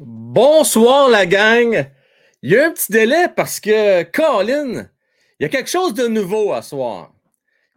Bonsoir 0.00 1.08
la 1.08 1.26
gang. 1.26 1.90
Il 2.42 2.52
y 2.52 2.56
a 2.56 2.68
un 2.68 2.72
petit 2.72 2.92
délai 2.92 3.26
parce 3.34 3.58
que 3.58 4.04
Colin, 4.04 4.88
il 5.38 5.42
y 5.42 5.44
a 5.44 5.48
quelque 5.48 5.70
chose 5.70 5.92
de 5.92 6.06
nouveau 6.06 6.52
à 6.52 6.62
soir. 6.62 7.12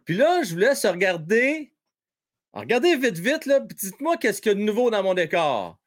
Puis 0.04 0.16
là, 0.16 0.42
je 0.44 0.52
vous 0.52 0.60
laisse 0.60 0.86
regarder. 0.86 1.74
Regardez 2.52 2.94
vite, 2.94 3.18
vite, 3.18 3.46
là. 3.46 3.58
Dites-moi 3.58 4.18
qu'est-ce 4.18 4.40
qu'il 4.40 4.52
y 4.52 4.54
a 4.54 4.58
de 4.58 4.62
nouveau 4.62 4.88
dans 4.88 5.02
mon 5.02 5.14
décor. 5.14 5.78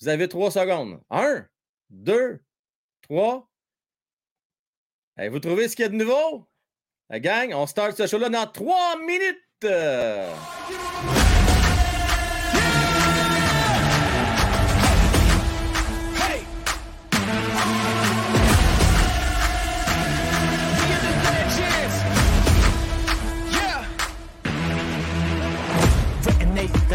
Vous 0.00 0.08
avez 0.08 0.28
trois 0.28 0.50
secondes. 0.50 0.98
Un, 1.10 1.46
deux, 1.90 2.40
trois. 3.02 3.50
vous 5.18 5.40
trouvez 5.40 5.68
ce 5.68 5.76
qu'il 5.76 5.82
y 5.82 5.86
a 5.86 5.90
de 5.90 5.94
nouveau? 5.94 6.48
La 7.10 7.20
gang, 7.20 7.52
on 7.52 7.66
start 7.66 7.98
ce 7.98 8.06
show-là 8.06 8.30
dans 8.30 8.46
trois 8.46 8.98
minutes. 8.98 9.42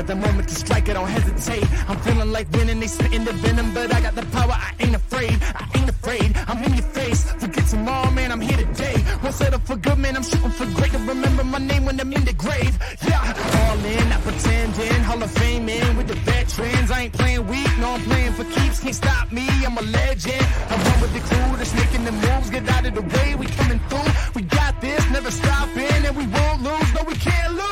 Got 0.01 0.07
the 0.07 0.15
moment 0.15 0.49
to 0.49 0.55
strike, 0.55 0.89
I 0.89 0.93
don't 0.93 1.07
hesitate. 1.07 1.63
I'm 1.87 1.99
feeling 1.99 2.31
like 2.31 2.51
winning, 2.53 2.79
they 2.79 2.87
spitting 2.87 3.23
the 3.23 3.33
venom, 3.33 3.71
but 3.71 3.93
I 3.93 4.01
got 4.01 4.15
the 4.15 4.25
power, 4.33 4.49
I 4.49 4.73
ain't 4.79 4.95
afraid. 4.95 5.37
I 5.53 5.69
ain't 5.77 5.89
afraid, 5.89 6.35
I'm 6.47 6.63
in 6.63 6.73
your 6.73 6.89
face. 6.89 7.31
Forget 7.33 7.67
tomorrow, 7.67 8.09
man, 8.09 8.31
I'm 8.31 8.41
here 8.41 8.57
today. 8.57 8.95
Won't 9.21 9.35
settle 9.35 9.59
for 9.59 9.75
good, 9.75 9.99
man, 9.99 10.15
I'm 10.15 10.23
shooting 10.23 10.49
for 10.49 10.65
great. 10.73 10.91
To 10.93 10.97
remember 10.97 11.43
my 11.43 11.59
name 11.59 11.85
when 11.85 11.99
I'm 12.01 12.11
in 12.13 12.25
the 12.25 12.33
grave. 12.33 12.73
Yeah, 13.07 13.21
all 13.21 13.85
in, 13.85 14.09
not 14.09 14.21
pretending. 14.21 15.03
Hall 15.03 15.21
of 15.21 15.29
Fame 15.29 15.69
in 15.69 15.95
with 15.95 16.07
the 16.07 16.15
veterans. 16.15 16.89
I 16.89 17.01
ain't 17.01 17.13
playing 17.13 17.45
weak, 17.45 17.69
no, 17.77 17.91
I'm 17.91 18.01
playing 18.01 18.33
for 18.33 18.45
keeps. 18.45 18.79
Can't 18.79 18.95
stop 18.95 19.31
me, 19.31 19.45
I'm 19.63 19.77
a 19.77 19.83
legend. 19.83 20.47
I'm 20.71 20.79
run 20.81 21.01
with 21.01 21.13
the 21.13 21.19
crew 21.29 21.57
that's 21.57 21.75
making 21.75 22.05
the 22.05 22.11
moves. 22.11 22.49
Get 22.49 22.67
out 22.69 22.87
of 22.87 22.95
the 22.95 23.03
way, 23.03 23.35
we 23.35 23.45
coming 23.45 23.79
through. 23.87 24.11
We 24.33 24.41
got 24.41 24.81
this, 24.81 25.07
never 25.11 25.29
stopping, 25.29 26.01
and 26.07 26.17
we 26.17 26.25
won't 26.25 26.63
lose. 26.63 26.89
No, 26.95 27.03
we 27.03 27.13
can't 27.13 27.53
lose. 27.53 27.71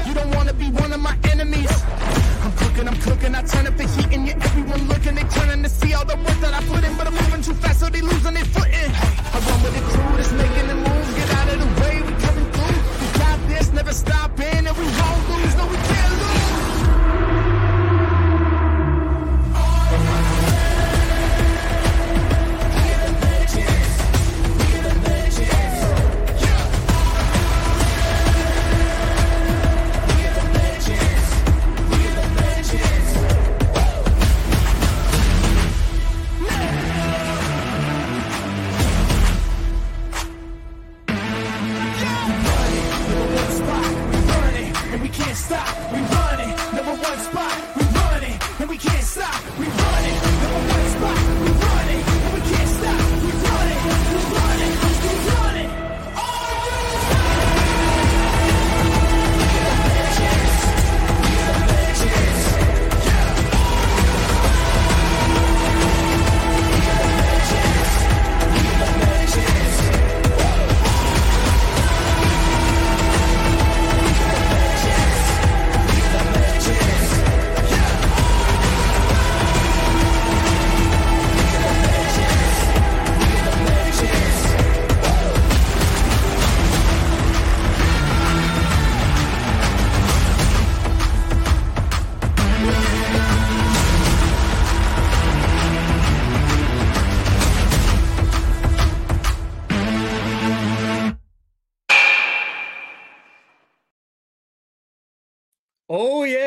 Be 0.61 0.69
one 0.69 0.93
of 0.93 0.99
my 0.99 1.17
enemies. 1.31 1.73
I'm 2.43 2.51
cooking, 2.51 2.87
I'm 2.87 2.95
cooking, 3.01 3.33
I 3.33 3.41
turn 3.41 3.65
up 3.65 3.75
the 3.77 3.87
heat 3.93 4.13
and 4.13 4.27
you 4.27 4.33
everyone 4.33 4.87
looking, 4.89 5.15
they 5.15 5.23
turning 5.23 5.63
to 5.63 5.69
see 5.69 5.95
all 5.95 6.05
the 6.05 6.15
work 6.17 6.37
that 6.45 6.53
I 6.53 6.61
put 6.69 6.83
in, 6.83 6.95
but 6.97 7.07
I'm 7.07 7.15
moving 7.15 7.41
too 7.41 7.55
fast, 7.55 7.79
so 7.79 7.89
they 7.89 8.01
losing 8.01 8.35
their 8.35 8.45
footing. 8.45 8.91
I 9.33 9.37
run 9.41 9.57
with 9.63 9.73
the 9.73 9.81
crew 9.89 10.17
that's 10.17 10.31
making 10.33 10.67
the 10.67 10.75
moves, 10.75 11.13
get 11.17 11.29
out 11.33 11.49
of 11.49 11.57
the 11.65 11.69
way, 11.81 11.95
we 12.05 12.13
coming 12.21 12.45
through. 12.53 12.77
We 13.01 13.07
got 13.17 13.39
this, 13.49 13.73
never 13.73 13.91
stopping, 13.91 14.67
and 14.69 14.77
we 14.77 14.85
won't 14.85 15.30
stop, 45.51 45.91
we 45.91 45.99
running, 45.99 46.55
number 46.73 46.95
one 47.03 47.19
spot. 47.19 47.60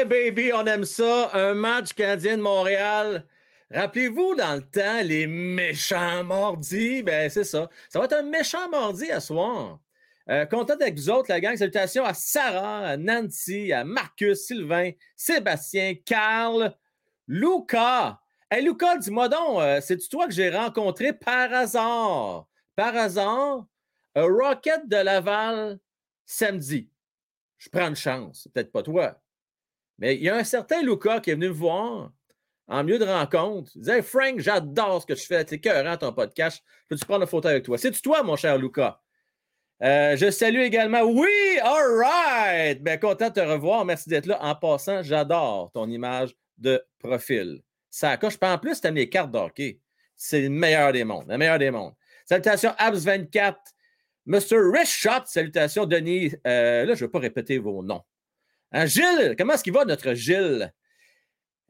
Baby, 0.05 0.53
on 0.53 0.65
aime 0.67 0.85
ça. 0.85 1.31
Un 1.33 1.55
match 1.55 1.93
canadien 1.93 2.37
de 2.37 2.43
Montréal. 2.43 3.27
Rappelez-vous, 3.71 4.35
dans 4.37 4.55
le 4.55 4.63
temps, 4.63 5.03
les 5.03 5.27
méchants 5.27 6.23
mordis, 6.23 7.03
ben 7.03 7.29
c'est 7.29 7.45
ça. 7.45 7.69
Ça 7.89 7.99
va 7.99 8.05
être 8.05 8.13
un 8.13 8.23
méchant 8.23 8.69
mardi 8.69 9.11
à 9.11 9.21
soir. 9.21 9.81
Euh, 10.31 10.47
content 10.47 10.75
avec 10.75 10.97
vous 10.97 11.11
autres, 11.11 11.31
la 11.31 11.41
gang. 11.41 11.57
Salutations 11.57 12.05
à 12.05 12.15
Sarah, 12.15 12.87
à 12.87 12.97
Nancy, 12.97 13.73
à 13.73 13.85
Marcus, 13.85 14.47
Sylvain, 14.47 14.93
Sébastien, 15.17 15.95
Carl, 16.05 16.75
Luca. 17.27 18.21
Hey, 18.51 18.65
Luca, 18.65 18.97
dis-moi 18.97 19.29
donc, 19.29 19.61
euh, 19.61 19.81
c'est-tu 19.81 20.09
toi 20.09 20.27
que 20.27 20.33
j'ai 20.33 20.51
rencontré 20.51 21.13
par 21.13 21.53
hasard? 21.53 22.47
Par 22.77 22.95
hasard, 22.95 23.67
un 24.15 24.27
Rocket 24.27 24.89
de 24.89 24.97
Laval 24.97 25.79
samedi. 26.25 26.91
Je 27.59 27.69
prends 27.69 27.89
une 27.89 27.97
chance, 27.97 28.49
peut-être 28.53 28.73
pas 28.73 28.83
toi. 28.83 29.21
Mais 29.99 30.17
il 30.17 30.23
y 30.23 30.29
a 30.29 30.37
un 30.37 30.45
certain 30.45 30.83
Luca 30.83 31.21
qui 31.21 31.31
est 31.31 31.35
venu 31.35 31.49
me 31.49 31.53
voir 31.53 32.13
en 32.67 32.83
milieu 32.83 32.99
de 32.99 33.05
rencontre. 33.05 33.71
Il 33.75 33.81
disait 33.81 34.03
Frank, 34.03 34.39
j'adore 34.39 35.03
ce 35.03 35.07
que 35.07 35.13
tu 35.13 35.27
fais. 35.27 35.45
C'est 35.49 35.61
cœur 35.61 35.99
ton 35.99 36.13
podcast. 36.13 36.63
Peux-tu 36.89 37.05
prendre 37.05 37.23
une 37.23 37.29
photo 37.29 37.49
avec 37.49 37.65
toi? 37.65 37.79
C'est 37.79 37.93
toi, 38.01 38.23
mon 38.23 38.37
cher 38.37 38.59
Luca? 38.59 39.01
Euh, 39.83 40.17
je 40.17 40.31
salue 40.31 40.61
également. 40.61 41.03
Oui, 41.03 41.59
all 41.63 41.99
right. 41.99 42.83
Bien, 42.83 42.97
content 42.97 43.29
de 43.29 43.35
te 43.35 43.41
revoir. 43.41 43.85
Merci 43.85 44.09
d'être 44.09 44.27
là. 44.27 44.39
En 44.43 44.55
passant, 44.55 45.03
j'adore 45.03 45.71
ton 45.73 45.89
image 45.89 46.35
de 46.59 46.83
profil. 46.99 47.61
Ça 47.91 48.17
coche. 48.17 48.39
En 48.41 48.59
plus, 48.59 48.81
tu 48.81 48.87
as 48.87 48.93
mes 48.93 49.09
cartes 49.09 49.31
d'hockey. 49.31 49.81
C'est 50.17 50.43
le 50.43 50.49
meilleur 50.49 50.93
des 50.93 51.05
mondes. 51.05 51.27
Le 51.29 51.37
meilleur 51.37 51.59
des 51.59 51.71
mondes. 51.71 51.95
Salutations 52.25 52.71
Abs24. 52.79 53.57
Mr. 54.27 54.57
Rich 54.73 55.07
Salutations, 55.27 55.85
Denis. 55.85 56.33
Euh, 56.47 56.87
là, 56.87 56.95
je 56.95 57.05
ne 57.05 57.07
vais 57.07 57.11
pas 57.11 57.19
répéter 57.19 57.59
vos 57.59 57.83
noms. 57.83 58.03
Hein, 58.77 58.87
Gilles, 58.87 59.37
comment 59.39 59.53
est-ce 59.53 59.63
qu'il 59.63 59.73
va, 59.73 59.85
notre 59.85 60.15
Gilles? 60.15 60.73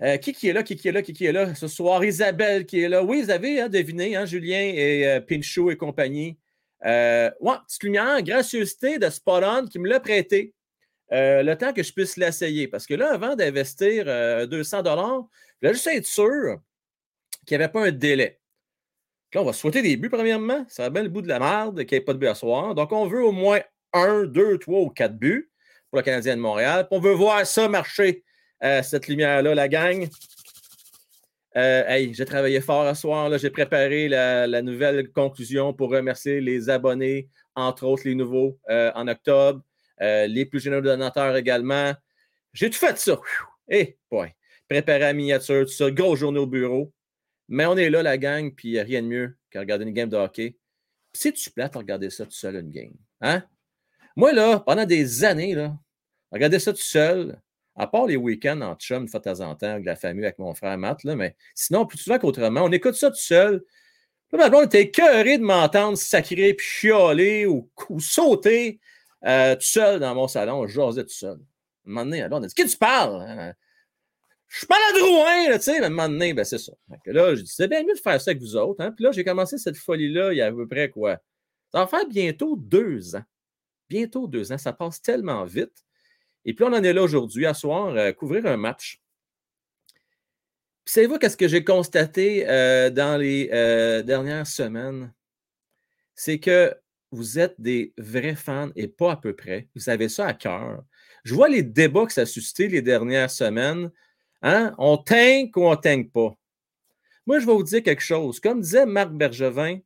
Euh, 0.01 0.17
qui, 0.17 0.33
qui 0.33 0.49
est 0.49 0.55
là, 0.55 0.63
qui, 0.63 0.75
qui 0.75 0.89
est 0.89 0.93
là, 0.93 1.03
qui, 1.03 1.13
qui 1.13 1.27
est 1.27 1.33
là? 1.33 1.55
Ce 1.55 1.69
soir? 1.69 2.03
Isabelle 2.03 2.65
qui 2.65 2.81
est 2.81 2.89
là. 2.89 3.05
Oui, 3.05 3.23
vous 3.23 3.31
avez 3.31 3.61
hein, 3.61 3.69
deviné, 3.69 4.17
hein, 4.17 4.25
Julien 4.25 4.73
et 4.75 5.07
euh, 5.07 5.21
Pinchot 5.21 5.71
et 5.71 5.77
compagnie. 5.77 6.39
Euh, 6.87 7.31
ouais, 7.41 7.57
petite 7.67 7.83
lumière, 7.83 8.23
gracieuseté 8.23 8.99
de 8.99 9.11
Spot 9.11 9.69
qui 9.69 9.79
me 9.79 9.87
l'a 9.87 10.01
prêté. 10.01 10.55
Euh, 11.13 11.43
le 11.43 11.55
temps 11.59 11.75
que 11.75 11.83
je 11.83 11.93
puisse 11.93 12.17
l'essayer. 12.17 12.69
Parce 12.69 12.87
que 12.87 12.95
là, 12.95 13.13
avant 13.13 13.37
d'investir 13.37 14.07
200 14.49 14.83
dollars, 14.83 15.27
je 15.61 15.69
voulais 15.69 15.75
juste 15.75 15.87
être 15.89 16.07
sûr 16.07 16.59
qu'il 17.47 17.59
n'y 17.59 17.63
avait 17.63 17.73
pas 17.73 17.87
un 17.87 17.93
délai. 17.93 18.41
Là, 19.35 19.43
on 19.43 19.45
va 19.45 19.53
souhaiter 19.53 19.83
des 19.83 19.99
buts, 19.99 20.09
premièrement. 20.09 20.65
Ça 20.71 20.85
va 20.85 20.91
bien 20.91 21.03
le 21.03 21.11
bout 21.11 21.21
de 21.21 21.29
la 21.29 21.39
merde 21.39 21.85
qu'il 21.85 21.99
n'y 21.99 22.01
ait 22.01 22.05
pas 22.05 22.15
de 22.15 22.19
but 22.19 22.29
à 22.29 22.35
soir. 22.35 22.75
Donc, 22.75 22.93
on 22.93 23.07
veut 23.07 23.23
au 23.23 23.33
moins 23.33 23.61
un, 23.93 24.25
deux, 24.25 24.57
trois 24.57 24.81
ou 24.81 24.89
quatre 24.89 25.19
buts 25.19 25.51
pour 25.95 26.01
le 26.01 26.07
Canadien 26.07 26.35
de 26.35 26.41
Montréal. 26.41 26.89
on 26.91 26.99
veut 26.99 27.13
voir 27.13 27.47
ça 27.47 27.69
marcher, 27.69 28.25
euh, 28.65 28.83
cette 28.83 29.07
lumière-là, 29.07 29.55
la 29.55 29.69
gang. 29.69 30.09
Euh, 31.57 31.85
hey, 31.87 32.13
j'ai 32.13 32.25
travaillé 32.25 32.61
fort 32.61 32.85
ce 32.97 33.03
soir. 33.03 33.39
J'ai 33.39 33.51
préparé 33.51 34.09
la, 34.09 34.61
nouvelle 34.61 35.13
conclusion 35.13 35.73
pour 35.73 35.91
remercier 35.91 36.41
les 36.41 36.69
abonnés, 36.69 37.29
entre 37.55 37.87
autres 37.87 38.03
les 38.07 38.17
nouveaux 38.17 38.59
euh, 38.71 38.91
en 38.97 39.07
octobre, 39.07 39.63
les 40.01 40.45
plus 40.47 40.59
généreux 40.59 40.83
donateurs 40.83 41.37
également. 41.37 41.93
J'ai 42.53 42.71
tout 42.71 42.79
fait 42.79 42.99
ça. 42.99 43.21
Et, 43.69 43.79
hey, 43.79 43.97
boy, 44.11 44.35
préparer 44.69 44.99
la 44.99 45.13
miniature, 45.13 45.65
tout 45.65 45.73
ça, 45.73 45.93
gros 45.93 46.17
journée 46.17 46.41
au 46.41 46.49
bureau. 46.49 46.93
Mais 47.47 47.67
on 47.67 47.77
est 47.77 47.89
là, 47.89 48.03
la 48.03 48.19
gang, 48.19 48.53
puis 48.53 48.81
rien 48.81 49.01
de 49.01 49.07
mieux 49.07 49.37
qu'à 49.49 49.61
regarder 49.61 49.85
une 49.85 49.93
game 49.93 50.09
de 50.09 50.17
hockey. 50.17 50.57
C'est-tu 51.13 51.53
plate 51.53 51.77
à 51.77 51.79
regarder 51.79 52.11
ça 52.11 52.25
tout 52.25 52.33
seul, 52.33 52.57
une 52.57 52.73
game? 52.73 52.95
Hein? 53.21 53.45
Moi, 54.17 54.33
là, 54.33 54.61
pendant 54.61 54.85
des 54.87 55.25
années, 55.25 55.55
là, 55.55 55.77
regarder 56.35 56.59
ça 56.59 56.73
tout 56.73 56.81
seul, 56.81 57.41
à 57.77 57.87
part 57.87 58.07
les 58.07 58.17
week-ends 58.17 58.61
en 58.61 58.75
chum, 58.75 59.09
fois 59.09 59.21
de 59.21 59.25
temps 59.25 59.41
en 59.41 59.55
temps, 59.55 59.73
avec 59.73 59.85
la 59.85 59.97
famille, 59.97 60.25
avec 60.25 60.39
mon 60.39 60.55
frère 60.55 60.77
Matt, 60.79 61.05
là, 61.05 61.17
mais 61.17 61.37
sinon, 61.55 61.87
plus 61.87 61.99
souvent 61.99 62.19
qu'autrement, 62.19 62.63
on 62.63 62.73
écoute 62.73 62.95
ça 62.95 63.11
tout 63.11 63.17
seul. 63.17 63.65
Là, 64.33 64.51
on 64.53 64.63
était 64.65 64.83
écœuré 64.83 65.39
de 65.39 65.45
m'entendre 65.45 65.97
sacrer, 65.97 66.55
puis 66.55 66.67
chialer 66.67 67.47
ou, 67.47 67.71
sauter 68.01 68.81
euh, 69.25 69.55
tout 69.55 69.63
seul 69.63 70.01
dans 70.01 70.15
mon 70.15 70.27
salon. 70.27 70.67
Je 70.67 70.75
jasais 70.75 71.05
tout 71.05 71.11
seul. 71.11 71.39
Un 71.87 71.91
moment 71.91 72.05
donné, 72.05 72.27
on 72.29 72.43
a 72.43 72.47
dit 72.47 72.55
Qui 72.55 72.67
tu 72.67 72.77
parles? 72.77 73.23
Hein? 73.23 73.55
Je 74.49 74.67
parle 74.67 74.83
à 74.91 74.99
Drouin, 74.99 75.57
tu 75.57 75.63
sais, 75.63 75.85
un 75.85 75.89
moment 75.89 76.09
donné, 76.09 76.35
ben 76.35 76.45
c'est 76.45 76.59
ça. 76.59 76.73
là, 77.07 77.35
je 77.35 77.43
dis 77.43 77.53
C'est 77.53 77.69
bien 77.69 77.83
mieux 77.85 77.95
de 77.95 78.01
faire 78.01 78.21
ça 78.21 78.33
avec 78.33 78.43
vous 78.43 78.57
autres. 78.57 78.83
Hein? 78.83 78.91
Puis 78.91 79.05
là, 79.05 79.13
j'ai 79.13 79.25
commencé 79.25 79.57
cette 79.57 79.77
folie-là 79.77 80.33
il 80.33 80.39
y 80.39 80.43
a 80.43 80.47
à 80.47 80.53
peu 80.53 80.67
près 80.67 80.91
quoi? 80.91 81.19
Ça 81.71 81.81
va 81.81 81.87
faire 81.87 82.07
bientôt 82.07 82.57
deux 82.57 83.15
ans. 83.15 83.25
Bientôt 83.89 84.27
deux 84.27 84.53
ans. 84.53 84.59
Ça 84.59 84.73
passe 84.73 85.01
tellement 85.01 85.45
vite. 85.45 85.85
Et 86.45 86.55
puis, 86.55 86.65
on 86.65 86.73
en 86.73 86.83
est 86.83 86.93
là 86.93 87.03
aujourd'hui, 87.03 87.47
à 87.47 87.55
soir, 87.55 87.97
à 87.97 88.13
couvrir 88.13 88.47
un 88.47 88.57
match. 88.57 89.01
Puis, 90.85 90.93
savez-vous 90.93 91.19
qu'est-ce 91.19 91.37
que 91.37 91.49
j'ai 91.49 91.65
constaté 91.65 92.49
euh, 92.49 92.91
dans 92.91 93.19
les 93.19 93.49
euh, 93.53 94.03
dernières 94.03 94.47
semaines? 94.47 95.13
C'est 96.15 96.39
que 96.39 96.75
vous 97.11 97.39
êtes 97.39 97.55
des 97.59 97.93
vrais 97.97 98.35
fans 98.35 98.71
et 98.77 98.89
pas 98.89 99.13
à 99.13 99.17
peu 99.17 99.35
près. 99.35 99.69
Vous 99.75 99.89
avez 99.89 100.09
ça 100.09 100.27
à 100.27 100.35
cœur. 100.35 100.85
Je 101.25 101.35
vois 101.35 101.49
les 101.49 101.63
débats 101.63 102.07
que 102.07 102.13
ça 102.13 102.23
a 102.23 102.27
suscité 102.27 102.69
les 102.69 102.83
dernières 102.83 103.31
semaines. 103.31 103.91
Hein? 104.43 104.75
On 104.79 104.99
tank 104.99 105.57
ou 105.57 105.67
on 105.67 105.77
tank 105.77 106.11
pas? 106.13 106.37
Moi, 107.27 107.39
je 107.39 107.47
vais 107.47 107.53
vous 107.53 107.63
dire 107.63 107.83
quelque 107.83 108.03
chose. 108.03 108.41
Comme 108.41 108.61
disait 108.61 108.85
Marc 108.85 109.11
Bergevin, 109.13 109.79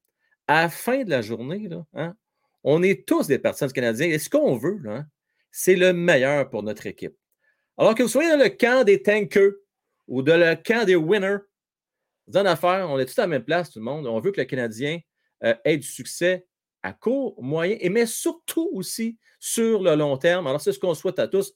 à 0.49 0.63
la 0.63 0.69
fin 0.69 1.05
de 1.05 1.11
la 1.11 1.23
journée, 1.23 1.69
hein, 1.95 2.17
on 2.65 2.83
est 2.83 3.07
tous 3.07 3.29
des 3.29 3.39
personnes 3.39 3.71
canadiens. 3.71 4.09
Et 4.09 4.19
ce 4.19 4.29
qu'on 4.29 4.57
veut, 4.57 4.79
là, 4.83 4.97
hein, 4.97 5.07
c'est 5.51 5.77
le 5.77 5.93
meilleur 5.93 6.49
pour 6.51 6.63
notre 6.63 6.87
équipe. 6.87 7.17
Alors 7.77 7.95
que 7.95 8.03
vous 8.03 8.09
soyez 8.09 8.31
dans 8.31 8.43
le 8.43 8.49
camp 8.49 8.85
des 8.85 9.03
tankers 9.03 9.53
ou 10.07 10.23
dans 10.23 10.39
le 10.39 10.57
camp 10.57 10.85
des 10.85 10.97
winners, 10.97 11.39
dans 12.27 12.45
affaire, 12.45 12.89
on 12.91 12.99
est 12.99 13.07
tous 13.07 13.19
à 13.19 13.23
la 13.23 13.29
même 13.29 13.45
place, 13.45 13.71
tout 13.71 13.79
le 13.79 13.85
monde. 13.85 14.07
On 14.07 14.21
veut 14.21 14.33
que 14.33 14.41
le 14.41 14.47
Canadien 14.47 14.99
euh, 15.45 15.55
ait 15.65 15.79
du 15.79 15.87
succès 15.87 16.47
à 16.83 16.93
court, 16.93 17.43
moyen, 17.43 17.77
et 17.81 17.89
mais 17.89 18.07
surtout 18.07 18.69
aussi 18.73 19.19
sur 19.41 19.83
le 19.83 19.95
long 19.95 20.17
terme. 20.17 20.47
Alors, 20.47 20.61
c'est 20.61 20.73
ce 20.73 20.79
qu'on 20.79 20.95
souhaite 20.95 21.19
à 21.19 21.27
tous. 21.27 21.55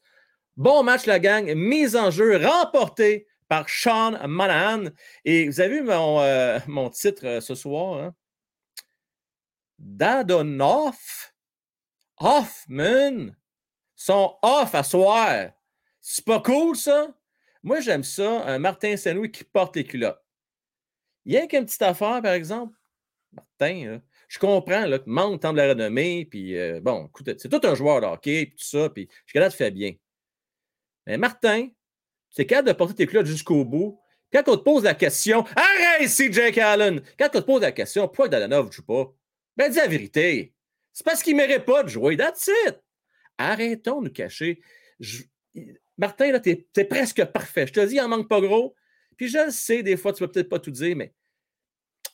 Bon 0.57 0.83
match, 0.83 1.07
la 1.07 1.19
gang. 1.19 1.53
Mise 1.55 1.97
en 1.97 2.11
jeu 2.11 2.37
remportée 2.37 3.27
par 3.49 3.69
Sean 3.69 4.27
Manahan. 4.27 4.91
Et 5.25 5.49
vous 5.49 5.61
avez 5.61 5.81
vu 5.81 5.83
mon, 5.83 6.21
euh, 6.21 6.59
titre 6.93 7.27
euh, 7.27 7.41
ce 7.41 7.55
soir? 7.55 8.03
Hein? 8.03 8.15
Dadonoff 9.79 11.35
Hoffman 12.19 13.35
sont 14.05 14.37
off 14.43 14.75
à 14.75 14.83
soir. 14.83 15.51
C'est 16.01 16.25
pas 16.25 16.41
cool, 16.41 16.77
ça? 16.77 17.15
Moi, 17.63 17.81
j'aime 17.81 18.03
ça, 18.03 18.59
Martin 18.59 18.97
Saint-Louis 18.97 19.31
qui 19.31 19.45
porte 19.45 19.77
les 19.77 19.85
culottes. 19.85 20.21
Il 21.25 21.35
y 21.35 21.37
a 21.37 21.47
qu'une 21.47 21.65
petite 21.65 21.83
affaire, 21.83 22.21
par 22.21 22.33
exemple. 22.33 22.77
Martin, 23.33 24.01
je 24.27 24.39
comprends 24.39 24.87
là, 24.87 24.99
que 24.99 25.09
manque 25.09 25.41
temps 25.41 25.53
de 25.53 25.59
la 25.59 25.69
renommée, 25.69 26.25
puis 26.25 26.59
euh, 26.59 26.81
bon, 26.81 27.07
écoute, 27.07 27.39
c'est 27.39 27.49
tout 27.49 27.61
un 27.67 27.75
joueur 27.75 28.01
de 28.01 28.07
hockey, 28.07 28.47
puis 28.47 28.57
tout 28.57 28.65
ça, 28.65 28.91
puis 28.91 29.09
je 29.27 29.41
suis 29.41 29.51
faire 29.57 29.71
bien. 29.71 29.95
Mais 31.07 31.17
Martin, 31.17 31.69
c'est 32.31 32.47
capable 32.47 32.69
de 32.69 32.73
porter 32.73 32.95
tes 32.95 33.07
culottes 33.07 33.27
jusqu'au 33.27 33.65
bout. 33.65 34.01
Quand 34.33 34.43
on 34.49 34.57
te 34.57 34.63
pose 34.63 34.83
la 34.83 34.95
question, 34.95 35.45
arrête 35.55 36.03
ici, 36.03 36.33
Jake 36.33 36.59
Allen! 36.59 37.03
Quand 37.19 37.29
on 37.35 37.41
te 37.41 37.47
pose 37.47 37.63
la 37.63 37.73
question, 37.73 38.09
pourquoi 38.09 38.29
Dalanov 38.29 38.67
ne 38.67 38.73
joue 38.73 38.85
pas? 38.85 39.15
Ben, 39.57 39.71
dis 39.71 39.77
la 39.77 39.87
vérité. 39.87 40.55
C'est 40.93 41.05
parce 41.05 41.23
qu'il 41.23 41.37
ne 41.37 41.47
mérite 41.47 41.65
pas 41.65 41.83
de 41.85 41.89
jouer. 41.89 42.17
That's 42.17 42.51
it. 42.67 42.83
Arrêtons 43.51 44.01
de 44.01 44.07
nous 44.07 44.13
cacher. 44.13 44.61
Martin, 45.99 46.33
là, 46.33 46.41
tu 46.41 46.51
es, 46.51 46.85
presque 46.85 47.25
parfait. 47.27 47.67
Je 47.67 47.73
te 47.73 47.87
dis, 47.87 47.97
il 47.97 48.01
en 48.01 48.09
manque 48.09 48.29
pas 48.29 48.41
gros. 48.41 48.75
Puis 49.17 49.29
je 49.29 49.51
sais, 49.51 49.83
des 49.83 49.97
fois, 49.97 50.13
tu 50.13 50.23
ne 50.23 50.27
vas 50.27 50.33
peut-être 50.33 50.49
pas 50.49 50.59
tout 50.59 50.71
dire, 50.71 50.97
mais 50.97 51.13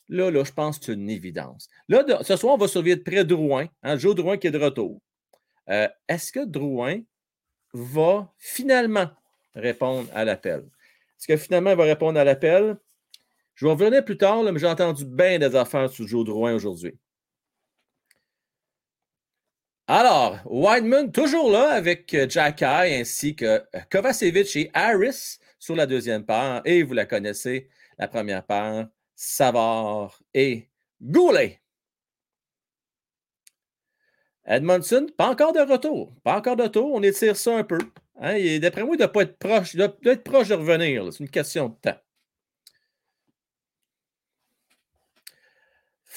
là, 0.09 0.31
je 0.43 0.53
pense 0.53 0.79
que 0.79 0.87
c'est 0.87 0.95
une 0.95 1.11
évidence. 1.11 1.69
Là, 1.89 2.05
ce 2.23 2.37
soir, 2.37 2.55
on 2.55 2.59
va 2.59 2.67
surveiller 2.67 2.97
de 2.97 3.03
près 3.03 3.25
Drouin, 3.25 3.69
hein, 3.83 3.97
Drouin 3.97 4.39
qui 4.39 4.47
est 4.47 4.51
de 4.51 4.59
retour. 4.59 5.01
Euh, 5.69 5.89
est-ce 6.09 6.33
que 6.33 6.45
Drouin 6.45 7.01
va 7.75 8.33
finalement 8.39 9.11
répondre 9.55 10.09
à 10.15 10.25
l'appel? 10.25 10.61
Est-ce 10.61 11.27
que 11.27 11.37
finalement, 11.37 11.71
il 11.71 11.77
va 11.77 11.85
répondre 11.85 12.19
à 12.19 12.25
l'appel? 12.25 12.79
Je 13.55 13.67
vais 13.67 13.73
revenir 13.73 14.05
plus 14.05 14.17
tard, 14.17 14.43
mais 14.45 14.59
j'ai 14.59 14.67
entendu 14.67 15.05
bien 15.05 15.39
des 15.39 15.55
affaires 15.55 15.91
sur 15.91 16.07
Joe 16.07 16.25
Drouin 16.25 16.55
aujourd'hui. 16.55 16.99
Alors, 19.91 20.39
Wideman, 20.45 21.11
toujours 21.13 21.51
là 21.51 21.71
avec 21.71 22.13
euh, 22.13 22.27
Jack 22.29 22.63
ainsi 22.63 23.35
que 23.35 23.47
euh, 23.47 23.61
Kovacevic 23.91 24.55
et 24.55 24.71
Harris 24.75 25.39
sur 25.59 25.75
la 25.75 25.87
deuxième 25.87 26.27
paire. 26.27 26.61
Et 26.67 26.83
vous 26.83 26.93
la 26.93 27.07
connaissez, 27.07 27.71
la 27.99 28.07
première 28.07 28.45
paire, 28.45 28.89
Savard 29.17 30.21
et 30.35 30.69
Goulet. 31.01 31.63
Edmondson, 34.45 35.07
pas 35.17 35.31
encore 35.31 35.55
de 35.55 35.61
retour. 35.61 36.15
Pas 36.23 36.37
encore 36.37 36.57
de 36.57 36.65
retour. 36.65 36.93
On 36.93 37.03
étire 37.03 37.37
ça 37.37 37.57
un 37.57 37.65
peu. 37.65 37.79
Hein, 38.21 38.59
d'après 38.61 38.83
moi, 38.83 38.95
il 38.95 38.99
ne 38.99 39.05
doit 39.05 39.13
pas 39.13 39.23
être 39.23 39.39
proche. 39.39 39.75
Être 39.75 40.23
proche 40.23 40.49
de 40.49 40.55
revenir. 40.55 41.11
C'est 41.13 41.21
une 41.25 41.31
question 41.31 41.69
de 41.71 41.75
temps. 41.91 41.99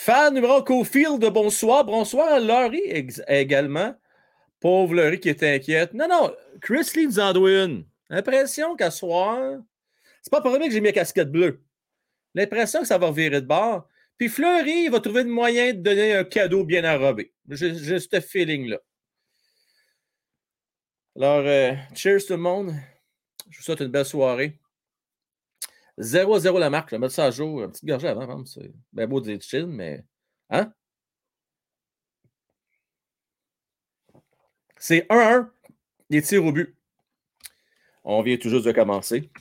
Fan 0.03 0.33
numéro 0.33 0.63
Cofield, 0.63 1.24
bonsoir. 1.31 1.86
Bonsoir 1.86 2.33
à 2.33 2.39
Laurie 2.39 2.81
également. 3.27 3.95
Pauvre 4.59 4.95
Laurie 4.95 5.19
qui 5.19 5.30
est 5.30 5.44
inquiète. 5.44 5.94
Non, 5.94 6.07
non, 6.07 6.36
Chris 6.59 6.89
Lee 6.95 7.06
nous 7.06 7.19
en 7.19 7.31
doit. 7.33 7.68
L'impression 8.09 8.75
qu'à 8.75 8.89
soir, 8.89 9.59
c'est 10.24 10.31
pas 10.31 10.42
pour 10.42 10.53
rien 10.53 10.65
que 10.65 10.74
j'ai 10.74 10.81
mis 10.81 10.88
la 10.88 10.94
casquette 10.94 11.31
bleue. 11.31 11.62
L'impression 12.33 12.80
que 12.80 12.88
ça 12.88 12.98
va 12.98 13.12
virer 13.12 13.42
de 13.42 13.45
bord. 13.45 13.88
Puis 14.17 14.27
Fleury, 14.27 14.89
va 14.89 15.01
trouver 15.01 15.22
le 15.22 15.29
moyen 15.29 15.72
de 15.72 15.81
donner 15.81 16.15
un 16.15 16.24
cadeau 16.24 16.63
bien 16.63 16.84
enrobé. 16.84 17.31
J'ai 17.48 18.00
ce 18.00 18.20
feeling-là. 18.20 18.79
Alors, 21.15 21.43
euh, 21.46 21.75
cheers 21.93 22.25
tout 22.25 22.34
le 22.34 22.38
monde. 22.38 22.74
Je 23.51 23.58
vous 23.60 23.63
souhaite 23.63 23.81
une 23.81 23.89
belle 23.89 24.05
soirée. 24.05 24.61
0-0 26.01 26.60
la 26.60 26.70
marque. 26.70 26.89
Je 26.89 26.96
vais 26.96 27.00
mettre 27.00 27.13
ça 27.13 27.25
à 27.25 27.31
jour. 27.31 27.63
Une 27.63 27.72
petite 27.72 27.86
gorgée 27.86 28.08
avant. 28.08 28.43
C'est 28.46 28.72
bien 28.91 29.08
beau 29.08 29.22
de 29.22 29.25
dire 29.25 29.41
chill, 29.41 29.67
mais. 29.67 30.03
Hein? 30.50 30.74
C'est 34.77 35.05
1-1 35.10 35.50
des 36.10 36.22
tirs 36.22 36.43
au 36.43 36.51
but. 36.51 36.75
On 38.03 38.22
vient 38.24 38.38
tout 38.38 38.50
juste 38.50 38.65
de 38.65 38.72
commencer. 38.72 39.31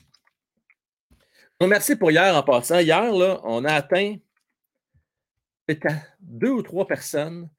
Merci 1.59 1.95
pour 1.95 2.11
hier 2.11 2.35
en 2.35 2.43
passant. 2.43 2.79
Hier, 2.79 3.11
on 3.43 3.65
a 3.65 3.73
atteint 3.73 4.17
deux 6.19 6.51
ou 6.51 6.61
trois 6.61 6.87
personnes 6.87 7.49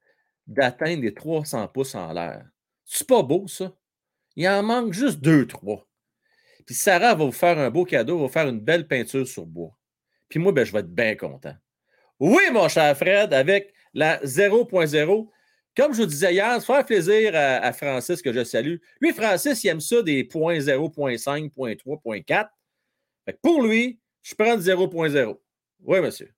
d'atteindre 0.45 1.01
les 1.01 1.13
300 1.13 1.67
pouces 1.69 1.95
en 1.95 2.11
l'air. 2.13 2.45
C'est 2.85 3.07
pas 3.07 3.23
beau, 3.23 3.47
ça? 3.47 3.73
Il 4.35 4.47
en 4.47 4.63
manque 4.63 4.93
juste 4.93 5.19
deux, 5.19 5.47
trois. 5.47 5.87
Puis 6.65 6.75
Sarah 6.75 7.15
va 7.15 7.25
vous 7.25 7.31
faire 7.31 7.57
un 7.59 7.69
beau 7.69 7.85
cadeau, 7.85 8.17
va 8.17 8.27
vous 8.27 8.31
faire 8.31 8.47
une 8.47 8.59
belle 8.59 8.87
peinture 8.87 9.27
sur 9.27 9.45
bois. 9.45 9.77
Puis 10.29 10.39
moi, 10.39 10.51
ben, 10.51 10.65
je 10.65 10.71
vais 10.71 10.79
être 10.79 10.93
bien 10.93 11.15
content. 11.15 11.55
Oui, 12.19 12.43
mon 12.51 12.67
cher 12.69 12.95
Fred, 12.97 13.33
avec 13.33 13.73
la 13.93 14.19
0.0. 14.23 15.29
Comme 15.75 15.93
je 15.93 16.01
vous 16.01 16.07
disais 16.07 16.33
hier, 16.33 16.63
faire 16.63 16.85
plaisir 16.85 17.31
à, 17.35 17.73
Francis 17.73 18.21
que 18.21 18.31
je 18.31 18.43
salue. 18.43 18.77
Lui, 19.01 19.13
Francis, 19.13 19.63
il 19.63 19.69
aime 19.69 19.79
ça 19.79 20.01
des 20.01 20.23
points 20.23 20.59
0.5, 20.59 21.51
0.3, 21.51 22.01
0.4. 22.03 22.49
Pour 23.41 23.63
lui, 23.63 23.99
je 24.21 24.35
prends 24.35 24.57
0.0. 24.57 25.39
Oui, 25.81 25.99
monsieur. 25.99 26.33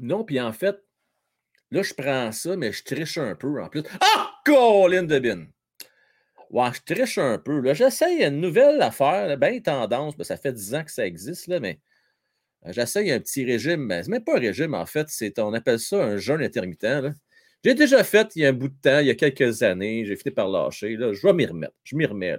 Non, 0.00 0.24
puis 0.24 0.40
en 0.40 0.52
fait, 0.52 0.80
là, 1.72 1.82
je 1.82 1.92
prends 1.92 2.30
ça, 2.30 2.56
mais 2.56 2.72
je 2.72 2.84
triche 2.84 3.18
un 3.18 3.34
peu 3.34 3.60
en 3.60 3.68
plus. 3.68 3.82
Ah! 4.00 4.40
Colin 4.44 5.02
de 5.02 5.18
Bin! 5.18 5.46
Ouais, 6.50 6.70
je 6.72 6.94
triche 6.94 7.18
un 7.18 7.38
peu. 7.38 7.74
J'essaye 7.74 8.24
une 8.24 8.40
nouvelle 8.40 8.80
affaire, 8.80 9.36
bien 9.36 9.60
tendance. 9.60 10.16
Ben, 10.16 10.24
ça 10.24 10.36
fait 10.36 10.52
10 10.52 10.74
ans 10.74 10.84
que 10.84 10.90
ça 10.90 11.06
existe, 11.06 11.46
là, 11.46 11.60
mais 11.60 11.78
euh, 12.66 12.72
j'essaye 12.72 13.10
un 13.12 13.20
petit 13.20 13.44
régime. 13.44 13.82
Mais 13.86 14.02
c'est 14.02 14.10
même 14.10 14.24
pas 14.24 14.36
un 14.36 14.40
régime, 14.40 14.74
en 14.74 14.86
fait. 14.86 15.08
C'est, 15.10 15.38
on 15.38 15.52
appelle 15.54 15.78
ça 15.78 16.02
un 16.02 16.16
jeûne 16.16 16.42
intermittent. 16.42 16.86
J'ai 17.64 17.74
déjà 17.74 18.04
fait 18.04 18.34
il 18.36 18.42
y 18.42 18.46
a 18.46 18.50
un 18.50 18.52
bout 18.52 18.68
de 18.68 18.80
temps, 18.80 19.00
il 19.00 19.08
y 19.08 19.10
a 19.10 19.14
quelques 19.14 19.62
années. 19.62 20.04
J'ai 20.06 20.16
fini 20.16 20.34
par 20.34 20.48
lâcher. 20.48 20.96
Là. 20.96 21.12
Je 21.12 21.26
vais 21.26 21.32
m'y 21.34 21.46
remettre. 21.46 21.74
Je 21.84 21.96
m'y 21.96 22.06
remets. 22.06 22.38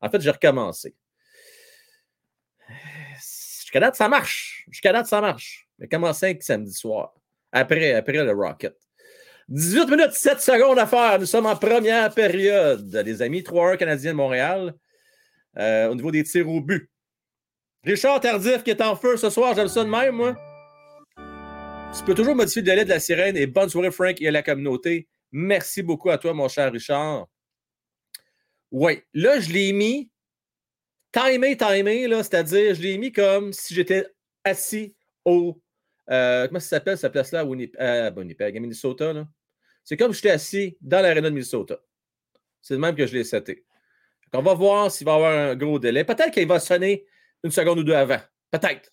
En 0.00 0.10
fait, 0.10 0.20
j'ai 0.20 0.30
recommencé. 0.30 0.94
Jusqu'à 3.60 3.80
date, 3.80 3.96
ça 3.96 4.08
marche. 4.08 4.66
Jusqu'à 4.70 4.92
date, 4.92 5.06
ça 5.06 5.20
marche. 5.20 5.68
Mais 5.78 5.88
comment 5.88 6.12
5 6.12 6.42
samedi 6.42 6.72
soir, 6.72 7.14
après, 7.52 7.94
après 7.94 8.24
le 8.24 8.32
Rocket. 8.32 8.76
18 9.48 9.90
minutes, 9.90 10.12
7 10.12 10.40
secondes 10.40 10.78
à 10.78 10.86
faire. 10.86 11.18
Nous 11.18 11.26
sommes 11.26 11.46
en 11.46 11.56
première 11.56 12.12
période, 12.12 12.92
les 13.04 13.22
amis. 13.22 13.42
3-1 13.42 13.76
Canadien 13.78 14.12
de 14.12 14.16
Montréal. 14.16 14.74
Euh, 15.56 15.88
au 15.88 15.94
niveau 15.94 16.10
des 16.10 16.22
tirs 16.22 16.48
au 16.48 16.60
but. 16.60 16.90
Richard 17.82 18.20
Tardif 18.20 18.62
qui 18.62 18.70
est 18.70 18.82
en 18.82 18.94
feu 18.96 19.16
ce 19.16 19.30
soir, 19.30 19.54
j'aime 19.54 19.68
ça 19.68 19.82
de 19.84 19.88
même, 19.88 20.14
moi. 20.14 20.36
Tu 21.96 22.04
peux 22.04 22.14
toujours 22.14 22.34
modifier 22.34 22.62
le 22.62 22.66
délai 22.66 22.84
de 22.84 22.90
la 22.90 23.00
sirène 23.00 23.36
et 23.36 23.46
bonne 23.46 23.68
soirée, 23.68 23.90
Frank, 23.90 24.20
et 24.20 24.28
à 24.28 24.30
la 24.30 24.42
communauté. 24.42 25.08
Merci 25.32 25.82
beaucoup 25.82 26.10
à 26.10 26.18
toi, 26.18 26.34
mon 26.34 26.48
cher 26.48 26.70
Richard. 26.70 27.26
Oui, 28.70 29.00
là, 29.14 29.40
je 29.40 29.50
l'ai 29.50 29.72
mis 29.72 30.10
timé, 31.12 31.56
timé, 31.56 32.06
là, 32.06 32.22
c'est-à-dire, 32.22 32.74
je 32.74 32.82
l'ai 32.82 32.98
mis 32.98 33.10
comme 33.10 33.52
si 33.52 33.74
j'étais 33.74 34.06
assis 34.44 34.94
au. 35.24 35.60
Euh, 36.10 36.46
comment 36.46 36.60
ça 36.60 36.68
s'appelle 36.68 36.98
cette 36.98 37.12
place-là 37.12 37.40
à 37.40 37.44
Winnipeg, 37.44 37.80
euh, 37.80 38.08
à 38.10 38.60
Minnesota? 38.60 39.12
Là? 39.12 39.26
C'est 39.88 39.96
comme 39.96 40.12
si 40.12 40.20
j'étais 40.20 40.34
assis 40.34 40.76
dans 40.82 41.00
l'aréna 41.00 41.30
de 41.30 41.34
Minnesota. 41.34 41.78
C'est 42.60 42.74
le 42.74 42.80
même 42.80 42.94
que 42.94 43.06
je 43.06 43.14
l'ai 43.14 43.24
seté. 43.24 43.64
On 44.34 44.42
va 44.42 44.52
voir 44.52 44.90
s'il 44.90 45.06
va 45.06 45.12
y 45.12 45.14
avoir 45.14 45.32
un 45.32 45.56
gros 45.56 45.78
délai. 45.78 46.04
Peut-être 46.04 46.30
qu'il 46.30 46.46
va 46.46 46.60
sonner 46.60 47.06
une 47.42 47.50
seconde 47.50 47.78
ou 47.78 47.84
deux 47.84 47.94
avant. 47.94 48.20
Peut-être. 48.50 48.92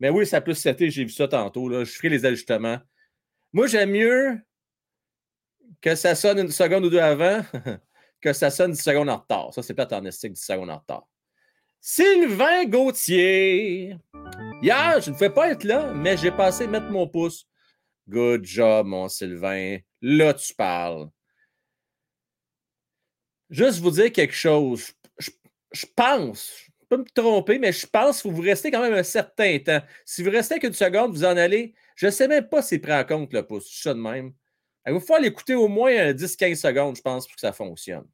Mais 0.00 0.08
oui, 0.08 0.26
ça 0.26 0.40
peut 0.40 0.54
se 0.54 0.62
setter. 0.62 0.88
J'ai 0.88 1.04
vu 1.04 1.10
ça 1.10 1.28
tantôt. 1.28 1.84
Je 1.84 1.90
ferai 1.90 2.08
les 2.08 2.24
ajustements. 2.24 2.78
Moi, 3.52 3.66
j'aime 3.66 3.90
mieux 3.90 4.40
que 5.82 5.94
ça 5.94 6.14
sonne 6.14 6.38
une 6.38 6.50
seconde 6.50 6.86
ou 6.86 6.88
deux 6.88 7.00
avant 7.00 7.44
que 8.22 8.32
ça 8.32 8.48
sonne 8.48 8.72
10 8.72 8.80
secondes 8.80 9.10
en 9.10 9.18
retard. 9.18 9.52
Ça, 9.52 9.62
c'est 9.62 9.74
pas 9.74 9.86
en 9.94 10.00
10 10.00 10.34
secondes 10.34 10.70
en 10.70 10.78
retard. 10.78 11.06
Sylvain 11.82 12.64
Gauthier. 12.64 13.98
Hier, 14.62 15.02
je 15.02 15.10
ne 15.10 15.14
pouvais 15.14 15.28
pas 15.28 15.50
être 15.50 15.64
là, 15.64 15.92
mais 15.92 16.16
j'ai 16.16 16.30
passé 16.30 16.66
mettre 16.66 16.88
mon 16.88 17.06
pouce. 17.06 17.46
Good 18.08 18.44
job, 18.44 18.86
mon 18.86 19.08
Sylvain. 19.08 19.78
Là, 20.02 20.34
tu 20.34 20.54
parles. 20.54 21.08
Juste 23.50 23.80
vous 23.80 23.90
dire 23.90 24.12
quelque 24.12 24.34
chose. 24.34 24.92
Je, 25.72 25.86
pense, 25.96 26.52
je 26.58 26.86
peux 26.88 26.96
me 26.98 27.04
tromper, 27.04 27.58
mais 27.58 27.72
je 27.72 27.86
pense 27.86 28.22
faut 28.22 28.30
vous 28.30 28.42
rester 28.42 28.70
quand 28.70 28.82
même 28.82 28.94
un 28.94 29.02
certain 29.02 29.58
temps. 29.58 29.80
Si 30.04 30.22
vous 30.22 30.30
restez 30.30 30.58
qu'une 30.58 30.72
seconde, 30.72 31.12
vous 31.12 31.24
en 31.24 31.36
allez. 31.36 31.74
Je 31.96 32.06
ne 32.06 32.10
sais 32.10 32.28
même 32.28 32.48
pas 32.48 32.62
s'il 32.62 32.80
prend 32.80 33.00
en 33.00 33.04
compte 33.04 33.32
le 33.32 33.46
pouce. 33.46 33.70
Ça 33.70 33.94
de 33.94 34.00
même. 34.00 34.32
Il 34.86 34.92
va 34.92 35.00
falloir 35.00 35.20
l'écouter 35.20 35.54
au 35.54 35.68
moins 35.68 36.12
10-15 36.12 36.56
secondes, 36.56 36.96
je 36.96 37.02
pense, 37.02 37.26
pour 37.26 37.34
que 37.36 37.40
ça 37.40 37.52
fonctionne. 37.52 38.06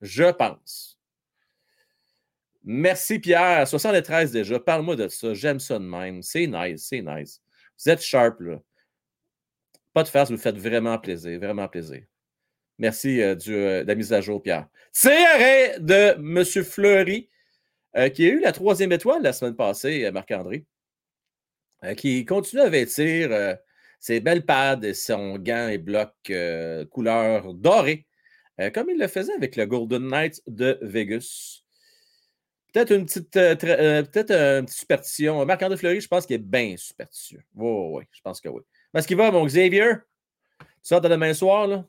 Je 0.00 0.30
pense. 0.32 0.98
Merci 2.62 3.18
Pierre. 3.18 3.68
73 3.68 4.32
déjà. 4.32 4.58
Parle-moi 4.58 4.96
de 4.96 5.08
ça. 5.08 5.34
J'aime 5.34 5.60
ça 5.60 5.78
de 5.78 5.84
même. 5.84 6.22
C'est 6.22 6.46
nice. 6.46 6.86
C'est 6.88 7.02
nice. 7.02 7.42
Vous 7.78 7.90
êtes 7.90 8.00
sharp, 8.00 8.40
là. 8.40 8.58
Pas 9.94 10.02
de 10.02 10.08
farce, 10.08 10.30
vous 10.30 10.36
faites 10.36 10.58
vraiment 10.58 10.98
plaisir. 10.98 11.38
Vraiment 11.38 11.68
plaisir. 11.68 12.02
Merci 12.78 13.22
euh, 13.22 13.36
euh, 13.48 13.82
de 13.84 13.86
la 13.86 13.94
mise 13.94 14.12
à 14.12 14.20
jour, 14.20 14.42
Pierre. 14.42 14.66
C'est 14.92 15.78
de 15.78 16.16
M. 16.18 16.44
Fleury, 16.64 17.30
euh, 17.96 18.08
qui 18.08 18.26
a 18.26 18.30
eu 18.30 18.40
la 18.40 18.50
troisième 18.50 18.90
étoile 18.90 19.22
la 19.22 19.32
semaine 19.32 19.54
passée, 19.54 20.10
Marc-André, 20.10 20.66
qui 21.96 22.24
continue 22.24 22.62
à 22.62 22.68
vêtir 22.68 23.56
ses 24.00 24.20
belles 24.20 24.44
pads 24.44 24.80
et 24.82 24.94
son 24.94 25.38
gant 25.38 25.68
et 25.68 25.78
bloc 25.78 26.12
couleur 26.90 27.54
dorée 27.54 28.06
comme 28.72 28.88
il 28.88 28.98
le 28.98 29.08
faisait 29.08 29.34
avec 29.34 29.56
le 29.56 29.66
Golden 29.66 30.08
Knights 30.08 30.40
de 30.46 30.78
Vegas. 30.80 31.60
Peut-être 32.72 32.92
une 32.92 33.04
petite, 33.04 33.32
peut-être 33.32 34.70
superstition. 34.70 35.44
Marc-André 35.44 35.76
Fleury, 35.76 36.00
je 36.00 36.08
pense 36.08 36.24
qu'il 36.24 36.36
est 36.36 36.38
bien 36.38 36.74
superstitieux. 36.76 37.42
Oui, 37.54 37.68
oui, 37.68 37.98
oui, 37.98 38.04
je 38.12 38.20
pense 38.22 38.40
que 38.40 38.48
oui. 38.48 38.62
Parce 38.94 39.06
qu'il 39.06 39.16
va, 39.16 39.32
mon 39.32 39.44
Xavier, 39.44 39.94
tu 40.60 40.66
sors 40.82 41.00
de 41.00 41.08
demain 41.08 41.34
soir, 41.34 41.66
là. 41.66 41.84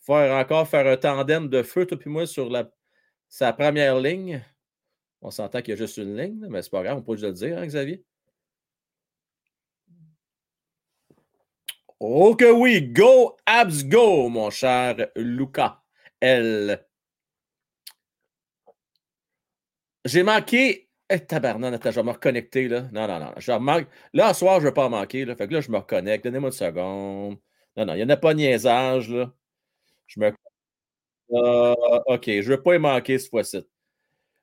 Faire 0.00 0.34
encore 0.34 0.66
faire 0.66 0.84
un 0.88 0.96
tandem 0.96 1.48
de 1.48 1.62
feu, 1.62 1.86
toi 1.86 1.96
puis 1.96 2.10
moi, 2.10 2.26
sur 2.26 2.50
la, 2.50 2.68
sa 3.28 3.52
première 3.52 4.00
ligne. 4.00 4.44
On 5.22 5.30
s'entend 5.30 5.62
qu'il 5.62 5.70
y 5.70 5.74
a 5.74 5.76
juste 5.76 5.98
une 5.98 6.16
ligne, 6.16 6.48
mais 6.50 6.62
c'est 6.62 6.70
pas 6.70 6.82
grave, 6.82 6.98
on 6.98 7.02
peut 7.02 7.12
juste 7.12 7.26
le 7.26 7.32
dire, 7.32 7.58
hein, 7.58 7.64
Xavier? 7.64 8.04
Oh 12.00 12.34
que 12.34 12.50
oui, 12.50 12.82
go 12.82 13.36
abs 13.46 13.84
go, 13.84 14.28
mon 14.28 14.50
cher 14.50 14.96
Lucas 15.14 15.80
L. 16.20 16.84
J'ai 20.04 20.24
manqué. 20.24 20.89
Eh, 21.12 21.18
tabarnak, 21.26 21.74
attends, 21.74 21.90
je 21.90 21.96
vais 21.96 22.06
me 22.06 22.12
reconnecter, 22.12 22.68
là. 22.68 22.82
Non, 22.92 23.08
non, 23.08 23.18
non. 23.18 23.32
Je. 23.36 23.50
Là, 24.12 24.32
ce 24.32 24.38
soir, 24.38 24.60
je 24.60 24.64
ne 24.64 24.70
vais 24.70 24.74
pas 24.74 24.86
en 24.86 24.90
manquer, 24.90 25.24
là. 25.24 25.34
Fait 25.34 25.48
que 25.48 25.52
là, 25.54 25.60
je 25.60 25.70
me 25.70 25.78
reconnecte. 25.78 26.24
Donnez-moi 26.24 26.50
une 26.50 26.56
seconde. 26.56 27.38
Non, 27.76 27.84
non, 27.84 27.94
il 27.94 27.96
n'y 27.96 28.04
en 28.04 28.08
a 28.10 28.16
pas 28.16 28.32
de 28.32 28.38
niaisage, 28.38 29.10
là. 29.10 29.32
Je 30.06 30.20
me. 30.20 30.28
Uh, 31.30 31.74
OK, 32.06 32.26
je 32.26 32.38
ne 32.38 32.56
veux 32.56 32.62
pas 32.62 32.76
y 32.76 32.78
manquer 32.78 33.18
cette 33.18 33.30
fois-ci. 33.30 33.66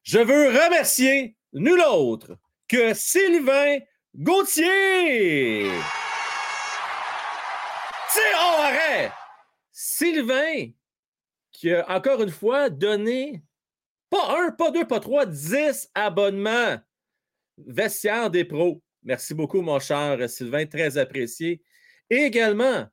Je 0.03 0.19
veux 0.19 0.47
remercier 0.47 1.37
nul 1.53 1.79
autre 1.81 2.37
que 2.67 2.93
Sylvain 2.93 3.79
Gauthier. 4.13 5.69
C'est 8.09 9.11
Sylvain, 9.71 10.71
qui 11.51 11.73
a 11.73 11.89
encore 11.89 12.21
une 12.23 12.31
fois 12.31 12.69
donné 12.69 13.43
pas 14.09 14.39
un, 14.39 14.51
pas 14.51 14.71
deux, 14.71 14.85
pas 14.85 14.99
trois, 14.99 15.25
dix 15.25 15.89
abonnements 15.93 16.77
vestiaire 17.57 18.29
des 18.29 18.45
pros. 18.45 18.81
Merci 19.03 19.33
beaucoup, 19.33 19.61
mon 19.61 19.79
cher 19.79 20.29
Sylvain, 20.29 20.65
très 20.65 20.97
apprécié. 20.97 21.61
Et 22.09 22.23
également, 22.23 22.87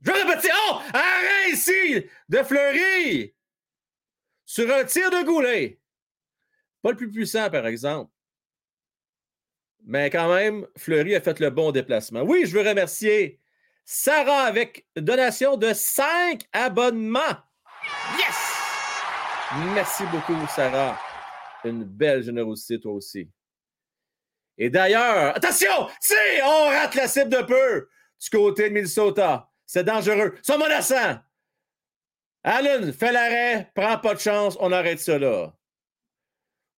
je 0.00 0.10
répète, 0.10 0.50
oh, 0.70 0.78
arrête 0.92 1.52
ici 1.52 2.06
de 2.28 2.38
Fleury 2.38 3.34
sur 4.44 4.72
un 4.72 4.84
tir 4.84 5.10
de 5.10 5.24
goulet. 5.24 5.80
Pas 6.82 6.90
le 6.90 6.96
plus 6.96 7.10
puissant, 7.10 7.50
par 7.50 7.66
exemple. 7.66 8.10
Mais 9.84 10.10
quand 10.10 10.32
même, 10.32 10.66
Fleury 10.76 11.14
a 11.14 11.20
fait 11.20 11.40
le 11.40 11.50
bon 11.50 11.72
déplacement. 11.72 12.22
Oui, 12.22 12.44
je 12.46 12.56
veux 12.56 12.68
remercier 12.68 13.40
Sarah 13.84 14.42
avec 14.42 14.86
donation 14.96 15.56
de 15.56 15.72
5 15.72 16.42
abonnements. 16.52 17.38
Yes! 18.18 18.47
Merci 19.56 20.04
beaucoup, 20.12 20.36
Sarah. 20.54 20.98
Une 21.64 21.84
belle 21.84 22.22
générosité, 22.22 22.78
toi 22.78 22.92
aussi. 22.92 23.30
Et 24.58 24.68
d'ailleurs, 24.68 25.34
attention! 25.36 25.88
Si 26.00 26.14
on 26.44 26.66
rate 26.66 26.94
la 26.94 27.08
cible 27.08 27.30
de 27.30 27.42
peu 27.42 27.88
du 28.20 28.30
côté 28.30 28.68
de 28.68 28.74
Minnesota, 28.74 29.48
c'est 29.64 29.84
dangereux. 29.84 30.34
C'est 30.42 30.58
menaçant. 30.58 31.18
Allen, 32.44 32.92
fais 32.92 33.12
l'arrêt, 33.12 33.70
prends 33.74 33.98
pas 33.98 34.14
de 34.14 34.20
chance, 34.20 34.56
on 34.60 34.70
arrête 34.70 35.06
là. 35.06 35.54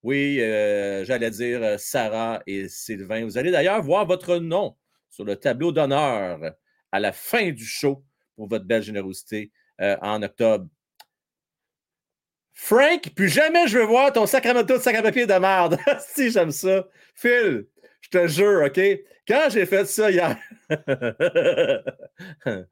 Oui, 0.03 0.39
euh, 0.41 1.03
j'allais 1.05 1.29
dire 1.29 1.61
euh, 1.61 1.77
Sarah 1.77 2.41
et 2.47 2.67
Sylvain. 2.69 3.23
Vous 3.25 3.37
allez 3.37 3.51
d'ailleurs 3.51 3.81
voir 3.81 4.05
votre 4.05 4.37
nom 4.37 4.75
sur 5.09 5.25
le 5.25 5.35
tableau 5.35 5.71
d'honneur 5.71 6.39
à 6.91 6.99
la 6.99 7.11
fin 7.11 7.51
du 7.51 7.65
show 7.65 8.03
pour 8.35 8.47
votre 8.47 8.65
belle 8.65 8.81
générosité 8.81 9.51
euh, 9.81 9.97
en 10.01 10.23
octobre. 10.23 10.67
Frank, 12.53 13.13
plus 13.15 13.29
jamais 13.29 13.67
je 13.67 13.79
veux 13.79 13.85
voir 13.85 14.11
ton 14.13 14.25
sacramento 14.25 14.77
de 14.77 14.81
sac 14.81 15.01
papier 15.01 15.25
de 15.25 15.33
merde. 15.33 15.77
si, 16.13 16.31
j'aime 16.31 16.51
ça. 16.51 16.87
Phil, 17.15 17.67
je 18.01 18.09
te 18.09 18.27
jure, 18.27 18.63
OK? 18.65 18.79
Quand 19.27 19.49
j'ai 19.49 19.65
fait 19.65 19.85
ça 19.85 20.11
hier, 20.11 20.37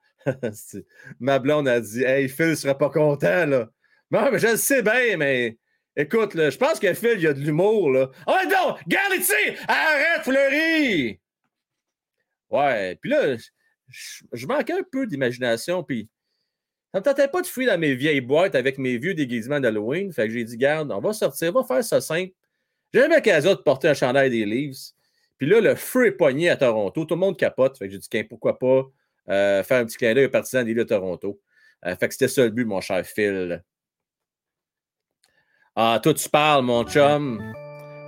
ma 1.19 1.39
blonde 1.39 1.67
a 1.67 1.79
dit 1.79 2.03
Hey, 2.03 2.27
Phil 2.27 2.57
serait 2.57 2.77
pas 2.77 2.89
content, 2.89 3.45
là. 3.45 3.69
Non, 4.11 4.31
mais 4.31 4.39
je 4.39 4.47
le 4.47 4.57
sais 4.57 4.81
bien, 4.81 5.17
mais 5.17 5.57
écoute, 5.95 6.31
je 6.35 6.57
pense 6.57 6.79
que 6.79 6.93
Phil, 6.93 7.13
il 7.15 7.21
y 7.21 7.27
a 7.27 7.33
de 7.33 7.39
l'humour, 7.39 7.91
là. 7.91 8.09
Oh 8.27 8.37
non! 8.49 8.75
Garde 8.87 9.13
ici! 9.13 9.33
Arrête, 9.67 10.23
Fleury! 10.23 11.19
Ouais, 12.49 12.97
puis 12.99 13.11
là, 13.11 13.37
je, 13.87 14.47
manquais 14.47 14.73
un 14.73 14.83
peu 14.91 15.05
d'imagination, 15.05 15.83
puis 15.83 16.09
ça 16.93 16.99
me 16.99 17.03
tentait 17.03 17.27
pas 17.27 17.41
de 17.41 17.47
fuir 17.47 17.71
dans 17.71 17.79
mes 17.79 17.93
vieilles 17.93 18.21
boîtes 18.21 18.55
avec 18.55 18.77
mes 18.79 18.97
vieux 18.97 19.13
déguisements 19.13 19.59
d'Halloween. 19.59 20.11
Fait 20.11 20.27
que 20.27 20.33
j'ai 20.33 20.43
dit, 20.43 20.57
garde, 20.57 20.91
on 20.91 20.99
va 20.99 21.13
sortir, 21.13 21.55
on 21.55 21.61
va 21.61 21.67
faire 21.67 21.83
ça 21.83 22.01
simple. 22.01 22.33
J'ai 22.91 23.01
jamais 23.01 23.15
l'occasion 23.15 23.51
de 23.51 23.59
porter 23.59 23.89
un 23.89 23.93
chandail 23.93 24.31
des 24.31 24.45
Leafs. 24.45 24.93
Puis 25.37 25.47
là, 25.47 25.61
le 25.61 25.75
feu 25.75 26.07
est 26.07 26.11
pogné 26.11 26.49
à 26.49 26.57
Toronto. 26.57 27.05
Tout 27.05 27.13
le 27.13 27.19
monde 27.19 27.37
capote. 27.37 27.77
Fait 27.77 27.85
que 27.85 27.91
j'ai 27.91 27.99
dit, 27.99 28.23
pourquoi 28.23 28.57
pas 28.57 28.89
euh, 29.29 29.63
faire 29.63 29.81
un 29.81 29.85
petit 29.85 29.97
clin 29.97 30.15
d'œil 30.15 30.25
aux 30.25 30.29
partisans 30.29 30.65
des 30.65 30.73
de 30.73 30.83
Toronto. 30.83 31.39
Euh, 31.85 31.95
fait 31.95 32.07
que 32.07 32.13
c'était 32.13 32.27
ça 32.27 32.43
le 32.43 32.49
but, 32.49 32.65
mon 32.65 32.81
cher 32.81 33.05
Phil. 33.05 33.63
Ah, 35.75 35.99
toi, 36.01 36.13
tu 36.13 36.27
parles, 36.27 36.65
mon 36.65 36.83
chum. 36.85 37.39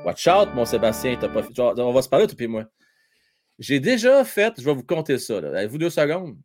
Watch 0.03 0.27
out, 0.27 0.49
mon 0.55 0.65
Sébastien. 0.65 1.19
On 1.21 1.93
va 1.93 2.01
se 2.01 2.09
parler, 2.09 2.25
toi 2.25 2.35
et 2.39 2.47
moi. 2.47 2.65
J'ai 3.59 3.79
déjà 3.79 4.25
fait, 4.25 4.55
je 4.57 4.65
vais 4.65 4.73
vous 4.73 4.83
compter 4.83 5.19
ça. 5.19 5.37
Avez-vous 5.37 5.77
deux 5.77 5.91
secondes? 5.91 6.35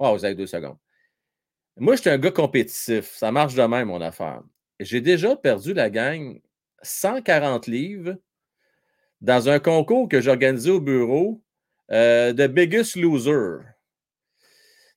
Ah, 0.00 0.12
vous 0.12 0.24
avez 0.24 0.34
deux 0.34 0.48
secondes. 0.48 0.76
Moi, 1.76 1.96
je 1.96 2.02
suis 2.02 2.10
un 2.10 2.18
gars 2.18 2.30
compétitif. 2.30 3.12
Ça 3.16 3.32
marche 3.32 3.54
de 3.54 3.62
même, 3.62 3.88
mon 3.88 4.00
affaire. 4.00 4.42
j'ai 4.80 5.00
déjà 5.00 5.36
perdu 5.36 5.74
la 5.74 5.90
gang 5.90 6.40
140 6.82 7.66
livres 7.66 8.16
dans 9.20 9.48
un 9.48 9.58
concours 9.58 10.08
que 10.08 10.20
j'organisais 10.20 10.70
au 10.70 10.80
bureau 10.80 11.42
euh, 11.90 12.32
de 12.32 12.46
Biggest 12.46 12.96
Loser. 12.96 13.64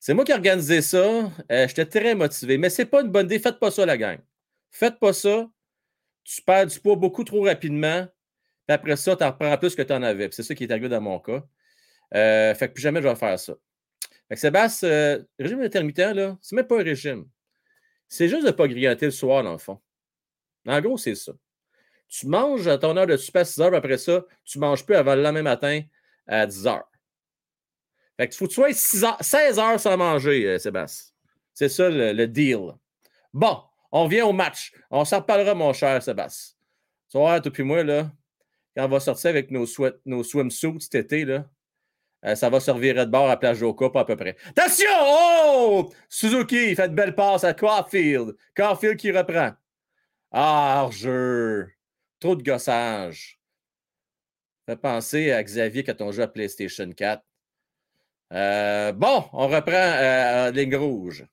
C'est 0.00 0.14
moi 0.14 0.24
qui 0.24 0.32
ai 0.32 0.34
organisé 0.34 0.82
ça. 0.82 1.32
Euh, 1.50 1.66
j'étais 1.68 1.86
très 1.86 2.14
motivé, 2.14 2.58
mais 2.58 2.70
c'est 2.70 2.84
pas 2.86 3.02
une 3.02 3.10
bonne 3.10 3.26
idée. 3.26 3.38
Faites 3.38 3.58
pas 3.58 3.70
ça, 3.70 3.84
la 3.84 3.96
gang. 3.96 4.18
Faites 4.70 4.98
pas 5.00 5.12
ça. 5.12 5.50
Tu 6.24 6.42
perds 6.42 6.66
du 6.66 6.78
poids 6.78 6.96
beaucoup 6.96 7.24
trop 7.24 7.42
rapidement. 7.42 8.06
Puis 8.66 8.74
après 8.74 8.96
ça, 8.96 9.16
tu 9.16 9.24
en 9.24 9.28
reprends 9.32 9.56
plus 9.58 9.74
que 9.74 9.82
tu 9.82 9.92
en 9.92 10.02
avais. 10.02 10.28
C'est 10.30 10.42
ça 10.42 10.54
qui 10.54 10.64
est 10.64 10.70
arrivé 10.70 10.88
dans 10.88 11.00
mon 11.00 11.18
cas. 11.18 11.42
Euh, 12.14 12.54
fait 12.54 12.68
que 12.68 12.74
plus 12.74 12.82
jamais 12.82 13.02
je 13.02 13.08
vais 13.08 13.16
faire 13.16 13.38
ça. 13.38 13.54
Fait 14.28 14.34
que 14.34 14.40
Sébastien, 14.40 14.88
euh, 14.88 15.22
régime 15.38 15.60
intermittent, 15.60 15.98
là, 15.98 16.36
c'est 16.42 16.54
même 16.54 16.66
pas 16.66 16.80
un 16.80 16.82
régime. 16.82 17.26
C'est 18.08 18.28
juste 18.28 18.42
de 18.42 18.48
ne 18.48 18.52
pas 18.52 18.68
grignoter 18.68 19.06
le 19.06 19.12
soir, 19.12 19.42
dans 19.42 19.52
le 19.52 19.58
fond. 19.58 19.80
En 20.66 20.80
gros, 20.80 20.98
c'est 20.98 21.14
ça. 21.14 21.32
Tu 22.08 22.26
manges 22.26 22.66
à 22.68 22.78
ton 22.78 22.96
heure 22.96 23.06
de 23.06 23.16
super 23.16 23.42
à 23.42 23.44
6 23.44 23.60
heures, 23.60 23.74
après 23.74 23.98
ça, 23.98 24.24
tu 24.44 24.58
ne 24.58 24.62
manges 24.62 24.84
plus 24.84 24.96
avant 24.96 25.14
le 25.14 25.22
lendemain 25.22 25.42
matin 25.42 25.82
à 26.26 26.46
10 26.46 26.66
heures. 26.66 26.90
Fait 28.16 28.28
que 28.28 28.34
faut 28.34 28.46
que 28.46 28.50
tu 28.50 28.74
sois 28.74 29.16
16 29.20 29.58
heures 29.58 29.80
sans 29.80 29.96
manger, 29.96 30.46
euh, 30.46 30.58
Sébastien. 30.58 31.14
C'est 31.54 31.68
ça 31.68 31.88
le, 31.88 32.26
deal. 32.26 32.72
Bon, 33.32 33.62
on 33.92 34.06
vient 34.08 34.26
au 34.26 34.32
match. 34.32 34.72
On 34.90 35.04
s'en 35.04 35.20
reparlera, 35.20 35.54
mon 35.54 35.72
cher 35.72 36.02
Sébastien. 36.02 36.56
Tu 37.10 37.18
vois, 37.18 37.40
toi 37.40 37.52
puis 37.52 37.62
moi, 37.62 37.82
là, 37.82 38.10
quand 38.76 38.84
on 38.84 38.88
va 38.88 39.00
sortir 39.00 39.30
avec 39.30 39.50
nos, 39.50 39.66
nos 40.04 40.22
swimsuits 40.22 40.80
cet 40.80 40.94
été, 40.94 41.24
là, 41.24 41.48
euh, 42.24 42.34
ça 42.34 42.50
va 42.50 42.60
servir 42.60 42.94
de 42.94 43.10
bord 43.10 43.30
à 43.30 43.38
Plage 43.38 43.58
Joca, 43.58 43.90
pas 43.90 44.00
à 44.00 44.04
peu 44.04 44.16
près. 44.16 44.36
Attention! 44.48 44.86
Oh! 45.00 45.92
Suzuki, 46.08 46.74
fait 46.74 46.88
de 46.88 46.94
belles 46.94 47.14
passes 47.14 47.44
à 47.44 47.54
Caulfield. 47.54 48.36
Caulfield 48.56 48.96
qui 48.96 49.12
reprend. 49.12 49.52
Ah, 50.32 50.88
jeu. 50.90 51.68
Trop 52.20 52.34
de 52.34 52.42
gossage. 52.42 53.38
Fait 54.66 54.76
penser 54.76 55.32
à 55.32 55.42
Xavier 55.42 55.84
quand 55.84 56.00
on 56.02 56.12
joue 56.12 56.22
à 56.22 56.28
PlayStation 56.28 56.90
4. 56.90 57.22
Euh, 58.32 58.92
bon, 58.92 59.24
on 59.32 59.48
reprend 59.48 59.72
euh, 59.72 60.50
ligne 60.50 60.76
rouge. 60.76 61.24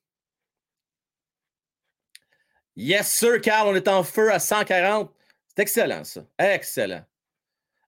Yes, 2.76 3.12
sir, 3.12 3.40
Carl, 3.40 3.68
on 3.68 3.74
est 3.74 3.88
en 3.88 4.02
feu 4.04 4.32
à 4.32 4.38
140. 4.38 5.12
C'est 5.48 5.62
excellent, 5.62 6.04
ça. 6.04 6.22
Excellent. 6.38 7.04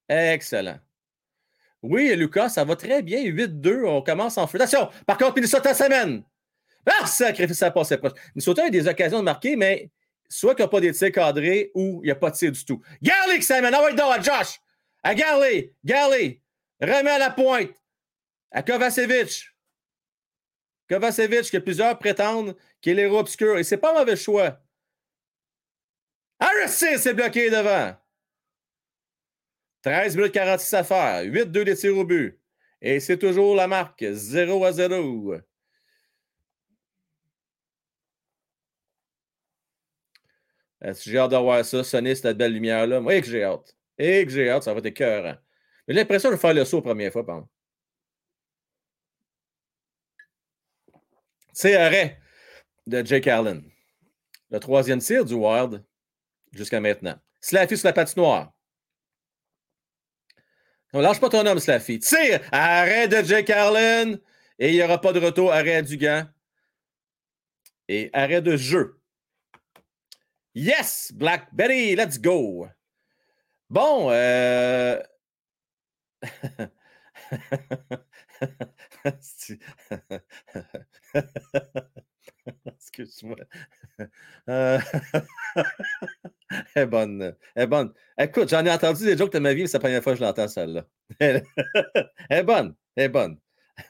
Excellent. 0.08 0.78
Oui, 1.82 2.14
Lucas, 2.16 2.48
ça 2.48 2.64
va 2.64 2.76
très 2.76 3.02
bien. 3.02 3.22
8-2, 3.22 3.84
on 3.86 4.02
commence 4.02 4.36
en 4.38 4.46
feu. 4.46 4.60
Attention, 4.60 4.88
par 5.06 5.16
contre, 5.16 5.36
Minnesota 5.36 5.74
semaine. 5.74 6.24
Ah, 6.86 7.06
sacrifice, 7.06 7.58
ça 7.58 7.70
passe 7.70 7.96
proche. 7.96 8.12
Minnesota 8.34 8.64
a 8.64 8.70
des 8.70 8.88
occasions 8.88 9.18
de 9.18 9.24
marquer, 9.24 9.56
mais 9.56 9.90
soit 10.28 10.54
qu'il 10.54 10.64
n'y 10.64 10.68
a 10.68 10.68
pas 10.68 10.80
des 10.80 10.92
tirs 10.92 11.12
cadrés 11.12 11.70
ou 11.74 12.00
il 12.02 12.06
n'y 12.06 12.10
a 12.10 12.16
pas 12.16 12.30
de 12.30 12.36
tir 12.36 12.52
du 12.52 12.64
tout. 12.64 12.82
Qui 13.02 13.42
s'amène. 13.42 13.74
Ah 13.74 13.82
ouais, 13.84 13.94
donc, 13.94 14.12
à 14.12 14.20
Josh. 14.20 14.60
À 15.02 15.14
Garley. 15.14 15.72
Garley. 15.84 16.40
Remet 16.80 17.10
à 17.10 17.18
la 17.18 17.30
pointe. 17.30 17.70
À 18.50 18.62
Kovacevic. 18.62 19.48
Kovacevic, 20.88 21.50
que 21.50 21.58
plusieurs 21.58 21.98
prétendent 21.98 22.56
qu'il 22.80 22.92
est 22.92 23.02
l'héros 23.02 23.18
obscur. 23.18 23.58
Et 23.58 23.64
c'est 23.64 23.76
pas 23.76 23.90
un 23.94 24.00
mauvais 24.00 24.16
choix. 24.16 24.58
Harrison 26.40 26.98
s'est 26.98 27.14
bloqué 27.14 27.50
devant. 27.50 27.94
13 29.88 30.16
minutes 30.16 30.32
46 30.32 30.74
à 30.74 30.84
faire. 30.84 31.24
8-2 31.24 31.64
des 31.64 31.74
tirs 31.74 31.96
au 31.96 32.04
but. 32.04 32.38
Et 32.82 33.00
c'est 33.00 33.16
toujours 33.16 33.56
la 33.56 33.66
marque 33.66 34.04
0 34.04 34.62
à 34.62 34.72
0. 34.72 35.34
J'ai 40.82 41.18
hâte 41.18 41.30
de 41.30 41.36
voir 41.36 41.64
ça, 41.64 41.82
sonner 41.82 42.14
cette 42.14 42.36
belle 42.36 42.52
lumière-là? 42.52 43.00
Moi, 43.00 43.20
que 43.22 43.26
j'ai 43.26 43.42
hâte. 43.42 43.74
Et 43.96 44.26
que 44.26 44.30
j'ai 44.30 44.50
hâte, 44.50 44.62
ça 44.62 44.74
va 44.74 44.80
être 44.80 44.86
écœurant. 44.86 45.36
J'ai 45.88 45.94
l'impression 45.94 46.30
de 46.30 46.36
faire 46.36 46.52
le 46.52 46.66
saut 46.66 46.76
la 46.76 46.82
première 46.82 47.10
fois, 47.10 47.24
pardon. 47.24 47.48
C'est 51.54 51.76
arrêt 51.76 52.20
de 52.86 53.04
Jake 53.04 53.26
Allen. 53.26 53.64
Le 54.50 54.60
troisième 54.60 54.98
tir 54.98 55.24
du 55.24 55.32
Wild 55.32 55.82
jusqu'à 56.52 56.78
maintenant. 56.78 57.18
Slaffy 57.40 57.76
sur 57.78 57.86
la 57.86 57.94
patinoire. 57.94 58.52
On 60.92 61.00
lâche 61.00 61.20
pas 61.20 61.28
ton 61.28 61.44
homme, 61.46 61.60
Slaffy. 61.60 61.98
Tire! 61.98 62.40
Arrêt 62.50 63.08
de 63.08 63.22
Jake 63.22 63.50
Allen. 63.50 64.18
Et 64.58 64.70
il 64.70 64.74
n'y 64.74 64.82
aura 64.82 65.00
pas 65.00 65.12
de 65.12 65.20
retour. 65.20 65.52
Arrêt 65.52 65.82
du 65.82 65.96
gant. 65.96 66.26
Et 67.88 68.10
arrêt 68.12 68.40
de 68.42 68.56
jeu. 68.56 68.98
Yes! 70.54 71.12
Black 71.12 71.54
Betty, 71.54 71.94
let's 71.94 72.18
go! 72.18 72.66
Bon, 73.70 74.08
euh... 74.10 75.00
Excuse-moi. 82.66 83.36
Euh... 84.48 84.80
elle 86.74 86.82
est 86.82 86.86
bonne. 86.86 87.34
Elle 87.54 87.62
est 87.64 87.66
bonne. 87.66 87.92
Écoute, 88.18 88.48
j'en 88.48 88.64
ai 88.64 88.70
entendu 88.70 89.04
des 89.04 89.16
jokes 89.16 89.32
de 89.32 89.38
ma 89.38 89.54
vie, 89.54 89.62
mais 89.62 89.68
c'est 89.68 89.78
la 89.78 89.80
première 89.80 90.02
fois 90.02 90.12
que 90.12 90.18
je 90.18 90.24
l'entends, 90.24 90.48
celle-là. 90.48 90.84
elle 91.20 91.42
est 92.30 92.42
bonne. 92.42 92.74
Elle 92.96 93.04
est 93.04 93.08
bonne. 93.08 93.38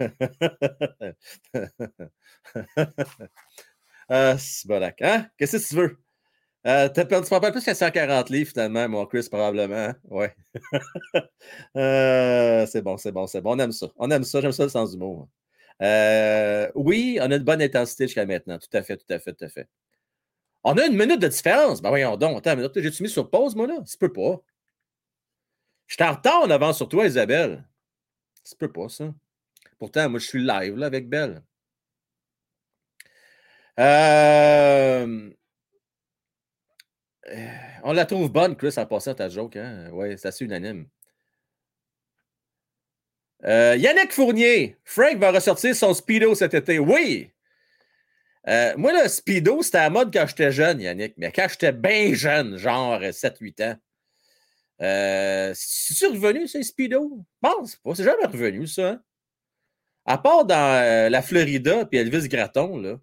ah, 4.08 4.36
c'est 4.38 4.70
hein? 5.02 5.26
Qu'est-ce 5.38 5.56
que 5.56 5.68
tu 5.68 5.74
veux? 5.76 5.98
Euh, 6.66 6.88
T'as 6.88 7.04
perdu 7.04 7.28
pas 7.28 7.52
plus 7.52 7.64
qu'à 7.64 7.74
140 7.74 8.30
livres, 8.30 8.50
finalement, 8.50 8.88
mon 8.88 9.06
Chris, 9.06 9.26
probablement. 9.30 9.74
Hein? 9.76 9.96
Ouais. 10.04 10.34
euh, 11.76 12.66
c'est 12.66 12.82
bon, 12.82 12.96
c'est 12.98 13.12
bon, 13.12 13.26
c'est 13.26 13.40
bon. 13.40 13.54
On 13.56 13.58
aime 13.58 13.72
ça. 13.72 13.88
On 13.96 14.10
aime 14.10 14.24
ça. 14.24 14.40
J'aime 14.40 14.52
ça 14.52 14.64
le 14.64 14.68
sens 14.70 14.92
du 14.92 14.98
mot. 14.98 15.28
Euh, 15.82 16.70
oui, 16.74 17.18
on 17.22 17.30
a 17.30 17.36
une 17.36 17.44
bonne 17.44 17.62
intensité 17.62 18.06
jusqu'à 18.06 18.26
maintenant. 18.26 18.58
Tout 18.58 18.76
à 18.76 18.82
fait, 18.82 18.96
tout 18.96 19.12
à 19.12 19.18
fait, 19.18 19.32
tout 19.34 19.44
à 19.44 19.48
fait. 19.48 19.68
On 20.70 20.76
a 20.76 20.84
une 20.84 20.96
minute 20.96 21.18
de 21.18 21.28
différence. 21.28 21.80
Ben 21.80 21.88
voyons 21.88 22.18
donc. 22.18 22.36
Attends 22.36 22.54
minute. 22.54 22.78
J'ai-tu 22.78 23.02
mis 23.02 23.08
sur 23.08 23.30
pause, 23.30 23.56
moi, 23.56 23.66
là? 23.66 23.78
Ça 23.86 23.96
peut 23.98 24.12
pas. 24.12 24.42
Je 25.86 25.94
suis 25.94 26.04
en 26.04 26.12
retard 26.12 26.42
en 26.42 26.50
avance 26.50 26.76
sur 26.76 26.90
toi, 26.90 27.06
Isabelle. 27.06 27.66
Ça 28.44 28.54
peut 28.58 28.70
pas, 28.70 28.90
ça. 28.90 29.14
Pourtant, 29.78 30.10
moi, 30.10 30.20
je 30.20 30.26
suis 30.26 30.44
live, 30.44 30.76
là, 30.76 30.84
avec 30.84 31.08
Belle. 31.08 31.42
Euh... 33.78 35.30
On 37.82 37.92
la 37.94 38.04
trouve 38.04 38.30
bonne, 38.30 38.54
Chris, 38.54 38.74
en 38.76 38.84
passant 38.84 39.14
ta 39.14 39.30
joke. 39.30 39.56
Hein? 39.56 39.88
Oui, 39.92 40.18
c'est 40.18 40.28
assez 40.28 40.44
unanime. 40.44 40.86
Euh, 43.44 43.74
Yannick 43.78 44.12
Fournier, 44.12 44.76
Frank 44.84 45.16
va 45.16 45.30
ressortir 45.30 45.74
son 45.74 45.94
Speedo 45.94 46.34
cet 46.34 46.52
été. 46.52 46.78
Oui! 46.78 47.30
Euh, 48.48 48.74
moi, 48.76 48.92
le 48.92 49.08
Speedo, 49.08 49.62
c'était 49.62 49.78
à 49.78 49.90
mode 49.90 50.12
quand 50.12 50.26
j'étais 50.26 50.50
jeune, 50.50 50.80
Yannick, 50.80 51.14
mais 51.18 51.30
quand 51.32 51.46
j'étais 51.50 51.72
bien 51.72 52.14
jeune, 52.14 52.56
genre 52.56 53.00
7-8 53.00 53.62
ans. 53.62 53.76
Euh, 54.80 55.52
c'est-tu 55.54 56.06
revenu, 56.06 56.48
ça, 56.48 56.62
Speedo? 56.62 57.18
Je 57.18 57.48
pense 57.48 57.76
pas. 57.76 57.94
C'est 57.94 58.04
jamais 58.04 58.24
revenu, 58.24 58.66
ça. 58.66 58.90
Hein? 58.90 59.02
À 60.06 60.16
part 60.16 60.46
dans 60.46 61.10
la 61.12 61.22
Florida 61.22 61.84
puis 61.84 61.98
Elvis 61.98 62.28
Gratton, 62.28 62.78
là. 62.78 62.98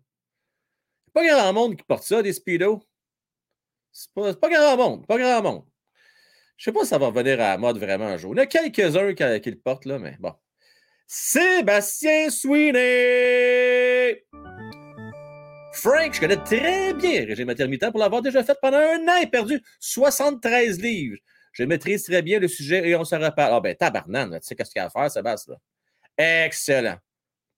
Pas 1.14 1.26
grand 1.26 1.54
monde 1.54 1.78
qui 1.78 1.84
porte 1.84 2.04
ça, 2.04 2.22
des 2.24 2.34
Speedo. 2.34 2.84
C'est 3.92 4.12
pas, 4.14 4.34
pas 4.34 4.50
grand 4.50 4.78
monde. 4.78 5.08
Pas 5.08 5.18
grand 5.18 5.42
monde. 5.42 5.66
Je 6.58 6.66
sais 6.66 6.72
pas 6.72 6.84
si 6.84 6.88
ça 6.88 6.98
va 6.98 7.08
revenir 7.08 7.34
à 7.36 7.50
la 7.50 7.58
mode 7.58 7.78
vraiment 7.78 8.08
un 8.08 8.18
jour. 8.18 8.34
Il 8.34 8.38
y 8.38 8.42
en 8.42 8.44
a 8.44 8.48
quelques-uns 8.48 9.14
qui, 9.14 9.52
le 9.52 9.60
portent, 9.60 9.86
là, 9.86 10.00
mais 10.00 10.18
bon. 10.20 10.34
Sébastien 11.08 12.30
Sweeney! 12.30 14.24
Frank, 15.86 16.16
je 16.16 16.20
connais 16.20 16.38
très 16.38 16.96
bien 16.96 17.26
régime 17.28 17.48
intermittent 17.52 17.92
pour 17.92 18.00
l'avoir 18.00 18.24
déjà 18.24 18.44
fait 18.44 18.58
pendant 18.60 18.80
un 18.80 19.08
an 19.08 19.22
et 19.22 19.28
perdu 19.28 19.62
73 19.80 20.82
livres. 20.82 21.20
Je 21.52 21.64
maîtrise 21.64 22.06
très 22.06 22.24
bien 22.24 22.40
le 22.40 22.48
sujet 22.48 22.90
et 22.90 22.96
on 22.96 23.06
se 23.06 23.14
reparle. 23.14 23.54
Ah 23.54 23.60
ben, 23.60 23.76
tabarnane, 23.76 24.40
tu 24.40 24.48
sais 24.48 24.56
qu'est-ce 24.56 24.72
qu'il 24.72 24.80
y 24.80 24.82
a 24.82 24.88
à 24.88 24.90
faire, 24.90 25.12
Sébastien? 25.12 25.58
Excellent. 26.18 26.98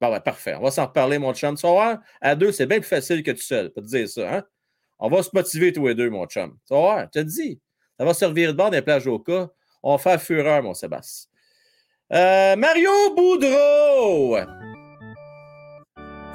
Bon, 0.01 0.11
ben, 0.11 0.19
parfait. 0.19 0.55
On 0.55 0.61
va 0.61 0.71
s'en 0.71 0.87
reparler, 0.87 1.19
mon 1.19 1.33
chum. 1.33 1.55
Tu 1.55 1.65
vas 1.65 2.01
à 2.19 2.35
deux, 2.35 2.51
c'est 2.51 2.65
bien 2.65 2.81
plus 2.81 2.89
facile 2.89 3.23
que 3.23 3.31
tout 3.31 3.37
seul. 3.37 3.71
Ça, 4.07 4.35
hein? 4.35 4.43
On 4.99 5.07
va 5.07 5.23
se 5.23 5.29
motiver 5.33 5.71
tous 5.71 5.87
les 5.87 5.95
deux, 5.95 6.09
mon 6.09 6.25
chum. 6.25 6.57
Tu 6.67 6.73
voir, 6.73 7.05
je 7.05 7.21
te 7.21 7.25
dis. 7.25 7.61
Ça 7.97 8.03
va 8.03 8.13
servir 8.13 8.51
de 8.51 8.57
bord 8.57 8.71
des 8.71 8.81
plages 8.81 9.07
au 9.07 9.19
cas. 9.19 9.47
On 9.81 9.95
va 9.95 9.99
faire 9.99 10.21
fureur, 10.21 10.61
mon 10.63 10.73
Sébastien. 10.73 11.29
Euh, 12.11 12.57
Mario 12.57 12.91
Boudreau! 13.15 14.37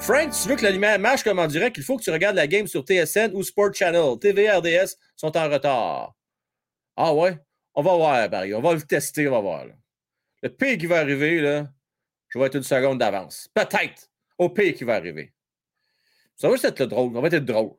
Frank, 0.03 0.33
tu 0.33 0.49
veux 0.49 0.57
que 0.57 0.67
la 0.67 0.99
marche 0.99 1.23
comme 1.23 1.39
en 1.39 1.47
direct, 1.47 1.77
il 1.77 1.85
faut 1.85 1.97
que 1.97 2.03
tu 2.03 2.11
regardes 2.11 2.35
la 2.35 2.49
game 2.49 2.67
sur 2.67 2.83
TSN 2.83 3.31
ou 3.35 3.45
Sport 3.45 3.73
Channel. 3.73 4.19
TV 4.19 4.51
RDS 4.51 4.97
sont 5.15 5.37
en 5.37 5.49
retard. 5.49 6.17
Ah 6.97 7.15
ouais? 7.15 7.39
On 7.73 7.83
va 7.83 7.95
voir, 7.95 8.29
Mario. 8.29 8.59
On 8.59 8.61
va 8.61 8.75
le 8.75 8.83
tester, 8.83 9.29
on 9.29 9.31
va 9.31 9.41
voir. 9.41 9.67
Le 10.43 10.49
pire 10.49 10.77
qui 10.77 10.87
va 10.87 10.99
arriver, 10.99 11.41
là, 11.41 11.69
je 12.31 12.39
vais 12.39 12.47
être 12.47 12.57
une 12.57 12.65
seconde 12.65 12.99
d'avance. 12.99 13.49
Peut-être. 13.55 14.11
Au 14.39 14.51
pire 14.51 14.75
qui 14.75 14.83
va 14.83 14.97
arriver. 14.97 15.33
Ça 16.35 16.49
va 16.49 16.55
juste 16.55 16.65
être 16.65 16.81
le 16.81 16.89
drôle. 16.89 17.17
On 17.17 17.21
va 17.21 17.29
être 17.29 17.45
drôle. 17.45 17.77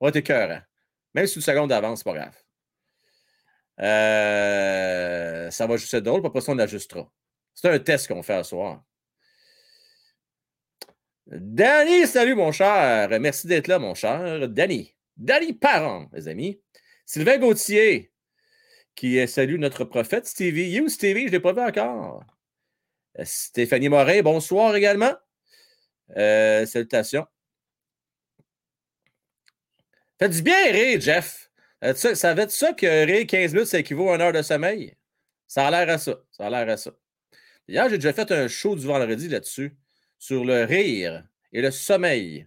On 0.00 0.06
va 0.06 0.08
être 0.08 0.16
écœurant. 0.16 0.62
Même 1.12 1.26
si 1.26 1.36
une 1.36 1.42
seconde 1.42 1.68
d'avance, 1.68 1.98
c'est 1.98 2.10
pas 2.10 2.14
grave. 2.14 2.36
Euh, 3.78 5.50
ça 5.50 5.66
va 5.66 5.76
juste 5.76 5.92
être 5.92 6.04
drôle, 6.04 6.22
puis 6.22 6.28
après 6.28 6.40
ça, 6.40 6.52
on 6.52 6.58
ajustera. 6.58 7.12
C'est 7.52 7.68
un 7.68 7.78
test 7.78 8.08
qu'on 8.08 8.22
fait 8.22 8.42
ce 8.42 8.50
soir. 8.50 8.82
Danny, 11.34 12.06
salut 12.06 12.34
mon 12.34 12.52
cher. 12.52 13.08
Merci 13.18 13.46
d'être 13.46 13.66
là, 13.66 13.78
mon 13.78 13.94
cher. 13.94 14.48
Danny. 14.50 14.94
Danny 15.16 15.54
Parent, 15.54 16.10
les 16.12 16.28
amis. 16.28 16.60
Sylvain 17.06 17.38
Gauthier, 17.38 18.12
qui 18.94 19.26
salue 19.26 19.58
notre 19.58 19.84
prophète 19.84 20.26
Stevie. 20.26 20.68
You, 20.70 20.90
Stevie, 20.90 21.22
je 21.22 21.26
ne 21.26 21.30
l'ai 21.30 21.40
pas 21.40 21.54
vu 21.54 21.60
encore. 21.60 22.22
Stéphanie 23.22 23.88
Morin, 23.88 24.20
bonsoir 24.20 24.76
également. 24.76 25.14
Euh, 26.18 26.66
salutations. 26.66 27.26
Faites 30.18 30.32
du 30.32 30.42
bien 30.42 30.70
rire, 30.70 31.00
Jeff. 31.00 31.50
Ça 31.94 32.34
va 32.34 32.42
être 32.42 32.50
ça 32.50 32.74
que 32.74 33.06
rire 33.06 33.26
15 33.26 33.54
minutes, 33.54 33.68
ça 33.68 33.78
équivaut 33.78 34.10
à 34.10 34.16
une 34.16 34.20
heure 34.20 34.32
de 34.32 34.42
sommeil? 34.42 34.96
Ça 35.48 35.66
a 35.66 35.70
l'air 35.70 35.94
à 35.94 35.96
ça. 35.96 36.22
Ça 36.30 36.46
a 36.46 36.50
l'air 36.50 36.68
à 36.68 36.76
ça. 36.76 36.90
D'ailleurs, 37.66 37.88
j'ai 37.88 37.96
déjà 37.96 38.12
fait 38.12 38.30
un 38.32 38.48
show 38.48 38.76
du 38.76 38.86
vendredi 38.86 39.28
là-dessus, 39.28 39.76
sur 40.22 40.44
le 40.44 40.62
rire 40.62 41.26
et 41.52 41.60
le 41.60 41.72
sommeil. 41.72 42.46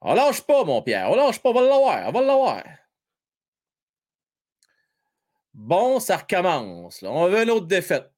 On 0.00 0.14
lâche 0.14 0.40
pas, 0.42 0.62
mon 0.62 0.80
Pierre. 0.80 1.10
On 1.10 1.16
lâche 1.16 1.40
pas. 1.40 1.50
On 1.50 1.54
va 1.54 1.62
l'avoir. 1.62 2.08
On 2.08 2.12
va 2.12 2.20
l'avoir. 2.22 2.62
Bon, 5.52 5.98
ça 5.98 6.18
recommence. 6.18 7.02
On 7.02 7.28
veut 7.28 7.42
une 7.42 7.50
autre 7.50 7.66
défaite. 7.66 8.08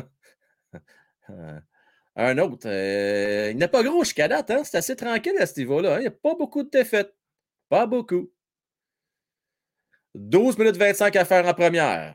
un 2.14 2.38
autre. 2.38 2.68
Euh, 2.68 3.50
il 3.50 3.56
n'est 3.56 3.66
pas 3.66 3.82
gros 3.82 4.04
jusqu'à 4.04 4.28
date. 4.28 4.48
Hein? 4.52 4.62
C'est 4.62 4.78
assez 4.78 4.94
tranquille 4.94 5.36
à 5.40 5.46
ce 5.46 5.58
niveau-là. 5.58 5.94
Hein? 5.94 5.98
Il 5.98 6.02
n'y 6.02 6.06
a 6.06 6.12
pas 6.12 6.36
beaucoup 6.36 6.62
de 6.62 6.70
défaites. 6.70 7.16
Pas 7.68 7.86
beaucoup. 7.86 8.30
12 10.14 10.56
minutes 10.56 10.76
25 10.76 11.16
à 11.16 11.24
faire 11.24 11.48
en 11.48 11.54
première. 11.54 12.14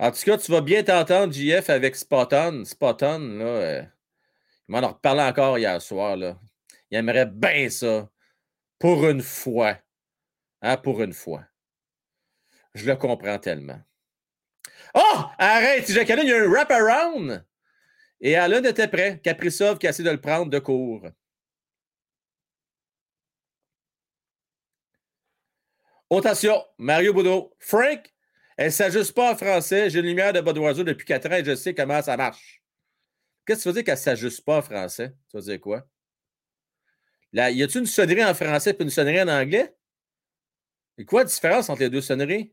En 0.00 0.10
tout 0.12 0.22
cas, 0.22 0.38
tu 0.38 0.50
vas 0.50 0.62
bien 0.62 0.82
t'entendre, 0.82 1.30
JF, 1.30 1.68
avec 1.68 1.94
Spotton. 1.94 2.64
Spotton, 2.64 3.18
là, 3.18 3.44
euh, 3.44 3.82
il 4.66 4.72
m'en 4.72 4.78
a 4.78 4.86
reparlé 4.88 5.20
encore 5.20 5.58
hier 5.58 5.80
soir. 5.82 6.16
Là. 6.16 6.40
Il 6.90 6.96
aimerait 6.96 7.26
bien 7.26 7.68
ça. 7.68 8.08
Pour 8.78 9.06
une 9.06 9.20
fois. 9.20 9.76
Hein, 10.62 10.78
pour 10.78 11.02
une 11.02 11.12
fois. 11.12 11.44
Je 12.74 12.86
le 12.86 12.96
comprends 12.96 13.38
tellement. 13.38 13.78
Oh! 14.94 15.24
Arrête! 15.38 15.92
Jacques 15.92 16.08
il 16.08 16.28
y 16.28 16.32
a 16.32 16.44
un 16.44 16.48
wrap-around! 16.48 17.44
Et 18.22 18.36
Alain 18.36 18.64
était 18.64 18.88
prêt. 18.88 19.20
Kaprizov 19.22 19.76
qui 19.76 19.86
a 19.86 19.90
essayé 19.90 20.08
de 20.08 20.14
le 20.14 20.20
prendre 20.20 20.50
de 20.50 20.58
court. 20.60 21.08
Attention, 26.10 26.64
Mario 26.78 27.12
Boudreau. 27.12 27.54
Frank, 27.58 28.10
elle 28.60 28.66
ne 28.66 28.70
s'ajuste 28.72 29.14
pas 29.14 29.32
en 29.32 29.36
français. 29.38 29.88
J'ai 29.88 30.00
une 30.00 30.04
lumière 30.04 30.34
de 30.34 30.40
Budweiser 30.42 30.84
depuis 30.84 31.06
4 31.06 31.30
ans 31.30 31.36
et 31.36 31.42
je 31.42 31.54
sais 31.54 31.74
comment 31.74 32.02
ça 32.02 32.14
marche. 32.18 32.62
Qu'est-ce 33.46 33.60
que 33.60 33.62
tu 33.62 33.68
veux 33.68 33.72
dire 33.72 33.84
qu'elle 33.84 33.94
ne 33.94 34.00
s'ajuste 34.00 34.44
pas 34.44 34.58
en 34.58 34.62
français? 34.62 35.14
Tu 35.30 35.38
veux 35.38 35.42
dire 35.42 35.58
quoi? 35.62 35.88
Y 37.32 37.62
a-t-il 37.62 37.78
une 37.78 37.86
sonnerie 37.86 38.22
en 38.22 38.34
français 38.34 38.76
et 38.78 38.82
une 38.82 38.90
sonnerie 38.90 39.22
en 39.22 39.28
anglais? 39.28 39.74
Et 40.98 41.06
quoi 41.06 41.22
la 41.22 41.30
différence 41.30 41.70
entre 41.70 41.80
les 41.80 41.88
deux 41.88 42.02
sonneries? 42.02 42.52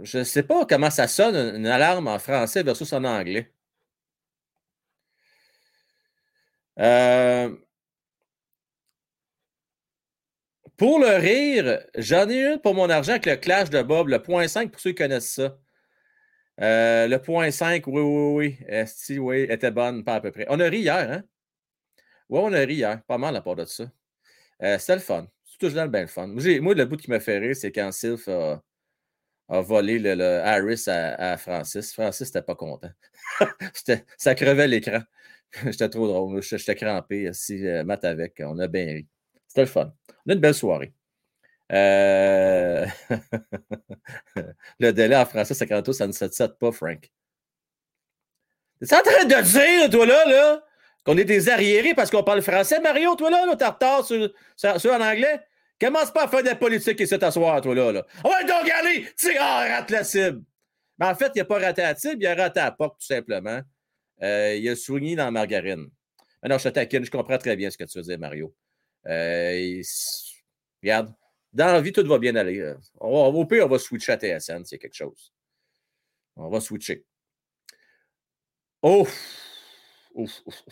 Je 0.00 0.18
ne 0.18 0.24
sais 0.24 0.44
pas 0.44 0.64
comment 0.64 0.90
ça 0.90 1.08
sonne 1.08 1.56
une 1.56 1.66
alarme 1.66 2.06
en 2.06 2.20
français 2.20 2.62
versus 2.62 2.92
en 2.92 3.02
anglais. 3.02 3.52
Euh, 6.78 7.56
pour 10.76 10.98
le 10.98 11.16
rire, 11.16 11.80
j'en 11.96 12.28
ai 12.28 12.52
une 12.52 12.60
pour 12.60 12.74
mon 12.74 12.90
argent 12.90 13.12
avec 13.12 13.26
le 13.26 13.36
clash 13.36 13.70
de 13.70 13.82
Bob, 13.82 14.08
le 14.08 14.20
point 14.22 14.48
5 14.48 14.70
pour 14.70 14.80
ceux 14.80 14.90
qui 14.90 14.96
connaissent 14.96 15.30
ça. 15.34 15.56
Euh, 16.60 17.08
le 17.08 17.18
point 17.20 17.50
5, 17.50 17.86
oui, 17.86 18.00
oui, 18.00 18.56
oui. 18.58 18.66
Esti, 18.68 19.18
oui, 19.18 19.42
était 19.48 19.70
bonne, 19.70 20.04
pas 20.04 20.16
à 20.16 20.20
peu 20.20 20.30
près. 20.30 20.46
On 20.48 20.60
a 20.60 20.68
ri 20.68 20.78
hier, 20.80 21.10
hein? 21.10 21.24
Oui, 22.28 22.40
on 22.42 22.52
a 22.52 22.60
ri 22.60 22.74
hier. 22.74 23.02
Pas 23.04 23.18
mal 23.18 23.36
à 23.36 23.40
part 23.40 23.56
de 23.56 23.64
ça. 23.64 23.84
Euh, 24.62 24.78
C'était 24.78 24.94
le 24.96 25.00
fun. 25.00 25.28
C'est 25.44 25.58
toujours 25.58 25.86
bien 25.88 26.02
le 26.02 26.06
fun. 26.08 26.26
Moi, 26.28 26.74
le 26.74 26.84
bout 26.84 26.96
qui 26.96 27.10
m'a 27.10 27.20
fait 27.20 27.38
rire, 27.38 27.56
c'est 27.56 27.72
quand 27.72 27.92
Sylph 27.92 28.28
a, 28.28 28.62
volé 29.48 29.98
le, 29.98 30.40
Harris 30.40 30.84
à, 30.88 31.36
Francis. 31.38 31.92
Francis 31.92 32.28
n'était 32.28 32.42
pas 32.42 32.54
content. 32.56 32.90
ça 34.16 34.34
crevait 34.34 34.68
l'écran. 34.68 35.00
J'étais 35.66 35.88
trop 35.88 36.08
drôle. 36.08 36.42
J'étais 36.42 36.74
crampé. 36.74 37.32
Si 37.32 37.66
euh, 37.66 37.84
Matt 37.84 38.04
avec, 38.04 38.40
on 38.44 38.58
a 38.58 38.68
bien 38.68 38.86
ri. 38.86 39.08
C'était 39.54 39.62
le 39.62 39.68
fun. 39.68 39.92
On 40.26 40.30
a 40.30 40.34
une 40.34 40.40
belle 40.40 40.52
soirée. 40.52 40.92
Euh... 41.72 42.84
le 44.80 44.92
délai 44.92 45.14
en 45.14 45.24
français, 45.26 45.54
c'est 45.54 45.68
quand 45.68 45.92
ça 45.92 46.08
ne 46.08 46.12
se 46.12 46.44
pas, 46.48 46.72
Frank. 46.72 47.08
T'es 48.80 48.96
en 48.96 49.02
train 49.02 49.24
de 49.24 49.42
dire, 49.42 49.90
toi 49.90 50.06
là, 50.06 50.24
là, 50.26 50.64
qu'on 51.04 51.16
est 51.16 51.24
des 51.24 51.48
arriérés 51.48 51.94
parce 51.94 52.10
qu'on 52.10 52.24
parle 52.24 52.42
français, 52.42 52.80
Mario, 52.80 53.14
toi 53.14 53.30
là, 53.30 53.46
là 53.46 53.54
t'es 53.54 53.64
en 53.64 53.70
retard 53.70 54.04
sur, 54.04 54.28
sur, 54.56 54.92
en 54.92 55.00
anglais? 55.00 55.40
Commence 55.80 56.10
pas 56.10 56.24
à 56.24 56.28
faire 56.28 56.42
des 56.42 56.56
politiques 56.56 57.00
et 57.00 57.06
t'asseoir, 57.06 57.60
toi 57.60 57.76
là. 57.76 57.92
là. 57.92 58.06
Ouais, 58.24 58.44
donc 58.44 58.68
allez, 58.68 59.06
tire, 59.16 59.40
rate 59.40 59.90
la 59.90 60.02
cible. 60.02 60.42
Mais 60.98 61.06
en 61.06 61.14
fait, 61.14 61.30
il 61.36 61.38
n'a 61.38 61.44
pas 61.44 61.60
raté 61.60 61.82
la 61.82 61.94
cible, 61.94 62.24
il 62.24 62.26
a 62.26 62.34
raté 62.34 62.58
la 62.58 62.72
porte, 62.72 62.98
tout 62.98 63.06
simplement. 63.06 63.60
Euh, 64.20 64.56
il 64.56 64.68
a 64.68 64.74
soigné 64.74 65.14
dans 65.14 65.26
la 65.26 65.30
margarine. 65.30 65.86
Non, 66.42 66.58
je 66.58 66.64
te 66.64 66.70
taquine, 66.70 67.04
je 67.04 67.10
comprends 67.12 67.38
très 67.38 67.54
bien 67.54 67.70
ce 67.70 67.78
que 67.78 67.84
tu 67.84 68.00
veux 68.00 68.16
Mario. 68.16 68.52
Euh, 69.06 69.82
regarde, 70.82 71.14
dans 71.52 71.66
la 71.66 71.80
vie, 71.80 71.92
tout 71.92 72.06
va 72.06 72.18
bien 72.18 72.34
aller. 72.36 72.58
Euh. 72.60 72.74
On 73.00 73.30
va, 73.30 73.38
au 73.38 73.46
pire, 73.46 73.66
on 73.66 73.68
va 73.68 73.78
switcher 73.78 74.12
à 74.12 74.18
TSN 74.18 74.64
s'il 74.64 74.76
y 74.76 74.78
a 74.78 74.78
quelque 74.78 74.94
chose. 74.94 75.32
On 76.36 76.48
va 76.48 76.60
switcher. 76.60 77.04
Ouf! 78.82 79.50
Ouf, 80.14 80.42
ouf, 80.46 80.62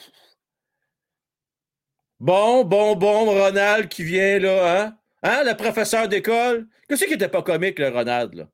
Bon, 2.20 2.64
bon, 2.64 2.94
bon, 2.94 3.24
Ronald 3.24 3.88
qui 3.88 4.04
vient 4.04 4.38
là, 4.38 4.82
hein? 4.84 4.98
Hein, 5.24 5.44
le 5.44 5.56
professeur 5.56 6.08
d'école? 6.08 6.68
Qu'est-ce 6.88 7.04
qui 7.04 7.10
n'était 7.12 7.28
pas 7.28 7.42
comique, 7.42 7.78
le 7.78 7.88
Ronald, 7.88 8.34
là? 8.34 8.48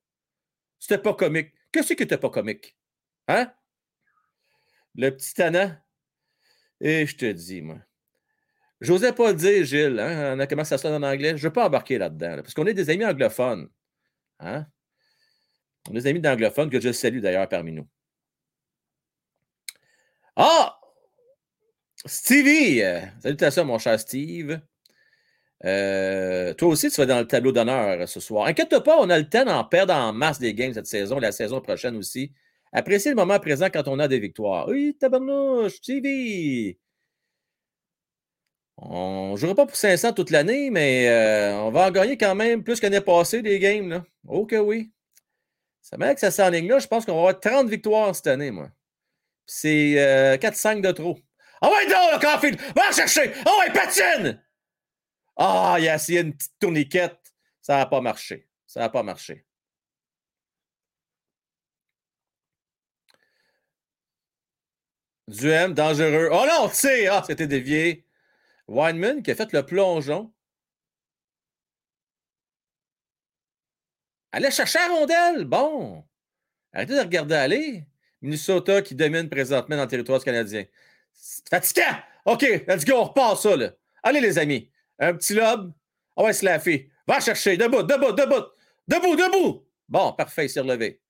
C'était 0.79 0.99
pas 0.99 1.15
comique. 1.15 1.53
Qu'est-ce 1.73 1.93
qui 1.93 2.03
n'était 2.03 2.19
pas 2.19 2.31
comique? 2.31 2.77
Hein? 3.27 3.53
Le 4.95 5.11
petit 5.11 5.35
tannant? 5.35 5.77
Et 6.81 7.07
je 7.07 7.17
te 7.17 7.31
dis, 7.31 7.61
moi. 7.63 7.79
J'osais 8.81 9.13
pas 9.13 9.29
le 9.29 9.35
dire, 9.35 9.65
Gilles, 9.65 9.99
hein, 9.99 10.47
comment 10.47 10.65
ça 10.65 10.79
sonne 10.79 11.03
en 11.03 11.07
anglais. 11.07 11.31
Je 11.31 11.35
ne 11.35 11.41
veux 11.49 11.53
pas 11.53 11.67
embarquer 11.67 11.99
là-dedans, 11.99 12.37
parce 12.37 12.55
qu'on 12.55 12.67
est 12.67 12.75
des 12.75 12.91
amis 12.91 13.05
anglophones. 13.05 13.69
Hein? 14.41 14.67
On 15.89 15.93
est 15.93 16.01
des 16.03 16.07
amis 16.09 16.21
d'anglophones 16.21 16.71
que 16.71 16.81
je 16.81 16.93
salue 16.93 17.21
d'ailleurs 17.21 17.49
parmi 17.49 17.73
nous. 17.73 17.89
Ah! 20.37 20.79
Stevie! 22.07 22.83
Salutations, 23.21 23.65
mon 23.65 23.79
cher 23.79 23.99
Steve. 23.99 24.61
Euh, 25.65 26.55
toi 26.55 26.69
aussi, 26.69 26.91
tu 26.91 27.01
vas 27.01 27.07
dans 27.07 27.19
le 27.19 27.27
tableau 27.27 27.51
d'honneur 27.51 28.09
ce 28.09 28.21
soir. 28.21 28.47
Inquiète 28.47 28.79
pas, 28.85 28.97
on 29.01 29.11
a 29.11 29.19
le 29.19 29.29
temps 29.29 29.45
d'en 29.45 29.65
perdre 29.65 29.95
en 29.95 30.13
masse 30.13 30.39
des 30.39 30.55
games 30.55 30.73
cette 30.75 30.87
saison, 30.87 31.19
la 31.19 31.33
saison 31.33 31.61
prochaine 31.61 31.97
aussi. 31.97 32.33
Appréciez 32.73 33.11
le 33.11 33.17
moment 33.17 33.41
présent 33.41 33.69
quand 33.73 33.89
on 33.89 33.99
a 33.99 34.07
des 34.07 34.21
victoires. 34.21 34.69
Oui, 34.69 34.97
tabarnouche, 35.01 35.77
Stevie! 35.77 36.79
On 38.81 39.33
ne 39.33 39.37
jouera 39.37 39.57
pas 39.57 39.67
pour 39.67 39.77
500 39.77 40.13
toute 40.13 40.31
l'année, 40.31 40.71
mais 40.71 41.09
euh, 41.09 41.57
on 41.63 41.71
va 41.71 41.89
en 41.89 41.91
gagner 41.91 42.17
quand 42.17 42.35
même 42.37 42.63
plus 42.63 42.79
qu'année 42.79 43.01
passée 43.01 43.43
des 43.43 43.59
games. 43.59 43.89
Là. 43.89 44.05
Oh 44.29 44.47
que 44.47 44.57
oui. 44.57 44.93
Ça 45.83 45.97
m'a 45.97 46.15
que 46.15 46.21
ça 46.21 46.31
s'enligne 46.31 46.69
là. 46.69 46.79
Je 46.79 46.87
pense 46.87 47.05
qu'on 47.05 47.15
va 47.15 47.19
avoir 47.31 47.41
30 47.41 47.69
victoires 47.69 48.15
cette 48.15 48.29
année, 48.29 48.53
moi. 48.53 48.69
C'est 49.47 49.95
4-5 50.41 50.79
euh, 50.79 50.81
de 50.83 50.93
trop. 50.93 51.19
Ah 51.61 51.71
ouais, 51.71 51.87
non, 51.89 52.19
Caulfield! 52.21 52.61
Va 52.77 52.93
chercher! 52.93 53.33
Ah 53.45 53.51
ouais, 53.61 53.73
patine! 53.73 54.41
Ah, 55.37 55.77
il 55.81 55.89
a 55.89 55.97
essayé 55.97 56.21
une 56.21 56.35
petite 56.35 56.53
tourniquette. 56.61 57.19
Ça 57.63 57.79
n'a 57.79 57.87
pas 57.87 58.01
marché. 58.01 58.49
Ça 58.67 58.81
n'a 58.81 58.89
pas 58.91 59.03
marché. 59.03 59.45
Duem, 65.29 65.75
dangereux. 65.75 66.29
Oh 66.33 66.45
non, 66.49 66.69
sais, 66.71 67.07
ah, 67.09 67.23
c'était 67.27 67.47
dévié. 67.47 68.08
Weinman 68.69 69.23
qui 69.23 69.31
a 69.31 69.35
fait 69.35 69.53
le 69.53 69.65
plongeon. 69.65 70.33
Allez 74.31 74.51
chercher 74.51 74.79
la. 74.79 75.47
Bon. 75.47 76.05
Arrêtez 76.73 76.95
de 76.95 77.01
regarder 77.01 77.35
aller. 77.35 77.85
Minnesota 78.21 78.83
qui 78.83 78.95
domine 78.95 79.29
présentement 79.29 79.77
dans 79.77 79.83
le 79.83 79.89
territoire 79.89 80.23
canadien. 80.23 80.65
C'est. 81.13 82.05
OK, 82.25 82.43
let's 82.69 82.85
go. 82.85 82.95
On 82.95 83.05
repart 83.05 83.41
ça. 83.41 83.55
Allez, 84.03 84.21
les 84.21 84.39
amis. 84.39 84.71
Un 84.99 85.15
petit 85.15 85.35
lobe. 85.35 85.73
On 86.15 86.25
va 86.25 86.33
se 86.33 86.45
la 86.45 86.59
Va 87.07 87.21
chercher. 87.21 87.57
Debout, 87.57 87.83
debout, 87.83 88.13
debout. 88.13 88.47
Debout, 88.87 89.17
debout. 89.17 89.67
Bon, 89.89 90.13
parfait. 90.13 90.47
Il 90.47 90.51
s'est 90.51 90.61
relevé. 90.61 91.01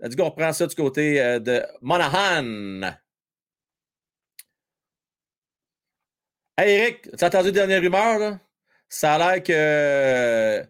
Let's 0.00 0.16
go. 0.16 0.24
On 0.24 0.30
reprend 0.30 0.52
ça 0.52 0.66
du 0.66 0.74
côté 0.74 1.20
euh, 1.20 1.38
de 1.38 1.62
Monahan. 1.80 2.92
Hey 6.60 6.72
Eric, 6.74 7.02
tu 7.16 7.24
as 7.24 7.28
entendu 7.28 7.52
la 7.52 7.52
dernière 7.52 7.80
rumeur, 7.80 8.18
là? 8.18 8.40
Ça 8.88 9.14
a 9.14 9.18
l'air 9.36 9.42
que. 9.44 10.68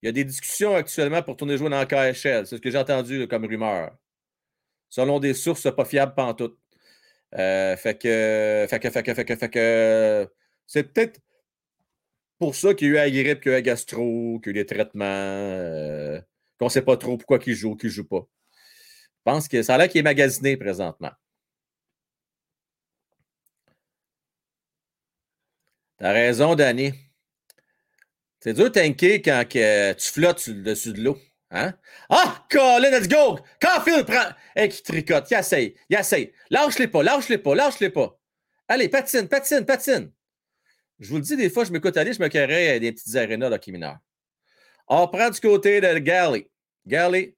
Il 0.00 0.06
y 0.06 0.08
a 0.08 0.12
des 0.12 0.24
discussions 0.24 0.76
actuellement 0.76 1.22
pour 1.24 1.36
tourner 1.36 1.58
jouer 1.58 1.70
dans 1.70 1.84
KHL. 1.84 2.46
C'est 2.46 2.56
ce 2.56 2.60
que 2.60 2.70
j'ai 2.70 2.78
entendu 2.78 3.26
comme 3.26 3.44
rumeur. 3.44 3.96
Selon 4.90 5.18
des 5.20 5.34
sources 5.34 5.74
pas 5.74 5.84
fiables 5.84 6.14
pantoute. 6.14 6.56
Euh, 7.36 7.76
fait 7.76 7.98
que. 8.00 8.66
Fait 8.70 8.78
que, 8.78 8.90
fait. 8.90 10.30
C'est 10.66 10.84
peut-être 10.84 11.20
pour 12.38 12.54
ça 12.54 12.74
qu'il 12.74 12.92
y 12.92 12.98
a 12.98 13.08
eu 13.08 13.24
grippe, 13.24 13.40
qu'il 13.40 13.52
y 13.52 13.54
a 13.56 13.58
eu 13.58 13.62
gastro, 13.62 14.40
qu'il 14.40 14.54
y 14.54 14.58
a 14.58 14.62
eu 14.62 14.64
des 14.64 14.66
traitements, 14.66 15.04
euh, 15.04 16.20
qu'on 16.60 16.66
ne 16.66 16.70
sait 16.70 16.82
pas 16.82 16.96
trop 16.96 17.16
pourquoi 17.16 17.40
il 17.44 17.54
joue 17.54 17.72
ou 17.72 17.76
qu'il 17.76 17.88
ne 17.88 17.94
joue 17.94 18.04
pas. 18.08 18.28
Je 19.18 19.22
pense 19.32 19.48
que 19.48 19.62
ça 19.64 19.74
a 19.74 19.78
l'air 19.78 19.88
qu'il 19.88 19.98
est 20.00 20.04
magasiné 20.04 20.56
présentement. 20.56 21.10
T'as 25.98 26.12
raison, 26.12 26.54
Danny. 26.54 26.92
C'est 28.40 28.52
dur 28.52 28.64
de 28.64 28.68
tanker 28.68 29.22
quand 29.22 29.48
que 29.48 29.92
tu 29.92 30.12
flottes 30.12 30.50
dessus 30.50 30.92
de 30.92 31.02
l'eau. 31.02 31.18
Hein? 31.50 31.72
Ah, 32.10 32.44
Colin, 32.50 32.90
let's 32.90 33.08
go! 33.08 33.38
Caulfield 33.60 34.06
prend. 34.06 34.34
Hey, 34.56 34.68
qui 34.68 34.82
tricote, 34.82 35.30
il 35.30 35.36
essaye, 35.38 35.74
il 35.88 35.96
essaye. 35.96 36.32
Lâche-les 36.50 36.88
pas, 36.88 37.02
lâche-les 37.02 37.38
pas, 37.38 37.54
lâche-les 37.54 37.90
pas. 37.90 38.18
Allez, 38.66 38.88
patine, 38.88 39.28
patine, 39.28 39.64
patine. 39.64 40.10
Je 40.98 41.08
vous 41.08 41.16
le 41.16 41.22
dis, 41.22 41.36
des 41.36 41.48
fois, 41.48 41.64
je 41.64 41.70
m'écoute 41.70 41.96
aller, 41.96 42.12
je 42.12 42.20
me 42.20 42.28
carrais 42.28 42.80
des 42.80 42.92
petites 42.92 43.14
arénas 43.14 43.50
d'hockey 43.50 43.72
mineur. 43.72 43.98
On 44.88 45.06
prend 45.08 45.30
du 45.30 45.40
côté 45.40 45.80
de 45.80 45.98
Galley. 45.98 46.50
Galley, 46.86 47.36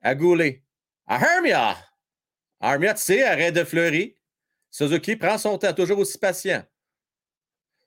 à 0.00 0.14
Goulet. 0.14 0.62
À 1.06 1.20
Hermia. 1.20 1.76
Hermia, 2.60 2.94
tu 2.94 3.02
sais, 3.02 3.22
arrête 3.22 3.54
de 3.54 3.64
fleurir. 3.64 4.10
Suzuki 4.70 5.16
prend 5.16 5.38
son 5.38 5.56
temps, 5.56 5.72
toujours 5.72 5.98
aussi 5.98 6.18
patient. 6.18 6.64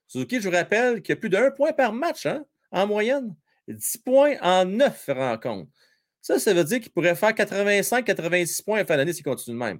Suzuki, 0.07 0.39
je 0.39 0.49
vous 0.49 0.55
rappelle 0.55 1.01
qu'il 1.01 1.13
y 1.13 1.17
a 1.17 1.19
plus 1.19 1.29
d'un 1.29 1.51
point 1.51 1.73
par 1.73 1.93
match, 1.93 2.25
hein, 2.25 2.45
en 2.71 2.87
moyenne. 2.87 3.35
10 3.67 3.97
points 3.99 4.35
en 4.41 4.65
9 4.65 5.09
rencontres. 5.09 5.71
Ça, 6.21 6.39
ça 6.39 6.53
veut 6.53 6.63
dire 6.63 6.79
qu'il 6.79 6.91
pourrait 6.91 7.15
faire 7.15 7.31
85-86 7.31 8.63
points 8.63 8.79
à 8.79 8.85
fin 8.85 8.97
d'année 8.97 9.13
s'il 9.13 9.23
continue 9.23 9.55
de 9.55 9.63
même. 9.63 9.79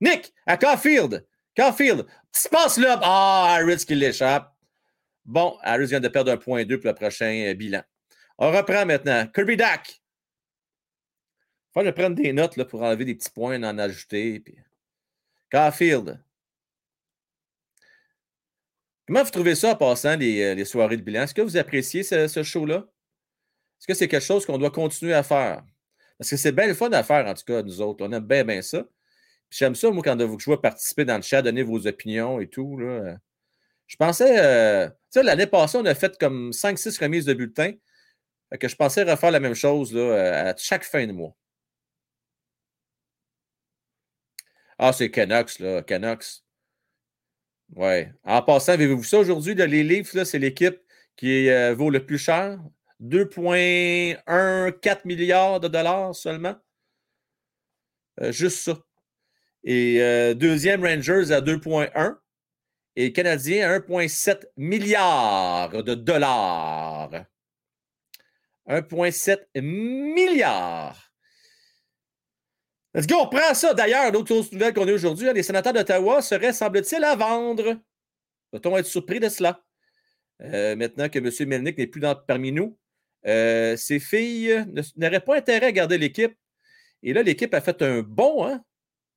Nick, 0.00 0.32
à 0.46 0.56
Caulfield. 0.56 1.26
Caulfield, 1.56 2.06
petit 2.30 2.48
passe 2.50 2.78
là. 2.78 3.00
Ah, 3.02 3.56
Harris 3.58 3.84
qui 3.86 3.94
l'échappe. 3.94 4.54
Bon, 5.24 5.58
Harris 5.62 5.86
vient 5.86 6.00
de 6.00 6.08
perdre 6.08 6.32
un 6.32 6.36
point 6.36 6.64
2 6.64 6.78
pour 6.78 6.88
le 6.88 6.94
prochain 6.94 7.48
euh, 7.48 7.54
bilan. 7.54 7.82
On 8.38 8.50
reprend 8.50 8.86
maintenant. 8.86 9.26
Kirby 9.34 9.56
Dack. 9.56 10.00
Faut 11.74 11.80
que 11.80 11.86
je 11.86 11.90
prenne 11.90 12.14
des 12.14 12.32
notes 12.32 12.56
là, 12.56 12.64
pour 12.64 12.82
enlever 12.82 13.04
des 13.04 13.14
petits 13.14 13.30
points, 13.30 13.62
en 13.62 13.78
ajouter. 13.78 14.40
Puis... 14.40 14.56
Caulfield. 15.50 16.22
Comment 19.08 19.24
vous 19.24 19.30
trouvez 19.30 19.54
ça 19.54 19.72
en 19.72 19.76
passant 19.76 20.16
les, 20.16 20.42
euh, 20.42 20.54
les 20.54 20.66
soirées 20.66 20.98
de 20.98 21.02
bilan? 21.02 21.22
Est-ce 21.22 21.32
que 21.32 21.40
vous 21.40 21.56
appréciez 21.56 22.02
ce, 22.02 22.42
show-là? 22.42 22.86
Est-ce 23.80 23.86
que 23.86 23.94
c'est 23.94 24.06
quelque 24.06 24.22
chose 24.22 24.44
qu'on 24.44 24.58
doit 24.58 24.70
continuer 24.70 25.14
à 25.14 25.22
faire? 25.22 25.64
Parce 26.18 26.28
que 26.28 26.36
c'est 26.36 26.52
bien 26.52 26.66
le 26.66 26.74
fun 26.74 26.90
à 26.92 27.02
faire, 27.02 27.26
en 27.26 27.32
tout 27.32 27.44
cas, 27.46 27.62
nous 27.62 27.80
autres. 27.80 28.04
On 28.06 28.12
aime 28.12 28.26
bien, 28.26 28.44
bien 28.44 28.60
ça. 28.60 28.84
J'aime 29.50 29.74
ça, 29.74 29.90
moi, 29.90 30.02
quand 30.04 30.18
je 30.20 30.44
vois 30.44 30.60
participer 30.60 31.06
dans 31.06 31.16
le 31.16 31.22
chat, 31.22 31.40
donner 31.40 31.62
vos 31.62 31.86
opinions 31.86 32.38
et 32.40 32.48
tout. 32.48 32.76
Là. 32.78 33.16
Je 33.86 33.96
pensais, 33.96 34.38
euh, 34.40 34.88
tu 34.88 34.94
sais, 35.10 35.22
l'année 35.22 35.46
passée, 35.46 35.78
on 35.78 35.86
a 35.86 35.94
fait 35.94 36.18
comme 36.18 36.52
5-6 36.52 36.98
remises 37.00 37.24
de 37.24 37.34
bulletins. 37.34 37.72
que 38.60 38.68
je 38.68 38.76
pensais 38.76 39.04
refaire 39.04 39.30
la 39.30 39.40
même 39.40 39.54
chose 39.54 39.94
là, 39.94 40.50
à 40.50 40.56
chaque 40.56 40.84
fin 40.84 41.06
de 41.06 41.12
mois. 41.12 41.34
Ah, 44.78 44.92
c'est 44.92 45.10
Canucks, 45.10 45.58
là, 45.60 45.82
Canucks. 45.82 46.42
Ouais. 47.76 48.12
En 48.24 48.42
passant, 48.42 48.72
avez-vous 48.72 49.04
ça 49.04 49.18
aujourd'hui? 49.18 49.54
Les 49.54 49.84
livres, 49.84 50.24
c'est 50.24 50.38
l'équipe 50.38 50.80
qui 51.16 51.48
euh, 51.50 51.74
vaut 51.74 51.90
le 51.90 52.04
plus 52.04 52.18
cher? 52.18 52.58
2,14 53.02 55.00
milliards 55.04 55.60
de 55.60 55.68
dollars 55.68 56.14
seulement? 56.14 56.56
Euh, 58.20 58.32
juste 58.32 58.58
ça. 58.58 58.78
Et 59.64 60.02
euh, 60.02 60.34
deuxième, 60.34 60.84
Rangers 60.84 61.30
à 61.30 61.40
2,1. 61.40 62.16
Et 62.96 63.12
Canadien 63.12 63.70
à 63.70 63.78
1,7 63.78 64.46
milliards 64.56 65.84
de 65.84 65.94
dollars. 65.94 67.10
1,7 68.66 69.60
milliards. 69.60 71.07
Let's 72.98 73.06
go, 73.06 73.14
on 73.20 73.28
prend 73.28 73.54
ça. 73.54 73.74
D'ailleurs, 73.74 74.10
l'autre 74.10 74.34
nouvelle 74.50 74.74
qu'on 74.74 74.88
a 74.88 74.92
aujourd'hui, 74.92 75.28
hein, 75.28 75.32
les 75.32 75.44
sénateurs 75.44 75.72
d'Ottawa 75.72 76.20
seraient, 76.20 76.52
semble-t-il, 76.52 77.04
à 77.04 77.14
vendre. 77.14 77.76
Peut-on 78.50 78.76
être 78.76 78.86
surpris 78.86 79.20
de 79.20 79.28
cela? 79.28 79.62
Euh, 80.42 80.74
maintenant 80.74 81.08
que 81.08 81.20
M. 81.20 81.48
Melnick 81.48 81.78
n'est 81.78 81.86
plus 81.86 82.02
parmi 82.26 82.50
nous, 82.50 82.76
euh, 83.24 83.76
ces 83.76 84.00
filles 84.00 84.64
n'auraient 84.96 85.20
pas 85.20 85.36
intérêt 85.36 85.66
à 85.66 85.70
garder 85.70 85.96
l'équipe. 85.96 86.34
Et 87.04 87.12
là, 87.12 87.22
l'équipe 87.22 87.54
a 87.54 87.60
fait 87.60 87.82
un 87.82 88.00
bon, 88.00 88.44
hein, 88.44 88.64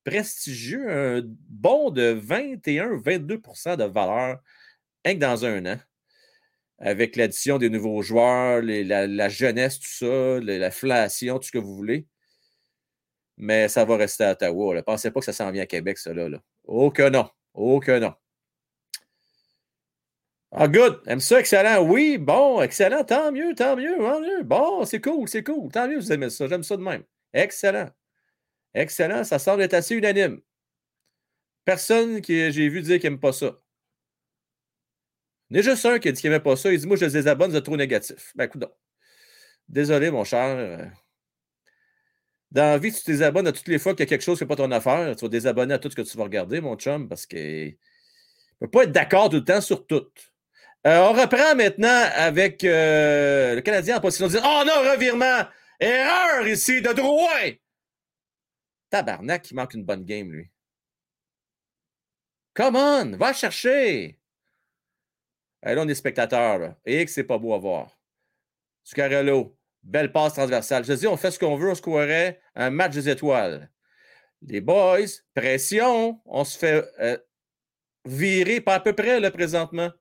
prestigieux, 0.03 0.87
un 0.87 1.23
bon 1.25 1.89
de 1.89 2.13
21-22% 2.13 3.77
de 3.77 3.85
valeur, 3.85 4.43
rien 5.03 5.15
que 5.15 5.19
dans 5.19 5.43
un 5.43 5.65
an. 5.65 5.79
Avec 6.77 7.15
l'addition 7.15 7.57
des 7.57 7.71
nouveaux 7.71 8.03
joueurs, 8.03 8.61
la, 8.61 9.29
jeunesse, 9.29 9.79
tout 9.79 9.89
ça, 9.89 10.39
l'inflation, 10.39 11.39
tout 11.39 11.47
ce 11.47 11.51
que 11.51 11.57
vous 11.57 11.75
voulez. 11.75 12.05
Mais 13.41 13.67
ça 13.69 13.85
va 13.85 13.97
rester 13.97 14.23
à 14.23 14.31
Ottawa. 14.33 14.75
Ne 14.75 14.81
pensez 14.81 15.09
pas 15.11 15.19
que 15.19 15.25
ça 15.25 15.33
s'en 15.33 15.51
vient 15.51 15.63
à 15.63 15.65
Québec, 15.65 15.97
cela. 15.97 16.29
Là. 16.29 16.39
Oh 16.63 16.91
que 16.91 17.09
non. 17.09 17.27
Oh 17.55 17.79
que 17.79 17.97
non. 17.99 18.13
Ah, 20.51 20.67
good. 20.67 21.01
Aime 21.07 21.19
ça, 21.19 21.39
excellent. 21.39 21.81
Oui, 21.83 22.17
bon, 22.19 22.61
excellent. 22.61 23.03
Tant 23.03 23.31
mieux, 23.31 23.55
tant 23.55 23.75
mieux, 23.75 23.97
tant 23.97 24.21
mieux. 24.21 24.43
Bon, 24.43 24.85
c'est 24.85 25.01
cool, 25.01 25.27
c'est 25.27 25.43
cool. 25.43 25.71
Tant 25.71 25.87
mieux, 25.87 25.97
vous 25.97 26.11
aimez 26.11 26.29
ça. 26.29 26.47
J'aime 26.47 26.63
ça 26.63 26.77
de 26.77 26.83
même. 26.83 27.03
Excellent. 27.33 27.89
Excellent. 28.75 29.23
Ça 29.23 29.39
semble 29.39 29.63
être 29.63 29.73
assez 29.73 29.95
unanime. 29.95 30.39
Personne 31.65 32.21
que 32.21 32.51
j'ai 32.51 32.69
vu 32.69 32.81
dire 32.81 32.99
qu'il 32.99 33.09
n'aime 33.09 33.19
pas 33.19 33.33
ça. 33.33 33.59
Il 35.49 35.57
y 35.57 35.59
a 35.59 35.63
juste 35.63 35.85
un 35.85 35.99
qui 35.99 36.09
a 36.09 36.11
dit 36.11 36.21
qu'il 36.21 36.29
n'aimait 36.29 36.43
pas 36.43 36.55
ça. 36.55 36.71
Il 36.71 36.79
dit 36.79 36.87
Moi, 36.87 36.97
je 36.97 37.05
les 37.05 37.11
désabonne, 37.11 37.51
c'est 37.51 37.61
trop 37.63 37.77
négatif. 37.77 38.33
Ben, 38.35 38.45
écoute 38.45 38.65
Désolé, 39.67 40.11
mon 40.11 40.23
cher. 40.25 40.91
Dans 42.51 42.63
la 42.63 42.77
vie, 42.77 42.91
tu 42.91 43.01
désabonnes 43.05 43.47
à 43.47 43.53
toutes 43.53 43.67
les 43.69 43.79
fois 43.79 43.93
qu'il 43.93 44.01
y 44.01 44.03
a 44.03 44.05
quelque 44.07 44.23
chose 44.23 44.37
qui 44.37 44.43
n'est 44.43 44.47
pas 44.47 44.57
ton 44.57 44.71
affaire. 44.71 45.15
Tu 45.15 45.23
vas 45.23 45.29
désabonner 45.29 45.73
à 45.73 45.79
tout 45.79 45.89
ce 45.89 45.95
que 45.95 46.01
tu 46.01 46.17
vas 46.17 46.23
regarder, 46.23 46.59
mon 46.59 46.75
chum, 46.75 47.07
parce 47.07 47.25
qu'il 47.25 47.77
ne 48.61 48.67
peut 48.67 48.71
pas 48.71 48.83
être 48.83 48.91
d'accord 48.91 49.29
tout 49.29 49.37
le 49.37 49.43
temps 49.45 49.61
sur 49.61 49.85
tout. 49.87 50.05
Euh, 50.85 50.99
on 50.99 51.13
reprend 51.13 51.55
maintenant 51.55 52.09
avec 52.15 52.63
euh, 52.63 53.55
le 53.55 53.61
Canadien 53.61 53.97
en 53.97 54.01
position 54.01 54.27
de 54.27 54.31
dire 54.31 54.41
Oh 54.43 54.63
non, 54.65 54.91
revirement! 54.91 55.47
Erreur 55.79 56.47
ici 56.47 56.81
de 56.81 56.91
Drouin! 56.91 57.53
Tabarnak, 58.89 59.49
il 59.49 59.55
manque 59.55 59.73
une 59.73 59.85
bonne 59.85 60.03
game, 60.03 60.31
lui. 60.31 60.49
Come 62.53 62.75
on, 62.75 63.17
va 63.17 63.31
chercher! 63.31 64.19
là, 65.63 65.81
on 65.81 65.87
est 65.87 65.95
spectateur. 65.95 66.75
Et 66.85 67.05
que 67.05 67.11
c'est 67.11 67.23
pas 67.23 67.37
beau 67.37 67.53
à 67.53 67.59
voir. 67.59 67.97
Scarello, 68.83 69.55
belle 69.83 70.11
passe 70.11 70.33
transversale. 70.33 70.85
Je 70.85 70.93
dis, 70.93 71.07
on 71.07 71.17
fait 71.17 71.31
ce 71.31 71.39
qu'on 71.39 71.55
veut, 71.55 71.71
on 71.71 71.75
scorerait 71.75 72.41
un 72.55 72.69
match 72.69 72.93
des 72.93 73.09
étoiles. 73.09 73.69
Les 74.41 74.61
boys, 74.61 75.07
pression, 75.35 76.21
on 76.25 76.43
se 76.43 76.57
fait 76.57 76.85
euh, 76.99 77.17
virer 78.05 78.61
pas 78.61 78.75
à 78.75 78.79
peu 78.79 78.93
près, 78.93 79.19
là, 79.19 79.31
présentement. 79.31 79.91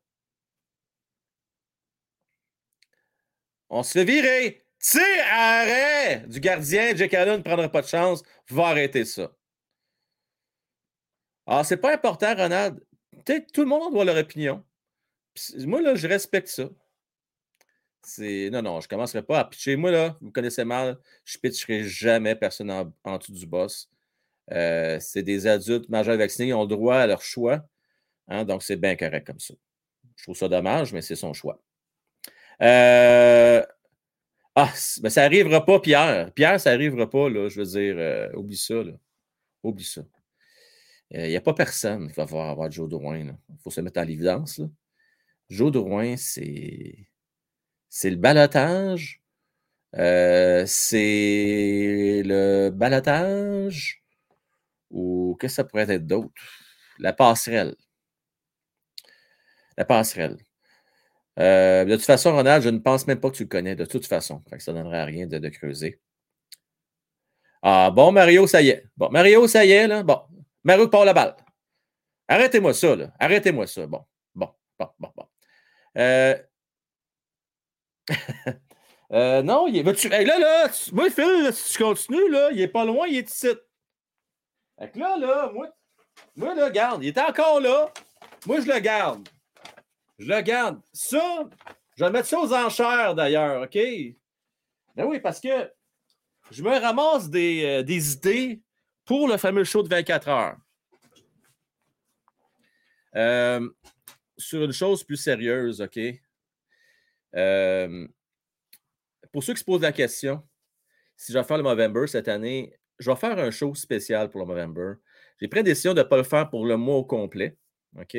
On 3.68 3.82
se 3.82 3.92
fait 3.92 4.04
virer. 4.04 4.64
Tire 4.78 5.02
arrêt 5.30 6.24
du 6.26 6.40
gardien. 6.40 6.96
Jake 6.96 7.14
Allen 7.14 7.38
ne 7.38 7.42
prendra 7.42 7.68
pas 7.68 7.82
de 7.82 7.86
chance. 7.86 8.22
Va 8.48 8.68
arrêter 8.68 9.04
ça. 9.04 9.30
Alors, 11.46 11.60
ah, 11.60 11.64
c'est 11.64 11.76
pas 11.76 11.92
important, 11.92 12.34
Ronald. 12.34 12.80
Peut-être 13.24 13.52
tout 13.52 13.62
le 13.62 13.66
monde 13.66 13.92
doit 13.92 14.04
leur 14.04 14.16
opinion. 14.16 14.64
moi, 15.58 15.82
là, 15.82 15.94
je 15.94 16.06
respecte 16.08 16.48
ça. 16.48 16.68
Non, 18.18 18.62
non, 18.62 18.80
je 18.80 18.86
ne 18.86 18.88
commencerai 18.88 19.22
pas 19.22 19.40
à 19.40 19.44
pitcher. 19.44 19.76
Moi, 19.76 19.90
là, 19.90 20.16
vous 20.20 20.30
connaissez 20.30 20.64
mal, 20.64 20.98
je 21.24 21.36
ne 21.36 21.40
pitcherai 21.40 21.84
jamais 21.84 22.34
personne 22.34 22.70
en, 22.70 23.18
dessous 23.18 23.32
du 23.32 23.46
boss. 23.46 23.90
Euh, 24.52 24.98
c'est 25.00 25.22
des 25.22 25.46
adultes 25.46 25.88
majeurs 25.88 26.16
vaccinés, 26.16 26.48
ils 26.48 26.54
ont 26.54 26.62
le 26.62 26.68
droit 26.68 26.96
à 26.96 27.06
leur 27.06 27.22
choix. 27.22 27.64
Hein, 28.28 28.44
donc, 28.44 28.62
c'est 28.62 28.76
bien 28.76 28.96
correct 28.96 29.26
comme 29.26 29.40
ça. 29.40 29.54
Je 30.16 30.24
trouve 30.24 30.36
ça 30.36 30.48
dommage, 30.48 30.92
mais 30.92 31.02
c'est 31.02 31.16
son 31.16 31.32
choix. 31.32 31.62
Euh, 32.62 33.62
ah, 34.56 34.72
ben 35.02 35.10
ça 35.10 35.22
n'arrivera 35.22 35.64
pas, 35.64 35.80
Pierre. 35.80 36.32
Pierre, 36.34 36.60
ça 36.60 36.72
n'arrivera 36.72 37.08
pas, 37.08 37.28
là. 37.30 37.48
Je 37.48 37.60
veux 37.60 37.66
dire, 37.66 37.94
euh, 37.98 38.32
oublie 38.34 38.56
ça, 38.56 38.82
là. 38.82 38.92
Oublie 39.62 39.84
ça. 39.84 40.02
Il 41.10 41.28
n'y 41.28 41.36
a 41.36 41.40
pas 41.40 41.54
personne 41.54 42.08
qui 42.08 42.14
va 42.14 42.22
avoir, 42.24 42.50
avoir 42.50 42.70
Joe 42.70 42.88
Drouin. 42.88 43.18
Il 43.48 43.58
faut 43.62 43.70
se 43.70 43.80
mettre 43.80 44.00
en 44.00 44.04
l'évidence. 44.04 44.60
Joe 45.48 45.72
Drouin, 45.72 46.16
c'est. 46.16 47.09
C'est 47.90 48.10
le 48.10 48.16
balotage. 48.16 49.20
Euh, 49.96 50.64
c'est 50.66 52.22
le 52.24 52.70
balotage. 52.70 54.04
Ou 54.90 55.36
qu'est-ce 55.40 55.54
que 55.54 55.56
ça 55.56 55.64
pourrait 55.64 55.90
être 55.90 56.06
d'autre? 56.06 56.32
La 56.98 57.12
passerelle. 57.12 57.74
La 59.76 59.84
passerelle. 59.84 60.38
Euh, 61.38 61.84
de 61.84 61.96
toute 61.96 62.04
façon, 62.04 62.32
Ronald, 62.32 62.62
je 62.62 62.68
ne 62.68 62.78
pense 62.78 63.06
même 63.06 63.20
pas 63.20 63.30
que 63.30 63.36
tu 63.36 63.44
le 63.44 63.48
connais, 63.48 63.74
de 63.74 63.84
toute 63.84 64.06
façon. 64.06 64.42
ça 64.58 64.72
ne 64.72 64.78
donnerait 64.78 65.04
rien 65.04 65.26
de, 65.26 65.48
creuser. 65.48 66.00
Ah, 67.62 67.90
bon, 67.90 68.12
Mario, 68.12 68.46
ça 68.46 68.62
y 68.62 68.68
est. 68.70 68.84
Bon, 68.96 69.10
Mario, 69.10 69.46
ça 69.48 69.64
y 69.64 69.72
est, 69.72 69.86
là. 69.88 70.02
Bon, 70.02 70.22
Mario 70.64 70.88
part 70.88 71.04
la 71.04 71.12
balle. 71.12 71.36
Arrêtez-moi 72.28 72.74
ça, 72.74 72.94
là. 72.94 73.12
Arrêtez-moi 73.18 73.66
ça. 73.66 73.86
Bon, 73.86 74.04
bon, 74.34 74.50
bon, 74.78 74.88
bon, 74.98 75.12
bon. 75.16 75.28
Euh... 75.98 76.36
euh 79.12 79.42
non, 79.42 79.66
il 79.66 79.76
est. 79.78 79.82
-tu... 79.82 80.08
là, 80.08 80.38
là, 80.38 80.68
moi, 80.92 81.10
Phil, 81.10 81.50
tu 81.52 81.82
continues, 81.82 82.30
là, 82.30 82.50
il 82.52 82.60
est 82.60 82.68
pas 82.68 82.84
loin, 82.84 83.06
il 83.06 83.18
est 83.18 83.30
ici. 83.30 83.48
Là, 84.94 85.16
là, 85.18 85.50
moi, 85.52 85.68
moi, 86.36 86.54
là, 86.54 86.70
garde, 86.70 87.02
il 87.02 87.08
est 87.08 87.18
encore 87.18 87.60
là. 87.60 87.92
Moi, 88.46 88.60
je 88.60 88.66
le 88.66 88.78
garde. 88.78 89.28
Je 90.18 90.26
le 90.26 90.40
garde. 90.40 90.80
Ça, 90.92 91.48
je 91.96 92.04
vais 92.04 92.10
mettre 92.10 92.28
ça 92.28 92.40
aux 92.40 92.52
enchères 92.52 93.14
d'ailleurs, 93.14 93.62
OK? 93.62 93.78
Ben 94.96 95.04
oui, 95.04 95.20
parce 95.20 95.40
que 95.40 95.70
je 96.50 96.62
me 96.62 96.78
ramasse 96.78 97.28
des, 97.30 97.64
euh, 97.64 97.82
des 97.82 98.12
idées 98.12 98.60
pour 99.04 99.28
le 99.28 99.36
fameux 99.36 99.64
show 99.64 99.82
de 99.82 99.88
24 99.88 100.28
heures. 100.28 100.56
Euh, 103.16 103.68
sur 104.38 104.62
une 104.62 104.72
chose 104.72 105.04
plus 105.04 105.16
sérieuse, 105.16 105.80
OK? 105.80 105.98
Euh, 107.36 108.06
pour 109.32 109.44
ceux 109.44 109.54
qui 109.54 109.60
se 109.60 109.64
posent 109.64 109.82
la 109.82 109.92
question, 109.92 110.42
si 111.16 111.32
je 111.32 111.38
vais 111.38 111.44
faire 111.44 111.56
le 111.56 111.62
Movember 111.62 112.06
cette 112.06 112.28
année, 112.28 112.74
je 112.98 113.10
vais 113.10 113.16
faire 113.16 113.38
un 113.38 113.50
show 113.50 113.74
spécial 113.74 114.30
pour 114.30 114.40
le 114.40 114.46
Movember. 114.46 114.94
J'ai 115.40 115.48
pris 115.48 115.60
la 115.60 115.64
décision 115.64 115.94
de 115.94 116.00
ne 116.00 116.04
pas 116.04 116.16
le 116.16 116.22
faire 116.22 116.50
pour 116.50 116.66
le 116.66 116.76
mois 116.76 116.96
au 116.96 117.04
complet. 117.04 117.56
OK? 117.98 118.16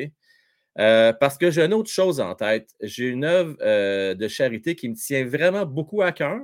Euh, 0.78 1.12
parce 1.12 1.36
que 1.36 1.50
j'ai 1.50 1.62
une 1.62 1.74
autre 1.74 1.90
chose 1.90 2.20
en 2.20 2.34
tête. 2.34 2.70
J'ai 2.80 3.08
une 3.08 3.24
œuvre 3.24 3.56
euh, 3.60 4.14
de 4.14 4.28
charité 4.28 4.74
qui 4.74 4.88
me 4.88 4.94
tient 4.94 5.26
vraiment 5.26 5.66
beaucoup 5.66 6.02
à 6.02 6.12
cœur. 6.12 6.40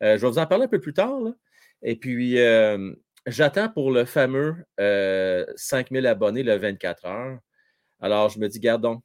Je 0.00 0.06
vais 0.06 0.16
vous 0.16 0.38
en 0.38 0.46
parler 0.46 0.64
un 0.64 0.68
peu 0.68 0.80
plus 0.80 0.94
tard. 0.94 1.20
Et 1.82 1.94
puis, 1.96 2.38
j'attends 3.26 3.68
pour 3.68 3.90
le 3.90 4.06
fameux 4.06 4.56
5000 5.56 6.06
abonnés 6.06 6.42
le 6.42 6.56
24 6.56 7.04
heures. 7.04 7.38
Alors, 8.00 8.30
je 8.30 8.38
me 8.38 8.48
dis, 8.48 8.60
gardons. 8.60 9.02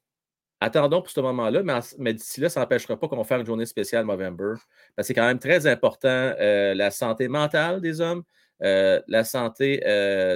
Attendons 0.65 1.01
pour 1.01 1.11
ce 1.11 1.21
moment-là, 1.21 1.61
mais, 1.97 2.13
d'ici 2.13 2.41
là, 2.41 2.49
ça 2.49 2.61
n'empêchera 2.61 2.97
pas 2.97 3.07
qu'on 3.07 3.23
fasse 3.23 3.41
une 3.41 3.45
journée 3.45 3.65
spéciale 3.65 4.05
Movember. 4.05 4.53
Parce 4.95 4.95
que 4.95 5.03
c'est 5.07 5.13
quand 5.13 5.27
même 5.27 5.39
très 5.39 5.67
important 5.67 6.33
la 6.39 6.91
santé 6.91 7.27
mentale 7.27 7.81
des 7.81 8.01
hommes, 8.01 8.23
la 8.59 9.23
santé 9.23 9.81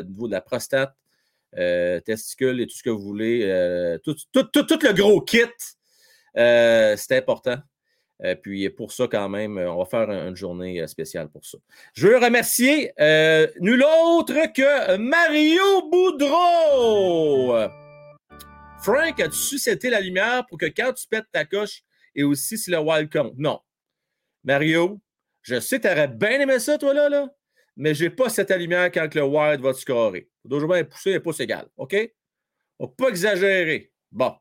niveau 0.06 0.28
de 0.28 0.34
la 0.34 0.42
prostate, 0.42 0.94
euh, 1.58 2.00
testicules 2.02 2.62
et 2.62 2.68
tout 2.68 2.76
ce 2.76 2.84
que 2.84 2.92
vous 2.92 3.02
voulez. 3.02 3.42
Euh, 3.44 3.98
tout, 4.04 4.16
le 4.34 4.94
gros 4.94 5.22
kit, 5.22 5.42
euh, 6.38 6.96
c'est 6.96 7.18
important. 7.18 7.58
puis 8.44 8.70
pour 8.70 8.92
ça, 8.92 9.08
quand 9.08 9.30
même, 9.30 9.58
on 9.58 9.78
va 9.78 9.86
faire 9.86 10.12
une 10.12 10.36
journée 10.36 10.86
spéciale 10.88 11.30
pour 11.30 11.46
ça. 11.46 11.58
Je 11.94 12.08
veux 12.08 12.18
remercier 12.18 12.92
nul 13.60 13.84
autre 13.84 14.54
que 14.54 14.98
Mario 14.98 15.90
Boudreau. 15.90 17.89
Frank, 18.82 19.20
as-tu 19.20 19.38
suscité 19.38 19.90
la 19.90 20.00
lumière 20.00 20.46
pour 20.48 20.58
que 20.58 20.66
quand 20.66 20.94
tu 20.94 21.08
pètes 21.08 21.26
ta 21.32 21.46
coche 21.46 21.84
et 22.16 22.24
aussi 22.24 22.58
si 22.58 22.72
le 22.72 22.80
wild 22.80 23.12
compte? 23.12 23.34
Non. 23.38 23.60
Mario, 24.44 25.00
je 25.42 25.60
sais 25.60 25.80
que 25.80 25.88
tu 25.88 25.94
aurais 25.94 26.08
bien 26.08 26.40
aimé 26.40 26.60
ça, 26.60 26.78
toi, 26.78 26.94
là, 26.94 27.10
là 27.10 27.30
mais 27.80 27.96
je 27.96 28.04
n'ai 28.04 28.10
pas 28.10 28.28
cette 28.28 28.52
lumière 28.52 28.92
quand 28.92 29.16
le 29.16 29.24
wild 29.24 29.62
va 29.62 29.74
te 29.74 29.80
scorer. 29.80 30.30
Toujours 30.48 30.70
bien 30.70 30.84
pousser 30.84 31.12
et 31.12 31.20
pouce 31.22 31.40
égal. 31.40 31.66
OK? 31.78 31.96
On 32.78 32.88
ne 32.88 32.92
pas 32.92 33.08
exagérer. 33.08 33.94
Bon. 34.12 34.36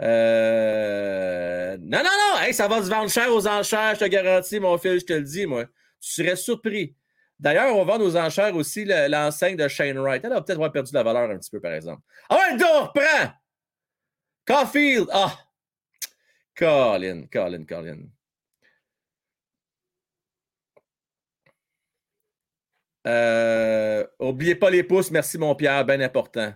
Euh, 0.00 1.76
non, 1.82 1.98
non, 1.98 2.04
non! 2.04 2.52
ça 2.52 2.66
va 2.66 2.82
se 2.82 2.88
vendre 2.88 3.10
cher 3.10 3.30
aux 3.30 3.46
enchères, 3.46 3.94
je 3.94 4.00
te 4.00 4.04
garantis, 4.06 4.58
mon 4.58 4.78
fils, 4.78 5.00
je 5.00 5.04
te 5.06 5.12
le 5.12 5.22
dis, 5.22 5.44
moi. 5.44 5.66
Tu 6.00 6.12
serais 6.12 6.36
surpris. 6.36 6.96
D'ailleurs, 7.38 7.76
on 7.76 7.84
vend 7.84 7.98
aux 8.00 8.16
enchères 8.16 8.54
aussi 8.54 8.84
l'enseigne 8.84 9.56
de 9.56 9.68
Shane 9.68 9.98
Wright. 9.98 10.24
Elle 10.24 10.32
a 10.32 10.40
peut-être 10.40 10.68
perdu 10.68 10.92
la 10.94 11.02
valeur 11.02 11.30
un 11.30 11.38
petit 11.38 11.50
peu, 11.50 11.60
par 11.60 11.72
exemple. 11.72 12.02
Ah 12.28 12.36
ouais, 12.36 12.56
donc, 12.56 12.94
prends! 12.94 13.32
Caulfield! 14.46 15.08
Ah! 15.12 15.36
Colin, 16.56 17.26
Colin, 17.30 17.64
Colin. 17.64 17.98
Euh, 23.06 24.06
oubliez 24.18 24.54
pas 24.54 24.70
les 24.70 24.82
pouces, 24.82 25.10
merci 25.10 25.36
mon 25.36 25.54
Pierre, 25.54 25.84
bien 25.84 26.00
important. 26.00 26.54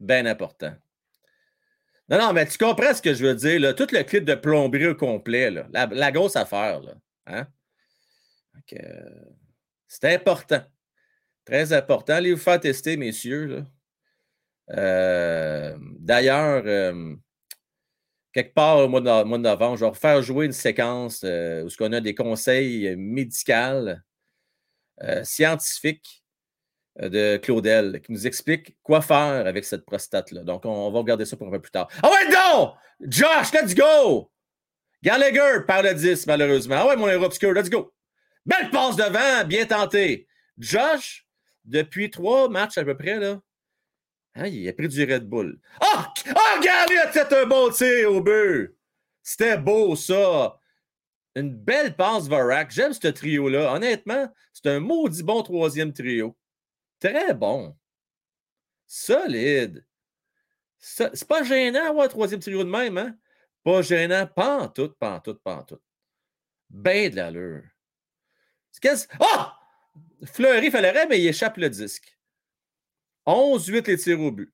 Bien 0.00 0.24
important. 0.26 0.74
Non, 2.08 2.18
non, 2.18 2.32
mais 2.32 2.46
tu 2.46 2.56
comprends 2.56 2.94
ce 2.94 3.02
que 3.02 3.14
je 3.14 3.24
veux 3.24 3.34
dire, 3.34 3.60
là. 3.60 3.74
Tout 3.74 3.88
le 3.92 4.02
clip 4.04 4.24
de 4.24 4.34
plomberie 4.34 4.86
au 4.86 4.94
complet, 4.94 5.50
là. 5.50 5.66
La, 5.72 6.12
grosse 6.12 6.36
affaire, 6.36 6.80
là. 6.80 6.94
Hein? 7.26 7.46
C'est 9.88 10.14
important. 10.14 10.62
Très 11.44 11.72
important. 11.72 12.14
Allez 12.14 12.32
vous 12.32 12.40
faire 12.40 12.60
tester, 12.60 12.96
messieurs. 12.96 13.64
Euh, 14.70 15.76
d'ailleurs, 15.98 16.62
euh, 16.66 17.14
quelque 18.32 18.54
part 18.54 18.78
au 18.78 18.88
mois 18.88 19.00
de, 19.00 19.38
novembre, 19.38 19.76
je 19.76 19.84
vais 19.84 19.90
refaire 19.90 20.22
jouer 20.22 20.46
une 20.46 20.52
séquence 20.52 21.22
où 21.22 21.68
on 21.80 21.92
a 21.92 22.00
des 22.00 22.14
conseils 22.14 22.96
médicaux 22.96 23.94
euh, 25.02 25.22
scientifique 25.24 26.24
euh, 27.02 27.10
de 27.10 27.36
Claudel 27.36 28.00
qui 28.00 28.12
nous 28.12 28.26
explique 28.26 28.78
quoi 28.82 29.02
faire 29.02 29.46
avec 29.46 29.66
cette 29.66 29.84
prostate-là. 29.84 30.42
Donc, 30.42 30.64
on, 30.64 30.90
va 30.90 30.98
regarder 31.00 31.26
ça 31.26 31.36
pour 31.36 31.48
un 31.48 31.50
peu 31.50 31.60
plus 31.60 31.70
tard. 31.70 31.86
Ah 32.02 32.08
ouais, 32.08 32.30
non! 32.30 32.72
Josh, 33.00 33.52
let's 33.52 33.74
go! 33.74 34.30
Gallagher 35.02 35.66
par 35.66 35.82
le 35.82 35.92
10, 35.92 36.26
malheureusement. 36.26 36.76
Ah 36.78 36.86
ouais, 36.88 36.96
mon 36.96 37.08
héros 37.08 37.26
obscur, 37.26 37.52
let's 37.52 37.68
go! 37.68 37.92
Belle 38.46 38.70
passe 38.70 38.96
devant, 38.96 39.44
bien 39.46 39.66
tenté. 39.66 40.26
Josh, 40.56 41.26
depuis 41.64 42.10
trois 42.10 42.48
matchs 42.48 42.78
à 42.78 42.84
peu 42.84 42.96
près, 42.96 43.18
là, 43.18 43.40
hein, 44.36 44.46
il 44.46 44.68
a 44.68 44.72
pris 44.72 44.88
du 44.88 45.04
Red 45.04 45.28
Bull. 45.28 45.60
Oh! 45.82 45.98
oh, 46.28 46.58
regardez, 46.58 46.94
c'est 47.12 47.32
un 47.32 47.46
bon 47.46 47.70
tir 47.70 48.12
au 48.12 48.22
but! 48.22 48.74
C'était 49.22 49.58
beau, 49.58 49.96
ça! 49.96 50.58
Une 51.34 51.54
belle 51.54 51.94
passe 51.94 52.28
Varak. 52.28 52.70
J'aime 52.70 52.94
ce 52.94 53.08
trio-là. 53.08 53.74
Honnêtement, 53.74 54.32
c'est 54.54 54.66
un 54.70 54.80
maudit 54.80 55.22
bon 55.22 55.42
troisième 55.42 55.92
trio. 55.92 56.34
Très 56.98 57.34
bon. 57.34 57.76
Solide. 58.86 59.84
C'est 60.78 61.28
pas 61.28 61.42
gênant 61.42 62.00
un 62.00 62.08
troisième 62.08 62.40
trio 62.40 62.64
de 62.64 62.70
même, 62.70 62.96
hein? 62.96 63.14
Pas 63.62 63.82
gênant. 63.82 64.26
Pas 64.26 64.62
en 64.62 64.68
tout, 64.68 64.94
pas 64.98 65.16
en 65.16 65.20
tout, 65.20 65.34
pas 65.34 65.56
en 65.56 65.62
tout. 65.62 65.80
Ben 66.70 67.10
de 67.10 67.16
l'allure. 67.16 67.64
Ah! 69.20 69.58
Fleury 70.24 70.70
fait 70.70 70.80
l'arrêt, 70.80 71.06
mais 71.06 71.20
il 71.20 71.26
échappe 71.26 71.56
le 71.56 71.68
disque. 71.68 72.16
11-8 73.26 73.86
les 73.86 73.96
tirs 73.96 74.20
au 74.20 74.30
but. 74.30 74.52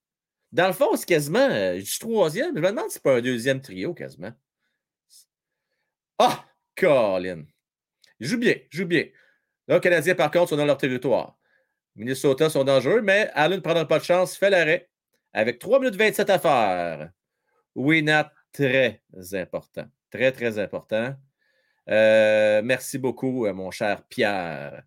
Dans 0.51 0.67
le 0.67 0.73
fond, 0.73 0.97
c'est 0.97 1.07
quasiment. 1.07 1.49
Euh, 1.51 1.79
je 1.79 1.85
suis 1.85 1.99
troisième. 1.99 2.55
Je 2.55 2.61
me 2.61 2.69
demande 2.69 2.89
si 2.89 2.95
c'est 2.95 3.03
pas 3.03 3.17
un 3.17 3.21
deuxième 3.21 3.61
trio, 3.61 3.95
quasiment. 3.95 4.33
Ah! 6.19 6.45
Colin. 6.77 7.45
Ils 8.21 8.27
jouent 8.27 8.39
bien, 8.39 8.55
jouent 8.71 8.87
bien. 8.87 9.07
Là, 9.69 9.77
les 9.77 9.81
Canadiens, 9.81 10.15
par 10.15 10.31
contre, 10.31 10.51
sont 10.51 10.57
dans 10.57 10.65
leur 10.65 10.79
territoire. 10.79 11.37
Minnesota 11.97 12.49
sont 12.49 12.65
dangereux, 12.65 13.03
mais 13.03 13.31
Allen 13.35 13.59
ne 13.59 13.63
prendra 13.63 13.87
pas 13.87 13.99
de 13.99 14.05
chance, 14.05 14.37
fait 14.37 14.51
l'arrêt 14.51 14.89
avec 15.33 15.59
3 15.59 15.81
minutes 15.81 15.97
27 15.97 16.31
à 16.31 16.39
faire. 16.39 17.11
Oui, 17.75 18.03
Nat, 18.03 18.33
très 18.53 19.03
important. 19.33 19.87
Très, 20.11 20.33
très 20.33 20.59
important. 20.59 21.15
Euh, 21.89 22.63
merci 22.65 22.99
beaucoup, 22.99 23.47
euh, 23.47 23.53
mon 23.55 23.71
cher 23.71 24.05
Pierre. 24.09 24.83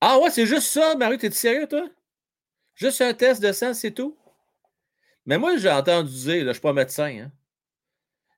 Ah 0.00 0.18
ouais, 0.20 0.30
c'est 0.30 0.46
juste 0.46 0.68
ça, 0.70 0.94
Marie, 0.96 1.18
t'es 1.18 1.30
sérieux, 1.32 1.66
toi? 1.66 1.88
Juste 2.76 3.00
un 3.02 3.14
test 3.14 3.42
de 3.42 3.52
sang, 3.52 3.74
c'est 3.74 3.92
tout? 3.92 4.16
Mais 5.26 5.36
moi, 5.38 5.56
j'ai 5.58 5.70
entendu 5.70 6.10
dire, 6.10 6.32
là, 6.36 6.40
je 6.40 6.46
ne 6.48 6.52
suis 6.54 6.60
pas 6.62 6.72
médecin, 6.72 7.06
hein, 7.26 7.32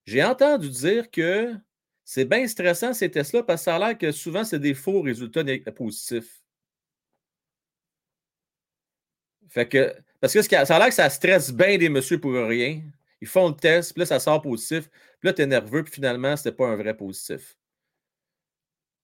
j'ai 0.07 0.25
entendu 0.25 0.69
dire 0.71 1.11
que 1.11 1.55
c'est 2.05 2.25
bien 2.25 2.47
stressant 2.47 2.93
ces 2.95 3.11
tests-là 3.11 3.43
parce 3.43 3.61
que 3.63 3.65
ça 3.65 3.77
a 3.77 3.79
l'air 3.79 3.99
que 3.99 4.13
souvent, 4.13 4.45
c'est 4.45 4.59
des 4.61 4.75
faux 4.75 5.03
résultats 5.03 5.43
positifs. 5.75 6.43
Fait 9.49 9.69
que, 9.69 9.93
parce 10.21 10.33
que 10.33 10.43
ça 10.43 10.63
a 10.63 10.79
l'air 10.79 10.89
que 10.89 10.95
ça 10.95 11.11
stresse 11.11 11.53
bien 11.53 11.79
des 11.79 11.89
messieurs 11.89 12.21
pour 12.21 12.33
rien. 12.33 12.83
Ils 13.21 13.29
font 13.29 13.49
le 13.49 13.55
test, 13.55 13.93
puis 13.93 14.01
là, 14.01 14.07
ça 14.07 14.21
sort 14.21 14.43
positif. 14.43 14.89
Puis 15.19 15.29
là, 15.29 15.33
tu 15.33 15.43
es 15.43 15.47
nerveux, 15.47 15.83
puis 15.83 15.95
finalement, 15.95 16.37
ce 16.37 16.49
n'était 16.49 16.57
pas 16.57 16.69
un 16.69 16.77
vrai 16.77 16.97
positif. 16.97 17.57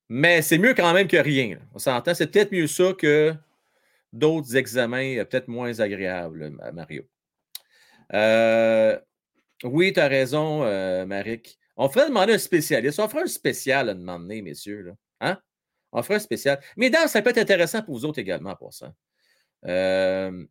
Mais 0.09 0.43
c'est 0.43 0.59
mieux 0.59 0.75
quand 0.75 0.93
même 0.93 1.09
que 1.09 1.17
rien. 1.17 1.59
On 1.75 1.79
s'entend. 1.79 2.15
C'est 2.15 2.27
peut-être 2.27 2.53
mieux 2.53 2.67
ça 2.67 2.93
que 2.93 3.35
d'autres 4.13 4.57
examens 4.57 5.17
euh, 5.17 5.25
peut-être 5.25 5.49
moins 5.49 5.81
agréables, 5.81 6.51
Mario. 6.75 7.05
Euh, 8.13 8.99
oui, 9.65 9.93
tu 9.93 10.01
as 10.01 10.09
raison, 10.09 10.65
euh, 10.65 11.07
Marik. 11.07 11.59
On 11.77 11.89
ferait 11.89 12.09
demander 12.09 12.35
un 12.35 12.39
spécialiste. 12.39 13.01
On 13.01 13.09
ferait 13.09 13.23
un 13.23 13.27
spécial 13.27 13.89
à 13.89 13.95
demander, 13.95 14.43
messieurs. 14.43 14.93
Hein? 15.21 15.39
On 15.93 16.03
ferait 16.03 16.17
un 16.17 16.21
spécial. 16.21 16.61
Mesdames, 16.77 17.09
ça 17.09 17.23
peut 17.23 17.31
être 17.31 17.39
intéressant 17.39 17.83
pour 17.83 17.95
vous 17.95 18.05
autres 18.05 18.19
également 18.19 18.55
pour 18.57 18.75
ça. 18.75 18.93
Euh, 19.67 20.45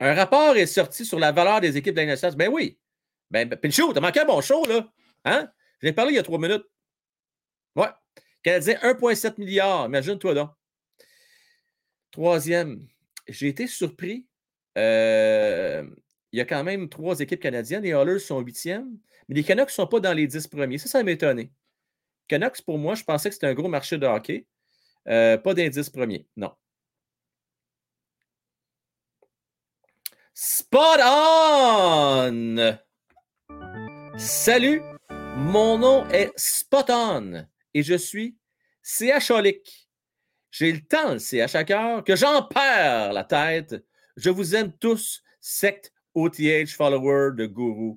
un 0.00 0.14
rapport 0.14 0.56
est 0.56 0.66
sorti 0.66 1.04
sur 1.04 1.18
la 1.18 1.32
valeur 1.32 1.60
des 1.60 1.76
équipes 1.76 1.94
de 1.94 2.02
la 2.02 2.30
Ben 2.32 2.48
oui. 2.52 2.78
Ben, 3.30 3.48
ben 3.48 3.56
Pinchot, 3.58 3.92
t'as 3.92 4.00
manqué 4.00 4.20
un 4.20 4.24
bon 4.24 4.40
show, 4.40 4.64
là. 4.66 4.88
Hein? 5.24 5.50
J'ai 5.82 5.92
parlé 5.92 6.12
il 6.12 6.16
y 6.16 6.18
a 6.18 6.22
trois 6.22 6.38
minutes. 6.38 6.64
Ouais. 7.76 7.88
Canadien, 8.42 8.78
1,7 8.82 9.38
milliard. 9.38 9.86
Imagine-toi 9.86 10.34
donc. 10.34 10.50
Troisième, 12.10 12.86
j'ai 13.26 13.48
été 13.48 13.66
surpris. 13.66 14.26
Euh, 14.78 15.84
il 16.32 16.38
y 16.38 16.40
a 16.40 16.44
quand 16.44 16.64
même 16.64 16.88
trois 16.88 17.20
équipes 17.20 17.40
canadiennes. 17.40 17.82
Les 17.82 17.90
Oilers 17.90 18.18
sont 18.18 18.40
huitièmes, 18.40 18.98
mais 19.28 19.36
les 19.36 19.44
Canucks 19.44 19.68
ne 19.68 19.72
sont 19.72 19.86
pas 19.86 20.00
dans 20.00 20.12
les 20.12 20.26
dix 20.26 20.46
premiers. 20.46 20.78
Ça, 20.78 20.88
ça 20.88 21.02
m'a 21.02 21.10
étonné. 21.10 21.50
Canucks, 22.28 22.62
pour 22.62 22.78
moi, 22.78 22.94
je 22.94 23.04
pensais 23.04 23.28
que 23.28 23.34
c'était 23.34 23.46
un 23.46 23.54
gros 23.54 23.68
marché 23.68 23.98
de 23.98 24.06
hockey. 24.06 24.46
Euh, 25.08 25.36
pas 25.38 25.54
d'indice 25.54 25.90
premier, 25.90 26.26
non. 26.36 26.52
Spot 30.36 30.98
on! 31.00 32.76
Salut, 34.18 34.82
mon 35.36 35.78
nom 35.78 36.08
est 36.08 36.32
Spot 36.36 36.90
on 36.90 37.46
et 37.72 37.84
je 37.84 37.94
suis 37.94 38.36
CH 38.82 39.30
J'ai 40.50 40.72
le 40.72 40.80
temps, 40.80 41.12
le 41.12 41.20
CH 41.20 41.54
à 41.54 41.62
cœur, 41.62 42.02
que 42.02 42.16
j'en 42.16 42.42
perds 42.42 43.12
la 43.12 43.22
tête. 43.22 43.76
Je 44.16 44.28
vous 44.28 44.56
aime 44.56 44.72
tous, 44.72 45.22
secte 45.40 45.92
OTH 46.14 46.70
follower 46.76 47.30
de 47.36 47.46
Guru 47.46 47.92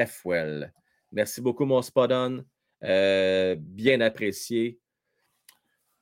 FWell. 0.00 0.72
Merci 1.12 1.42
beaucoup, 1.42 1.66
mon 1.66 1.82
Spot 1.82 2.10
on. 2.10 2.42
Euh, 2.84 3.54
bien 3.58 4.00
apprécié. 4.00 4.80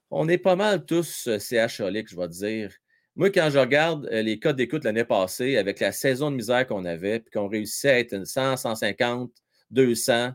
On 0.08 0.28
est 0.28 0.38
pas 0.38 0.54
mal 0.54 0.86
tous 0.86 1.26
euh, 1.26 1.40
je 1.40 2.16
vais 2.16 2.28
dire. 2.28 2.72
Moi, 3.16 3.30
quand 3.30 3.48
je 3.50 3.58
regarde 3.58 4.08
euh, 4.12 4.22
les 4.22 4.40
codes 4.40 4.56
d'écoute 4.56 4.84
l'année 4.84 5.04
passée, 5.04 5.56
avec 5.56 5.78
la 5.80 5.92
saison 5.92 6.30
de 6.30 6.36
misère 6.36 6.66
qu'on 6.66 6.84
avait, 6.84 7.20
puis 7.20 7.30
qu'on 7.30 7.48
réussissait 7.48 7.90
à 7.90 7.98
être 7.98 8.24
100, 8.24 8.56
150, 8.56 9.30
200, 9.70 10.32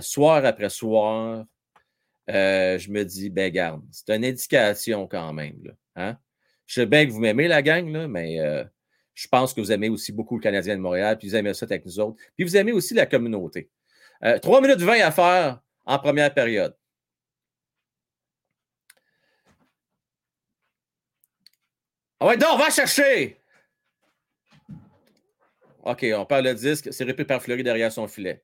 soir 0.00 0.44
après 0.44 0.70
soir, 0.70 1.44
je 2.28 2.90
me 2.90 3.02
dis, 3.04 3.30
ben 3.30 3.52
garde, 3.52 3.82
c'est 3.90 4.14
une 4.14 4.24
indication 4.24 5.06
quand 5.06 5.32
même. 5.32 5.56
hein? 5.96 6.16
Je 6.66 6.80
sais 6.80 6.86
bien 6.86 7.06
que 7.06 7.10
vous 7.12 7.20
m'aimez, 7.20 7.46
la 7.46 7.62
gang, 7.62 7.86
là, 7.92 8.08
mais 8.08 8.38
je 9.14 9.28
pense 9.28 9.52
que 9.52 9.60
vous 9.60 9.72
aimez 9.72 9.88
aussi 9.88 10.12
beaucoup 10.12 10.36
le 10.36 10.42
Canadien 10.42 10.76
de 10.76 10.80
Montréal, 10.80 11.18
puis 11.18 11.28
vous 11.28 11.36
aimez 11.36 11.52
ça 11.54 11.66
avec 11.66 11.84
nous 11.84 12.00
autres. 12.00 12.16
Puis 12.36 12.44
vous 12.44 12.56
aimez 12.56 12.72
aussi 12.72 12.94
la 12.94 13.06
communauté. 13.06 13.70
3 14.42 14.60
minutes 14.62 14.80
20 14.80 15.00
à 15.00 15.10
faire 15.10 15.60
en 15.84 15.98
première 15.98 16.32
période. 16.32 16.74
Ah 22.20 22.26
ouais, 22.26 22.36
donc, 22.36 22.58
va 22.58 22.70
chercher! 22.70 23.38
OK, 25.82 26.04
on 26.16 26.26
parle 26.26 26.44
le 26.46 26.54
disque. 26.54 26.92
C'est 26.92 27.04
répété 27.04 27.24
par 27.26 27.42
Fleury 27.42 27.62
derrière 27.62 27.92
son 27.92 28.08
filet. 28.08 28.42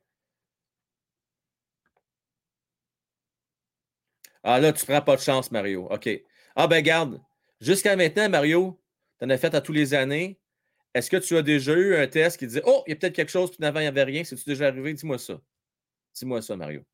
Ah 4.45 4.61
là, 4.61 4.73
tu 4.73 4.85
prends 4.87 5.03
pas 5.03 5.17
de 5.17 5.21
chance, 5.21 5.51
Mario. 5.51 5.89
OK. 5.91 6.09
Ah 6.55 6.67
ben 6.69 6.83
garde. 6.83 7.21
Jusqu'à 7.61 7.97
maintenant, 7.97 8.29
Mario, 8.29 8.81
tu 9.19 9.25
en 9.25 9.31
as 9.31 9.39
fait 9.39 9.55
à 9.55 9.61
tous 9.61 9.73
les 9.73 9.95
années. 9.95 10.39
Est-ce 10.95 11.11
que 11.11 11.17
tu 11.17 11.37
as 11.37 11.43
déjà 11.43 11.73
eu 11.75 11.97
un 11.97 12.07
test 12.07 12.39
qui 12.39 12.47
disait 12.47 12.63
Oh, 12.67 12.83
il 12.87 12.91
y 12.91 12.93
a 12.93 12.97
peut-être 12.97 13.15
quelque 13.15 13.31
chose, 13.31 13.51
puis 13.51 13.67
avant, 13.67 13.81
il 13.81 13.85
n'y 13.85 13.89
avait 13.89 14.05
rien? 14.05 14.25
C'est-tu 14.25 14.45
déjà 14.45 14.69
arrivé? 14.69 14.95
Dis-moi 14.95 15.19
ça. 15.19 15.41
Dis-moi 16.15 16.43
ça, 16.43 16.57
Mario. 16.57 16.85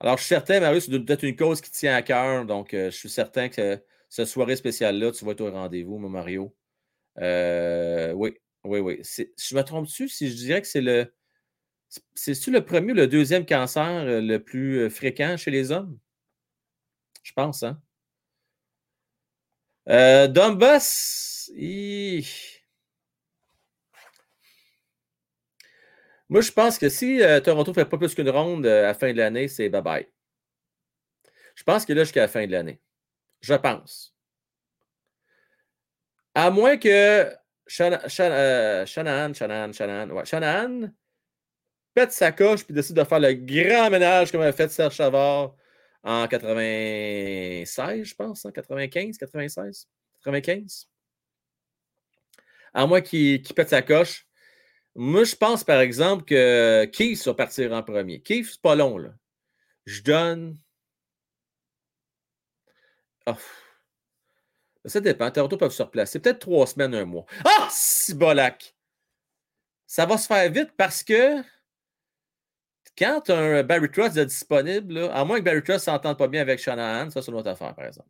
Alors, 0.00 0.16
je 0.18 0.22
suis 0.24 0.28
certain, 0.28 0.60
Mario, 0.60 0.80
c'est 0.80 0.90
peut-être 1.04 1.22
une 1.24 1.36
cause 1.36 1.60
qui 1.60 1.70
tient 1.70 1.94
à 1.94 2.02
cœur. 2.02 2.44
Donc, 2.44 2.74
euh, 2.74 2.90
je 2.90 2.96
suis 2.96 3.08
certain 3.08 3.48
que 3.48 3.82
cette 4.08 4.26
soirée 4.28 4.56
spéciale-là, 4.56 5.10
tu 5.12 5.24
vas 5.24 5.32
être 5.32 5.40
au 5.40 5.50
rendez-vous, 5.50 5.98
mon 5.98 6.08
Mario. 6.10 6.54
Euh, 7.20 8.12
oui, 8.12 8.36
oui, 8.64 8.80
oui. 8.80 9.02
Je 9.04 9.56
me 9.56 9.62
trompe-tu 9.62 10.08
si 10.08 10.30
je 10.30 10.36
dirais 10.36 10.62
que 10.62 10.68
c'est 10.68 10.82
le. 10.82 11.12
C'est-tu 12.14 12.50
le 12.50 12.64
premier 12.64 12.92
ou 12.92 12.94
le 12.96 13.06
deuxième 13.08 13.46
cancer 13.46 13.84
euh, 13.86 14.20
le 14.20 14.42
plus 14.42 14.90
fréquent 14.90 15.36
chez 15.36 15.50
les 15.50 15.72
hommes? 15.72 15.98
Je 17.22 17.32
pense, 17.32 17.62
hein? 17.62 17.80
Euh, 19.88 20.28
Moi, 26.28 26.40
je 26.40 26.50
pense 26.50 26.78
que 26.78 26.88
si 26.88 27.22
euh, 27.22 27.40
Toronto 27.40 27.70
ne 27.70 27.74
fait 27.74 27.84
pas 27.84 27.98
plus 27.98 28.14
qu'une 28.14 28.30
ronde 28.30 28.66
euh, 28.66 28.84
à 28.84 28.88
la 28.88 28.94
fin 28.94 29.12
de 29.12 29.16
l'année, 29.18 29.48
c'est 29.48 29.68
bye-bye. 29.68 30.06
Je 31.54 31.62
pense 31.64 31.84
qu'il 31.84 31.94
est 31.94 31.98
là 31.98 32.04
jusqu'à 32.04 32.22
la 32.22 32.28
fin 32.28 32.46
de 32.46 32.52
l'année. 32.52 32.80
Je 33.40 33.54
pense. 33.54 34.14
À 36.34 36.50
moins 36.50 36.76
que 36.76 36.88
euh, 36.88 37.30
Shanahan, 37.66 39.32
Shanahan, 39.34 39.72
Shanahan, 39.72 40.10
ouais, 40.10 40.24
Shanahan 40.24 40.90
pète 41.94 42.12
sa 42.12 42.32
coche 42.32 42.64
puis 42.64 42.74
décide 42.74 42.96
de 42.96 43.04
faire 43.04 43.20
le 43.20 43.32
grand 43.32 43.88
ménage 43.90 44.30
comme 44.30 44.42
a 44.42 44.52
fait 44.52 44.70
Serge 44.70 44.94
Chavard 44.94 45.56
en 46.02 46.28
96, 46.28 48.04
je 48.04 48.14
pense, 48.14 48.44
en 48.44 48.50
95, 48.52 49.16
96, 49.18 49.88
95. 50.22 50.88
À 52.74 52.86
moins 52.86 53.00
qu'il 53.00 53.42
pète 53.42 53.70
sa 53.70 53.82
coche. 53.82 54.25
Moi, 54.96 55.24
je 55.24 55.36
pense, 55.36 55.62
par 55.62 55.80
exemple, 55.80 56.24
que 56.24 56.86
Keith 56.86 57.24
va 57.26 57.34
partir 57.34 57.72
en 57.72 57.82
premier. 57.82 58.20
Keith, 58.22 58.46
c'est 58.52 58.60
pas 58.62 58.74
long, 58.74 58.96
là. 58.96 59.10
Je 59.84 60.02
donne. 60.02 60.58
Oh. 63.26 63.34
Ça 64.86 65.00
dépend. 65.00 65.30
Toronto 65.30 65.58
peuvent 65.58 65.72
se 65.72 65.82
replacer. 65.82 66.18
Peut-être 66.18 66.38
trois 66.38 66.66
semaines, 66.66 66.94
un 66.94 67.04
mois. 67.04 67.26
Ah! 67.44 67.68
Si 67.70 68.14
bolac! 68.14 68.74
Ça 69.86 70.06
va 70.06 70.16
se 70.16 70.26
faire 70.26 70.50
vite 70.50 70.72
parce 70.76 71.02
que 71.02 71.42
quand 72.96 73.28
un 73.30 73.62
Barry 73.62 73.90
Trust 73.90 74.16
est 74.16 74.26
disponible, 74.26 75.10
à 75.12 75.24
moins 75.24 75.38
que 75.38 75.44
Barry 75.44 75.62
Trust 75.62 75.86
ne 75.86 75.92
s'entende 75.92 76.16
pas 76.16 76.28
bien 76.28 76.40
avec 76.40 76.58
Shanahan, 76.58 77.10
ça, 77.10 77.20
c'est 77.20 77.30
une 77.30 77.36
autre 77.36 77.50
affaire, 77.50 77.74
par 77.74 77.84
exemple. 77.84 78.08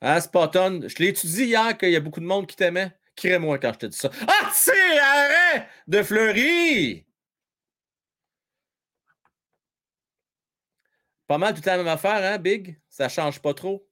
Ah, 0.00 0.20
Spotton, 0.20 0.82
je 0.88 0.96
l'ai 0.98 1.08
étudié 1.08 1.46
hier 1.46 1.76
qu'il 1.78 1.90
y 1.90 1.96
a 1.96 2.00
beaucoup 2.00 2.20
de 2.20 2.26
monde 2.26 2.46
qui 2.46 2.56
t'aimait? 2.56 2.92
Crée-moi 3.16 3.58
quand 3.58 3.72
je 3.74 3.78
te 3.78 3.86
dis 3.86 3.96
ça. 3.96 4.10
Ah, 4.28 4.50
c'est 4.52 4.98
arrêt 4.98 5.68
de 5.86 6.02
Fleury! 6.02 7.06
Pas 11.26 11.38
mal 11.38 11.54
tout 11.54 11.62
la 11.66 11.76
même 11.76 11.88
affaire, 11.88 12.22
hein, 12.24 12.38
Big? 12.38 12.80
Ça 12.88 13.08
change 13.08 13.40
pas 13.40 13.54
trop. 13.54 13.88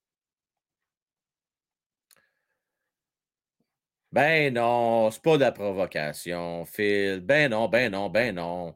Ben 4.12 4.54
non, 4.54 5.10
c'est 5.10 5.20
pas 5.22 5.34
de 5.36 5.40
la 5.42 5.52
provocation, 5.52 6.64
Phil. 6.66 7.20
Ben 7.20 7.50
non, 7.50 7.68
ben 7.68 7.90
non, 7.90 8.08
ben 8.10 8.34
non. 8.34 8.74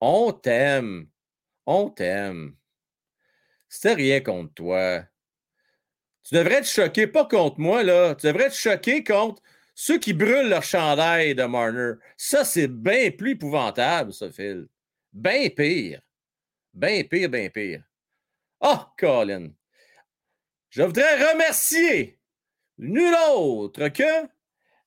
On 0.00 0.32
t'aime. 0.32 1.08
On 1.66 1.90
t'aime. 1.90 2.56
C'était 3.68 3.94
rien 3.94 4.20
contre 4.20 4.54
toi. 4.54 5.04
Tu 6.28 6.34
devrais 6.34 6.60
te 6.60 6.66
choquer, 6.66 7.06
pas 7.06 7.24
contre 7.24 7.60
moi, 7.60 7.84
là. 7.84 8.16
Tu 8.16 8.26
devrais 8.26 8.50
te 8.50 8.54
choquer 8.56 9.04
contre 9.04 9.40
ceux 9.76 9.98
qui 9.98 10.12
brûlent 10.12 10.48
leur 10.48 10.64
chandail 10.64 11.36
de 11.36 11.44
Marner. 11.44 11.92
Ça, 12.16 12.44
c'est 12.44 12.66
bien 12.66 13.12
plus 13.12 13.32
épouvantable, 13.32 14.12
ça, 14.12 14.28
Phil. 14.32 14.66
Bien 15.12 15.48
pire. 15.50 16.00
Bien 16.74 17.04
pire, 17.04 17.28
bien 17.28 17.48
pire. 17.48 17.84
Oh, 18.60 18.78
Colin. 18.98 19.50
Je 20.70 20.82
voudrais 20.82 21.30
remercier 21.32 22.18
nul 22.76 23.14
autre 23.30 23.86
que 23.88 24.26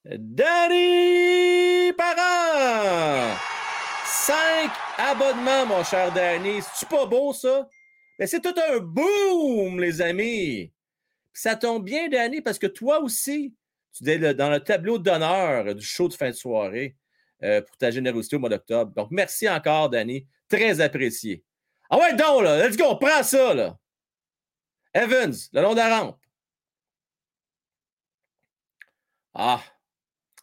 Danny 0.03 1.93
Parent. 1.93 3.37
Cinq 4.05 4.71
abonnements, 4.97 5.65
mon 5.67 5.83
cher 5.85 6.11
Danny. 6.11 6.59
C'est 6.75 6.89
pas 6.89 7.05
beau, 7.05 7.31
ça? 7.31 7.69
Mais 8.17 8.27
c'est 8.27 8.41
tout 8.41 8.55
un 8.69 8.79
boom, 8.79 9.79
les 9.79 10.01
amis. 10.01 10.73
Ça 11.39 11.55
tombe 11.55 11.85
bien, 11.85 12.09
Danny, 12.09 12.41
parce 12.41 12.59
que 12.59 12.67
toi 12.67 12.99
aussi, 12.99 13.55
tu 13.93 14.05
es 14.09 14.33
dans 14.33 14.49
le 14.49 14.59
tableau 14.59 14.99
d'honneur 14.99 15.73
du 15.73 15.85
show 15.85 16.09
de 16.09 16.13
fin 16.13 16.31
de 16.31 16.35
soirée 16.35 16.97
euh, 17.43 17.61
pour 17.61 17.77
ta 17.77 17.91
générosité 17.91 18.35
au 18.35 18.39
mois 18.39 18.49
d'octobre. 18.49 18.91
Donc, 18.93 19.07
merci 19.09 19.47
encore, 19.47 19.89
Danny. 19.89 20.27
Très 20.49 20.81
apprécié. 20.81 21.45
Ah 21.89 21.97
ouais, 21.97 22.13
donc, 22.13 22.43
là, 22.43 22.67
let's 22.67 22.75
go, 22.75 22.93
prends 22.97 23.23
ça, 23.23 23.53
là. 23.53 23.77
Evans, 24.93 25.33
le 25.53 25.61
long 25.61 25.71
de 25.71 25.77
la 25.77 25.99
rampe. 26.01 26.19
Ah, 29.33 29.63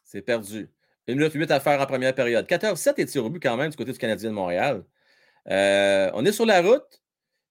c'est 0.03 0.23
perdu. 0.23 0.71
Une 1.07 1.19
minute 1.19 1.35
huit 1.35 1.51
à 1.51 1.61
faire 1.61 1.79
en 1.79 1.85
première 1.85 2.15
période. 2.15 2.47
14-7 2.47 2.95
et 2.97 3.05
tir 3.05 3.23
au 3.23 3.29
but 3.29 3.43
quand 3.43 3.59
même 3.59 3.71
du 3.71 3.77
côté 3.77 3.93
du 3.93 3.99
Canadien 3.99 4.31
de 4.31 4.35
Montréal? 4.35 4.83
Euh, 5.51 6.11
on 6.15 6.25
est 6.25 6.33
sur 6.33 6.47
la 6.47 6.63
route. 6.63 7.03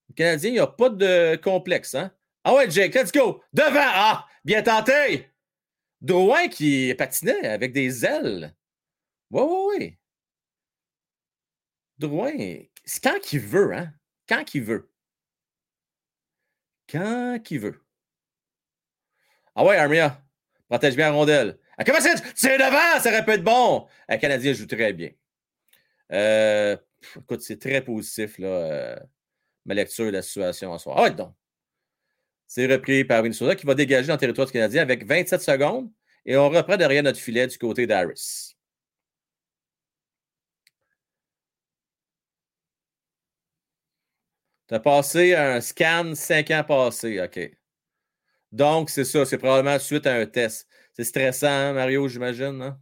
Le 0.10 0.16
Canadien, 0.16 0.50
il 0.50 0.54
n'y 0.54 0.60
a 0.60 0.66
pas 0.66 0.90
de 0.90 1.36
complexe. 1.36 1.94
Hein? 1.94 2.12
Ah 2.46 2.54
ouais, 2.54 2.70
Jake, 2.70 2.94
let's 2.94 3.12
go. 3.12 3.42
Devant. 3.54 3.72
Ah, 3.76 4.28
bien 4.46 4.62
tenté. 4.64 5.32
Drouin 6.00 6.48
qui 6.48 6.94
patinait 6.96 7.48
avec 7.48 7.74
des 7.74 8.06
ailes. 8.06 8.56
Oui, 9.32 9.42
oui, 9.44 9.76
oui. 9.80 9.98
Drouin, 11.98 12.32
c'est 12.86 13.04
quand 13.04 13.20
qu'il 13.20 13.40
veut, 13.40 13.74
hein? 13.74 13.92
Quand 14.30 14.44
qu'il 14.44 14.64
veut. 14.64 14.90
quand 16.90 17.40
qu'il 17.44 17.60
veut. 17.60 17.82
Ah 19.56 19.66
ouais, 19.66 19.78
Armia, 19.78 20.22
protège 20.70 20.96
bien 20.96 21.10
la 21.10 21.16
rondelle. 21.16 21.58
Ah, 21.78 21.84
comment 21.84 22.00
c'est? 22.02 22.16
C'est 22.36 22.58
devant, 22.58 23.00
ça 23.02 23.10
aurait 23.10 23.26
pu 23.26 23.32
être 23.32 23.44
bon. 23.44 23.88
Le 24.08 24.18
Canadien 24.18 24.54
joue 24.54 24.68
très 24.68 24.94
bien. 24.94 25.12
Euh, 26.12 26.78
écoute, 27.18 27.42
c'est 27.42 27.60
très 27.60 27.84
positif, 27.84 28.38
là, 28.40 28.48
euh, 28.48 29.00
ma 29.66 29.74
lecture 29.74 30.06
de 30.06 30.12
la 30.12 30.22
situation 30.22 30.72
en 30.72 30.78
soir. 30.78 30.98
Ah 31.00 31.04
ouais, 31.04 31.12
donc. 31.12 31.34
C'est 32.48 32.68
repris 32.68 33.04
par 33.06 33.24
Minnesota 33.24 33.56
qui 33.56 33.66
va 33.66 33.76
dégager 33.76 34.08
dans 34.08 34.14
le 34.14 34.20
territoire 34.20 34.52
Canadien 34.52 34.82
avec 34.82 35.06
27 35.06 35.42
secondes 35.42 35.92
et 36.26 36.38
on 36.38 36.50
reprend 36.50 36.78
derrière 36.78 37.04
notre 37.04 37.20
filet 37.20 37.48
du 37.48 37.58
côté 37.58 37.88
d'Harris. 37.88 38.56
Tu 44.68 44.74
as 44.76 44.80
passé 44.80 45.36
un 45.36 45.62
scan 45.62 46.14
5 46.16 46.52
ans 46.52 46.64
passés. 46.64 47.22
OK. 47.22 47.40
Donc, 48.52 48.90
c'est 48.90 49.06
ça. 49.06 49.26
C'est 49.26 49.38
probablement 49.38 49.80
suite 49.80 50.08
à 50.08 50.16
un 50.16 50.26
test. 50.26 50.68
C'est 50.94 51.04
stressant, 51.04 51.48
hein, 51.48 51.74
Mario, 51.74 52.08
j'imagine. 52.08 52.62
Hein? 52.62 52.80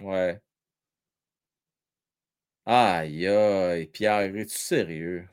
Ouais. 0.00 0.40
Aïe, 2.64 3.26
aïe, 3.26 3.86
Pierre, 3.88 4.34
es-tu 4.34 4.56
sérieux? 4.56 5.28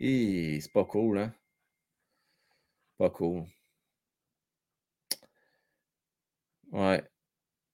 C'est 0.00 0.72
pas 0.72 0.84
cool, 0.84 1.18
hein? 1.18 1.34
Pas 2.98 3.10
cool. 3.10 3.46
Ouais. 6.72 7.02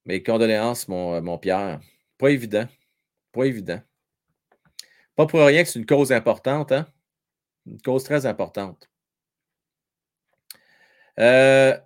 Mes 0.07 0.23
condoléances, 0.23 0.89
mon, 0.89 1.21
mon 1.23 1.39
Pierre. 1.39 1.81
Pas 2.19 2.31
évident. 2.31 2.69
Pas 3.33 3.45
évident. 3.47 3.83
Pas 5.17 5.27
pour 5.27 5.41
rien 5.41 5.63
que 5.63 5.69
c'est 5.69 5.79
une 5.79 5.87
cause 5.87 6.13
importante, 6.13 6.73
hein? 6.73 6.87
Une 7.67 7.81
cause 7.83 8.05
très 8.05 8.27
importante. 8.27 8.89
Euh, 11.19 11.77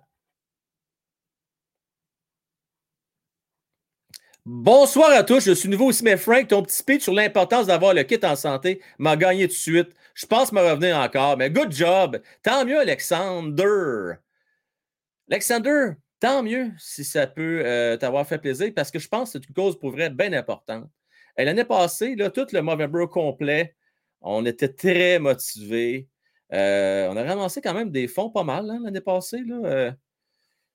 Bonsoir 4.49 5.11
à 5.11 5.23
tous, 5.23 5.43
je 5.43 5.51
suis 5.51 5.67
nouveau 5.67 5.87
aussi, 5.87 6.05
mais 6.05 6.15
Frank, 6.15 6.47
ton 6.47 6.63
petit 6.63 6.77
speech 6.77 7.01
sur 7.03 7.11
l'importance 7.13 7.67
d'avoir 7.67 7.93
le 7.93 8.03
kit 8.03 8.17
en 8.23 8.37
santé 8.37 8.81
m'a 8.97 9.17
gagné 9.17 9.45
tout 9.45 9.53
de 9.53 9.57
suite. 9.57 9.89
Je 10.17 10.25
pense 10.25 10.51
me 10.51 10.59
revenir 10.59 10.97
encore, 10.97 11.37
mais 11.37 11.51
good 11.51 11.71
job. 11.71 12.19
Tant 12.41 12.65
mieux, 12.65 12.79
Alexander. 12.79 14.15
Alexander, 15.29 15.91
tant 16.19 16.41
mieux 16.41 16.71
si 16.79 17.03
ça 17.03 17.27
peut 17.27 17.61
euh, 17.63 17.97
t'avoir 17.97 18.25
fait 18.25 18.39
plaisir 18.39 18.71
parce 18.75 18.89
que 18.89 18.97
je 18.97 19.07
pense 19.07 19.31
que 19.31 19.37
c'est 19.37 19.47
une 19.47 19.53
cause 19.53 19.77
pour 19.77 19.91
vrai 19.91 20.09
bien 20.09 20.33
importante. 20.33 20.89
L'année 21.37 21.65
passée, 21.65 22.15
là, 22.15 22.31
tout 22.31 22.47
le 22.51 22.61
Movember 22.63 23.05
complet, 23.11 23.75
on 24.21 24.43
était 24.47 24.73
très 24.73 25.19
motivés. 25.19 26.07
Euh, 26.51 27.09
on 27.11 27.15
a 27.15 27.23
ramassé 27.23 27.61
quand 27.61 27.75
même 27.75 27.91
des 27.91 28.07
fonds 28.07 28.31
pas 28.31 28.43
mal 28.43 28.67
hein, 28.71 28.79
l'année 28.83 29.01
passée. 29.01 29.43
Euh, 29.47 29.91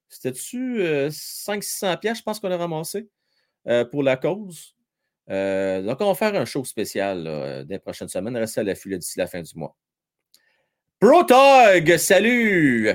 c'était-tu 0.09 0.85
500-600 1.09 1.99
pièces, 1.99 2.19
je 2.19 2.23
pense 2.23 2.39
qu'on 2.39 2.53
a 2.53 2.57
ramassé. 2.57 3.09
Pour 3.91 4.05
la 4.05 4.17
cause. 4.17 4.77
Euh, 5.31 5.83
donc, 5.83 6.01
on 6.01 6.07
va 6.07 6.15
faire 6.15 6.35
un 6.35 6.45
show 6.45 6.65
spécial 6.65 7.23
là, 7.23 7.65
des 7.65 7.79
prochaines 7.79 8.09
semaines. 8.09 8.37
Restez 8.37 8.61
à 8.61 8.65
l'affût 8.65 8.97
d'ici 8.97 9.19
la 9.19 9.27
fin 9.27 9.41
du 9.41 9.53
mois. 9.57 9.77
Protog, 11.01 11.97
salut! 11.97 12.91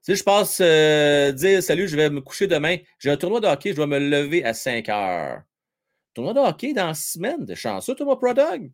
Si 0.00 0.14
je 0.14 0.22
passe 0.24 0.60
euh, 0.60 1.32
dire 1.32 1.62
salut, 1.62 1.88
je 1.88 1.96
vais 1.96 2.08
me 2.08 2.20
coucher 2.20 2.46
demain. 2.46 2.76
J'ai 2.98 3.10
un 3.10 3.16
tournoi 3.16 3.40
de 3.40 3.46
hockey, 3.46 3.70
je 3.70 3.76
dois 3.76 3.86
me 3.86 3.98
lever 3.98 4.44
à 4.44 4.54
5 4.54 4.88
heures. 4.88 5.42
Tournoi 6.14 6.34
de 6.34 6.40
hockey 6.40 6.72
dans 6.72 6.94
six 6.94 7.12
semaines, 7.14 7.44
de 7.44 7.54
chanceux, 7.54 7.94
toi, 7.94 8.06
mon 8.06 8.16
Protog? 8.16 8.70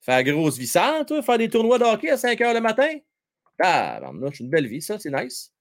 Faire 0.00 0.24
grosse 0.24 0.58
vie 0.58 0.70
toi, 1.06 1.22
faire 1.22 1.38
des 1.38 1.48
tournois 1.48 1.78
de 1.78 1.84
hockey 1.84 2.10
à 2.10 2.16
5 2.16 2.40
heures 2.40 2.54
le 2.54 2.60
matin? 2.60 2.88
Ah, 3.62 4.00
c'est 4.32 4.40
une 4.40 4.50
belle 4.50 4.66
vie, 4.66 4.82
ça, 4.82 4.98
c'est 4.98 5.10
nice. 5.10 5.52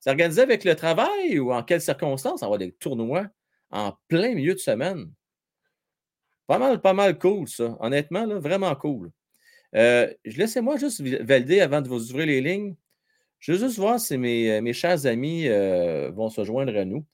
C'est 0.00 0.10
organisé 0.10 0.42
avec 0.42 0.64
le 0.64 0.74
travail 0.74 1.38
ou 1.38 1.52
en 1.52 1.62
quelles 1.62 1.80
circonstances? 1.80 2.42
On 2.42 2.50
va 2.50 2.58
des 2.58 2.72
tournois 2.72 3.26
en 3.70 3.92
plein 4.08 4.34
milieu 4.34 4.54
de 4.54 4.58
semaine. 4.58 5.10
Pas 6.46 6.58
mal, 6.58 6.80
pas 6.80 6.92
mal 6.92 7.18
cool, 7.18 7.48
ça. 7.48 7.76
Honnêtement, 7.80 8.26
vraiment 8.38 8.74
cool. 8.76 9.10
Euh, 9.74 10.12
Laissez-moi 10.24 10.76
juste 10.76 11.00
valider 11.00 11.60
avant 11.60 11.80
de 11.80 11.88
vous 11.88 12.10
ouvrir 12.10 12.26
les 12.26 12.40
lignes. 12.40 12.76
Je 13.44 13.52
veux 13.52 13.58
juste 13.58 13.78
voir 13.78 14.00
si 14.00 14.16
mes, 14.16 14.50
euh, 14.52 14.62
mes 14.62 14.72
chers 14.72 15.04
amis 15.04 15.48
euh, 15.48 16.10
vont 16.10 16.30
se 16.30 16.44
joindre 16.44 16.74
à 16.78 16.86
nous. 16.86 17.04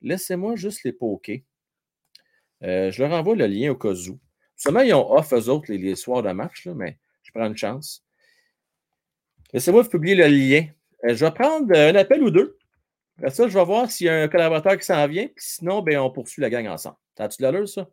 Laissez-moi 0.00 0.54
juste 0.54 0.84
les 0.84 0.92
poker. 0.92 1.40
Euh, 2.62 2.92
je 2.92 3.02
leur 3.02 3.12
envoie 3.12 3.34
le 3.34 3.48
lien 3.48 3.72
au 3.72 3.74
cas 3.74 3.92
où. 3.92 4.20
Seulement, 4.54 4.82
ils 4.82 4.94
ont 4.94 5.12
off 5.12 5.32
eux 5.32 5.48
autres 5.48 5.72
les, 5.72 5.96
soirs 5.96 6.22
de 6.22 6.30
match, 6.30 6.66
là, 6.66 6.74
mais 6.76 6.98
je 7.24 7.32
prends 7.32 7.46
une 7.46 7.56
chance. 7.56 8.04
Laissez-moi 9.52 9.82
publier 9.88 10.14
le 10.14 10.28
lien. 10.28 10.66
je 11.02 11.24
vais 11.24 11.32
prendre 11.32 11.76
un 11.76 11.96
appel 11.96 12.22
ou 12.22 12.30
deux. 12.30 12.56
Après 13.18 13.30
ça, 13.30 13.48
je 13.48 13.58
vais 13.58 13.64
voir 13.64 13.90
s'il 13.90 14.06
y 14.06 14.10
a 14.10 14.22
un 14.22 14.28
collaborateur 14.28 14.78
qui 14.78 14.84
s'en 14.84 15.04
vient. 15.08 15.28
sinon, 15.36 15.82
ben, 15.82 15.98
on 15.98 16.12
poursuit 16.12 16.42
la 16.42 16.50
gang 16.50 16.68
ensemble. 16.68 16.96
T'as-tu 17.16 17.38
de 17.38 17.42
l'allure, 17.42 17.68
ça? 17.68 17.88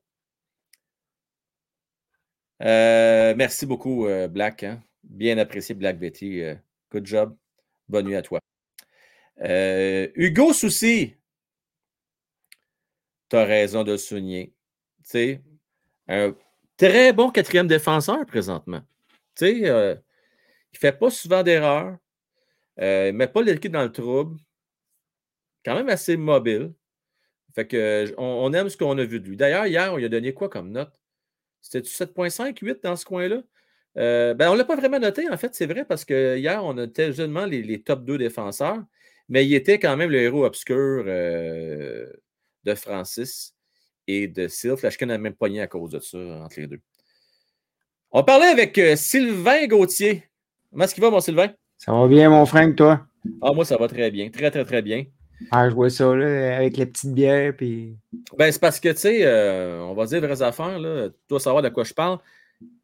Euh, 2.62 3.34
merci 3.36 3.66
beaucoup, 3.66 4.08
euh, 4.08 4.28
Black. 4.28 4.64
Hein. 4.64 4.82
Bien 5.04 5.38
apprécié, 5.38 5.76
Black 5.76 6.00
Betty. 6.00 6.42
Euh, 6.42 6.56
good 6.92 7.06
job. 7.06 7.36
Bonne 7.88 8.06
nuit 8.08 8.16
à 8.16 8.22
toi. 8.22 8.40
Hugo 10.16 10.54
Souci. 10.54 11.16
Tu 13.30 13.36
as 13.36 13.46
raison 13.46 13.84
de 13.84 13.94
le 13.94 13.98
souligner. 13.98 14.54
Un 16.08 16.36
très 16.78 17.14
bon 17.14 17.32
quatrième 17.32 17.68
défenseur 17.68 18.26
présentement. 18.26 18.82
Il 19.42 19.62
ne 19.64 19.96
fait 20.74 20.92
pas 20.92 21.10
souvent 21.10 21.44
d'erreurs. 21.44 21.98
il 22.78 22.84
ne 22.84 23.12
met 23.12 23.28
pas 23.28 23.42
l'équipe 23.42 23.72
dans 23.72 23.84
le 23.84 23.92
trouble 23.92 24.38
quand 25.66 25.76
même 25.76 25.90
assez 25.90 26.18
mobile. 26.18 26.74
Fait 27.56 27.68
que 27.68 28.14
on, 28.18 28.54
aime 28.54 28.70
ce 28.70 28.78
qu'on 28.78 28.98
a 28.98 29.06
vu 29.06 29.20
de 29.20 29.28
lui. 29.28 29.38
D'ailleurs, 29.38 29.66
hier, 29.66 29.94
on 29.94 29.98
lui 29.98 30.06
a 30.06 30.10
donné 30.10 30.34
quoi 30.34 30.50
comme 30.50 30.72
note? 30.72 30.99
C'était 31.62 31.88
7.5, 31.88 32.58
8 32.62 32.84
dans 32.84 32.96
ce 32.96 33.06
coin-là? 33.06 33.42
Euh, 33.98 34.34
ben, 34.34 34.50
on 34.50 34.54
ne 34.54 34.58
l'a 34.60 34.66
pas 34.66 34.76
vraiment 34.76 35.00
noté, 35.00 35.30
en 35.30 35.38
fait, 35.38 35.54
c'est 35.56 35.66
vrai, 35.66 35.86
parce 35.86 36.06
que 36.06 36.38
hier, 36.38 36.64
on 36.64 36.78
a 36.78 36.88
tellement 36.88 37.46
les, 37.46 37.62
les 37.62 37.82
top 37.82 38.06
2 38.06 38.18
défenseurs, 38.18 38.84
mais 39.28 39.46
il 39.46 39.54
était 39.54 39.80
quand 39.80 39.98
même 39.98 40.10
le 40.10 40.22
héros 40.22 40.46
obscur 40.46 41.04
euh, 41.08 42.06
de 42.64 42.76
Francis 42.76 43.56
et 44.08 44.28
de 44.28 44.48
Sylph. 44.48 44.80
Flashkin 44.80 45.10
a 45.10 45.18
même 45.18 45.36
pogné 45.36 45.62
à 45.62 45.68
cause 45.68 45.92
de 45.92 46.00
ça 46.00 46.18
entre 46.18 46.60
les 46.60 46.68
deux. 46.68 46.82
On 48.12 48.24
parlait 48.24 48.48
avec 48.48 48.78
euh, 48.78 48.96
Sylvain 48.96 49.68
Gauthier. 49.68 50.24
Comment 50.72 50.86
est-ce 50.86 50.96
qu'il 50.96 51.04
va, 51.04 51.12
mon 51.12 51.20
Sylvain? 51.20 51.52
Ça 51.78 51.92
va 51.92 52.08
bien, 52.08 52.30
mon 52.30 52.46
frère, 52.46 52.74
toi? 52.76 53.06
Ah, 53.42 53.52
moi, 53.54 53.66
ça 53.66 53.78
va 53.78 53.88
très 53.88 54.10
bien. 54.12 54.30
Très, 54.30 54.50
très, 54.50 54.66
très 54.66 54.82
bien. 54.82 55.06
Ah, 55.52 55.70
je 55.70 55.76
vois 55.76 55.90
ça, 55.90 56.14
là, 56.16 56.58
avec 56.58 56.78
les 56.78 56.86
petites 56.86 57.14
bières. 57.14 57.56
Puis... 57.56 57.98
Ben, 58.38 58.52
c'est 58.52 58.60
parce 58.60 58.80
que, 58.80 58.90
tu 58.90 58.98
sais, 58.98 59.26
euh, 59.26 59.82
on 59.84 59.94
va 59.94 60.06
dire 60.06 60.22
vraies 60.22 60.42
affaires, 60.42 60.80
là. 60.80 61.10
Tu 61.10 61.16
dois 61.30 61.40
savoir 61.40 61.64
de 61.64 61.70
quoi 61.70 61.84
je 61.84 61.94
parle. 61.94 62.20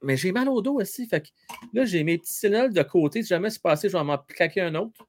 Mais 0.01 0.15
j'ai 0.15 0.31
mal 0.31 0.47
au 0.47 0.61
dos 0.61 0.79
aussi. 0.79 1.05
Fait 1.07 1.21
que 1.21 1.27
là, 1.73 1.85
j'ai 1.85 2.03
mes 2.03 2.17
petits 2.17 2.33
signaux 2.33 2.69
de 2.69 2.81
côté. 2.83 3.21
Si 3.21 3.29
jamais 3.29 3.49
c'est 3.49 3.61
passé, 3.61 3.89
je 3.89 3.97
vais 3.97 4.03
m'en 4.03 4.17
claquer 4.17 4.61
un 4.61 4.75
autre. 4.75 5.05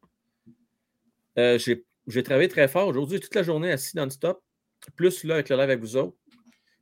Euh, 1.39 1.59
j'ai 1.59 2.23
travaillé 2.23 2.49
très 2.49 2.67
fort 2.67 2.89
aujourd'hui, 2.89 3.21
toute 3.21 3.35
la 3.35 3.43
journée 3.43 3.71
assis 3.71 3.97
non-stop. 3.97 4.43
Plus 4.97 5.25
là, 5.25 5.35
avec 5.35 5.49
le 5.49 5.57
live 5.57 5.65
avec 5.65 5.81
vous 5.81 5.97
autres. 5.97 6.17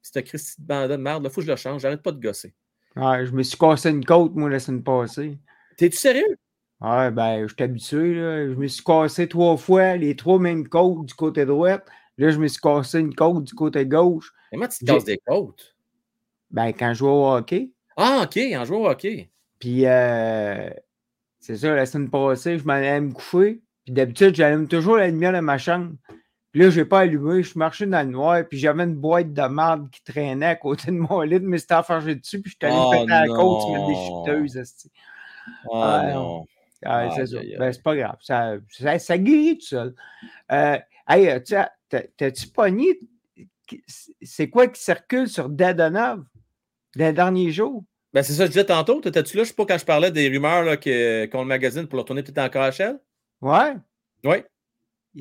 C'était 0.03 0.23
Christy 0.23 0.61
de 0.61 0.67
bandit 0.67 0.93
de 0.93 0.97
merde. 0.97 1.25
Il 1.25 1.31
faut 1.31 1.41
que 1.41 1.47
je 1.47 1.51
le 1.51 1.57
change. 1.57 1.83
J'arrête 1.83 2.03
pas 2.03 2.13
de 2.13 2.21
gosser. 2.21 2.55
Ah, 2.97 3.25
je 3.25 3.33
me 3.33 3.43
suis 3.43 3.59
cassé 3.59 3.91
une 3.91 4.05
côte, 4.05 4.35
moi, 4.35 4.49
la 4.49 4.61
semaine 4.61 4.83
passée. 4.83 5.39
T'es-tu 5.77 5.97
sérieux? 5.97 6.39
Ah, 6.87 7.11
ben, 7.11 7.47
je 7.47 7.55
suis 7.55 7.65
habitué. 7.65 8.15
Là. 8.15 8.47
Je 8.47 8.55
me 8.55 8.67
suis 8.67 8.85
cassé 8.85 9.27
trois 9.27 9.57
fois 9.57 9.97
les 9.97 10.15
trois 10.17 10.39
mêmes 10.39 10.69
côtes 10.69 11.07
du 11.07 11.15
côté 11.15 11.47
droit. 11.47 11.79
Là, 12.19 12.31
je 12.31 12.39
me 12.39 12.47
suis 12.47 12.61
cassé 12.61 13.01
une 13.01 13.15
côte 13.15 13.45
du 13.45 13.55
côté 13.55 13.87
gauche. 13.87 14.35
Comment 14.53 14.69
tu 14.69 14.85
te 14.85 14.93
casses 14.93 15.05
des 15.05 15.17
côtes? 15.17 15.75
Ben, 16.51 16.73
quand 16.75 16.93
je 16.93 16.99
joue 16.99 17.09
au 17.09 17.33
hockey. 17.33 17.71
Ah, 17.97 18.25
OK, 18.25 18.39
en 18.55 18.65
jouant 18.67 18.83
au 18.83 18.89
hockey. 18.89 19.31
Puis, 19.59 19.87
euh, 19.87 20.69
c'est 21.41 21.57
ça, 21.57 21.75
la 21.75 21.87
semaine 21.87 22.11
passée, 22.11 22.59
je 22.59 22.67
m'en 22.67 22.75
allais 22.75 23.01
me 23.01 23.13
coucher. 23.13 23.63
Puis 23.87 23.95
d'habitude, 23.95 24.35
j'allume 24.35 24.69
toujours 24.69 24.99
la 24.99 25.07
lumière 25.07 25.33
de 25.33 25.41
ma 25.41 25.57
chambre. 25.57 25.93
Puis 26.53 26.61
là, 26.61 26.69
je 26.69 26.81
n'ai 26.81 26.85
pas 26.85 27.01
allumé. 27.01 27.43
Je 27.43 27.49
suis 27.49 27.59
marché 27.59 27.87
dans 27.87 28.07
le 28.07 28.13
noir. 28.13 28.43
Puis 28.47 28.59
j'avais 28.59 28.85
une 28.85 28.95
boîte 28.95 29.33
de 29.33 29.47
marde 29.47 29.89
qui 29.89 30.05
traînait 30.05 30.47
à 30.47 30.57
côté 30.57 30.91
de 30.91 30.99
mon 30.99 31.23
lit. 31.23 31.41
Mais 31.41 31.57
c'était 31.57 31.77
enfargé 31.77 32.15
dessus. 32.15 32.43
Puis 32.43 32.53
je 32.53 32.57
suis 32.57 32.75
allé 32.75 32.77
me 32.77 33.01
péter 33.01 33.13
à 33.13 33.27
la 33.27 33.35
côte. 33.35 33.63
Tu 33.65 33.73
mets 33.73 33.87
des 33.87 33.95
chuteuses. 33.95 34.89
Oh, 35.67 35.77
ah, 35.83 36.13
non. 36.13 36.47
Ah, 36.85 37.11
c'est 37.17 37.27
ça. 37.27 37.39
Ben, 37.59 37.73
c'est 37.73 37.83
pas 37.83 37.97
grave. 37.97 38.17
Ça, 38.21 38.57
ça, 38.99 39.19
guérit 39.19 39.59
tout 39.59 39.67
seul. 39.67 39.95
Euh, 40.53 40.79
hey, 41.09 41.43
t'as-tu 41.89 42.49
pogné? 42.49 42.99
C'est 44.23 44.51
quoi 44.51 44.67
qui 44.69 44.83
circule 44.83 45.29
sur 45.29 45.49
Dadonov 45.49 46.25
les 46.95 47.13
derniers 47.13 47.51
jours? 47.51 47.85
Ben, 48.13 48.23
c'est 48.23 48.33
ça 48.33 48.45
que 48.45 48.47
je 48.47 48.53
disais 48.53 48.67
tantôt. 48.67 49.01
T'étais-tu 49.01 49.37
là, 49.37 49.43
je 49.43 49.49
sais 49.49 49.55
pas, 49.55 49.67
quand 49.67 49.79
je 49.79 49.85
parlais 49.85 50.11
des 50.11 50.29
rumeurs 50.29 50.65
qu'on 50.79 51.43
le 51.43 51.45
magazine 51.45 51.89
pour 51.89 51.99
le 51.99 52.05
tourner 52.05 52.23
peut-être 52.23 52.39
en 52.39 52.49
KHL? 52.49 53.01
Ouais. 53.41 53.75
Oui. 54.25 54.37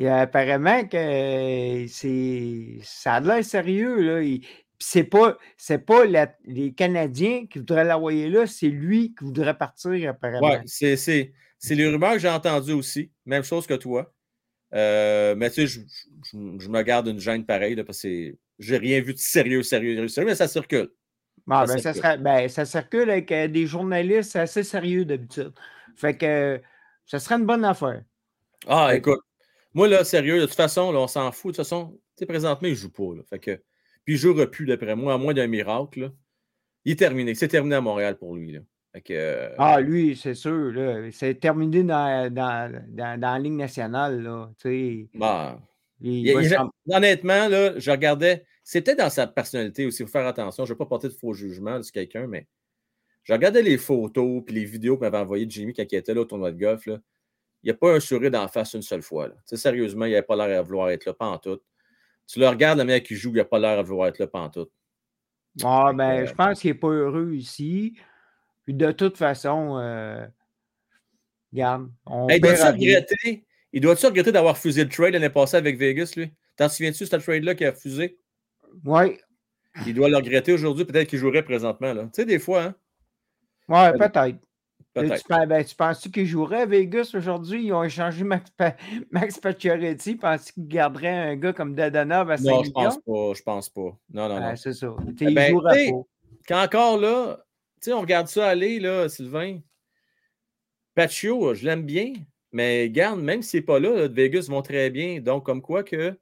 Apparemment 0.07 0.85
que 0.85 1.85
c'est 1.87 2.79
ça 2.83 3.15
a 3.15 3.19
l'air 3.19 3.45
sérieux. 3.45 4.01
Là. 4.01 4.37
c'est 4.79 5.03
pas, 5.03 5.37
c'est 5.57 5.85
pas 5.85 6.05
les 6.45 6.73
Canadiens 6.73 7.45
qui 7.47 7.59
voudraient 7.59 7.83
l'envoyer 7.83 8.29
là, 8.29 8.47
c'est 8.47 8.69
lui 8.69 9.13
qui 9.15 9.23
voudrait 9.25 9.57
partir 9.57 10.09
apparemment. 10.09 10.49
Oui, 10.49 10.57
c'est, 10.65 11.33
c'est, 11.63 11.75
les 11.75 11.87
rumeurs 11.87 12.13
que 12.13 12.19
j'ai 12.19 12.29
entendues 12.29 12.73
aussi. 12.73 13.11
Même 13.25 13.43
chose 13.43 13.65
que 13.65 13.73
toi. 13.75 14.13
Euh, 14.73 15.35
mais 15.35 15.49
tu 15.49 15.67
sais, 15.67 15.81
je, 16.31 16.69
me 16.69 16.81
garde 16.81 17.07
une 17.07 17.19
gêne 17.19 17.45
pareille 17.45 17.81
parce 17.83 18.01
que 18.01 18.35
j'ai 18.59 18.77
rien 18.77 19.01
vu 19.01 19.13
de 19.13 19.19
sérieux, 19.19 19.63
sérieux, 19.63 20.07
sérieux, 20.07 20.27
mais 20.27 20.35
ça 20.35 20.47
circule. 20.47 20.89
Ah, 21.49 21.67
ça, 21.67 21.75
ben, 21.75 21.93
circule. 21.93 22.23
Ben, 22.23 22.49
ça, 22.49 22.65
circule 22.65 23.09
avec 23.09 23.31
euh, 23.31 23.47
des 23.47 23.65
journalistes 23.67 24.35
assez 24.35 24.63
sérieux 24.63 25.05
d'habitude. 25.05 25.53
Fait 25.95 26.17
que 26.17 26.59
ça 27.05 27.19
serait 27.19 27.35
une 27.35 27.45
bonne 27.45 27.65
affaire. 27.65 28.03
Ah, 28.67 28.95
écoute, 28.95 29.21
moi, 29.73 29.87
là, 29.87 30.03
sérieux, 30.03 30.39
de 30.39 30.45
toute 30.45 30.55
façon, 30.55 30.91
là, 30.91 30.99
on 30.99 31.07
s'en 31.07 31.31
fout. 31.31 31.51
De 31.51 31.57
toute 31.57 31.65
façon, 31.65 31.91
tu 31.91 31.99
sais, 32.19 32.25
présentement, 32.25 32.67
il 32.67 32.71
ne 32.71 32.77
joue 32.77 32.91
pas. 32.91 33.15
Là, 33.15 33.23
fait 33.29 33.39
que, 33.39 33.61
puis 34.05 34.13
il 34.13 34.15
ne 34.15 34.19
jouera 34.19 34.47
plus, 34.47 34.65
d'après 34.65 34.95
moi, 34.95 35.13
à 35.13 35.17
moins 35.17 35.33
d'un 35.33 35.47
miracle. 35.47 36.01
Là. 36.01 36.11
Il 36.85 36.93
est 36.93 36.95
terminé. 36.95 37.35
C'est 37.35 37.47
terminé 37.47 37.75
à 37.75 37.81
Montréal 37.81 38.17
pour 38.17 38.35
lui. 38.35 38.59
Là. 38.93 39.01
Euh, 39.09 39.55
ah, 39.57 39.81
lui, 39.81 40.15
c'est 40.15 40.35
sûr. 40.35 40.73
C'est 41.11 41.39
terminé 41.39 41.83
dans, 41.83 42.31
dans, 42.31 42.83
dans, 42.89 43.19
la 43.19 43.39
Ligue 43.39 43.53
nationale. 43.53 44.21
Là, 44.21 44.49
bah, 45.15 45.59
honnêtement, 46.89 47.47
là, 47.47 47.77
je 47.77 47.91
regardais. 47.91 48.45
C'était 48.63 48.95
dans 48.95 49.09
sa 49.09 49.27
personnalité 49.27 49.85
aussi. 49.85 50.03
Il 50.03 50.05
faut 50.05 50.11
faire 50.11 50.27
attention. 50.27 50.65
Je 50.65 50.71
ne 50.71 50.75
vais 50.75 50.77
pas 50.77 50.85
porter 50.85 51.07
de 51.07 51.13
faux 51.13 51.33
jugements 51.33 51.81
sur 51.81 51.91
quelqu'un, 51.91 52.27
mais 52.27 52.47
je 53.23 53.33
regardais 53.33 53.61
les 53.61 53.77
photos 53.77 54.43
et 54.47 54.51
les 54.51 54.65
vidéos 54.65 54.97
que 54.97 55.01
m'avait 55.01 55.17
envoyé 55.17 55.45
Jimmy 55.49 55.73
quand 55.73 55.83
il 55.89 55.95
était 55.95 56.13
là 56.13 56.21
au 56.21 56.25
tournoi 56.25 56.51
de 56.51 56.59
golf. 56.59 56.85
Là. 56.85 56.99
Il 57.63 57.67
n'y 57.67 57.71
a 57.71 57.75
pas 57.75 57.95
un 57.95 57.99
sourire 57.99 58.31
d'en 58.31 58.47
face 58.47 58.73
une 58.73 58.81
seule 58.81 59.01
fois. 59.01 59.29
Là. 59.29 59.35
Sérieusement, 59.45 60.05
il 60.05 60.11
n'avait 60.11 60.23
pas 60.23 60.35
l'air 60.35 60.59
à 60.59 60.61
vouloir 60.61 60.89
être 60.91 61.05
là, 61.05 61.13
pas 61.13 61.27
en 61.27 61.37
tout. 61.37 61.59
Tu 62.27 62.39
le 62.39 62.47
regardes, 62.47 62.79
le 62.79 62.85
mec 62.85 63.05
qui 63.05 63.15
joue, 63.15 63.31
il 63.31 63.37
n'a 63.37 63.45
pas 63.45 63.59
l'air 63.59 63.79
à 63.79 63.81
vouloir 63.81 64.09
être 64.09 64.19
là, 64.19 64.27
pas 64.27 64.39
en 64.39 64.49
tout. 64.49 64.67
Ah, 65.63 65.91
ben, 65.93 66.25
je 66.25 66.33
pense 66.33 66.59
qu'il 66.59 66.71
n'est 66.71 66.77
pas 66.77 66.89
heureux 66.89 67.33
ici. 67.33 67.95
Puis 68.65 68.73
de 68.73 68.91
toute 68.91 69.17
façon, 69.17 69.77
euh, 69.77 70.25
regarde. 71.51 71.89
On 72.05 72.27
il 72.29 72.39
doit-tu 72.39 72.63
regretter, 72.63 73.45
il 73.73 73.81
doit 73.81 73.95
regretter 73.95 74.31
d'avoir 74.31 74.57
fusé 74.57 74.83
le 74.83 74.89
trade 74.89 75.13
l'année 75.13 75.29
passée 75.29 75.57
avec 75.57 75.77
Vegas, 75.77 76.13
lui? 76.15 76.31
T'en 76.55 76.69
souviens-tu, 76.69 77.05
ce 77.05 77.15
trade-là 77.15 77.55
qui 77.55 77.65
a 77.65 77.73
fusé? 77.73 78.19
Oui. 78.85 79.17
Il 79.87 79.93
doit 79.93 80.09
le 80.09 80.17
regretter 80.17 80.53
aujourd'hui. 80.53 80.85
Peut-être 80.85 81.07
qu'il 81.07 81.19
jouerait 81.19 81.43
présentement. 81.43 81.93
Tu 81.95 82.09
sais, 82.13 82.25
des 82.25 82.39
fois, 82.39 82.63
hein? 82.63 82.75
Oui, 83.67 83.97
peut-être. 83.97 84.37
Tu, 84.95 85.47
ben, 85.47 85.65
tu 85.65 85.75
penses-tu 85.75 86.11
qu'il 86.11 86.27
jouerait 86.27 86.61
à 86.61 86.65
Vegas 86.67 87.11
aujourd'hui? 87.15 87.65
Ils 87.65 87.73
ont 87.73 87.83
échangé 87.83 88.23
Max, 88.23 88.51
pa 88.51 88.75
Max 89.11 89.39
Pacioretty. 89.39 90.15
Penses-tu 90.15 90.53
qu'ils 90.53 90.67
garderaient 90.67 91.31
un 91.31 91.35
gars 91.35 91.53
comme 91.53 91.73
Dadonov 91.73 92.29
à 92.29 92.37
5 92.37 92.43
Non, 92.43 92.63
je 92.63 92.69
pense 92.69 92.97
pas. 92.99 93.33
Je 93.35 93.41
pense 93.41 93.69
pas. 93.69 93.97
Non, 94.13 94.29
non, 94.29 94.39
non. 94.39 94.55
c'est 94.55 94.73
ça. 94.73 94.95
Eh 95.07 95.23
il 95.23 95.33
ben, 95.33 95.49
jouerait 95.49 95.89
pas. 95.89 96.01
Quand 96.47 96.63
encore 96.63 96.97
là, 96.99 97.43
sais, 97.85 97.93
on 97.93 98.01
regarde 98.01 98.27
ça 98.27 98.47
aller, 98.47 98.79
là, 98.79 99.09
Sylvain. 99.09 99.59
Paccio, 100.95 101.53
je 101.53 101.65
l'aime 101.65 101.83
bien, 101.83 102.13
mais 102.51 102.89
garde, 102.89 103.19
même 103.19 103.41
s'il 103.41 103.59
n'est 103.59 103.65
pas 103.65 103.79
là, 103.79 104.07
Vegas 104.07 104.47
vont 104.49 104.61
très 104.61 104.89
bien. 104.89 105.19
Donc, 105.19 105.45
comme 105.45 105.61
quoi 105.61 105.83
que 105.83 106.17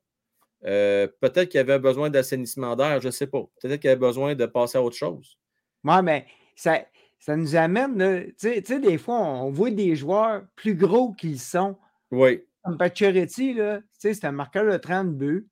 euh, 0.64 1.07
peut-être 1.20 1.49
qu'il 1.49 1.57
y 1.57 1.62
avait 1.62 1.80
besoin 1.80 2.09
d'assainissement 2.09 2.76
d'air, 2.76 3.01
je 3.01 3.07
ne 3.07 3.12
sais 3.12 3.28
pas. 3.28 3.43
Peut-être 3.62 3.82
qu'il 3.82 3.89
y 3.89 3.91
avait 3.91 3.99
besoin 3.99 4.36
de 4.36 4.45
passer 4.45 4.78
à 4.78 4.82
autre 4.82 4.95
chose. 4.95 5.38
Oui, 5.84 5.95
mais 6.03 6.26
ça, 6.55 6.86
ça 7.20 7.36
nous 7.36 7.55
amène, 7.55 8.32
tu 8.39 8.64
sais, 8.64 8.80
des 8.80 8.97
fois, 8.97 9.20
on 9.20 9.51
voit 9.51 9.72
des 9.72 9.95
joueurs 9.95 10.43
plus 10.55 10.76
gros 10.76 11.14
qu'ils 11.14 11.39
sont. 11.39 11.78
Oui. 12.12 12.43
Comme 12.64 12.78
Pacioretty, 12.78 13.57
c'est 13.97 14.24
un 14.24 14.32
marqueur 14.32 14.72
de 14.72 14.78
30 14.78 15.18
buts. 15.18 15.47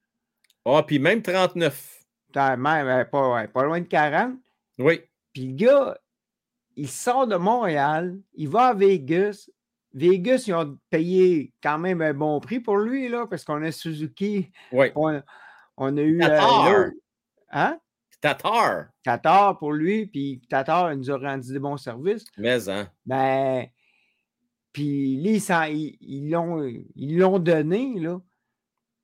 Ah, 0.65 0.83
puis 0.85 0.99
même 0.99 1.21
39. 1.21 2.05
Même, 2.35 3.07
pas 3.11 3.63
loin 3.63 3.81
de 3.81 3.87
40. 3.87 4.35
Oui. 4.77 5.01
Puis 5.39 5.47
le 5.47 5.55
gars, 5.55 5.97
il 6.75 6.89
sort 6.89 7.25
de 7.25 7.37
Montréal, 7.37 8.19
il 8.33 8.49
va 8.49 8.67
à 8.67 8.73
Vegas. 8.73 9.49
Vegas, 9.93 10.43
ils 10.47 10.53
ont 10.53 10.77
payé 10.89 11.53
quand 11.63 11.79
même 11.79 12.01
un 12.01 12.13
bon 12.13 12.41
prix 12.41 12.59
pour 12.59 12.75
lui, 12.75 13.07
là, 13.07 13.25
parce 13.25 13.45
qu'on 13.45 13.63
a 13.63 13.71
Suzuki. 13.71 14.51
Oui. 14.73 14.87
On, 15.77 15.95
a 15.95 16.01
eu. 16.01 16.21
Euh, 16.21 16.91
hein? 17.51 17.79
Tatar. 18.19 18.87
Tatar 19.01 19.57
pour 19.59 19.71
lui, 19.71 20.07
puis 20.07 20.41
Tatar 20.49 20.93
nous 20.97 21.09
a 21.09 21.17
rendu 21.17 21.53
des 21.53 21.59
bons 21.59 21.77
services. 21.77 22.25
Mais, 22.37 22.67
hein? 22.67 22.89
Ben. 23.05 23.67
Puis 24.73 25.13
ils, 25.13 25.97
ils 26.01 26.29
l'ont 27.17 27.39
donné, 27.39 27.97
là. 27.97 28.19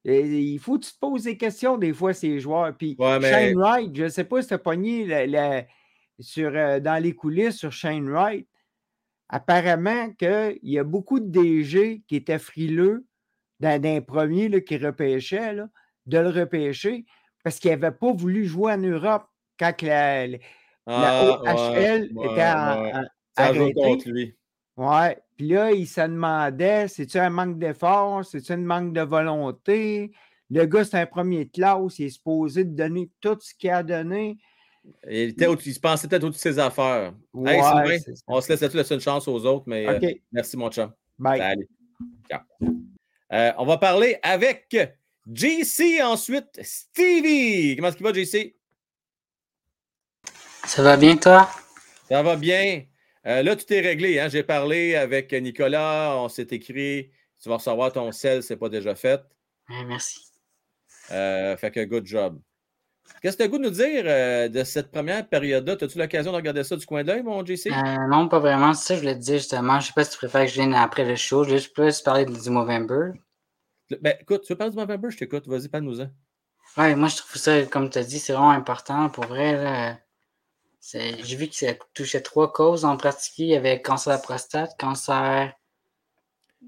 il 0.03 0.59
faut 0.59 0.77
que 0.77 0.85
tu 0.85 0.91
te 0.91 0.99
poses 0.99 1.23
des 1.23 1.37
questions 1.37 1.77
des 1.77 1.93
fois, 1.93 2.13
ces 2.13 2.41
joueurs. 2.41 2.75
Puis 2.75 2.97
Shane 2.99 3.55
Wright, 3.55 3.95
je 3.95 4.03
ne 4.03 4.09
sais 4.09 4.25
pas 4.25 4.41
si 4.41 4.49
tu 4.49 4.53
as 4.53 4.57
pogné 4.57 5.05
sur, 6.19 6.51
euh, 6.55 6.79
dans 6.79 7.01
les 7.01 7.13
coulisses 7.13 7.57
sur 7.57 7.71
Shane 7.71 8.09
Wright. 8.09 8.47
Apparemment 9.29 10.11
qu'il 10.11 10.59
y 10.63 10.77
a 10.77 10.83
beaucoup 10.83 11.19
de 11.19 11.27
DG 11.27 12.03
qui 12.07 12.15
étaient 12.15 12.39
frileux 12.39 13.05
d'un 13.59 14.01
premier 14.01 14.63
qui 14.63 14.77
repêchait, 14.77 15.55
de 16.05 16.17
le 16.17 16.29
repêcher 16.29 17.05
parce 17.45 17.59
qu'il 17.59 17.69
n'avait 17.69 17.91
pas 17.91 18.11
voulu 18.11 18.45
jouer 18.45 18.73
en 18.73 18.79
Europe 18.79 19.27
quand 19.59 19.81
la, 19.83 20.25
ah, 20.87 21.41
OHL 21.43 22.05
était 22.05 22.43
en, 23.37 23.73
contre 23.73 24.09
lui. 24.09 24.35
Ouais. 24.77 25.17
Puis 25.37 25.49
là, 25.49 25.71
il 25.71 25.87
se 25.87 26.01
demandait 26.01 26.87
c'est-tu 26.87 27.19
un 27.19 27.29
manque 27.29 27.59
d'effort, 27.59 28.25
c'est-tu 28.25 28.51
un 28.53 28.57
manque 28.57 28.93
de 28.93 29.01
volonté? 29.01 30.11
Le 30.49 30.65
gars, 30.65 30.85
c'est 30.85 30.97
un 30.97 31.05
premier 31.05 31.47
classe, 31.47 31.99
il 31.99 32.05
est 32.05 32.09
supposé 32.09 32.63
de 32.63 32.75
donner 32.75 33.11
tout 33.21 33.37
ce 33.39 33.53
qu'il 33.53 33.69
a 33.69 33.83
donné. 33.83 34.37
Il, 35.09 35.29
était 35.29 35.47
il 35.65 35.73
se 35.73 35.79
pensait 35.79 36.07
peut-être 36.07 36.23
au-dessus 36.23 36.49
de 36.49 36.53
ses 36.53 36.59
affaires. 36.59 37.13
Ouais, 37.33 37.59
on 38.27 38.41
se 38.41 38.75
laisse 38.77 38.91
une 38.91 38.99
chance 38.99 39.27
aux 39.27 39.45
autres, 39.45 39.65
mais 39.67 39.87
euh, 39.87 40.13
merci, 40.31 40.57
mon 40.57 40.69
chum. 40.69 40.91
Bye. 41.17 41.41
Allez. 41.41 41.67
Euh, 43.33 43.51
on 43.57 43.65
va 43.65 43.77
parler 43.77 44.17
avec 44.21 44.75
JC 45.31 46.01
ensuite, 46.03 46.59
Stevie. 46.61 47.75
Comment 47.75 47.89
est-ce 47.89 47.97
qu'il 47.97 48.05
va, 48.05 48.13
JC? 48.13 48.55
Ça 50.65 50.83
va 50.83 50.97
bien, 50.97 51.17
toi? 51.17 51.49
Ça 52.07 52.21
va 52.21 52.35
bien. 52.35 52.83
Euh, 53.25 53.41
là, 53.41 53.55
tout 53.55 53.71
est 53.73 53.81
réglé. 53.81 54.19
Hein? 54.19 54.29
J'ai 54.29 54.43
parlé 54.43 54.95
avec 54.95 55.33
Nicolas, 55.33 56.15
on 56.17 56.29
s'est 56.29 56.47
écrit. 56.51 57.11
Tu 57.41 57.49
vas 57.49 57.57
recevoir 57.57 57.91
ton 57.91 58.11
sel, 58.11 58.43
c'est 58.43 58.57
pas 58.57 58.69
déjà 58.69 58.95
fait. 58.95 59.21
merci. 59.87 60.19
Euh, 61.11 61.55
fait 61.57 61.71
que 61.71 61.83
good 61.83 62.05
job. 62.05 62.39
Qu'est-ce 63.21 63.37
que 63.37 63.43
tu 63.43 63.47
as 63.47 63.47
goût 63.47 63.57
de 63.57 63.63
nous 63.63 63.69
dire 63.71 64.03
euh, 64.05 64.49
de 64.49 64.63
cette 64.63 64.91
première 64.91 65.27
période-là? 65.27 65.73
As-tu 65.79 65.97
l'occasion 65.97 66.31
de 66.31 66.37
regarder 66.37 66.63
ça 66.63 66.75
du 66.75 66.85
coin 66.85 67.03
d'œil, 67.03 67.23
mon 67.23 67.43
JC? 67.45 67.71
non, 68.09 68.27
pas 68.27 68.39
vraiment. 68.39 68.73
C'est 68.73 68.87
ça 68.87 68.93
que 68.93 68.97
je 68.97 69.01
voulais 69.01 69.15
te 69.15 69.23
dire 69.23 69.37
justement. 69.37 69.79
Je 69.79 69.85
ne 69.85 69.87
sais 69.87 69.93
pas 69.95 70.03
si 70.03 70.11
tu 70.11 70.17
préfères 70.17 70.41
que 70.41 70.51
je 70.51 70.55
vienne 70.55 70.73
après 70.73 71.05
le 71.05 71.15
show. 71.15 71.43
Je 71.43 71.49
vais 71.49 71.57
juste 71.57 72.05
parler 72.05 72.25
du 72.25 72.49
Movember. 72.49 73.11
Ben, 74.01 74.15
écoute, 74.19 74.43
tu 74.43 74.53
veux 74.53 74.57
parler 74.57 74.71
du 74.71 74.77
Movember? 74.77 75.09
Je 75.09 75.17
t'écoute. 75.17 75.47
Vas-y, 75.47 75.69
parle-nous-en. 75.69 76.09
Ouais, 76.77 76.95
moi, 76.95 77.07
je 77.07 77.17
trouve 77.17 77.35
ça, 77.35 77.63
comme 77.65 77.89
tu 77.89 77.97
as 77.97 78.03
dit, 78.03 78.19
c'est 78.19 78.33
vraiment 78.33 78.51
important. 78.51 79.09
Pour 79.09 79.25
vrai, 79.25 79.97
j'ai 80.93 81.35
vu 81.35 81.47
que 81.47 81.55
ça 81.55 81.73
touchait 81.93 82.21
trois 82.21 82.51
causes 82.51 82.85
en 82.85 82.97
pratique. 82.97 83.39
Il 83.39 83.47
y 83.47 83.55
avait 83.55 83.81
cancer 83.81 84.13
de 84.13 84.17
la 84.17 84.21
prostate, 84.21 84.77
cancer 84.77 85.53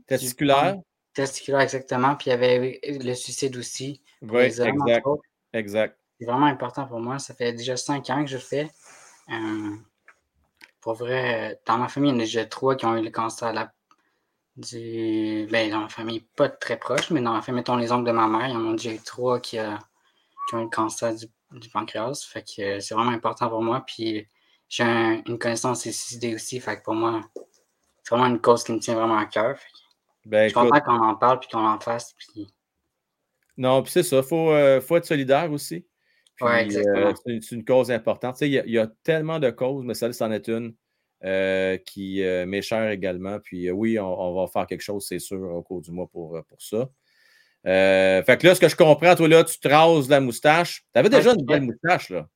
testiculaire. 0.07 0.75
testiculaire, 1.13 1.61
exactement. 1.61 2.15
Puis 2.15 2.27
il 2.27 2.29
y 2.29 2.33
avait 2.33 2.79
le 2.83 3.13
suicide 3.13 3.57
aussi. 3.57 4.01
Oui, 4.21 4.41
exact. 4.41 4.77
Exact. 5.53 5.97
C'est 6.19 6.25
vraiment 6.25 6.47
important 6.47 6.85
pour 6.85 6.99
moi. 6.99 7.19
Ça 7.19 7.33
fait 7.33 7.53
déjà 7.53 7.77
cinq 7.77 8.09
ans 8.09 8.23
que 8.23 8.29
je 8.29 8.37
fais. 8.37 8.69
Euh, 9.29 9.75
pour 10.81 10.93
vrai, 10.93 11.59
dans 11.65 11.77
ma 11.77 11.87
famille, 11.87 12.11
il 12.11 12.13
y 12.13 12.17
en 12.17 12.19
a 12.19 12.23
déjà 12.23 12.45
trois 12.45 12.75
qui 12.75 12.85
ont 12.85 12.95
eu 12.95 13.03
le 13.03 13.11
cancer 13.11 13.51
de 13.51 13.55
la 13.55 13.73
du. 14.55 15.47
Ben, 15.51 15.69
dans 15.69 15.81
ma 15.81 15.89
famille, 15.89 16.21
pas 16.35 16.49
très 16.49 16.77
proche, 16.77 17.11
mais 17.11 17.21
dans 17.21 17.33
ma 17.33 17.41
famille, 17.41 17.59
mettons 17.59 17.75
les 17.75 17.91
oncles 17.91 18.07
de 18.07 18.11
ma 18.11 18.27
mère, 18.27 18.47
il 18.47 18.53
y 18.53 18.55
en 18.55 18.69
a 18.69 18.71
déjà 18.71 18.91
eu 18.91 18.99
trois 18.99 19.39
qui, 19.39 19.59
ont 19.59 20.59
eu 20.59 20.63
le 20.63 20.69
cancer 20.69 21.13
du, 21.15 21.69
pancréas. 21.69 22.27
Fait 22.27 22.41
que 22.41 22.79
c'est 22.79 22.93
vraiment 22.93 23.11
important 23.11 23.49
pour 23.49 23.61
moi. 23.61 23.83
Puis 23.85 24.27
j'ai 24.69 24.83
une 24.83 25.37
connaissance 25.37 25.83
des 25.83 25.91
suicidés 25.91 26.35
aussi. 26.35 26.59
Fait 26.59 26.77
que 26.77 26.83
pour 26.83 26.95
moi, 26.95 27.21
c'est 28.03 28.15
vraiment 28.15 28.27
une 28.33 28.41
cause 28.41 28.63
qui 28.63 28.71
me 28.71 28.79
tient 28.79 28.95
vraiment 28.95 29.17
à 29.17 29.25
cœur. 29.25 29.57
Ben, 30.25 30.43
je 30.43 30.49
suis 30.49 30.53
content 30.53 30.81
qu'on 30.81 31.03
en 31.03 31.15
parle 31.15 31.39
puis 31.39 31.49
qu'on 31.49 31.65
en 31.65 31.79
fasse. 31.79 32.13
Puis... 32.17 32.47
Non, 33.55 33.81
puis 33.83 33.91
c'est 33.91 34.03
ça. 34.03 34.17
Il 34.17 34.23
faut, 34.23 34.51
euh, 34.51 34.81
faut, 34.81 34.97
être 34.97 35.05
solidaire 35.05 35.51
aussi. 35.51 35.85
Euh, 36.41 37.13
c'est 37.25 37.51
une, 37.51 37.65
cause 37.65 37.91
importante. 37.91 38.39
Il 38.41 38.49
y, 38.51 38.79
a 38.79 38.87
tellement 39.03 39.39
de 39.39 39.49
causes, 39.49 39.83
mais 39.83 39.93
celle-ci 39.93 40.23
en 40.23 40.31
est 40.31 40.47
une. 40.47 40.73
Euh, 41.23 41.77
qui 41.77 42.21
euh, 42.23 42.45
m'est 42.45 42.61
cher 42.61 42.91
également. 42.91 43.39
Puis 43.39 43.71
oui, 43.71 43.99
on, 43.99 44.35
va 44.35 44.47
faire 44.47 44.67
quelque 44.67 44.81
chose, 44.81 45.07
c'est 45.07 45.17
sûr, 45.17 45.41
au 45.41 45.63
cours 45.63 45.81
du 45.81 45.91
mois 45.91 46.07
pour, 46.07 46.39
pour 46.47 46.61
ça. 46.61 46.89
fait 47.63 48.39
que 48.39 48.45
là, 48.45 48.53
ce 48.53 48.61
que 48.61 48.69
je 48.69 48.75
comprends, 48.75 49.15
toi, 49.15 49.27
là, 49.27 49.43
tu 49.43 49.59
te 49.59 49.67
rases 49.67 50.09
la 50.09 50.19
moustache. 50.19 50.85
Tu 50.93 50.99
avais 50.99 51.09
déjà 51.09 51.33
une 51.33 51.43
belle 51.43 51.63
moustache, 51.63 52.11
là. 52.11 52.27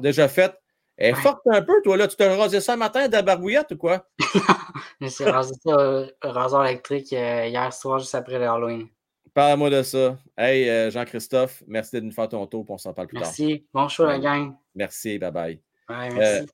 déjà 0.00 0.28
faite. 0.28 0.54
Elle 0.96 1.10
est 1.10 1.14
forte 1.14 1.42
un 1.52 1.60
peu, 1.60 1.74
toi, 1.84 1.98
là. 1.98 2.08
Tu 2.08 2.16
t'es 2.16 2.34
rasé 2.34 2.62
ça 2.62 2.72
un 2.72 2.76
matin 2.76 3.06
de 3.06 3.12
la 3.12 3.20
barbouillette 3.20 3.72
ou 3.72 3.76
quoi? 3.76 4.06
je 4.18 5.04
me 5.04 5.08
suis 5.10 5.24
rasé 5.24 5.52
ça 5.62 6.06
au 6.24 6.30
rasoir 6.30 6.66
électrique 6.66 7.12
hier 7.12 7.72
soir, 7.74 7.98
juste 7.98 8.14
après 8.14 8.38
l'Halloween. 8.38 8.88
Parle-moi 9.36 9.68
de 9.68 9.82
ça. 9.82 10.18
Hey, 10.34 10.66
euh, 10.66 10.90
Jean-Christophe, 10.90 11.62
merci 11.66 11.96
de 11.96 12.00
nous 12.00 12.10
faire 12.10 12.26
ton 12.26 12.46
tour, 12.46 12.64
puis 12.64 12.72
on 12.72 12.78
s'en 12.78 12.94
parle 12.94 13.08
plus 13.08 13.18
tard. 13.18 13.26
Merci. 13.26 13.66
Bon 13.74 13.86
show, 13.86 14.06
la 14.06 14.18
gang. 14.18 14.54
Merci, 14.74 15.18
bye 15.18 15.30
bye. 15.30 15.60
Ouais, 15.90 16.08
Euh. 16.40 16.46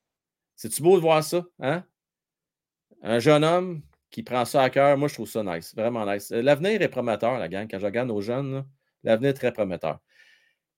C'est-tu 0.57 0.83
beau 0.83 0.97
de 0.97 1.01
voir 1.01 1.23
ça? 1.23 1.45
Hein? 1.61 1.85
Un 3.01 3.21
jeune 3.21 3.45
homme 3.45 3.83
qui 4.11 4.25
prend 4.25 4.45
ça 4.45 4.63
à 4.65 4.69
cœur, 4.71 4.99
moi 4.99 5.07
je 5.07 5.15
trouve 5.15 5.29
ça 5.29 5.45
nice, 5.45 5.73
vraiment 5.77 6.05
nice. 6.13 6.33
Euh, 6.33 6.43
L'avenir 6.43 6.83
est 6.83 6.89
prometteur, 6.89 7.39
la 7.39 7.47
gang. 7.49 7.69
Quand 7.71 7.79
je 7.79 7.87
regarde 7.87 8.09
nos 8.09 8.21
jeunes, 8.21 8.67
l'avenir 9.05 9.31
est 9.31 9.35
très 9.35 9.53
prometteur. 9.53 10.01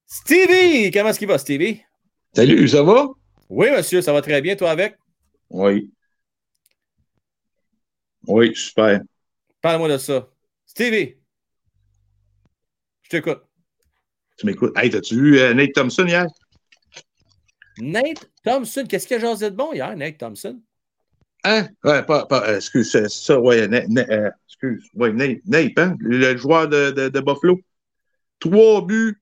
Stevie! 0.04 0.90
Comment 0.90 1.08
est-ce 1.08 1.18
qu'il 1.18 1.28
va, 1.28 1.38
Stevie? 1.38 1.80
Salut, 2.34 2.68
ça 2.68 2.82
va? 2.82 3.08
Oui, 3.48 3.70
monsieur, 3.70 4.02
ça 4.02 4.12
va 4.12 4.20
très 4.20 4.42
bien, 4.42 4.56
toi 4.56 4.72
avec? 4.72 4.98
Oui. 5.48 5.90
Oui, 8.26 8.54
super. 8.54 9.00
Parle-moi 9.62 9.88
de 9.88 9.96
ça. 9.96 10.28
Stevie! 10.66 11.16
T'écoute. 13.14 13.42
Tu 14.36 14.46
m'écoutes. 14.46 14.76
Hey, 14.76 14.90
t'as-tu 14.90 15.14
vu 15.14 15.38
euh, 15.38 15.54
Nate 15.54 15.72
Thompson 15.72 16.04
hier? 16.04 16.26
Nate 17.78 18.28
Thompson, 18.44 18.84
qu'est-ce 18.88 19.06
qu'il 19.06 19.18
a 19.18 19.20
jasé 19.20 19.52
de 19.52 19.54
bon 19.54 19.72
hier, 19.72 19.96
Nate 19.96 20.18
Thompson? 20.18 20.60
Hein? 21.44 21.68
Ouais, 21.84 22.02
pas, 22.02 22.26
pas, 22.26 22.48
euh, 22.48 22.56
excuse, 22.56 22.90
c'est 22.90 23.08
ça, 23.08 23.38
ouais, 23.38 23.68
Na- 23.68 23.86
Na- 23.86 24.04
euh, 24.10 24.30
excuse, 24.48 24.84
ouais, 24.94 25.12
Nate, 25.12 25.38
Nate, 25.46 25.78
hein? 25.78 25.94
Le 26.00 26.36
joueur 26.36 26.66
de, 26.66 26.90
de, 26.90 27.08
de 27.08 27.20
Buffalo. 27.20 27.60
Trois 28.40 28.84
buts, 28.84 29.16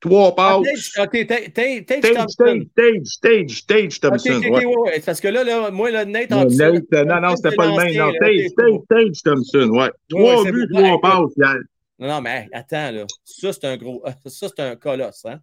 trois 0.00 0.34
Ah, 0.36 0.58
passes. 0.60 0.92
Tate- 0.92 1.06
OK, 1.06 1.26
Tate- 1.26 1.52
Tate 1.54 1.86
Tate 1.86 2.04
Stage, 2.04 2.14
Thompson. 2.14 2.60
stage, 2.72 3.06
stage, 3.06 3.50
stage, 3.62 3.96
stage 3.96 4.10
OK, 4.12 4.22
Thompson. 4.22 4.48
OK, 4.48 4.50
OK, 4.50 4.54
ouais. 4.66 4.90
ouais, 4.90 5.00
Parce 5.00 5.20
que 5.22 5.28
là, 5.28 5.44
là, 5.44 5.70
moi, 5.70 5.90
là, 5.90 6.04
Nate 6.04 6.28
Thompson. 6.28 6.72
Nate, 6.74 6.84
euh, 6.92 7.04
non, 7.06 7.22
non, 7.22 7.36
c'était 7.36 7.56
pas 7.56 7.64
le 7.68 7.76
même. 7.76 7.96
Non, 7.96 8.82
stage 8.86 9.22
Thompson, 9.24 9.70
ouais. 9.70 9.90
Trois 10.10 10.44
buts, 10.44 10.68
trois 10.70 11.00
passes 11.00 11.32
hier. 11.38 11.56
Non, 11.98 12.08
non, 12.08 12.20
mais 12.20 12.48
attends, 12.52 12.90
là. 12.92 13.06
Ça, 13.24 13.52
c'est 13.52 13.64
un 13.64 13.76
gros. 13.76 14.04
Ça, 14.26 14.48
c'est 14.48 14.62
un 14.62 14.76
colosse, 14.76 15.24
hein? 15.24 15.40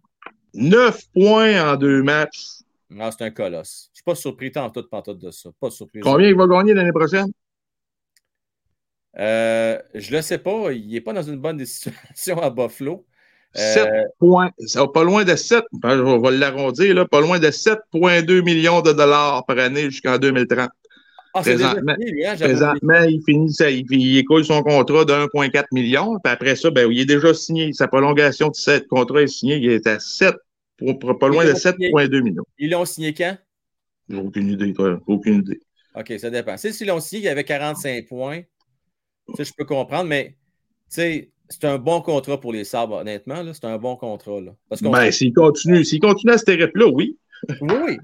Neuf 0.54 1.02
points 1.12 1.72
en 1.72 1.76
deux 1.76 2.02
matchs. 2.02 2.62
Non, 2.88 3.10
c'est 3.10 3.24
un 3.24 3.30
colosse. 3.30 3.90
Je 3.92 3.96
suis 3.96 4.04
pas 4.04 4.14
surpris 4.14 4.52
tant 4.52 4.70
tout 4.70 4.84
pantoute 4.88 5.18
de 5.18 5.30
ça. 5.30 5.50
Pas 5.60 5.70
surpris. 5.70 6.00
Combien 6.00 6.28
il 6.28 6.36
va 6.36 6.46
gagner 6.46 6.72
l'année 6.72 6.92
prochaine? 6.92 7.30
Euh, 9.18 9.78
je 9.94 10.14
le 10.14 10.22
sais 10.22 10.38
pas. 10.38 10.72
Il 10.72 10.88
n'est 10.88 11.00
pas 11.00 11.12
dans 11.12 11.22
une 11.22 11.36
bonne 11.36 11.58
situation 11.66 12.40
à 12.40 12.48
Buffalo. 12.48 13.04
Euh, 13.56 13.74
7 13.74 13.88
points. 14.18 14.50
Ça 14.66 14.80
va 14.80 14.88
pas 14.88 15.02
loin 15.04 15.24
de 15.24 15.34
7. 15.34 15.64
ben, 15.72 16.00
On 16.00 16.18
va 16.18 16.30
l'arrondir, 16.30 16.94
là. 16.94 17.06
Pas 17.06 17.20
loin 17.20 17.38
de 17.38 17.48
7,2 17.48 18.42
millions 18.42 18.82
de 18.82 18.92
dollars 18.92 19.44
par 19.46 19.58
année 19.58 19.90
jusqu'en 19.90 20.18
2030. 20.18 20.70
Ah, 21.36 21.42
déjà 21.42 21.68
présentement- 21.70 21.94
fini, 22.04 22.24
hein? 22.26 22.36
Présentement, 22.38 23.02
il 23.08 23.22
finit 23.24 23.52
ça, 23.52 23.70
il, 23.70 23.84
il 23.90 24.18
écoule 24.18 24.44
son 24.44 24.62
contrat 24.62 25.04
de 25.04 25.12
1,4 25.12 25.64
million. 25.72 26.18
Puis 26.22 26.32
après 26.32 26.56
ça, 26.56 26.70
ben, 26.70 26.90
il 26.90 27.00
est 27.00 27.06
déjà 27.06 27.32
signé. 27.34 27.72
Sa 27.72 27.88
prolongation 27.88 28.48
de 28.48 28.54
7 28.54 28.86
contrat 28.88 29.22
est 29.22 29.26
signé. 29.26 29.56
Il 29.56 29.70
est 29.70 29.86
à 29.86 29.98
7, 29.98 30.34
pour- 30.76 30.98
pour- 30.98 31.18
pas 31.18 31.28
loin 31.28 31.44
de 31.44 31.50
est 31.50 31.54
signé. 31.56 31.90
7,2 31.90 32.20
millions. 32.22 32.44
Ils 32.58 32.70
l'ont 32.70 32.84
signé 32.84 33.14
quand? 33.14 33.36
J'ai 34.08 34.16
aucune 34.16 34.48
idée, 34.48 34.72
toi. 34.72 35.00
Aucune 35.06 35.40
idée. 35.40 35.60
OK, 35.94 36.12
ça 36.18 36.30
dépend. 36.30 36.56
Si 36.56 36.72
s'ils 36.72 36.86
l'ont 36.88 37.00
signé, 37.00 37.22
il 37.22 37.24
y 37.24 37.28
avait 37.28 37.44
45 37.44 38.06
points. 38.06 38.42
Ça, 39.36 39.42
je 39.42 39.50
peux 39.56 39.64
comprendre, 39.64 40.08
mais 40.08 40.36
tu 40.88 40.96
sais, 40.96 41.30
c'est 41.48 41.64
un 41.64 41.78
bon 41.78 42.00
contrat 42.00 42.40
pour 42.40 42.52
les 42.52 42.64
sabres, 42.64 42.96
honnêtement. 42.96 43.42
là, 43.42 43.52
C'est 43.54 43.64
un 43.64 43.78
bon 43.78 43.96
contrat. 43.96 44.40
Là. 44.40 44.54
Parce 44.68 44.82
Ben, 44.82 45.10
s'il 45.10 45.32
continue, 45.32 45.84
continue 46.00 46.32
à 46.32 46.38
cette 46.38 46.48
oui. 46.92 47.18
Oui, 47.60 47.74
oui. 47.86 47.96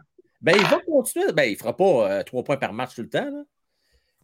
Ben, 0.42 0.54
il 0.56 0.66
va 0.66 0.80
continuer. 0.80 1.32
Ben, 1.32 1.44
il 1.44 1.52
ne 1.52 1.56
fera 1.56 1.76
pas 1.76 2.24
3 2.24 2.42
points 2.44 2.56
par 2.56 2.72
match 2.72 2.94
tout 2.96 3.02
le 3.02 3.08
temps. 3.08 3.30
là. 3.30 3.42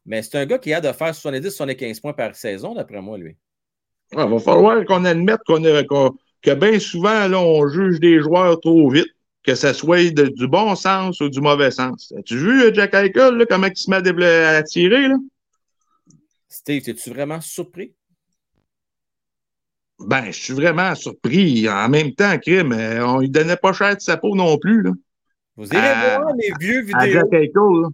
Mais 0.05 0.23
c'est 0.23 0.37
un 0.39 0.47
gars 0.47 0.59
qui 0.59 0.73
a 0.73 0.81
de 0.81 0.91
faire 0.93 1.13
70-75 1.15 2.01
points 2.01 2.13
par 2.13 2.35
saison, 2.35 2.75
d'après 2.75 3.01
moi, 3.01 3.19
lui. 3.19 3.37
Il 4.13 4.19
va 4.19 4.39
falloir 4.39 4.85
qu'on 4.87 5.05
admette 5.05 5.41
qu'on 5.47 5.61
que 6.41 6.55
bien 6.55 6.79
souvent, 6.79 7.29
là, 7.29 7.39
on 7.41 7.69
juge 7.69 8.01
des 8.01 8.21
joueurs 8.21 8.59
trop 8.61 8.89
vite, 8.91 9.09
que 9.43 9.55
ça 9.55 9.75
soit 9.75 10.11
de- 10.13 10.29
du 10.29 10.47
bon 10.49 10.75
sens 10.77 11.21
ou 11.21 11.29
du 11.29 11.41
mauvais 11.41 11.71
sens. 11.71 12.13
As-tu 12.17 12.37
vu 12.39 12.63
euh, 12.63 12.73
Jack 12.73 12.95
Eichel, 12.95 13.35
là, 13.35 13.45
comment 13.47 13.67
il 13.67 13.77
se 13.77 13.91
met 13.91 14.25
à, 14.25 14.57
à 14.57 14.63
tirer? 14.63 15.09
Là? 15.09 15.17
Steve, 16.49 16.83
es-tu 16.89 17.11
vraiment 17.11 17.41
surpris? 17.41 17.93
Ben, 19.99 20.27
je 20.27 20.41
suis 20.43 20.55
vraiment 20.55 20.95
surpris. 20.95 21.69
En 21.69 21.89
même 21.89 22.15
temps, 22.15 22.39
crime, 22.39 22.73
euh, 22.73 23.05
on 23.07 23.19
lui 23.19 23.29
donnait 23.31 23.57
pas 23.57 23.73
cher 23.73 23.97
de 23.97 24.01
sa 24.01 24.17
peau 24.17 24.35
non 24.37 24.57
plus. 24.59 24.83
Là. 24.83 24.93
Vous 25.59 25.69
irez 25.75 25.77
À- 25.89 26.19
voir 26.21 26.35
mes 26.37 26.51
vieux 26.61 26.83
vidéos. 26.83 27.25
Là. 27.83 27.89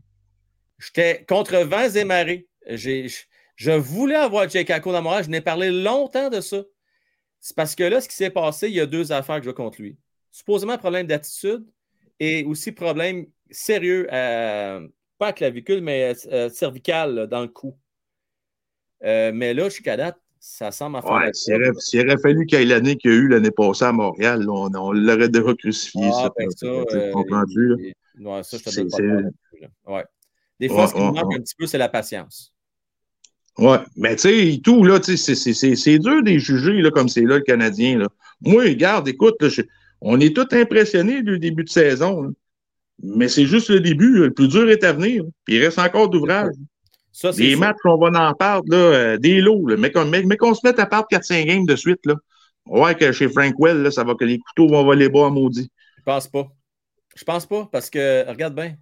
J'étais 0.78 1.24
contre 1.26 1.56
vents 1.64 1.88
et 1.88 2.04
marées. 2.04 2.46
J'ai- 2.68 3.08
Je, 3.08 3.22
je 3.56 3.70
voulais 3.70 4.16
avoir 4.16 4.48
Jake 4.48 4.68
Ako 4.70 4.92
dans 4.92 5.00
mon 5.02 5.12
âge. 5.12 5.24
Je 5.24 5.30
n'ai 5.30 5.40
parlé 5.40 5.70
longtemps 5.70 6.28
de 6.28 6.40
ça. 6.42 6.62
C'est 7.40 7.56
parce 7.56 7.74
que 7.74 7.84
là, 7.84 8.00
ce 8.00 8.08
qui 8.08 8.16
s'est 8.16 8.30
passé, 8.30 8.68
il 8.68 8.74
y 8.74 8.80
a 8.80 8.86
deux 8.86 9.12
affaires 9.12 9.36
que 9.36 9.42
je 9.44 9.48
veux 9.48 9.54
contre 9.54 9.80
lui. 9.80 9.96
Supposément 10.30 10.76
problème 10.78 11.06
d'attitude 11.06 11.64
et 12.20 12.44
aussi 12.44 12.70
problème 12.72 13.26
sérieux, 13.50 14.06
à- 14.12 14.80
pas 15.18 15.28
à 15.28 15.32
clavicule, 15.32 15.80
mais 15.80 16.12
euh, 16.32 16.48
cervical 16.50 17.14
là, 17.14 17.26
dans 17.26 17.40
le 17.42 17.48
cou. 17.48 17.78
Euh, 19.04 19.32
mais 19.34 19.54
là, 19.54 19.68
jusqu'à 19.70 19.96
date, 19.96 20.18
ça 20.46 20.70
semble 20.70 20.96
en 20.96 21.00
faire 21.02 21.12
Ouais, 21.12 21.30
s'il 21.32 21.54
aurait, 22.00 22.18
fallu 22.18 22.44
qu'il 22.44 22.58
y 22.58 22.62
ait 22.62 22.66
l'année 22.66 22.96
qu'il 22.96 23.10
y 23.10 23.14
a 23.14 23.16
eu 23.16 23.28
l'année 23.28 23.50
passée 23.50 23.86
à 23.86 23.92
Montréal, 23.92 24.42
là, 24.42 24.52
on, 24.52 24.74
on 24.74 24.92
l'aurait 24.92 25.30
déjà 25.30 25.54
crucifié. 25.54 26.02
Ah, 26.04 26.24
ça, 26.24 26.32
ben 26.38 26.48
tu 26.48 26.54
ça, 26.58 26.66
euh, 26.66 26.82
ouais, 27.14 28.42
je 28.42 28.58
te 28.58 28.70
donne 28.76 29.30
pas. 29.84 29.92
Ouais. 29.94 30.04
Des 30.60 30.68
fois, 30.68 30.82
Ouais, 30.82 30.86
ce 30.88 30.94
qui 30.94 31.00
me 31.00 31.06
manque 31.12 31.34
un 31.34 31.40
petit 31.40 31.54
peu, 31.58 31.66
c'est 31.66 31.78
la 31.78 31.88
patience. 31.88 32.52
Ouais, 33.56 33.78
mais 33.96 34.16
tu 34.16 34.22
sais, 34.22 34.60
tout, 34.62 34.84
là, 34.84 35.00
c'est- 35.02 35.16
c'est- 35.16 35.34
c'est 35.34 35.76
c'est 35.76 35.98
dur 35.98 36.22
de 36.22 36.28
les 36.28 36.38
juger, 36.38 36.74
là, 36.82 36.90
comme 36.90 37.08
c'est 37.08 37.22
là, 37.22 37.36
le 37.36 37.42
Canadien, 37.42 37.98
là. 37.98 38.08
Moi, 38.42 38.64
regarde, 38.64 39.08
écoute, 39.08 39.36
là, 39.40 39.48
je- 39.48 39.62
on 40.02 40.20
est 40.20 40.36
tous 40.36 40.54
impressionnés 40.54 41.22
du 41.22 41.38
début 41.38 41.64
de 41.64 41.70
saison, 41.70 42.22
là. 42.22 42.30
Mais 43.02 43.28
c'est 43.28 43.46
juste 43.46 43.70
le 43.70 43.80
début, 43.80 44.18
le 44.18 44.30
plus 44.30 44.48
dur 44.48 44.68
est 44.68 44.84
à 44.84 44.92
venir. 44.92 45.24
Puis 45.44 45.56
il 45.56 45.64
reste 45.64 45.78
encore 45.78 46.10
d'ouvrage. 46.10 46.52
Ça, 47.14 47.32
sûr. 47.32 47.58
matchs, 47.58 47.76
on 47.84 47.96
va 47.96 48.28
en 48.28 48.34
perdre, 48.34 48.64
là, 48.68 48.76
euh, 48.76 49.18
des 49.18 49.40
lots, 49.40 49.68
là. 49.68 49.76
Mais 49.76 49.92
qu'on 49.92 50.10
qu'on 50.36 50.54
se 50.54 50.66
mette 50.66 50.80
à 50.80 50.86
perdre 50.86 51.06
4-5 51.08 51.46
games 51.46 51.64
de 51.64 51.76
suite, 51.76 52.04
là. 52.06 52.16
Ouais, 52.66 52.96
que 52.96 53.12
chez 53.12 53.28
Frank 53.28 53.54
Well, 53.56 53.82
là, 53.82 53.92
ça 53.92 54.02
va 54.02 54.16
que 54.16 54.24
les 54.24 54.40
couteaux 54.40 54.68
vont 54.68 54.82
voler 54.82 55.08
bas, 55.08 55.30
maudit. 55.30 55.70
Je 55.98 56.02
pense 56.02 56.26
pas. 56.26 56.48
Je 57.14 57.22
pense 57.22 57.46
pas 57.46 57.68
parce 57.70 57.88
que, 57.88 58.28
regarde 58.28 58.56
bien, 58.56 58.76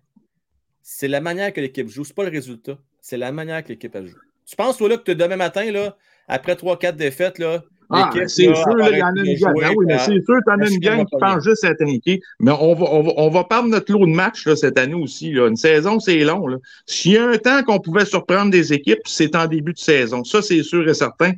c'est 0.80 1.09
la 1.09 1.20
manière 1.20 1.53
que 1.53 1.61
l'équipe 1.61 1.89
joue. 1.89 2.05
C'est 2.05 2.14
pas 2.14 2.24
le 2.24 2.30
résultat. 2.30 2.78
C'est 3.03 3.18
la 3.18 3.33
manière 3.33 3.62
que 3.62 3.68
l'équipe 3.68 3.95
joue. 3.95 4.16
Tu 4.47 4.57
penses, 4.57 4.78
toi, 4.78 4.89
là, 4.89 4.97
que 4.97 5.12
demain 5.12 5.37
matin, 5.37 5.70
là, 5.70 5.95
après 6.26 6.55
3-4 6.55 6.97
défaites, 6.97 7.39
là, 7.39 7.62
Ah, 7.95 8.11
c'est 8.26 8.26
sûr, 8.55 8.76
il 8.90 8.99
y 8.99 9.03
en 9.03 9.14
a 9.16 9.20
une 9.20 9.34
gang. 9.38 9.55
Ah 9.62 9.70
oui, 9.76 9.84
mais 9.86 9.99
c'est 9.99 10.20
sûr, 10.24 10.36
t'en 10.47 10.59
as 10.61 10.70
une 10.70 10.78
gang 10.78 11.05
qui 11.05 11.16
pense 11.20 11.45
juste 11.45 11.64
à 11.64 11.74
tanker. 11.74 12.20
Mais 12.40 12.53
on 12.53 12.74
va, 12.74 12.86
on 12.90 13.03
va, 13.03 13.12
on 13.16 13.28
va 13.30 13.45
perdre 13.45 13.68
notre 13.68 13.93
lot 13.93 14.07
de 14.07 14.11
matchs 14.12 14.47
là, 14.47 14.57
cette 14.57 14.78
année 14.78 14.95
aussi. 14.95 15.32
Là. 15.32 15.49
Une 15.49 15.57
saison, 15.57 16.01
c'est 16.01 16.18
long. 16.24 16.47
là. 16.47 16.57
S'il 16.86 17.12
y 17.12 17.16
a 17.18 17.28
un 17.28 17.36
temps 17.38 17.62
qu'on 17.62 17.78
pouvait 17.80 18.05
surprendre 18.07 18.51
des 18.51 18.72
équipes, 18.72 19.01
c'est 19.07 19.36
en 19.36 19.47
début 19.47 19.72
de 19.74 19.78
saison. 19.78 20.24
Ça, 20.24 20.40
c'est 20.43 20.62
sûr 20.62 20.88
et 20.88 20.95
certain. 20.95 21.32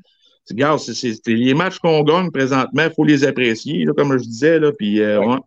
Regarde, 0.50 0.78
c'est, 0.78 0.94
c'est- 0.94 1.20
c'est 1.24 1.32
les 1.32 1.54
matchs 1.54 1.78
qu'on 1.78 2.02
gagne 2.02 2.30
présentement, 2.30 2.84
il 2.84 2.92
faut 2.94 3.04
les 3.04 3.24
apprécier, 3.24 3.84
là, 3.84 3.92
comme 3.96 4.12
je 4.18 4.24
disais. 4.24 4.58
Là, 4.60 4.72
puis, 4.72 5.00
euh, 5.00 5.18
Ouais. 5.20 5.26
ouais. 5.26 5.38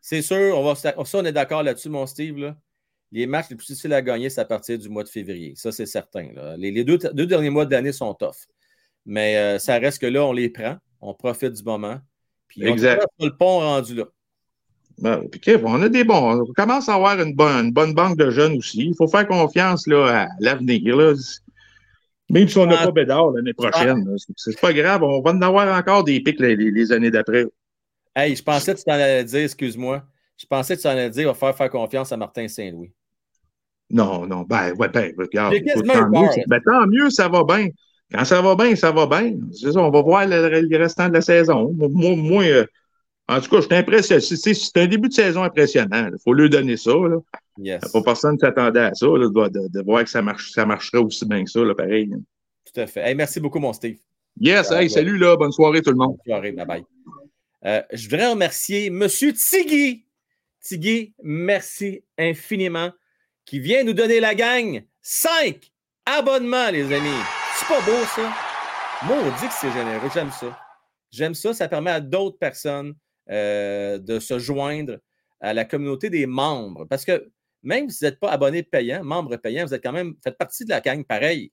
C'est 0.00 0.22
sûr, 0.22 0.58
on 0.58 0.64
va, 0.64 0.74
ça, 0.74 0.94
on 1.14 1.24
est 1.24 1.32
d'accord 1.32 1.62
là-dessus, 1.62 1.88
mon 1.88 2.06
Steve. 2.06 2.38
Là. 2.38 2.56
Les 3.12 3.26
matchs 3.26 3.50
les 3.50 3.56
plus 3.56 3.66
difficiles 3.66 3.92
à 3.92 4.00
gagner, 4.02 4.30
c'est 4.30 4.40
à 4.40 4.44
partir 4.46 4.78
du 4.78 4.88
mois 4.88 5.04
de 5.04 5.08
février. 5.08 5.52
Ça, 5.54 5.70
c'est 5.70 5.86
certain. 5.86 6.28
là. 6.34 6.56
Les, 6.56 6.70
les 6.72 6.82
deux, 6.82 6.98
deux 7.12 7.26
derniers 7.26 7.50
mois 7.50 7.66
de 7.66 7.70
l'année 7.70 7.92
sont 7.92 8.12
tough. 8.14 8.30
Mais 9.06 9.36
euh, 9.36 9.58
ça 9.58 9.78
reste 9.78 10.00
que 10.00 10.06
là, 10.06 10.24
on 10.24 10.32
les 10.32 10.48
prend, 10.48 10.76
on 11.00 11.14
profite 11.14 11.52
du 11.52 11.62
moment. 11.62 11.98
Puis 12.48 12.62
on 12.64 12.72
Exact. 12.72 13.04
sur 13.18 13.28
le 13.28 13.36
pont 13.36 13.58
rendu 13.60 13.94
là. 13.94 14.04
Ben, 14.98 15.22
on 15.64 15.82
a 15.82 15.88
des 15.88 16.04
bons. 16.04 16.42
On 16.42 16.52
commence 16.52 16.88
à 16.88 16.94
avoir 16.94 17.18
une 17.20 17.34
bonne, 17.34 17.66
une 17.66 17.72
bonne 17.72 17.94
banque 17.94 18.16
de 18.18 18.30
jeunes 18.30 18.56
aussi. 18.58 18.86
Il 18.88 18.94
faut 18.94 19.08
faire 19.08 19.26
confiance 19.26 19.86
là, 19.86 20.24
à 20.24 20.28
l'avenir. 20.38 20.96
Même 22.30 22.46
si 22.48 22.58
on 22.58 22.66
n'a 22.66 22.76
Ah. 22.80 22.84
pas 22.86 22.92
Bédard 22.92 23.30
l'année 23.32 23.54
prochaine, 23.54 24.04
là, 24.06 24.14
c'est- 24.36 24.60
pas 24.60 24.72
grave. 24.72 25.02
On 25.02 25.20
va 25.22 25.32
en 25.32 25.42
avoir 25.42 25.76
encore 25.76 26.04
des 26.04 26.20
pics 26.20 26.38
les, 26.40 26.54
les- 26.56 26.70
les 26.70 26.92
années 26.92 27.10
d'après. 27.10 27.46
Hey, 28.14 28.36
je 28.36 28.42
pensais 28.42 28.74
que 28.74 28.78
tu 28.78 28.84
t'en 28.84 28.92
allais 28.92 29.24
dire, 29.24 29.40
excuse-moi. 29.44 30.02
Je 30.36 30.46
pensais 30.46 30.74
que 30.76 30.80
tu 30.80 30.84
t'en 30.84 30.90
allais 30.90 31.10
dire, 31.10 31.28
on 31.28 31.32
va 31.32 31.38
faire 31.38 31.56
faire 31.56 31.70
confiance 31.70 32.12
à 32.12 32.16
Martin 32.16 32.46
Saint-Louis. 32.46 32.92
Non, 33.90 34.26
non, 34.26 34.42
ben, 34.42 34.72
ouais, 34.74 34.88
ben, 34.88 35.12
regarde. 35.18 35.54
Tant, 35.54 35.58
eu 35.58 36.08
mieux, 36.10 36.42
ben, 36.46 36.60
tant 36.64 36.86
mieux, 36.86 37.10
ça 37.10 37.28
va 37.28 37.44
bien. 37.44 37.68
Quand 38.12 38.24
ça 38.24 38.42
va 38.42 38.54
bien, 38.54 38.74
ça 38.76 38.90
va 38.92 39.06
bien. 39.06 39.34
C'est 39.52 39.72
ça, 39.72 39.80
on 39.80 39.90
va 39.90 40.02
voir 40.02 40.26
le, 40.26 40.60
le 40.60 40.76
restant 40.78 41.08
de 41.08 41.14
la 41.14 41.20
saison. 41.22 41.72
Moi, 41.76 42.44
euh, 42.44 42.66
en 43.28 43.40
tout 43.40 43.48
cas, 43.50 43.56
je 43.60 43.66
suis 43.66 43.74
impressionné. 43.74 44.20
C'est- 44.20 44.76
un 44.76 44.86
début 44.86 45.08
de 45.08 45.14
saison 45.14 45.42
impressionnant. 45.42 46.08
Il 46.12 46.18
faut 46.22 46.32
lui 46.34 46.50
donner 46.50 46.76
ça. 46.76 46.90
Là. 46.92 47.16
Yes. 47.58 47.90
Pas 47.92 48.02
personne 48.02 48.34
ne 48.34 48.38
s'attendait 48.38 48.80
à 48.80 48.94
ça, 48.94 49.06
là, 49.06 49.28
de, 49.28 49.48
de- 49.48 49.68
de 49.68 49.84
voir 49.84 50.04
que 50.04 50.10
ça, 50.10 50.20
marche, 50.22 50.50
ça 50.52 50.66
marcherait 50.66 50.98
aussi 51.02 51.24
bien 51.26 51.44
que 51.44 51.50
ça, 51.50 51.60
là, 51.64 51.74
pareil. 51.74 52.10
Tout 52.72 52.80
à 52.80 52.86
fait. 52.86 53.00
Hey, 53.08 53.14
merci 53.14 53.40
beaucoup, 53.40 53.58
mon 53.58 53.72
Steve. 53.72 53.98
Yes, 54.40 54.70
hey, 54.70 54.88
salut, 54.88 55.18
là, 55.18 55.36
bonne 55.36 55.52
soirée 55.52 55.82
tout 55.82 55.90
le 55.90 55.96
monde. 55.96 56.16
Bonne 56.16 56.24
soirée. 56.26 56.52
Bye 56.52 56.66
bye. 56.66 56.84
Euh, 57.64 57.82
je 57.92 58.08
voudrais 58.08 58.30
remercier 58.30 58.86
M. 58.86 59.06
Tigui. 59.08 60.04
Tigui, 60.64 61.12
merci 61.22 62.02
infiniment, 62.18 62.90
qui 63.44 63.58
vient 63.60 63.84
nous 63.84 63.92
donner 63.92 64.20
la 64.20 64.34
gang 64.34 64.82
5 65.02 65.70
abonnements, 66.06 66.70
les 66.70 66.92
amis. 66.92 67.10
Pas 67.72 67.80
beau, 67.86 68.04
ça? 68.04 68.30
Maudit 69.06 69.48
que 69.48 69.54
c'est 69.58 69.72
généreux. 69.72 70.10
J'aime 70.12 70.30
ça. 70.30 70.58
J'aime 71.10 71.32
ça. 71.32 71.54
Ça 71.54 71.68
permet 71.68 71.90
à 71.90 72.00
d'autres 72.00 72.36
personnes 72.36 72.94
euh, 73.30 73.96
de 73.96 74.18
se 74.18 74.38
joindre 74.38 74.98
à 75.40 75.54
la 75.54 75.64
communauté 75.64 76.10
des 76.10 76.26
membres. 76.26 76.84
Parce 76.84 77.06
que 77.06 77.32
même 77.62 77.88
si 77.88 78.00
vous 78.00 78.10
n'êtes 78.10 78.20
pas 78.20 78.30
abonné 78.30 78.62
payant, 78.62 79.02
membre 79.02 79.36
payant, 79.38 79.64
vous 79.64 79.72
êtes 79.72 79.82
quand 79.82 79.92
même, 79.92 80.16
faites 80.22 80.36
partie 80.36 80.66
de 80.66 80.68
la 80.68 80.82
gang 80.82 81.02
pareil. 81.02 81.50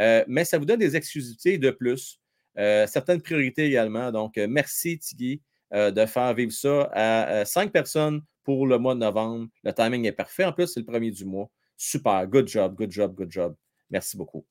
Euh, 0.00 0.24
mais 0.26 0.44
ça 0.44 0.58
vous 0.58 0.64
donne 0.64 0.80
des 0.80 0.96
exclusivités 0.96 1.58
de 1.58 1.70
plus, 1.70 2.18
euh, 2.58 2.88
certaines 2.88 3.22
priorités 3.22 3.66
également. 3.66 4.10
Donc, 4.10 4.38
merci 4.38 4.98
Tigui 4.98 5.42
de 5.72 6.06
faire 6.06 6.34
vivre 6.34 6.50
ça 6.50 6.90
à 6.92 7.44
cinq 7.44 7.70
personnes 7.70 8.20
pour 8.42 8.66
le 8.66 8.78
mois 8.78 8.94
de 8.94 9.00
novembre. 9.00 9.46
Le 9.62 9.72
timing 9.72 10.06
est 10.06 10.12
parfait. 10.12 10.44
En 10.44 10.52
plus, 10.52 10.66
c'est 10.66 10.80
le 10.80 10.86
premier 10.86 11.12
du 11.12 11.24
mois. 11.24 11.48
Super. 11.76 12.26
Good 12.26 12.48
job, 12.48 12.74
good 12.74 12.90
job, 12.90 13.14
good 13.14 13.30
job. 13.30 13.54
Merci 13.88 14.16
beaucoup. 14.16 14.44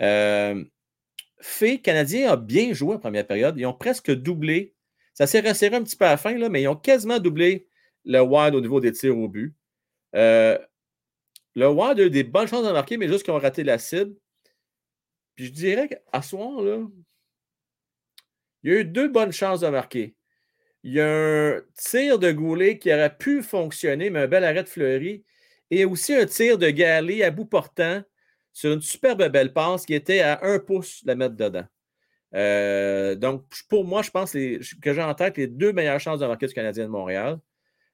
Euh, 0.00 0.64
Fait 1.40 1.78
Canadien 1.78 2.30
a 2.30 2.36
bien 2.36 2.72
joué 2.72 2.94
en 2.94 2.98
première 2.98 3.26
période. 3.26 3.56
Ils 3.58 3.66
ont 3.66 3.74
presque 3.74 4.10
doublé. 4.10 4.74
Ça 5.14 5.26
s'est 5.26 5.40
resserré 5.40 5.76
un 5.76 5.82
petit 5.82 5.96
peu 5.96 6.04
à 6.04 6.10
la 6.10 6.16
fin, 6.16 6.34
mais 6.48 6.62
ils 6.62 6.68
ont 6.68 6.76
quasiment 6.76 7.18
doublé 7.18 7.68
le 8.04 8.20
Wild 8.20 8.54
au 8.54 8.60
niveau 8.60 8.80
des 8.80 8.92
tirs 8.92 9.16
au 9.16 9.28
but. 9.28 9.54
Euh, 10.14 10.58
le 11.54 11.68
Wild 11.68 12.00
a 12.00 12.04
eu 12.04 12.10
des 12.10 12.24
bonnes 12.24 12.48
chances 12.48 12.66
de 12.66 12.72
marquer, 12.72 12.96
mais 12.96 13.08
juste 13.08 13.24
qu'ils 13.24 13.32
ont 13.32 13.38
raté 13.38 13.64
la 13.64 13.78
cible. 13.78 14.14
Puis 15.34 15.46
je 15.46 15.52
dirais 15.52 15.88
qu'à 15.88 16.22
ce 16.22 16.30
soir, 16.30 16.62
là, 16.62 16.86
il 18.62 18.72
y 18.72 18.74
a 18.74 18.80
eu 18.80 18.84
deux 18.84 19.08
bonnes 19.08 19.32
chances 19.32 19.60
de 19.60 19.68
marquer. 19.68 20.16
Il 20.82 20.92
y 20.92 21.00
a 21.00 21.06
un 21.08 21.62
tir 21.74 22.18
de 22.18 22.30
Goulet 22.32 22.78
qui 22.78 22.92
aurait 22.92 23.16
pu 23.16 23.42
fonctionner, 23.42 24.10
mais 24.10 24.20
un 24.20 24.28
bel 24.28 24.44
arrêt 24.44 24.62
de 24.62 24.68
Fleury. 24.68 25.24
Et 25.70 25.84
aussi 25.84 26.14
un 26.14 26.26
tir 26.26 26.58
de 26.58 26.70
Galé 26.70 27.22
à 27.24 27.30
bout 27.30 27.46
portant 27.46 28.02
sur 28.56 28.72
une 28.72 28.80
superbe 28.80 29.28
belle 29.28 29.52
passe 29.52 29.84
qui 29.84 29.92
était 29.92 30.20
à 30.20 30.40
un 30.42 30.58
pouce 30.58 31.04
de 31.04 31.08
la 31.08 31.14
mettre 31.14 31.36
dedans. 31.36 31.66
Euh, 32.34 33.14
donc, 33.14 33.44
pour 33.68 33.84
moi, 33.84 34.00
je 34.00 34.10
pense 34.10 34.32
que 34.32 34.94
j'ai 34.94 35.02
en 35.02 35.12
tête 35.14 35.36
les 35.36 35.46
deux 35.46 35.74
meilleures 35.74 36.00
chances 36.00 36.20
de 36.20 36.26
marquer 36.26 36.46
du 36.46 36.54
Canadien 36.54 36.84
de 36.84 36.88
Montréal. 36.88 37.38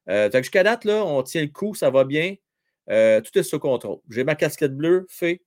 Euh, 0.09 0.31
Jusqu'à 0.33 0.63
date, 0.63 0.85
là, 0.85 1.05
on 1.05 1.25
tient 1.25 1.43
le 1.43 1.49
coup, 1.49 1.75
ça 1.75 1.91
va 1.91 2.05
bien. 2.05 2.37
Euh, 2.91 3.21
tout 3.21 3.37
est 3.37 3.43
sous 3.43 3.59
contrôle. 3.59 3.99
J'ai 4.09 4.23
ma 4.23 4.37
casquette 4.37 4.77
bleue, 4.77 5.05
fait. 5.09 5.43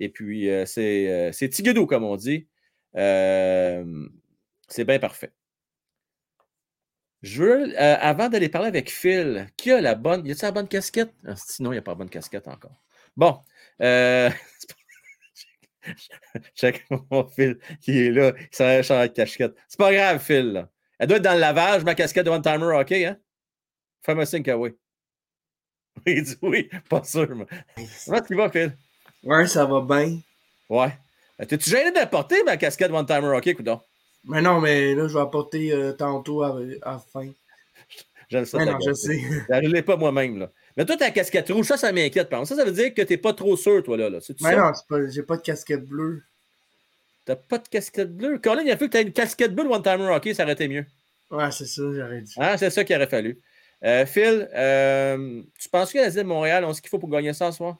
Et 0.00 0.08
puis, 0.08 0.50
euh, 0.50 0.64
c'est 0.66 1.48
Tigedou, 1.50 1.86
comme 1.86 2.02
on 2.02 2.16
dit. 2.16 2.48
c'est 2.94 3.84
bien 4.84 4.98
parfait. 4.98 5.30
Je 7.22 7.44
veux, 7.44 7.80
avant 7.80 8.28
d'aller 8.28 8.48
parler 8.48 8.66
avec 8.66 8.90
Phil, 8.90 9.46
qui 9.56 9.70
a 9.70 9.80
la 9.80 9.94
bonne. 9.94 10.26
Y 10.26 10.32
a-t-il 10.32 10.46
la 10.46 10.50
bonne 10.50 10.66
casquette? 10.66 11.12
Ah, 11.24 11.36
sinon, 11.36 11.70
il 11.70 11.76
n'y 11.76 11.78
a 11.78 11.82
pas 11.82 11.92
la 11.92 11.98
bonne 11.98 12.10
casquette 12.10 12.48
encore. 12.48 12.82
Bon. 13.16 13.38
Euh, 13.80 14.30
check 16.56 16.84
mon 16.90 17.26
Phil 17.28 17.58
qui 17.80 18.06
est 18.06 18.10
là. 18.10 18.32
Il 18.38 18.48
s'en 18.50 18.82
changer 18.82 18.94
la 19.00 19.08
casquette. 19.08 19.56
C'est 19.68 19.78
pas 19.78 19.92
grave, 19.92 20.22
Phil. 20.22 20.66
Elle 20.98 21.06
doit 21.06 21.18
être 21.18 21.24
dans 21.24 21.34
le 21.34 21.40
lavage, 21.40 21.84
ma 21.84 21.94
casquette 21.94 22.26
de 22.26 22.30
one-timer 22.30 22.80
OK, 22.80 22.92
hein? 22.92 23.16
Fais-moi 24.02 24.26
signe 24.26 24.42
que 24.42 24.50
oui. 24.50 24.70
Il 26.06 26.22
dit 26.22 26.36
oui, 26.42 26.68
pas 26.88 27.04
sûr. 27.04 27.28
Mais... 27.34 27.46
Comment 28.06 28.20
tu 28.20 28.34
vas, 28.34 28.50
Phil? 28.50 28.76
Ouais, 29.22 29.46
ça 29.46 29.64
va 29.64 29.80
bien. 29.80 30.18
Ouais. 30.68 30.92
T'es-tu 31.46 31.70
gêné 31.70 31.92
de 31.92 32.04
porter 32.06 32.42
ma 32.44 32.56
casquette 32.56 32.90
one-timer 32.90 33.36
OK, 33.36 33.54
coudon? 33.54 33.80
Mais 34.24 34.42
non, 34.42 34.60
mais 34.60 34.94
là, 34.94 35.06
je 35.06 35.14
vais 35.14 35.20
apporter 35.20 35.72
euh, 35.72 35.92
tantôt 35.92 36.42
à, 36.42 36.58
à 36.82 36.92
la 36.92 36.98
fin. 36.98 37.28
J'aime 38.28 38.44
ça. 38.44 38.58
Mais 38.58 38.66
non, 38.66 38.78
je 38.84 38.92
sais. 38.92 39.18
Je 39.48 39.68
ne 39.68 39.80
pas 39.80 39.96
moi-même. 39.96 40.38
là. 40.38 40.50
Mais 40.78 40.86
toi, 40.86 40.96
ta 40.96 41.10
casquette 41.10 41.50
rouge, 41.50 41.66
ça, 41.66 41.76
ça 41.76 41.90
m'inquiète. 41.90 42.30
Ça, 42.30 42.44
ça 42.44 42.64
veut 42.64 42.70
dire 42.70 42.94
que 42.94 43.02
tu 43.02 43.12
n'es 43.12 43.16
pas 43.16 43.32
trop 43.32 43.56
sûr, 43.56 43.82
toi, 43.82 43.96
là. 43.96 44.08
là. 44.08 44.20
Mais 44.40 44.56
non, 44.56 44.72
j'ai 45.10 45.24
pas 45.24 45.36
de 45.36 45.42
casquette 45.42 45.84
bleue. 45.84 46.22
T'as 47.24 47.34
pas 47.34 47.58
de 47.58 47.66
casquette 47.66 48.16
bleue? 48.16 48.38
Colin, 48.38 48.62
il 48.62 48.70
a 48.70 48.76
fallu 48.76 48.88
que 48.88 48.96
tu 48.96 49.02
aies 49.02 49.06
une 49.06 49.12
casquette 49.12 49.52
bleue 49.56 49.64
de 49.64 49.70
One 49.70 49.82
Timer 49.82 50.08
Hockey, 50.08 50.34
ça 50.34 50.44
aurait 50.44 50.52
été 50.52 50.68
mieux. 50.68 50.86
Ouais, 51.32 51.50
c'est 51.50 51.66
ça, 51.66 51.82
j'aurais 51.82 52.20
dit. 52.20 52.32
Ah, 52.36 52.56
c'est 52.56 52.70
ça 52.70 52.84
qu'il 52.84 52.94
aurait 52.94 53.08
fallu. 53.08 53.40
Euh, 53.82 54.06
Phil, 54.06 54.48
euh, 54.54 55.42
tu 55.58 55.68
penses 55.68 55.92
que 55.92 55.98
la 55.98 56.10
de 56.10 56.22
Montréal 56.22 56.64
ont 56.64 56.72
ce 56.72 56.80
qu'il 56.80 56.90
faut 56.90 57.00
pour 57.00 57.10
gagner 57.10 57.32
ça 57.32 57.50
ce 57.50 57.56
soir? 57.56 57.76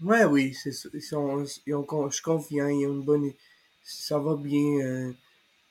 Ouais, 0.00 0.24
oui, 0.24 0.54
c'est 0.54 0.72
ça. 0.72 0.88
Ils 0.94 1.02
sont, 1.02 1.44
ils 1.66 1.74
ont, 1.74 2.08
je 2.08 2.14
suis 2.14 2.22
confiant, 2.22 2.68
ils 2.68 2.86
ont 2.86 2.92
une 2.92 3.02
bonne. 3.02 3.32
Ça 3.82 4.20
va 4.20 4.36
bien. 4.36 4.84
Euh, 4.84 5.12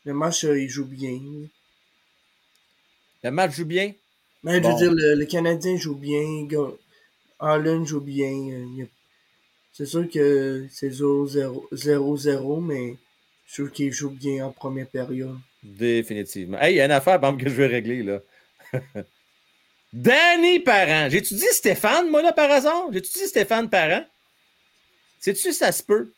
le 0.03 0.13
match, 0.13 0.43
il 0.43 0.67
joue 0.67 0.85
bien. 0.85 1.19
Le 3.23 3.31
match 3.31 3.55
joue 3.55 3.65
bien? 3.65 3.93
Mais 4.45 4.61
je 4.61 4.67
veux 4.67 4.75
dire, 4.75 4.91
le, 4.93 5.25
Canadien 5.25 5.75
joue 5.75 5.95
bien. 5.95 6.47
Allen 7.39 7.85
joue 7.85 7.99
bien. 7.99 8.31
Euh, 8.51 8.85
c'est 9.73 9.87
sûr 9.87 10.07
que 10.07 10.67
c'est 10.71 10.89
0-0, 10.89 12.61
mais 12.63 12.95
je 13.47 13.53
trouve 13.55 13.71
qu'il 13.71 13.91
joue 13.91 14.11
bien 14.11 14.45
en 14.45 14.51
première 14.51 14.87
période. 14.87 15.37
Définitivement. 15.63 16.59
Hey, 16.59 16.75
il 16.75 16.77
y 16.77 16.81
a 16.81 16.85
une 16.85 16.91
affaire 16.91 17.19
que 17.19 17.49
je 17.49 17.55
veux 17.55 17.65
régler, 17.65 18.03
là. 18.03 18.19
Danny 19.93 20.59
Parent. 20.59 21.09
J'ai-tu 21.09 21.33
dit 21.33 21.51
Stéphane, 21.51 22.09
moi, 22.09 22.21
là, 22.21 22.31
par 22.31 22.51
hasard? 22.51 22.89
J'ai-tu 22.91 23.11
dit 23.13 23.27
Stéphane 23.27 23.69
Parent? 23.69 24.05
Sais-tu 25.19 25.53
ça 25.53 25.71
se 25.71 25.81
peut? 25.81 26.13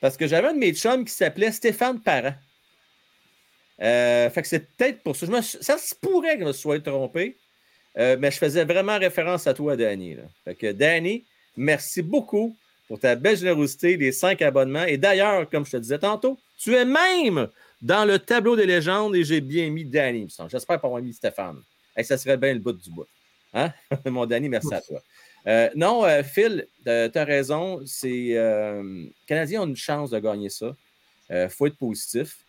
Parce 0.00 0.16
que 0.16 0.26
j'avais 0.26 0.48
un 0.48 0.54
de 0.54 0.58
mes 0.58 0.72
chums 0.72 1.04
qui 1.04 1.12
s'appelait 1.12 1.52
Stéphane 1.52 2.00
Parent. 2.00 2.34
Euh, 3.82 4.30
fait 4.30 4.42
que 4.42 4.48
c'est 4.48 4.76
peut-être 4.76 5.02
pour 5.02 5.16
ça. 5.16 5.26
ça 5.42 5.78
se 5.78 5.94
pourrait 5.94 6.34
que 6.36 6.42
je 6.42 6.46
me 6.46 6.52
sois 6.52 6.80
trompé, 6.80 7.36
euh, 7.98 8.16
mais 8.18 8.30
je 8.30 8.38
faisais 8.38 8.64
vraiment 8.64 8.98
référence 8.98 9.46
à 9.46 9.54
toi, 9.54 9.76
Danny. 9.76 10.16
Danny, 10.74 11.24
merci 11.56 12.02
beaucoup 12.02 12.56
pour 12.86 13.00
ta 13.00 13.16
belle 13.16 13.36
générosité, 13.36 13.96
les 13.96 14.12
cinq 14.12 14.42
abonnements. 14.42 14.84
Et 14.84 14.96
d'ailleurs, 14.96 15.48
comme 15.50 15.66
je 15.66 15.72
te 15.72 15.76
disais 15.78 15.98
tantôt, 15.98 16.38
tu 16.58 16.74
es 16.74 16.84
même 16.84 17.48
dans 17.82 18.04
le 18.04 18.18
tableau 18.18 18.56
des 18.56 18.66
légendes 18.66 19.16
et 19.16 19.24
j'ai 19.24 19.40
bien 19.40 19.70
mis 19.70 19.84
Danny. 19.84 20.32
J'espère 20.48 20.80
pas 20.80 20.86
avoir 20.86 21.02
mis 21.02 21.12
Stéphane. 21.12 21.60
ça 22.02 22.16
serait 22.16 22.36
bien 22.36 22.52
le 22.54 22.60
bout 22.60 22.72
du 22.72 22.90
bout. 22.90 23.06
Hein? 23.52 23.72
Mon 24.06 24.26
Danny, 24.26 24.48
merci 24.48 24.72
à 24.72 24.80
toi. 24.80 25.02
Euh, 25.46 25.68
non, 25.74 26.04
Phil, 26.22 26.66
tu 26.84 26.90
as 26.90 27.24
raison. 27.24 27.82
C'est 27.84 28.36
Canadiens 29.26 29.62
ont 29.62 29.66
une 29.66 29.76
chance 29.76 30.10
de 30.10 30.18
gagner 30.20 30.48
ça. 30.48 30.76
Il 31.28 31.48
faut 31.50 31.66
être 31.66 31.76
positif. 31.76 32.43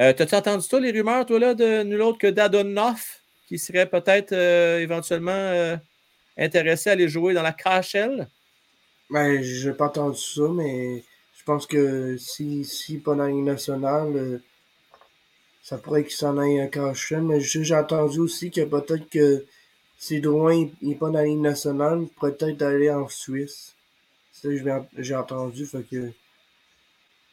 Euh, 0.00 0.14
T'as-tu 0.14 0.34
entendu 0.34 0.66
ça, 0.66 0.80
les 0.80 0.92
rumeurs, 0.92 1.26
toi, 1.26 1.38
là, 1.38 1.54
de 1.54 1.82
nul 1.82 2.00
autre 2.00 2.18
que 2.18 2.26
Dadonoff, 2.26 3.20
qui 3.46 3.58
serait 3.58 3.88
peut-être 3.88 4.32
euh, 4.32 4.78
éventuellement 4.78 5.30
euh, 5.32 5.76
intéressé 6.38 6.88
à 6.88 6.94
aller 6.94 7.08
jouer 7.08 7.34
dans 7.34 7.42
la 7.42 7.52
KHL? 7.52 8.26
Ben, 9.10 9.42
j'ai 9.42 9.72
pas 9.72 9.88
entendu 9.88 10.18
ça, 10.18 10.48
mais 10.54 11.04
je 11.36 11.44
pense 11.44 11.66
que 11.66 12.16
si, 12.16 12.64
si 12.64 12.96
pas 12.96 13.14
dans 13.14 13.26
la 13.26 13.32
nationale, 13.32 14.16
euh, 14.16 14.38
ça 15.62 15.76
pourrait 15.76 16.04
qu'il 16.04 16.14
s'en 16.14 16.38
aille 16.38 16.62
en 16.62 16.68
KHL. 16.68 17.20
Mais 17.20 17.40
j'ai 17.40 17.74
entendu 17.74 18.20
aussi 18.20 18.50
que 18.50 18.62
peut-être 18.62 19.10
que 19.10 19.44
si 19.98 20.22
Drouin 20.22 20.70
n'est 20.80 20.94
pas 20.94 21.08
dans 21.08 21.18
la 21.18 21.24
Ligue 21.24 21.40
nationale, 21.40 22.06
peut-être 22.18 22.62
aller 22.62 22.90
en 22.90 23.06
Suisse. 23.08 23.74
C'est 24.32 24.56
ça 24.56 24.80
que 24.80 25.02
j'ai 25.02 25.14
entendu, 25.14 25.66
fait 25.66 25.82
que 25.82 26.10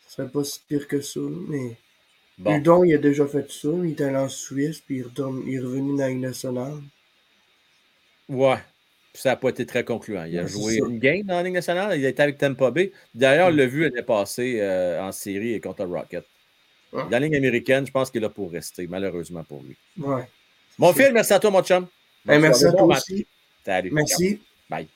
ce 0.05 0.15
serait 0.15 0.27
pas 0.27 0.43
si 0.43 0.59
pire 0.67 0.85
que 0.85 0.99
ça, 0.99 1.21
mais. 1.47 1.77
Bon. 2.37 2.83
il 2.83 2.93
a 2.93 2.97
déjà 2.97 3.25
fait 3.25 3.49
ça. 3.51 3.69
Il 3.83 3.91
est 3.91 4.01
allé 4.01 4.15
en 4.15 4.29
Suisse, 4.29 4.79
puis 4.79 4.97
il, 4.97 5.55
est 5.55 5.59
revenu 5.59 5.97
dans 5.97 6.03
la 6.03 6.09
Ligue 6.09 6.19
nationale. 6.19 6.79
Ouais. 8.29 8.57
ça 9.13 9.29
n'a 9.29 9.35
pas 9.37 9.49
été 9.49 9.65
très 9.65 9.83
concluant. 9.83 10.25
Il 10.25 10.37
a 10.37 10.45
joué 10.45 10.77
une 10.77 10.99
game 10.99 11.23
dans 11.23 11.35
la 11.35 11.43
Ligue 11.43 11.53
nationale. 11.53 11.97
Il 11.97 12.05
était 12.05 12.23
avec 12.23 12.37
Tampa 12.37 12.69
Bay. 12.69 12.91
D'ailleurs, 13.15 13.49
le 13.49 13.65
vu 13.65 13.85
est 13.85 14.03
passé 14.03 14.59
euh, 14.59 15.01
en 15.01 15.11
série 15.11 15.59
contre 15.59 15.85
Rocket. 15.85 16.25
Dans 16.93 17.09
la 17.09 17.19
Ligue 17.19 17.35
américaine, 17.35 17.85
je 17.85 17.91
pense 17.91 18.09
qu'il 18.11 18.19
est 18.19 18.27
là 18.27 18.29
pour 18.29 18.51
rester, 18.51 18.87
malheureusement 18.87 19.43
pour 19.43 19.61
lui. 19.61 19.75
Ouais. 19.97 20.23
Mon 20.77 20.93
fils, 20.93 21.09
merci 21.11 21.33
à 21.33 21.39
toi, 21.39 21.49
mon 21.49 21.63
chum. 21.63 21.87
merci 22.25 22.65
à 22.65 22.71
toi 22.71 22.83
aussi. 22.83 23.27
Salut. 23.65 23.91
Merci. 23.91 24.39
Bye. 24.69 24.87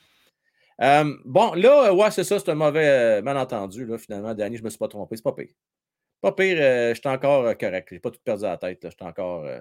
Euh, 0.80 1.14
bon, 1.24 1.52
là, 1.54 1.92
ouais, 1.92 2.10
c'est 2.10 2.24
ça, 2.24 2.38
c'est 2.38 2.50
un 2.50 2.54
mauvais 2.54 2.88
euh, 2.88 3.22
malentendu. 3.22 3.84
Là, 3.84 3.98
finalement, 3.98 4.34
Danny, 4.34 4.56
je 4.56 4.62
ne 4.62 4.64
me 4.64 4.70
suis 4.70 4.78
pas 4.78 4.88
trompé. 4.88 5.16
C'est 5.16 5.22
pas 5.22 5.32
pire. 5.32 5.48
Pas 6.22 6.30
pire, 6.30 6.56
euh, 6.60 6.94
je 6.94 7.00
suis 7.00 7.08
encore 7.08 7.44
euh, 7.46 7.54
correct. 7.54 7.88
Je 7.90 7.96
n'ai 7.96 8.00
pas 8.00 8.12
tout 8.12 8.20
perdu 8.24 8.44
à 8.44 8.50
la 8.50 8.56
tête. 8.56 8.78
Je 8.84 8.90
suis 8.90 8.96
encore. 9.00 9.44
Euh, 9.44 9.60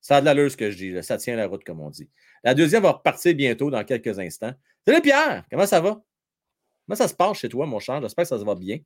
ça 0.00 0.16
a 0.16 0.20
de 0.20 0.26
l'allure 0.26 0.50
ce 0.50 0.56
que 0.56 0.68
je 0.70 0.76
dis. 0.76 1.02
Ça 1.04 1.16
tient 1.18 1.36
la 1.36 1.46
route, 1.46 1.62
comme 1.62 1.80
on 1.80 1.88
dit. 1.88 2.10
La 2.42 2.52
deuxième 2.52 2.82
va 2.82 2.90
repartir 2.90 3.32
bientôt 3.34 3.70
dans 3.70 3.84
quelques 3.84 4.18
instants. 4.18 4.52
Salut 4.84 5.00
Pierre, 5.00 5.44
comment 5.48 5.66
ça 5.66 5.80
va? 5.80 6.02
Comment 6.84 6.96
ça 6.96 7.06
se 7.06 7.14
passe 7.14 7.38
chez 7.38 7.48
toi, 7.48 7.64
mon 7.64 7.78
cher? 7.78 8.02
J'espère 8.02 8.24
que 8.24 8.28
ça 8.28 8.38
se 8.38 8.44
va 8.44 8.56
bien. 8.56 8.80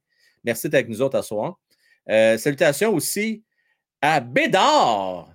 Merci 0.45 0.69
d'être 0.69 0.75
avec 0.75 0.89
nous 0.89 1.01
autres 1.01 1.17
à 1.17 1.23
soir. 1.23 1.59
salutations 2.07 2.95
aussi 2.95 3.43
à 4.03 4.21
Bédard. 4.21 5.35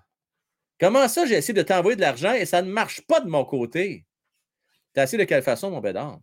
Comment 0.79 1.07
ça, 1.07 1.25
j'ai 1.25 1.35
essayé 1.35 1.53
de 1.53 1.63
t'envoyer 1.63 1.95
de 1.95 2.01
l'argent 2.01 2.33
et 2.33 2.45
ça 2.45 2.61
ne 2.61 2.71
marche 2.71 3.01
pas 3.01 3.19
de 3.19 3.27
mon 3.27 3.43
côté? 3.43 4.05
Tu 4.93 4.99
as 5.01 5.03
essayé 5.03 5.17
de 5.17 5.27
quelle 5.27 5.43
façon, 5.43 5.71
mon 5.71 5.81
Bédard? 5.81 6.21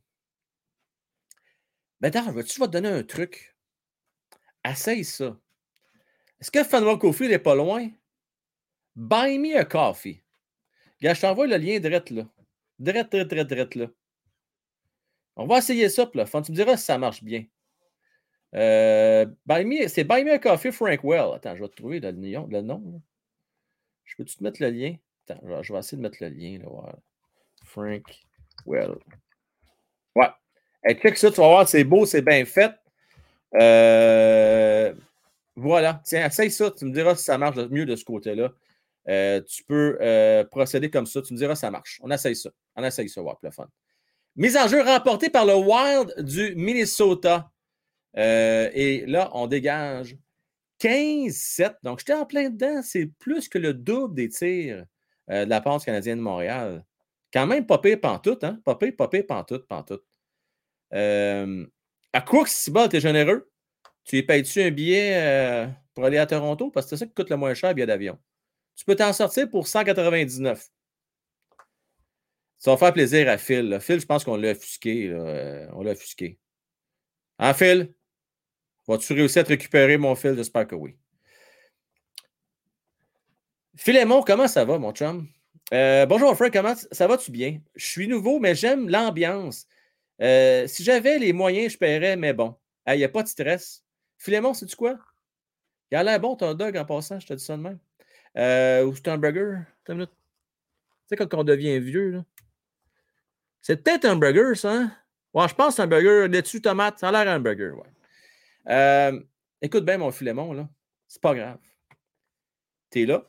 Bédard, 2.01 2.33
veux-tu 2.33 2.61
te 2.61 2.67
donner 2.67 2.89
un 2.89 3.03
truc? 3.03 3.50
Essaye 4.65 5.05
ça. 5.05 5.37
Est-ce 6.41 6.51
que 6.51 6.65
Fanwa 6.65 6.97
Coffee 6.99 7.29
n'est 7.29 7.39
pas 7.39 7.55
loin? 7.55 7.89
Buy 8.97 9.39
me 9.39 9.57
a 9.57 9.65
coffee. 9.65 10.23
Gars, 11.01 11.15
je 11.15 11.21
t'envoie 11.23 11.47
le 11.47 11.57
lien 11.57 11.79
direct 11.79 12.11
là. 12.11 12.27
Direct, 12.79 13.11
direct, 13.11 13.31
direct, 13.31 13.49
direct 13.49 13.75
là. 13.75 13.87
On 15.37 15.47
va 15.47 15.59
essayer 15.59 15.89
ça, 15.89 16.11
là. 16.15 16.25
Tu 16.25 16.37
me 16.37 16.55
diras 16.55 16.77
si 16.77 16.85
ça 16.85 16.99
marche 16.99 17.23
bien. 17.23 17.45
Euh, 18.55 19.27
c'est 19.89 20.05
Buy 20.05 20.25
Me 20.25 20.33
a 20.33 20.39
Coffee 20.39 20.73
Frank 20.73 21.03
Well. 21.05 21.35
Attends, 21.35 21.57
je 21.57 21.63
vais 21.63 21.69
te 21.69 21.77
trouver 21.77 22.01
le, 22.01 22.11
le 22.11 22.61
nom. 22.61 23.01
Je 24.05 24.17
peux-tu 24.17 24.37
te 24.37 24.43
mettre 24.43 24.63
le 24.63 24.71
lien? 24.71 24.97
Attends, 25.29 25.63
je 25.63 25.73
vais 25.73 25.79
essayer 25.79 25.97
de 25.97 26.03
mettre 26.03 26.19
le 26.21 26.29
lien. 26.29 26.59
Là, 26.59 26.99
Frank 27.65 28.03
Well. 28.67 28.97
Ouais. 30.17 30.29
Hey, 30.83 30.99
check 31.01 31.17
ça, 31.17 31.31
tu 31.31 31.41
vas 31.41 31.49
voir, 31.49 31.69
c'est 31.69 31.85
beau, 31.85 32.05
c'est 32.07 32.23
bien 32.23 32.45
fait. 32.45 32.73
Euh, 33.55 34.95
voilà. 35.57 36.01
Tiens, 36.05 36.27
essaye 36.27 36.51
ça. 36.51 36.71
Tu 36.71 36.85
me 36.85 36.93
diras 36.93 37.17
si 37.17 37.25
ça 37.25 37.39
marche 37.39 37.57
mieux 37.71 37.87
de 37.87 37.97
ce 37.97 38.05
côté-là. 38.05 38.53
Euh, 39.09 39.41
tu 39.43 39.65
peux 39.65 39.99
euh, 40.01 40.45
procéder 40.45 40.91
comme 40.91 41.07
ça. 41.07 41.23
Tu 41.23 41.35
me 41.35 41.39
diras 41.39 41.55
si 41.55 41.61
ça 41.61 41.71
marche. 41.71 42.01
On 42.03 42.11
essaye 42.11 42.37
ça. 42.37 42.51
On 42.77 42.85
essaye 42.85 43.09
ça, 43.09 43.23
ouais, 43.23 43.33
le 43.43 43.51
fun. 43.51 43.69
Mise 44.37 44.57
en 44.57 44.69
jeu 44.69 44.83
remportée 44.83 45.31
par 45.31 45.45
le 45.45 45.55
Wild 45.55 46.25
du 46.25 46.55
Minnesota. 46.55 47.51
et 48.15 49.05
là, 49.07 49.31
on 49.35 49.47
dégage 49.47 50.17
15-7. 50.81 51.77
Donc, 51.83 51.99
j'étais 51.99 52.15
en 52.15 52.27
plein 52.27 52.51
dedans. 52.51 52.81
C'est 52.83 53.07
plus 53.19 53.49
que 53.49 53.59
le 53.59 53.75
double 53.75 54.15
des 54.15 54.29
tirs 54.29 54.85
de 55.29 55.45
la 55.45 55.61
passe 55.61 55.85
canadienne 55.85 56.19
de 56.19 56.23
Montréal. 56.23 56.85
Quand 57.33 57.47
même, 57.47 57.67
pas 57.67 57.79
pire 57.79 58.01
pantoute, 58.01 58.43
hein? 58.45 58.61
Pas 58.65 58.75
pire, 58.75 58.95
pas 58.97 59.09
pire 59.09 59.27
pantoute, 59.27 59.67
pantoute. 59.67 60.05
Euh, 60.93 61.67
à 62.13 62.21
quoi 62.21 62.45
que 62.45 62.51
si 62.51 62.73
t'es 62.91 63.01
généreux? 63.01 63.51
Tu 64.05 64.19
y 64.19 64.23
payes-tu 64.23 64.63
un 64.63 64.71
billet 64.71 65.13
euh, 65.15 65.67
pour 65.95 66.05
aller 66.05 66.19
à 66.19 66.27
Toronto? 66.27 66.71
Parce 66.71 66.87
que 66.87 66.91
c'est 66.91 66.97
ça 66.97 67.07
qui 67.07 67.15
coûte 67.15 67.31
le 67.31 67.37
moins 67.37 67.55
cher, 67.55 67.71
le 67.71 67.75
billet 67.75 67.87
d'avion. 67.87 68.19
Tu 68.77 68.85
peux 68.85 68.97
t'en 68.97 69.13
sortir 69.13 69.49
pour 69.49 69.69
199. 69.69 70.69
Ça 72.59 72.71
va 72.71 72.77
faire 72.77 72.93
plaisir 72.93 73.29
à 73.29 73.39
Phil. 73.39 73.79
Phil, 73.81 74.01
je 74.01 74.07
pense 74.07 74.25
qu'on 74.25 74.37
l'a 74.37 74.51
offusqué. 74.51 75.09
Euh, 75.11 75.67
on 75.73 75.83
l'a 75.83 75.93
offusqué. 75.93 76.39
Hein, 77.39 77.55
Phil? 77.55 77.95
Vas-tu 78.87 79.13
réussir 79.13 79.43
à 79.43 79.45
te 79.45 79.51
récupérer 79.51 79.97
mon 79.99 80.15
fil? 80.15 80.35
J'espère 80.35 80.67
que 80.67 80.75
oui. 80.75 80.97
Philémon, 83.77 84.23
comment 84.23 84.49
ça 84.49 84.65
va, 84.65 84.79
mon 84.79 84.93
chum? 84.93 85.29
Euh, 85.73 86.05
bonjour, 86.07 86.35
Frank, 86.35 86.53
comment 86.53 86.75
ça 86.75 87.07
va-tu 87.07 87.31
bien? 87.31 87.61
Je 87.77 87.87
suis 87.87 88.09
nouveau, 88.09 88.41
mais 88.41 88.55
j'aime 88.55 88.89
l'ambiance. 88.89 89.67
Euh, 90.23 90.67
si 90.67 90.85
j'avais 90.85 91.19
les 91.19 91.33
moyens, 91.33 91.73
je 91.73 91.79
paierais, 91.79 92.17
mais 92.17 92.33
bon. 92.33 92.57
Il 92.87 92.97
n'y 92.97 93.05
a 93.05 93.09
pas 93.09 93.23
de 93.23 93.29
stress. 93.29 93.85
Philémon, 94.19 94.55
sais-tu 94.55 94.77
quoi? 94.77 94.99
Il 95.91 95.97
a 95.97 96.03
l'air 96.03 96.21
bon 96.21 96.37
ton 96.37 96.55
dog 96.55 96.77
en 96.77 96.85
passant, 96.85 97.19
je 97.19 97.27
te 97.27 97.35
dis 97.35 97.45
ça 97.45 97.57
de 97.57 97.63
même. 97.63 97.79
Euh, 98.37 98.85
ou 98.85 98.95
c'est 98.95 99.09
un 99.09 99.19
burger? 99.19 99.59
Tu 99.85 99.95
sais, 101.07 101.17
quand 101.17 101.35
on 101.35 101.45
devient 101.45 101.79
vieux, 101.81 102.11
là. 102.11 102.25
C'est 103.61 103.83
peut-être 103.83 104.05
un 104.05 104.17
burger, 104.17 104.55
ça, 104.55 104.73
hein? 104.73 104.97
Ouais, 105.35 105.47
je 105.49 105.55
pense 105.55 105.69
que 105.69 105.75
c'est 105.77 105.83
un 105.83 105.87
burger 105.87 106.29
laitue, 106.29 106.61
tomate. 106.61 106.99
Ça 106.99 107.09
a 107.09 107.13
l'air 107.13 107.33
un 107.33 107.41
burger, 107.41 107.73
ouais. 107.73 109.13
écoute 109.63 109.85
bien, 109.85 109.99
mon 109.99 110.11
Philémon, 110.11 110.53
là. 110.53 110.69
C'est 111.07 111.21
pas 111.21 111.35
grave. 111.35 111.59
T'es 112.89 113.07
là. 113.07 113.25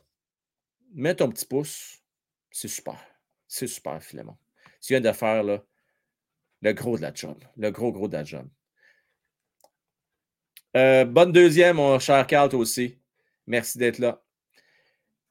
Mets 0.94 1.14
ton 1.14 1.30
petit 1.30 1.46
pouce 1.46 2.02
c'est 2.52 2.68
super. 2.68 2.98
C'est 3.48 3.66
super, 3.66 4.02
Philemon. 4.02 4.36
Tu 4.80 4.92
viens 4.92 5.00
de 5.00 5.12
faire 5.12 5.42
là, 5.42 5.64
le 6.62 6.72
gros 6.72 6.96
de 6.96 7.02
la 7.02 7.12
job. 7.12 7.36
Le 7.56 7.70
gros, 7.70 7.92
gros 7.92 8.08
de 8.08 8.14
la 8.14 8.24
job. 8.24 8.48
Euh, 10.76 11.04
bonne 11.04 11.32
deuxième, 11.32 11.76
mon 11.76 11.98
cher 11.98 12.26
Carl, 12.26 12.54
aussi. 12.54 12.98
Merci 13.46 13.78
d'être 13.78 13.98
là. 13.98 14.22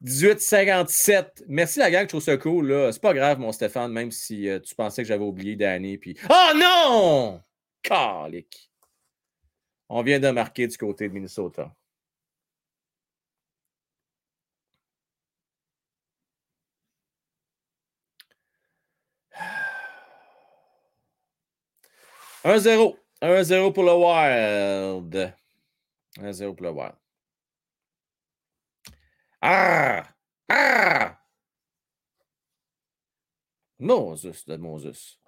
1857. 0.01 1.45
Merci 1.47 1.79
la 1.79 1.91
gang, 1.91 2.03
je 2.03 2.09
trouve 2.09 2.21
ça 2.21 2.37
cool. 2.37 2.89
C'est 2.91 3.01
pas 3.01 3.13
grave, 3.13 3.39
mon 3.39 3.51
Stéphane, 3.51 3.91
même 3.91 4.11
si 4.11 4.49
euh, 4.49 4.59
tu 4.59 4.75
pensais 4.75 5.03
que 5.03 5.07
j'avais 5.07 5.23
oublié 5.23 5.55
Danny. 5.55 5.97
Puis... 5.97 6.17
Oh 6.29 6.51
non! 6.55 7.41
Calique. 7.81 8.71
On 9.89 10.03
vient 10.03 10.19
de 10.19 10.29
marquer 10.29 10.67
du 10.67 10.77
côté 10.77 11.07
de 11.07 11.13
Minnesota. 11.13 11.73
1-0. 22.43 22.97
1-0 23.21 23.73
pour 23.73 23.83
le 23.83 23.93
Wild. 23.93 25.33
1-0 26.17 26.55
pour 26.55 26.65
le 26.65 26.71
Wild. 26.71 26.95
Ah! 29.41 30.03
Ah! 30.49 31.17
Moses 33.79 34.45
de 34.45 34.57
Moses. 34.57 35.19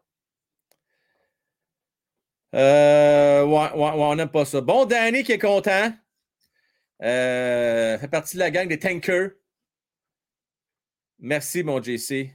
Euh, 2.53 3.43
ouais, 3.45 3.71
ouais, 3.71 3.91
on 3.95 4.15
n'aime 4.15 4.29
pas 4.29 4.45
ça. 4.45 4.61
Bon, 4.61 4.85
Danny 4.85 5.23
qui 5.23 5.31
est 5.31 5.39
content. 5.39 5.91
Euh, 7.01 7.97
fait 7.97 8.07
partie 8.07 8.35
de 8.35 8.39
la 8.39 8.51
gang 8.51 8.67
des 8.67 8.77
tankers. 8.77 9.31
Merci, 11.19 11.63
mon 11.63 11.81
JC. 11.81 12.31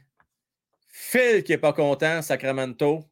Phil 0.89 1.45
qui 1.45 1.53
n'est 1.53 1.59
pas 1.59 1.73
content, 1.73 2.21
Sacramento. 2.23 3.05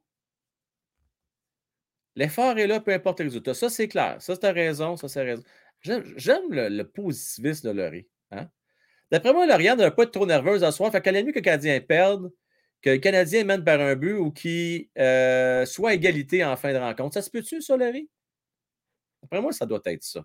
L'effort 2.17 2.59
est 2.59 2.67
là, 2.67 2.81
peu 2.81 2.93
importe 2.93 3.21
le 3.21 3.27
résultat. 3.27 3.53
Ça, 3.53 3.69
c'est 3.69 3.89
clair. 3.89 4.17
Ça, 4.21 4.35
c'est 4.41 4.51
raison. 4.51 4.97
Ça, 4.97 5.07
c'est 5.07 5.23
raison. 5.23 5.43
J'aime 5.83 6.51
le, 6.51 6.83
positivisme 6.83 7.69
de 7.69 7.75
Laurie. 7.79 8.09
Hein? 8.31 8.49
D'après 9.11 9.33
moi, 9.35 9.47
Lauriane 9.47 9.79
n'a 9.79 9.91
pas 9.91 10.05
être 10.05 10.13
trop 10.13 10.27
nerveuse 10.27 10.65
à 10.65 10.73
soir. 10.73 10.91
Fait 10.91 11.03
qu'elle 11.03 11.17
est 11.17 11.23
mieux 11.23 11.33
que 11.33 11.39
le 11.39 11.45
Canadien 11.45 11.79
perde, 11.81 12.33
que 12.81 12.91
le 12.91 12.99
Canadien 12.99 13.45
mène 13.45 13.63
par 13.63 13.81
un 13.81 13.95
but 13.95 14.15
ou 14.15 14.33
qu'il 14.33 14.89
euh, 14.99 15.67
soit 15.67 15.93
égalité 15.95 16.43
en 16.43 16.57
fin 16.57 16.73
de 16.73 16.79
rencontre. 16.79 17.15
Ça 17.15 17.23
se 17.23 17.31
peut-tu, 17.31 17.61
ça, 17.61 17.77
Laurie? 17.77 18.09
D'après 19.23 19.43
moi, 19.43 19.53
ça 19.53 19.67
doit 19.67 19.83
être 19.85 20.03
ça. 20.03 20.25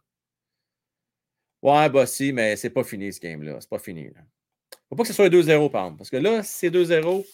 Ouais, 1.61 1.89
bah 1.89 2.05
si, 2.07 2.33
mais 2.33 2.55
c'est 2.55 2.71
pas 2.71 2.83
fini 2.83 3.11
ce 3.13 3.19
game-là. 3.19 3.57
C'est 3.59 3.69
pas 3.69 3.79
fini. 3.79 4.05
Là. 4.05 4.21
Faut 4.89 4.95
pas 4.95 5.03
que 5.03 5.09
ce 5.09 5.13
soit 5.13 5.29
2-0, 5.29 5.69
par 5.69 5.83
exemple. 5.83 5.97
Parce 5.97 6.09
que 6.09 6.17
là, 6.17 6.41
si 6.41 6.51
c'est 6.57 6.69
2-0, 6.69 7.25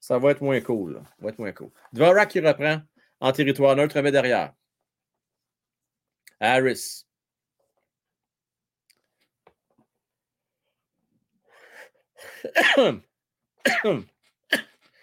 ça 0.00 0.18
va 0.18 0.32
être 0.32 0.42
moins 0.42 0.60
cool. 0.60 1.00
Ça 1.02 1.14
va 1.20 1.30
être 1.30 1.38
moins 1.38 1.52
cool. 1.52 1.70
Dvorak 1.92 2.28
qui 2.28 2.40
reprend 2.40 2.82
en 3.20 3.32
territoire 3.32 3.76
neutre, 3.76 4.00
mais 4.00 4.12
derrière. 4.12 4.54
Harris. 6.40 7.04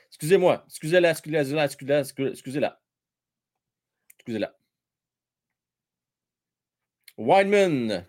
Excusez-moi. 0.10 0.64
Excusez-la, 0.68 1.12
excusez-la, 1.12 1.66
excusez-la, 1.66 2.02
excusez-la. 2.32 2.80
Wineman. 7.18 8.06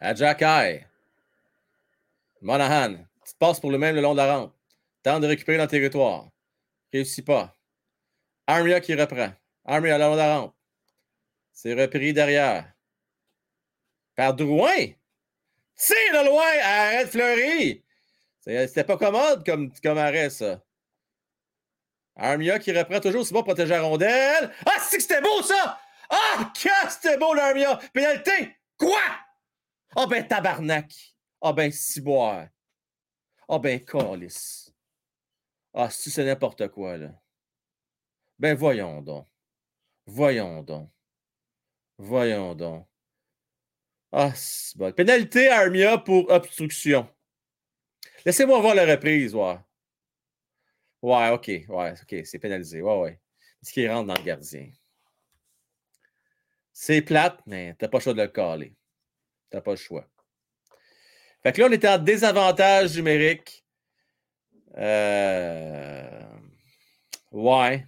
Ajakai. 0.00 0.86
Monahan. 2.40 3.06
Passe 3.38 3.60
pour 3.60 3.70
le 3.70 3.78
même 3.78 3.94
le 3.94 4.02
long 4.02 4.12
de 4.12 4.18
la 4.18 4.36
rampe. 4.36 4.54
Tente 5.02 5.22
de 5.22 5.26
récupérer 5.26 5.58
le 5.58 5.66
territoire. 5.66 6.28
Réussit 6.92 7.24
pas. 7.24 7.56
Armia 8.46 8.80
qui 8.80 8.94
reprend. 8.94 9.32
Armia 9.64 9.94
à 9.94 9.98
la 9.98 10.38
rampe. 10.38 10.54
C'est 11.52 11.74
repris 11.74 12.12
derrière. 12.12 12.72
Par 14.14 14.34
Drouin. 14.34 14.86
Tire 15.76 16.12
de 16.12 16.26
loin. 16.26 16.58
Arrête 16.62 17.08
Fleury. 17.10 17.84
C'était 18.40 18.84
pas 18.84 18.96
commode 18.96 19.46
comme, 19.46 19.72
comme 19.80 19.98
arrêt, 19.98 20.30
ça. 20.30 20.60
Armia 22.16 22.58
qui 22.58 22.76
reprend 22.76 23.00
toujours. 23.00 23.24
C'est 23.24 23.32
bon, 23.32 23.42
protéger 23.42 23.74
la 23.74 23.82
rondelle. 23.82 24.52
Ah, 24.66 24.78
c'est 24.80 24.96
que 24.96 25.02
c'était 25.02 25.20
beau, 25.20 25.42
ça! 25.42 25.78
Ah, 26.10 26.52
que 26.54 26.90
c'était 26.90 27.16
beau, 27.16 27.32
l'Armia! 27.34 27.78
Pénalité! 27.92 28.56
Quoi? 28.78 29.00
Ah, 29.96 30.06
ben, 30.06 30.26
tabarnak! 30.26 30.92
Ah, 31.40 31.52
ben, 31.52 31.70
ciboire! 31.72 32.48
Ah, 33.48 33.58
ben, 33.58 33.82
calice! 33.84 34.72
Ah, 35.72 35.88
si 35.88 36.10
c'est 36.10 36.24
n'importe 36.24 36.68
quoi, 36.68 36.98
là. 36.98 37.21
Ben 38.42 38.56
voyons 38.56 39.00
donc. 39.00 39.28
Voyons 40.04 40.64
donc. 40.64 40.90
Voyons 41.96 42.56
donc. 42.56 42.88
Ah, 44.10 44.32
c'est 44.34 44.76
bon. 44.76 44.92
Pénalité 44.92 45.48
Armia 45.48 45.96
pour 45.96 46.28
obstruction. 46.28 47.08
Laissez-moi 48.26 48.60
voir 48.60 48.74
la 48.74 48.84
reprise, 48.84 49.32
ouais. 49.32 49.58
Ouais, 51.02 51.30
OK. 51.30 51.46
Ouais, 51.68 51.92
OK, 51.92 52.26
c'est 52.26 52.40
pénalisé. 52.40 52.82
Ouais, 52.82 52.98
ouais. 52.98 53.20
Ce 53.62 53.72
qui 53.72 53.88
rentre 53.88 54.08
dans 54.08 54.16
le 54.16 54.24
gardien. 54.24 54.68
C'est 56.72 57.00
plate, 57.02 57.38
mais 57.46 57.76
t'as 57.78 57.86
pas 57.86 57.98
le 57.98 58.02
choix 58.02 58.14
de 58.14 58.22
le 58.22 58.28
caler. 58.28 58.74
T'as 59.50 59.60
pas 59.60 59.70
le 59.70 59.76
choix. 59.76 60.04
Fait 61.44 61.52
que 61.52 61.60
là, 61.60 61.68
on 61.68 61.72
était 61.72 61.88
en 61.88 61.98
désavantage 61.98 62.96
numérique. 62.96 63.64
Euh... 64.76 66.22
Ouais. 67.30 67.86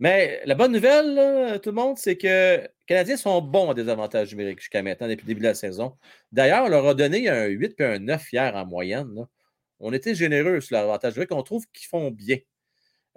Mais 0.00 0.40
la 0.46 0.54
bonne 0.54 0.72
nouvelle, 0.72 1.60
tout 1.60 1.68
le 1.70 1.74
monde, 1.74 1.98
c'est 1.98 2.16
que 2.16 2.56
les 2.62 2.68
Canadiens 2.86 3.18
sont 3.18 3.40
bons 3.42 3.68
en 3.68 3.74
désavantage 3.74 4.30
numérique 4.32 4.60
jusqu'à 4.60 4.82
maintenant, 4.82 5.06
depuis 5.06 5.24
le 5.24 5.28
début 5.28 5.40
de 5.42 5.46
la 5.48 5.54
saison. 5.54 5.96
D'ailleurs, 6.32 6.64
on 6.64 6.68
leur 6.68 6.86
a 6.88 6.94
donné 6.94 7.28
un 7.28 7.44
8 7.46 7.78
et 7.80 7.84
un 7.84 7.98
9 7.98 8.32
hier 8.32 8.56
en 8.56 8.64
moyenne. 8.66 9.26
On 9.78 9.92
était 9.92 10.14
généreux 10.14 10.60
sur 10.62 10.74
l'avantage 10.76 11.14
numérique. 11.14 11.32
On 11.32 11.42
trouve 11.42 11.66
qu'ils 11.72 11.86
font 11.86 12.10
bien. 12.10 12.38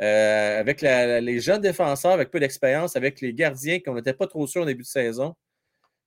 euh, 0.02 0.60
avec 0.60 0.82
les 0.82 1.40
jeunes 1.40 1.62
défenseurs 1.62 2.12
avec 2.14 2.32
peu 2.32 2.40
d'expérience, 2.40 2.96
avec 2.96 3.22
les 3.22 3.34
gardiens 3.34 3.80
qu'on 3.80 3.96
n'était 3.96 4.14
pas 4.14 4.28
trop 4.28 4.48
sûr 4.48 4.64
au 4.64 4.66
début 4.66 4.84
de 4.84 4.88
saison, 4.88 5.36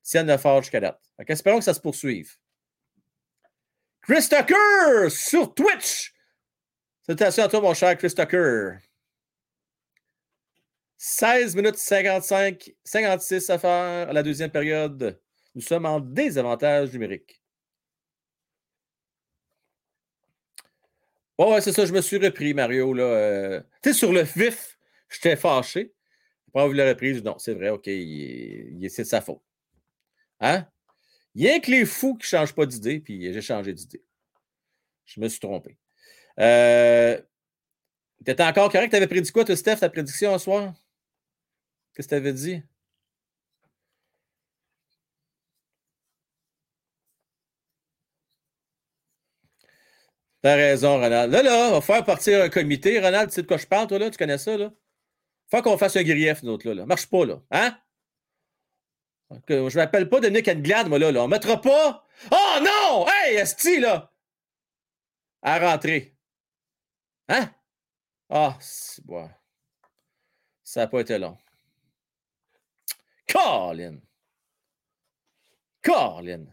tiennent 0.03 0.27
le 0.27 0.37
fort 0.39 0.63
jusqu'à 0.63 0.81
date. 0.81 1.01
espérons 1.29 1.59
que 1.59 1.65
ça 1.65 1.75
se 1.75 1.81
poursuive. 1.81 2.33
Chris 4.03 4.29
Tucker 4.29 5.11
sur 5.11 5.55
Twitch. 5.55 6.15
Salutations 7.03 7.45
à 7.45 7.49
toi, 7.49 7.61
mon 7.61 7.75
cher 7.75 7.97
Chris 7.97 8.15
Tucker. 8.15 8.79
16 10.99 11.57
minutes 11.57 11.77
55, 11.77 12.75
56 12.85 13.51
à 13.51 13.59
faire 13.59 14.09
à 14.09 14.13
la 14.13 14.23
deuxième 14.23 14.51
période. 14.51 15.21
Nous 15.55 15.61
sommes 15.61 15.87
en 15.87 16.01
désavantage 16.01 16.93
numérique. 16.93 17.41
Ouais, 21.39 21.51
ouais, 21.53 21.61
c'est 21.61 21.73
ça, 21.73 21.85
je 21.85 21.93
me 21.93 22.01
suis 22.01 22.17
repris, 22.17 22.55
Mario. 22.55 22.97
Euh, 22.99 23.61
tu 23.83 23.93
sais, 23.93 23.99
sur 23.99 24.13
le 24.13 24.23
vif, 24.23 24.79
j'étais 25.11 25.37
fâché. 25.37 25.93
Après, 26.49 26.67
vous 26.67 26.73
la 26.73 26.89
reprise, 26.89 27.23
non, 27.23 27.39
c'est 27.39 27.53
vrai, 27.53 27.69
OK, 27.69 27.85
c'est 27.85 29.03
de 29.03 29.05
sa 29.05 29.21
faute. 29.21 29.43
Hein? 30.41 30.67
Il 31.35 31.43
y 31.43 31.49
a 31.51 31.61
que 31.61 31.71
les 31.71 31.85
fous 31.85 32.15
qui 32.15 32.25
ne 32.25 32.39
changent 32.39 32.55
pas 32.55 32.65
d'idée, 32.65 33.01
puis 33.01 33.31
j'ai 33.33 33.43
changé 33.43 33.75
d'idée. 33.75 34.03
Je 35.05 35.21
me 35.21 35.29
suis 35.29 35.41
trompé. 35.41 35.77
Euh, 36.41 37.21
T'étais 38.25 38.43
encore 38.43 38.73
correct? 38.73 38.91
T'avais 38.91 39.07
prédit 39.07 39.31
quoi, 39.31 39.45
toi, 39.45 39.55
Steph, 39.55 39.77
ta 39.77 39.89
prédiction 39.91 40.37
ce 40.39 40.45
soir? 40.45 40.73
Qu'est-ce 41.97 42.09
que 42.09 42.15
tu 42.15 42.17
avais 42.17 42.33
dit? 42.35 42.63
T'as 50.43 50.55
raison, 50.57 51.01
Ronald. 51.01 51.33
Là, 51.33 51.43
là, 51.43 51.69
on 51.71 51.73
va 51.73 51.81
faire 51.81 52.05
partir 52.05 52.43
un 52.43 52.49
comité. 52.51 53.01
Ronald, 53.01 53.31
tu 53.31 53.37
sais 53.37 53.43
de 53.43 53.47
quoi 53.47 53.57
je 53.57 53.67
parle, 53.67 53.87
toi, 53.89 53.99
là? 53.99 54.11
Tu 54.11 54.19
connais 54.19 54.39
ça, 54.39 54.57
là? 54.57 54.71
Faut 55.51 55.63
qu'on 55.63 55.79
fasse 55.79 55.97
un 55.97 56.03
grief, 56.03 56.43
nous 56.43 56.53
autres, 56.53 56.69
là, 56.69 56.75
là. 56.75 56.87
Marche 56.87 57.07
pas, 57.09 57.25
là. 57.25 57.41
Hein? 57.51 57.79
Que 59.47 59.69
je 59.69 59.77
m'appelle 59.77 60.09
pas 60.09 60.21
Dominique 60.21 60.49
Anglade, 60.49 60.89
moi, 60.89 60.99
là, 60.99 61.11
là. 61.13 61.25
On 61.25 61.29
mettra 61.29 61.61
pas. 61.61 62.07
Oh 62.31 62.59
non! 62.63 63.07
Hey, 63.09 63.37
Esti, 63.37 63.81
là! 63.81 64.13
À 65.43 65.59
rentrer. 65.59 66.17
Hein? 67.29 67.51
Ah, 68.31 68.57
c'est 68.61 69.05
bon. 69.05 69.31
Ça 70.63 70.81
n'a 70.81 70.89
pas 70.89 71.01
été 71.01 71.19
long. 71.19 71.39
Colin! 73.37 74.01
Colin! 75.83 76.47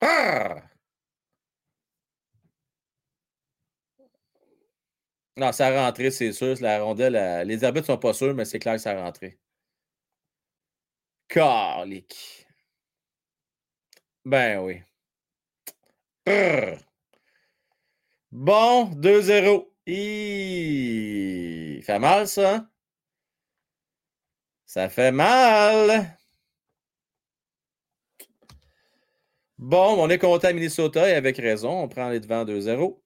Ah! 0.00 0.62
Non, 5.36 5.52
ça 5.52 5.66
a 5.66 5.86
rentré, 5.86 6.10
c'est 6.10 6.32
sûr. 6.32 6.56
La 6.60 6.82
rondelle, 6.82 7.46
les 7.46 7.62
arbitres 7.64 7.86
sont 7.86 7.98
pas 7.98 8.14
sûrs, 8.14 8.34
mais 8.34 8.44
c'est 8.46 8.58
clair 8.58 8.74
que 8.74 8.80
ça 8.80 8.92
a 8.92 9.02
rentré. 9.02 9.38
Calique. 11.28 12.46
Ben 14.24 14.58
oui. 14.60 14.82
Bon, 18.30 18.84
2-0. 18.94 19.72
Il 19.86 21.82
fait 21.84 21.98
mal, 21.98 22.28
ça. 22.28 22.68
Ça 24.76 24.90
fait 24.90 25.10
mal. 25.10 26.18
Bon, 29.58 29.96
on 29.98 30.10
est 30.10 30.18
content 30.18 30.52
Minnesota 30.52 31.08
et 31.08 31.14
avec 31.14 31.38
raison. 31.38 31.82
On 31.82 31.88
prend 31.88 32.10
les 32.10 32.20
devants 32.20 32.44
2-0. 32.44 33.02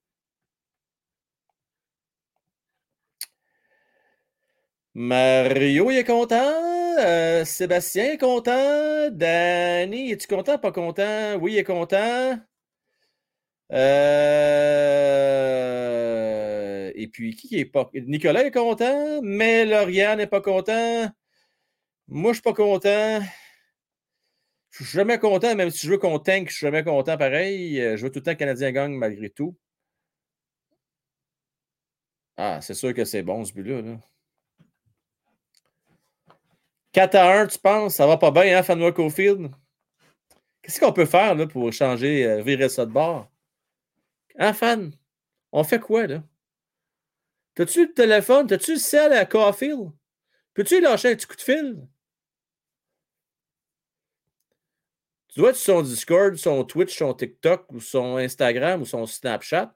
Mario, 4.95 5.91
est 5.91 6.05
content? 6.05 6.37
Euh, 6.99 7.45
Sébastien 7.45 8.13
est 8.13 8.19
content? 8.19 9.11
Danny, 9.11 10.11
es-tu 10.13 10.27
content, 10.27 10.59
pas 10.59 10.73
content? 10.73 11.37
Oui, 11.41 11.53
il 11.55 11.59
est 11.59 11.65
content. 11.65 12.39
Euh, 13.73 14.91
et 16.95 17.07
puis, 17.09 17.37
qui 17.37 17.59
est 17.59 17.65
pas. 17.65 17.89
Nicolas 17.95 18.45
est 18.45 18.51
content, 18.51 19.21
mais 19.23 19.65
Lauriane 19.65 20.19
n'est 20.19 20.27
pas 20.27 20.41
content. 20.41 21.11
Moi, 22.11 22.33
je 22.33 22.37
suis 22.37 22.43
pas 22.43 22.53
content. 22.53 23.21
Je 24.71 24.85
suis 24.85 24.97
jamais 24.99 25.19
content, 25.19 25.55
même 25.55 25.71
si 25.71 25.87
je 25.87 25.93
veux 25.93 25.99
qu'on 25.99 26.19
tank, 26.19 26.49
je 26.49 26.57
suis 26.57 26.67
jamais 26.67 26.83
content 26.83 27.17
pareil. 27.17 27.77
Je 27.97 28.03
veux 28.03 28.11
tout 28.11 28.19
le 28.19 28.25
temps 28.25 28.35
Canadien 28.35 28.73
gagne 28.73 28.95
malgré 28.95 29.31
tout. 29.31 29.57
Ah, 32.37 32.61
c'est 32.63 32.75
sûr 32.75 32.93
que 32.95 33.05
c'est 33.05 33.23
bon 33.23 33.45
ce 33.45 33.53
but-là. 33.53 33.83
Là. 33.83 33.99
4 36.93 37.15
à 37.15 37.41
1, 37.43 37.47
tu 37.47 37.59
penses? 37.59 37.95
Ça 37.95 38.07
va 38.07 38.17
pas 38.17 38.33
bien, 38.33 38.59
hein, 38.59 38.63
Fanwa 38.65 38.91
Cofield? 38.91 39.51
Qu'est-ce 40.63 40.81
qu'on 40.81 40.93
peut 40.93 41.07
faire 41.07 41.35
là, 41.37 41.47
pour 41.47 41.73
changer, 41.73 42.27
euh, 42.27 42.43
virer 42.43 42.69
ça 42.69 42.87
de 42.87 42.91
bord? 42.91 43.31
Hein, 44.37 44.53
Fan? 44.53 44.93
On 45.53 45.63
fait 45.63 45.79
quoi, 45.79 46.07
là? 46.09 46.25
T'as-tu 47.55 47.87
le 47.87 47.93
téléphone? 47.93 48.49
T'as-tu 48.49 48.73
le 48.73 48.79
sel 48.79 49.13
à 49.13 49.27
Caulfield? 49.27 49.93
Peux-tu 50.55 50.81
lâcher 50.81 51.13
un 51.13 51.15
petit 51.15 51.27
coup 51.27 51.37
de 51.37 51.41
fil? 51.43 51.87
Tu 55.33 55.41
dois 55.41 55.51
être 55.51 55.57
sur 55.57 55.75
son 55.77 55.83
Discord, 55.83 56.35
son 56.37 56.65
Twitch, 56.65 56.99
son 56.99 57.15
TikTok, 57.15 57.71
ou 57.73 57.81
son 57.81 58.17
Instagram, 58.17 58.83
ou 58.83 58.85
son 58.85 59.07
Snapchat. 59.07 59.73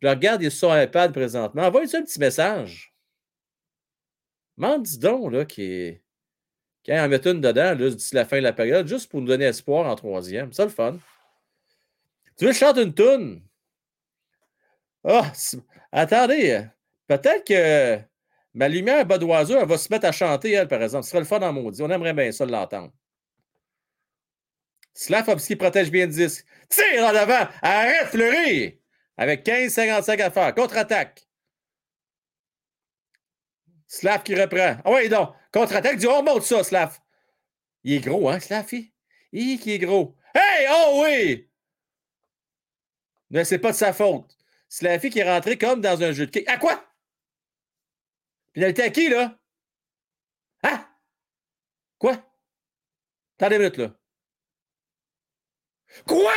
Je 0.00 0.06
le 0.06 0.10
regarde, 0.10 0.42
il 0.42 0.46
est 0.46 0.50
sur 0.50 0.78
iPad 0.78 1.12
présentement. 1.12 1.62
Envoie-lui 1.62 1.96
un 1.96 2.02
petit 2.02 2.20
message. 2.20 2.94
M'en 4.56 4.78
dis 4.78 4.98
donc, 4.98 5.32
là, 5.32 5.44
qui 5.44 6.00
Quand 6.84 7.04
en 7.04 7.08
met 7.08 7.26
une 7.26 7.40
dedans, 7.40 7.74
d'ici 7.74 8.14
la 8.14 8.24
fin 8.24 8.38
de 8.38 8.42
la 8.42 8.52
période, 8.52 8.86
juste 8.86 9.10
pour 9.10 9.20
nous 9.20 9.26
donner 9.26 9.46
espoir 9.46 9.86
en 9.86 9.94
troisième. 9.96 10.52
C'est 10.52 10.64
le 10.64 10.70
fun. 10.70 10.98
Tu 12.36 12.44
veux 12.44 12.52
chanter 12.52 12.82
une 12.82 12.94
toune? 12.94 13.42
Ah, 15.02 15.32
attendez. 15.92 16.66
Peut-être 17.06 17.44
que 17.46 18.00
ma 18.52 18.68
lumière 18.68 19.06
bas 19.06 19.18
d'oiseau, 19.18 19.58
elle 19.58 19.66
va 19.66 19.78
se 19.78 19.90
mettre 19.90 20.06
à 20.06 20.12
chanter, 20.12 20.52
elle, 20.52 20.68
par 20.68 20.82
exemple. 20.82 21.04
Ce 21.04 21.10
serait 21.10 21.20
le 21.20 21.24
fun 21.26 21.40
en 21.40 21.52
maudit. 21.52 21.82
On 21.82 21.90
aimerait 21.90 22.12
bien 22.12 22.30
ça 22.32 22.44
l'entendre. 22.44 22.92
Slavovski 24.98 25.54
protège 25.54 25.92
bien 25.92 26.06
le 26.06 26.12
disque. 26.12 26.44
Tire 26.68 27.04
en 27.04 27.14
avant. 27.14 27.48
Arrête, 27.62 28.08
fleurir. 28.08 28.72
Avec 29.16 29.46
15-55 29.46 30.20
à 30.20 30.30
faire. 30.32 30.54
Contre-attaque. 30.56 31.28
Slav 33.86 34.24
qui 34.24 34.34
reprend. 34.34 34.76
Ah 34.84 34.90
oui, 34.90 35.08
donc. 35.08 35.36
Contre-attaque, 35.52 36.04
on 36.04 36.24
monte 36.24 36.42
ça, 36.42 36.64
Slav. 36.64 36.98
Il 37.84 37.92
est 37.92 38.00
gros, 38.00 38.28
hein, 38.28 38.40
Slav? 38.40 38.66
Il 39.30 39.60
qui 39.60 39.70
est 39.70 39.78
gros. 39.78 40.16
Hey, 40.34 40.66
oh 40.68 41.04
oui! 41.04 41.48
Mais 43.30 43.44
c'est 43.44 43.60
pas 43.60 43.70
de 43.70 43.76
sa 43.76 43.92
faute. 43.92 44.36
Fille 44.68 45.10
qui 45.10 45.20
est 45.20 45.32
rentrée 45.32 45.56
comme 45.56 45.80
dans 45.80 46.02
un 46.02 46.10
jeu 46.10 46.26
de 46.26 46.32
kick. 46.32 46.48
À 46.48 46.56
quoi? 46.56 46.84
était 48.56 48.82
à 48.82 48.90
qui, 48.90 49.08
là? 49.08 49.38
Hein? 50.64 50.84
Quoi? 51.98 52.20
Attendez 53.38 53.56
une 53.56 53.62
minute, 53.62 53.76
là. 53.76 53.94
Quoi? 56.06 56.32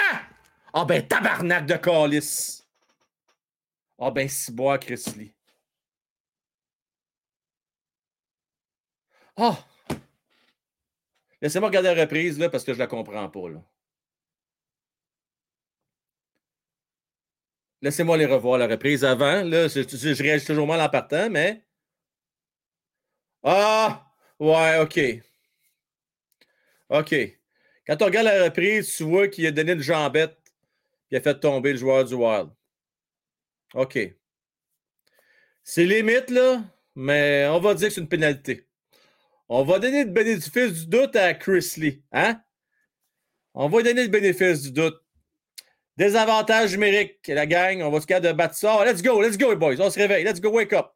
Ah 0.74 0.86
ben, 0.86 1.08
tabarnak 1.08 1.66
de 1.66 1.78
calice. 1.78 2.66
Ah 4.00 4.12
ben, 4.12 4.28
si 4.30 4.52
bois, 4.52 4.78
Chris 4.80 5.04
Ah! 9.38 9.58
Laissez-moi 11.42 11.70
regarder 11.70 11.94
la 11.96 12.02
reprise 12.02 12.38
là, 12.40 12.50
parce 12.50 12.64
que 12.64 12.74
je 12.74 12.80
la 12.80 12.88
comprends 12.88 13.30
pas. 13.30 13.40
Laissez-moi 17.82 18.18
les 18.18 18.26
revoir 18.26 18.58
la 18.60 18.68
reprise 18.68 19.04
avant. 19.04 19.44
Là, 19.44 19.68
je, 19.68 19.82
je, 19.82 20.24
réagis 20.24 20.46
toujours 20.46 20.68
mal 20.68 20.82
en 20.82 20.90
partant, 20.90 21.30
mais. 21.30 21.64
Ah! 23.44 24.12
Ouais, 24.40 24.80
OK. 24.80 25.00
OK. 26.90 27.41
Quand 27.88 28.02
on 28.02 28.06
regarde 28.06 28.28
la 28.28 28.44
reprise, 28.46 28.96
tu 28.96 29.04
vois 29.04 29.28
qu'il 29.28 29.46
a 29.48 29.52
donné 29.52 29.74
une 29.74 29.82
jambette 29.82 30.38
et 31.10 31.18
a 31.18 31.22
fait 31.22 31.40
tomber 31.40 31.74
le 31.74 31.78
joueur 31.78 32.06
du 32.06 32.14
Wild. 32.14 32.50
OK. 33.74 34.00
C'est 35.64 35.86
limite, 35.86 36.30
là, 36.30 36.64
mais 36.96 37.48
on 37.50 37.60
va 37.60 37.74
dire 37.74 37.88
que 37.88 37.94
c'est 37.94 38.02
une 38.02 38.08
pénalité. 38.10 38.68
On 39.50 39.64
va 39.64 39.80
donner 39.80 40.06
le 40.06 40.12
bénéfice 40.12 40.74
du 40.74 40.88
doute 40.88 41.16
à 41.16 41.34
Chris 41.34 41.74
Lee. 41.78 42.04
Hein? 42.12 42.42
On 43.54 43.68
va 43.68 43.82
donner 43.82 44.04
le 44.04 44.10
bénéfice 44.10 44.62
du 44.62 44.72
doute. 44.72 45.02
Désavantage 45.98 46.72
numérique, 46.72 47.28
la 47.28 47.46
gang. 47.46 47.82
On 47.82 47.92
va 47.92 48.00
se 48.00 48.06
garder 48.06 48.30
de 48.30 48.34
battre 48.34 48.56
ça. 48.56 48.84
Let's 48.86 49.02
go, 49.02 49.22
let's 49.22 49.38
go, 49.38 49.56
boys. 49.56 49.76
On 49.80 49.90
se 49.90 50.00
réveille. 50.00 50.24
Let's 50.24 50.40
go, 50.40 50.50
wake 50.52 50.74
up. 50.74 50.88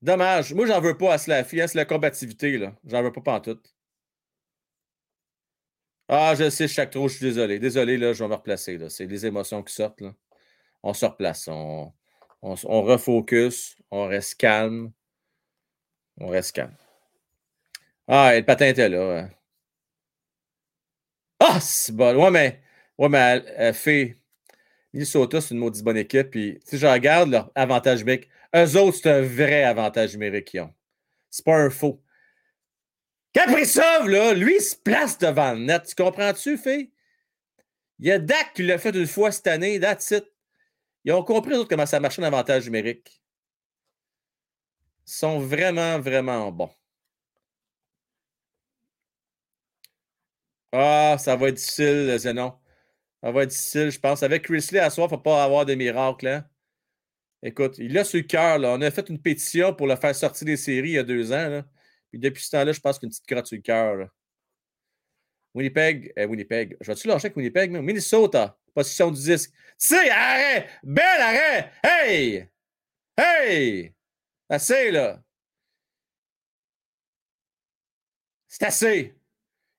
Dommage. 0.00 0.54
Moi, 0.54 0.66
j'en 0.66 0.80
veux 0.80 0.96
pas 0.96 1.14
à 1.14 1.18
Slaffy. 1.18 1.60
Hein? 1.60 1.66
C'est 1.66 1.78
la 1.78 1.84
combativité. 1.84 2.58
là. 2.58 2.72
J'en 2.86 3.02
veux 3.02 3.12
pas 3.12 3.40
tout. 3.40 3.58
Ah, 6.08 6.34
je 6.36 6.50
sais, 6.50 6.68
chaque 6.68 6.90
trop, 6.90 7.08
je 7.08 7.16
suis 7.16 7.26
désolé. 7.26 7.58
Désolé, 7.58 7.96
là, 7.96 8.12
je 8.12 8.22
vais 8.22 8.28
me 8.28 8.34
replacer. 8.34 8.78
C'est 8.88 9.06
les 9.06 9.26
émotions 9.26 9.62
qui 9.62 9.74
sortent. 9.74 10.02
On 10.82 10.94
se 10.94 11.04
replace. 11.06 11.48
On, 11.48 11.92
on, 12.42 12.82
refocus. 12.82 13.76
On 13.90 14.06
reste 14.06 14.36
calme. 14.36 14.92
On 16.18 16.28
reste 16.28 16.52
calme. 16.54 16.76
Ah, 18.08 18.34
le 18.36 18.44
patin 18.44 18.66
était 18.66 18.88
là. 18.88 19.28
Ah, 21.40 21.60
c'est 21.60 21.94
bon. 21.94 22.14
Ouais, 22.24 22.30
mais, 22.30 22.60
ouais, 22.98 23.08
mais 23.08 23.42
elle 23.56 23.74
fait. 23.74 24.16
Minnesota, 24.92 25.40
c'est 25.40 25.54
une 25.54 25.60
maudite 25.60 25.84
bonne 25.84 25.96
équipe. 25.98 26.30
Puis, 26.30 26.60
si 26.64 26.78
je 26.78 26.86
regarde 26.86 27.30
leur 27.30 27.50
avantage 27.54 28.00
numérique, 28.00 28.28
eux 28.54 28.76
autres, 28.78 28.98
c'est 29.02 29.10
un 29.10 29.22
vrai 29.22 29.64
avantage 29.64 30.14
numérique 30.14 30.46
qu'ils 30.46 30.60
ont. 30.62 30.74
C'est 31.30 31.44
pas 31.44 31.56
un 31.56 31.70
faux. 31.70 32.02
Kaprizov, 33.36 34.08
là, 34.08 34.32
lui, 34.32 34.54
il 34.56 34.62
se 34.62 34.74
place 34.74 35.18
devant 35.18 35.52
le 35.52 35.58
net. 35.58 35.84
Tu 35.86 35.94
comprends-tu, 35.94 36.56
fille? 36.56 36.90
Il 37.98 38.06
y 38.06 38.10
a 38.10 38.18
Dak 38.18 38.54
qui 38.54 38.62
l'a 38.62 38.78
fait 38.78 38.96
une 38.96 39.06
fois 39.06 39.30
cette 39.30 39.46
année. 39.46 39.78
That's 39.78 40.10
it. 40.10 40.24
Ils 41.04 41.12
ont 41.12 41.22
compris, 41.22 41.52
autres, 41.54 41.68
comment 41.68 41.84
ça 41.84 42.00
marche 42.00 42.18
un 42.18 42.22
avantage 42.22 42.64
numérique. 42.64 43.20
Ils 45.06 45.12
sont 45.12 45.38
vraiment, 45.38 46.00
vraiment 46.00 46.50
bons. 46.50 46.70
Ah, 50.72 51.16
ça 51.18 51.36
va 51.36 51.48
être 51.48 51.56
difficile, 51.56 52.16
Zenon. 52.18 52.58
Ça 53.22 53.32
va 53.32 53.42
être 53.42 53.50
difficile, 53.50 53.90
je 53.90 54.00
pense. 54.00 54.22
Avec 54.22 54.44
Chrisley 54.44 54.80
à 54.80 54.88
soir, 54.88 55.08
il 55.10 55.12
ne 55.12 55.16
faut 55.18 55.22
pas 55.22 55.44
avoir 55.44 55.66
de 55.66 55.74
miracle. 55.74 56.26
Hein? 56.26 56.48
Écoute, 57.42 57.76
il 57.76 57.98
a 57.98 58.02
le 58.02 58.20
cœur. 58.22 58.60
On 58.62 58.80
a 58.80 58.90
fait 58.90 59.10
une 59.10 59.20
pétition 59.20 59.74
pour 59.74 59.86
le 59.86 59.96
faire 59.96 60.14
sortir 60.14 60.46
des 60.46 60.56
séries 60.56 60.90
il 60.90 60.94
y 60.94 60.98
a 60.98 61.02
deux 61.02 61.32
ans. 61.32 61.48
Là. 61.48 61.64
Puis 62.16 62.30
depuis 62.30 62.42
ce 62.42 62.50
temps-là, 62.52 62.72
je 62.72 62.80
pense 62.80 62.98
qu'une 62.98 63.10
petite 63.10 63.26
crotte 63.26 63.46
sur 63.46 63.56
le 63.56 63.62
cœur. 63.62 64.08
Winnipeg, 65.52 66.14
eh, 66.16 66.24
Winnipeg. 66.24 66.74
Je 66.80 66.86
vais-tu 66.86 67.08
lâcher 67.08 67.26
avec 67.26 67.36
Winnipeg? 67.36 67.70
Mais 67.72 67.82
Minnesota, 67.82 68.58
position 68.74 69.10
du 69.10 69.20
disque. 69.20 69.50
Tu 69.52 69.58
sais, 69.76 70.08
arrêt! 70.08 70.66
Bel 70.82 71.20
arrêt! 71.20 71.72
Hey! 71.84 72.48
Hey! 73.18 73.94
Assez, 74.48 74.90
là! 74.92 75.22
C'est 78.48 78.64
assez! 78.64 79.14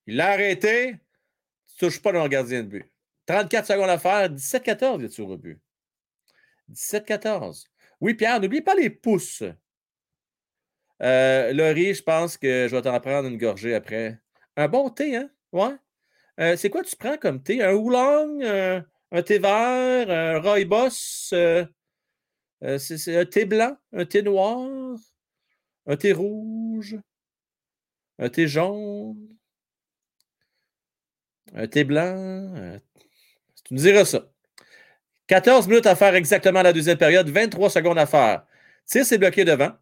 Il 0.06 0.18
l'a 0.18 0.34
arrêté. 0.34 0.92
Tu 1.80 1.86
ne 1.86 1.90
touches 1.90 2.00
pas 2.00 2.12
dans 2.12 2.22
le 2.22 2.30
gardien 2.30 2.62
de 2.62 2.68
but. 2.68 2.92
34 3.26 3.66
secondes 3.66 3.90
à 3.90 3.98
faire. 3.98 4.30
17-14, 4.30 5.00
il 5.00 5.06
est 5.06 5.20
au 5.20 5.38
but. 5.38 5.60
17-14. 6.70 7.66
Oui, 8.00 8.14
Pierre, 8.14 8.40
n'oublie 8.40 8.62
pas 8.62 8.76
les 8.76 8.92
pouces. 8.92 9.42
Euh, 11.04 11.54
Laurie, 11.54 11.94
je 11.94 12.04
pense 12.04 12.38
que 12.38 12.68
je 12.68 12.76
vais 12.76 12.82
t'en 12.82 13.00
prendre 13.00 13.28
une 13.28 13.38
gorgée 13.38 13.76
après. 13.76 14.20
Un 14.56 14.68
bon 14.68 14.90
thé, 14.90 15.16
hein? 15.16 15.30
Ouais. 15.52 15.76
Euh, 16.40 16.56
c'est 16.56 16.70
quoi 16.70 16.84
tu 16.84 16.96
prends 16.96 17.18
comme 17.18 17.42
thé? 17.42 17.64
Un 17.64 17.74
oolong, 17.74 18.42
euh, 18.44 18.82
un 19.12 19.24
thé 19.24 19.40
vert, 19.40 20.10
un 20.10 20.40
rooibos, 20.40 21.34
euh, 21.34 21.66
c'est 22.80 23.18
un 23.18 23.26
thé 23.26 23.46
blanc, 23.46 23.78
un 23.94 24.06
thé 24.06 24.22
noir, 24.22 24.98
un 25.88 25.96
thé 25.98 26.14
rouge, 26.14 26.98
un 28.20 28.30
thé 28.30 28.48
jaune, 28.48 29.38
un 31.54 31.68
thé 31.68 31.84
blanc. 31.84 32.80
tu 33.66 33.74
me 33.74 33.80
diras 33.80 34.06
ça. 34.06 34.30
14 35.28 35.68
minutes 35.68 35.86
à 35.88 35.96
faire 35.96 36.16
exactement 36.16 36.62
la 36.62 36.74
deuxième 36.74 36.98
période, 36.98 37.30
23 37.30 37.70
secondes 37.70 37.98
à 37.98 38.06
faire. 38.06 38.46
Tir, 38.86 39.06
c'est 39.06 39.18
bloqué 39.18 39.44
devant. 39.44 39.74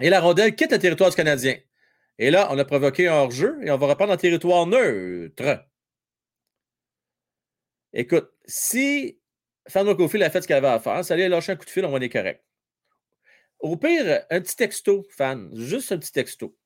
Et 0.00 0.10
la 0.10 0.20
rondelle 0.20 0.54
quitte 0.54 0.72
le 0.72 0.78
territoire 0.78 1.10
du 1.10 1.16
Canadien. 1.16 1.56
Et 2.18 2.30
là, 2.30 2.48
on 2.50 2.58
a 2.58 2.64
provoqué 2.64 3.08
un 3.08 3.14
hors-jeu 3.14 3.58
et 3.62 3.70
on 3.70 3.78
va 3.78 3.86
reprendre 3.88 4.12
en 4.12 4.16
territoire 4.16 4.66
neutre. 4.66 5.66
Écoute, 7.92 8.30
si 8.46 9.18
Fernando 9.68 9.96
Cofield 9.96 10.24
a 10.24 10.30
fait 10.30 10.42
ce 10.42 10.46
qu'il 10.46 10.56
avait 10.56 10.68
à 10.68 10.80
faire, 10.80 11.04
ça 11.04 11.14
allait 11.14 11.28
lâcher 11.28 11.52
un 11.52 11.56
coup 11.56 11.64
de 11.64 11.70
fil, 11.70 11.84
on 11.84 11.90
va 11.90 11.98
être 11.98 12.12
correct. 12.12 12.44
Au 13.58 13.76
pire, 13.76 14.24
un 14.30 14.40
petit 14.40 14.56
texto, 14.56 15.04
fan. 15.10 15.50
Juste 15.54 15.92
un 15.92 15.98
petit 15.98 16.12
texto. 16.12 16.56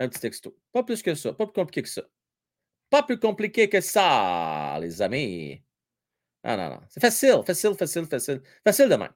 Un 0.00 0.08
petit 0.08 0.20
texto. 0.20 0.56
Pas 0.72 0.82
plus 0.82 1.02
que 1.02 1.14
ça. 1.14 1.32
Pas 1.34 1.46
plus 1.46 1.52
compliqué 1.52 1.82
que 1.82 1.88
ça. 1.88 2.02
Pas 2.90 3.02
plus 3.02 3.18
compliqué 3.18 3.68
que 3.68 3.80
ça, 3.80 4.78
les 4.80 5.02
amis. 5.02 5.62
Non, 6.44 6.56
non, 6.56 6.68
non. 6.70 6.80
C'est 6.88 7.00
facile, 7.00 7.42
facile, 7.46 7.74
facile, 7.74 8.06
facile. 8.06 8.42
Facile 8.64 8.88
de 8.88 8.96
même. 8.96 9.12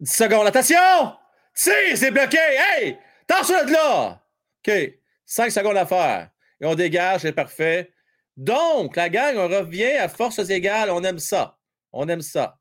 10 0.00 0.12
secondes. 0.12 0.46
Attention! 0.46 1.16
Si, 1.54 1.96
c'est 1.96 2.10
bloqué! 2.10 2.38
Hey! 2.38 2.98
Attention 3.28 3.64
là! 3.66 4.22
OK. 4.66 4.72
5 5.24 5.50
secondes 5.50 5.76
à 5.76 5.86
faire. 5.86 6.30
Et 6.60 6.66
on 6.66 6.74
dégage, 6.74 7.22
c'est 7.22 7.32
parfait. 7.32 7.92
Donc, 8.36 8.96
la 8.96 9.08
gang, 9.08 9.36
on 9.36 9.48
revient 9.48 9.96
à 9.96 10.08
forces 10.08 10.50
égales. 10.50 10.90
On 10.90 11.02
aime 11.02 11.18
ça. 11.18 11.58
On 11.92 12.08
aime 12.08 12.20
ça. 12.22 12.58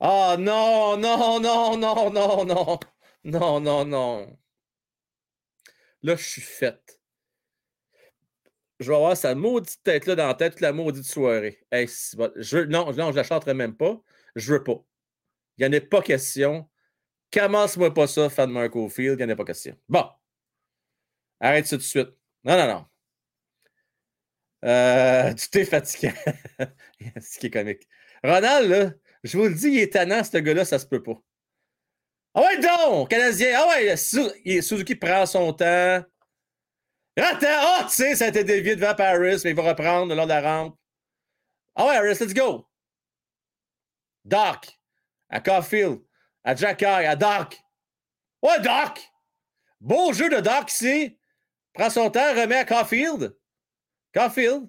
Ah 0.00 0.36
non, 0.38 0.96
non, 0.96 1.40
non, 1.40 1.76
non, 1.78 2.10
non, 2.10 2.44
non. 2.44 2.78
Non, 3.24 3.60
non, 3.60 3.84
non. 3.84 4.38
Là, 6.02 6.16
je 6.16 6.22
suis 6.24 6.42
faite. 6.42 6.99
Je 8.80 8.90
vais 8.90 8.96
avoir 8.96 9.16
sa 9.16 9.34
maudite 9.34 9.78
tête-là 9.84 10.16
dans 10.16 10.26
la 10.26 10.34
tête 10.34 10.54
toute 10.54 10.62
la 10.62 10.72
maudite 10.72 11.04
soirée. 11.04 11.60
Hey, 11.70 11.86
je, 11.86 12.64
non, 12.64 12.92
non, 12.94 13.12
je 13.12 13.16
la 13.16 13.22
chanterai 13.22 13.52
même 13.52 13.76
pas. 13.76 14.00
Je 14.36 14.54
veux 14.54 14.64
pas. 14.64 14.82
Il 15.58 15.68
n'y 15.68 15.76
en 15.76 15.78
a 15.78 15.82
pas 15.82 16.00
question. 16.00 16.68
Commence-moi 17.30 17.92
pas 17.92 18.06
ça, 18.06 18.30
fan 18.30 18.48
de 18.48 18.54
Marco 18.54 18.88
Field. 18.88 19.20
Il 19.20 19.26
n'y 19.26 19.30
en 19.30 19.34
a 19.34 19.36
pas 19.36 19.44
question. 19.44 19.76
Bon. 19.86 20.04
Arrête 21.40 21.66
ça 21.66 21.76
tout 21.76 21.82
de 21.82 21.86
suite. 21.86 22.08
Non, 22.42 22.56
non, 22.56 22.66
non. 22.66 22.86
Euh, 24.64 25.34
tu 25.34 25.50
t'es 25.50 25.64
fatigué. 25.66 26.12
Ce 27.20 27.38
qui 27.38 27.46
est 27.46 27.50
comique. 27.50 27.86
Ronald, 28.24 28.70
là, 28.70 28.92
je 29.24 29.36
vous 29.36 29.44
le 29.44 29.54
dis, 29.54 29.68
il 29.68 29.78
est 29.80 29.92
tannant, 29.92 30.24
ce 30.24 30.38
gars-là, 30.38 30.64
ça 30.64 30.78
se 30.78 30.86
peut 30.86 31.02
pas. 31.02 31.22
Ah 32.34 32.42
ouais, 32.42 32.60
donc, 32.60 33.10
Canadien. 33.10 33.58
Ah 33.58 33.68
ouais, 33.68 33.96
Suzuki 33.96 34.94
prend 34.94 35.26
son 35.26 35.52
temps. 35.52 36.02
Attends, 37.16 37.46
ah, 37.48 37.86
tu 37.88 37.94
sais, 37.94 38.14
ça 38.14 38.26
a 38.26 38.28
été 38.28 38.44
dévié 38.44 38.76
devant 38.76 38.94
Paris, 38.94 39.40
mais 39.44 39.50
il 39.50 39.56
va 39.56 39.62
reprendre 39.62 40.06
le 40.06 40.14
long 40.14 40.24
de 40.24 40.28
la 40.28 40.40
rampe. 40.40 40.78
Ah 41.74 41.86
ouais, 41.86 41.96
Harris, 41.96 42.18
let's 42.20 42.34
go. 42.34 42.66
Doc, 44.24 44.78
à 45.28 45.40
Caulfield, 45.40 46.00
à 46.44 46.54
Jacky, 46.54 46.84
à 46.84 47.16
Doc. 47.16 47.60
Ouais, 48.42 48.60
Doc. 48.60 49.00
Beau 49.80 50.12
jeu 50.12 50.28
de 50.28 50.40
Doc 50.40 50.70
ici. 50.70 51.18
Prend 51.72 51.90
son 51.90 52.10
temps, 52.10 52.34
remet 52.34 52.56
à 52.56 52.64
Caulfield. 52.64 53.36
Caulfield, 54.12 54.68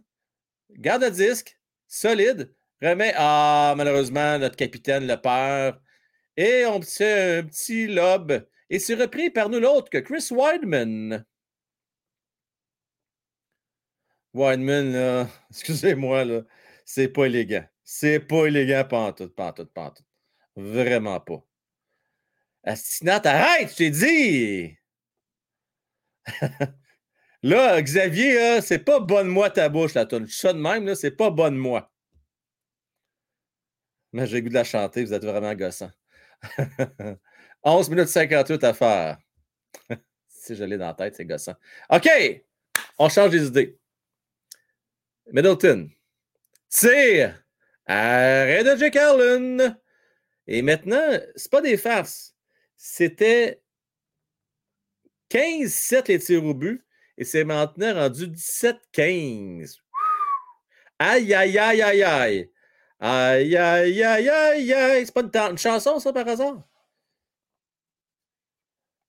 garde 0.72 1.04
le 1.04 1.12
disque, 1.12 1.60
solide. 1.88 2.54
Remet. 2.82 3.14
Ah, 3.16 3.74
malheureusement, 3.78 4.40
notre 4.40 4.56
capitaine 4.56 5.06
le 5.06 5.16
perd. 5.16 5.80
Et 6.38 6.66
on 6.66 6.82
fait 6.82 7.40
un 7.40 7.44
petit 7.44 7.88
lob. 7.88 8.48
Et 8.70 8.80
c'est 8.80 8.96
repris 8.96 9.30
par 9.30 9.50
nous 9.50 9.60
l'autre 9.60 9.90
que 9.90 10.00
Chris 10.00 10.30
Weidman. 10.32 11.26
Weidman, 14.34 14.92
là, 14.94 15.28
excusez-moi, 15.50 16.26
là, 16.26 16.42
c'est 16.86 17.10
pas 17.10 17.26
élégant. 17.26 17.66
C'est 17.84 18.20
pas 18.20 18.46
élégant, 18.46 18.86
pantoute, 18.88 19.36
pantoute, 19.36 19.74
pantoute. 19.74 20.06
Vraiment 20.56 21.20
pas. 21.20 21.44
Astinat, 22.64 23.22
arrête, 23.26 23.72
je 23.72 23.76
t'ai 23.76 23.90
dit! 23.90 24.78
là, 27.44 27.82
Xavier, 27.82 28.62
c'est 28.62 28.80
pas 28.80 29.00
bonne-moi 29.00 29.50
ta 29.50 29.68
bouche, 29.70 29.94
la 29.96 30.06
tonne. 30.06 30.28
Ça 30.28 30.54
de 30.54 30.60
même, 30.60 30.86
là, 30.86 30.96
c'est 30.96 31.12
pas 31.12 31.32
bonne-moi. 31.32 31.92
Mais 34.14 34.28
j'ai 34.28 34.38
le 34.38 34.42
goût 34.44 34.50
de 34.50 34.54
la 34.54 34.64
chanter, 34.64 35.04
vous 35.04 35.14
êtes 35.14 35.26
vraiment 35.26 35.54
gossant. 35.56 35.92
11 37.64 37.90
minutes 37.90 38.10
58 38.10 38.64
à 38.64 38.74
faire. 38.74 39.18
si 40.28 40.56
je 40.56 40.64
l'ai 40.64 40.78
dans 40.78 40.88
la 40.88 40.94
tête, 40.94 41.16
c'est 41.16 41.26
gossant. 41.26 41.56
OK! 41.90 42.10
On 42.98 43.10
change 43.10 43.32
les 43.32 43.48
idées. 43.48 43.81
Middleton. 45.32 45.90
Tire. 46.70 47.44
Arrêt 47.86 48.64
de 48.64 48.76
Jake 48.76 48.96
Allen. 48.96 49.78
Et 50.48 50.62
maintenant, 50.62 51.20
c'est 51.36 51.52
pas 51.52 51.62
des 51.62 51.78
farces. 51.78 52.36
C'était 52.76 53.62
15-7 55.30 56.08
les 56.08 56.20
tirs 56.20 56.44
au 56.44 56.54
but. 56.54 56.84
Et 57.18 57.26
c'est 57.26 57.44
maintenant 57.44 57.94
rendu 57.94 58.28
17-15. 58.28 59.78
Aïe, 61.00 61.34
aïe, 61.34 61.58
aïe, 61.58 61.82
aïe, 61.82 62.04
aïe. 62.04 62.52
Aïe, 63.00 63.58
aïe, 63.58 64.04
aïe, 64.04 64.30
aïe, 64.30 64.74
aïe. 64.74 65.06
C'est 65.06 65.14
pas 65.14 65.50
une, 65.50 65.58
chanson, 65.58 66.00
ça, 66.00 66.14
par 66.14 66.28
hasard? 66.28 66.64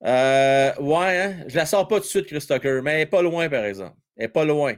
Euh, 0.05 0.75
ouais, 0.81 1.21
hein? 1.21 1.45
je 1.47 1.57
la 1.57 1.67
sors 1.67 1.87
pas 1.87 1.97
tout 1.97 2.03
de 2.03 2.07
suite, 2.07 2.27
Chris 2.27 2.41
Tucker, 2.41 2.81
mais 2.83 2.95
elle 2.95 3.01
est 3.03 3.07
pas 3.07 3.23
loin, 3.23 3.49
par 3.49 3.65
exemple. 3.65 3.97
Elle 4.17 4.25
est 4.25 4.29
pas 4.29 4.45
loin. 4.45 4.75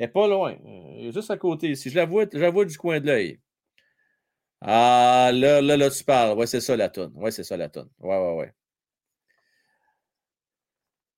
Elle 0.00 0.06
est 0.06 0.08
pas 0.08 0.26
loin. 0.26 0.56
Juste 1.12 1.30
à 1.30 1.36
côté 1.36 1.68
ici. 1.72 1.90
Je 1.90 1.94
la 1.94 2.06
vois, 2.06 2.64
du 2.64 2.78
coin 2.78 3.00
de 3.00 3.06
l'œil. 3.06 3.38
Ah, 4.62 5.30
là, 5.34 5.60
là, 5.60 5.76
là, 5.76 5.90
tu 5.90 6.02
parles. 6.04 6.38
Ouais, 6.38 6.46
c'est 6.46 6.60
ça 6.62 6.74
la 6.74 6.88
tonne. 6.88 7.12
Ouais, 7.16 7.30
c'est 7.30 7.44
ça 7.44 7.58
la 7.58 7.68
tonne. 7.68 7.90
Ouais, 7.98 8.16
ouais, 8.16 8.34
ouais. 8.36 8.54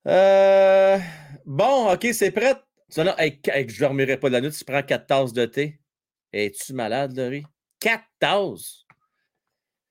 Euh, 0.09 0.99
Bon, 1.47 1.93
OK, 1.93 2.09
c'est 2.13 2.33
prêt. 2.33 2.57
Tu 2.91 3.05
là, 3.05 3.15
hey, 3.23 3.41
je 3.45 3.75
ne 3.75 3.79
dormirai 3.79 4.17
pas 4.19 4.29
de 4.31 4.33
la 4.35 4.41
nuit, 4.41 4.51
tu 4.51 4.65
prends 4.65 4.83
4 4.83 5.07
tasses 5.07 5.33
de 5.33 5.47
thé. 5.47 5.79
Es-tu 6.33 6.73
malade, 6.73 7.17
Laurie? 7.17 7.45
4 7.79 8.03
tasses! 8.19 8.85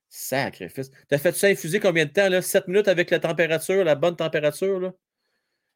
Sacrifice. 0.09 0.91
T'as 1.07 1.18
fait 1.18 1.34
ça 1.34 1.47
infuser 1.47 1.80
combien 1.80 2.05
de 2.05 2.11
temps, 2.11 2.27
là? 2.27 2.41
7 2.41 2.68
minutes 2.68 2.89
avec 2.89 3.09
la 3.09 3.19
température, 3.19 3.85
la 3.85 3.95
bonne 3.95 4.18
température? 4.18 4.93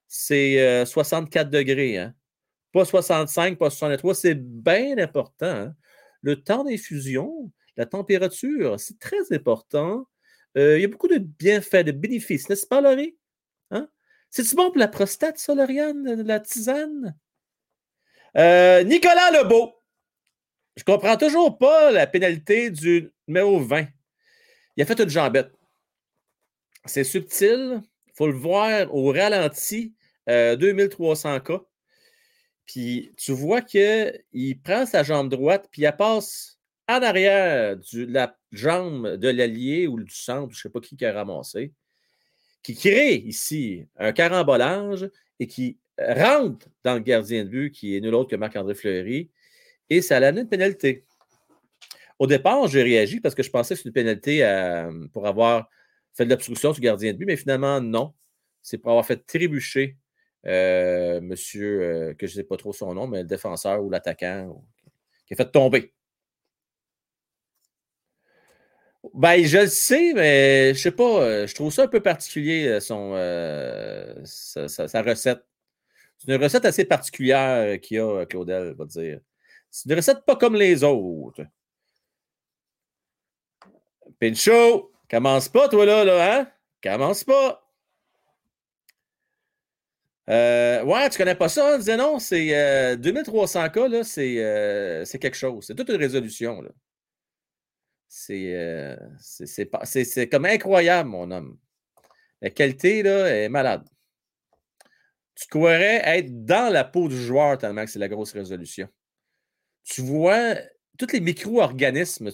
C'est 0.10 0.86
64 0.86 1.48
euh, 1.48 1.50
degrés, 1.50 1.98
hein? 1.98 2.14
Pas 2.76 2.84
65, 2.84 3.58
pas 3.58 3.70
63. 3.70 4.16
C'est 4.16 4.36
bien 4.36 4.98
important. 4.98 5.46
Hein? 5.46 5.76
Le 6.22 6.44
temps 6.44 6.66
d'infusion, 6.66 7.50
la 7.78 7.86
température, 7.86 8.78
c'est 8.82 9.00
très 9.00 9.32
important. 9.32 10.10
Euh, 10.58 10.78
il 10.78 10.82
y 10.82 10.84
a 10.84 10.90
beaucoup 10.90 11.08
de 11.08 11.20
bienfaits, 11.20 11.86
de 11.86 11.94
bénéfices, 11.94 12.50
n'est-ce 12.50 12.68
pas, 12.68 12.82
Laurie? 12.82 13.16
Hein? 13.72 13.88
C'est-tu 14.30 14.56
bon 14.56 14.72
pour 14.72 14.80
la 14.80 14.90
prostate, 14.90 15.38
ça, 15.38 15.56
Lauriane, 15.56 16.22
la 16.24 16.42
tisane? 16.42 17.18
Euh, 18.36 18.84
Nicolas 18.84 19.32
Lebeau. 19.32 19.74
Je 20.76 20.84
comprends 20.84 21.16
toujours 21.16 21.58
pas 21.58 21.92
la 21.92 22.06
pénalité 22.08 22.72
du 22.72 23.10
numéro 23.30 23.58
20. 23.58 23.88
Il 24.76 24.84
a 24.84 24.86
fait 24.86 25.00
une 25.00 25.10
jambette. 25.10 25.54
C'est 26.84 27.06
subtil. 27.06 27.82
Il 28.08 28.12
faut 28.16 28.28
le 28.28 28.38
voir 28.38 28.94
au 28.94 29.14
ralenti, 29.14 29.96
2300 30.28 31.36
euh, 31.36 31.40
cas. 31.40 31.62
Puis 32.66 33.12
tu 33.18 33.32
vois 33.32 33.62
qu'il 33.62 34.62
prend 34.64 34.86
sa 34.86 35.04
jambe 35.04 35.30
droite, 35.30 35.68
puis 35.72 35.84
il 35.84 35.94
passe 35.98 36.60
en 36.88 37.02
arrière 37.02 37.78
de 37.78 38.06
la 38.06 38.38
jambe 38.52 39.16
de 39.16 39.30
l'allié 39.30 39.88
ou 39.88 40.00
du 40.00 40.14
centre, 40.14 40.54
je 40.54 40.60
ne 40.60 40.62
sais 40.62 40.70
pas 40.70 40.80
qui 40.80 40.96
qui 40.96 41.06
a 41.06 41.14
ramassé 41.14 41.72
qui 42.66 42.74
crée 42.74 43.18
ici 43.18 43.86
un 43.96 44.12
carambolage 44.12 45.08
et 45.40 45.46
qui 45.46 45.78
rentre 46.00 46.68
dans 46.84 46.96
le 46.96 47.00
gardien 47.00 47.44
de 47.44 47.50
but, 47.50 47.72
qui 47.72 47.96
est 47.96 48.02
nul 48.02 48.16
autre 48.16 48.32
que 48.32 48.36
Marc-André 48.36 48.74
Fleury, 48.74 49.30
et 49.88 50.02
ça 50.02 50.18
a 50.18 50.30
une 50.32 50.50
pénalité. 50.50 51.06
Au 52.18 52.26
départ, 52.26 52.68
j'ai 52.68 52.82
réagi 52.82 53.20
parce 53.20 53.36
que 53.36 53.44
je 53.44 53.52
pensais 53.52 53.76
que 53.76 53.78
c'était 53.78 53.90
une 53.90 53.94
pénalité 53.94 54.90
pour 55.14 55.28
avoir 55.28 55.70
fait 56.16 56.26
de 56.26 56.32
l'obstruction 56.32 56.72
du 56.72 56.82
gardien 56.82 57.14
de 57.14 57.18
but, 57.20 57.28
mais 57.28 57.36
finalement, 57.36 57.80
non. 57.80 58.16
C'est 58.64 58.80
pour 58.80 58.90
avoir 58.90 59.06
fait 59.06 59.24
trébucher 59.24 59.98
euh, 60.48 61.22
monsieur, 61.22 61.82
euh, 61.82 62.14
que 62.14 62.28
je 62.28 62.34
ne 62.34 62.36
sais 62.42 62.44
pas 62.44 62.58
trop 62.58 62.74
son 62.74 62.94
nom, 62.94 63.08
mais 63.08 63.24
le 63.24 63.28
défenseur 63.28 63.84
ou 63.84 63.90
l'attaquant, 63.90 64.64
qui 65.26 65.34
a 65.34 65.38
fait 65.38 65.52
tomber. 65.52 65.94
Ben, 69.14 69.44
je 69.44 69.60
le 69.60 69.68
sais, 69.68 70.14
mais 70.14 70.74
je 70.74 70.80
sais 70.82 70.92
pas. 70.92 71.22
Euh, 71.22 71.48
je 71.48 71.56
trouve 71.56 71.72
ça 71.72 71.84
un 71.84 71.88
peu 71.88 72.02
particulier, 72.02 72.80
sa, 72.80 72.96
recette. 75.02 75.46
C'est 76.18 76.32
une 76.34 76.42
recette 76.42 76.66
assez 76.66 76.86
particulière 76.86 77.80
qu'il 77.82 77.98
y 77.98 78.00
a, 78.00 78.26
Claudel, 78.26 78.74
va 78.74 78.86
dire. 78.86 79.20
C'est 79.70 79.90
une 79.90 79.96
recette 79.96 80.26
pas 80.26 80.36
comme 80.36 80.56
les 80.56 80.84
autres. 80.84 81.44
Pincho, 84.20 84.92
commence 85.10 85.50
pas, 85.50 85.68
toi, 85.70 85.86
là, 85.86 86.04
là, 86.04 86.40
hein? 86.40 86.48
Commence 86.82 87.24
pas. 87.24 87.65
Ouais, 90.28 91.10
tu 91.10 91.18
connais 91.18 91.36
pas 91.36 91.50
ça, 91.50 91.76
hein? 91.76 91.98
non, 91.98 92.20
c'est 92.20 92.98
2300 92.98 93.70
cas, 93.70 93.88
là, 93.88 94.04
c'est 94.04 95.20
quelque 95.20 95.38
chose. 95.38 95.66
C'est 95.68 95.76
toute 95.76 95.90
une 95.90 95.96
résolution, 95.96 96.62
là. 96.62 96.70
Euh, 98.30 98.98
c'est 99.20 100.30
comme 100.30 100.46
incroyable, 100.46 101.10
mon 101.10 101.32
homme. 101.32 101.58
La 102.42 102.50
qualité 102.50 103.04
là, 103.04 103.28
est 103.28 103.50
malade. 103.50 103.88
Tu 105.36 105.48
croirais 105.48 106.02
être 106.06 106.46
dans 106.46 106.72
la 106.72 106.86
peau 106.86 107.10
du 107.10 107.22
joueur 107.22 107.58
tellement 107.58 107.84
que 107.84 107.92
c'est 107.92 108.00
la 108.00 108.08
grosse 108.08 108.34
résolution. 108.34 108.88
Tu 109.84 110.02
vois 110.02 110.56
tous 110.98 111.12
les 111.12 111.20
micro-organismes, 111.20 112.32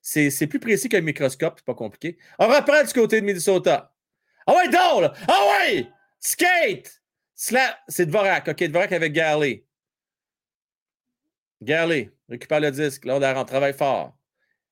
c'est 0.00 0.46
plus 0.46 0.60
précis 0.60 0.88
qu'un 0.88 1.00
microscope, 1.00 1.54
c'est 1.56 1.66
pas 1.66 1.74
compliqué. 1.74 2.18
On 2.38 2.46
reprend 2.46 2.84
du 2.84 2.92
côté 2.92 3.20
de 3.20 3.26
Minnesota. 3.26 3.92
Ah 4.46 4.54
ouais, 4.54 4.70
là! 4.70 5.12
Ah 5.26 5.40
ouais! 5.50 5.88
Skate! 6.20 7.02
C'est 7.36 8.06
Dvorak. 8.06 8.48
OK, 8.48 8.64
Dvorak 8.64 8.92
avec 8.92 9.12
Garley. 9.12 9.66
Garley, 11.62 12.10
récupère 12.28 12.60
le 12.60 12.70
disque. 12.70 13.04
Là, 13.04 13.16
on 13.36 13.44
travaille 13.44 13.74
fort. 13.74 14.16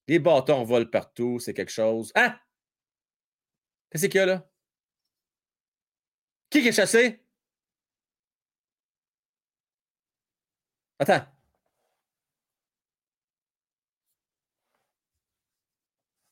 Les 0.09 0.19
bâtons 0.19 0.65
volent 0.65 0.91
partout, 0.91 1.39
c'est 1.41 1.55
quelque 1.55 1.73
chose. 1.73 2.11
Hein? 2.15 2.39
Qu'est-ce 3.91 4.07
qu'il 4.07 4.17
y 4.17 4.21
a 4.21 4.27
là? 4.27 4.49
Qui 6.51 6.67
est 6.67 6.73
chassé? 6.73 7.21
Attends. 10.99 11.27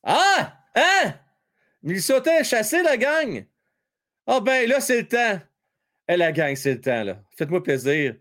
Ah! 0.04 0.58
Hein? 0.74 1.14
Minnesota 1.82 2.40
est 2.40 2.44
chassé, 2.44 2.82
la 2.82 2.96
gang! 2.96 3.46
Ah 4.26 4.40
ben 4.40 4.68
là, 4.68 4.80
c'est 4.80 5.02
le 5.02 5.08
temps. 5.08 5.40
Eh, 6.08 6.16
la 6.16 6.32
gang, 6.32 6.54
c'est 6.56 6.74
le 6.74 6.80
temps, 6.80 7.04
là. 7.04 7.22
Faites-moi 7.36 7.62
plaisir. 7.62 8.16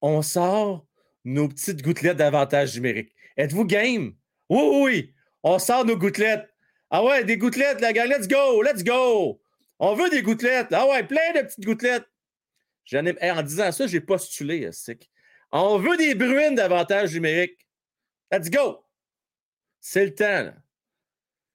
On 0.00 0.22
sort 0.22 0.86
nos 1.24 1.48
petites 1.48 1.82
gouttelettes 1.82 2.18
d'avantage 2.18 2.74
numérique. 2.76 3.14
Êtes-vous 3.36 3.64
game? 3.64 4.14
Oui, 4.48 4.62
oui, 4.82 5.14
on 5.42 5.58
sort 5.58 5.84
nos 5.84 5.96
gouttelettes. 5.96 6.48
Ah 6.90 7.02
ouais, 7.02 7.24
des 7.24 7.38
gouttelettes, 7.38 7.80
la 7.80 7.92
gang, 7.92 8.08
let's 8.08 8.28
go, 8.28 8.62
let's 8.62 8.84
go. 8.84 9.40
On 9.78 9.94
veut 9.94 10.10
des 10.10 10.22
gouttelettes. 10.22 10.68
Ah 10.72 10.86
ouais, 10.86 11.02
plein 11.02 11.32
de 11.34 11.40
petites 11.40 11.64
gouttelettes. 11.64 12.06
en 12.92 13.42
disant 13.42 13.72
ça, 13.72 13.86
j'ai 13.86 14.00
postulé, 14.00 14.70
stick. 14.70 15.10
On 15.50 15.78
veut 15.78 15.96
des 15.96 16.14
bruines 16.14 16.54
d'avantage 16.54 17.14
numérique. 17.14 17.58
Let's 18.30 18.50
go. 18.50 18.84
C'est 19.80 20.04
le 20.06 20.14
temps. 20.14 20.52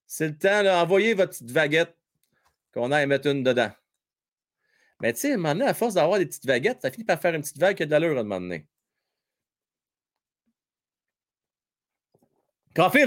C'est 0.07 0.27
le 0.27 0.37
temps. 0.37 0.65
Envoyez 0.65 1.13
votre 1.13 1.31
petite 1.31 1.51
vaguette 1.51 1.95
qu'on 2.73 2.91
aille 2.91 3.07
mettre 3.07 3.27
une 3.27 3.43
dedans. 3.43 3.71
Mais 5.01 5.13
tu 5.13 5.19
sais, 5.21 5.31
à 5.31 5.33
un 5.35 5.37
moment 5.37 5.53
donné, 5.53 5.65
à 5.65 5.73
force 5.73 5.93
d'avoir 5.95 6.19
des 6.19 6.25
petites 6.25 6.45
vaguettes, 6.45 6.81
ça 6.81 6.91
finit 6.91 7.05
par 7.05 7.19
faire 7.21 7.33
une 7.35 7.41
petite 7.41 7.59
vague 7.59 7.77
qui 7.77 7.83
a 7.83 7.85
de 7.85 7.91
l'allure 7.91 8.17
à 8.17 8.21
un 8.21 8.23
moment 8.23 8.41
donné. 8.41 8.67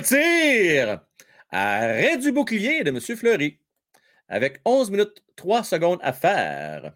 Tire! 0.02 1.00
Arrêt 1.50 2.16
du 2.18 2.32
bouclier 2.32 2.84
de 2.84 2.90
M. 2.90 3.00
Fleury. 3.00 3.58
Avec 4.28 4.60
11 4.64 4.90
minutes 4.90 5.22
3 5.36 5.64
secondes 5.64 5.98
à 6.02 6.12
faire. 6.12 6.94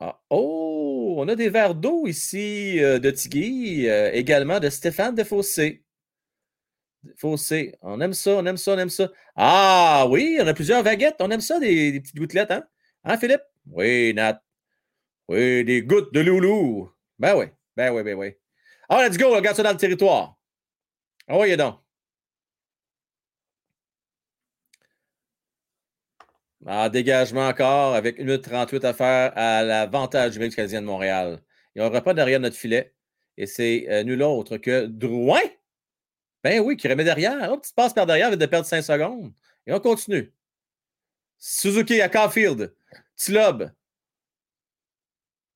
Ah, 0.00 0.20
oh, 0.30 1.14
on 1.18 1.28
a 1.28 1.34
des 1.34 1.48
verres 1.48 1.74
d'eau 1.74 2.06
ici 2.06 2.82
euh, 2.82 2.98
de 2.98 3.10
Tigui, 3.10 3.88
euh, 3.88 4.10
également 4.12 4.60
de 4.60 4.68
Stéphane 4.70 5.14
Defossé. 5.14 5.85
Fossé, 7.16 7.74
on 7.82 8.00
aime 8.00 8.12
ça, 8.12 8.32
on 8.32 8.46
aime 8.46 8.56
ça, 8.56 8.72
on 8.72 8.78
aime 8.78 8.90
ça. 8.90 9.10
Ah 9.36 10.06
oui, 10.10 10.38
on 10.40 10.46
a 10.46 10.54
plusieurs 10.54 10.82
vaguettes, 10.82 11.16
on 11.20 11.30
aime 11.30 11.40
ça, 11.40 11.58
des, 11.60 12.00
petites 12.00 12.16
gouttelettes, 12.16 12.50
hein? 12.50 12.64
Hein, 13.04 13.18
Philippe? 13.18 13.42
Oui, 13.66 14.14
Nat. 14.14 14.42
Oui, 15.28 15.64
des 15.64 15.82
gouttes 15.82 16.12
de 16.14 16.20
loulou. 16.20 16.90
Ben 17.18 17.36
oui, 17.36 17.46
ben 17.76 17.92
oui, 17.92 18.02
ben 18.02 18.14
oui. 18.16 18.34
Ah, 18.88 19.06
let's 19.06 19.18
go, 19.18 19.34
regarde 19.34 19.56
ça 19.56 19.62
dans 19.62 19.72
le 19.72 19.76
territoire. 19.76 20.36
Ah 21.28 21.38
oui, 21.38 21.56
donc. 21.56 21.80
Ah, 26.66 26.88
dégagement 26.88 27.46
encore 27.48 27.94
avec 27.94 28.18
1 28.18 28.24
minute 28.24 28.42
38 28.42 28.84
à 28.84 28.92
faire 28.92 29.32
à 29.36 29.62
l'avantage 29.62 30.32
du 30.36 30.50
Canadien 30.50 30.80
de 30.80 30.86
Montréal. 30.86 31.40
Il 31.74 31.82
n'y 31.82 31.86
aura 31.88 32.00
pas 32.00 32.12
derrière 32.14 32.40
notre 32.40 32.56
filet. 32.56 32.92
Et 33.36 33.46
c'est 33.46 33.86
euh, 33.88 34.02
nul 34.02 34.22
autre 34.22 34.56
que 34.56 34.86
Drouin. 34.86 35.40
Ben 36.46 36.60
oui, 36.60 36.76
qui 36.76 36.86
remet 36.86 37.02
derrière. 37.02 37.50
Hop, 37.50 37.64
tu 37.66 37.72
passes 37.72 37.92
par 37.92 38.06
derrière 38.06 38.28
avec 38.28 38.38
de 38.38 38.46
perdre 38.46 38.68
5 38.68 38.80
secondes. 38.80 39.32
Et 39.66 39.72
on 39.72 39.80
continue. 39.80 40.32
Suzuki 41.38 42.00
à 42.00 42.08
Caulfield. 42.08 42.72
Tlob. 43.16 43.72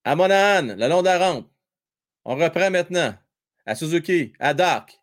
À 0.02 0.16
Monahan, 0.16 0.74
le 0.74 0.88
long 0.88 1.00
de 1.02 1.06
la 1.06 1.18
rampe. 1.18 1.48
On 2.24 2.34
reprend 2.34 2.72
maintenant. 2.72 3.14
À 3.64 3.76
Suzuki, 3.76 4.32
à 4.40 4.52
Doc. 4.52 5.00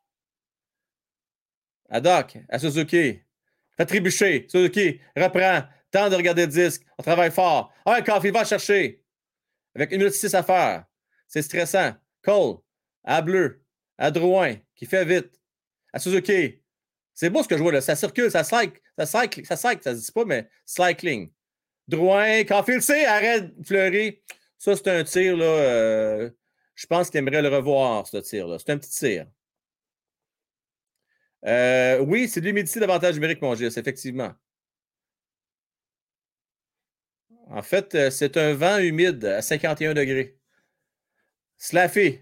À 1.90 2.02
Doc, 2.02 2.38
à 2.50 2.60
Suzuki. 2.60 3.22
Fait 3.78 3.86
trébucher. 3.86 4.46
Suzuki, 4.50 5.00
reprend. 5.16 5.70
Temps 5.90 6.10
de 6.10 6.18
regarder 6.18 6.48
le 6.48 6.52
disque. 6.52 6.86
On 6.98 7.02
travaille 7.02 7.32
fort. 7.32 7.74
Ah, 7.86 8.02
il 8.02 8.32
va 8.34 8.44
chercher. 8.44 9.06
Avec 9.74 9.94
une 9.94 10.00
minute 10.00 10.16
six 10.16 10.36
à 10.36 10.44
faire. 10.44 10.84
C'est 11.30 11.44
stressant. 11.44 11.96
Cole, 12.24 12.58
à 13.06 13.22
Bleu, 13.22 13.64
à 13.98 14.12
Drouin, 14.12 14.58
qui 14.76 14.86
fait 14.86 15.06
vite. 15.06 15.38
À 15.94 16.00
Suzuki. 16.00 16.62
C'est 17.14 17.30
beau 17.30 17.42
ce 17.42 17.48
que 17.48 17.58
je 17.58 17.64
vois 17.64 17.72
là. 17.72 17.82
Ça 17.82 17.96
circule, 17.96 18.30
ça 18.30 18.44
cycle, 18.44 18.80
ça 18.98 19.06
cycle, 19.06 19.46
ça 19.46 19.58
cycle, 19.58 19.82
ça 19.84 19.96
se 19.96 20.06
dit 20.06 20.12
pas, 20.12 20.26
mais 20.26 20.50
cycling. 20.66 21.32
Drouin, 21.88 22.44
Caulfield, 22.44 22.82
c'est 22.82 23.06
arrête, 23.06 23.52
Fleury. 23.66 24.22
Ça, 24.58 24.76
c'est 24.76 24.88
un 24.88 25.04
tir 25.04 25.38
là, 25.38 25.46
euh, 25.46 26.30
je 26.76 26.86
pense 26.88 27.10
qu'il 27.10 27.20
aimerait 27.20 27.42
le 27.42 27.50
revoir, 27.50 28.06
ce 28.08 28.18
tir-là. 28.18 28.60
C'est 28.60 28.72
un 28.72 28.78
petit 28.78 28.90
tir. 28.92 29.28
Euh, 31.46 32.00
oui, 32.00 32.28
c'est 32.28 32.42
de 32.42 32.46
l'humidité 32.46 32.80
d'avantage 32.80 33.16
numérique, 33.16 33.42
mon 33.42 33.56
Gilles, 33.56 33.72
effectivement. 33.78 34.34
En 37.50 37.62
fait, 37.62 37.96
euh, 37.96 38.10
c'est 38.12 38.38
un 38.38 38.54
vent 38.54 38.78
humide 38.78 39.24
à 39.26 39.42
51 39.42 39.94
degrés. 39.94 40.38
Slaffy. 41.58 42.20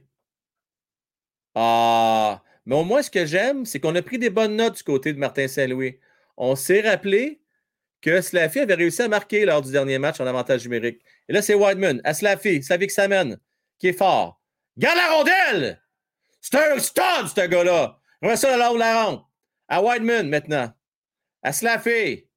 Ah, 1.55 2.43
mais 2.65 2.75
au 2.75 2.83
moins, 2.83 3.01
ce 3.01 3.11
que 3.11 3.25
j'aime, 3.25 3.65
c'est 3.65 3.79
qu'on 3.79 3.95
a 3.95 4.01
pris 4.01 4.17
des 4.17 4.29
bonnes 4.29 4.55
notes 4.55 4.77
du 4.77 4.83
côté 4.83 5.13
de 5.13 5.19
Martin 5.19 5.47
Saint-Louis. 5.47 5.99
On 6.37 6.55
s'est 6.55 6.81
rappelé 6.81 7.41
que 8.01 8.21
Slaffy 8.21 8.59
avait 8.59 8.75
réussi 8.75 9.01
à 9.03 9.07
marquer 9.07 9.45
lors 9.45 9.61
du 9.61 9.71
dernier 9.71 9.99
match 9.99 10.19
en 10.19 10.27
avantage 10.27 10.63
numérique. 10.63 11.01
Et 11.29 11.33
là, 11.33 11.41
c'est 11.41 11.53
Whiteman 11.53 12.01
à 12.03 12.13
Slaffy, 12.13 12.61
Slaffy 12.61 12.89
s'amène, 12.89 13.37
qui 13.79 13.87
est 13.87 13.93
fort. 13.93 14.41
Garde 14.77 14.97
la 14.97 15.15
rondelle! 15.15 15.81
C'est 16.41 16.55
un 16.55 16.79
ce 16.79 17.47
gars-là! 17.47 17.99
On 18.21 18.35
ça 18.35 18.57
là 18.57 18.71
la 18.73 19.05
ronde. 19.05 19.21
À 19.67 19.81
Whiteman, 19.81 20.29
maintenant. 20.29 20.73
À 21.41 21.53
Slaffy. 21.53 22.27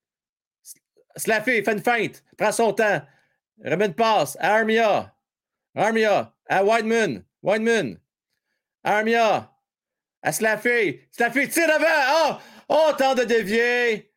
Slaffy, 1.16 1.62
fait 1.62 1.72
une 1.72 1.82
feinte. 1.82 2.22
Prend 2.36 2.52
son 2.52 2.72
temps. 2.72 3.02
Remet 3.64 3.86
une 3.86 3.94
passe. 3.94 4.36
À 4.40 4.56
Armia. 4.56 5.14
Armia. 5.74 6.34
À 6.46 6.64
Whiteman. 6.64 7.24
Whiteman. 7.42 7.98
Armia. 8.84 9.50
À 10.28 10.32
Slaffy. 10.32 11.00
Slaffy, 11.10 11.48
tire 11.48 11.70
avant. 11.74 12.38
Oh! 12.68 12.88
Oh, 12.90 12.92
temps 12.98 13.14
de 13.14 13.24
dévier. 13.24 14.12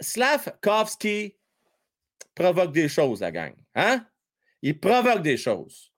Slavkovski 0.00 1.36
provoque 2.34 2.72
des 2.72 2.88
choses, 2.88 3.20
la 3.20 3.30
gang. 3.30 3.52
Hein? 3.74 4.06
Il 4.62 4.80
provoque 4.80 5.20
des 5.20 5.36
choses. 5.36 5.92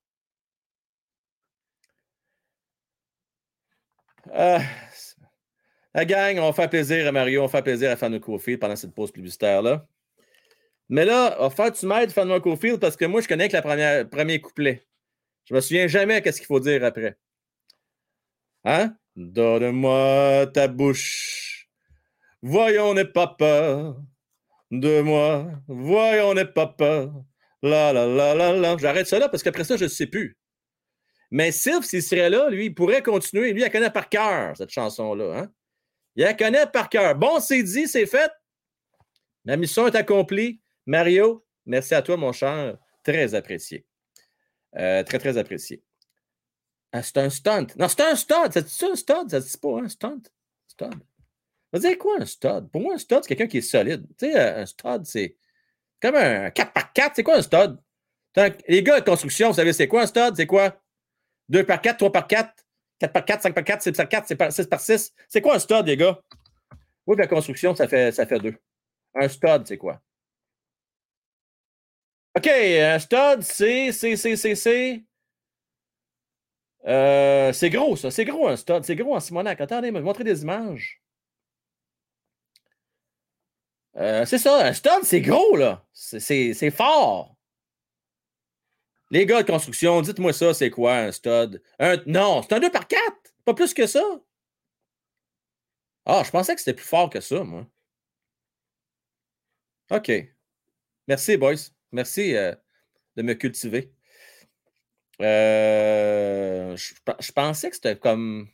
Euh, 4.35 4.59
la 5.95 6.05
gang, 6.05 6.37
on 6.41 6.53
faire 6.53 6.69
plaisir 6.69 7.07
à 7.07 7.13
Mario, 7.13 7.45
on 7.45 7.47
faire 7.47 7.63
plaisir 7.63 7.93
à 7.93 7.97
Fanu 7.97 8.19
Cofield 8.19 8.59
pendant 8.59 8.75
cette 8.75 8.97
pause 8.97 9.13
publicitaire-là. 9.13 9.87
Mais 10.89 11.05
là, 11.05 11.37
on 11.39 11.47
va 11.47 11.51
faire 11.51 11.71
tu 11.71 11.87
m'aides, 11.87 12.11
Fanu 12.11 12.41
Cofield, 12.41 12.81
parce 12.81 12.97
que 12.97 13.05
moi, 13.05 13.21
je 13.21 13.29
connais 13.29 13.49
que 13.49 13.57
le 13.57 14.09
premier 14.09 14.41
couplet. 14.41 14.85
Je 15.45 15.55
me 15.55 15.61
souviens 15.61 15.87
jamais 15.87 16.21
qu'est-ce 16.21 16.39
qu'il 16.39 16.49
faut 16.49 16.59
dire 16.59 16.83
après. 16.83 17.17
Hein? 18.65 18.97
Donne-moi 19.17 20.47
ta 20.53 20.69
bouche. 20.69 21.69
Voyons, 22.43 22.95
n'aie 22.95 23.05
pas 23.05 23.29
peur 23.29 23.97
de 24.71 25.01
moi. 25.01 25.51
Voyons, 25.69 26.35
n'aie 26.35 26.45
pas 26.45 26.67
peur. 26.67 27.13
La 27.63 27.93
la 27.93 28.07
la 28.07 28.35
la 28.35 28.53
la. 28.53 28.77
J'arrête 28.77 29.07
ça 29.07 29.19
là 29.19 29.29
parce 29.29 29.43
qu'après 29.43 29.65
ça, 29.65 29.77
je 29.77 29.85
ne 29.85 29.89
sais 29.89 30.07
plus. 30.07 30.37
Mais 31.31 31.53
Sylph, 31.53 31.85
s'il 31.85 32.03
serait 32.03 32.31
là, 32.31 32.51
lui, 32.51 32.67
il 32.67 32.75
pourrait 32.75 33.03
continuer. 33.03 33.53
Lui, 33.53 33.63
il 33.63 33.71
connaît 33.71 33.91
par 33.91 34.09
cœur, 34.09 34.57
cette 34.57 34.71
chanson-là. 34.71 35.39
Hein? 35.39 35.53
Il 36.17 36.25
la 36.25 36.35
connaît 36.35 36.67
par 36.67 36.89
cœur. 36.89 37.15
Bon, 37.15 37.41
c'est 37.41 37.63
dit, 37.63 37.89
c'est 37.89 38.07
fait. 38.07 38.31
La 39.45 39.57
mission 39.57 39.87
est 39.87 39.97
accomplie. 39.97 40.61
Mario, 40.87 41.45
merci 41.67 41.95
à 41.95 42.03
toi, 42.03 42.17
mon 42.17 42.33
cher. 42.33 42.77
Très 43.03 43.35
apprécié. 43.35 43.87
Euh, 44.77 45.03
très, 45.03 45.19
très 45.19 45.37
apprécié. 45.39 45.83
Ah, 46.97 47.03
c'est 47.03 47.19
un 47.19 47.29
stunt. 47.29 47.67
Non, 47.77 47.89
c'est 47.89 48.03
un 48.03 48.15
stunt. 48.15 48.51
C'est 48.53 48.85
un 48.85 48.95
stunt? 48.95 49.29
Ça 49.29 49.41
dit 49.41 49.59
pas, 49.61 49.69
un 49.69 49.85
hein? 49.85 49.89
stunt? 49.89 50.23
Stunt. 50.69 51.01
Vous 51.73 51.81
dire 51.81 51.99
quoi 51.99 52.21
un 52.21 52.25
stud? 52.25 52.71
Pour 52.71 52.83
moi, 52.83 52.95
un 52.95 52.99
stud, 52.99 53.19
c'est 53.23 53.29
quelqu'un 53.29 53.49
qui 53.49 53.59
est 53.59 53.63
solide. 53.63 54.07
Tu 54.17 54.31
sais, 54.31 54.39
un 54.39 54.65
stud, 54.65 55.05
c'est 55.05 55.37
comme 56.01 56.15
un 56.15 56.51
4x4. 56.51 57.11
C'est 57.17 57.25
quoi 57.25 57.39
un 57.39 57.43
stud? 57.43 57.81
Les 58.69 58.85
gars 58.85 59.01
de 59.01 59.05
construction, 59.05 59.49
vous 59.49 59.55
savez, 59.55 59.73
c'est 59.73 59.89
quoi 59.89 60.03
un 60.03 60.07
stud? 60.07 60.37
C'est 60.37 60.47
quoi? 60.47 60.81
2 61.49 61.65
par 61.67 61.81
4, 61.81 61.97
3 61.97 62.13
par 62.13 62.29
4, 62.29 62.55
4 63.01 63.13
par 63.13 63.25
4, 63.25 63.43
5 63.43 63.55
par 63.55 63.65
4, 63.65 63.83
6 63.83 63.93
par 63.93 64.09
4, 64.09 64.53
6 64.53 64.67
par 64.69 64.81
6. 64.81 65.13
C'est 65.29 65.41
quoi 65.41 65.57
un 65.57 65.59
stud, 65.59 65.85
les 65.85 65.97
gars? 65.97 66.21
Oui, 67.09 67.17
la 67.19 67.27
construction, 67.27 67.75
ça 67.75 67.89
fait, 67.89 68.13
ça 68.13 68.25
fait 68.25 68.39
2. 68.39 68.55
Un 69.17 69.29
stud, 69.29 69.67
c'est 69.67 69.79
quoi? 69.79 70.01
OK, 72.37 72.47
un 72.47 72.99
stud, 73.01 73.41
c'est, 73.41 73.91
c'est, 73.91 74.15
c'est, 74.15 74.37
c'est, 74.37 74.55
c'est. 74.55 75.05
Euh, 76.87 77.53
c'est 77.53 77.71
gros, 77.71 77.97
ça. 77.97 78.11
C'est 78.11 78.25
gros, 78.25 78.49
un 78.49 78.57
stud. 78.57 78.85
C'est 78.85 78.97
gros 78.97 79.17
en 79.17 79.21
Simonac. 79.21 79.61
Attendez, 79.61 79.89
je 79.89 79.93
vais 79.95 80.01
montrer 80.01 80.25
des 80.25 80.43
images. 80.43 81.01
Euh, 83.97 84.25
c'est 84.27 84.39
ça, 84.39 84.67
un 84.67 84.73
stud, 84.73 85.05
c'est 85.05 85.21
gros, 85.21 85.57
là. 85.57 85.85
C'est 85.93 86.71
fort. 86.71 87.37
Les 89.11 89.27
gars 89.27 89.43
de 89.43 89.51
construction, 89.51 90.03
dites-moi 90.03 90.33
ça, 90.33 90.53
c'est 90.55 90.71
quoi 90.71 90.97
un 90.97 91.13
stud? 91.13 91.63
Non, 92.07 92.43
c'est 92.43 92.55
un 92.55 92.61
2 92.61 92.71
par 92.71 92.89
4 92.89 93.03
pas 93.45 93.55
plus 93.55 93.75
que 93.75 93.87
ça. 93.87 94.03
Ah, 96.07 96.23
je 96.25 96.31
pensais 96.31 96.55
que 96.55 96.61
c'était 96.61 96.75
plus 96.75 96.87
fort 96.87 97.11
que 97.11 97.21
ça, 97.21 97.45
moi. 97.45 97.67
OK. 99.91 100.11
Merci, 101.07 101.37
boys. 101.37 101.55
Merci 101.93 102.35
euh, 102.35 102.55
de 103.17 103.23
me 103.23 103.35
cultiver. 103.35 103.93
Euh, 105.21 106.77
je, 106.77 107.33
pensais 107.33 107.71
que 107.71 107.77
c'était 107.77 107.97
comme 107.99 108.49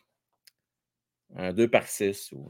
un 1.37 1.53
2 1.53 1.69
par 1.69 1.87
6 1.87 2.33
ou. 2.33 2.49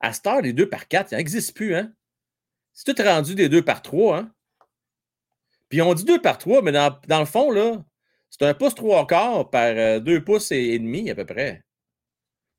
À 0.00 0.12
cette 0.12 0.26
heure, 0.26 0.40
les 0.40 0.52
2 0.52 0.68
par 0.68 0.88
4, 0.88 1.12
il 1.12 1.16
n'existe 1.16 1.54
plus, 1.56 1.74
hein? 1.74 1.92
C'est 2.72 2.94
tout 2.94 3.02
rendu 3.02 3.34
des 3.34 3.48
2 3.48 3.64
par 3.64 3.82
3, 3.82 4.18
hein? 4.18 4.34
Puis 5.68 5.82
on 5.82 5.94
dit 5.94 6.04
2 6.04 6.20
par 6.20 6.38
3, 6.38 6.62
mais 6.62 6.72
dans, 6.72 7.18
le 7.18 7.24
fond, 7.24 7.84
c'est 8.30 8.46
un 8.46 8.54
pouce 8.54 8.74
3 8.74 9.06
quarts 9.06 9.50
par 9.50 10.00
2 10.00 10.16
euh, 10.16 10.20
pouces 10.24 10.52
et, 10.52 10.78
demi 10.78 11.10
à 11.10 11.14
peu 11.14 11.26
près. 11.26 11.64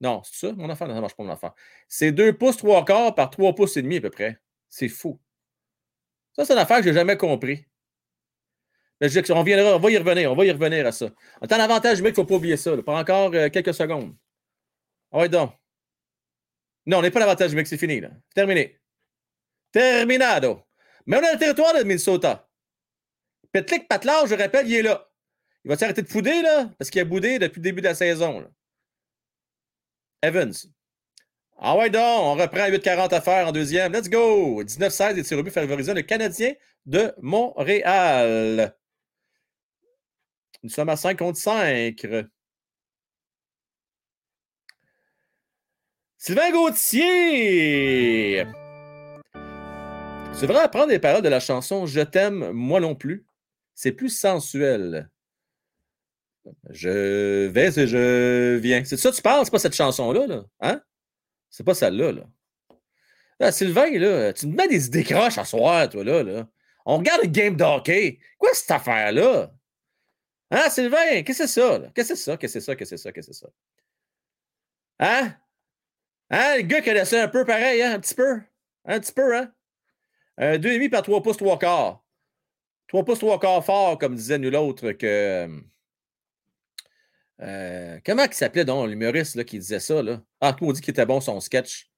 Non, 0.02 0.22
c'est 0.24 0.48
ça, 0.48 0.54
mon 0.54 0.70
enfant? 0.70 0.88
Non, 0.88 0.96
ça 0.96 1.02
marche 1.02 1.16
pas, 1.16 1.24
mon 1.24 1.32
enfant. 1.32 1.54
C'est 1.88 2.12
2 2.12 2.38
pouces 2.38 2.58
3 2.58 2.86
quarts 2.86 3.16
par 3.16 3.30
3 3.30 3.56
pouces 3.56 3.78
et 3.78 3.82
demi 3.82 3.98
à 3.98 4.02
peu 4.02 4.10
près. 4.10 4.40
C'est 4.70 4.90
fou. 4.90 5.20
Ça, 6.34 6.46
c'est 6.46 6.54
une 6.54 6.60
affaire 6.60 6.78
que 6.78 6.84
je 6.84 6.90
n'ai 6.90 6.96
jamais 6.96 7.18
compris. 7.18 7.66
Mais 9.02 9.10
je, 9.10 9.32
on, 9.32 9.44
va 9.44 9.92
y 9.92 9.98
revenir, 9.98 10.32
on 10.32 10.36
va 10.36 10.46
y 10.46 10.52
revenir 10.52 10.86
à 10.86 10.92
ça. 10.92 11.10
En 11.42 11.48
tant 11.48 11.60
avantage, 11.60 12.02
mais 12.02 12.10
il 12.10 12.12
ne 12.12 12.16
faut 12.16 12.26
pas 12.26 12.36
oublier 12.36 12.58
ça. 12.58 12.76
Pas 12.78 13.00
encore 13.00 13.32
euh, 13.34 13.50
quelques 13.50 13.74
secondes. 13.74 14.14
Ah 15.12 15.20
ouais, 15.20 15.30
donc. 15.30 15.52
Non, 16.86 16.98
on 16.98 17.02
n'est 17.02 17.12
pas 17.12 17.20
l'avantage 17.20 17.50
numérique, 17.50 17.68
c'est 17.68 17.78
fini. 17.78 18.02
Là. 18.02 18.10
Terminé. 18.36 18.80
Terminado. 19.72 20.62
Mais 21.06 21.18
on 21.18 21.20
est 21.20 21.26
dans 21.26 21.34
le 21.34 21.40
territoire 21.40 21.74
de 21.78 21.84
Minnesota. 21.84 22.50
Petlik 23.52 23.88
Patlar, 23.88 24.28
je 24.28 24.36
rappelle, 24.36 24.68
il 24.68 24.76
est 24.76 24.82
là. 24.82 25.10
Il 25.64 25.70
va 25.70 25.78
s'arrêter 25.78 26.02
de 26.02 26.08
fouder, 26.08 26.42
là, 26.42 26.70
parce 26.78 26.90
qu'il 26.90 27.02
a 27.02 27.06
boudé 27.06 27.40
depuis 27.40 27.60
le 27.60 27.64
début 27.64 27.82
de 27.82 27.88
la 27.88 27.96
saison. 27.96 28.42
Là. 28.42 28.48
Evans. 30.22 30.54
Ah 31.58 31.78
ouais, 31.78 31.90
donc, 31.90 32.02
on 32.02 32.36
reprend 32.36 32.68
8-40 32.68 33.14
à 33.14 33.22
faire 33.22 33.48
en 33.48 33.52
deuxième. 33.52 33.92
Let's 33.92 34.10
go! 34.10 34.64
19-16 34.64 35.18
et 35.18 35.24
tir 35.24 35.44
but 35.44 35.52
favorisant 35.52 35.94
le 35.94 36.02
Canadien 36.02 36.54
de 36.86 37.14
Montréal. 37.22 38.74
Nous 40.64 40.70
sommes 40.70 40.90
à 40.90 40.98
5 40.98 41.18
contre 41.18 41.38
5. 41.38 42.06
Sylvain 46.18 46.52
Gauthier! 46.52 48.46
Tu 50.38 50.42
devrais 50.46 50.64
apprendre 50.64 50.90
les 50.90 51.00
paroles 51.00 51.22
de 51.22 51.30
la 51.30 51.40
chanson 51.40 51.86
Je 51.86 52.02
t'aime, 52.02 52.52
moi 52.52 52.80
non 52.80 52.96
plus. 52.96 53.26
C'est 53.74 53.94
plus 53.94 54.10
sensuel. 54.10 55.10
Je 56.70 57.48
vais 57.48 57.80
et 57.80 57.88
je 57.88 58.56
viens. 58.58 58.84
C'est 58.84 58.98
ça 58.98 59.12
que 59.12 59.16
tu 59.16 59.22
parles? 59.22 59.46
C'est 59.46 59.52
pas 59.52 59.60
cette 59.60 59.76
chanson-là, 59.76 60.28
là? 60.28 60.44
Hein? 60.60 60.82
C'est 61.50 61.64
pas 61.64 61.74
celle-là, 61.74 62.12
là. 62.12 63.52
Sylvain, 63.52 63.90
là, 63.98 64.34
tu 64.34 64.48
me 64.48 64.56
mets 64.56 64.68
des 64.68 64.88
idées 64.88 65.06
croches 65.06 65.38
à 65.38 65.46
soir, 65.46 65.88
toi, 65.88 66.04
là, 66.04 66.24
là. 66.24 66.48
On 66.86 66.98
regarde 66.98 67.22
le 67.24 67.30
game 67.30 67.56
d'hockey. 67.56 68.20
Quoi 68.38 68.50
cette 68.54 68.72
affaire-là? 68.72 69.54
Hein, 70.52 70.70
Sylvain? 70.70 71.24
Qu'est-ce 71.24 71.44
que 71.44 71.48
c'est 71.48 71.48
ça? 71.48 71.92
Qu'est-ce 71.94 72.10
que 72.10 72.16
c'est 72.16 72.24
ça? 72.24 72.38
Qu'est-ce 72.38 72.54
que 72.54 72.58
c'est 72.58 72.98
ça? 72.98 73.12
Qu'est-ce 73.12 73.28
que 73.28 73.34
c'est 73.34 73.34
ça? 73.34 73.50
Hein? 75.00 75.36
Hein, 76.32 76.58
le 76.58 76.62
gars 76.64 76.82
qui 76.82 76.92
laissé 76.92 77.20
un 77.20 77.28
peu 77.28 77.46
pareil, 77.46 77.82
hein, 77.82 77.94
un 77.94 78.00
petit 78.00 78.16
peu. 78.16 78.42
Un 78.86 79.00
petit 79.00 79.14
peu, 79.14 79.38
hein? 79.38 79.54
Un 80.38 80.58
2,5 80.58 80.90
par 80.90 81.04
3 81.04 81.22
pouces, 81.22 81.38
3 81.38 81.60
quarts. 81.60 82.04
3 82.88 83.06
pouces, 83.06 83.20
3 83.20 83.40
quarts 83.40 83.66
fort, 83.66 83.98
comme 83.98 84.16
disait 84.16 84.38
nul 84.40 84.56
autre 84.56 84.92
que. 84.94 85.48
Euh, 87.42 88.00
comment 88.06 88.24
il 88.24 88.34
s'appelait 88.34 88.66
donc 88.66 88.90
l'humoriste 88.90 89.44
qui 89.46 89.60
disait 89.60 89.80
ça? 89.80 90.02
Là? 90.02 90.22
Ah, 90.42 90.56
monde 90.60 90.74
dit 90.74 90.82
qu'il 90.82 90.92
était 90.92 91.06
bon 91.06 91.22
son 91.22 91.40
sketch. 91.40 91.90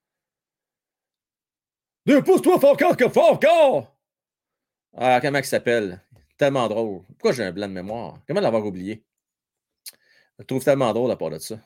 2 2.05 2.23
pouces, 2.23 2.41
3 2.41 2.59
fort 2.59 2.77
corps 2.77 2.97
que 2.97 3.09
fort 3.09 3.39
corps! 3.39 3.95
Ah, 4.97 5.19
comment 5.21 5.39
il 5.39 5.45
s'appelle? 5.45 6.01
Tellement 6.41 6.67
drôle. 6.67 7.03
Pourquoi 7.05 7.33
j'ai 7.33 7.43
un 7.43 7.51
blanc 7.51 7.67
de 7.67 7.73
mémoire? 7.73 8.17
Comment 8.27 8.41
l'avoir 8.41 8.65
oublié? 8.65 9.03
Je 10.39 10.43
trouve 10.43 10.63
tellement 10.63 10.91
drôle 10.91 11.11
à 11.11 11.15
part 11.15 11.29
de 11.29 11.37
ça. 11.37 11.59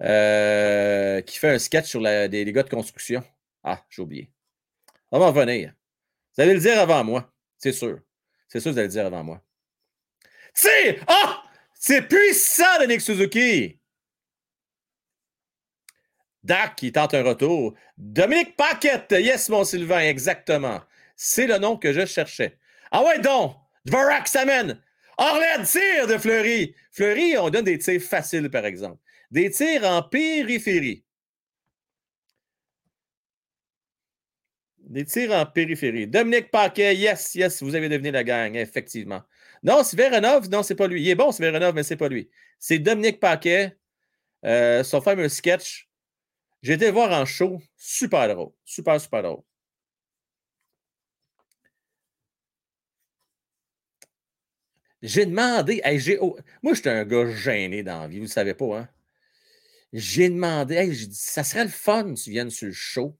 Euh, 0.00 1.20
qui 1.22 1.36
fait 1.36 1.50
un 1.50 1.58
sketch 1.58 1.88
sur 1.88 2.00
des, 2.00 2.52
gars 2.52 2.62
de 2.62 2.68
construction. 2.68 3.24
Ah, 3.64 3.84
j'ai 3.90 4.02
oublié. 4.02 4.30
On 5.10 5.18
va 5.18 5.32
revenir. 5.32 5.74
Vous 6.36 6.42
allez 6.44 6.54
le 6.54 6.60
dire 6.60 6.78
avant 6.78 7.02
moi, 7.02 7.34
c'est 7.58 7.72
sûr. 7.72 7.98
C'est 8.46 8.60
sûr 8.60 8.70
que 8.70 8.74
vous 8.74 8.78
allez 8.78 8.86
le 8.86 8.92
dire 8.92 9.06
avant 9.06 9.24
moi. 9.24 9.42
C'est 10.54 11.00
Ah! 11.08 11.42
C'est 11.74 12.02
puissant 12.02 12.78
de 12.82 12.86
Nick 12.86 13.00
Suzuki! 13.00 13.80
Dak 16.44 16.76
qui 16.76 16.92
tente 16.92 17.14
un 17.14 17.24
retour. 17.24 17.74
Dominique 17.96 18.54
Paquette. 18.54 19.10
Yes, 19.10 19.48
mon 19.48 19.64
Sylvain, 19.64 20.02
exactement. 20.02 20.82
C'est 21.16 21.48
le 21.48 21.58
nom 21.58 21.76
que 21.76 21.92
je 21.92 22.06
cherchais. 22.06 22.60
Ah 22.92 23.02
ouais, 23.02 23.18
donc, 23.18 23.56
Dvorak 23.84 24.28
s'amène. 24.28 24.80
Orlette, 25.18 25.66
tir 25.66 26.06
de 26.06 26.18
Fleury. 26.18 26.74
Fleury, 26.90 27.36
on 27.38 27.50
donne 27.50 27.64
des 27.64 27.78
tirs 27.78 28.00
faciles, 28.00 28.50
par 28.50 28.64
exemple. 28.64 28.98
Des 29.30 29.50
tirs 29.50 29.84
en 29.84 30.02
périphérie. 30.02 31.04
Des 34.78 35.04
tirs 35.04 35.32
en 35.32 35.46
périphérie. 35.46 36.06
Dominique 36.06 36.50
Paquet, 36.50 36.94
yes, 36.96 37.34
yes, 37.34 37.62
vous 37.62 37.74
avez 37.74 37.88
deviné 37.88 38.10
la 38.10 38.24
gang, 38.24 38.54
effectivement. 38.56 39.22
Non, 39.62 39.82
c'est 39.84 39.96
Veronov, 39.96 40.48
non, 40.50 40.62
c'est 40.62 40.74
pas 40.74 40.86
lui. 40.86 41.02
Il 41.02 41.08
est 41.08 41.14
bon, 41.14 41.32
c'est 41.32 41.42
Veronov, 41.42 41.74
mais 41.74 41.82
c'est 41.82 41.96
pas 41.96 42.08
lui. 42.08 42.28
C'est 42.58 42.78
Dominique 42.78 43.20
Paquet, 43.20 43.76
euh, 44.44 44.82
son 44.84 45.00
fameux 45.00 45.28
sketch. 45.28 45.88
J'ai 46.62 46.74
été 46.74 46.90
voir 46.90 47.10
en 47.12 47.24
show. 47.24 47.60
Super 47.76 48.34
drôle. 48.34 48.52
Super, 48.64 49.00
super 49.00 49.22
drôle. 49.22 49.42
J'ai 55.02 55.26
demandé. 55.26 55.80
Hey, 55.84 55.98
j'ai, 55.98 56.18
oh, 56.20 56.36
moi, 56.62 56.74
j'étais 56.74 56.90
un 56.90 57.04
gars 57.04 57.28
gêné 57.30 57.82
dans 57.82 58.02
la 58.02 58.08
vie, 58.08 58.18
vous 58.18 58.24
ne 58.24 58.30
savez 58.30 58.54
pas, 58.54 58.78
hein? 58.78 58.88
J'ai 59.92 60.30
demandé, 60.30 60.94
j'ai 60.94 61.06
dit, 61.06 61.14
ça 61.14 61.44
serait 61.44 61.64
le 61.64 61.70
fun 61.70 62.14
que 62.14 62.18
tu 62.18 62.30
viennes 62.30 62.50
sur 62.50 62.66
le 62.66 62.72
show. 62.72 63.18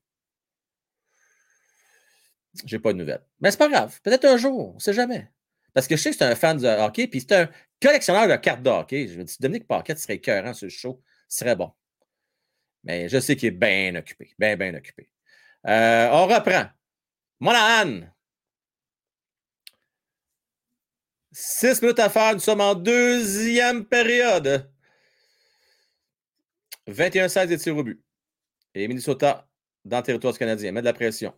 J'ai 2.65 2.79
pas 2.79 2.93
de 2.93 2.99
nouvelles. 2.99 3.25
Mais 3.41 3.51
c'est 3.51 3.59
pas 3.59 3.69
grave. 3.69 4.01
Peut-être 4.03 4.25
un 4.25 4.37
jour, 4.37 4.71
on 4.71 4.75
ne 4.75 4.81
sait 4.81 4.93
jamais. 4.93 5.31
Parce 5.75 5.87
que 5.87 5.97
je 5.97 6.03
sais 6.03 6.11
que 6.11 6.17
c'est 6.17 6.25
un 6.25 6.35
fan 6.35 6.59
de 6.59 6.67
hockey, 6.67 7.09
puis 7.09 7.21
c'est 7.21 7.33
un 7.33 7.51
collectionneur 7.81 8.29
de 8.29 8.37
cartes 8.37 8.63
de 8.63 8.71
hockey. 8.71 9.09
Je 9.09 9.19
me 9.19 9.25
dis, 9.25 9.37
Dominique 9.41 9.67
Paquette 9.67 9.99
serait 9.99 10.15
écœurant 10.15 10.55
sur 10.55 10.67
le 10.67 10.71
show. 10.71 11.03
Ce 11.29 11.39
serait 11.39 11.57
bon. 11.57 11.73
Mais 12.85 13.09
je 13.09 13.19
sais 13.21 13.37
qu'il 13.37 13.49
est 13.49 13.51
bien 13.53 13.95
occupé. 13.95 14.35
Bien, 14.39 14.57
bien 14.57 14.75
occupé. 14.75 15.09
Euh, 15.67 16.09
on 16.11 16.27
reprend. 16.27 16.67
Monahan. 17.41 18.12
Six 21.33 21.81
minutes 21.81 21.99
à 21.99 22.11
faire. 22.11 22.35
Nous 22.35 22.41
sommes 22.41 22.61
en 22.61 22.75
deuxième 22.75 23.87
période. 23.87 24.71
21-16 26.89 27.47
des 27.47 27.59
tirs 27.59 27.77
au 27.77 27.83
but. 27.83 28.03
Et 28.75 28.87
Minnesota 28.87 29.49
dans 29.85 29.99
le 29.99 30.03
territoire 30.03 30.37
canadien. 30.37 30.73
Met 30.73 30.81
de 30.81 30.87
la 30.87 30.93
pression. 30.93 31.35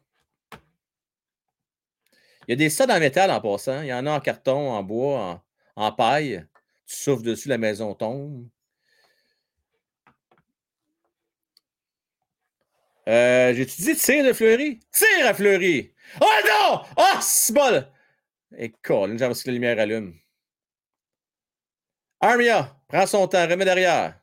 Il 2.46 2.50
y 2.50 2.52
a 2.52 2.56
des 2.56 2.70
sods 2.70 2.90
en 2.90 2.98
métal 2.98 3.30
en 3.30 3.40
passant. 3.40 3.82
Il 3.82 3.86
y 3.88 3.94
en 3.94 4.06
a 4.06 4.12
en 4.12 4.20
carton, 4.20 4.72
en 4.72 4.82
bois, 4.82 5.42
en, 5.76 5.92
paille. 5.92 6.44
Tu 6.86 6.96
souffles 6.96 7.22
dessus, 7.22 7.48
la 7.48 7.58
maison 7.58 7.94
tombe. 7.94 8.48
Euh, 13.08 13.54
J'ai-tu 13.54 13.82
dit 13.82 13.96
tir 13.96 14.24
de 14.24 14.32
Fleury? 14.32 14.80
Tire 14.90 15.26
à 15.26 15.34
Fleury! 15.34 15.94
Oh 16.20 16.26
non! 16.46 16.80
Oh, 16.96 17.18
c'est 17.20 17.54
bol! 17.54 17.86
Et 18.56 18.72
Colin, 18.82 19.16
que 19.16 19.46
la 19.46 19.52
lumière 19.52 19.78
allume. 19.78 20.18
Armia, 22.20 22.76
prends 22.88 23.06
son 23.06 23.28
temps, 23.28 23.48
remet 23.48 23.64
derrière. 23.64 24.20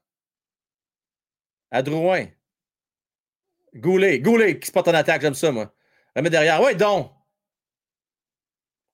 À 1.69 1.81
Drouin. 1.81 2.27
Goulet, 3.75 4.19
Goulet 4.19 4.59
qui 4.59 4.67
se 4.67 4.71
porte 4.71 4.87
en 4.87 4.93
attaque, 4.93 5.21
j'aime 5.21 5.33
ça, 5.33 5.51
moi. 5.51 5.73
Remet 6.15 6.29
derrière. 6.29 6.61
Ouais, 6.61 6.75
donc. 6.75 7.11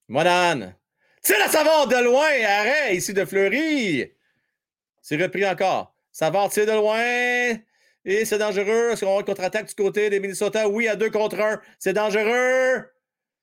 Monane. 0.08 0.76
Tire 1.22 1.40
la 1.40 1.50
Savard 1.50 1.88
de 1.88 2.04
loin. 2.04 2.30
Arrête 2.46 2.96
ici 2.96 3.14
de 3.14 3.26
Fleury. 3.26 4.14
C'est 5.02 5.22
repris 5.22 5.48
encore. 5.48 5.96
Savard 6.12 6.50
tire 6.50 6.66
de 6.66 6.72
loin. 6.72 7.60
Et 8.06 8.26
c'est 8.26 8.38
dangereux. 8.38 8.92
Est-ce 8.92 9.04
qu'on 9.04 9.18
va 9.18 9.24
contre-attaque 9.24 9.68
du 9.68 9.76
côté 9.76 10.10
des 10.10 10.20
Minnesota? 10.20 10.70
Oui, 10.70 10.88
à 10.88 10.96
deux 10.96 11.10
contre 11.10 11.40
un. 11.40 11.62
C'est 11.80 11.94
dangereux. 11.94 12.86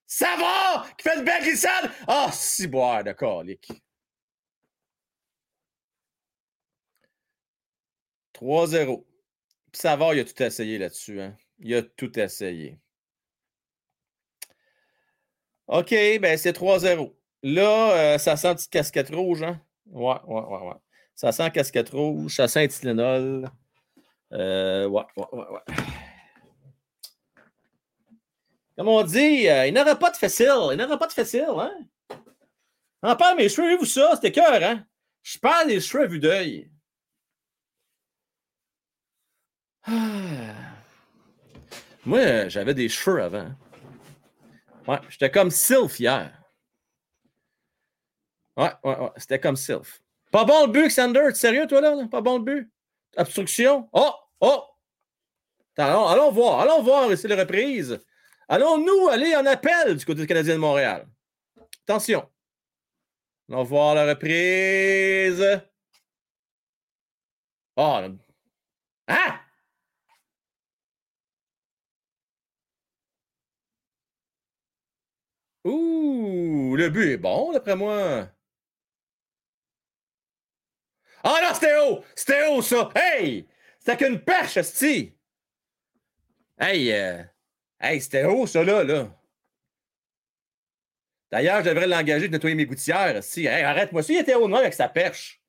Savard 0.06 0.94
qui 0.96 1.08
fait 1.08 1.18
une 1.18 1.24
belle 1.24 1.42
glissade? 1.42 1.90
Ah, 2.06 2.26
oh, 2.28 2.30
si 2.32 2.66
boire 2.66 3.04
de 3.04 3.12
colique. 3.12 3.72
3-0. 8.34 9.04
Savard, 9.72 10.14
il 10.14 10.20
a 10.20 10.24
tout 10.24 10.42
essayé 10.42 10.78
là-dessus. 10.78 11.20
Hein? 11.20 11.36
Il 11.58 11.74
a 11.74 11.82
tout 11.82 12.18
essayé. 12.18 12.78
OK, 15.68 15.90
ben 16.20 16.36
c'est 16.36 16.52
3-0. 16.52 17.14
Là, 17.42 18.14
euh, 18.14 18.18
ça 18.18 18.36
sent 18.36 18.54
petite 18.54 18.70
casquette 18.70 19.10
rouge, 19.10 19.42
hein? 19.42 19.60
Ouais, 19.86 20.16
ouais, 20.26 20.42
ouais, 20.42 20.66
ouais. 20.68 20.74
Ça 21.14 21.32
sent 21.32 21.50
casquette 21.52 21.90
rouge, 21.90 22.36
ça 22.36 22.48
sent 22.48 22.68
Tylenol. 22.68 23.50
Euh, 24.32 24.86
ouais, 24.88 25.04
ouais, 25.16 25.26
ouais, 25.32 25.46
ouais. 25.50 25.74
Comme 28.76 28.88
on 28.88 29.02
dit, 29.02 29.48
euh, 29.48 29.66
il 29.66 29.74
n'aura 29.74 29.96
pas 29.96 30.10
de 30.10 30.16
facile. 30.16 30.70
Il 30.72 30.76
n'aura 30.76 30.98
pas 30.98 31.06
de 31.06 31.12
facile, 31.12 31.46
hein? 31.56 31.78
En 33.02 33.16
parle 33.16 33.36
mes 33.36 33.48
cheveux, 33.48 33.76
vous 33.76 33.84
ça, 33.84 34.12
c'était 34.14 34.32
cœur, 34.32 34.62
hein? 34.62 34.84
Je 35.22 35.38
parle 35.38 35.68
des 35.68 35.80
cheveux 35.80 36.06
vus 36.06 36.18
d'œil. 36.18 36.70
Moi, 42.06 42.48
j'avais 42.48 42.74
des 42.74 42.88
cheveux 42.88 43.22
avant. 43.22 43.50
Ouais, 44.86 45.00
j'étais 45.08 45.30
comme 45.30 45.50
Sylph 45.50 46.00
hier. 46.00 46.32
Ouais, 48.56 48.72
ouais, 48.84 48.98
ouais, 48.98 49.10
c'était 49.16 49.40
comme 49.40 49.56
Sylph. 49.56 50.02
Pas 50.30 50.44
bon 50.44 50.66
le 50.66 50.72
but, 50.72 50.88
Xander? 50.88 51.34
Sérieux, 51.34 51.66
toi, 51.66 51.80
là? 51.80 52.06
Pas 52.10 52.20
bon 52.20 52.38
le 52.38 52.44
but? 52.44 52.70
Obstruction? 53.16 53.88
Oh! 53.92 54.12
Oh! 54.40 54.64
Allons, 55.76 56.06
allons 56.06 56.30
voir, 56.30 56.60
allons 56.60 56.82
voir 56.82 57.12
ici 57.12 57.26
les 57.26 57.34
reprises. 57.34 57.98
Allons-nous 58.48 59.08
aller 59.08 59.34
en 59.36 59.46
appel 59.46 59.96
du 59.96 60.04
côté 60.04 60.26
Canadien 60.26 60.54
de 60.54 60.60
Montréal? 60.60 61.08
Attention. 61.86 62.28
Allons 63.48 63.64
voir 63.64 63.94
la 63.94 64.06
reprise. 64.06 65.44
Oh, 67.76 68.00
ah! 69.08 69.40
Ouh, 75.64 76.76
le 76.76 76.88
but 76.90 77.12
est 77.12 77.16
bon, 77.16 77.52
d'après 77.52 77.74
moi. 77.76 78.28
Ah 81.22 81.40
non, 81.42 81.54
c'était 81.54 81.78
haut! 81.78 82.04
C'était 82.14 82.46
haut, 82.48 82.62
ça! 82.62 82.90
Hey! 82.94 83.48
C'était 83.78 83.96
qu'une 83.96 84.22
perche, 84.22 84.60
sti! 84.60 85.18
Hey! 86.58 86.92
Euh... 86.92 87.24
Hey, 87.84 88.00
c'était 88.00 88.24
haut, 88.24 88.46
ça, 88.46 88.64
là, 88.64 88.82
là. 88.82 89.08
D'ailleurs, 91.30 91.62
je 91.62 91.68
devrais 91.68 91.86
l'engager 91.86 92.28
de 92.28 92.32
nettoyer 92.32 92.54
mes 92.54 92.64
gouttières, 92.64 93.22
si. 93.22 93.44
Hey, 93.44 93.62
arrête-moi. 93.62 94.02
Si, 94.02 94.14
il 94.14 94.20
était 94.20 94.34
haut, 94.34 94.48
non, 94.48 94.56
avec 94.56 94.72
sa 94.72 94.88
perche. 94.88 95.42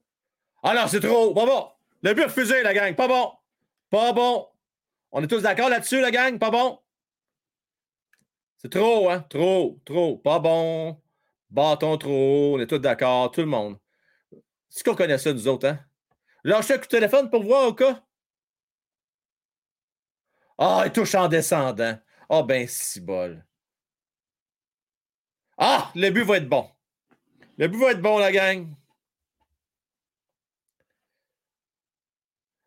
Ah 0.62 0.74
non, 0.74 0.86
c'est 0.90 1.00
trop 1.00 1.28
haut. 1.30 1.34
Pas 1.34 1.46
bon. 1.46 1.72
Le 2.02 2.14
but 2.14 2.26
refusé, 2.26 2.62
la 2.62 2.74
gang. 2.74 2.94
Pas 2.94 3.08
bon. 3.08 3.32
Pas 3.90 4.12
bon. 4.12 4.50
On 5.14 5.24
est 5.24 5.28
tous 5.28 5.44
d'accord 5.44 5.70
là-dessus, 5.70 6.02
la 6.02 6.12
gang? 6.12 6.38
Pas 6.38 6.50
bon. 6.52 6.78
C'est 8.58 8.70
trop, 8.70 9.10
hein? 9.10 9.22
Trop, 9.30 9.80
trop. 9.86 10.18
Pas 10.18 10.40
bon. 10.40 11.02
Bâton 11.50 11.98
trop. 11.98 12.58
On 12.58 12.60
est 12.60 12.68
tous 12.68 12.80
d'accord. 12.80 13.32
Tout 13.32 13.42
le 13.42 13.48
monde. 13.48 13.78
C'est 14.68 14.84
qu'on 14.84 14.96
connaît 14.96 15.18
ça, 15.18 15.32
nous 15.32 15.48
autres, 15.48 15.70
hein? 15.70 15.80
Lâche 16.44 16.70
un 16.70 16.80
coup 16.80 16.84
de 16.84 16.88
téléphone 16.90 17.30
pour 17.30 17.44
voir 17.44 17.70
au 17.70 17.74
cas. 17.74 18.04
Ah, 20.58 20.84
il 20.86 20.92
touche 20.92 21.16
en 21.16 21.30
descendant. 21.30 21.98
Ah, 22.30 22.40
oh, 22.40 22.44
ben, 22.44 22.68
si 22.68 23.02
bol. 23.02 23.46
Ah, 25.58 25.92
le 25.96 26.10
but 26.10 26.24
va 26.24 26.38
être 26.38 26.50
bon. 26.50 26.70
Le 27.58 27.68
but 27.68 27.78
va 27.78 27.92
être 27.92 28.02
bon, 28.02 28.18
la 28.18 28.32
gang. 28.32 28.76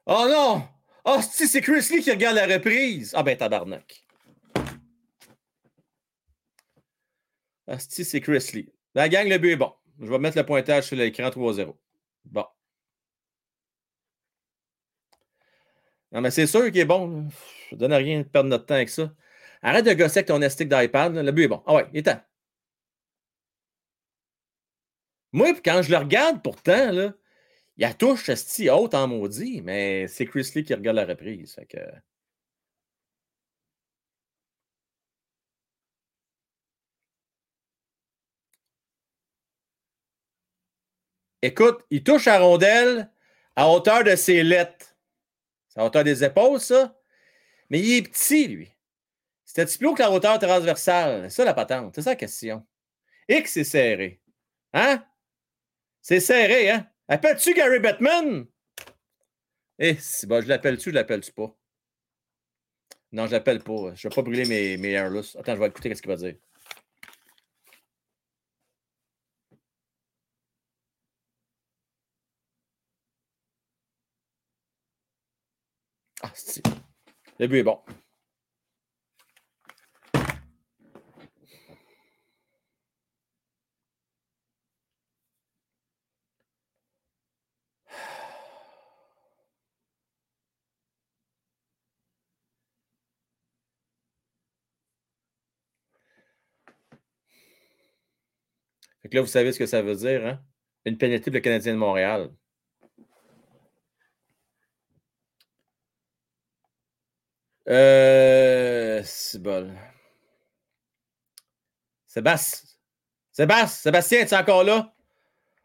Oh 0.07 0.27
non! 0.29 0.69
Oh, 1.05 1.21
c'est 1.23 1.61
Chris 1.61 1.89
Lee 1.91 2.03
qui 2.03 2.11
regarde 2.11 2.37
la 2.37 2.47
reprise. 2.47 3.13
Ah, 3.17 3.23
ben, 3.23 3.37
tabarnak. 3.37 4.05
Ah, 7.67 7.79
c'est 7.79 8.21
Chris 8.21 8.51
Lee. 8.55 8.73
La 8.95 9.09
gang, 9.09 9.29
le 9.29 9.39
but 9.39 9.53
est 9.53 9.57
bon. 9.57 9.75
Je 10.01 10.07
vais 10.07 10.19
mettre 10.19 10.39
le 10.39 10.47
pointage 10.47 10.85
sur 10.85 10.97
l'écran 10.97 11.29
3-0. 11.29 11.77
Bon. 12.25 12.47
Non, 16.13 16.21
mais 16.23 16.31
c'est 16.31 16.47
sûr 16.47 16.65
qu'il 16.67 16.79
est 16.79 16.85
bon. 16.85 17.29
Je 17.69 17.75
ne 17.75 17.81
donne 17.81 17.93
rien 17.93 18.21
de 18.21 18.25
perdre 18.25 18.49
notre 18.49 18.67
temps 18.67 18.75
avec 18.75 18.89
ça. 18.89 19.13
Arrête 19.63 19.85
de 19.85 19.93
gosser 19.93 20.19
avec 20.19 20.27
ton 20.29 20.49
stick 20.49 20.69
d'iPad. 20.69 21.15
Le 21.17 21.33
but 21.33 21.45
est 21.45 21.49
bon. 21.49 21.63
Ah 21.67 21.75
ouais, 21.75 21.87
il 21.93 21.99
est 22.01 22.03
temps. 22.05 22.21
Moi, 25.33 25.55
quand 25.65 25.83
je 25.83 25.91
le 25.91 25.97
regarde, 25.99 26.43
pourtant, 26.43 26.91
là, 26.93 27.13
il 27.77 27.85
a 27.85 27.95
touche 27.95 28.31
si 28.35 28.71
haute 28.71 28.95
en 28.95 29.09
maudit, 29.09 29.63
mais 29.63 30.07
c'est 30.09 30.27
Chris 30.27 30.51
Lee 30.55 30.65
qui 30.65 30.75
regarde 30.75 30.97
la 30.97 31.07
reprise. 31.07 31.57
Écoute, 41.43 41.85
il 41.91 42.03
touche 42.03 42.27
à 42.27 42.39
rondelle 42.41 43.11
à 43.57 43.69
hauteur 43.69 44.05
de 44.05 44.17
ses 44.17 44.43
lettres. 44.43 44.97
C'est 45.69 45.81
à 45.81 45.85
hauteur 45.85 46.05
des 46.05 46.25
épaules, 46.25 46.61
ça. 46.61 46.97
Mais 47.71 47.81
il 47.81 47.99
est 47.99 48.03
petit, 48.03 48.49
lui. 48.49 48.78
C'était-tu 49.59 49.79
plus 49.79 49.89
haut 49.89 49.95
que 49.95 50.03
la 50.03 50.13
hauteur 50.13 50.39
transversale? 50.39 51.29
C'est 51.29 51.39
ça 51.39 51.45
la 51.45 51.53
patente. 51.53 51.93
C'est 51.97 52.03
ça 52.03 52.11
la 52.11 52.17
question. 52.17 52.65
X 53.29 53.57
est 53.57 53.65
serré. 53.65 54.23
Hein? 54.73 55.05
C'est 56.01 56.21
serré, 56.21 56.71
hein? 56.71 56.89
Appelles-tu 57.09 57.55
Gary 57.55 57.81
Bettman? 57.81 58.47
Eh, 59.81 59.97
si, 59.97 60.27
bon, 60.29 60.41
je 60.43 60.47
l'appelle-tu, 60.49 60.91
je 60.91 60.95
l'appelle-tu 60.95 61.33
pas? 61.33 61.57
Non, 63.11 63.27
je 63.27 63.33
l'appelle 63.33 63.61
pas. 63.65 63.95
Je 63.97 64.09
vais 64.09 64.15
pas 64.15 64.23
brûler 64.23 64.45
mes, 64.45 64.77
mes 64.77 64.93
airless. 64.93 65.35
Attends, 65.35 65.57
je 65.57 65.61
vais 65.61 65.67
écouter 65.67 65.93
ce 65.93 66.03
qu'il 66.03 66.11
va 66.13 66.17
dire. 66.17 66.37
Ah, 76.23 76.31
si. 76.35 76.63
Le 77.41 77.47
but 77.49 77.59
est 77.59 77.63
bon. 77.65 77.81
Fait 99.09 99.13
que 99.13 99.17
là, 99.17 99.23
vous 99.23 99.27
savez 99.29 99.53
ce 99.53 99.59
que 99.59 99.65
ça 99.67 99.81
veut 99.81 99.95
dire, 99.97 100.27
hein? 100.27 100.39
Une 100.85 100.99
pénalité 100.99 101.31
pour 101.31 101.37
le 101.37 101.41
Canadien 101.41 101.73
de 101.73 101.79
Montréal. 101.79 102.31
Euh. 107.69 109.03
C'est. 109.05 109.39
Sébastien. 112.07 112.69
Sébastien, 113.33 113.67
Sébastien, 113.69 114.21
es 114.21 114.35
encore 114.35 114.65
là? 114.65 114.95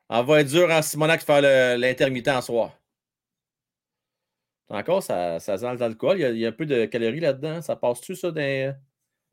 On 0.09 0.23
va 0.23 0.41
être 0.41 0.49
dur 0.49 0.69
en 0.71 0.81
Simonac 0.81 1.21
de 1.21 1.25
faire 1.25 1.77
l'intermittent 1.77 2.27
en 2.29 2.41
soir. 2.41 2.79
Encore, 4.69 5.03
ça, 5.03 5.39
ça 5.39 5.57
sent 5.57 5.75
l'alcool. 5.77 6.17
Il, 6.17 6.21
y 6.21 6.25
a- 6.25 6.29
il 6.31 6.37
y 6.39 6.45
a 6.45 6.49
un 6.49 6.51
peu 6.51 6.65
de 6.65 6.85
calories 6.85 7.19
là-dedans. 7.19 7.61
Ça 7.61 7.75
passe-tu, 7.75 8.15
ça? 8.15 8.31
Dans... 8.31 8.41
Je 8.41 8.73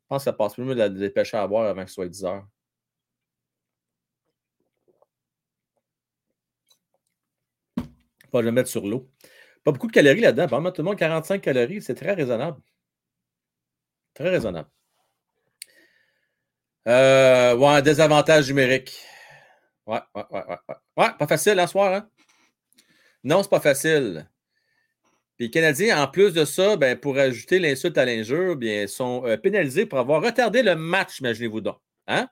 pense 0.07 0.21
que 0.21 0.25
ça 0.25 0.33
passe 0.33 0.53
plus 0.55 0.63
mieux 0.63 0.75
de 0.75 0.79
la 0.79 0.89
dépêcher 0.89 1.37
à 1.37 1.47
boire 1.47 1.67
avant 1.67 1.83
que 1.83 1.89
ce 1.89 1.95
soit 1.95 2.07
10 2.07 2.23
heures. 2.25 2.47
Pas 8.31 8.41
le 8.41 8.51
mettre 8.51 8.69
sur 8.69 8.85
l'eau. 8.87 9.09
Pas 9.63 9.71
beaucoup 9.71 9.87
de 9.87 9.91
calories 9.91 10.21
là-dedans. 10.21 10.47
Pas 10.47 10.71
tout 10.71 10.81
le 10.81 10.85
monde 10.85 10.97
45 10.97 11.41
calories. 11.41 11.81
C'est 11.81 11.95
très 11.95 12.13
raisonnable. 12.13 12.59
Très 14.13 14.29
raisonnable. 14.29 14.69
Euh, 16.87 17.55
ouais, 17.55 17.67
un 17.67 17.81
désavantage 17.81 18.47
numérique. 18.47 18.99
Ouais, 19.85 19.99
ouais, 20.15 20.23
ouais, 20.31 20.43
ouais. 20.47 20.75
Ouais, 20.97 21.09
pas 21.17 21.27
facile 21.27 21.59
à 21.59 21.67
soir, 21.67 21.93
hein? 21.93 22.09
Non, 23.23 23.43
c'est 23.43 23.49
pas 23.49 23.59
facile. 23.59 24.27
Puis 25.37 25.45
les 25.47 25.51
Canadiens, 25.51 26.01
en 26.01 26.07
plus 26.07 26.33
de 26.33 26.45
ça, 26.45 26.75
ben, 26.77 26.97
pour 26.99 27.17
ajouter 27.17 27.59
l'insulte 27.59 27.97
à 27.97 28.05
l'injure, 28.05 28.55
bien, 28.55 28.87
sont 28.87 29.25
euh, 29.25 29.37
pénalisés 29.37 29.85
pour 29.85 29.99
avoir 29.99 30.21
retardé 30.23 30.63
le 30.63 30.75
match, 30.75 31.19
imaginez-vous 31.19 31.61
donc. 31.61 31.77
Hein? 32.07 32.27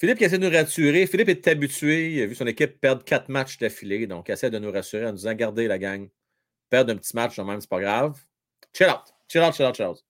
Philippe 0.00 0.16
qui 0.16 0.24
essaie 0.24 0.38
de 0.38 0.48
nous 0.48 0.56
rassurer. 0.56 1.06
Philippe 1.06 1.28
est 1.28 1.46
habitué. 1.46 2.14
Il 2.14 2.22
a 2.22 2.26
vu 2.26 2.34
son 2.34 2.46
équipe 2.46 2.80
perdre 2.80 3.04
quatre 3.04 3.28
matchs 3.28 3.58
d'affilée. 3.58 4.06
Donc, 4.06 4.28
il 4.28 4.32
essaie 4.32 4.50
de 4.50 4.58
nous 4.58 4.72
rassurer 4.72 5.04
en 5.04 5.10
nous 5.10 5.16
disant 5.16 5.34
Gardez 5.34 5.68
la 5.68 5.78
gang. 5.78 6.08
Perdre 6.70 6.94
un 6.94 6.96
petit 6.96 7.14
match, 7.14 7.36
quand 7.36 7.44
même, 7.44 7.60
c'est 7.60 7.68
pas 7.68 7.80
grave. 7.80 8.18
Chill 8.72 8.86
out. 8.88 9.12
Chill 9.28 9.42
out, 9.42 9.54
chill 9.54 9.66
out, 9.66 9.74
chill 9.74 9.86
out. 9.86 10.02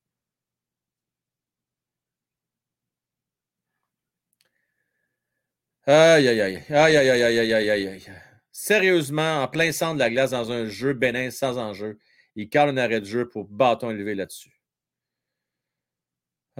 Aïe, 5.87 6.29
aïe, 6.29 6.41
aïe. 6.41 6.63
Aïe, 6.69 6.97
aïe, 6.97 7.11
aïe, 7.11 7.39
aïe, 7.41 7.53
aïe, 7.53 7.89
aïe. 7.89 8.03
Sérieusement, 8.53 9.43
en 9.43 9.49
plein 9.49 9.73
centre 9.73 9.95
de 9.95 9.99
la 9.99 10.11
glace 10.11 10.31
dans 10.31 10.53
un 10.53 10.67
jeu 10.67 10.93
bénin 10.93 11.31
sans 11.33 11.59
enjeu, 11.59 11.99
il 12.37 12.49
cale 12.49 12.69
un 12.69 12.77
arrêt 12.77 13.01
de 13.01 13.07
jeu 13.07 13.29
pour 13.29 13.49
bâton 13.49 13.91
élevé 13.91 14.15
là-dessus. 14.15 14.60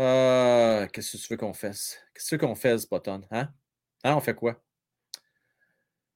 Euh, 0.01 0.87
Qu'est-ce 0.87 1.13
que 1.13 1.17
tu 1.19 1.33
veux 1.33 1.37
qu'on 1.37 1.53
fasse? 1.53 1.99
Qu'est-ce 2.15 2.25
que 2.25 2.29
tu 2.31 2.35
veux 2.37 2.49
qu'on 2.49 2.55
fasse, 2.55 2.89
Button? 2.89 3.21
Hein? 3.31 3.49
Hein, 4.03 4.17
on 4.17 4.21
fait 4.21 4.35
quoi? 4.35 4.57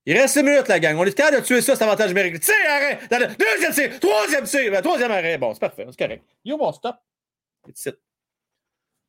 Il 0.07 0.17
reste 0.17 0.35
6 0.35 0.43
minutes, 0.43 0.69
la 0.69 0.81
gang. 0.81 0.97
On 0.97 1.05
est 1.05 1.15
capable 1.15 1.41
de 1.43 1.47
tuer 1.47 1.61
ça, 1.61 1.75
cet 1.75 1.83
avantage 1.83 2.09
numérique. 2.09 2.41
Tire, 2.41 2.55
arrêt! 2.69 2.99
Deuxième 3.09 3.73
tir! 3.73 4.01
Troisième 4.01 4.45
tir! 4.45 4.71
Ben, 4.71 4.83
troisième 4.83 5.11
arrêt. 5.11 5.39
Bon, 5.39 5.53
c'est 5.55 5.61
parfait, 5.61 5.87
c'est 5.89 5.99
correct. 5.99 6.25
Yo, 6.45 6.57
mon 6.57 6.73
stop. 6.73 6.97
It's 7.69 7.87
it. 7.87 7.99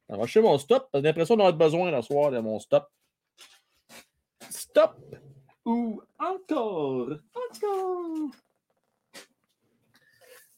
Va 0.07 0.18
chercher 0.19 0.41
mon 0.41 0.57
stop. 0.57 0.89
J'ai 0.93 1.02
l'impression 1.02 1.35
d'avoir 1.35 1.53
besoin 1.53 2.02
ce 2.02 2.07
soir 2.07 2.31
de 2.31 2.39
mon 2.39 2.60
stop. 2.60 2.88
Stop! 4.49 4.95
Ou 5.65 6.02
encore! 6.19 7.10
Encore! 7.34 8.31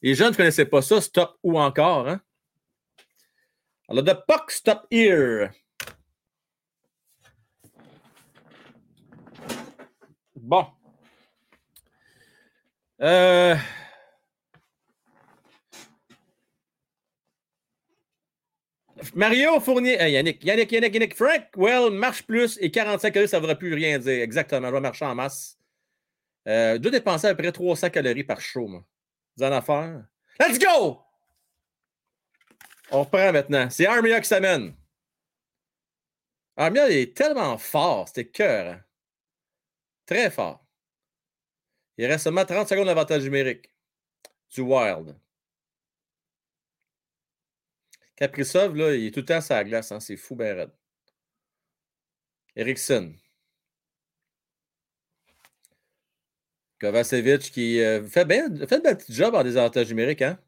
Les 0.02 0.14
jeunes 0.14 0.32
ne 0.32 0.36
connaissaient 0.36 0.66
pas 0.66 0.82
ça, 0.82 1.02
stop 1.02 1.38
ou 1.42 1.60
encore, 1.60 2.08
hein? 2.08 2.22
Alors, 3.90 4.04
the 4.04 4.16
puck 4.28 4.52
stop 4.52 4.86
here. 4.92 5.52
Bon. 10.36 10.68
Euh... 13.02 13.56
Mario 19.14 19.60
Fournier, 19.60 20.02
euh, 20.02 20.10
Yannick, 20.10 20.44
Yannick, 20.44 20.72
Yannick, 20.72 20.94
Yannick, 20.94 21.16
Frank, 21.16 21.44
well, 21.56 21.92
marche 21.92 22.24
plus 22.24 22.58
et 22.62 22.72
45 22.72 23.12
calories, 23.12 23.30
ça 23.30 23.38
ne 23.38 23.42
voudrait 23.42 23.58
plus 23.58 23.74
rien 23.74 24.00
dire. 24.00 24.22
Exactement, 24.22 24.68
je 24.68 24.74
vais 24.74 24.80
marcher 24.82 25.06
en 25.06 25.16
masse. 25.16 25.58
Euh, 26.48 26.76
je 26.76 26.78
dois 26.80 26.92
dépenser 26.92 27.28
à 27.28 27.36
peu 27.36 27.44
près 27.44 27.52
300 27.52 27.90
calories 27.90 28.24
par 28.24 28.42
show, 28.42 28.68
moi. 28.68 28.84
Vous 29.38 29.44
en? 29.44 30.04
Let's 30.40 30.60
go! 30.60 31.07
On 32.92 33.02
reprend 33.04 33.32
maintenant. 33.32 33.70
C'est 33.70 33.86
Armia 33.86 34.20
qui 34.22 34.28
s'amène. 34.28 34.74
Armia 36.56 36.90
est 36.90 37.16
tellement 37.16 37.58
fort, 37.58 38.08
c'était 38.08 38.28
cœur. 38.28 38.74
Hein? 38.74 38.84
Très 40.06 40.32
fort. 40.32 40.66
Il 41.98 42.06
reste 42.06 42.24
seulement 42.26 42.46
30 42.46 42.68
secondes 42.68 42.88
d'avantage 42.88 43.24
numérique 43.24 43.72
du 44.52 44.62
Wild. 44.62 45.16
Kaprizov, 48.16 48.76
là, 48.76 48.96
il 48.96 49.08
est 49.08 49.12
tout 49.12 49.20
le 49.20 49.26
temps 49.26 49.42
sur 49.42 49.56
la 49.56 49.64
glace. 49.64 49.92
Hein? 49.92 50.00
C'est 50.00 50.18
fou, 50.18 50.36
ben 50.36 50.58
raide. 50.58 50.72
Eriksson. 52.56 53.14
Kovacevic 56.80 57.52
qui 57.52 57.82
euh, 57.82 58.04
fait, 58.08 58.26
bien, 58.26 58.50
fait 58.68 58.86
un 58.86 58.96
petit 58.96 59.14
job 59.14 59.36
en 59.36 59.44
désavantage 59.44 59.90
numérique. 59.90 60.22
Hein? 60.24 60.40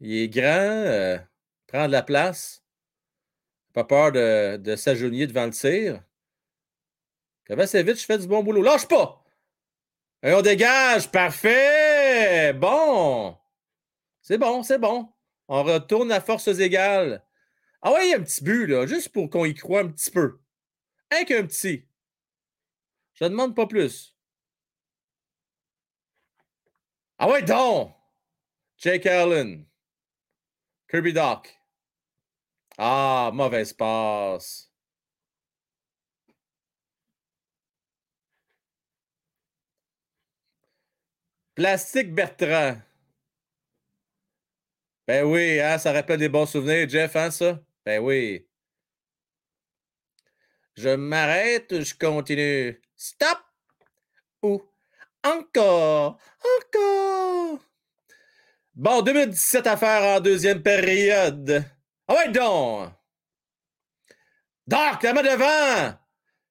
Il 0.00 0.14
est 0.14 0.28
grand, 0.28 0.44
euh, 0.44 1.18
prend 1.66 1.86
de 1.86 1.92
la 1.92 2.02
place. 2.02 2.62
Pas 3.72 3.84
peur 3.84 4.12
de, 4.12 4.76
s'agenouiller 4.76 5.26
devant 5.26 5.46
le 5.46 5.52
tir. 5.52 6.02
Kovacevic 7.46 7.98
fait 7.98 8.18
du 8.18 8.26
bon 8.26 8.42
boulot? 8.42 8.62
Lâche 8.62 8.88
pas! 8.88 9.24
Et 10.22 10.32
on 10.32 10.42
dégage. 10.42 11.10
Parfait! 11.10 12.52
Bon! 12.54 13.36
C'est 14.22 14.38
bon, 14.38 14.62
c'est 14.62 14.78
bon. 14.78 15.12
On 15.48 15.62
retourne 15.62 16.10
à 16.10 16.20
forces 16.20 16.48
égales. 16.48 17.22
Ah 17.82 17.92
ouais, 17.92 18.06
il 18.06 18.10
y 18.10 18.14
a 18.14 18.18
un 18.18 18.22
petit 18.22 18.42
but, 18.42 18.86
juste 18.86 19.10
pour 19.10 19.30
qu'on 19.30 19.44
y 19.44 19.54
croit 19.54 19.80
un 19.80 19.88
petit 19.88 20.10
peu. 20.10 20.40
Un 21.10 21.24
qu'un 21.24 21.46
petit? 21.46 21.86
Je 23.14 23.24
ne 23.24 23.30
demande 23.30 23.54
pas 23.54 23.66
plus. 23.66 24.16
Ah 27.18 27.30
ouais, 27.30 27.42
donc! 27.42 27.94
Jake 28.78 29.06
Allen. 29.06 29.64
Kirby 30.96 31.12
Doc. 31.12 31.54
Ah, 32.78 33.30
mauvaise 33.34 33.74
passe. 33.74 34.70
Plastique 41.54 42.14
Bertrand. 42.14 42.80
Ben 45.06 45.24
oui, 45.26 45.60
hein, 45.60 45.76
ça 45.76 45.92
rappelle 45.92 46.18
des 46.18 46.30
bons 46.30 46.46
souvenirs, 46.46 46.88
Jeff, 46.88 47.14
hein, 47.14 47.30
ça? 47.30 47.60
Ben 47.84 48.00
oui. 48.02 48.48
Je 50.76 50.88
m'arrête 50.96 51.82
je 51.82 51.94
continue? 51.94 52.80
Stop! 52.96 53.38
Ou 54.42 54.62
encore! 55.22 56.18
Encore! 56.40 57.65
Bon, 58.76 59.00
2017 59.00 59.66
à 59.68 59.76
faire 59.78 60.02
en 60.02 60.20
deuxième 60.20 60.62
période. 60.62 61.64
Ah 62.06 62.14
ouais, 62.14 62.28
donc! 62.28 62.90
Doc, 64.66 65.02
la 65.02 65.14
main 65.14 65.22
devant! 65.22 65.98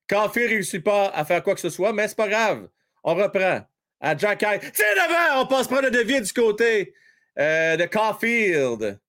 Café 0.07 0.45
ne 0.45 0.47
réussit 0.47 0.83
pas 0.83 1.09
à 1.09 1.23
faire 1.23 1.43
quoi 1.43 1.53
que 1.53 1.61
ce 1.61 1.69
soit, 1.69 1.93
mais 1.93 2.07
c'est 2.07 2.17
pas 2.17 2.27
grave. 2.27 2.67
On 3.03 3.13
reprend. 3.13 3.61
à 3.99 4.17
Jack 4.17 4.39
Tiens 4.39 4.49
devant, 4.59 5.43
on 5.43 5.45
passe 5.45 5.67
prendre 5.67 5.83
le 5.83 5.91
devis 5.91 6.19
du 6.19 6.33
côté 6.33 6.95
euh, 7.37 7.77
de 7.77 7.85
Caulfield. 7.85 8.99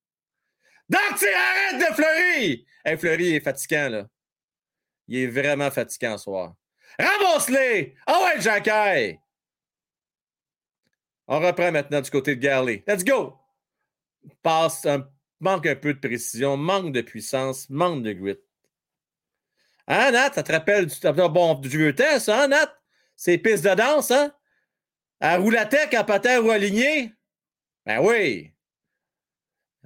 Donc, 0.91 1.01
arrête 1.01 1.81
de 1.81 1.95
Fleury! 1.95 2.67
Hey, 2.85 2.99
Fleury 2.99 3.37
est 3.37 3.41
fatigant, 3.41 3.89
là. 3.89 4.07
Il 5.09 5.21
est 5.21 5.27
vraiment 5.29 5.71
fatigant 5.71 6.19
ce 6.19 6.25
soir. 6.25 6.53
Ramasse-les! 6.99 7.97
Ah 8.07 8.25
ouais, 8.25 8.43
Jack 8.43 8.69
On 11.29 11.41
reprend 11.41 11.73
maintenant 11.73 12.01
du 12.01 12.11
côté 12.11 12.37
de 12.37 12.41
Garley. 12.41 12.85
Let's 12.87 13.05
go! 13.05 13.37
Passe, 14.43 14.87
un, 14.87 15.09
manque 15.41 15.67
un 15.67 15.77
peu 15.77 15.95
de 15.95 15.99
précision, 15.99 16.57
manque 16.57 16.93
de 16.93 17.01
puissance, 17.01 17.69
manque 17.71 18.03
de 18.03 18.13
grit. 18.13 18.39
Hein, 19.89 20.13
Nat? 20.13 20.33
Ça 20.33 20.43
te 20.43 20.53
rappelle 20.53 20.87
du, 20.87 20.95
bon, 21.31 21.55
du 21.55 21.69
vieux 21.69 21.95
test, 21.95 22.29
hein, 22.29 22.49
Nat? 22.49 22.73
C'est 23.15 23.39
pistes 23.39 23.65
de 23.65 23.75
danse, 23.75 24.11
hein? 24.11 24.33
À 25.21 25.39
roulatec 25.39 25.95
en 25.95 26.05
patin 26.05 26.41
roue 26.41 26.51
aligné? 26.51 27.13
Ben 27.87 28.01
oui. 28.01 28.53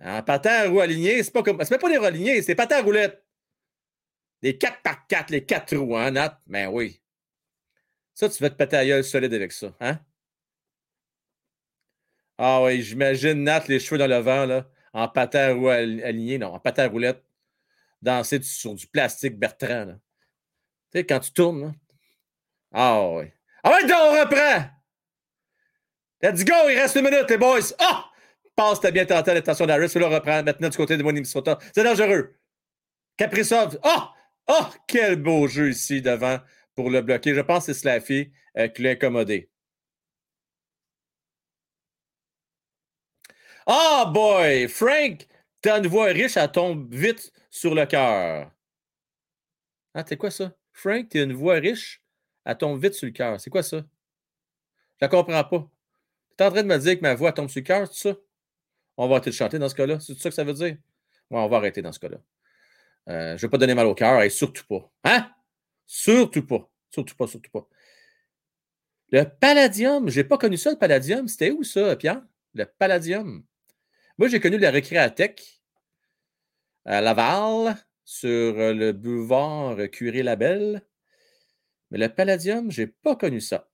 En 0.03 0.23
patin 0.23 0.69
roue 0.69 0.81
aligné, 0.81 1.23
c'est 1.23 1.31
pas 1.31 1.43
comme. 1.43 1.63
C'est 1.65 1.79
pas 1.79 1.89
des 1.89 1.99
roues 1.99 2.43
c'est 2.43 2.55
patin 2.55 2.79
à 2.79 2.83
roulette. 2.83 3.25
Des 4.43 4.57
4 4.57 4.83
par 4.83 5.07
4 5.07 5.31
les 5.31 5.45
4 5.45 5.77
roues, 5.77 5.97
hein, 5.97 6.11
Nat? 6.11 6.41
Ben 6.47 6.69
oui. 6.69 7.01
Ça, 8.15 8.29
tu 8.29 8.43
vas 8.43 8.51
te 8.51 8.57
péter 8.57 8.77
à 8.77 8.87
gueule 8.87 9.05
solide 9.05 9.33
avec 9.33 9.53
ça, 9.53 9.73
hein? 9.81 10.01
Ah 12.43 12.63
oui, 12.63 12.81
j'imagine 12.81 13.45
Nat, 13.45 13.65
les 13.69 13.79
cheveux 13.79 13.99
dans 13.99 14.07
le 14.07 14.17
vent, 14.17 14.47
là, 14.47 14.67
en 14.95 15.09
patin 15.09 15.53
roue 15.53 15.69
aligné, 15.69 16.39
non, 16.39 16.55
en 16.55 16.59
patin 16.59 16.89
roulette, 16.89 17.23
danser 18.01 18.41
sur 18.41 18.75
du 18.75 18.87
plastique 18.87 19.39
Bertrand. 19.39 19.99
Tu 20.91 20.99
sais, 20.99 21.05
quand 21.05 21.21
tu 21.21 21.33
tournes. 21.33 21.75
Ah 22.73 23.07
oui. 23.11 23.27
Ah 23.63 23.73
ouais, 23.73 23.87
donc, 23.87 23.99
on 24.01 24.21
reprend! 24.21 24.71
Let's 26.23 26.43
go, 26.43 26.55
il 26.71 26.79
reste 26.79 26.97
une 26.97 27.05
minute, 27.05 27.29
les 27.29 27.37
boys. 27.37 27.75
Ah! 27.79 28.07
Passe, 28.57 28.81
t'as 28.81 28.91
bien 28.91 29.05
tenté 29.05 29.35
l'attention 29.35 29.67
d'Harris. 29.67 29.93
le 29.95 30.07
reprend 30.07 30.43
maintenant 30.43 30.71
du 30.71 30.77
côté 30.79 30.97
de 30.97 31.03
Minnesota. 31.03 31.59
C'est 31.75 31.85
dangereux. 31.85 32.37
Kaprizov. 33.19 33.79
Ah! 33.83 34.15
Oh! 34.49 34.55
oh! 34.61 34.67
Quel 34.87 35.17
beau 35.17 35.47
jeu 35.47 35.69
ici 35.69 36.01
devant 36.01 36.39
pour 36.75 36.89
le 36.89 37.03
bloquer. 37.03 37.35
Je 37.35 37.43
pense 37.43 37.67
que 37.67 37.75
c'est 37.75 37.81
Slaffy 37.81 38.33
euh, 38.57 38.69
qui 38.69 38.81
l'a 38.81 38.93
incommodé. 38.93 39.51
Ah, 43.73 44.03
oh 44.05 44.11
boy! 44.11 44.67
Frank, 44.67 45.29
t'as 45.63 45.79
une 45.79 45.87
voix 45.87 46.07
riche, 46.07 46.37
elle 46.37 46.51
tombe 46.51 46.93
vite 46.93 47.33
sur 47.51 47.73
le 47.73 47.87
cœur. 47.87 48.51
Ah, 49.95 50.05
c'est 50.05 50.17
quoi 50.17 50.33
ça? 50.33 50.53
Frank, 50.73 51.09
t'as 51.09 51.23
une 51.23 51.35
voix 51.35 51.55
riche, 51.55 52.03
elle 52.45 52.59
tombe 52.59 52.83
vite 52.83 52.95
sur 52.95 53.07
le 53.07 53.13
cœur. 53.13 53.41
C'est 53.41 53.49
quoi 53.49 53.63
ça? 53.63 53.77
Je 53.77 53.83
la 55.03 55.07
comprends 55.09 55.45
pas. 55.45 55.71
T'es 56.37 56.45
en 56.47 56.51
train 56.51 56.65
de 56.65 56.67
me 56.67 56.79
dire 56.79 56.97
que 56.97 57.03
ma 57.03 57.15
voix 57.15 57.33
tombe 57.33 57.49
sur 57.49 57.61
le 57.61 57.65
cœur, 57.65 57.87
c'est 57.87 58.09
ça? 58.09 58.17
On 58.97 59.07
va 59.07 59.15
arrêter 59.15 59.31
de 59.31 59.37
chanter 59.37 59.61
dans 59.61 59.69
ce 59.69 59.77
cas-là. 59.77 60.01
C'est 60.01 60.19
ça 60.19 60.31
que 60.31 60.35
ça 60.35 60.43
veut 60.43 60.53
dire? 60.53 60.77
Ouais, 61.31 61.39
on 61.39 61.49
va 61.49 61.59
arrêter 61.59 61.81
dans 61.81 61.93
ce 61.93 62.01
cas-là. 62.01 62.19
Euh, 63.09 63.29
je 63.29 63.33
ne 63.35 63.39
vais 63.39 63.49
pas 63.51 63.59
donner 63.59 63.75
mal 63.75 63.87
au 63.87 63.95
cœur, 63.95 64.21
et 64.21 64.31
surtout 64.31 64.67
pas. 64.67 64.91
Hein? 65.05 65.31
Surtout 65.87 66.45
pas. 66.45 66.69
Surtout 66.91 67.15
pas, 67.15 67.29
surtout 67.29 67.53
pas. 67.53 67.69
Le 69.13 69.23
palladium, 69.23 70.09
je 70.09 70.21
n'ai 70.21 70.25
pas 70.27 70.39
connu 70.39 70.57
ça, 70.57 70.73
le 70.73 70.77
palladium. 70.77 71.29
C'était 71.29 71.53
où 71.53 71.63
ça, 71.63 71.95
Pierre? 71.95 72.21
Le 72.55 72.65
palladium. 72.65 73.45
Moi, 74.21 74.29
j'ai 74.29 74.39
connu 74.39 74.59
la 74.59 74.71
récréatech 74.71 75.63
à 76.85 77.01
Laval, 77.01 77.75
sur 78.05 78.53
le 78.75 78.93
boulevard 78.93 79.79
Curé-Labelle. 79.91 80.83
Mais 81.91 81.97
le 81.97 82.15
palladium, 82.15 82.71
je 82.71 82.83
n'ai 82.83 82.89
pas 82.89 83.17
connu 83.17 83.41
ça. 83.41 83.71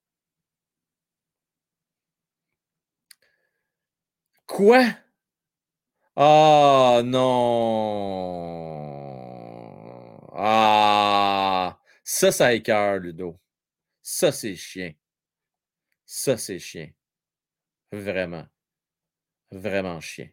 Quoi? 4.47 4.85
Ah 6.15 7.03
non! 7.05 7.91
Ah! 10.33 11.81
Ça, 12.05 12.31
ça 12.31 12.55
écœure, 12.55 12.99
Ludo. 13.01 13.41
Ça, 14.01 14.31
c'est 14.31 14.55
chien. 14.55 14.93
Ça, 16.05 16.37
c'est 16.37 16.61
chien. 16.61 16.91
Vraiment. 17.93 18.47
Vraiment 19.51 20.01
chien. 20.01 20.29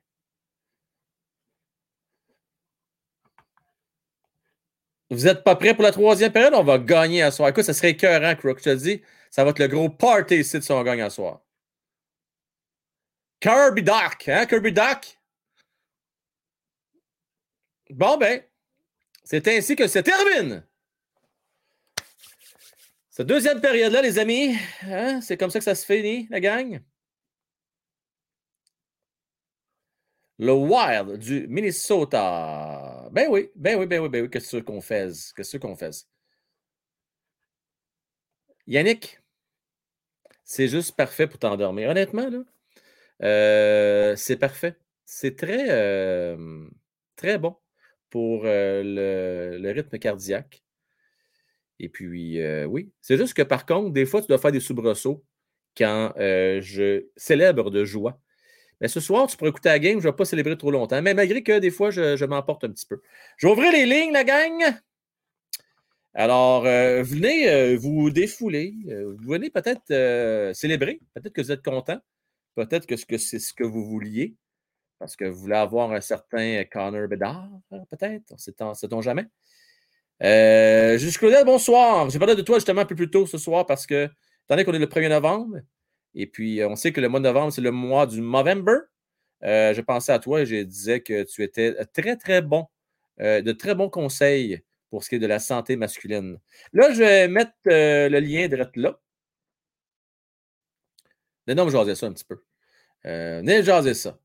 Vous 5.14 5.26
n'êtes 5.26 5.44
pas 5.44 5.56
prêts 5.56 5.76
pour 5.76 5.84
la 5.84 5.91
troisième 5.91 6.31
période? 6.31 6.56
On 6.56 6.64
va 6.64 6.80
gagner 6.80 7.22
à 7.22 7.30
soir. 7.30 7.49
Écoute, 7.49 7.64
ça 7.64 7.73
serait 7.73 7.91
écœurant, 7.91 8.35
Crook. 8.35 8.57
Je 8.60 8.64
te 8.64 8.76
dis, 8.76 9.02
ça 9.30 9.44
va 9.44 9.52
être 9.52 9.60
le 9.60 9.68
gros 9.68 9.90
party 9.90 10.38
ici 10.38 10.57
de 10.57 10.64
son 10.64 10.81
gagne 10.84 11.02
à 11.02 11.10
soir. 11.11 11.41
Kirby 13.40 13.84
Doc, 13.84 14.27
hein, 14.27 14.45
Kirby 14.48 14.72
Doc? 14.72 15.19
Bon, 17.91 18.18
ben, 18.18 18.41
c'est 19.23 19.48
ainsi 19.49 19.76
que 19.76 19.88
se 19.88 19.99
termine. 19.99 20.65
Cette 23.11 23.27
deuxième 23.27 23.61
période-là, 23.61 24.02
les 24.02 24.18
amis, 24.18 24.56
hein, 24.84 25.22
c'est 25.22 25.38
comme 25.38 25.52
ça 25.52 25.60
que 25.60 25.65
ça 25.65 25.76
se 25.76 25.85
finit, 25.85 26.27
la 26.31 26.40
gang. 26.40 26.81
Le 30.40 30.53
Wild 30.53 31.19
du 31.19 31.48
Minnesota. 31.48 32.82
Ben 33.14 33.27
oui, 33.30 33.52
ben 33.56 33.77
oui, 33.77 33.85
ben 33.85 34.02
oui, 34.02 34.10
ben 34.10 34.23
oui, 34.23 34.30
qu'est-ce 34.30 34.57
qu'on 34.57 34.81
fait? 34.81 35.11
Qu'est-ce 35.35 35.57
qu'on 35.57 35.76
fait? 35.76 36.07
Yannick, 38.65 39.19
c'est 40.44 40.68
juste 40.68 40.95
parfait 40.95 41.27
pour 41.27 41.38
t'endormir. 41.38 41.90
Honnêtement, 41.91 42.27
là, 42.27 42.44
euh, 43.23 44.15
c'est 44.15 44.38
parfait. 44.38 44.77
C'est 45.06 45.38
très, 45.38 45.68
euh, 45.69 46.68
très 47.15 47.38
bon 47.38 47.56
pour 48.10 48.44
euh, 48.45 48.81
le, 49.60 49.72
rythme 49.72 49.99
cardiaque. 49.99 50.64
Et 51.80 51.90
puis, 51.90 52.40
oui, 52.65 52.91
c'est 53.02 53.18
juste 53.18 53.35
que 53.35 53.44
par 53.44 53.68
contre, 53.68 53.91
des 53.94 54.07
fois, 54.07 54.22
tu 54.22 54.27
dois 54.27 54.40
faire 54.40 54.52
des 54.52 54.60
soubresauts 54.60 55.23
quand 55.77 56.14
je 56.18 57.06
célèbre 57.15 57.69
de 57.69 57.85
joie. 57.85 58.22
Mais 58.84 58.89
ce 58.89 58.99
soir, 58.99 59.27
tu 59.27 59.38
pourrais 59.38 59.49
écouter 59.49 59.69
la 59.69 59.80
game, 59.80 59.93
je 59.93 60.05
ne 60.05 60.11
vais 60.11 60.15
pas 60.15 60.26
célébrer 60.26 60.57
trop 60.57 60.69
longtemps. 60.69 61.01
Mais 61.01 61.15
malgré 61.15 61.41
que 61.41 61.57
des 61.57 61.72
fois, 61.72 61.89
je, 61.89 62.26
m'emporte 62.26 62.65
un 62.65 62.69
petit 62.69 62.85
peu. 62.85 63.01
Je 63.38 63.47
vais 63.47 63.53
ouvrir 63.53 63.72
les 63.72 63.85
lignes, 63.85 64.11
la 64.11 64.26
gang. 64.26 64.61
Alors, 66.14 66.64
venez 66.64 67.76
vous 67.77 68.10
défouler. 68.10 68.76
vous 68.85 69.31
venez 69.31 69.49
peut-être 69.49 70.53
célébrer. 70.53 70.99
Peut-être 71.15 71.34
que 71.34 71.41
vous 71.41 71.51
êtes 71.51 71.64
content. 71.64 71.97
Peut-être 72.55 72.85
que 72.85 73.18
c'est 73.18 73.39
ce 73.39 73.53
que 73.53 73.64
vous 73.64 73.85
vouliez, 73.85 74.35
parce 74.99 75.15
que 75.15 75.26
vous 75.26 75.39
voulez 75.39 75.55
avoir 75.55 75.91
un 75.91 76.01
certain 76.01 76.64
Connor 76.72 77.07
Bedard, 77.07 77.49
peut-être, 77.89 78.38
sait-on 78.38 79.01
jamais. 79.01 79.26
Euh, 80.22 80.99
Claudel, 81.18 81.45
bonsoir. 81.45 82.10
J'ai 82.10 82.19
parlé 82.19 82.35
de 82.35 82.41
toi 82.41 82.57
justement 82.57 82.81
un 82.81 82.85
peu 82.85 82.95
plus 82.95 83.10
tôt 83.10 83.26
ce 83.26 83.38
soir 83.38 83.65
parce 83.65 83.88
que, 83.88 84.05
étant 84.05 84.11
donné 84.49 84.65
qu'on 84.65 84.73
est 84.73 84.80
le 84.80 84.85
1er 84.85 85.10
novembre, 85.10 85.57
et 86.15 86.27
puis 86.27 86.64
on 86.64 86.76
sait 86.76 86.91
que 86.91 87.02
le 87.02 87.10
mois 87.10 87.19
de 87.19 87.26
novembre, 87.26 87.52
c'est 87.53 87.61
le 87.61 87.72
mois 87.72 88.07
du 88.07 88.22
November, 88.22 88.77
euh, 89.44 89.73
je 89.73 89.81
pensais 89.81 90.11
à 90.11 90.19
toi 90.19 90.41
et 90.41 90.45
je 90.45 90.56
disais 90.64 91.02
que 91.02 91.23
tu 91.23 91.44
étais 91.44 91.73
très, 91.88 92.18
très 92.18 92.41
bon, 92.41 92.68
euh, 93.22 93.41
de 93.41 93.52
très 93.52 93.76
bons 93.76 93.90
conseils 93.90 94.61
pour 94.90 95.03
ce 95.03 95.10
qui 95.10 95.15
est 95.15 95.19
de 95.19 95.27
la 95.27 95.40
santé 95.40 95.76
masculine. 95.76 96.40
Là, 96.72 96.91
je 96.94 96.99
vais 96.99 97.27
mettre 97.27 97.52
euh, 97.68 98.10
le 98.10 98.19
lien 98.19 98.48
direct 98.48 98.77
là. 98.77 98.99
Non, 101.48 101.68
je 101.68 101.72
jaser 101.72 101.95
ça 101.95 102.06
un 102.07 102.14
petit 102.14 102.23
peu. 102.26 102.41
Euh, 103.06 103.40
venez 103.40 103.64
jaser 103.64 103.94
ça. 103.94 104.18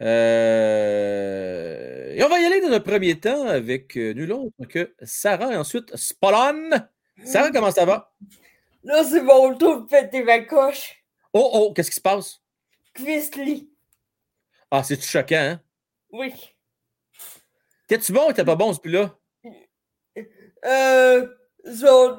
Euh, 0.00 1.38
et 2.14 2.22
on 2.22 2.28
va 2.28 2.38
y 2.40 2.44
aller 2.44 2.60
dans 2.60 2.72
un 2.72 2.80
premier 2.80 3.18
temps 3.18 3.46
avec 3.46 3.96
euh, 3.96 4.12
nul 4.14 4.32
autre 4.32 4.64
que 4.68 4.94
Sarah 5.02 5.52
et 5.52 5.56
ensuite 5.56 5.94
Spolon. 5.96 6.70
Sarah, 7.24 7.50
comment 7.50 7.70
ça 7.72 7.84
va? 7.84 8.12
Là, 8.88 9.04
c'est 9.04 9.20
mon 9.20 9.54
tour 9.54 9.82
de 9.82 9.86
péter 9.86 10.22
ma 10.22 10.40
coche. 10.40 11.04
Oh, 11.34 11.50
oh, 11.52 11.72
qu'est-ce 11.74 11.90
qui 11.90 11.96
se 11.96 12.00
passe? 12.00 12.40
Quizly. 12.94 13.70
Ah, 14.70 14.82
c'est-tu 14.82 15.06
choquant, 15.06 15.36
hein? 15.36 15.60
Oui. 16.10 16.32
T'es-tu 17.86 18.12
bon 18.12 18.30
ou 18.30 18.32
t'es 18.32 18.46
pas 18.46 18.56
bon, 18.56 18.72
ce 18.72 18.80
plus-là? 18.80 19.14
Euh, 20.64 21.28
son, 21.66 22.18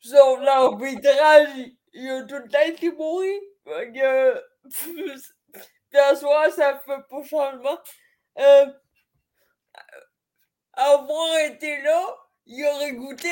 son 0.00 0.46
arbitrage, 0.46 1.50
il 1.92 2.08
a 2.08 2.22
tout 2.22 2.36
le 2.36 2.48
temps 2.48 2.74
qui 2.78 2.90
mourit. 2.90 3.40
Que, 3.66 4.42
puis 5.90 6.18
soir, 6.18 6.50
ça 6.52 6.80
fait 6.86 7.02
pas 7.10 7.22
changement. 7.22 7.78
Euh, 8.38 8.66
avoir 10.72 11.36
été 11.40 11.82
là, 11.82 12.16
il 12.46 12.64
aurait 12.64 12.92
goûté 12.92 13.28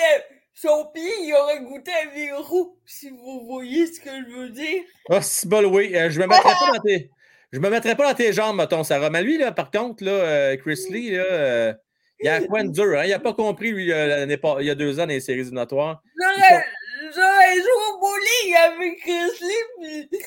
son 0.61 0.87
pied, 0.93 1.11
il 1.23 1.35
aurait 1.35 1.61
goûté 1.61 1.91
un 2.05 2.15
verrou, 2.15 2.77
si 2.85 3.09
vous 3.09 3.47
voyez 3.47 3.87
ce 3.87 3.99
que 4.01 4.11
je 4.11 4.37
veux 4.37 4.51
dire. 4.51 4.83
Ah, 5.09 5.23
c'est 5.23 5.49
bon, 5.49 5.65
oui. 5.65 5.97
Euh, 5.97 6.11
je 6.11 6.21
me 6.21 6.27
mettrai 6.27 6.51
pas 6.53 6.73
dans 6.75 6.83
tes. 6.83 7.11
Je 7.53 7.59
me 7.59 7.71
mettrai 7.71 7.97
pas 7.97 8.09
dans 8.09 8.15
tes 8.15 8.33
jambes, 8.33 8.57
mettons, 8.57 8.85
Sarah. 8.85 9.11
Mais 9.11 9.23
lui, 9.23 9.39
là, 9.39 9.53
par 9.53 9.71
contre, 9.71 10.05
là, 10.05 10.13
euh, 10.13 10.57
Chris 10.59 10.85
Lee, 10.91 11.13
là, 11.13 11.25
euh, 11.25 11.75
il 12.21 12.29
a 12.29 12.43
quoi 12.43 12.63
de 12.63 12.69
dur, 12.69 12.99
hein? 12.99 13.05
Il 13.05 13.11
n'a 13.11 13.19
pas 13.19 13.33
compris, 13.33 13.73
lui, 13.73 13.85
il 13.85 13.89
y 13.89 14.71
a 14.71 14.75
deux 14.75 15.01
ans 15.01 15.05
dans 15.05 15.09
les 15.09 15.21
séries 15.21 15.41
éliminatoires. 15.41 16.03
j'aurais 16.19 17.55
joué 17.55 17.81
au 17.89 17.99
bowling 17.99 18.55
avec 18.57 19.01
Grizzly, 19.01 20.09
puis 20.09 20.21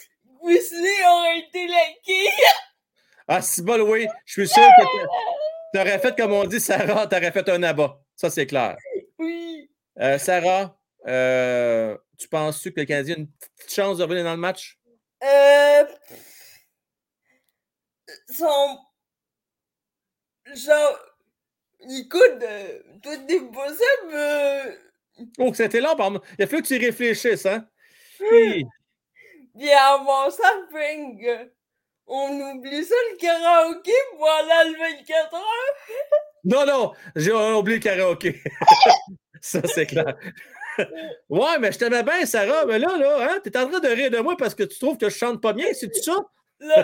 Grizzly 0.44 0.90
aurait 1.08 1.40
été 1.40 1.68
laqué. 1.68 2.30
Ah, 3.28 3.42
c'est 3.42 3.64
bon, 3.64 3.80
oui. 3.90 4.08
Je 4.26 4.34
suis 4.34 4.48
sûr 4.48 4.64
que 4.64 4.84
tu 5.74 5.80
aurais 5.80 6.00
fait, 6.00 6.18
comme 6.18 6.34
on 6.34 6.46
dit, 6.46 6.60
Sarah, 6.60 7.08
tu 7.08 7.16
aurais 7.16 7.32
fait 7.32 7.48
un 7.50 7.62
abat. 7.64 8.02
Ça, 8.16 8.30
c'est 8.30 8.48
clair. 8.48 8.76
Oui. 9.20 9.70
Euh, 10.00 10.18
Sarah, 10.18 10.78
euh, 11.08 11.98
tu 12.18 12.28
penses-tu 12.28 12.74
que 12.74 12.80
le 12.80 12.86
Canadien 12.86 13.16
a 13.16 13.20
une 13.20 13.28
petite 13.28 13.74
chance 13.74 13.98
de 13.98 14.04
revenir 14.04 14.24
dans 14.24 14.32
le 14.32 14.38
match? 14.38 14.80
Euh. 15.24 15.86
Son. 18.30 18.78
Genre. 20.54 21.00
Écoute, 21.90 22.42
euh, 22.42 22.80
tout 23.02 23.10
est 23.10 23.52
possible. 23.52 24.80
Oh, 25.38 25.54
c'était 25.54 25.82
long, 25.82 25.96
pardon. 25.96 26.22
Il 26.40 26.44
a 26.44 26.48
fallu 26.48 26.64
que 26.64 26.68
tu 26.68 26.76
y 26.76 26.86
réfléchisses, 26.86 27.46
hein? 27.46 27.68
Hi. 28.22 28.66
Puis 29.56 29.72
avant 29.72 30.32
ça, 30.32 30.50
Frank, 30.72 31.20
on 32.08 32.40
oublie 32.40 32.84
ça 32.84 32.96
le 33.12 33.18
karaoké 33.18 33.92
pendant 34.12 34.72
le 34.72 34.98
24 34.98 35.34
heures. 35.36 35.42
Non, 36.46 36.66
non, 36.66 36.94
j'ai 37.16 37.32
oublié 37.32 37.78
le 37.78 37.84
karaoké. 37.84 38.42
ça, 39.44 39.60
c'est 39.66 39.86
clair. 39.86 40.16
ouais, 41.30 41.60
mais 41.60 41.72
je 41.74 41.78
t'aimais 41.78 42.02
bien, 42.02 42.26
Sarah. 42.26 42.66
Mais 42.66 42.80
là, 42.80 42.98
là, 42.98 43.28
hein, 43.30 43.40
t'es 43.44 43.56
en 43.58 43.68
train 43.68 43.82
de 43.82 43.88
rire 43.90 44.10
de 44.10 44.20
moi 44.20 44.38
parce 44.38 44.56
que 44.56 44.64
tu 44.64 44.80
trouves 44.80 44.98
que 44.98 45.10
je 45.10 45.18
chante 45.18 45.42
pas 45.42 45.52
bien, 45.52 45.68
c'est-tu 45.74 46.02
ça? 46.02 46.16
Le, 46.62 46.68
le, 46.68 46.84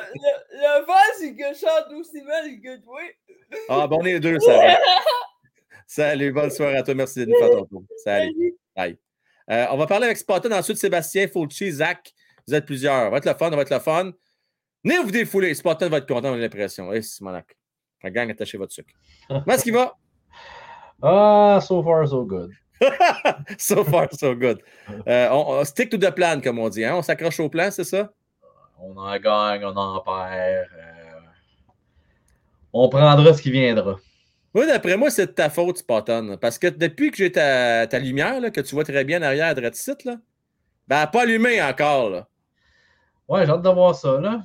le 0.52 0.86
fait, 0.86 1.20
c'est 1.20 1.36
que 1.36 1.54
je 1.54 1.60
chante 1.60 1.94
aussi 1.98 2.22
mal 2.22 2.46
que 2.62 2.84
toi. 2.84 3.00
Ah, 3.70 3.88
bon, 3.88 4.00
on 4.02 4.06
est 4.06 4.14
les 4.14 4.20
deux, 4.20 4.38
Sarah. 4.42 4.78
Salut, 5.88 6.34
bonne 6.34 6.52
soirée 6.52 6.76
à 6.76 6.84
toi. 6.84 6.94
Merci 6.96 7.22
de 7.22 7.32
nous 7.32 7.38
faire 7.38 7.50
ton 7.50 7.66
tour. 7.66 7.84
Salut. 8.04 8.58
Bye. 8.76 8.98
Euh, 9.50 9.66
on 9.72 9.78
va 9.78 9.88
parler 9.88 10.06
avec 10.08 10.18
Spotton, 10.18 10.52
ensuite 10.52 10.78
Sébastien, 10.78 11.30
Fulci, 11.30 11.72
Zach. 11.72 12.14
Vous 12.46 12.54
êtes 12.54 12.66
plusieurs. 12.66 13.04
Ça 13.06 13.10
va 13.10 13.18
être 13.18 13.26
le 13.26 13.34
fun, 13.36 13.50
ça 13.50 13.56
va 13.56 13.62
être 13.62 13.74
le 13.74 13.80
fun. 13.80 14.12
Venez 14.84 15.00
vous 15.00 15.12
défouler. 15.12 15.54
Spotton 15.54 15.88
va 15.88 16.00
être 16.00 16.08
content, 16.08 16.36
j'ai 16.36 16.42
l'impression. 16.42 16.92
Eh, 16.92 17.02
c'est 17.02 17.22
monac. 17.22 17.58
La 18.04 18.12
gang, 18.12 18.30
attachez 18.30 18.58
votre 18.58 18.74
sucre. 18.74 18.94
Comment 19.30 19.46
est-ce 19.48 19.64
qu'il 19.64 19.74
va? 19.74 19.98
Ah, 21.02 21.60
so 21.62 21.82
far, 21.84 22.08
so 22.08 22.24
good. 22.26 22.52
so 23.58 23.84
far, 23.84 24.08
so 24.12 24.36
good. 24.36 24.62
Euh, 25.08 25.28
on, 25.32 25.60
on 25.60 25.64
stick 25.66 25.90
to 25.92 25.98
the 25.98 26.12
plan, 26.12 26.42
comme 26.42 26.58
on 26.60 26.70
dit. 26.70 26.84
Hein? 26.84 26.96
On 26.96 27.02
s'accroche 27.02 27.40
au 27.40 27.50
plan, 27.50 27.70
c'est 27.72 27.84
ça? 27.84 28.12
On 28.80 28.96
en 28.98 29.18
gagne, 29.20 29.64
on 29.66 29.76
en 29.76 30.00
perd. 30.02 30.68
euh, 30.74 31.20
on 32.74 32.90
prendra 32.90 33.34
ce 33.34 33.42
qui 33.42 33.52
viendra. 33.52 33.98
Oui, 34.54 34.66
d'après 34.66 34.98
moi, 34.98 35.12
c'est 35.12 35.28
de 35.28 35.32
ta 35.32 35.50
faute, 35.50 35.78
Spotton. 35.78 36.38
Parce 36.42 36.58
que 36.58 36.68
depuis 36.68 37.12
que 37.12 37.18
j'ai 37.18 37.32
ta, 37.32 37.86
ta 37.88 38.00
lumière, 38.00 38.40
là, 38.42 38.50
que 38.50 38.62
tu 38.62 38.74
vois 38.74 38.84
très 38.84 39.04
bien 39.04 39.20
en 39.20 39.26
arrière 39.26 39.54
de 39.54 39.70
site, 39.74 40.06
là, 40.06 40.18
ben, 40.88 41.06
pas 41.08 41.22
allumé 41.22 41.62
encore. 41.62 42.10
Là. 42.10 42.28
Ouais, 43.28 43.46
j'ai 43.46 43.52
hâte 43.52 43.62
de 43.62 43.70
voir 43.70 43.94
ça, 43.94 44.20
là. 44.20 44.42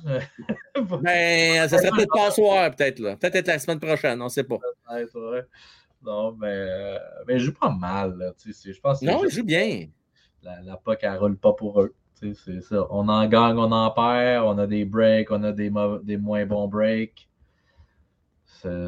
Ben, 1.01 1.67
ça 1.67 1.79
serait 1.79 1.89
peut-être 1.95 2.13
pas 2.13 2.29
soir, 2.29 2.69
peut-être. 2.75 2.99
là. 2.99 3.15
Peut-être 3.15 3.47
la 3.47 3.57
semaine 3.57 3.79
prochaine, 3.79 4.21
on 4.21 4.25
ne 4.25 4.29
sait 4.29 4.43
pas. 4.43 4.57
Peut-être, 4.87 5.19
ouais. 5.31 5.43
Non, 6.05 6.33
mais, 6.39 6.47
euh, 6.51 6.97
mais 7.27 7.39
je 7.39 7.45
joue 7.45 7.53
pas 7.53 7.69
mal, 7.71 8.17
là. 8.17 8.31
tu 8.37 8.51
sais, 8.53 8.53
c'est- 8.53 8.73
Je 8.73 8.81
pense 8.81 8.99
que 8.99 9.05
Non, 9.05 9.19
il 9.19 9.23
juste 9.23 9.37
joue 9.37 9.43
bien. 9.45 9.87
la, 10.43 10.61
la 10.61 10.77
POC, 10.77 10.99
elle 11.03 11.17
roule 11.17 11.37
pas 11.37 11.53
pour 11.53 11.81
eux. 11.81 11.93
Tu 12.19 12.33
sais, 12.33 12.41
C'est 12.45 12.61
ça. 12.61 12.87
On 12.91 13.07
en 13.09 13.27
gagne, 13.27 13.57
on 13.57 13.71
en 13.71 13.91
perd, 13.91 14.45
on 14.45 14.57
a 14.57 14.67
des 14.67 14.85
breaks, 14.85 15.31
on 15.31 15.43
a 15.43 15.51
des, 15.51 15.71
des 16.03 16.17
moins 16.17 16.45
bons 16.45 16.67
breaks. 16.67 17.27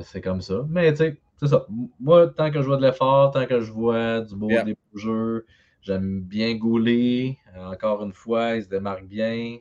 C'est 0.03 0.22
comme 0.22 0.41
ça. 0.41 0.65
Mais 0.69 0.91
tu 0.91 0.98
sais, 0.98 1.18
c'est 1.39 1.48
ça. 1.48 1.65
Moi, 1.99 2.27
tant 2.27 2.49
que 2.52 2.61
je 2.61 2.68
vois 2.68 2.77
de 2.77 2.81
l'effort, 2.85 3.31
tant 3.31 3.45
que 3.45 3.60
je 3.61 3.72
vois 3.72 4.22
du 4.22 4.35
beau, 4.35 4.49
Yeah. 4.49 4.64
des 4.64 4.73
beaux 4.73 4.98
jeux, 4.99 5.45
j'aime 5.81 6.22
bien 6.22 6.56
Goulet. 6.56 7.38
Euh, 7.56 7.65
Encore 7.73 8.03
une 8.03 8.14
fois, 8.14 8.56
il 8.56 8.64
se 8.64 8.69
démarque 8.69 9.06
bien. 9.06 9.57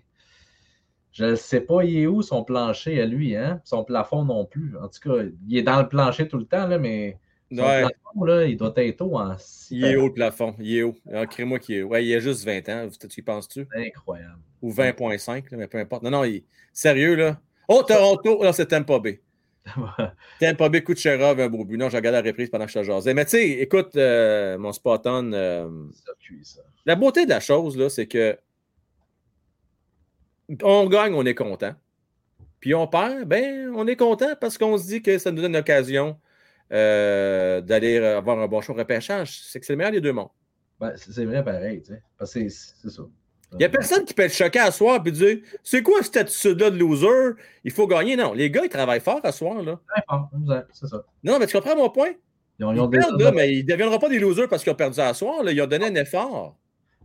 Je 1.13 1.25
ne 1.25 1.35
sais 1.35 1.61
pas, 1.61 1.83
il 1.85 1.99
est 1.99 2.07
où 2.07 2.23
son 2.23 2.45
plancher 2.45 3.01
à 3.03 3.07
lui, 3.07 3.37
hein? 3.37 3.61
Son 3.65 3.85
plafond 3.85 4.25
non 4.25 4.45
plus. 4.47 4.77
En 4.79 4.89
tout 4.89 5.01
cas, 5.01 5.25
il 5.49 5.57
est 5.59 5.63
dans 5.63 5.81
le 5.81 5.89
plancher 5.89 6.29
tout 6.29 6.39
le 6.39 6.45
temps, 6.47 6.67
là, 6.67 6.79
mais 6.79 7.19
Ouais. 7.51 7.83
plafond, 7.83 8.25
là, 8.25 8.45
il 8.45 8.57
doit 8.57 8.73
être 8.77 9.01
haut 9.03 9.19
en 9.19 9.37
Il 9.71 9.85
est 9.85 9.97
haut 9.97 10.09
le 10.09 10.13
plafond. 10.13 10.55
Il 10.59 10.77
est 10.77 10.83
haut. 10.83 10.97
Ah, 11.13 11.27
Crée-moi 11.27 11.59
qu'il 11.59 11.77
est 11.77 11.83
haut. 11.83 11.89
Ouais, 11.89 12.05
il 12.05 12.15
a 12.15 12.19
juste 12.19 12.45
20 12.45 12.69
ans. 12.69 12.89
Tu 12.89 13.21
y 13.21 13.23
penses-tu? 13.23 13.67
Incroyable. 13.75 14.39
Ou 14.63 14.73
20.5, 14.73 15.51
là, 15.51 15.57
mais 15.57 15.69
peu 15.69 15.79
importe. 15.79 16.03
Non, 16.03 16.11
non, 16.11 16.25
il... 16.25 16.43
sérieux, 16.73 17.15
là. 17.15 17.41
Oh, 17.69 17.83
Toronto, 17.87 18.43
là, 18.43 18.53
c'est 18.53 18.67
Tampa 18.67 18.99
Bay. 18.99 19.21
Tampa 20.41 20.69
Bay, 20.69 20.83
Kucherov, 20.83 21.39
un 21.41 21.49
beau 21.49 21.65
but. 21.65 21.77
Non, 21.77 21.89
j'ai 21.89 21.97
regardé 21.97 22.21
la 22.23 22.29
reprise 22.29 22.51
pendant 22.51 22.67
que 22.67 22.73
je 22.73 22.79
te 22.79 22.85
jasais. 22.85 23.15
Mais 23.15 23.25
tu 23.25 23.33
sais, 23.33 23.49
écoute, 23.49 23.97
euh, 23.97 24.59
mon 24.59 24.73
Spotton, 24.73 25.33
euh, 25.33 25.69
Circuit, 25.93 26.45
ça. 26.45 26.63
la 26.85 26.95
beauté 26.95 27.25
de 27.25 27.31
la 27.31 27.41
chose, 27.41 27.77
là, 27.77 27.89
c'est 27.89 28.07
que 28.07 28.37
on 30.63 30.89
gagne, 30.89 31.15
on 31.15 31.25
est 31.25 31.35
content. 31.35 31.75
Puis 32.61 32.75
on 32.75 32.87
perd, 32.87 33.25
ben, 33.25 33.73
on 33.75 33.87
est 33.87 33.97
content 33.97 34.35
parce 34.41 34.59
qu'on 34.59 34.79
se 34.79 34.87
dit 34.87 35.03
que 35.03 35.19
ça 35.19 35.31
nous 35.31 35.43
donne 35.43 35.53
l'occasion 35.53 36.17
euh, 36.73 37.61
d'aller 37.61 37.99
avoir 37.99 38.39
un 38.39 38.47
bon 38.49 38.61
choix 38.61 38.75
de 38.75 38.81
repêchage. 38.81 39.41
C'est 39.43 39.61
que 39.61 39.67
c'est 39.67 39.73
le 39.73 39.79
meilleur 39.79 39.93
des 39.93 40.01
deux 40.01 40.13
mondes. 40.13 40.29
Ben, 40.81 40.93
c'est 40.97 41.25
vrai 41.25 41.45
pareil, 41.45 41.81
tu 41.83 41.93
sais. 41.93 42.03
Parce 42.19 42.35
que 42.35 42.49
c'est 42.49 42.91
ça. 42.91 43.03
Il 43.53 43.59
n'y 43.59 43.65
a 43.65 43.69
personne 43.69 44.05
qui 44.05 44.13
peut 44.13 44.25
être 44.25 44.35
choqué 44.35 44.59
à 44.59 44.71
soir 44.73 45.01
et 45.07 45.11
dire 45.11 45.39
C'est 45.63 45.83
quoi 45.83 46.03
cette 46.03 46.17
attitude-là 46.17 46.69
de 46.71 46.77
loser? 46.79 47.35
Il 47.63 47.71
faut 47.71 47.87
gagner. 47.87 48.17
Non, 48.17 48.33
les 48.33 48.51
gars, 48.51 48.63
ils 48.65 48.69
travaillent 48.69 49.01
fort 49.01 49.21
à 49.23 49.31
soir. 49.33 49.63
Là. 49.63 49.79
C'est 50.73 50.89
ça. 50.89 51.05
Non, 51.23 51.39
mais 51.39 51.47
tu 51.47 51.57
comprends 51.57 51.77
mon 51.77 51.89
point? 51.89 52.11
Ils 52.59 52.65
ont, 52.65 52.73
ils 52.73 52.77
Ils 52.77 52.81
ont 52.81 52.89
perdent, 52.89 53.17
déjà- 53.17 53.31
là, 53.31 53.37
mais 53.37 53.55
ils 53.55 53.65
ne 53.65 53.71
deviendront 53.71 53.99
pas 53.99 54.09
des 54.09 54.19
losers 54.19 54.49
parce 54.49 54.63
qu'ils 54.65 54.73
ont 54.73 54.77
perdu 54.77 54.99
à 54.99 55.15
soir. 55.15 55.43
Là. 55.45 55.53
Ils 55.53 55.63
ont 55.63 55.67
donné 55.67 55.87
un 55.87 55.95
effort. 55.95 56.57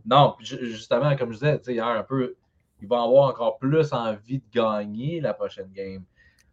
Non, 0.04 0.34
justement, 0.40 1.14
comme 1.16 1.32
je 1.32 1.38
disais 1.38 1.60
hier 1.68 1.86
un 1.86 2.02
peu, 2.02 2.34
ils 2.80 2.88
vont 2.88 3.00
avoir 3.02 3.28
encore 3.30 3.58
plus 3.58 3.92
envie 3.92 4.38
de 4.38 4.44
gagner 4.52 5.20
la 5.20 5.32
prochaine 5.34 5.70
game. 5.72 6.02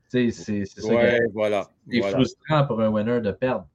C'est 0.10 0.32
ça. 0.32 0.88
Ouais, 0.88 1.22
voilà. 1.34 1.70
C'est 1.90 2.00
voilà. 2.00 2.18
frustrant 2.18 2.66
pour 2.68 2.82
un 2.82 2.90
winner 2.90 3.22
de 3.22 3.32
perdre. 3.32 3.68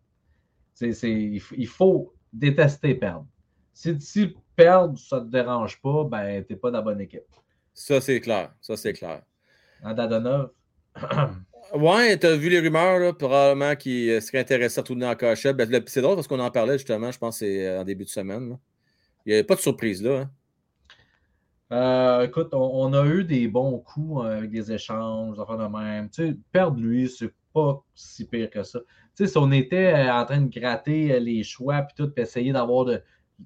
Il, 0.81 1.69
faut 1.69 2.13
détester 2.33 2.95
perdre. 2.97 3.27
Si, 3.73 4.01
si 4.01 4.37
perdre, 4.57 4.99
ça 4.99 5.21
ne 5.21 5.27
te 5.27 5.31
dérange 5.31 5.81
pas, 5.81 6.05
ben, 6.05 6.45
tu 6.45 6.53
n'es 6.53 6.59
pas 6.59 6.71
dans 6.71 6.79
la 6.79 6.83
bonne 6.83 7.01
équipe. 7.01 7.23
Ça, 7.73 8.01
c'est 8.01 8.21
clair. 8.21 8.53
Ça, 8.61 8.77
c'est 8.77 8.93
clair. 8.93 9.23
En 9.83 9.95
Dadonov, 9.95 10.51
Ouais, 11.73 12.19
tu 12.19 12.27
as 12.27 12.37
vu 12.37 12.51
les 12.51 12.61
rumeurs, 12.61 12.99
là, 12.99 13.13
probablement 13.13 13.75
qui 13.75 14.11
euh, 14.11 14.21
seraient 14.21 14.39
intéressés 14.39 14.79
à 14.79 14.83
retourner 14.83 15.07
en 15.07 15.15
cachette. 15.17 15.57
Ben, 15.57 15.83
c'est 15.87 16.03
drôle 16.03 16.15
parce 16.15 16.29
qu'on 16.29 16.39
en 16.39 16.51
parlait 16.51 16.79
justement, 16.79 17.11
je 17.11 17.19
pense 17.19 17.43
euh, 17.43 17.81
en 17.81 17.85
début 17.85 18.05
de 18.05 18.11
semaine. 18.11 18.51
là. 18.51 18.59
Il 19.25 19.31
n'y 19.31 19.35
avait 19.35 19.45
pas 19.45 19.55
de 19.55 19.61
surprise 19.61 20.03
là. 20.03 20.21
hein. 20.21 20.31
Euh, 21.73 22.23
écoute, 22.27 22.49
on, 22.53 22.59
on 22.73 22.93
a 22.93 23.05
eu 23.07 23.25
des 23.25 23.49
bons 23.49 23.79
coups 23.79 24.25
euh, 24.25 24.39
avec 24.39 24.51
des 24.51 24.71
échanges, 24.73 25.37
des 25.37 25.41
affaires 25.43 25.59
de 25.59 25.67
même. 25.67 26.11
Tu 26.11 26.29
sais, 26.29 26.37
perdre 26.53 26.79
lui, 26.79 27.09
c'est 27.09 27.33
pas 27.53 27.83
si 27.95 28.27
pire 28.27 28.51
que 28.51 28.63
ça. 28.63 28.81
Tu 29.17 29.25
sais, 29.25 29.27
si 29.33 29.39
on 29.39 29.51
était 29.51 29.93
euh, 29.95 30.13
en 30.13 30.25
train 30.25 30.41
de 30.41 30.51
gratter 30.51 31.15
euh, 31.15 31.19
les 31.21 31.43
choix 31.43 31.83
puis 31.83 31.95
tout, 31.97 32.11
puis 32.11 32.23
essayer 32.23 32.53
d'avoir 32.53 32.85
de 32.85 33.03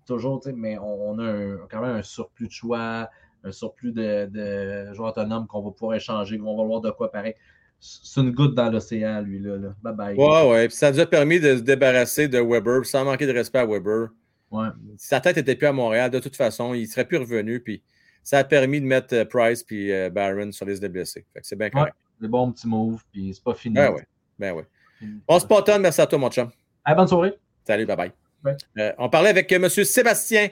toujours, 0.07 0.41
tu 0.41 0.51
sais, 0.51 0.57
mais 0.57 0.77
on, 0.79 1.11
on 1.11 1.19
a 1.19 1.25
un- 1.25 1.59
quand 1.71 1.81
même 1.81 1.97
un 1.97 2.03
surplus 2.03 2.49
de 2.49 2.53
choix, 2.53 3.09
un 3.45 3.53
surplus 3.53 3.93
de, 3.93 4.27
de 4.27 4.93
joueurs 4.95 5.11
autonomes 5.11 5.47
qu'on 5.47 5.63
va 5.63 5.71
pouvoir 5.71 5.95
échanger, 5.97 6.39
qu'on 6.39 6.57
va 6.57 6.65
voir 6.65 6.81
de 6.81 6.91
quoi 6.91 7.11
pareil. 7.13 7.35
C'est 7.81 8.21
une 8.21 8.33
goutte 8.33 8.57
dans 8.57 8.69
l'océan, 8.71 9.21
lui, 9.21 9.39
là. 9.39 9.57
là. 9.57 9.69
Bye 9.83 9.95
bye. 9.95 10.17
Ouais, 10.17 10.51
ouais. 10.51 10.67
Puis 10.67 10.77
ça 10.77 10.91
nous 10.91 10.99
a 10.99 11.07
permis 11.07 11.39
de 11.39 11.57
se 11.57 11.61
débarrasser 11.63 12.27
de 12.27 12.41
Weber 12.41 12.85
sans 12.85 13.05
manquer 13.05 13.27
de 13.27 13.33
respect 13.33 13.61
à 13.61 13.67
Weber. 13.67 14.09
Ouais. 14.51 14.67
Si 14.97 15.07
sa 15.07 15.21
tête 15.21 15.37
n'était 15.37 15.55
plus 15.55 15.69
à 15.69 15.73
Montréal, 15.73 16.11
de 16.11 16.19
toute 16.19 16.35
façon, 16.35 16.75
il 16.75 16.83
ne 16.83 16.87
serait 16.87 17.05
plus 17.05 17.19
revenu. 17.19 17.61
Puis 17.61 17.85
ça 18.29 18.41
a 18.41 18.45
permis 18.45 18.79
de 18.79 18.85
mettre 18.85 19.15
euh, 19.15 19.25
Price 19.25 19.63
puis 19.63 19.91
euh, 19.91 20.11
Barron 20.11 20.53
sur 20.53 20.67
les 20.67 20.73
liste 20.73 20.85
blessés. 20.85 21.25
C'est 21.41 21.57
bien 21.57 21.71
correct. 21.71 21.97
Des 22.21 22.29
bons 22.29 22.53
petits 22.53 22.69
moves, 22.69 23.03
puis 23.11 23.33
c'est 23.33 23.43
pas 23.43 23.55
fini. 23.55 23.75
Ben 23.75 23.91
ouais. 23.91 24.07
Ben 24.39 24.53
ouais. 24.53 24.67
Fini. 24.99 25.23
On 25.27 25.41
se 25.41 25.47
potonne. 25.47 25.81
Merci 25.81 26.03
à 26.03 26.07
toi, 26.07 26.19
mon 26.19 26.29
chum. 26.29 26.51
Allez, 26.85 26.97
bonne 26.97 27.09
soirée. 27.09 27.39
Salut, 27.67 27.87
bye 27.87 27.97
bye. 27.97 28.13
Ouais. 28.45 28.55
Euh, 28.77 28.93
on 28.99 29.09
parlait 29.09 29.31
avec 29.31 29.51
M. 29.51 29.67
Sébastien. 29.71 30.51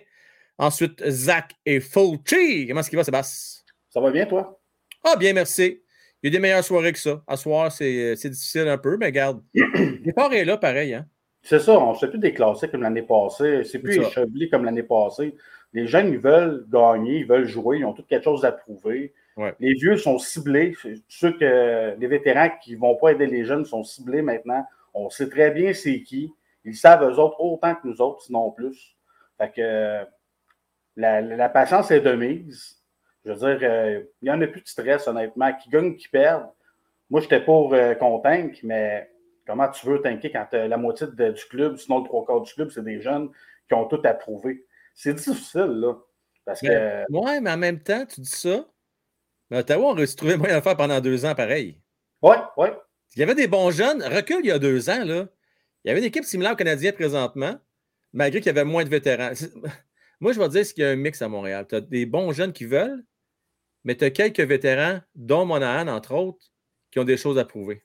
Ensuite, 0.56 1.06
Zach 1.06 1.52
et 1.66 1.80
Fulci. 1.80 2.66
Comment 2.66 2.80
est-ce 2.80 2.88
qu'il 2.88 2.96
va, 2.96 3.04
Sébastien? 3.04 3.62
Ça 3.90 4.00
va 4.00 4.10
bien, 4.10 4.24
toi? 4.24 4.58
Ah, 5.04 5.16
bien, 5.16 5.34
merci. 5.34 5.82
Il 6.22 6.28
y 6.28 6.28
a 6.28 6.30
des 6.30 6.38
meilleures 6.38 6.64
soirées 6.64 6.94
que 6.94 6.98
ça. 6.98 7.22
À 7.26 7.36
soir, 7.36 7.70
c'est 7.70 8.16
c'est 8.16 8.30
difficile 8.30 8.68
un 8.68 8.78
peu, 8.78 8.96
mais 8.96 9.06
regarde. 9.06 9.42
L'effort 9.54 10.32
est 10.32 10.46
là, 10.46 10.56
pareil. 10.56 10.94
Hein? 10.94 11.06
C'est 11.42 11.60
ça, 11.60 11.78
on 11.78 11.92
ne 11.92 11.96
fait 11.98 12.08
plus 12.08 12.18
des 12.18 12.32
classiques 12.32 12.70
comme 12.70 12.82
l'année 12.82 13.02
passée. 13.02 13.64
C'est 13.64 13.80
plus 13.80 13.98
échevelé 13.98 14.48
comme 14.48 14.64
l'année 14.64 14.82
passée. 14.82 15.36
Les 15.76 15.86
jeunes, 15.86 16.08
ils 16.08 16.18
veulent 16.18 16.64
gagner, 16.70 17.18
ils 17.18 17.26
veulent 17.26 17.46
jouer, 17.46 17.78
ils 17.80 17.84
ont 17.84 17.92
tout 17.92 18.02
quelque 18.02 18.24
chose 18.24 18.44
à 18.46 18.52
prouver. 18.52 19.12
Ouais. 19.36 19.54
Les 19.60 19.74
vieux 19.74 19.98
sont 19.98 20.18
ciblés. 20.18 20.74
Ceux 21.06 21.32
que 21.32 21.94
les 22.00 22.06
vétérans 22.06 22.48
qui 22.62 22.74
ne 22.76 22.80
vont 22.80 22.96
pas 22.96 23.10
aider 23.12 23.26
les 23.26 23.44
jeunes 23.44 23.66
sont 23.66 23.84
ciblés 23.84 24.22
maintenant. 24.22 24.64
On 24.94 25.10
sait 25.10 25.28
très 25.28 25.50
bien 25.50 25.74
c'est 25.74 26.02
qui. 26.02 26.32
Ils 26.64 26.74
savent 26.74 27.04
eux 27.04 27.18
autres 27.18 27.38
autant 27.40 27.74
que 27.74 27.86
nous 27.86 28.00
autres, 28.00 28.22
sinon 28.22 28.50
plus. 28.52 28.96
Fait 29.36 29.52
que 29.54 30.02
la, 30.96 31.20
la 31.20 31.48
patience 31.50 31.90
est 31.90 32.00
de 32.00 32.12
mise. 32.12 32.82
Je 33.26 33.32
veux 33.32 33.58
dire, 33.58 33.68
euh, 33.68 34.00
il 34.22 34.24
n'y 34.24 34.30
en 34.30 34.40
a 34.40 34.46
plus 34.46 34.62
de 34.62 34.68
stress, 34.68 35.06
honnêtement. 35.06 35.52
Qui 35.52 35.68
gagne, 35.68 35.94
qui 35.94 36.08
perd. 36.08 36.46
Moi, 37.10 37.20
j'étais 37.20 37.40
pour 37.40 37.74
euh, 37.74 37.94
qu'on 37.94 38.18
tank, 38.20 38.60
mais 38.62 39.10
comment 39.46 39.68
tu 39.68 39.86
veux 39.86 40.00
tanker 40.00 40.30
quand 40.32 40.48
la 40.52 40.76
moitié 40.78 41.06
de- 41.08 41.32
du 41.32 41.44
club, 41.44 41.76
sinon 41.76 41.98
le 41.98 42.04
trois 42.04 42.24
quarts 42.24 42.40
du 42.40 42.54
club, 42.54 42.70
c'est 42.70 42.82
des 42.84 43.02
jeunes 43.02 43.28
qui 43.68 43.74
ont 43.74 43.84
tout 43.84 44.00
à 44.04 44.14
prouver? 44.14 44.64
C'est 44.96 45.14
difficile, 45.14 45.60
là. 45.60 45.94
Parce 46.44 46.60
que. 46.60 46.66
Ben, 46.66 47.06
ouais, 47.10 47.40
mais 47.40 47.50
en 47.50 47.56
même 47.56 47.80
temps, 47.80 48.04
tu 48.06 48.22
dis 48.22 48.30
ça. 48.30 48.66
Mais 49.50 49.58
Ottawa, 49.58 49.88
on 49.88 49.92
aurait 49.92 50.06
trouvé 50.06 50.36
moyen 50.36 50.54
de 50.54 50.58
le 50.58 50.62
faire 50.62 50.76
pendant 50.76 51.00
deux 51.00 51.24
ans 51.24 51.34
pareil. 51.34 51.80
Ouais, 52.22 52.38
ouais. 52.56 52.72
Il 53.14 53.20
y 53.20 53.22
avait 53.22 53.34
des 53.34 53.46
bons 53.46 53.70
jeunes. 53.70 54.02
Recul 54.02 54.40
il 54.40 54.46
y 54.46 54.50
a 54.50 54.58
deux 54.58 54.90
ans, 54.90 55.04
là. 55.04 55.28
Il 55.84 55.88
y 55.88 55.90
avait 55.90 56.00
une 56.00 56.06
équipe 56.06 56.24
similaire 56.24 56.54
au 56.54 56.56
Canadien 56.56 56.92
présentement, 56.92 57.56
malgré 58.12 58.40
qu'il 58.40 58.46
y 58.46 58.50
avait 58.50 58.64
moins 58.64 58.84
de 58.84 58.88
vétérans. 58.88 59.32
Moi, 60.20 60.32
je 60.32 60.40
vais 60.40 60.46
te 60.46 60.52
dire 60.52 60.64
qu'il 60.64 60.82
y 60.82 60.86
a 60.86 60.90
un 60.90 60.96
mix 60.96 61.20
à 61.20 61.28
Montréal. 61.28 61.66
Tu 61.68 61.74
as 61.74 61.80
des 61.82 62.06
bons 62.06 62.32
jeunes 62.32 62.52
qui 62.52 62.64
veulent, 62.64 63.04
mais 63.84 63.94
tu 63.94 64.04
as 64.04 64.10
quelques 64.10 64.40
vétérans, 64.40 65.00
dont 65.14 65.44
Monahan, 65.44 65.88
entre 65.88 66.14
autres, 66.14 66.46
qui 66.90 66.98
ont 66.98 67.04
des 67.04 67.18
choses 67.18 67.38
à 67.38 67.44
prouver. 67.44 67.84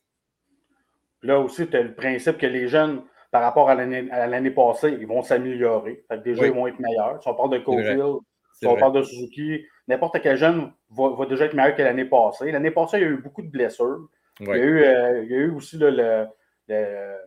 Là 1.22 1.40
aussi, 1.40 1.68
tu 1.68 1.76
as 1.76 1.84
le 1.84 1.94
principe 1.94 2.38
que 2.38 2.48
les 2.48 2.70
jeunes, 2.70 3.04
par 3.32 3.41
rapport 3.44 3.70
à 3.70 3.76
l'année 3.76 4.52
passée, 4.52 4.98
ils 4.99 5.08
vont 5.08 5.22
s'améliorer. 5.24 6.03
Déjà, 6.24 6.41
Oui. 6.44 6.48
ils 6.49 6.53
vont 6.53 6.68
être 6.68 6.80
meilleurs. 6.80 7.22
Si 7.24 7.30
on 7.30 7.34
parle 7.36 7.52
de. 7.52 7.58
Cofield, 7.60 8.18
si 8.53 8.68
on 8.68 8.72
vrai. 8.72 8.80
parle 8.80 8.94
de 8.94 9.03
Suzuki, 9.03 9.66
n'importe 9.88 10.22
quel 10.22 10.36
jeune 10.38 10.72
va, 10.90 11.10
va 11.10 11.26
déjà 11.26 11.45
être 11.45 11.53
meilleur 11.53 11.76
que 11.76 11.82
l'année 11.82 12.06
passée. 12.06 12.52
L'année 12.52 12.72
passée, 12.72 12.98
il 12.98 13.03
y 13.03 13.06
a 13.06 13.10
eu 13.10 13.18
beaucoup 13.18 13.41
de 13.41 13.49
blessures. 13.49 14.08
Il, 14.40 14.48
y 14.48 14.52
a 14.52 14.58
eu, 14.58 14.84
euh, 14.84 15.24
il 15.24 15.32
y 15.32 15.36
a 15.36 15.38
eu 15.38 15.52
aussi 15.52 15.78
là, 15.78 15.90
le, 15.91 16.28
le- 16.68 17.18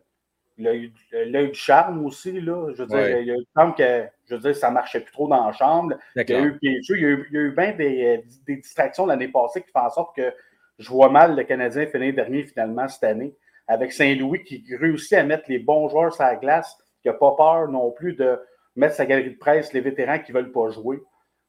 l'œil 0.59 1.49
du 1.51 1.55
charme 1.55 2.05
aussi. 2.05 2.41
Là. 2.41 2.71
Je 2.75 2.83
veux 2.83 2.87
dire, 2.87 2.97
Ouais. 2.97 3.23
il 3.23 3.27
y 3.27 3.31
a 3.31 3.35
eu 3.35 3.39
le 3.39 3.47
temps 3.55 3.73
que 3.73 4.05
je 4.27 4.35
veux 4.35 4.41
dire, 4.41 4.55
ça 4.57 4.69
ne 4.69 4.75
marchait 4.75 5.01
plus 5.01 5.13
trop 5.13 5.27
dans 5.29 5.47
la 5.47 5.53
chambre. 5.53 5.95
Y 6.17 6.21
a 6.33 6.41
eu, 6.41 6.59
il 6.63 6.73
y 6.73 6.75
a 6.75 6.79
eu, 7.09 7.27
il 7.31 7.35
y 7.35 7.39
a 7.39 7.41
eu 7.41 7.51
bien 7.53 7.73
des, 7.73 8.05
euh, 8.05 8.23
des 8.47 8.57
distractions 8.57 9.07
l'année 9.07 9.29
passée 9.29 9.63
qui 9.63 9.71
font 9.71 9.81
en 9.81 9.91
sorte 9.91 10.15
que 10.15 10.33
je 10.79 10.89
vois 10.89 11.09
mal 11.09 11.35
le 11.37 11.45
Canadien 11.45 11.87
finir 11.87 12.15
dernier 12.15 12.43
finalement 12.45 12.87
cette 12.89 13.05
année. 13.05 13.35
Avec 13.67 13.93
Saint-Louis 13.93 14.45
qui 14.45 14.65
réussit 14.77 15.15
à 15.15 15.25
mettre 15.25 15.45
les 15.49 15.59
bons 15.59 15.89
joueurs 15.89 16.15
sur 16.15 16.25
la 16.25 16.37
glace, 16.37 16.77
qui 17.03 17.09
n'a 17.09 17.15
pas 17.15 17.35
peur 17.37 17.69
non 17.69 17.91
plus 17.91 18.15
de 18.15 18.39
mettre 18.77 18.95
sa 18.95 19.07
galerie 19.07 19.31
de 19.31 19.39
presse, 19.39 19.73
les 19.73 19.81
vétérans 19.81 20.19
qui 20.19 20.33
ne 20.33 20.39
veulent 20.39 20.53
pas 20.53 20.69
jouer. 20.71 21.01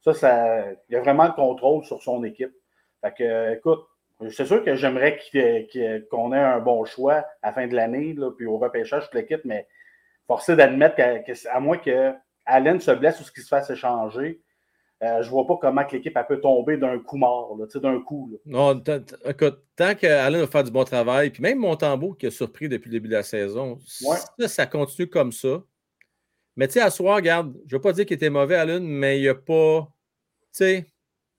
Ça, 0.02 0.14
ça, 0.14 0.64
il 0.88 0.96
a 0.96 1.00
vraiment 1.00 1.26
le 1.26 1.32
contrôle 1.32 1.84
sur 1.84 2.02
son 2.02 2.22
équipe. 2.24 2.54
Fait 3.02 3.12
que, 3.12 3.54
écoute, 3.54 3.84
c'est 4.30 4.46
sûr 4.46 4.64
que 4.64 4.74
j'aimerais 4.76 5.18
qu'il- 5.18 5.66
qu'il- 5.66 6.06
qu'on 6.10 6.32
ait 6.32 6.38
un 6.38 6.60
bon 6.60 6.84
choix 6.84 7.24
à 7.42 7.48
la 7.48 7.52
fin 7.52 7.66
de 7.66 7.74
l'année, 7.74 8.16
puis 8.36 8.46
au 8.46 8.56
repêchage, 8.56 9.04
toute 9.04 9.14
l'équipe, 9.14 9.44
mais 9.44 9.66
forcé 10.26 10.56
d'admettre 10.56 10.96
qu'à 10.96 11.60
moins 11.60 11.78
que 11.78 12.14
Allen 12.46 12.80
se 12.80 12.92
blesse 12.92 13.20
ou 13.20 13.24
ce 13.24 13.32
qui 13.32 13.40
se 13.42 13.48
fasse 13.48 13.68
échanger, 13.68 14.40
euh, 15.02 15.22
je 15.22 15.28
vois 15.30 15.46
pas 15.46 15.56
comment 15.60 15.82
l'équipe 15.92 16.18
peut 16.28 16.40
tomber 16.40 16.76
d'un 16.78 16.98
coup 16.98 17.16
mort, 17.18 17.56
là, 17.58 17.66
tu 17.66 17.72
sais, 17.72 17.80
d'un 17.80 18.00
coup. 18.00 18.30
là. 18.32 18.38
Non, 18.46 18.82
écoute, 19.26 19.58
tant 19.76 19.94
qu'Alain 19.94 20.40
va 20.40 20.46
faire 20.46 20.64
du 20.64 20.70
bon 20.70 20.84
travail, 20.84 21.30
puis 21.30 21.42
même 21.42 21.58
Montembeau 21.58 22.14
qui 22.14 22.26
a 22.26 22.30
surpris 22.30 22.68
depuis 22.68 22.88
le 22.88 22.92
début 22.92 23.08
de 23.08 23.14
la 23.14 23.22
saison, 23.22 23.78
Ouais. 24.06 24.16
ça, 24.38 24.48
ça 24.48 24.66
continue 24.66 25.08
comme 25.08 25.32
ça. 25.32 25.62
Mais 26.56 26.66
tu 26.68 26.74
sais, 26.74 26.80
à 26.80 26.90
soir, 26.90 27.16
regarde, 27.16 27.52
je 27.66 27.74
ne 27.74 27.78
veux 27.78 27.82
pas 27.82 27.92
dire 27.92 28.06
qu'il 28.06 28.14
était 28.14 28.30
mauvais, 28.30 28.54
Alain, 28.56 28.80
mais 28.80 29.20
il 29.20 29.26
n'a 29.26 29.34
pas, 29.34 29.82
tu 30.44 30.48
sais, 30.52 30.86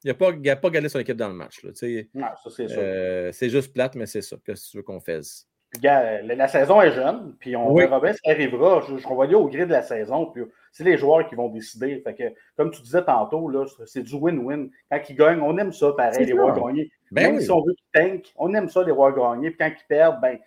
il 0.03 0.07
n'a 0.09 0.13
pas, 0.13 0.29
a 0.31 0.55
pas 0.55 0.69
gagné 0.69 0.89
son 0.89 0.99
équipe 0.99 1.17
dans 1.17 1.27
le 1.29 1.33
match. 1.33 1.63
là, 1.63 1.71
tu 1.71 1.77
sais. 1.79 2.09
Non, 2.13 2.27
ça, 2.43 2.49
c'est 2.51 2.67
sûr. 2.67 2.77
Euh, 2.79 3.31
c'est 3.31 3.49
juste 3.49 3.73
plate, 3.73 3.95
mais 3.95 4.05
c'est 4.05 4.21
ça. 4.21 4.37
Qu'est-ce 4.45 4.67
que 4.67 4.71
tu 4.71 4.77
veux 4.77 4.83
qu'on 4.83 4.99
fasse? 4.99 5.47
La, 5.81 6.21
la 6.21 6.47
saison 6.47 6.81
est 6.81 6.91
jeune, 6.91 7.35
puis 7.39 7.55
on 7.55 7.71
Oui. 7.71 7.83
verra 7.83 7.99
bien 7.99 8.13
ce 8.13 8.21
qui 8.21 8.31
arrivera. 8.31 8.81
Je, 8.87 8.97
je 8.97 9.07
au 9.07 9.47
gré 9.47 9.65
de 9.65 9.71
la 9.71 9.81
saison, 9.81 10.25
puis 10.27 10.43
c'est 10.71 10.83
les 10.83 10.97
joueurs 10.97 11.27
qui 11.27 11.35
vont 11.35 11.49
décider. 11.49 12.01
Fait 12.01 12.13
que, 12.13 12.23
comme 12.55 12.71
tu 12.71 12.81
disais 12.81 13.03
tantôt, 13.03 13.49
là, 13.49 13.65
c'est 13.85 14.03
du 14.03 14.15
win-win. 14.15 14.69
Quand 14.91 14.99
ils 15.09 15.15
gagnent, 15.15 15.41
on 15.41 15.57
aime 15.57 15.73
ça, 15.73 15.91
pareil, 15.95 16.25
les 16.25 16.33
voir 16.33 16.53
gagner. 16.59 16.91
Ben 17.11 17.23
Même 17.27 17.35
oui. 17.37 17.43
si 17.43 17.51
on 17.51 17.61
veut 17.63 17.73
qu'ils 17.73 18.01
tankent, 18.01 18.33
on 18.37 18.53
aime 18.53 18.69
ça, 18.69 18.83
les 18.83 18.91
voir 18.91 19.13
gagner. 19.13 19.49
Puis 19.51 19.57
quand 19.57 19.71
ils 19.71 19.87
perdent, 19.87 20.21
ben, 20.21 20.37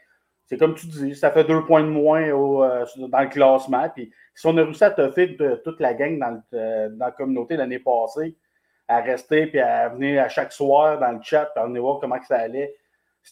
c'est 0.47 0.59
comme 0.59 0.75
tu 0.75 0.87
dis, 0.87 1.15
ça 1.15 1.31
fait 1.31 1.45
deux 1.45 1.65
points 1.65 1.83
de 1.83 1.89
moins 1.89 2.31
au, 2.33 2.63
euh, 2.65 2.85
dans 2.97 3.21
le 3.21 3.29
classement. 3.29 3.89
Puis 3.95 4.11
si 4.35 4.47
on 4.47 4.57
a 4.57 4.65
réussi 4.65 4.85
à 4.85 4.91
de 4.91 5.61
toute 5.65 5.81
la 5.81 5.95
gang 5.95 6.19
dans, 6.19 6.31
le- 6.31 6.59
euh, 6.59 6.89
dans 6.91 7.07
la 7.07 7.13
communauté 7.13 7.57
l'année 7.57 7.79
passée, 7.79 8.35
à 8.89 9.01
rester 9.01 9.47
puis 9.47 9.61
à 9.61 9.89
venir 9.91 10.23
à 10.23 10.29
chaque 10.29 10.53
soir 10.53 10.99
dans 10.99 11.13
le 11.13 11.21
chat, 11.23 11.47
puis 11.55 11.63
à 11.63 11.67
venir 11.67 11.83
voir 11.83 12.01
comment 12.01 12.19
que 12.19 12.27
ça 12.27 12.39
allait. 12.39 12.75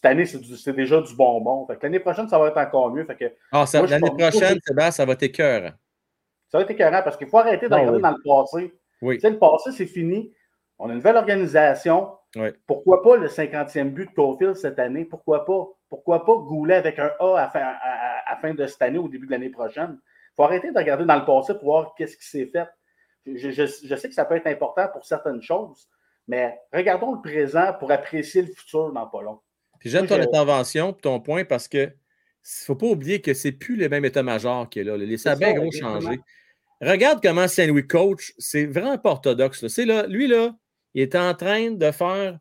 Cette 0.01 0.11
année, 0.11 0.25
c'est 0.25 0.37
du- 0.39 0.55
c'est 0.55 0.71
déjà 0.71 1.01
du 1.01 1.13
bonbon. 1.13 1.67
Fait 1.67 1.75
que 1.75 1.83
l'année 1.83 1.99
prochaine, 1.99 2.29
ça 2.29 2.39
va 2.39 2.47
être 2.47 2.57
encore 2.57 2.89
mieux. 2.89 3.03
Fait 3.03 3.17
que 3.17 3.25
Ah, 3.51 3.65
ça- 3.65 3.79
Moi, 3.79 3.87
je 3.87 3.91
l'année 3.91 4.09
prochaine, 4.11 4.57
Sébastien, 4.65 4.91
ça 4.91 5.03
va 5.05 5.11
être 5.11 5.23
écœurant. 5.23 5.71
ça 6.47 6.57
va 6.57 6.61
être 6.63 6.71
écœurant 6.71 7.01
parce 7.03 7.17
qu'il 7.17 7.27
faut 7.27 7.37
arrêter 7.37 7.67
de 7.67 7.73
Ah 7.73 7.79
regarder 7.79 7.97
oui. 7.97 8.01
dans 8.03 8.11
le 8.11 8.23
passé. 8.23 8.73
Oui. 9.01 9.15
Tu 9.15 9.21
sais, 9.21 9.29
le 9.29 9.39
passé, 9.39 9.73
c'est 9.73 9.85
fini. 9.85 10.33
On 10.77 10.85
a 10.85 10.91
une 10.93 10.99
nouvelle 10.99 11.17
organisation. 11.17 12.11
Oui. 12.37 12.47
Pourquoi 12.65 13.03
pas 13.03 13.17
le 13.17 13.27
50e 13.27 13.89
but 13.91 14.09
de 14.09 14.13
Caulfield 14.15 14.55
cette 14.55 14.79
année? 14.79 15.03
Pourquoi 15.03 15.43
pas? 15.43 15.67
Pourquoi 15.89 16.23
pas 16.23 16.33
Goulet 16.35 16.75
avec 16.75 16.97
un 16.97 17.11
A 17.19 17.35
à 17.35 17.49
fin, 17.49 17.59
à- 17.59 17.77
à- 17.81 18.33
à 18.33 18.37
fin 18.37 18.53
de 18.53 18.65
cette 18.67 18.81
année, 18.81 18.99
au 18.99 19.09
début 19.09 19.25
de 19.25 19.31
l'année 19.31 19.49
prochaine? 19.49 19.99
Il 20.01 20.35
faut 20.37 20.43
arrêter 20.43 20.71
de 20.71 20.77
regarder 20.77 21.03
dans 21.03 21.15
le 21.17 21.25
passé 21.25 21.55
pour 21.55 21.63
voir 21.65 21.93
qu'est-ce 21.97 22.15
qui 22.15 22.25
s'est 22.25 22.45
fait. 22.45 22.69
Je, 23.25 23.49
je- 23.51 23.65
je 23.85 23.95
sais 23.97 24.07
que 24.07 24.13
ça 24.13 24.23
peut 24.23 24.35
être 24.37 24.47
important 24.47 24.87
pour 24.93 25.05
certaines 25.05 25.41
choses, 25.41 25.89
mais 26.25 26.57
regardons 26.73 27.15
le 27.15 27.21
présent 27.21 27.73
pour 27.77 27.91
apprécier 27.91 28.43
le 28.43 28.47
futur 28.53 28.93
dans 28.93 29.05
pas 29.07 29.21
long. 29.21 29.39
Puis 29.79 29.89
j'aime 29.89 30.07
ton 30.07 30.19
intervention, 30.19 30.93
ton 30.93 31.19
point, 31.19 31.45
parce 31.45 31.67
que 31.67 31.85
ne 31.85 32.65
faut 32.65 32.75
pas 32.75 32.87
oublier 32.87 33.21
que 33.21 33.33
c'est 33.33 33.51
plus 33.51 33.75
le 33.75 33.89
même 33.89 34.05
état-major 34.05 34.69
qui 34.69 34.79
est 34.79 34.83
là. 34.83 34.97
Les 34.97 35.17
ça, 35.17 35.35
gros 35.35 35.71
changé. 35.71 36.19
Regarde 36.81 37.19
comment 37.21 37.47
Saint-Louis 37.47 37.87
coach, 37.87 38.33
c'est 38.37 38.65
vraiment 38.65 38.97
pas 38.97 39.11
orthodoxe. 39.11 39.61
là. 39.61 39.69
C'est 39.69 39.85
là, 39.85 40.07
lui, 40.07 40.27
là, 40.27 40.55
il 40.93 41.01
est 41.01 41.15
en 41.15 41.33
train 41.33 41.71
de 41.71 41.91
faire 41.91 42.39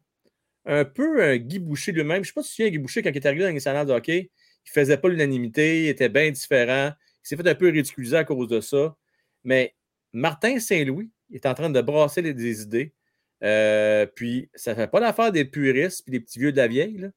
un 0.64 0.84
peu 0.84 1.22
un 1.22 1.36
Guy 1.36 1.58
Boucher 1.58 1.92
lui-même. 1.92 2.16
Je 2.16 2.20
ne 2.20 2.24
sais 2.26 2.32
pas 2.34 2.42
si 2.42 2.50
tu 2.50 2.54
souviens, 2.56 2.70
Guy 2.70 2.78
Boucher, 2.78 3.02
quand 3.02 3.10
il 3.10 3.16
est 3.16 3.26
arrivé 3.26 3.42
dans 3.42 3.48
le 3.48 3.54
national 3.54 3.86
de 3.86 3.92
hockey, 3.92 4.30
il 4.66 4.68
ne 4.68 4.82
faisait 4.82 4.98
pas 4.98 5.08
l'unanimité, 5.08 5.84
il 5.84 5.88
était 5.88 6.08
bien 6.08 6.30
différent. 6.30 6.92
Il 7.24 7.28
s'est 7.28 7.36
fait 7.36 7.48
un 7.48 7.54
peu 7.54 7.68
ridiculiser 7.68 8.16
à 8.16 8.24
cause 8.24 8.48
de 8.48 8.60
ça. 8.60 8.94
Mais 9.44 9.74
Martin 10.12 10.60
Saint-Louis 10.60 11.10
est 11.32 11.46
en 11.46 11.54
train 11.54 11.70
de 11.70 11.80
brasser 11.80 12.22
les, 12.22 12.34
des 12.34 12.62
idées. 12.62 12.92
Euh, 13.42 14.06
puis, 14.06 14.50
ça 14.54 14.72
ne 14.72 14.76
fait 14.76 14.88
pas 14.88 15.00
l'affaire 15.00 15.32
des 15.32 15.44
puristes 15.44 16.04
puis 16.04 16.12
des 16.12 16.20
petits 16.20 16.38
vieux 16.38 16.52
de 16.52 16.56
la 16.56 16.68
vieille. 16.68 16.98
Là. 16.98 17.08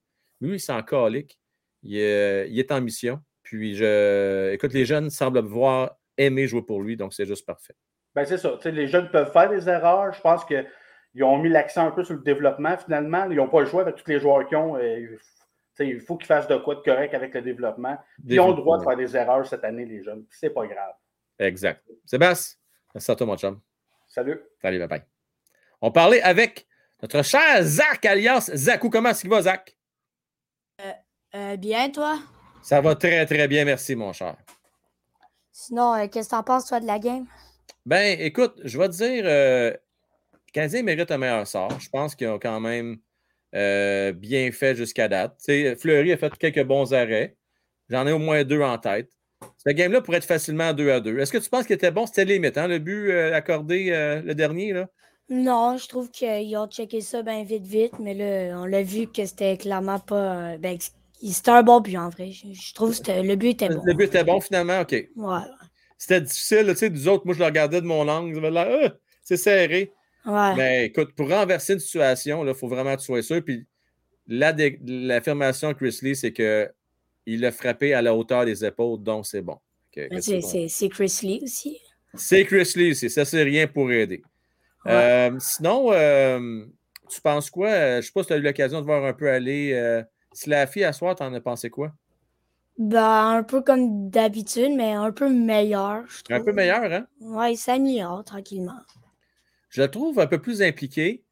Lui, 0.41 0.55
il 0.55 0.59
s'en 0.59 0.81
calique. 0.83 1.39
Il, 1.83 1.97
est- 1.97 2.49
il 2.49 2.59
est 2.59 2.71
en 2.71 2.81
mission. 2.81 3.19
Puis, 3.43 3.75
je, 3.75 4.51
écoute, 4.53 4.73
les 4.73 4.85
jeunes 4.85 5.09
semblent 5.09 5.39
voir 5.41 5.95
aimer 6.17 6.47
jouer 6.47 6.61
pour 6.61 6.81
lui, 6.81 6.97
donc 6.97 7.13
c'est 7.13 7.25
juste 7.25 7.45
parfait. 7.45 7.75
Ben, 8.13 8.25
c'est 8.25 8.37
ça. 8.37 8.57
Les 8.65 8.87
jeunes 8.87 9.09
peuvent 9.09 9.31
faire 9.31 9.49
des 9.49 9.67
erreurs. 9.69 10.11
Je 10.13 10.21
pense 10.21 10.43
qu'ils 10.45 11.23
ont 11.23 11.37
mis 11.37 11.49
l'accent 11.49 11.87
un 11.87 11.91
peu 11.91 12.03
sur 12.03 12.15
le 12.15 12.21
développement 12.21 12.77
finalement. 12.77 13.25
Ils 13.29 13.37
n'ont 13.37 13.47
pas 13.49 13.61
le 13.61 13.67
choix 13.67 13.81
avec 13.83 13.95
tous 13.95 14.09
les 14.09 14.19
joueurs 14.19 14.45
qu'ils 14.47 14.57
ont. 14.57 14.75
euh, 14.77 15.17
il 15.79 15.99
faut 16.01 16.17
qu'ils 16.17 16.27
fassent 16.27 16.47
de 16.47 16.57
quoi 16.57 16.75
de 16.75 16.81
correct 16.81 17.13
avec 17.13 17.33
le 17.33 17.41
développement. 17.41 17.97
Ils 18.27 18.39
ont 18.39 18.49
le 18.49 18.55
droit 18.55 18.77
de 18.77 18.83
faire 18.83 18.97
des 18.97 19.15
erreurs 19.15 19.47
cette 19.47 19.63
année, 19.63 19.85
les 19.85 20.03
jeunes. 20.03 20.25
C'est 20.29 20.49
pas 20.51 20.67
grave. 20.67 20.93
Exact. 21.39 21.81
Sébastien, 22.05 22.57
merci 22.93 23.09
à 23.11 23.15
toi, 23.15 23.25
mon 23.25 23.37
chum. 23.37 23.59
Salut. 24.07 24.39
Salut, 24.61 24.77
bye 24.77 24.87
bye. 24.87 25.03
On 25.79 25.89
parlait 25.91 26.21
avec 26.21 26.67
notre 27.01 27.23
cher 27.23 27.63
Zach, 27.63 28.05
alias 28.05 28.51
Zakou. 28.53 28.89
Comment 28.89 29.09
est-ce 29.09 29.21
qu'il 29.21 29.29
va, 29.29 29.41
Zach? 29.41 29.75
Euh, 31.35 31.55
bien, 31.55 31.89
toi? 31.89 32.19
Ça 32.61 32.81
va 32.81 32.95
très, 32.95 33.25
très 33.25 33.47
bien, 33.47 33.65
merci, 33.65 33.95
mon 33.95 34.13
cher. 34.13 34.35
Sinon, 35.51 35.93
euh, 35.93 36.07
qu'est-ce 36.07 36.29
que 36.29 36.35
t'en 36.35 36.43
penses, 36.43 36.65
toi, 36.65 36.79
de 36.79 36.87
la 36.87 36.99
game? 36.99 37.25
Ben, 37.85 38.19
écoute, 38.19 38.59
je 38.63 38.77
vais 38.77 38.89
te 38.89 38.93
dire, 38.93 39.23
euh, 39.25 39.71
le 39.71 40.51
Canadien 40.53 40.83
mérite 40.83 41.11
un 41.11 41.17
meilleur 41.17 41.47
sort. 41.47 41.79
Je 41.79 41.89
pense 41.89 42.15
qu'ils 42.15 42.27
ont 42.27 42.39
quand 42.39 42.59
même 42.59 42.97
euh, 43.55 44.11
bien 44.11 44.51
fait 44.51 44.75
jusqu'à 44.75 45.07
date. 45.07 45.35
Tu 45.37 45.45
sais, 45.45 45.75
Fleury 45.75 46.11
a 46.13 46.17
fait 46.17 46.35
quelques 46.37 46.63
bons 46.63 46.93
arrêts. 46.93 47.35
J'en 47.89 48.07
ai 48.07 48.11
au 48.11 48.19
moins 48.19 48.43
deux 48.43 48.61
en 48.61 48.77
tête. 48.77 49.09
Ce 49.57 49.71
game-là 49.71 50.01
pourrait 50.01 50.17
être 50.17 50.25
facilement 50.25 50.71
2 50.73 50.91
à 50.91 50.99
2. 50.99 51.17
Est-ce 51.19 51.31
que 51.31 51.37
tu 51.37 51.49
penses 51.49 51.65
qu'il 51.65 51.75
était 51.75 51.91
bon? 51.91 52.05
C'était 52.05 52.25
limite, 52.25 52.57
hein, 52.57 52.67
le 52.67 52.79
but 52.79 53.11
accordé 53.11 53.89
le 54.23 54.33
dernier, 54.33 54.71
là? 54.71 54.87
Non, 55.29 55.77
je 55.77 55.87
trouve 55.87 56.11
qu'ils 56.11 56.55
ont 56.57 56.67
checké 56.67 57.01
ça 57.01 57.23
bien 57.23 57.43
vite, 57.43 57.65
vite, 57.65 57.99
mais 57.99 58.13
là, 58.13 58.59
on 58.59 58.65
l'a 58.65 58.83
vu 58.83 59.07
que 59.07 59.25
c'était 59.25 59.57
clairement 59.57 59.99
pas. 59.99 60.57
Ben, 60.57 60.77
c'était 61.21 61.51
un 61.51 61.63
bon 61.63 61.79
but, 61.81 61.97
en 61.97 62.09
vrai. 62.09 62.31
Je, 62.31 62.53
je 62.53 62.73
trouve 62.73 62.99
que 62.99 63.21
le 63.21 63.35
but 63.35 63.49
était 63.49 63.69
bon. 63.69 63.81
Le 63.85 63.93
but 63.93 64.05
était 64.05 64.23
bon, 64.23 64.39
finalement? 64.41 64.81
OK. 64.81 64.91
Ouais. 65.15 65.39
C'était 65.97 66.21
difficile, 66.21 66.65
tu 66.69 66.75
sais, 66.77 66.89
nous 66.89 67.07
autres, 67.07 67.25
moi, 67.25 67.35
je 67.35 67.39
le 67.39 67.45
regardais 67.45 67.79
de 67.79 67.85
mon 67.85 68.07
angle. 68.07 68.57
Ah, 68.57 68.89
c'est 69.21 69.37
serré. 69.37 69.91
Ouais. 70.25 70.55
Mais 70.55 70.85
écoute, 70.87 71.13
pour 71.15 71.29
renverser 71.29 71.73
une 71.73 71.79
situation, 71.79 72.47
il 72.47 72.53
faut 72.55 72.67
vraiment 72.67 72.95
que 72.95 73.01
tu 73.01 73.05
sois 73.05 73.21
sûr. 73.21 73.43
Puis 73.43 73.65
l'affirmation 74.27 75.69
de 75.69 75.73
Chris 75.73 75.99
Lee, 76.01 76.15
c'est 76.15 76.33
qu'il 76.33 77.39
l'a 77.39 77.51
frappé 77.51 77.93
à 77.93 78.01
la 78.01 78.15
hauteur 78.15 78.45
des 78.45 78.65
épaules, 78.65 79.03
donc 79.03 79.27
c'est 79.27 79.41
bon. 79.41 79.57
Mais 79.95 80.21
c'est 80.21 80.39
bon. 80.39 80.89
Chris 80.89 81.19
Lee 81.23 81.41
aussi. 81.43 81.79
C'est 82.15 82.45
Chris 82.45 82.71
Lee, 82.75 82.95
c'est 82.95 83.09
ça, 83.09 83.23
c'est 83.25 83.43
rien 83.43 83.67
pour 83.67 83.91
aider. 83.91 84.23
Ouais. 84.85 84.91
Euh, 84.91 85.37
sinon, 85.39 85.91
euh, 85.91 86.65
tu 87.09 87.21
penses 87.21 87.49
quoi? 87.51 87.69
Euh, 87.69 87.91
Je 87.93 87.97
ne 87.97 88.01
sais 88.01 88.11
pas 88.11 88.23
si 88.23 88.27
tu 88.27 88.33
as 88.33 88.37
eu 88.37 88.41
l'occasion 88.41 88.79
de 88.79 88.85
voir 88.85 89.05
un 89.05 89.13
peu 89.13 89.29
aller. 89.29 90.01
Slaffy 90.33 90.83
à 90.83 90.93
soir, 90.93 91.15
t'en 91.15 91.33
as 91.33 91.41
pensé 91.41 91.69
quoi? 91.69 91.91
Ben, 92.77 93.37
un 93.37 93.43
peu 93.43 93.61
comme 93.61 94.09
d'habitude, 94.09 94.71
mais 94.75 94.93
un 94.93 95.11
peu 95.11 95.29
meilleur, 95.29 96.03
je 96.07 96.23
trouve. 96.23 96.37
Un 96.37 96.43
peu 96.43 96.53
meilleur, 96.53 96.83
hein? 96.91 97.05
Ouais, 97.19 97.53
il 97.53 97.57
s'améliore 97.57 98.23
tranquillement. 98.23 98.79
Je 99.69 99.81
le 99.81 99.91
trouve 99.91 100.19
un 100.19 100.27
peu 100.27 100.39
plus 100.39 100.61
impliqué. 100.61 101.23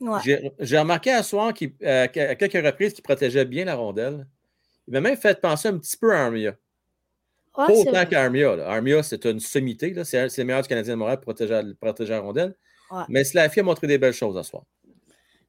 Ouais. 0.00 0.20
J'ai 0.58 0.78
remarqué 0.78 1.12
à 1.12 1.22
soir 1.22 1.52
euh, 1.82 2.06
qu'à 2.08 2.34
quelques 2.34 2.64
reprises 2.64 2.92
qu'il 2.92 3.02
protégeait 3.04 3.44
bien 3.44 3.64
la 3.64 3.74
rondelle. 3.74 4.26
Il 4.86 4.92
m'a 4.92 5.00
même 5.00 5.16
fait 5.16 5.40
penser 5.40 5.68
un 5.68 5.78
petit 5.78 5.96
peu 5.96 6.12
à 6.12 6.24
Armia. 6.24 6.50
Ouais, 7.56 7.66
Pas 7.66 7.72
autant 7.72 8.06
qu'Armia. 8.06 8.56
là. 8.56 8.68
Armia, 8.68 9.02
c'est 9.02 9.24
une 9.26 9.40
sommité. 9.40 9.94
C'est 10.04 10.26
le 10.38 10.44
meilleur 10.44 10.62
du 10.62 10.68
Canadien 10.68 10.94
de 10.94 10.98
Montréal 10.98 11.18
pour 11.18 11.34
protéger, 11.34 11.60
protéger 11.80 12.12
la 12.12 12.20
rondelle. 12.20 12.54
Ouais. 12.90 13.04
Mais 13.08 13.24
Slaffy 13.24 13.60
a 13.60 13.62
montré 13.62 13.86
des 13.86 13.96
belles 13.98 14.12
choses 14.12 14.36
ce 14.36 14.42
soir. 14.42 14.64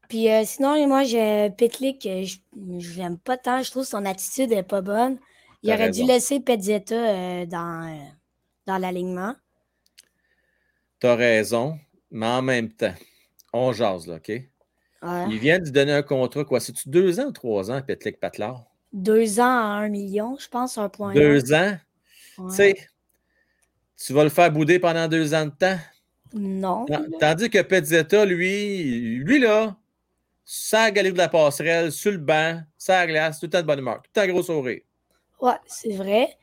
Puis 0.10 0.30
euh, 0.32 0.44
sinon, 0.46 0.88
moi, 0.88 1.04
j'ai 1.04 1.50
Pitlick, 1.58 2.06
euh, 2.06 2.24
je 2.24 2.38
je 2.80 3.00
l'aime 3.00 3.18
pas 3.18 3.38
tant. 3.38 3.62
Je 3.62 3.72
trouve 3.72 3.84
que 3.84 3.90
son 3.90 4.06
attitude 4.06 4.52
est 4.52 4.64
pas 4.64 4.82
bonne. 4.82 5.18
Il 5.64 5.72
aurait 5.74 5.88
raison. 5.88 6.04
dû 6.04 6.08
laisser 6.12 6.40
Pezzetta 6.40 6.96
euh, 6.96 7.46
dans, 7.46 7.88
euh, 7.88 8.06
dans 8.68 8.78
l'alignement. 8.78 9.36
T'as 11.00 11.16
raison, 11.16 11.78
mais 12.12 12.28
en 12.28 12.42
même 12.42 12.72
temps, 12.72 12.94
on 13.54 13.74
jase, 13.74 14.08
là, 14.08 14.16
OK? 14.16 14.30
Ouais. 14.30 15.26
Ils 15.30 15.40
viennent 15.40 15.64
de 15.64 15.70
donner 15.70 15.92
un 15.92 16.02
contrat, 16.04 16.46
quoi? 16.46 16.60
C'est-tu 16.60 16.90
deux 16.90 17.20
ans 17.20 17.26
ou 17.26 17.32
trois 17.32 17.70
ans, 17.72 17.82
Petlik 17.82 18.20
Patlar? 18.20 18.64
Deux 18.94 19.40
ans 19.40 19.44
à 19.44 19.82
un 19.84 19.90
million, 19.90 20.38
je 20.40 20.48
pense, 20.48 20.78
un 20.78 20.90
point. 20.90 21.14
Deux 21.14 21.54
ans? 21.54 21.76
Ouais. 22.38 22.50
Tu 22.50 22.56
sais, 22.56 22.76
tu 23.98 24.14
vas 24.14 24.24
le 24.24 24.30
faire 24.30 24.52
bouder 24.52 24.80
pendant 24.80 25.08
deux 25.08 25.34
ans 25.34 25.46
de 25.46 25.52
temps? 25.52 25.78
Non. 26.34 26.86
Tan- 26.86 27.06
Tandis 27.20 27.50
que 27.50 27.62
Pezzetta, 27.62 28.26
lui, 28.26 29.18
lui 29.18 29.40
là, 29.40 29.78
sans 30.46 30.92
galerie 30.92 31.12
de 31.12 31.18
la 31.18 31.28
passerelle, 31.28 31.92
sur 31.92 32.12
le 32.12 32.20
banc, 32.20 32.62
sans 32.78 33.06
glace, 33.08 33.40
tout 33.40 33.48
le 33.48 33.50
temps 33.50 33.62
de 33.62 33.68
bonne 33.68 33.80
humeur, 33.80 34.02
tout 34.04 34.12
le 34.16 34.22
temps 34.22 34.32
gros 34.32 34.44
sourire. 34.44 34.82
Ouais, 35.42 35.60
c'est 35.66 35.94
vrai. 35.94 36.38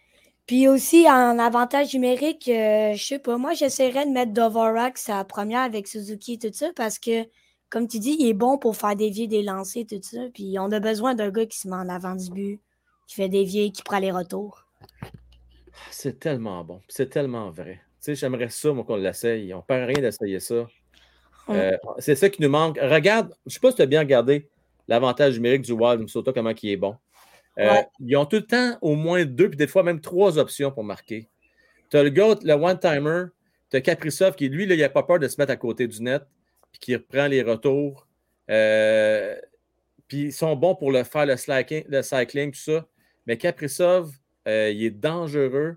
Puis 0.47 0.67
aussi, 0.67 1.09
en 1.09 1.39
avantage 1.39 1.95
numérique, 1.95 2.49
euh, 2.49 2.95
je 2.95 3.03
sais 3.03 3.19
pas, 3.21 3.39
moi, 3.39 3.55
j'essaierais 3.55 4.05
de 4.07 4.11
mettre 4.11 4.33
Dvorak 4.33 4.99
sa 4.99 5.25
première 5.25 5.61
avec 5.61 5.87
Suzuki 5.87 6.35
et 6.35 6.39
tout 6.39 6.53
ça 6.53 6.71
parce 6.75 6.99
que, 6.99 7.27
comme 7.71 7.87
tu 7.87 8.01
dis, 8.01 8.17
il 8.19 8.29
est 8.29 8.35
bon 8.35 8.59
pour 8.59 8.77
faire 8.77 8.97
dévier 8.97 9.29
des 9.29 9.43
lancers 9.43 9.87
tout 9.89 10.01
ça. 10.03 10.21
Puis 10.35 10.57
on 10.59 10.71
a 10.73 10.81
besoin 10.81 11.15
d'un 11.15 11.31
gars 11.31 11.47
qui 11.47 11.59
se 11.59 11.69
met 11.69 11.77
en 11.77 11.89
avant 11.89 12.17
du 12.17 12.29
but, 12.31 12.61
qui 13.07 13.15
fait 13.15 13.29
dévier, 13.29 13.71
qui 13.71 13.83
prend 13.83 14.01
les 14.01 14.11
retours. 14.11 14.67
C'est 15.91 16.19
tellement 16.19 16.65
bon, 16.65 16.81
c'est 16.89 17.09
tellement 17.09 17.51
vrai. 17.51 17.81
Tu 18.01 18.07
sais, 18.07 18.15
j'aimerais 18.17 18.49
ça, 18.49 18.73
moi, 18.73 18.85
qu'on 18.85 18.97
l'essaye. 18.97 19.55
On 19.55 19.63
perd 19.63 19.89
rien 19.89 20.03
d'essayer 20.03 20.41
ça. 20.41 20.67
Mm. 21.49 21.53
Euh, 21.53 21.77
c'est 21.99 22.15
ça 22.15 22.29
qui 22.29 22.43
nous 22.43 22.49
manque. 22.49 22.79
Regarde, 22.81 23.35
je 23.47 23.51
ne 23.51 23.53
sais 23.53 23.61
pas 23.61 23.71
si 23.71 23.77
tu 23.77 23.83
as 23.83 23.87
bien 23.87 24.01
regardé 24.01 24.49
l'avantage 24.89 25.35
numérique 25.35 25.63
du 25.63 25.73
Wild 25.73 25.99
Minnesota, 25.99 26.33
comment 26.33 26.53
il 26.63 26.71
est 26.71 26.77
bon. 26.77 26.97
Euh, 27.59 27.71
Ouais. 27.71 27.87
Ils 28.01 28.17
ont 28.17 28.25
tout 28.25 28.37
le 28.37 28.47
temps 28.47 28.79
au 28.81 28.95
moins 28.95 29.25
deux, 29.25 29.49
puis 29.49 29.59
des 29.59 29.67
fois 29.67 29.83
même 29.83 30.01
trois 30.01 30.39
options 30.39 30.71
pour 30.71 30.85
marquer. 30.85 31.29
Tu 31.91 31.97
as 31.97 32.03
le 32.03 32.09
gars, 32.09 32.35
le 32.43 32.55
one-timer, 32.55 33.25
tu 33.71 33.77
as 33.77 33.81
Kaprizov 33.83 34.35
qui, 34.35 34.49
lui, 34.49 34.65
là, 34.67 34.75
il 34.75 34.81
n'a 34.81 34.89
pas 34.89 35.03
peur 35.03 35.19
de 35.19 35.29
se 35.29 35.39
mettre 35.39 35.53
à 35.53 35.57
côté 35.57 35.87
du 35.87 36.03
net, 36.03 36.23
puis 36.71 36.81
qui 36.81 36.97
reprend 36.97 37.27
les 37.27 37.43
retours. 37.43 38.07
Euh, 38.51 39.37
puis 40.09 40.23
ils 40.25 40.33
sont 40.33 40.57
bons 40.57 40.75
pour 40.75 40.91
le 40.91 41.05
faire, 41.05 41.27
le, 41.27 41.35
le 41.89 42.03
cycling, 42.03 42.53
tout 42.53 42.61
ça. 42.61 42.87
Mais 43.27 43.37
Kaprizov, 43.37 44.13
il 44.47 44.85
est 44.85 44.91
dangereux. 44.91 45.77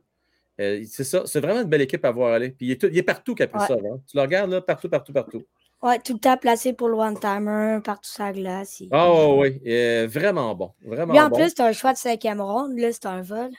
Euh, 0.62 0.84
c'est 0.90 1.04
ça, 1.04 1.24
c'est 1.26 1.42
vraiment 1.42 1.62
une 1.62 1.68
belle 1.70 1.82
équipe 1.82 2.06
à 2.06 2.12
voir 2.12 2.34
aller. 2.34 2.50
Puis 2.52 2.68
il 2.68 2.72
est, 2.72 2.82
tout- 2.82 2.88
il 2.90 2.98
est 2.98 3.04
partout, 3.04 3.36
Kaprizov. 3.36 3.78
hein. 3.86 4.00
Tu 4.08 4.16
le 4.16 4.22
regardes 4.22 4.52
là, 4.52 4.62
partout, 4.62 4.88
partout, 4.90 5.12
partout. 5.12 5.44
Ouais, 5.82 6.00
tout 6.00 6.14
le 6.14 6.20
temps 6.20 6.38
placé 6.38 6.72
pour 6.74 6.88
le 6.88 6.96
one-timer, 6.96 7.80
partout 7.84 8.10
sur 8.10 8.24
la 8.24 8.32
glace. 8.32 8.80
il- 8.80 8.88
Ah 8.92 9.28
oui. 9.30 9.62
Euh, 9.68 10.08
vraiment 10.10 10.56
bon. 10.56 10.72
Vraiment 10.82 11.14
Lui, 11.14 11.20
en 11.20 11.30
bon. 11.30 11.36
plus, 11.36 11.50
c'est 11.50 11.60
un 11.62 11.74
choix 11.74 11.92
de 11.94 11.98
cinquième 11.98 12.40
ronde. 12.42 12.78
Là, 12.78 12.92
c'est 12.94 13.06
un 13.06 13.22
vol. 13.22 13.52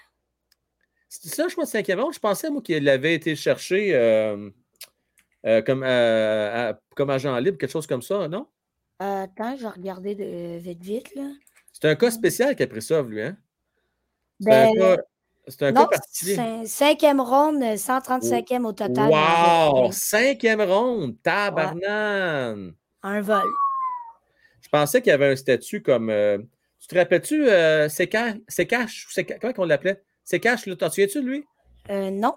C'est 1.09 1.28
ça, 1.28 1.47
je 1.48 1.52
crois, 1.52 1.64
de 1.64 1.68
cinquième 1.68 2.01
ronde. 2.01 2.14
Je 2.14 2.18
pensais, 2.18 2.51
moi, 2.51 2.62
qu'il 2.62 2.89
avait 2.89 3.14
été 3.14 3.36
cherché 3.36 3.94
euh, 3.94 4.51
comme, 5.64 5.82
à- 5.85 6.78
comme 6.97 7.10
agent 7.10 7.36
libre, 7.39 7.59
quelque 7.59 7.70
chose 7.70 7.86
comme 7.86 8.02
ça, 8.02 8.27
non? 8.28 8.47
Attends, 8.98 9.55
je 9.56 9.62
vais 9.62 9.68
regarder 9.68 10.14
de, 10.14 10.56
vite, 10.59 10.82
vite. 10.82 11.14
Là. 11.14 11.31
C'est 11.73 11.85
un 11.89 11.94
cas 11.94 12.10
spécial 12.10 12.56
Kaprizov, 12.56 13.10
lui, 13.10 13.20
hein? 13.23 13.36
Ben, 14.40 14.70
un 14.70 14.74
cas, 14.97 15.02
c'est 15.47 15.62
un 15.62 15.73
non, 15.73 15.82
cas 15.86 15.98
particulier. 15.98 16.36
cin- 16.36 16.66
cinquième 16.66 17.20
ronde, 17.20 17.62
135e 17.62 18.64
au 18.64 18.73
total. 18.73 19.10
Wow! 19.10 19.90
Cinquième 19.93 20.60
ronde! 20.62 21.16
Tabarnane! 21.23 22.74
Un 23.02 23.20
vol. 23.20 23.43
Je 24.62 24.68
pensais 24.68 25.01
qu'il 25.01 25.10
y 25.10 25.14
avait 25.14 25.28
un 25.32 25.36
statut 25.36 25.82
comme. 25.82 26.10
euh, 26.10 26.39
tu 26.81 26.89
te 26.89 26.97
rappelles-tu, 26.97 27.47
euh, 27.48 27.89
Comment 29.40 29.52
on 29.59 29.64
l'appelait? 29.64 30.02
Là, 30.32 30.56
t'en 30.77 30.90
souviens-tu 30.90 31.23
de 31.23 31.27
lui? 31.28 31.44
Euh, 31.90 32.10
non. 32.10 32.35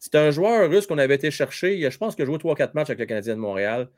C'est 0.00 0.14
un 0.14 0.30
joueur 0.30 0.68
russe 0.70 0.86
qu'on 0.86 0.98
avait 0.98 1.14
été 1.16 1.30
chercher. 1.30 1.88
Je 1.90 1.98
pense 1.98 2.14
qu'il 2.14 2.22
a 2.22 2.26
joué 2.26 2.38
3-4 2.38 2.70
matchs 2.74 2.90
avec 2.90 2.98
le 3.00 3.06
Canadien 3.06 3.34
de 3.34 3.40
Montréal. 3.40 3.88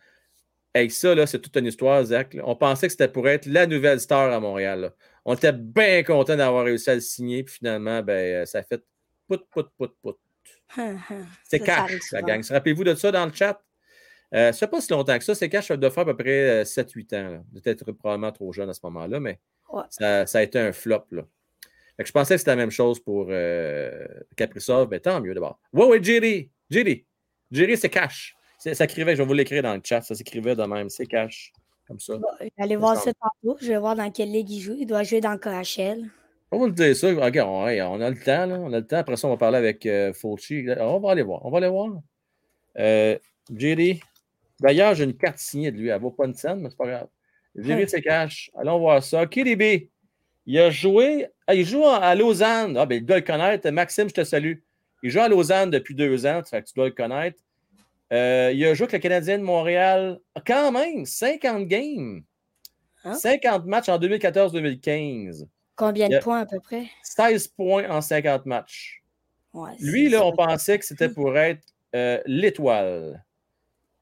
Et 0.75 0.89
ça, 0.89 1.15
là, 1.15 1.27
c'est 1.27 1.41
toute 1.41 1.57
une 1.57 1.67
histoire, 1.67 2.03
Zach. 2.05 2.37
On 2.45 2.55
pensait 2.57 2.87
que 2.87 2.93
c'était 2.93 3.09
pour 3.09 3.29
être 3.29 3.47
la 3.47 3.67
nouvelle 3.67 4.01
star 4.01 4.33
à 4.33 4.39
Montréal. 4.41 4.81
là. 4.81 4.91
On 5.31 5.35
était 5.35 5.53
bien 5.53 6.03
content 6.03 6.35
d'avoir 6.37 6.65
réussi 6.65 6.91
à 6.91 6.95
le 6.97 7.01
signer. 7.01 7.45
Puis 7.45 7.55
finalement, 7.57 8.03
ben, 8.03 8.13
euh, 8.43 8.47
ça 8.47 8.59
a 8.59 8.63
fait 8.65 8.83
pout, 9.29 9.41
pout, 9.49 9.69
pout, 9.79 9.93
pout. 10.03 10.19
C'est 10.75 11.59
Ça, 11.59 11.59
ça 11.59 11.59
cash, 11.59 11.93
la 12.13 12.23
gang. 12.23 12.43
Rappelez-vous 12.49 12.85
de 12.85 12.95
ça 12.95 13.13
dans 13.13 13.27
le 13.27 13.33
chat? 13.33 13.61
Euh, 14.35 14.53
ça 14.53 14.59
fait 14.59 14.71
pas 14.71 14.81
si 14.81 14.91
longtemps 14.93 15.17
que 15.19 15.25
ça. 15.25 15.35
C'est 15.35 15.49
cash, 15.49 15.69
ça 15.69 15.77
doit 15.77 15.91
faire 15.91 16.03
à 16.03 16.07
peu 16.07 16.17
près 16.17 16.63
euh, 16.63 16.65
7-8 16.65 17.15
ans. 17.17 17.31
là. 17.31 17.43
Peut-être 17.63 17.93
probablement 17.93 18.33
trop 18.33 18.53
jeune 18.53 18.69
à 18.71 18.73
ce 18.75 18.81
moment-là, 18.85 19.21
mais 19.21 19.39
Ouais. 19.73 19.83
ça, 19.91 20.27
ça 20.27 20.39
a 20.39 20.43
été 20.43 20.59
un 20.59 20.73
flop. 20.73 21.05
Là. 21.13 21.23
Fait 21.97 22.03
que 22.03 22.09
je 22.09 22.13
pensais 22.13 22.35
que 22.35 22.39
c'était 22.39 22.51
la 22.53 22.57
même 22.57 22.71
chose 22.73 22.99
pour 22.99 23.27
euh, 23.31 24.07
mais 24.91 25.01
tant 25.01 25.21
mieux 25.21 25.35
d'abord. 25.35 25.61
Ouais, 25.73 25.87
ouais, 25.87 26.03
Jerry. 26.03 26.51
Jerry. 26.71 27.05
Jerry, 27.53 27.77
c'est 27.77 27.89
cash. 27.89 28.35
C'est- 28.59 28.75
Ça 28.75 28.85
écrivait, 28.85 29.15
je 29.15 29.23
vais 29.23 29.27
vous 29.29 29.35
l'écrire 29.35 29.63
dans 29.63 29.75
le 29.75 29.81
chat, 29.85 30.01
ça 30.03 30.15
s'écrivait 30.15 30.57
de 30.57 30.63
même, 30.65 30.89
c'est 30.89 31.07
cash. 31.07 31.53
Comme 31.91 31.99
ça. 31.99 32.13
Je 32.39 32.45
vais 32.45 32.53
aller 32.59 32.77
voir 32.77 32.97
ça 32.97 33.13
tantôt. 33.13 33.59
Je 33.61 33.67
vais 33.67 33.79
voir 33.79 33.97
dans 33.97 34.09
quelle 34.13 34.31
ligue 34.31 34.49
il 34.49 34.61
joue. 34.61 34.77
Il 34.79 34.87
doit 34.87 35.03
jouer 35.03 35.21
dans 35.21 35.33
le 35.33 35.39
KHL. 35.39 36.09
On 36.53 36.61
va 36.61 36.67
le 36.67 36.73
dire 36.73 36.95
ça. 36.95 37.09
Regarde, 37.09 37.51
on, 37.51 38.01
a 38.01 38.11
le 38.11 38.17
temps, 38.17 38.47
là. 38.47 38.61
On 38.61 38.73
a 38.73 38.79
le 38.79 38.87
temps. 38.87 38.99
Après 38.99 39.17
ça, 39.17 39.27
on 39.27 39.31
va 39.31 39.37
parler 39.37 39.59
avec 39.59 39.85
euh, 39.87 40.13
Fulci. 40.13 40.67
On 40.79 41.01
va 41.01 41.11
aller 41.11 41.23
voir. 41.23 41.45
On 41.45 41.51
va 41.51 41.59
aller 41.59 41.69
voir. 41.69 41.89
Euh, 42.79 43.19
Jerry. 43.53 44.01
D'ailleurs, 44.61 44.95
j'ai 44.95 45.03
une 45.03 45.17
carte 45.17 45.39
signée 45.39 45.73
de 45.73 45.79
lui. 45.79 45.89
Elle 45.89 46.01
vaut 46.01 46.13
pas 46.13 46.27
une 46.27 46.35
scène, 46.35 46.61
mais 46.61 46.71
c'est 46.71 46.79
pas 46.79 46.87
grave. 46.87 47.09
Jerry, 47.57 47.89
c'est 47.89 48.03
cash. 48.03 48.53
Allons 48.55 48.79
voir 48.79 49.03
ça. 49.03 49.27
KDB. 49.27 49.91
Il 50.47 50.59
a 50.61 50.71
joué. 50.71 51.27
ah, 51.49 51.57
il 51.57 51.65
joue 51.65 51.85
à 51.85 52.15
Lausanne. 52.15 52.77
Ah, 52.77 52.87
ben, 52.87 52.99
il 52.99 53.05
doit 53.05 53.17
le 53.17 53.23
connaître. 53.23 53.69
Maxime, 53.71 54.09
je 54.09 54.15
te 54.15 54.23
salue. 54.23 54.59
Il 55.03 55.11
joue 55.11 55.19
à 55.19 55.29
Lausanne 55.29 55.71
depuis 55.71 55.97
deux 55.97 56.25
ans. 56.25 56.41
Ça 56.45 56.59
fait 56.59 56.63
que 56.63 56.69
tu 56.69 56.75
dois 56.77 56.87
le 56.87 56.93
connaître. 56.93 57.43
Euh, 58.13 58.51
il 58.53 58.65
a 58.65 58.75
joué 58.75 58.85
avec 58.85 58.93
le 58.95 58.99
Canadien 58.99 59.39
de 59.39 59.45
Montréal. 59.45 60.19
Quand 60.47 60.73
même, 60.73 61.05
50 61.05 61.67
games. 61.67 62.23
Hein? 63.05 63.15
50 63.15 63.67
matchs 63.67 63.89
en 63.89 63.99
2014-2015. 63.99 65.47
Combien 65.77 66.09
de 66.09 66.19
points 66.19 66.41
à 66.41 66.47
peu 66.47 66.61
près? 66.61 66.87
16 67.03 67.49
points 67.49 67.89
en 67.89 68.01
50 68.01 68.47
matchs. 68.47 69.03
Ouais, 69.53 69.71
Lui, 69.81 70.09
là, 70.09 70.25
on 70.25 70.33
pensait 70.33 70.79
que 70.79 70.85
c'était 70.85 71.09
pour 71.09 71.37
être 71.37 71.65
euh, 71.95 72.21
l'étoile. 72.27 73.25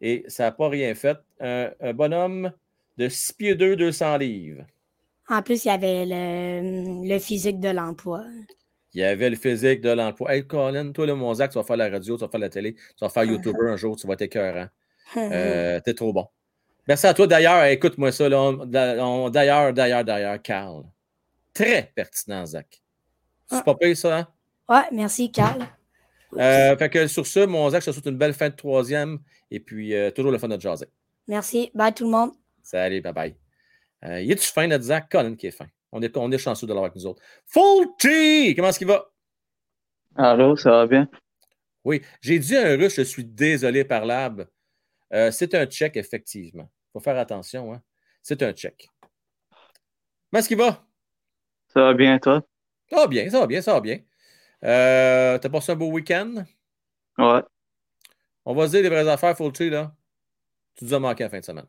Et 0.01 0.24
ça 0.28 0.44
n'a 0.44 0.52
pas 0.52 0.68
rien 0.68 0.94
fait. 0.94 1.18
Un, 1.40 1.70
un 1.80 1.93
bonhomme 1.93 2.52
de 2.97 3.09
6 3.09 3.32
pieds 3.35 3.55
2, 3.55 3.76
200 3.76 4.16
livres. 4.18 4.64
En 5.28 5.43
plus, 5.43 5.64
il 5.64 5.68
y 5.68 5.70
avait 5.70 6.05
le, 6.06 7.06
le 7.06 7.18
physique 7.18 7.60
de 7.60 7.68
l'emploi. 7.68 8.24
Il 8.94 9.02
avait 9.05 9.31
le 9.31 9.36
physique 9.36 9.81
de 9.82 9.90
l'emploi. 9.90 10.35
Hey, 10.35 10.47
Colin, 10.47 10.93
toi, 10.93 11.06
le 11.06 11.15
mon 11.15 11.32
Zach, 11.35 11.51
tu 11.51 11.59
vas 11.59 11.65
faire 11.65 11.77
la 11.77 11.90
radio, 11.90 12.16
tu 12.16 12.24
vas 12.24 12.28
faire 12.31 12.40
la 12.40 12.48
télé, 12.48 12.74
tu 12.74 12.81
vas 13.02 13.09
faire 13.10 13.24
YouTuber 13.24 13.69
un 13.69 13.77
jour, 13.77 13.97
tu 13.97 14.06
vas 14.06 14.15
être 14.15 14.23
écœurant. 14.23 14.66
Euh, 15.16 15.81
T'es 15.81 15.94
trop 15.94 16.12
bon. 16.12 16.27
Merci 16.86 17.06
à 17.06 17.15
toi. 17.15 17.27
D'ailleurs, 17.27 17.65
écoute-moi 17.65 18.12
ça. 18.12 18.28
D'ailleurs, 18.28 19.32
d'ailleurs, 19.32 20.05
d'ailleurs, 20.05 20.43
Carl. 20.43 20.85
Très 21.55 21.90
pertinent, 21.94 22.44
Zach. 22.44 22.82
C'est 23.47 23.56
Ah. 23.56 23.62
pas 23.62 23.74
pire, 23.74 23.97
ça, 23.97 24.19
hein? 24.19 24.28
Ouais, 24.69 24.85
merci, 24.93 25.32
Carl. 25.32 25.66
Euh, 26.36 26.77
fait 26.77 26.90
que 26.90 27.06
sur 27.06 27.27
ce, 27.27 27.40
mon 27.47 27.70
Zach, 27.70 27.81
je 27.82 27.86
te 27.86 27.93
souhaite 27.94 28.05
une 28.06 28.19
belle 28.19 28.35
fin 28.35 28.51
de 28.51 28.55
troisième. 28.55 29.19
Et 29.51 29.60
puis, 29.60 29.94
euh, 29.94 30.10
toujours 30.10 30.31
le 30.31 30.36
fun 30.39 30.48
de 30.48 30.60
jaser. 30.60 30.86
Merci. 31.27 31.70
Bye 31.74 31.94
tout 31.94 32.05
le 32.05 32.10
monde. 32.10 32.32
Salut, 32.62 33.01
bye 33.01 33.12
bye. 33.15 33.35
Euh, 34.05 34.20
y 34.20 34.31
a-tu 34.32 34.47
fin, 34.47 34.66
notre 34.66 34.85
Zach? 34.85 35.09
Colin 35.10 35.35
qui 35.36 35.47
est 35.47 35.51
fin. 35.52 35.66
On 35.93 36.02
est, 36.02 36.16
on 36.16 36.31
est 36.31 36.39
chanceux 36.39 36.66
de 36.66 36.73
l'avoir 36.73 36.86
avec 36.86 36.97
nous 36.97 37.06
autres. 37.06 37.23
Fulci! 37.47 38.55
Comment 38.55 38.69
est-ce 38.69 38.78
qu'il 38.78 38.89
va? 38.89 39.10
Allô, 40.16 40.56
ça 40.56 40.70
va 40.70 40.86
bien? 40.86 41.09
Oui, 41.85 42.02
j'ai 42.20 42.39
dit 42.39 42.56
un 42.56 42.77
russe, 42.77 42.97
je 42.97 43.02
suis 43.02 43.24
désolé 43.24 43.85
par 43.85 44.05
l'ab. 44.05 44.48
Euh, 45.12 45.31
c'est 45.31 45.55
un 45.55 45.65
check, 45.65 45.97
effectivement. 45.97 46.70
Il 46.70 46.93
faut 46.93 47.01
faire 47.01 47.16
attention. 47.16 47.73
Hein? 47.73 47.82
C'est 48.23 48.43
un 48.43 48.52
check. 48.52 48.89
Comment 50.31 50.40
est-ce 50.40 50.48
qu'il 50.48 50.59
va? 50.59 50.85
Ça 51.69 51.81
va 51.81 51.94
bien, 51.94 52.19
toi? 52.19 52.43
Ça 52.90 52.97
va 52.97 53.06
bien, 53.06 53.31
ça 53.31 53.40
va 53.40 53.47
bien, 53.47 53.62
ça 53.62 53.73
va 53.73 53.81
bien. 53.81 54.01
Euh, 54.65 55.39
T'as 55.39 55.48
passé 55.48 55.73
un 55.73 55.77
beau 55.77 55.90
week-end? 55.90 56.44
Ouais. 57.16 57.43
On 58.44 58.55
va 58.55 58.66
se 58.66 58.73
dire 58.73 58.82
les 58.82 58.89
vraies 58.89 59.09
affaires, 59.09 59.36
Fulci, 59.36 59.70
là. 59.70 59.94
Tu 60.74 60.85
nous 60.85 60.94
as 60.94 60.98
manqué 60.98 61.24
la 61.24 61.31
fin 61.31 61.40
de 61.40 61.44
semaine. 61.44 61.66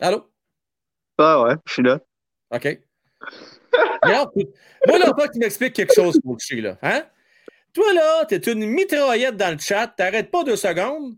Allô? 0.00 0.26
Ah 1.18 1.42
ouais, 1.42 1.54
je 1.66 1.72
suis 1.74 1.82
là. 1.82 2.00
OK. 2.54 2.80
Regarde, 4.02 4.30
moi, 4.86 4.98
là, 4.98 5.12
pas 5.12 5.28
que 5.28 5.34
tu 5.34 5.38
m'expliques 5.38 5.74
quelque 5.74 5.94
chose, 5.94 6.18
Fulci, 6.24 6.60
là. 6.60 6.78
Hein? 6.82 7.04
Toi, 7.72 7.92
là, 7.92 8.24
t'es 8.24 8.38
une 8.50 8.66
mitraillette 8.66 9.36
dans 9.36 9.52
le 9.52 9.58
chat, 9.58 9.86
t'arrêtes 9.88 10.30
pas 10.30 10.42
deux 10.42 10.56
secondes, 10.56 11.14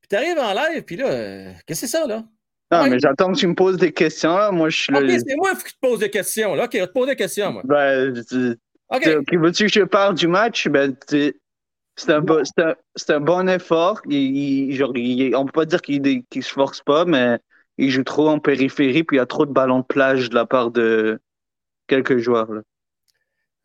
puis 0.00 0.08
t'arrives 0.08 0.38
en 0.38 0.54
live, 0.54 0.82
puis 0.84 0.96
là, 0.96 1.06
euh, 1.08 1.52
qu'est-ce 1.66 1.82
que 1.82 1.86
c'est 1.86 1.98
ça, 1.98 2.06
là? 2.06 2.24
Non, 2.72 2.82
Ouais. 2.82 2.90
mais 2.90 2.98
j'attends 3.00 3.32
que 3.32 3.36
tu 3.38 3.48
me 3.48 3.54
poses 3.54 3.76
des 3.78 3.92
questions, 3.92 4.36
là. 4.38 4.52
Moi, 4.52 4.70
je 4.70 4.80
suis 4.82 4.94
Ok, 4.94 5.02
là. 5.02 5.18
c'est 5.18 5.36
moi 5.36 5.54
qui 5.56 5.74
te 5.74 5.78
pose 5.80 5.98
des 5.98 6.10
questions. 6.10 6.54
Là. 6.54 6.64
Ok, 6.66 6.70
je 6.74 6.84
te 6.84 6.92
poser 6.92 7.10
des 7.10 7.16
questions, 7.16 7.52
moi. 7.52 7.62
Ben, 7.64 8.16
Ok. 8.16 9.02
tu- 9.02 9.16
ok, 9.16 9.34
veux-tu 9.34 9.66
que 9.66 9.72
je 9.72 9.82
parle 9.82 10.14
du 10.14 10.28
match? 10.28 10.68
Ben, 10.68 10.94
tu- 11.08 11.34
c'est 11.96 12.12
un, 12.12 12.20
bon- 12.20 12.44
c'est 12.44 12.62
un, 12.62 13.16
un 13.16 13.20
bon 13.20 13.48
effort. 13.48 14.00
Il, 14.08 14.14
il- 14.70 14.76
genre, 14.76 14.96
il- 14.96 15.34
on 15.34 15.44
peut 15.46 15.52
pas 15.52 15.64
dire 15.66 15.82
qu'il 15.82 16.24
qu'il 16.26 16.44
se 16.44 16.52
force 16.52 16.80
pas, 16.80 17.04
mais 17.04 17.38
il 17.80 17.90
joue 17.90 18.04
trop 18.04 18.28
en 18.28 18.38
périphérie, 18.38 19.04
puis 19.04 19.16
il 19.16 19.18
y 19.18 19.22
a 19.22 19.26
trop 19.26 19.46
de 19.46 19.52
ballons 19.52 19.80
de 19.80 19.84
plage 19.84 20.30
de 20.30 20.34
la 20.34 20.46
part 20.46 20.70
de 20.70 21.20
quelques 21.86 22.18
joueurs. 22.18 22.52
Là. 22.52 22.62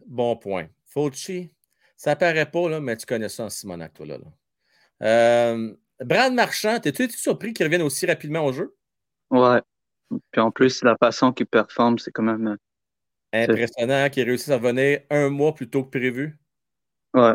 Bon 0.05 0.35
point. 0.35 0.67
Fauci, 0.85 1.51
ça 1.97 2.15
paraît 2.15 2.49
pas, 2.49 2.69
là, 2.69 2.79
mais 2.79 2.95
tu 2.97 3.05
connais 3.05 3.29
ça 3.29 3.43
en 3.43 3.49
Simonac, 3.49 3.93
toi, 3.93 4.05
là. 4.05 4.17
là. 4.17 4.27
Euh, 5.01 5.75
Brad 5.99 6.33
Marchand, 6.33 6.79
t'es-tu 6.79 7.09
surpris 7.09 7.53
qu'il 7.53 7.65
revienne 7.65 7.81
aussi 7.81 8.05
rapidement 8.05 8.45
au 8.45 8.53
jeu? 8.53 8.75
Ouais. 9.29 9.61
Puis 10.31 10.41
en 10.41 10.51
plus, 10.51 10.83
la 10.83 10.95
façon 10.97 11.33
qu'il 11.33 11.47
performe, 11.47 11.99
c'est 11.99 12.11
quand 12.11 12.23
même. 12.23 12.47
euh, 12.47 12.57
Impressionnant 13.33 14.09
qu'il 14.09 14.23
réussisse 14.23 14.49
à 14.49 14.55
revenir 14.57 15.01
un 15.09 15.29
mois 15.29 15.53
plus 15.53 15.69
tôt 15.69 15.83
que 15.83 15.89
prévu. 15.89 16.37
Ouais. 17.13 17.33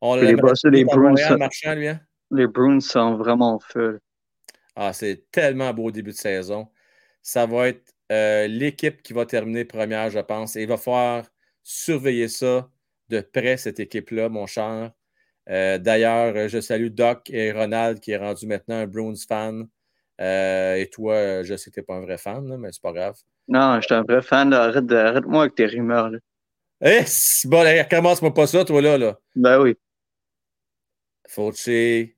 On 0.00 0.16
les 0.16 0.26
les 0.26 0.84
Bruins, 0.84 1.36
Marchand, 1.36 1.74
lui, 1.74 1.88
hein? 1.88 2.00
Les 2.30 2.46
Bruins 2.46 2.80
sont 2.80 3.16
vraiment 3.16 3.54
en 3.54 3.58
feu. 3.58 4.00
Ah, 4.80 4.92
c'est 4.92 5.28
tellement 5.32 5.74
beau 5.74 5.90
début 5.90 6.12
de 6.12 6.16
saison. 6.16 6.68
Ça 7.20 7.46
va 7.46 7.66
être 7.68 7.92
euh, 8.12 8.46
l'équipe 8.46 9.02
qui 9.02 9.12
va 9.12 9.26
terminer 9.26 9.64
première, 9.64 10.08
je 10.10 10.20
pense. 10.20 10.54
Et 10.54 10.62
il 10.62 10.68
va 10.68 10.76
falloir 10.76 11.24
surveiller 11.64 12.28
ça 12.28 12.70
de 13.08 13.20
près, 13.20 13.56
cette 13.56 13.80
équipe-là, 13.80 14.28
mon 14.28 14.46
cher. 14.46 14.92
Euh, 15.50 15.78
D'ailleurs, 15.78 16.32
euh, 16.36 16.46
je 16.48 16.60
salue 16.60 16.88
Doc 16.88 17.28
et 17.30 17.50
Ronald 17.50 17.98
qui 17.98 18.12
est 18.12 18.18
rendu 18.18 18.46
maintenant 18.46 18.76
un 18.76 18.86
Bruins 18.86 19.14
fan. 19.28 19.66
Euh, 20.20 20.74
et 20.76 20.88
toi, 20.90 21.42
je 21.42 21.56
sais 21.56 21.70
que 21.70 21.74
tu 21.74 21.80
n'es 21.80 21.84
pas 21.86 21.94
un 21.96 22.02
vrai 22.02 22.18
fan, 22.18 22.46
là, 22.48 22.56
mais 22.56 22.70
c'est 22.70 22.82
pas 22.82 22.92
grave. 22.92 23.16
Non, 23.48 23.80
j'étais 23.80 23.94
un 23.94 24.02
vrai 24.02 24.22
fan. 24.22 24.50
là. 24.50 24.62
Arrête, 24.64 24.92
arrête-moi 24.92 25.40
avec 25.42 25.54
tes 25.56 25.66
rumeurs. 25.66 26.10
Là. 26.10 26.18
Eh, 26.84 27.04
bon, 27.48 27.60
recommence-moi 27.62 28.32
pas 28.32 28.46
ça, 28.46 28.64
toi, 28.64 28.80
là. 28.80 28.96
là. 28.96 29.18
Ben 29.34 29.60
oui. 29.60 29.74
Fauci. 31.28 32.14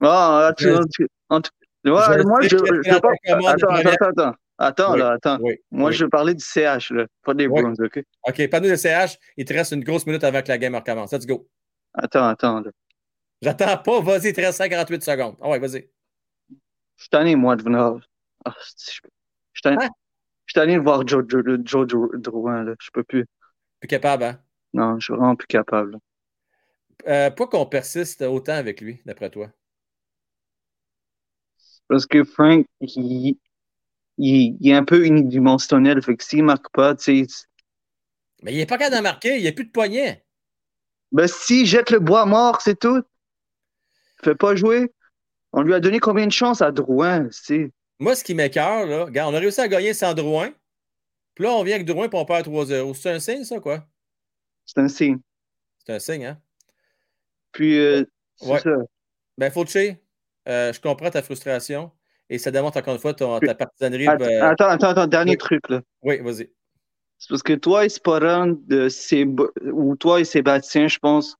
Ah, 0.00 0.52
tu, 0.56 0.64
Je- 0.64 0.82
tu- 0.92 1.08
en 1.28 1.40
tout- 1.40 1.50
ouais, 1.84 2.24
moi, 2.24 2.40
je, 2.42 2.56
pas. 2.56 3.50
Attends, 3.50 3.72
de 3.72 3.88
attends, 3.88 4.06
attends, 4.08 4.32
attends. 4.58 4.92
Oui, 4.92 4.98
là, 4.98 5.12
attends. 5.12 5.38
oui, 5.40 5.56
Moi, 5.70 5.90
oui. 5.90 5.96
je 5.96 6.04
veux 6.04 6.10
parler 6.10 6.34
du 6.34 6.44
CH, 6.44 6.90
là, 6.90 7.06
pas 7.24 7.34
des. 7.34 7.48
Bruins, 7.48 7.72
OK? 7.78 8.02
OK, 8.28 8.48
pas 8.50 8.60
nous 8.60 8.68
le 8.68 8.76
CH. 8.76 9.16
Il 9.36 9.44
te 9.44 9.54
reste 9.54 9.72
une 9.72 9.84
grosse 9.84 10.06
minute 10.06 10.24
avant 10.24 10.42
que 10.42 10.48
la 10.48 10.58
game 10.58 10.74
recommence. 10.74 11.12
Let's 11.12 11.26
go. 11.26 11.48
Attends, 11.94 12.26
attends. 12.28 12.60
Là. 12.60 12.70
J'attends 13.42 13.76
pas. 13.78 14.00
Vas-y, 14.00 14.28
il 14.28 14.32
te 14.32 14.40
reste 14.40 14.58
48 14.68 15.02
secondes. 15.02 15.36
Ah 15.40 15.48
ouais, 15.48 15.58
vas-y. 15.58 15.88
Je 16.96 17.02
suis 17.04 17.10
tanné, 17.10 17.36
moi, 17.36 17.54
de 17.56 17.62
venir. 17.62 18.00
Ah, 18.44 18.54
je 18.60 18.82
suis 18.92 19.00
tanné, 19.62 19.76
Hein? 19.80 19.88
je 20.46 20.52
suis 20.52 20.54
tanné 20.60 20.74
de 20.76 20.80
voir 20.80 21.06
Joe, 21.06 21.24
Joe, 21.28 21.42
Joe 21.64 21.86
Dr- 21.86 22.18
Drouin, 22.18 22.64
là. 22.64 22.74
Je 22.80 22.90
peux 22.92 23.04
plus. 23.04 23.24
Plus 23.80 23.88
capable, 23.88 24.24
hein? 24.24 24.40
Non, 24.74 24.98
je 24.98 25.04
suis 25.04 25.14
vraiment 25.14 25.36
plus 25.36 25.46
capable. 25.46 25.96
Euh, 27.06 27.30
pourquoi 27.30 27.60
qu'on 27.60 27.66
persiste 27.66 28.22
autant 28.22 28.54
avec 28.54 28.80
lui, 28.80 29.00
d'après 29.06 29.30
toi? 29.30 29.48
Parce 31.88 32.06
que 32.06 32.24
Frank, 32.24 32.66
il, 32.80 33.38
il, 34.18 34.56
il 34.60 34.70
est 34.70 34.74
un 34.74 34.84
peu 34.84 35.04
unidimensionnel. 35.06 36.02
Fait 36.02 36.16
que 36.16 36.24
s'il 36.24 36.44
marque 36.44 36.70
pas, 36.72 36.94
tu 36.94 37.26
sais. 37.26 37.46
Mais 38.42 38.52
il 38.52 38.60
est 38.60 38.66
pas 38.66 38.78
capable 38.78 38.96
de 38.96 39.02
marquer. 39.02 39.36
Il 39.36 39.42
n'y 39.42 39.48
a 39.48 39.52
plus 39.52 39.64
de 39.64 39.70
poignet. 39.70 40.24
Ben, 41.12 41.26
s'il 41.26 41.66
jette 41.66 41.90
le 41.90 41.98
bois 41.98 42.26
mort, 42.26 42.60
c'est 42.60 42.78
tout. 42.78 43.02
Fait 44.22 44.34
pas 44.34 44.54
jouer. 44.54 44.92
On 45.52 45.62
lui 45.62 45.72
a 45.74 45.80
donné 45.80 45.98
combien 45.98 46.26
de 46.26 46.32
chances 46.32 46.60
à 46.60 46.70
Drouin, 46.70 47.24
tu 47.28 47.32
sais? 47.32 47.72
Moi, 47.98 48.14
ce 48.14 48.22
qui 48.22 48.34
m'écœure, 48.34 48.86
là, 48.86 49.04
regarde, 49.06 49.32
on 49.32 49.36
a 49.36 49.40
réussi 49.40 49.60
à 49.60 49.66
gagner 49.68 49.94
sans 49.94 50.12
Drouin. 50.14 50.52
Puis 51.34 51.44
là, 51.44 51.52
on 51.52 51.62
vient 51.62 51.76
avec 51.76 51.86
Drouin 51.86 52.08
puis 52.08 52.18
on 52.18 52.24
perd 52.26 52.46
3-0. 52.46 52.94
C'est 52.94 53.10
un 53.10 53.18
signe, 53.18 53.44
ça, 53.44 53.58
quoi? 53.58 53.86
C'est 54.66 54.78
un 54.78 54.88
signe. 54.88 55.18
C'est 55.84 55.94
un 55.94 55.98
signe, 55.98 56.26
hein? 56.26 56.40
Puis, 57.52 57.78
euh, 57.78 58.04
c'est 58.36 58.46
Ouais. 58.50 58.60
ça. 58.60 58.70
Ben, 59.38 59.50
Fauché, 59.50 60.02
euh, 60.48 60.72
je 60.72 60.80
comprends 60.80 61.10
ta 61.10 61.22
frustration 61.22 61.90
et 62.30 62.38
ça 62.38 62.50
démontre 62.50 62.78
encore 62.78 62.94
une 62.94 63.00
fois 63.00 63.14
ton- 63.14 63.38
ta 63.40 63.54
partisanerie. 63.54 64.06
Att- 64.06 64.18
ben, 64.18 64.42
Attends, 64.42 64.68
attends, 64.68 64.88
attends, 64.88 65.06
dernier 65.06 65.32
oui. 65.32 65.38
truc, 65.38 65.68
là. 65.68 65.80
Oui, 66.02 66.18
vas-y. 66.20 66.50
C'est 67.18 67.28
parce 67.30 67.42
que 67.42 67.54
toi 67.54 67.84
et 67.84 67.88
Sporan, 67.88 68.54
ou 69.72 69.96
toi 69.96 70.20
et 70.20 70.24
Sébastien, 70.24 70.86
je 70.88 70.98
pense, 70.98 71.36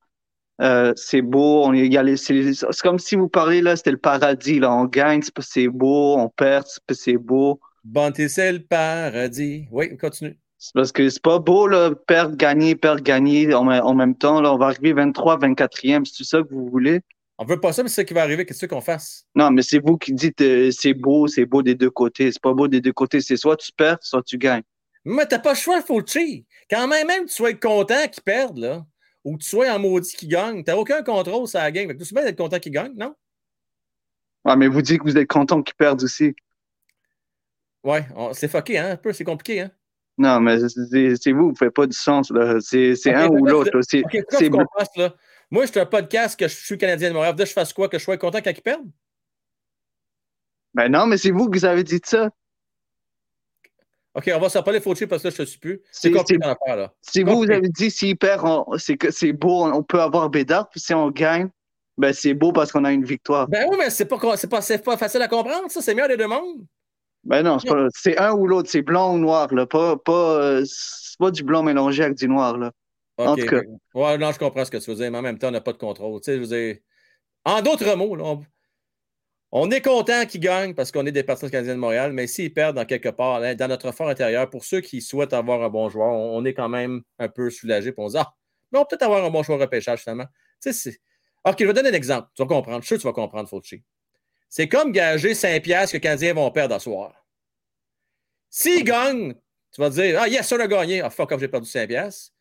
euh, 0.61 0.93
c'est 0.97 1.23
beau. 1.23 1.65
On, 1.67 1.73
c'est 2.17 2.83
comme 2.83 2.99
si 2.99 3.15
vous 3.15 3.29
parlez, 3.29 3.61
là, 3.61 3.77
c'était 3.77 3.93
le 3.93 3.97
paradis, 3.99 4.59
là. 4.59 4.73
On 4.73 4.87
gagne, 4.87 5.23
c'est 5.23 5.33
parce 5.33 5.47
que 5.47 5.53
c'est 5.53 5.69
beau. 5.69 6.17
On 6.19 6.29
perd, 6.29 6.65
c'est 6.67 6.83
parce 6.87 6.99
que 6.99 7.05
c'est 7.05 7.17
beau. 7.17 7.61
Bonté, 7.85 8.29
c'est 8.29 8.53
le 8.53 8.61
paradis. 8.61 9.69
Oui, 9.71 9.97
continue. 9.97 10.37
C'est 10.61 10.75
parce 10.75 10.91
que 10.91 11.09
c'est 11.09 11.23
pas 11.23 11.39
beau, 11.39 11.69
là, 11.69 11.93
perdre, 12.09 12.35
gagner, 12.37 12.75
perdre, 12.75 13.01
gagner 13.03 13.55
en, 13.55 13.63
même- 13.63 13.85
en 13.85 13.95
même 13.95 14.17
temps. 14.17 14.41
Là, 14.41 14.53
on 14.53 14.59
va 14.59 14.67
arriver 14.67 14.93
23, 14.93 15.39
24e. 15.39 16.05
C'est 16.05 16.25
ça 16.25 16.43
que 16.43 16.49
vous 16.53 16.69
voulez? 16.69 17.01
On 17.41 17.45
veut 17.45 17.61
pas 17.61 17.73
ça, 17.73 17.85
mais 17.85 17.89
c'est 17.89 17.97
ça 17.97 18.05
qui 18.05 18.15
va 18.15 18.23
arriver. 18.23 18.45
Qu'est-ce 18.45 18.67
qu'on 18.67 18.81
fasse? 18.81 19.25
Non, 19.35 19.53
mais 19.53 19.63
c'est 19.63 19.79
vous 19.79 19.97
qui 19.97 20.13
dites 20.13 20.41
euh, 20.41 20.71
c'est 20.73 20.93
beau, 20.93 21.29
c'est 21.29 21.47
beau 21.47 21.63
des 21.63 21.77
deux 21.77 21.91
côtés. 21.91 22.33
C'est 22.33 22.43
pas 22.43 22.53
beau 22.53 22.67
des 22.67 22.81
deux 22.81 22.93
côtés. 22.93 23.21
C'est 23.21 23.37
soit 23.37 23.57
tu 23.57 23.71
perds, 23.73 23.99
soit 24.01 24.23
tu 24.25 24.39
gagnes. 24.39 24.65
Mais 25.05 25.25
t'as 25.25 25.39
pas 25.39 25.53
le 25.53 25.57
choix, 25.57 25.81
Fauci. 25.81 26.45
Quand 26.69 26.89
même, 26.89 27.07
même 27.07 27.27
tu 27.27 27.33
sois 27.33 27.55
content 27.55 28.09
qu'ils 28.09 28.25
perdent, 28.25 28.59
là, 28.59 28.85
ou 29.25 29.39
tu 29.39 29.49
sois 29.49 29.71
en 29.71 29.79
maudit 29.79 30.17
qu'ils 30.17 30.29
gagnent, 30.29 30.65
t'as 30.65 30.77
aucun 30.77 31.03
contrôle 31.03 31.47
sur 31.47 31.61
la 31.61 31.71
game. 31.71 31.87
Fait 31.89 31.97
que 31.97 32.15
bien 32.15 32.25
d'être 32.25 32.37
content 32.37 32.59
qu'ils 32.59 32.73
gagnent, 32.73 32.97
non? 32.97 33.15
Ah, 34.45 34.57
mais 34.57 34.67
vous 34.67 34.83
dites 34.83 34.99
que 34.99 35.05
vous 35.05 35.17
êtes 35.17 35.29
content 35.29 35.63
qu'ils 35.63 35.77
perdent 35.77 36.03
aussi. 36.03 36.35
Ouais, 37.85 38.05
on- 38.17 38.33
c'est 38.33 38.49
fucké, 38.49 38.79
hein? 38.79 38.91
Un 38.91 38.97
peu, 38.97 39.13
c'est 39.13 39.25
compliqué, 39.25 39.61
hein? 39.61 39.71
Non, 40.19 40.41
mais 40.41 40.59
c'est 40.69 41.31
vous, 41.33 41.51
vous 41.51 41.55
faites 41.55 41.73
pas 41.73 41.87
du 41.87 41.97
sens, 41.97 42.31
là. 42.31 42.59
C'est 42.61 43.15
un 43.15 43.29
ou 43.29 43.47
l'autre. 43.47 43.81
C'est 43.83 44.03
OK, 44.05 44.25
Moi, 45.51 45.65
je 45.67 45.71
suis 45.71 45.81
un 45.81 45.87
podcast 45.87 46.39
que 46.39 46.47
je 46.47 46.55
suis 46.55 46.77
Canadien 46.79 47.09
de 47.09 47.15
Montréal. 47.15 47.35
Là, 47.39 47.45
je 47.45 47.53
fasse 47.53 47.73
quoi? 47.73 47.89
Que 47.89 47.99
je 47.99 48.05
sois 48.05 48.19
content 48.19 48.41
quand 48.43 48.51
ils 48.51 48.61
perdent? 48.63 48.91
Ben 50.75 50.91
non, 50.91 51.07
mais 51.07 51.17
c'est 51.17 51.31
vous 51.31 51.49
qui 51.51 51.65
avez 51.65 51.83
dit 51.85 52.01
ça. 52.05 52.31
OK, 54.15 54.31
on 54.35 54.39
va 54.41 54.49
s'en 54.49 54.63
parler, 54.63 54.81
Fauci, 54.81 55.07
parce 55.07 55.23
que 55.23 55.29
là, 55.29 55.35
je 55.37 55.43
te 55.43 55.49
suis 55.49 55.59
plus. 55.59 55.81
C'est- 55.91 56.11
compliqué 56.11 56.41
ton 56.41 56.49
affaire, 56.51 56.77
là. 56.77 56.93
Si 57.01 57.23
vous, 57.23 57.37
vous 57.39 57.51
avez 57.51 57.69
dit 57.69 57.91
s'il 57.91 58.17
perd, 58.17 58.43
on- 58.45 58.77
c'est 58.77 58.97
que 58.97 59.11
c'est 59.11 59.33
beau, 59.33 59.65
on 59.67 59.83
peut 59.83 60.01
avoir 60.01 60.29
Bédard, 60.29 60.69
puis 60.69 60.81
si 60.81 60.93
on 60.93 61.11
gagne, 61.11 61.49
ben 61.97 62.13
c'est 62.13 62.35
beau 62.35 62.53
parce 62.53 62.73
qu'on 62.73 62.85
a 62.85 62.93
une 62.93 63.05
victoire. 63.05 63.49
Ben 63.49 63.67
oui, 63.71 63.77
mais 63.79 63.91
c'est 63.91 64.07
pas, 64.07 64.19
pas, 64.19 64.37
pas 64.37 64.97
facile 64.97 65.23
à 65.23 65.29
comprendre, 65.29 65.71
ça. 65.71 65.81
C'est 65.81 65.95
mieux 65.95 66.09
des 66.09 66.17
deux 66.17 66.27
mondes. 66.27 66.65
Ben 67.25 67.43
non, 67.43 67.59
c'est 67.95 68.19
un 68.19 68.33
ou 68.33 68.47
l'autre, 68.47 68.69
c'est 68.71 68.83
blanc 68.83 69.15
ou 69.15 69.19
noir, 69.19 69.53
là. 69.55 69.67
Pas, 69.67 69.97
pas, 69.97 70.13
euh, 70.41 70.65
c'est 70.67 71.19
pas 71.19 71.31
du 71.31 71.43
blanc 71.43 71.63
mélangé 71.63 72.05
avec 72.05 72.17
du 72.17 72.29
noir, 72.29 72.57
là. 72.57 72.73
En 73.19 73.33
OK. 73.33 73.41
tout 73.41 73.47
cas. 73.47 73.63
Ouais, 73.95 74.19
non, 74.19 74.33
je 74.33 74.39
comprends 74.39 74.65
ce 74.65 74.71
que 74.71 74.77
tu 74.77 74.91
veux 74.91 74.97
dire, 74.97 75.11
mais 75.11 75.19
en 75.19 75.23
même 75.23 75.39
temps, 75.39 75.49
on 75.49 75.53
n'a 75.53 75.61
pas 75.61 75.73
de 75.73 75.79
contrôle. 75.79 76.21
Tu 76.21 76.27
sais, 76.27 76.35
je 76.37 76.41
veux 76.41 76.47
dire, 76.47 76.77
en 77.45 77.61
d'autres 77.63 77.95
mots, 77.97 78.15
là, 78.15 78.25
on, 78.25 78.45
on 79.51 79.71
est 79.71 79.81
content 79.81 80.27
qu'ils 80.27 80.41
gagnent 80.41 80.75
parce 80.75 80.93
qu'on 80.93 81.07
est 81.07 81.13
des 81.13 81.23
partisans 81.23 81.51
canadiens 81.51 81.75
de 81.75 81.81
Montréal, 81.81 82.13
mais 82.13 82.27
s'ils 82.27 82.53
perdent 82.53 82.77
dans 82.77 82.85
quelque 82.85 83.09
part, 83.09 83.41
là, 83.41 83.55
dans 83.55 83.69
notre 83.69 83.93
fort 83.93 84.09
intérieur, 84.09 84.51
pour 84.51 84.65
ceux 84.65 84.81
qui 84.81 85.01
souhaitent 85.01 85.33
avoir 85.33 85.63
un 85.63 85.71
bon 85.71 85.89
joueur, 85.89 86.09
on, 86.09 86.45
est 86.45 86.55
quand 86.55 86.69
même 86.69 87.03
un 87.19 87.29
peu 87.29 87.49
soulagé. 87.51 87.93
Puis 87.93 88.03
on 88.03 88.09
se 88.09 88.13
dit, 88.15 88.19
ah, 88.19 88.35
mais 88.71 88.79
on 88.79 88.83
peut 88.83 88.89
peut-être 88.91 89.03
avoir 89.03 89.25
un 89.25 89.31
bon 89.31 89.43
choix 89.43 89.57
au 89.57 89.59
repêchage 89.59 90.03
finalement. 90.03 90.27
Tu 90.63 90.73
sais, 90.73 90.73
c'est. 90.73 91.01
OK, 91.45 91.57
je 91.61 91.65
vais 91.65 91.73
donner 91.73 91.89
un 91.89 91.95
exemple. 91.95 92.29
Tu 92.35 92.43
vas 92.43 92.49
comprendre. 92.49 92.83
Je 92.83 92.87
suis 92.87 92.89
sûr 92.89 92.97
que 92.99 93.03
tu 93.03 93.07
vas 93.09 93.13
comprendre, 93.15 93.49
Fauci. 93.49 93.83
C'est 94.51 94.69
comme 94.69 94.93
gager 94.93 95.35
5 95.35 95.63
piastres 95.63 95.93
que 95.93 95.97
les 95.97 96.01
Canadiens 96.01 96.35
vont 96.35 96.51
perdre 96.51 96.75
à 96.75 96.81
soir. 96.81 97.27
S'ils 98.51 98.85
gagnent, 98.85 99.35
tu 99.73 99.81
vas 99.81 99.91
te 99.91 99.95
dire, 99.95 100.21
ah, 100.21 100.29
yes, 100.29 100.47
ça, 100.47 100.57
on 100.57 100.61
a 100.61 100.67
gagné. 100.67 101.01
Ah, 101.01 101.11
fuck 101.11 101.33
off, 101.33 101.41
j'ai 101.41 101.49
perdu 101.49 101.69
5 101.69 101.89
piastres. 101.89 102.33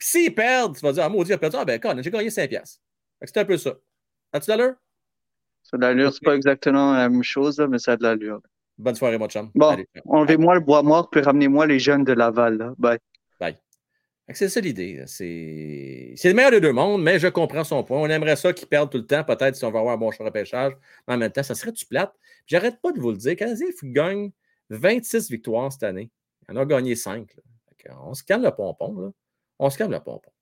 Puis 0.00 0.08
s'ils 0.08 0.34
perdent, 0.34 0.74
tu 0.74 0.80
vas 0.80 0.92
dire, 0.92 1.04
ah, 1.04 1.08
maudit, 1.10 1.30
j'ai 1.30 1.38
perdu. 1.38 1.56
Ah, 1.60 1.64
ben, 1.64 1.78
con, 1.78 1.94
j'ai 2.00 2.10
gagné 2.10 2.30
5 2.30 2.48
piastres. 2.48 2.80
Fait 3.18 3.26
que 3.26 3.32
C'est 3.32 3.40
un 3.40 3.44
peu 3.44 3.58
ça. 3.58 3.74
As-tu 4.32 4.48
l'allure? 4.48 4.74
Ça 5.62 5.76
a 5.76 5.76
de 5.76 5.82
l'allure, 5.82 6.12
c'est 6.12 6.24
pas 6.24 6.34
exactement 6.34 6.94
la 6.94 7.08
même 7.10 7.22
chose, 7.22 7.60
mais 7.68 7.78
ça 7.78 7.92
a 7.92 7.96
de 7.96 8.02
l'allure. 8.02 8.40
Bonne 8.78 8.94
soirée, 8.94 9.18
mon 9.18 9.28
chum. 9.28 9.50
Bon, 9.54 9.76
enlevez-moi 10.06 10.54
le 10.54 10.60
bois 10.60 10.82
mort, 10.82 11.10
puis 11.10 11.20
ramenez-moi 11.20 11.66
les 11.66 11.78
jeunes 11.78 12.02
de 12.02 12.14
Laval, 12.14 12.56
là. 12.56 12.74
Bye. 12.78 12.98
Bye. 13.38 13.58
C'est 14.32 14.48
ça 14.48 14.60
l'idée. 14.60 15.02
C'est 15.06 16.14
le 16.24 16.32
meilleur 16.32 16.52
des 16.52 16.60
deux 16.60 16.72
mondes, 16.72 17.02
mais 17.02 17.18
je 17.18 17.28
comprends 17.28 17.64
son 17.64 17.84
point. 17.84 17.98
On 17.98 18.08
aimerait 18.08 18.36
ça 18.36 18.54
qu'ils 18.54 18.68
perdent 18.68 18.90
tout 18.90 18.98
le 18.98 19.06
temps, 19.06 19.22
peut-être 19.22 19.54
si 19.54 19.64
on 19.66 19.70
va 19.70 19.80
avoir 19.80 19.94
un 19.94 19.98
bon 19.98 20.10
choix 20.12 20.24
de 20.24 20.30
repêchage. 20.30 20.72
Mais 21.06 21.14
en 21.14 21.18
même 21.18 21.30
temps, 21.30 21.42
ça 21.42 21.54
serait-tu 21.54 21.84
plate? 21.84 22.14
J'arrête 22.46 22.80
pas 22.80 22.92
de 22.92 23.00
vous 23.00 23.10
le 23.10 23.18
dire. 23.18 23.36
Canadien, 23.36 23.66
il 23.82 23.92
gagne 23.92 24.30
26 24.70 25.30
victoires 25.30 25.70
cette 25.70 25.82
année. 25.82 26.10
Il 26.48 26.56
en 26.56 26.62
a 26.62 26.64
gagné 26.64 26.94
5. 26.94 27.28
On 28.02 28.14
se 28.14 28.22
calme 28.22 28.44
le 28.44 28.50
pompon. 28.50 28.98
Là. 28.98 29.10
On 29.60 29.68
se 29.70 29.76
calme 29.78 29.92
le 29.92 30.00
pompon. 30.00 30.32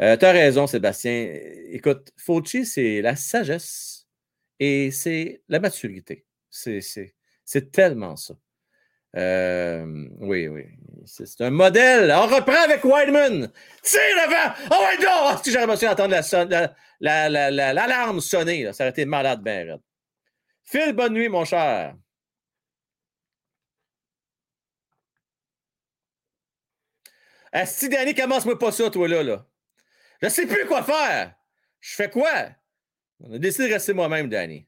Euh, 0.00 0.16
tu 0.16 0.24
as 0.24 0.32
raison, 0.32 0.66
Sébastien. 0.66 1.38
Écoute, 1.70 2.12
Fauci, 2.16 2.64
c'est 2.64 3.02
la 3.02 3.14
sagesse 3.14 4.06
et 4.58 4.90
c'est 4.90 5.42
la 5.48 5.60
maturité. 5.60 6.24
C'est- 6.50 6.80
tellement 7.70 8.16
ça. 8.16 8.34
Euh, 9.14 9.84
oui, 10.20 10.48
oui. 10.48 10.64
C'est 11.04 11.42
un 11.42 11.50
modèle. 11.50 12.10
On 12.10 12.26
reprend 12.26 12.62
avec 12.64 12.82
Wideman. 12.82 13.52
Tire 13.82 14.00
devant. 14.26 14.54
Oh, 14.70 14.82
ouais, 14.84 15.04
non! 15.04 15.36
Si 15.44 15.52
j'aurais 15.52 15.66
reçu 15.66 15.86
entendre 15.86 16.12
la 16.12 16.22
son- 16.22 16.48
la- 16.48 16.74
la- 17.00 17.28
la- 17.28 17.50
la- 17.50 17.74
l'alarme 17.74 18.20
sonner, 18.22 18.72
ça 18.72 18.84
aurait 18.84 18.90
été 18.90 19.04
malade, 19.04 19.42
ben 19.42 19.68
raide. 19.72 19.80
Phil, 20.64 20.94
bonne 20.94 21.12
nuit, 21.12 21.28
mon 21.28 21.44
cher. 21.44 21.94
Asti, 27.52 27.88
Danny, 27.88 28.14
commence-moi 28.14 28.58
pas 28.58 28.72
ça, 28.72 28.88
toi, 28.90 29.06
là, 29.06 29.22
là. 29.22 29.46
Je 30.22 30.28
sais 30.28 30.46
plus 30.46 30.66
quoi 30.66 30.82
faire. 30.82 31.34
Je 31.80 31.94
fais 31.94 32.08
quoi? 32.08 32.50
On 33.20 33.32
a 33.34 33.38
décidé 33.38 33.68
de 33.68 33.74
rester 33.74 33.92
moi-même, 33.92 34.28
Danny. 34.28 34.66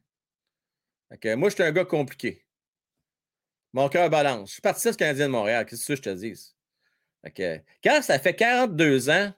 Moi, 1.10 1.48
je 1.48 1.54
suis 1.54 1.62
un 1.62 1.72
gars 1.72 1.84
compliqué. 1.84 2.44
Mon 3.72 3.88
cœur 3.88 4.10
balance. 4.10 4.50
Je 4.50 4.52
suis 4.54 4.62
parti 4.62 4.80
ce 4.82 4.96
Canadien 4.96 5.26
de 5.26 5.32
Montréal. 5.32 5.64
Qu'est-ce 5.64 5.86
que 5.86 5.96
je 5.96 6.02
te 6.02 6.10
dis? 6.10 6.54
Fait 7.24 7.64
quand 7.82 8.02
ça 8.02 8.18
fait 8.18 8.34
42 8.34 9.08
ans 9.10 9.32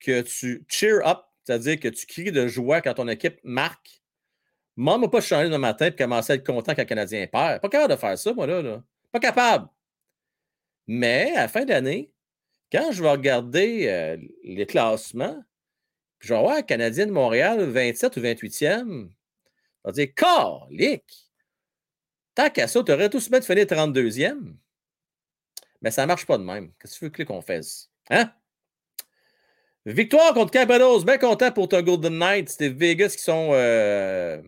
que 0.00 0.22
tu 0.22 0.64
cheer 0.68 1.06
up, 1.06 1.18
c'est-à-dire 1.44 1.78
que 1.78 1.88
tu 1.88 2.06
cries 2.06 2.32
de 2.32 2.46
joie 2.46 2.80
quand 2.80 2.94
ton 2.94 3.08
équipe 3.08 3.38
marque, 3.44 4.02
moi, 4.76 4.98
ne 4.98 5.06
pas 5.06 5.20
changer 5.20 5.50
dans 5.50 5.58
ma 5.58 5.74
tête 5.74 5.94
et 5.94 5.96
commencer 6.02 6.32
à 6.32 6.36
être 6.36 6.46
content 6.46 6.74
quand 6.74 6.82
le 6.82 6.86
Canadien 6.88 7.26
perd. 7.26 7.60
Pas 7.60 7.68
capable 7.68 7.92
de 7.92 7.98
faire 7.98 8.18
ça, 8.18 8.32
moi, 8.32 8.46
là. 8.46 8.62
là. 8.62 8.82
Pas 9.12 9.20
capable. 9.20 9.68
Mais 10.86 11.32
à 11.36 11.42
la 11.42 11.48
fin 11.48 11.64
d'année, 11.64 12.13
quand 12.72 12.92
je 12.92 13.02
vais 13.02 13.10
regarder 13.10 14.18
les 14.42 14.66
classements, 14.66 15.42
je 16.20 16.34
vais 16.34 16.40
voir 16.40 16.64
Canadien 16.64 17.06
de 17.06 17.12
Montréal 17.12 17.62
27 17.64 18.16
ou 18.16 18.20
28e, 18.20 19.08
je 19.84 19.90
vais 19.90 19.92
dire, 19.92 20.14
calique! 20.14 21.24
Tant 22.34 22.50
qu'à 22.50 22.66
ça, 22.66 22.82
tu 22.82 22.92
aurais 22.92 23.10
tout 23.10 23.20
se 23.20 23.30
mettre 23.30 23.46
finir 23.46 23.64
32e. 23.64 24.54
Mais 25.82 25.90
ça 25.90 26.02
ne 26.02 26.06
marche 26.06 26.26
pas 26.26 26.38
de 26.38 26.42
même. 26.42 26.72
Qu'est-ce 26.80 26.98
que 26.98 27.06
tu 27.06 27.22
veux 27.22 27.24
qu'on 27.26 27.42
fasse? 27.42 27.90
Hein? 28.10 28.32
Victoire 29.86 30.32
contre 30.32 30.50
Capitals. 30.50 31.04
Bien 31.04 31.18
content 31.18 31.52
pour 31.52 31.68
ton 31.68 31.82
Golden 31.82 32.18
Knights. 32.18 32.48
C'était 32.48 32.70
Vegas 32.70 33.10
qui 33.10 33.22
sont 33.22 33.50
euh, 33.52 34.42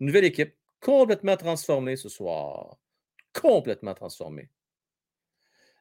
nouvelle 0.00 0.24
équipe. 0.24 0.54
Complètement 0.80 1.36
transformée 1.36 1.96
ce 1.96 2.08
soir. 2.08 2.78
Complètement 3.32 3.94
transformée. 3.94 4.48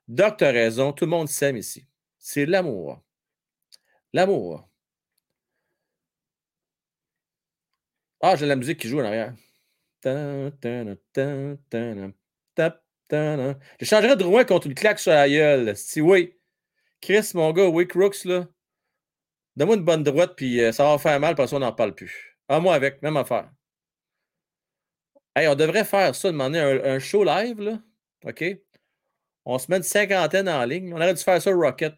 Doc, 0.07 0.41
as 0.41 0.51
raison. 0.51 0.93
Tout 0.93 1.05
le 1.05 1.11
monde 1.11 1.29
s'aime 1.29 1.57
ici. 1.57 1.87
C'est 2.17 2.45
l'amour. 2.45 3.01
L'amour. 4.13 4.69
Ah, 8.21 8.35
j'ai 8.35 8.45
la 8.45 8.55
musique 8.55 8.79
qui 8.79 8.87
joue 8.87 8.99
en 8.99 9.05
arrière. 9.05 9.33
Je 10.03 10.51
changerais 13.85 14.15
de 14.15 14.23
Rouen 14.23 14.45
contre 14.45 14.67
une 14.67 14.75
claque 14.75 14.99
sur 14.99 15.11
la 15.11 15.29
gueule. 15.29 15.75
Si 15.75 16.01
oui. 16.01 16.35
Chris, 17.01 17.31
mon 17.33 17.51
gars, 17.51 17.67
oui, 17.67 17.87
Crooks, 17.87 18.25
là. 18.25 18.47
Donne-moi 19.55 19.77
une 19.77 19.85
bonne 19.85 20.03
droite, 20.03 20.33
puis 20.35 20.61
euh, 20.61 20.71
ça 20.71 20.83
va 20.85 20.97
faire 20.97 21.19
mal, 21.19 21.35
parce 21.35 21.51
qu'on 21.51 21.59
n'en 21.59 21.73
parle 21.73 21.93
plus. 21.95 22.37
Ah, 22.47 22.59
moi 22.59 22.75
avec, 22.75 23.01
même 23.01 23.17
affaire. 23.17 23.49
Hey, 25.35 25.47
on 25.47 25.55
devrait 25.55 25.85
faire 25.85 26.13
ça, 26.15 26.31
demander 26.31 26.59
un, 26.59 26.83
un 26.95 26.99
show 26.99 27.23
live, 27.23 27.61
là. 27.61 27.79
OK? 28.25 28.43
On 29.45 29.57
se 29.57 29.69
met 29.69 29.77
une 29.77 29.83
cinquantaine 29.83 30.47
en 30.49 30.63
ligne. 30.65 30.93
On 30.93 30.97
aurait 30.97 31.13
dû 31.13 31.23
faire 31.23 31.41
ça 31.41 31.51
Rocket. 31.51 31.93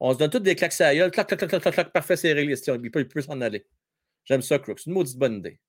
On 0.00 0.12
se 0.12 0.18
donne 0.18 0.30
toutes 0.30 0.42
des 0.42 0.54
claques 0.54 0.78
la 0.78 0.94
gueule. 0.94 1.10
Clac, 1.10 1.26
clac, 1.28 1.38
clac, 1.40 1.62
clac, 1.62 1.74
clac, 1.74 1.92
parfait, 1.92 2.16
c'est 2.16 2.32
réglé. 2.32 2.56
Il 2.56 2.90
peut, 2.90 3.00
il 3.00 3.08
peut 3.08 3.22
s'en 3.22 3.40
aller. 3.40 3.66
J'aime 4.24 4.42
ça, 4.42 4.58
Crooks. 4.58 4.80
C'est 4.80 4.90
une 4.90 4.94
maudite 4.94 5.18
bonne 5.18 5.38
idée. 5.38 5.60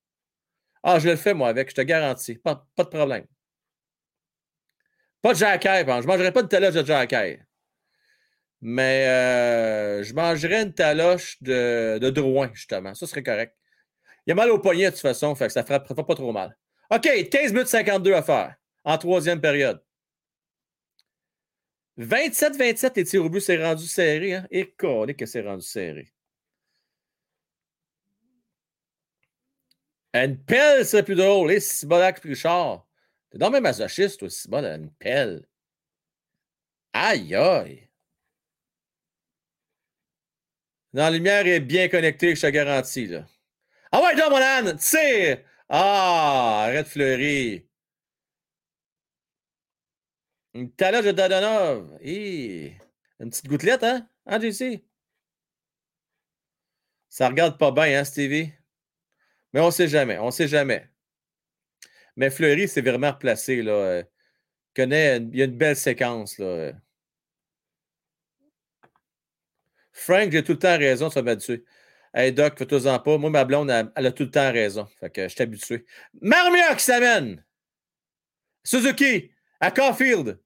Ah, 0.84 1.00
je 1.00 1.10
le 1.10 1.16
fais, 1.16 1.34
moi, 1.34 1.50
avec, 1.50 1.70
je 1.70 1.76
te 1.76 1.82
garantis. 1.82 2.36
Pas, 2.36 2.68
pas 2.76 2.84
de 2.84 2.90
problème. 2.90 3.26
Pas 5.22 5.34
de 5.34 5.38
jacaille, 5.40 5.84
je 5.88 5.92
ne 5.92 6.06
mangerai 6.06 6.32
pas 6.32 6.44
de 6.44 6.48
taloche 6.48 6.76
de 6.76 6.86
jacaille. 6.86 7.44
Mais 8.62 9.08
euh, 9.08 10.04
je 10.04 10.14
mangerais 10.14 10.62
une 10.64 10.74
taloche 10.74 11.42
de, 11.42 11.98
de 12.00 12.10
Drouin, 12.10 12.52
justement. 12.54 12.94
Ça 12.94 13.08
serait 13.08 13.24
correct. 13.24 13.56
Il 14.26 14.30
y 14.30 14.34
a 14.34 14.36
mal 14.36 14.50
au 14.52 14.60
poignet, 14.60 14.86
de 14.86 14.90
toute 14.92 15.00
façon, 15.00 15.34
fait 15.36 15.48
que 15.48 15.54
ça 15.54 15.62
ne 15.62 15.66
fera, 15.66 15.80
pas 15.80 16.16
trop 16.16 16.32
mal. 16.32 16.56
OK, 16.92 17.30
15 17.30 17.54
minutes 17.54 17.68
52 17.68 18.14
à 18.14 18.24
faire 18.24 18.56
en 18.84 18.98
troisième 18.98 19.42
période. 19.42 19.82
27-27, 21.98 22.94
les 22.96 23.04
tirs 23.06 23.24
au 23.26 23.30
but, 23.30 23.40
c'est 23.40 23.64
rendu 23.64 23.88
serré. 23.88 24.34
Hein? 24.34 24.48
Et 24.52 24.72
que 24.72 25.26
c'est 25.26 25.42
rendu 25.42 25.66
serré. 25.66 26.12
Une 30.14 30.38
pelle 30.38 30.86
serait 30.86 31.04
plus 31.04 31.16
drôle. 31.16 31.52
Et 31.52 31.60
Sibolac 31.60 32.20
Richard. 32.20 32.88
T'es 33.30 33.38
dans 33.38 33.50
même 33.50 33.64
masochiste, 33.64 34.20
toi, 34.20 34.30
Sibol, 34.30 34.66
une 34.66 34.92
pelle. 34.92 35.46
Aïe, 36.94 37.36
aïe. 37.36 37.90
Non, 40.94 41.04
la 41.04 41.12
lumière 41.12 41.46
est 41.46 41.60
bien 41.60 41.90
connectée, 41.90 42.36
je 42.36 42.42
te 42.42 42.48
garantis. 42.48 43.08
Là. 43.08 43.28
Ah 43.92 44.02
ouais, 44.02 44.16
mon 44.16 44.38
âne, 44.38 44.78
tire! 44.78 45.44
Ah, 45.68 46.64
arrête 46.68 46.86
de 46.86 46.90
fleurir. 46.90 47.62
Une 50.56 50.72
taloche 50.72 51.04
de 51.04 51.12
Dadonov. 51.12 52.00
Une 52.02 53.30
petite 53.30 53.48
gouttelette, 53.48 53.84
hein? 53.84 54.08
Hein, 54.26 54.40
JC? 54.40 54.86
Ça 57.10 57.28
regarde 57.28 57.58
pas 57.58 57.72
bien, 57.72 58.00
hein, 58.00 58.06
Stevie? 58.06 58.54
Mais 59.52 59.60
on 59.60 59.70
sait 59.70 59.90
jamais. 59.90 60.18
On 60.18 60.32
sait 60.32 60.48
jamais. 60.48 60.90
Mais 62.16 62.30
Fleury, 62.30 62.70
c'est 62.70 62.82
vraiment 62.82 63.12
replacé. 63.12 63.62
Là. 63.62 63.72
Euh, 63.74 64.04
il 64.78 65.36
y 65.36 65.42
a 65.42 65.46
une 65.46 65.58
belle 65.58 65.76
séquence. 65.76 66.38
Là. 66.38 66.72
Frank, 69.92 70.32
j'ai 70.32 70.44
tout 70.44 70.54
le 70.54 70.60
temps 70.60 70.78
raison, 70.78 71.10
ça 71.10 71.22
m'habituer. 71.22 71.66
Hey 72.14 72.32
Doc, 72.32 72.58
fais-toi-en 72.58 73.00
pas. 73.00 73.18
Moi, 73.18 73.30
ma 73.30 73.44
blonde, 73.44 73.70
elle, 73.70 74.06
a 74.06 74.12
tout 74.14 74.24
le 74.24 74.32
temps 74.32 74.54
raison. 74.54 74.88
Fait 75.02 75.10
que 75.10 75.24
je 75.24 75.34
suis 75.34 75.42
habitué. 75.42 75.86
Marmia 76.22 76.74
qui 76.76 76.84
s'amène. 76.84 77.44
Suzuki 78.64 79.32
à 79.60 79.72
Caulfield. 79.72 80.40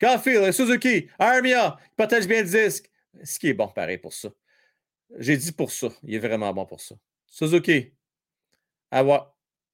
Caulfield, 0.00 0.52
Suzuki, 0.52 1.08
Armia, 1.18 1.78
il 1.80 1.94
partage 1.96 2.26
bien 2.26 2.42
le 2.42 2.48
disque. 2.48 2.90
Ce 3.22 3.38
qui 3.38 3.48
est 3.48 3.54
bon, 3.54 3.68
pareil, 3.68 3.98
pour 3.98 4.12
ça. 4.12 4.28
J'ai 5.18 5.36
dit 5.36 5.52
pour 5.52 5.70
ça. 5.70 5.88
Il 6.02 6.14
est 6.14 6.18
vraiment 6.18 6.52
bon 6.52 6.66
pour 6.66 6.80
ça. 6.80 6.96
Suzuki, 7.26 7.92
à, 8.90 9.04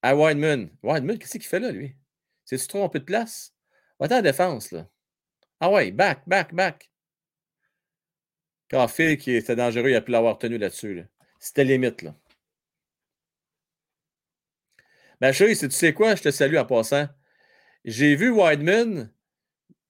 à 0.03 0.17
Wideman. 0.17 0.71
qu'est-ce 1.19 1.33
qu'il 1.33 1.43
fait 1.43 1.61
là, 1.61 1.73
lui? 1.73 1.97
C'est-tu 2.45 2.67
trompé 2.67 2.99
de 2.99 3.05
place? 3.05 3.55
Va 3.99 4.19
en 4.19 4.23
défense, 4.23 4.73
là. 4.73 4.89
Ah 5.61 5.71
ouais, 5.71 5.91
back, 5.91 6.23
back, 6.27 6.55
back. 6.55 6.91
Caulfield, 8.71 9.19
qui 9.19 9.33
était 9.33 9.57
dangereux, 9.57 9.91
il 9.91 9.97
a 9.97 10.01
pu 10.01 10.11
l'avoir 10.11 10.39
tenu 10.39 10.59
là-dessus. 10.59 11.05
C'était 11.39 11.65
limite, 11.65 12.03
là. 12.03 12.15
Ma 15.21 15.33
chérie, 15.33 15.57
tu 15.57 15.71
sais 15.71 15.93
quoi? 15.93 16.15
Je 16.15 16.23
te 16.23 16.31
salue 16.31 16.57
en 16.57 16.65
passant. 16.65 17.09
J'ai 17.85 18.17
vu 18.17 18.31
Wideman 18.31 19.13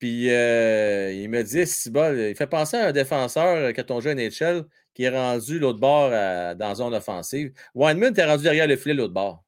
puis 0.00 0.30
euh, 0.30 1.12
il 1.12 1.28
me 1.28 1.44
dit, 1.44 1.58
il 1.58 2.34
fait 2.34 2.46
penser 2.46 2.78
à 2.78 2.88
un 2.88 2.92
défenseur 2.92 3.72
quand 3.74 3.90
on 3.90 4.00
joue 4.00 4.08
à 4.08 4.14
NHL 4.14 4.64
qui 4.94 5.04
est 5.04 5.10
rendu 5.10 5.58
l'autre 5.58 5.78
bord 5.78 6.10
dans 6.10 6.68
la 6.68 6.74
zone 6.74 6.94
offensive. 6.94 7.52
Wineman 7.74 8.12
t'es 8.12 8.24
rendu 8.24 8.42
derrière 8.42 8.66
le 8.66 8.76
filet 8.76 8.94
l'autre 8.94 9.12
bord. 9.12 9.44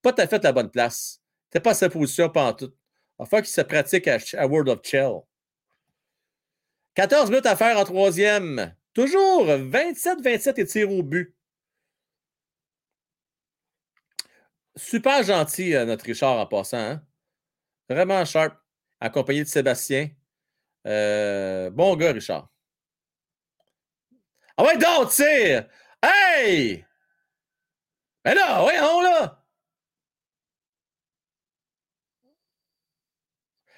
Pas 0.00 0.12
tout 0.12 0.22
à 0.22 0.26
fait 0.28 0.42
la 0.42 0.52
bonne 0.52 0.70
place. 0.70 1.20
T'es 1.50 1.60
pas 1.60 1.70
à 1.72 1.74
sa 1.74 1.90
position 1.90 2.30
pendant 2.30 2.52
tout. 2.52 2.72
Faut 3.18 3.36
qu'il 3.36 3.46
se 3.46 3.60
pratique 3.62 4.08
à, 4.08 4.46
World 4.46 4.68
of 4.68 4.80
Chell. 4.84 5.20
14 6.94 7.30
minutes 7.30 7.46
à 7.46 7.56
faire 7.56 7.76
en 7.76 7.84
troisième. 7.84 8.74
Toujours 8.92 9.46
27-27 9.46 10.60
et 10.60 10.66
tir 10.66 10.90
au 10.90 11.02
but. 11.02 11.34
Super 14.76 15.22
gentil, 15.22 15.74
euh, 15.74 15.84
notre 15.84 16.04
Richard, 16.04 16.38
en 16.38 16.46
passant. 16.46 16.78
Hein. 16.78 17.02
Vraiment 17.88 18.24
sharp 18.24 18.63
accompagné 19.04 19.44
de 19.44 19.48
Sébastien. 19.48 20.10
Euh, 20.86 21.70
bon 21.70 21.96
gars, 21.96 22.12
Richard. 22.12 22.48
Ah 24.56 24.64
ouais, 24.64 24.76
donc, 24.78 25.10
tire! 25.10 25.68
Hey! 26.02 26.84
Ben 28.24 28.34
là, 28.34 28.60
voyons 28.62 29.00
là! 29.02 29.44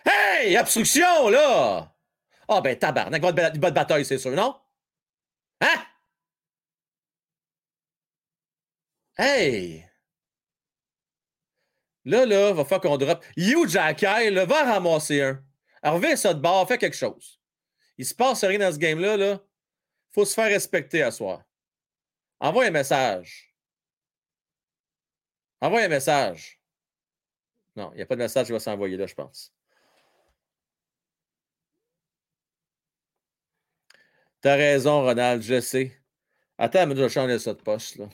Hey! 0.05 0.57
Obstruction, 0.59 1.29
là! 1.31 1.93
Ah 2.49 2.61
ben 2.61 2.79
tabarnak, 2.79 3.23
votre 3.23 3.59
bonne 3.59 3.75
bataille, 3.75 4.05
c'est 4.05 4.19
sûr, 4.19 4.33
non? 4.33 4.57
Hein? 5.61 5.87
Hey! 9.19 9.86
Là, 12.07 12.25
là, 12.25 12.53
va 12.53 12.65
falloir 12.65 12.81
qu'on 12.81 12.97
drop. 12.97 13.25
You, 13.37 13.67
Jacky, 13.67 14.31
là, 14.31 14.47
va 14.47 14.63
ramasser 14.63 15.23
un. 15.23 15.45
Alors, 15.83 16.01
ça 16.17 16.33
de 16.35 16.41
bord, 16.41 16.67
fais 16.69 16.79
quelque 16.79 16.97
chose. 16.97 17.41
Il 17.99 18.07
se 18.07 18.15
passe 18.15 18.45
rien 18.45 18.61
dans 18.61 18.73
ce 18.73 18.79
game-là. 18.79 19.17
Là. 19.17 19.41
faut 20.13 20.25
se 20.25 20.35
faire 20.35 20.47
respecter 20.49 21.03
à 21.03 21.11
soi. 21.11 21.45
Envoie 22.39 22.67
un 22.67 22.71
message. 22.71 23.53
Envoie 25.61 25.83
un 25.83 25.89
message. 25.89 26.61
Non, 27.75 27.91
il 27.93 27.97
n'y 27.97 28.03
a 28.03 28.07
pas 28.07 28.15
de 28.15 28.23
message 28.23 28.47
qui 28.47 28.53
va 28.53 28.61
s'envoyer 28.61 28.97
là, 28.97 29.07
je 29.07 29.15
pense. 29.15 29.53
T'as 34.41 34.55
raison, 34.55 35.03
Ronald, 35.03 35.43
je 35.43 35.61
sais. 35.61 35.93
Attends, 36.57 36.87
mais 36.87 36.95
je 36.97 37.03
vais 37.03 37.09
changer 37.09 37.39
ça 37.39 37.53
de 37.53 37.63
poste, 37.63 37.97
là. 37.97 38.09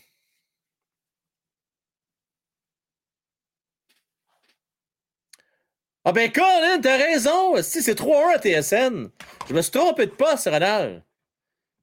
Ah 6.05 6.13
ben 6.13 6.33
Colin, 6.33 6.81
t'as 6.81 6.97
raison! 6.97 7.63
Si 7.63 7.81
c'est 7.81 7.95
3-1 7.95 8.35
à 8.35 8.39
TSN. 8.39 9.11
Je 9.49 9.55
me 9.55 9.63
suis 9.63 9.71
trompé 9.71 10.07
de 10.07 10.11
poste, 10.11 10.47
Renal. 10.47 11.05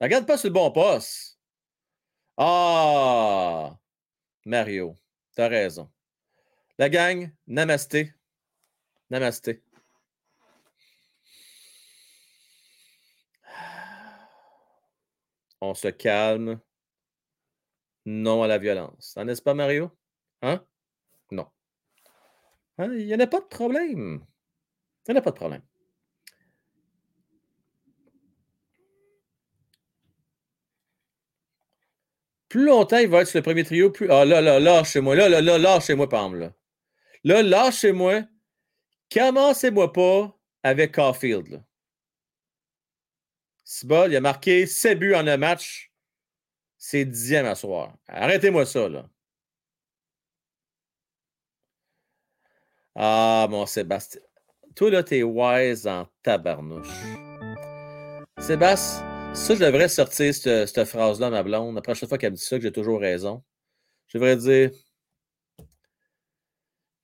Regarde 0.02 0.26
pas 0.26 0.38
sur 0.38 0.50
le 0.50 0.54
bon 0.54 0.72
poste. 0.72 1.40
Ah! 2.38 3.78
Mario, 4.46 4.96
t'as 5.36 5.48
raison. 5.48 5.90
La 6.78 6.90
gang, 6.90 7.32
namasté. 7.48 8.14
Namasté. 9.10 9.64
On 15.62 15.74
se 15.74 15.90
calme. 15.90 16.60
Non 18.06 18.44
à 18.44 18.48
la 18.48 18.58
violence. 18.58 19.16
N'est-ce 19.18 19.42
pas, 19.42 19.54
Mario? 19.54 19.92
Hein? 20.42 20.66
Hein? 22.80 22.94
Il 22.94 23.06
n'y 23.06 23.14
en 23.14 23.20
a 23.20 23.28
pas 23.28 23.42
de 23.42 23.46
problème. 23.46 24.26
Il 25.08 25.12
n'y 25.12 25.18
en 25.18 25.20
a 25.20 25.22
pas 25.22 25.32
de 25.32 25.36
problème. 25.36 25.62
Plus 32.48 32.66
longtemps 32.66 32.98
il 32.98 33.08
va 33.08 33.22
être 33.22 33.28
sur 33.28 33.38
le 33.38 33.44
premier 33.44 33.64
trio, 33.64 33.92
plus. 33.92 34.10
Ah 34.10 34.26
là, 34.26 34.42
là, 34.42 34.60
lâchez-moi. 34.60 35.16
Là, 35.16 35.30
là, 35.30 35.42
là, 35.42 35.58
lâchez-moi, 35.60 36.10
Pam. 36.10 36.36
Là, 36.36 36.52
là 37.24 37.44
lâchez-moi. 37.44 38.24
Commencez-moi 39.14 39.94
pas 39.94 40.36
avec 40.64 40.96
Caulfield. 40.96 41.48
Là. 41.48 41.64
Sibol, 43.64 44.12
il 44.12 44.16
a 44.16 44.22
marqué 44.22 44.66
7 44.66 44.98
buts 44.98 45.14
en 45.14 45.28
un 45.28 45.38
match. 45.38 45.92
C'est 46.78 47.06
dixième 47.06 47.46
à 47.46 47.56
soir. 47.56 47.96
Arrêtez-moi 48.08 48.66
ça, 48.66 48.90
là. 48.90 49.08
Ah, 53.02 53.48
mon 53.50 53.66
Sébastien. 53.66 54.20
Toi, 54.76 54.92
là, 54.92 55.04
t'es 55.04 55.24
wise 55.24 55.88
en 55.88 56.06
tabarnouche. 56.22 56.90
Sébastien, 58.38 59.34
ça, 59.34 59.56
je 59.56 59.60
devrais 59.64 59.88
sortir 59.88 60.34
cette, 60.34 60.68
cette 60.68 60.84
phrase-là 60.84 61.30
ma 61.30 61.42
blonde. 61.42 61.76
La 61.76 61.82
prochaine 61.82 62.10
fois 62.10 62.18
qu'elle 62.18 62.32
me 62.32 62.36
dit 62.36 62.44
ça, 62.44 62.58
que 62.58 62.64
j'ai 62.64 62.74
toujours 62.74 63.00
raison. 63.00 63.42
Je 64.08 64.18
devrais 64.18 64.36
dire 64.36 64.72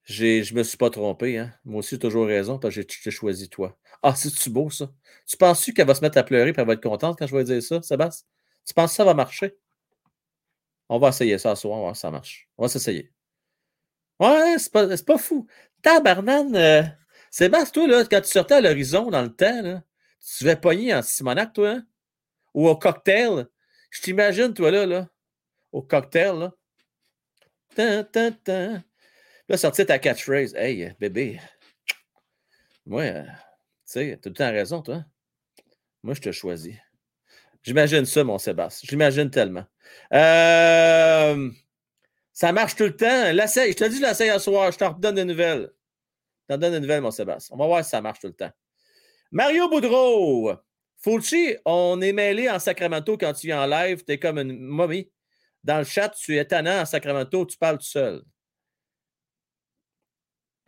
je 0.04 0.54
me 0.54 0.62
suis 0.62 0.76
pas 0.76 0.90
trompé, 0.90 1.38
hein? 1.38 1.52
Moi 1.64 1.78
aussi, 1.78 1.94
j'ai 1.94 1.98
toujours 1.98 2.26
raison, 2.26 2.58
parce 2.58 2.74
que 2.74 2.82
j'ai 2.86 3.10
choisi 3.10 3.48
toi. 3.48 3.78
Ah, 4.02 4.14
c'est-tu 4.14 4.50
beau, 4.50 4.68
ça? 4.68 4.92
Tu 5.26 5.38
penses-tu 5.38 5.72
qu'elle 5.72 5.86
va 5.86 5.94
se 5.94 6.02
mettre 6.02 6.18
à 6.18 6.24
pleurer 6.24 6.50
et 6.50 6.54
elle 6.54 6.66
va 6.66 6.74
être 6.74 6.82
contente 6.82 7.18
quand 7.18 7.26
je 7.26 7.34
vais 7.34 7.44
dire 7.44 7.62
ça, 7.62 7.80
Sébastien? 7.80 8.26
Tu 8.66 8.74
penses 8.74 8.90
que 8.90 8.96
ça 8.96 9.04
va 9.04 9.14
marcher? 9.14 9.56
On 10.90 10.98
va 10.98 11.08
essayer 11.08 11.38
ça 11.38 11.56
ce 11.56 11.62
soir, 11.62 11.72
on 11.72 11.76
va 11.78 11.82
voir 11.84 11.96
si 11.96 12.02
ça 12.02 12.10
marche. 12.10 12.48
On 12.58 12.64
va 12.64 12.68
s'essayer. 12.68 13.15
Ouais, 14.20 14.56
c'est 14.58 14.72
pas, 14.72 14.86
pas 14.96 15.18
fou. 15.18 15.46
Tabarnane, 15.82 16.56
euh, 16.56 16.82
Sébastien, 17.30 17.86
toi, 17.86 17.86
là, 17.86 18.04
quand 18.04 18.20
tu 18.20 18.30
sortais 18.30 18.54
à 18.54 18.60
l'horizon 18.60 19.10
dans 19.10 19.22
le 19.22 19.34
temps, 19.34 19.62
là, 19.62 19.82
tu 20.20 20.44
vas 20.44 20.56
pogner 20.56 20.94
en 20.94 21.02
Simonac, 21.02 21.52
toi, 21.52 21.70
hein? 21.70 21.86
Ou 22.54 22.68
au 22.68 22.76
cocktail. 22.76 23.46
Je 23.90 24.00
t'imagine, 24.00 24.54
toi, 24.54 24.70
là, 24.70 24.86
là, 24.86 25.08
au 25.72 25.82
cocktail, 25.82 26.34
là. 26.38 26.52
Là, 29.48 29.56
sortir 29.56 29.86
ta 29.86 29.98
catchphrase. 29.98 30.54
Hey, 30.54 30.94
bébé, 30.98 31.38
moi, 32.86 33.02
euh, 33.02 33.22
tu 33.24 33.30
sais, 33.84 34.10
t'as 34.12 34.16
tout 34.22 34.28
le 34.30 34.34
temps 34.34 34.50
raison, 34.50 34.80
toi. 34.80 35.04
Moi, 36.02 36.14
je 36.14 36.20
te 36.20 36.32
choisis. 36.32 36.76
J'imagine 37.62 38.04
ça, 38.06 38.22
mon 38.22 38.38
Sébastien. 38.38 38.86
J'imagine 38.88 39.28
tellement. 39.28 39.64
Euh, 40.12 41.50
ça 42.36 42.52
marche 42.52 42.76
tout 42.76 42.84
le 42.84 42.94
temps. 42.94 43.06
Je 43.06 43.72
te 43.72 43.84
dis, 43.88 43.98
l'essaye 43.98 44.28
à 44.28 44.38
soir. 44.38 44.70
Je 44.70 44.76
t'en 44.76 44.92
redonne 44.92 45.14
des 45.14 45.24
nouvelles. 45.24 45.72
Je 46.42 46.54
t'en 46.54 46.58
donne 46.58 46.72
des 46.72 46.80
nouvelles, 46.80 47.00
mon 47.00 47.10
Sébastien. 47.10 47.56
On 47.56 47.58
va 47.58 47.66
voir 47.66 47.82
si 47.82 47.88
ça 47.88 48.02
marche 48.02 48.20
tout 48.20 48.26
le 48.26 48.34
temps. 48.34 48.52
Mario 49.30 49.70
Boudreau. 49.70 50.52
Fulci, 50.98 51.56
on 51.64 51.98
est 52.02 52.12
mêlé 52.12 52.50
en 52.50 52.58
Sacramento 52.58 53.16
quand 53.16 53.32
tu 53.32 53.46
viens 53.46 53.62
en 53.62 53.66
live. 53.66 54.04
Tu 54.04 54.12
es 54.12 54.18
comme 54.18 54.38
une 54.38 54.58
momie. 54.58 55.10
Dans 55.64 55.78
le 55.78 55.84
chat, 55.84 56.10
tu 56.10 56.36
es 56.36 56.42
étonnant 56.42 56.82
en 56.82 56.84
Sacramento. 56.84 57.46
Tu 57.46 57.56
parles 57.56 57.78
tout 57.78 57.86
seul. 57.86 58.22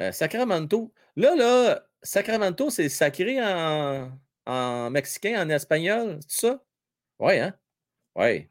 Euh, 0.01 0.11
Sacramento. 0.11 0.95
Là, 1.17 1.37
là, 1.37 1.87
Sacramento, 2.03 2.71
c'est 2.71 2.89
sacré 2.89 3.45
en, 3.45 4.11
en, 4.47 4.91
mexicain, 4.91 5.45
en 5.45 5.51
espagnol, 5.51 6.19
c'est 6.27 6.47
ça? 6.47 6.65
Oui, 7.19 7.39
hein? 7.39 7.55
Oui. 8.15 8.49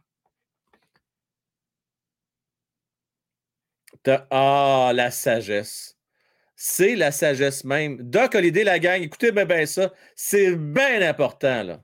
Ah, 4.30 4.92
la 4.94 5.12
sagesse. 5.12 5.98
C'est 6.56 6.96
la 6.96 7.12
sagesse 7.12 7.64
même. 7.64 7.98
Doc 8.02 8.36
Holiday, 8.36 8.64
la 8.64 8.80
gang, 8.80 9.02
écoutez 9.02 9.32
bien, 9.32 9.66
ça. 9.66 9.94
C'est 10.16 10.56
bien 10.56 11.02
important, 11.02 11.64
là. 11.64 11.84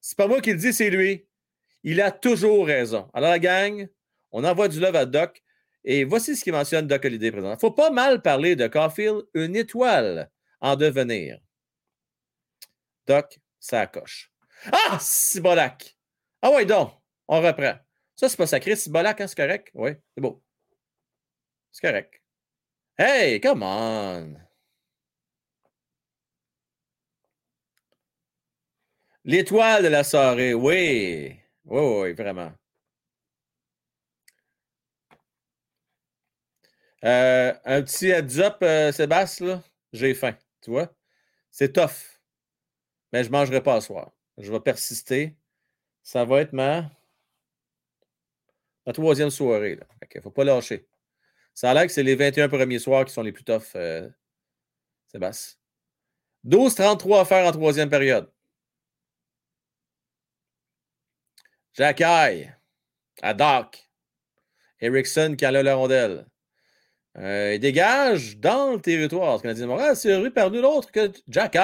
C'est 0.00 0.16
pas 0.16 0.28
moi 0.28 0.40
qui 0.40 0.52
le 0.52 0.58
dis, 0.58 0.72
c'est 0.72 0.90
lui. 0.90 1.26
Il 1.82 2.00
a 2.00 2.10
toujours 2.10 2.66
raison. 2.66 3.08
Alors, 3.14 3.30
la 3.30 3.38
gang, 3.38 3.88
on 4.32 4.44
envoie 4.44 4.68
du 4.68 4.80
love 4.80 4.96
à 4.96 5.06
Doc. 5.06 5.42
Et 5.84 6.04
voici 6.04 6.36
ce 6.36 6.42
qu'il 6.42 6.52
mentionne 6.52 6.86
Doc 6.86 7.04
Holiday 7.04 7.30
présent. 7.30 7.54
Il 7.54 7.60
faut 7.60 7.70
pas 7.70 7.90
mal 7.90 8.20
parler 8.20 8.56
de 8.56 8.66
Caulfield, 8.66 9.22
une 9.34 9.56
étoile 9.56 10.30
en 10.60 10.76
devenir. 10.76 11.38
Doc, 13.06 13.38
ça 13.60 13.86
coche. 13.86 14.32
Ah, 14.72 14.98
Sibolac! 15.00 15.96
Ah 16.42 16.50
oui, 16.54 16.66
donc, 16.66 16.92
on 17.28 17.40
reprend. 17.40 17.74
Ça, 18.16 18.28
c'est 18.28 18.36
pas 18.36 18.46
sacré, 18.46 18.74
Sibolac, 18.74 19.20
hein, 19.20 19.26
c'est 19.26 19.36
correct? 19.36 19.70
Oui, 19.74 19.92
c'est 20.14 20.20
beau. 20.20 20.42
C'est 21.76 21.86
correct. 21.88 22.22
Hey, 22.98 23.38
come 23.40 23.62
on! 23.62 24.36
L'étoile 29.26 29.82
de 29.82 29.88
la 29.88 30.02
soirée, 30.02 30.54
oui. 30.54 31.38
Oui, 31.66 31.80
oui, 31.82 32.12
vraiment. 32.14 32.50
Euh, 37.04 37.52
un 37.64 37.82
petit 37.82 38.08
heads 38.08 38.38
up, 38.40 38.56
euh, 38.62 38.90
Sébastien, 38.92 39.62
j'ai 39.92 40.14
faim. 40.14 40.34
Tu 40.62 40.70
vois? 40.70 40.94
C'est 41.50 41.72
tough. 41.74 42.20
Mais 43.12 43.24
je 43.24 43.28
ne 43.28 43.32
mangerai 43.32 43.62
pas 43.62 43.80
ce 43.80 43.88
soir. 43.88 44.12
Je 44.38 44.52
vais 44.52 44.60
persister. 44.60 45.36
Ça 46.02 46.24
va 46.24 46.40
être 46.42 46.52
ma, 46.54 46.90
ma 48.86 48.92
troisième 48.92 49.30
soirée. 49.30 49.78
Il 50.12 50.16
ne 50.16 50.20
faut 50.22 50.30
pas 50.30 50.44
lâcher. 50.44 50.86
Ça 51.56 51.70
a 51.70 51.74
l'air 51.74 51.86
que 51.86 51.92
c'est 51.92 52.02
les 52.02 52.14
21 52.16 52.50
premiers 52.50 52.78
soirs 52.78 53.06
qui 53.06 53.14
sont 53.14 53.22
les 53.22 53.32
plus 53.32 53.42
toughs, 53.42 53.62
euh, 53.76 54.10
Sébastien. 55.06 55.56
12-33 56.44 57.22
à 57.22 57.24
faire 57.24 57.46
en 57.46 57.50
troisième 57.50 57.88
période. 57.88 58.30
Jackie, 61.72 62.46
à 63.22 63.32
Doc, 63.32 63.88
Erickson 64.80 65.34
qui 65.36 65.46
a 65.46 65.50
la 65.50 65.74
rondelle. 65.74 66.26
Euh, 67.16 67.54
il 67.54 67.60
dégage 67.60 68.36
dans 68.36 68.74
le 68.74 68.80
territoire. 68.80 69.36
Le 69.36 69.42
Canadien 69.42 69.64
de 69.64 69.70
Montréal, 69.70 69.96
c'est 69.96 70.14
rue 70.14 70.30
par 70.30 70.50
nul 70.50 70.66
autre 70.66 70.92
que 70.92 71.10
Jack 71.26 71.56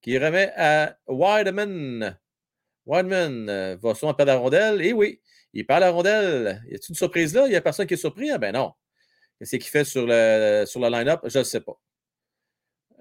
qui 0.00 0.18
remet 0.18 0.50
à 0.56 0.98
Wideman. 1.06 2.18
Wideman 2.86 3.50
euh, 3.50 3.76
va 3.82 3.94
souvent 3.94 4.14
perdre 4.14 4.32
la 4.32 4.38
rondelle. 4.38 4.80
Et 4.80 4.94
oui, 4.94 5.20
il 5.52 5.66
perd 5.66 5.80
la 5.80 5.90
rondelle. 5.90 6.62
Y 6.70 6.74
a 6.74 6.78
une 6.88 6.94
surprise 6.94 7.34
là? 7.34 7.48
N'y 7.48 7.56
a 7.56 7.60
personne 7.60 7.86
qui 7.86 7.94
est 7.94 7.98
surpris? 7.98 8.30
Ah 8.30 8.38
ben 8.38 8.52
non. 8.52 8.72
Qu'est-ce 9.38 9.56
qu'il 9.56 9.64
fait 9.64 9.84
sur 9.84 10.06
le, 10.06 10.64
sur 10.66 10.80
line-up? 10.80 11.20
Je 11.24 11.38
ne 11.38 11.44
sais 11.44 11.60
pas. 11.60 11.80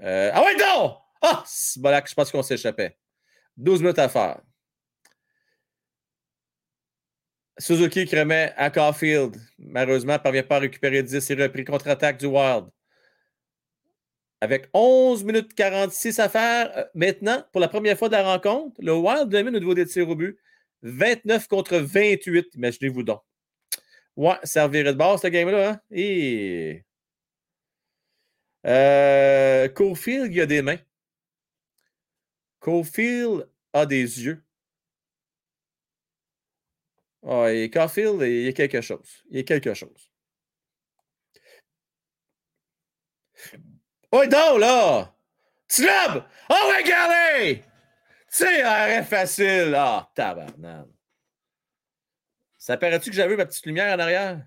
Euh, 0.03 0.29
ah 0.33 0.43
ouais, 0.43 0.55
non! 0.55 0.97
Ah! 1.21 1.43
je 1.47 2.13
pense 2.13 2.31
qu'on 2.31 2.43
s'échappait. 2.43 2.97
12 3.57 3.81
minutes 3.81 3.99
à 3.99 4.07
faire. 4.07 4.41
Suzuki 7.59 8.05
qui 8.05 8.19
remet 8.19 8.53
à 8.55 8.69
Caulfield. 8.69 9.35
Malheureusement, 9.57 10.13
ne 10.13 10.17
parvient 10.19 10.43
pas 10.43 10.57
à 10.57 10.59
récupérer 10.59 11.01
10 11.01 11.31
et 11.31 11.33
repris 11.33 11.65
contre-attaque 11.65 12.19
du 12.19 12.27
Wild. 12.27 12.65
Avec 14.39 14.69
11 14.73 15.23
minutes 15.23 15.55
46 15.55 16.19
à 16.19 16.29
faire 16.29 16.71
euh, 16.77 16.83
maintenant, 16.93 17.43
pour 17.51 17.59
la 17.59 17.67
première 17.67 17.97
fois 17.97 18.09
de 18.09 18.13
la 18.13 18.23
rencontre, 18.23 18.79
le 18.79 18.93
Wild 18.93 19.29
domine 19.29 19.55
au 19.55 19.59
niveau 19.59 19.73
des 19.73 19.87
tirs 19.87 20.07
au 20.07 20.15
but. 20.15 20.37
29 20.83 21.47
contre 21.47 21.77
28, 21.77 22.55
imaginez-vous 22.55 23.03
donc. 23.03 23.21
Ouais, 24.15 24.35
ça 24.43 24.67
de 24.67 24.91
base, 24.93 25.21
ce 25.21 25.27
game-là. 25.27 25.71
Hein? 25.71 25.81
Et... 25.91 26.83
Euh, 28.65 29.67
Caulfield, 29.69 30.33
il 30.33 30.41
a 30.41 30.45
des 30.45 30.61
mains. 30.61 30.79
Caulfield 32.59 33.47
a 33.73 33.85
des 33.85 34.23
yeux. 34.23 34.43
Ah, 37.23 37.51
et 37.51 37.69
Caulfield, 37.69 38.21
il 38.21 38.43
y 38.43 38.47
a 38.47 38.53
quelque 38.53 38.81
chose. 38.81 39.23
Il 39.29 39.37
y 39.37 39.39
a 39.39 39.43
quelque 39.43 39.73
chose. 39.73 40.09
Oh, 44.11 44.25
donc, 44.25 44.59
là! 44.59 45.13
Slab! 45.67 46.25
Oh, 46.49 46.73
regardez! 46.77 47.63
Tu 48.31 48.37
sais, 48.37 48.61
arrêt 48.61 49.03
facile. 49.03 49.73
Ah, 49.75 50.09
tabarnane. 50.15 50.87
Ça 52.57 52.77
paraît-tu 52.77 53.09
que 53.09 53.15
j'avais 53.15 53.35
ma 53.35 53.45
petite 53.45 53.65
lumière 53.65 53.95
en 53.95 53.99
arrière? 53.99 54.45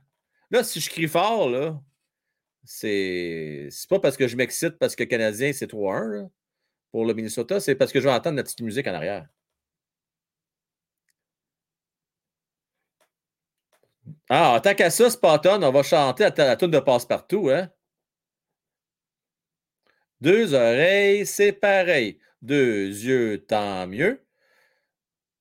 Là, 0.51 0.65
si 0.65 0.81
je 0.81 0.90
crie 0.90 1.09
fort, 1.09 1.48
là, 1.48 1.81
C'est 2.65 3.70
pas 3.89 4.01
parce 4.01 4.16
que 4.16 4.28
je 4.28 4.36
m'excite 4.36 4.78
parce 4.78 4.97
que 4.97 5.05
Canadien, 5.05 5.52
c'est 5.52 5.69
3-1 5.69 6.09
là, 6.09 6.28
pour 6.93 7.07
le 7.07 7.15
Minnesota, 7.15 7.61
c'est 7.61 7.77
parce 7.77 7.93
que 7.93 8.01
je 8.01 8.07
vais 8.09 8.15
entendre 8.15 8.36
la 8.39 8.44
petite 8.44 8.62
musique 8.62 8.86
en 8.89 8.94
arrière. 8.94 9.28
Ah, 14.31 14.61
tant 14.62 14.74
qu'à 14.74 14.89
ça, 14.90 15.11
Spartan, 15.11 15.62
on 15.62 15.73
va 15.73 15.82
chanter 15.82 16.24
à 16.24 16.32
la 16.36 16.57
tune 16.57 16.70
de 16.70 16.78
passe-partout, 16.81 17.51
hein? 17.51 17.70
Deux 20.20 20.55
oreilles, 20.55 21.27
c'est 21.27 21.52
pareil. 21.52 22.19
Deux 22.43 22.87
yeux, 22.87 23.45
tant 23.47 23.87
mieux. 23.87 24.25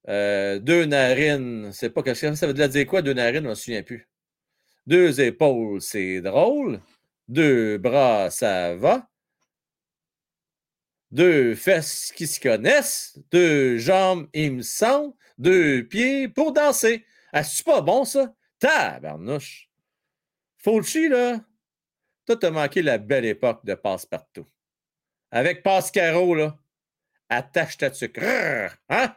Euh, 0.07 0.59
deux 0.59 0.85
narines, 0.85 1.71
c'est 1.71 1.89
pas 1.89 2.03
quelque 2.03 2.19
chose. 2.19 2.35
Ça 2.35 2.47
veut 2.47 2.53
dire 2.53 2.87
quoi, 2.87 3.01
deux 3.01 3.13
narines? 3.13 3.45
On 3.45 3.51
ne 3.51 3.55
se 3.55 3.63
souvient 3.65 3.83
plus. 3.83 4.09
Deux 4.87 5.21
épaules, 5.21 5.81
c'est 5.81 6.21
drôle. 6.21 6.81
Deux 7.27 7.77
bras, 7.77 8.29
ça 8.31 8.75
va. 8.75 9.07
Deux 11.11 11.55
fesses 11.55 12.11
qui 12.15 12.27
se 12.27 12.39
connaissent. 12.39 13.19
Deux 13.31 13.77
jambes, 13.77 14.27
il 14.33 14.55
me 14.55 14.61
semble. 14.61 15.13
Deux 15.37 15.83
pieds 15.87 16.27
pour 16.27 16.53
danser. 16.53 17.05
Ah, 17.31 17.43
c'est 17.43 17.65
pas 17.65 17.81
bon, 17.81 18.03
ça? 18.03 18.33
Tabarnouche. 18.59 19.69
Fulci, 20.57 21.07
là, 21.07 21.39
toi, 22.25 22.35
t'as 22.35 22.51
manqué 22.51 22.81
la 22.81 22.97
belle 22.97 23.25
époque 23.25 23.65
de 23.65 23.73
passe-partout. 23.75 24.47
Avec 25.31 25.63
Pascaro, 25.63 26.35
là, 26.35 26.59
attache 27.29 27.77
ta 27.77 27.93
sucre. 27.93 28.21
Hein? 28.89 29.15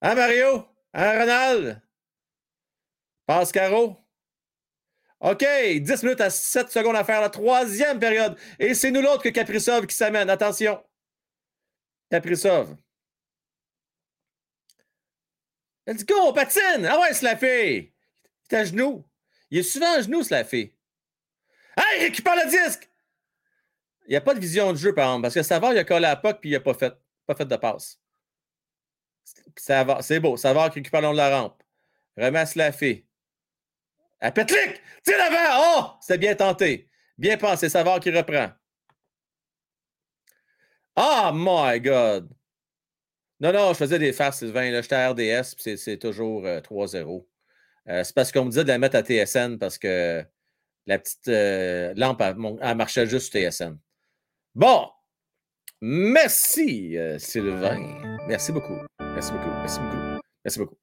Hein, 0.00 0.14
Mario? 0.14 0.66
Hein, 0.92 1.18
Ronald? 1.20 1.82
Pascaro? 3.26 3.98
OK, 5.20 5.44
10 5.44 6.02
minutes 6.02 6.20
à 6.20 6.30
7 6.30 6.70
secondes 6.70 6.96
à 6.96 7.04
faire 7.04 7.20
la 7.20 7.30
troisième 7.30 8.00
période. 8.00 8.36
Et 8.58 8.74
c'est 8.74 8.90
nous 8.90 9.00
l'autre 9.00 9.22
que 9.22 9.28
Kaprizov 9.28 9.86
qui 9.86 9.94
s'amène. 9.94 10.28
Attention. 10.28 10.82
Kaprizov. 12.10 12.76
Let's 15.86 16.04
go, 16.04 16.32
patine! 16.32 16.86
Ah 16.86 17.00
ouais, 17.00 17.12
c'est 17.12 17.24
la 17.24 17.36
fille! 17.36 17.92
Il 18.50 18.54
est 18.54 18.58
à 18.58 18.64
genoux. 18.64 19.04
Il 19.50 19.58
est 19.58 19.62
souvent 19.62 19.92
à 19.96 20.00
genoux, 20.00 20.22
c'est 20.22 20.34
la 20.34 20.44
fille. 20.44 20.72
Hey, 21.76 22.02
récupère 22.04 22.36
le 22.36 22.48
disque! 22.48 22.88
Il 24.06 24.10
n'y 24.10 24.16
a 24.16 24.20
pas 24.20 24.34
de 24.34 24.40
vision 24.40 24.72
de 24.72 24.78
jeu, 24.78 24.94
par 24.94 25.06
exemple, 25.06 25.22
parce 25.22 25.34
que 25.34 25.42
Savard, 25.42 25.72
il 25.72 25.78
a 25.78 25.84
collé 25.84 26.06
à 26.06 26.10
la 26.10 26.16
POC 26.16 26.40
puis 26.40 26.50
il 26.50 26.52
n'a 26.52 26.60
pas 26.60 26.74
fait, 26.74 26.92
pas 27.26 27.34
fait 27.34 27.46
de 27.46 27.56
passe. 27.56 27.98
C'est 29.56 30.20
beau. 30.20 30.36
Savard 30.36 30.70
qui 30.70 30.80
récupère 30.80 31.00
le 31.00 31.08
long 31.08 31.12
de 31.12 31.18
la 31.18 31.40
rampe. 31.40 31.62
Ramasse 32.16 32.54
la 32.56 32.72
fille. 32.72 33.06
À 34.20 34.30
Petlik! 34.30 34.80
Tire 35.04 35.18
l'avant! 35.18 35.60
Oh! 35.60 35.98
C'est 36.00 36.18
bien 36.18 36.34
tenté. 36.34 36.88
Bien 37.18 37.36
pensé. 37.36 37.68
Savard 37.68 38.00
qui 38.00 38.10
reprend. 38.10 38.50
Oh 40.96 41.30
my 41.32 41.80
God! 41.80 42.28
Non, 43.40 43.52
non, 43.52 43.72
je 43.72 43.78
faisais 43.78 43.98
des 43.98 44.12
farces, 44.12 44.38
Sylvain. 44.38 44.70
J'étais 44.80 45.06
RDS, 45.06 45.54
puis 45.56 45.76
c'est 45.76 45.98
toujours 45.98 46.42
3-0. 46.42 47.26
Euh, 47.88 48.04
c'est 48.04 48.14
parce 48.14 48.30
qu'on 48.30 48.44
me 48.44 48.50
disait 48.50 48.62
de 48.62 48.68
la 48.68 48.78
mettre 48.78 48.96
à 48.96 49.02
TSN 49.02 49.58
parce 49.58 49.78
que 49.78 50.24
la 50.86 50.98
petite 50.98 51.28
euh, 51.28 51.92
lampe, 51.96 52.20
elle, 52.20 52.76
marchait 52.76 53.06
juste 53.06 53.32
TSN. 53.32 53.76
Bon, 54.54 54.88
merci 55.82 56.96
euh, 56.96 57.18
Sylvain. 57.18 58.18
Merci 58.26 58.52
beaucoup. 58.52 58.78
Merci 59.00 59.32
beaucoup. 59.32 59.50
Merci 59.60 59.80
beaucoup. 59.80 60.20
Merci 60.44 60.58
beaucoup. 60.58 60.76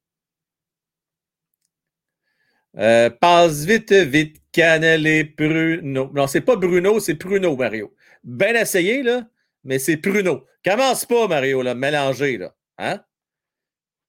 passe 3.18 3.64
vite, 3.64 3.92
vite, 3.92 4.40
Canel 4.52 5.06
et 5.06 5.24
Bruno. 5.24 6.10
Non, 6.14 6.26
c'est 6.28 6.42
pas 6.42 6.54
Bruno, 6.54 7.00
c'est 7.00 7.16
Pruno, 7.16 7.56
Mario. 7.56 7.92
Bien 8.22 8.54
essayé, 8.54 9.02
là, 9.02 9.26
mais 9.64 9.78
c'est 9.78 9.96
Pruno. 9.96 10.46
Commence 10.64 11.04
pas, 11.06 11.26
Mario, 11.26 11.62
là, 11.62 11.74
mélanger, 11.74 12.38
là. 12.38 12.54
Hein? 12.78 13.02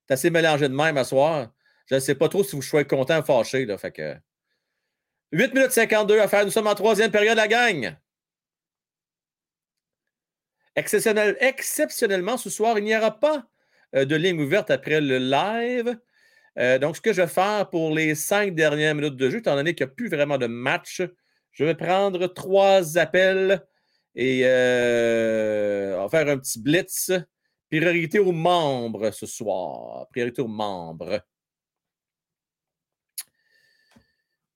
T'as 0.07 0.15
assez 0.15 0.29
mélangé 0.29 0.67
de 0.67 0.73
même 0.73 0.97
à 0.97 1.03
soir. 1.03 1.53
Je 1.85 1.95
ne 1.95 1.99
sais 1.99 2.15
pas 2.15 2.29
trop 2.29 2.43
si 2.43 2.55
vous 2.55 2.61
soyez 2.61 2.85
content 2.85 3.19
ou 3.19 3.23
fâché. 3.23 3.65
Là, 3.65 3.77
fait 3.77 3.91
que... 3.91 4.15
8 5.31 5.53
minutes 5.53 5.71
52 5.71 6.19
à 6.19 6.27
faire. 6.27 6.45
Nous 6.45 6.51
sommes 6.51 6.67
en 6.67 6.75
troisième 6.75 7.11
période, 7.11 7.37
la 7.37 7.47
gang. 7.47 7.95
Exceptionnel, 10.75 11.35
exceptionnellement, 11.41 12.37
ce 12.37 12.49
soir, 12.49 12.77
il 12.77 12.85
n'y 12.85 12.95
aura 12.95 13.19
pas 13.19 13.45
euh, 13.95 14.05
de 14.05 14.15
ligne 14.15 14.39
ouverte 14.39 14.71
après 14.71 15.01
le 15.01 15.17
live. 15.17 15.99
Euh, 16.57 16.79
donc, 16.79 16.95
ce 16.95 17.01
que 17.01 17.11
je 17.11 17.21
vais 17.21 17.27
faire 17.27 17.69
pour 17.69 17.93
les 17.93 18.15
cinq 18.15 18.55
dernières 18.55 18.95
minutes 18.95 19.17
de 19.17 19.29
jeu, 19.29 19.39
étant 19.39 19.55
donné 19.55 19.75
qu'il 19.75 19.85
n'y 19.85 19.91
a 19.91 19.95
plus 19.95 20.09
vraiment 20.09 20.37
de 20.37 20.47
match, 20.47 21.01
je 21.51 21.65
vais 21.65 21.75
prendre 21.75 22.27
trois 22.27 22.97
appels 22.97 23.65
et 24.15 24.41
euh, 24.45 25.97
on 25.97 26.07
va 26.07 26.09
faire 26.09 26.27
un 26.29 26.37
petit 26.37 26.61
blitz. 26.61 27.11
Priorité 27.69 28.19
aux 28.19 28.33
membres 28.33 29.11
ce 29.11 29.25
soir. 29.25 30.07
Priorité 30.09 30.41
aux 30.41 30.47
membres. 30.47 31.21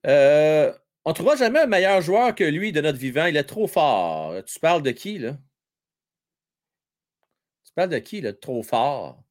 On 0.03 1.11
ne 1.11 1.13
trouvera 1.13 1.35
jamais 1.35 1.59
un 1.59 1.65
meilleur 1.65 2.01
joueur 2.01 2.35
que 2.35 2.43
lui 2.43 2.71
de 2.71 2.81
notre 2.81 2.97
vivant. 2.97 3.25
Il 3.25 3.37
est 3.37 3.43
trop 3.43 3.67
fort. 3.67 4.43
Tu 4.45 4.59
parles 4.59 4.81
de 4.81 4.91
qui, 4.91 5.17
là? 5.19 5.37
Parles 7.75 7.89
de 7.89 7.99
qui, 7.99 8.21
là? 8.21 8.33
Trop 8.33 8.63
fort? 8.63 9.21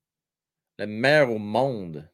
Le 0.78 0.86
meilleur 0.86 1.30
au 1.30 1.38
monde? 1.38 2.08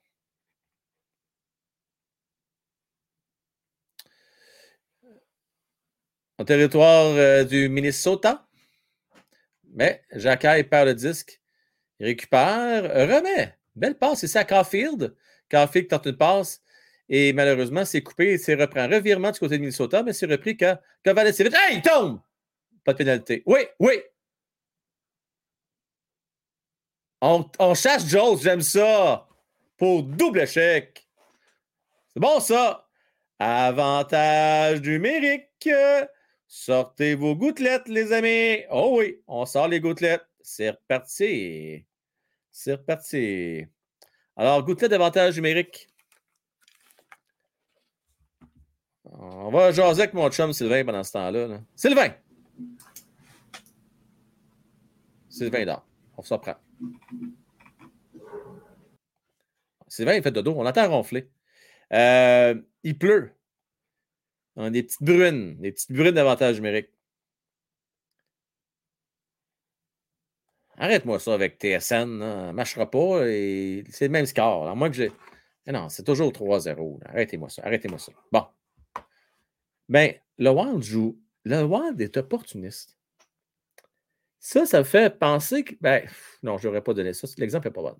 Au 6.39 6.45
territoire 6.45 7.07
euh, 7.17 7.45
du 7.45 7.69
Minnesota? 7.69 8.49
Mais 9.73 10.03
Jacques 10.13 10.43
perd 10.71 10.89
le 10.89 10.95
disque. 10.95 11.41
Il 11.99 12.07
récupère, 12.07 12.85
remet. 12.85 13.55
Belle 13.75 13.99
passe. 13.99 14.21
C'est 14.21 14.27
ça, 14.29 14.45
Caulfield. 14.45 15.15
Caulfield 15.51 15.89
tente 15.89 16.07
une 16.07 16.17
passe. 16.17 16.63
Et 17.09 17.33
malheureusement, 17.33 17.85
c'est 17.85 18.03
coupé 18.03 18.39
c'est 18.39 18.55
reprend. 18.55 18.89
Revirement 18.89 19.33
du 19.33 19.39
côté 19.41 19.57
de 19.57 19.61
Minnesota, 19.63 20.03
mais 20.03 20.13
c'est 20.13 20.27
repris 20.27 20.57
quand, 20.57 20.79
quand. 21.05 21.17
Hey, 21.19 21.77
il 21.77 21.83
tombe! 21.83 22.21
Pas 22.85 22.93
de 22.93 22.99
pénalité. 22.99 23.43
Oui, 23.47 23.61
oui! 23.81 24.01
On, 27.21 27.75
chasse 27.75 28.07
Jones, 28.07 28.39
j'aime 28.41 28.63
ça. 28.63 29.27
Pour 29.77 30.03
double 30.03 30.41
échec. 30.41 31.07
C'est 32.13 32.21
bon, 32.21 32.41
ça. 32.41 32.87
Avantage 33.39 34.81
numérique. 34.83 35.69
Sortez 36.47 37.15
vos 37.15 37.37
gouttelettes, 37.37 37.89
les 37.89 38.13
amis. 38.13 38.65
Oh 38.71 38.97
oui, 38.99 39.21
on 39.27 39.47
sort 39.47 39.69
les 39.69 39.81
gouttelettes. 39.81 40.27
C'est 40.41 40.71
reparti. 40.71 41.85
C'est 42.51 42.73
reparti. 42.73 43.67
Alors, 44.37 44.65
gouttelettes 44.65 44.91
d'avantage 44.91 45.37
numérique. 45.37 45.89
On 49.05 49.51
va 49.51 49.73
jaser 49.73 50.03
avec 50.03 50.15
mon 50.15 50.31
chum 50.31 50.53
Sylvain 50.53 50.85
pendant 50.85 51.05
ce 51.05 51.13
temps-là. 51.13 51.61
Sylvain! 51.75 52.15
Sylvain 55.29 55.65
là. 55.65 55.85
On 56.17 56.23
s'en 56.23 56.39
prend. 56.39 56.57
Sylvain, 59.89 60.15
il 60.15 60.23
fait 60.23 60.31
de 60.31 60.41
dos. 60.41 60.55
On 60.57 60.63
l'entend 60.63 60.89
ronfler. 60.89 61.29
Euh, 61.93 62.55
il 62.85 62.97
pleut. 62.97 63.33
On 64.57 64.65
a 64.65 64.71
des 64.71 64.83
petites 64.83 65.03
brunes. 65.03 65.57
Des 65.61 65.73
petites 65.73 65.93
brunes 65.93 66.15
d'avantage 66.15 66.57
numérique. 66.57 66.91
Arrête-moi 70.77 71.19
ça 71.19 71.35
avec 71.35 71.59
TSN. 71.61 71.81
Ça 71.81 72.07
ne 72.07 72.53
marchera 72.53 72.91
pas. 72.91 73.27
Et 73.27 73.85
c'est 73.91 74.07
le 74.07 74.13
même 74.13 74.27
score. 74.27 74.69
À 74.69 74.75
moins 74.75 74.89
que 74.89 74.97
j'ai. 74.97 75.13
Non, 75.67 75.89
c'est 75.89 76.05
toujours 76.05 76.33
3-0. 76.33 77.01
Arrêtez-moi 77.05 77.49
ça. 77.49 77.63
Arrêtez-moi 77.65 77.99
ça. 77.99 78.13
Bon. 78.33 78.45
Bien, 79.89 80.15
le 80.39 80.51
Wild 80.51 80.83
joue. 80.83 81.21
Le 81.45 81.63
Wild 81.65 82.01
est 82.01 82.17
opportuniste. 82.17 83.00
Ça, 84.41 84.65
ça 84.67 84.83
fait 84.85 85.19
penser 85.19 85.65
que. 85.65 85.75
Ben, 85.81 86.09
non, 86.43 86.59
je 86.59 86.67
n'aurais 86.67 86.83
pas 86.83 86.95
donné 86.95 87.13
ça. 87.13 87.29
L'exemple 87.39 87.69
n'est 87.69 87.73
pas 87.73 87.83
bon. 87.83 87.97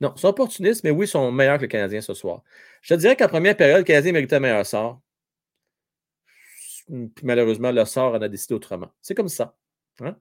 Non, 0.00 0.12
ils 0.16 0.20
sont 0.20 0.28
opportunistes, 0.28 0.84
mais 0.84 0.90
oui, 0.90 1.06
ils 1.06 1.08
sont 1.08 1.32
meilleurs 1.32 1.56
que 1.56 1.62
le 1.62 1.68
Canadien 1.68 2.00
ce 2.00 2.14
soir. 2.14 2.42
Je 2.82 2.94
te 2.94 3.00
dirais 3.00 3.16
qu'en 3.16 3.28
première 3.28 3.56
période, 3.56 3.78
le 3.78 3.84
Canadien 3.84 4.12
méritait 4.12 4.36
un 4.36 4.40
meilleur 4.40 4.66
sort. 4.66 5.00
Puis 6.86 7.24
malheureusement, 7.24 7.72
le 7.72 7.84
sort 7.86 8.14
en 8.14 8.22
a 8.22 8.28
décidé 8.28 8.54
autrement. 8.54 8.90
C'est 9.00 9.14
comme 9.14 9.28
ça. 9.28 9.56
Hein? 10.00 10.16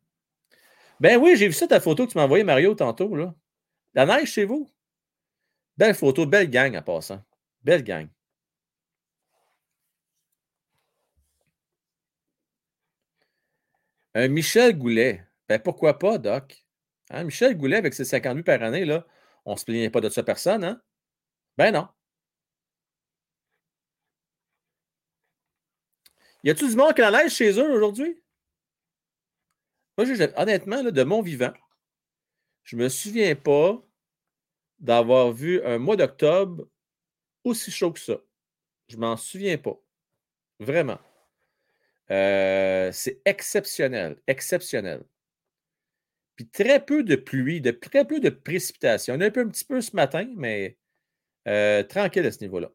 Ben 1.00 1.18
oui, 1.20 1.36
j'ai 1.36 1.48
vu 1.48 1.54
ça, 1.54 1.68
ta 1.68 1.82
photo 1.82 2.06
que 2.08 2.12
tu 2.12 2.18
m'as 2.18 2.24
envoyée, 2.26 2.44
Mario, 2.46 2.76
tantôt. 2.76 3.16
Là. 3.16 3.36
La 3.94 4.06
neige 4.06 4.32
chez 4.32 4.46
vous? 4.46 4.70
Belle 5.78 5.96
photo, 5.96 6.26
belle 6.26 6.50
gang 6.50 6.76
en 6.78 6.82
passant. 6.82 7.22
Belle 7.64 7.84
gang. 7.84 8.08
Un 14.16 14.28
Michel 14.28 14.78
Goulet. 14.78 15.24
Ben 15.50 15.60
pourquoi 15.60 16.00
pas, 16.00 16.18
Doc? 16.18 16.66
Hein, 17.10 17.24
Michel 17.26 17.58
Goulet, 17.58 17.78
avec 17.78 17.94
ses 17.94 18.06
50 18.06 18.38
buts 18.38 18.44
par 18.44 18.62
année, 18.64 18.86
là, 18.86 19.06
on 19.46 19.54
ne 19.54 19.58
se 19.58 19.66
plaignait 19.66 19.90
pas 19.90 20.02
de 20.02 20.10
ça 20.10 20.24
personne, 20.24 20.64
hein? 20.64 20.82
Ben 21.58 21.72
non. 21.72 21.88
Y 26.44 26.50
a-tu 26.50 26.68
du 26.68 26.76
monde 26.76 26.94
qui 26.94 27.04
en 27.04 27.30
chez 27.30 27.52
eux 27.60 27.72
aujourd'hui? 27.72 28.22
Moi, 29.98 30.08
honnêtement, 30.38 30.84
de 30.84 31.04
mon 31.04 31.22
vivant, 31.22 31.54
je 32.64 32.76
me 32.76 32.90
souviens 32.90 33.36
pas 33.36 33.82
d'avoir 34.80 35.32
vu 35.32 35.64
un 35.64 35.78
mois 35.78 35.96
d'octobre 35.96 36.68
aussi 37.44 37.72
chaud 37.72 37.92
que 37.92 38.00
ça. 38.00 38.18
Je 38.88 38.98
m'en 38.98 39.18
souviens 39.18 39.58
pas. 39.58 39.80
Vraiment. 40.60 41.00
Euh, 42.12 42.92
c'est 42.92 43.22
exceptionnel. 43.26 44.22
Exceptionnel. 44.28 45.04
Puis 46.36 46.48
très 46.50 46.84
peu 46.84 47.04
de 47.04 47.16
pluie, 47.16 47.62
de 47.62 47.72
très 47.72 48.06
peu 48.06 48.20
de 48.20 48.30
précipitations. 48.30 49.16
En 49.16 49.22
a 49.22 49.28
un, 49.28 49.32
peu, 49.32 49.42
un 49.42 49.50
petit 49.50 49.66
peu 49.66 49.82
ce 49.82 49.96
matin, 49.96 50.28
mais 50.36 50.78
euh, 51.48 51.84
tranquille 51.84 52.26
à 52.26 52.32
ce 52.32 52.42
niveau-là. 52.42 52.72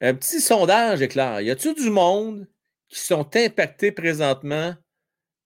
Un 0.00 0.14
petit 0.14 0.40
sondage 0.40 1.02
éclair. 1.02 1.40
Y 1.40 1.50
a-t-il 1.50 1.74
du 1.74 1.90
monde 1.90 2.48
qui 2.88 3.00
sont 3.00 3.28
impactés 3.36 3.92
présentement 3.92 4.74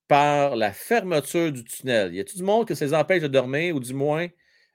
par 0.09 0.57
la 0.57 0.73
fermeture 0.73 1.53
du 1.53 1.65
tunnel? 1.65 2.15
Y 2.15 2.21
a-t-il 2.21 2.39
du 2.39 2.45
monde 2.45 2.67
que 2.67 2.75
ça 2.75 2.85
les 2.85 2.95
empêche 2.95 3.23
de 3.23 3.29
dormir 3.29 3.77
ou 3.77 3.81
du 3.81 3.95
moins 3.95 4.29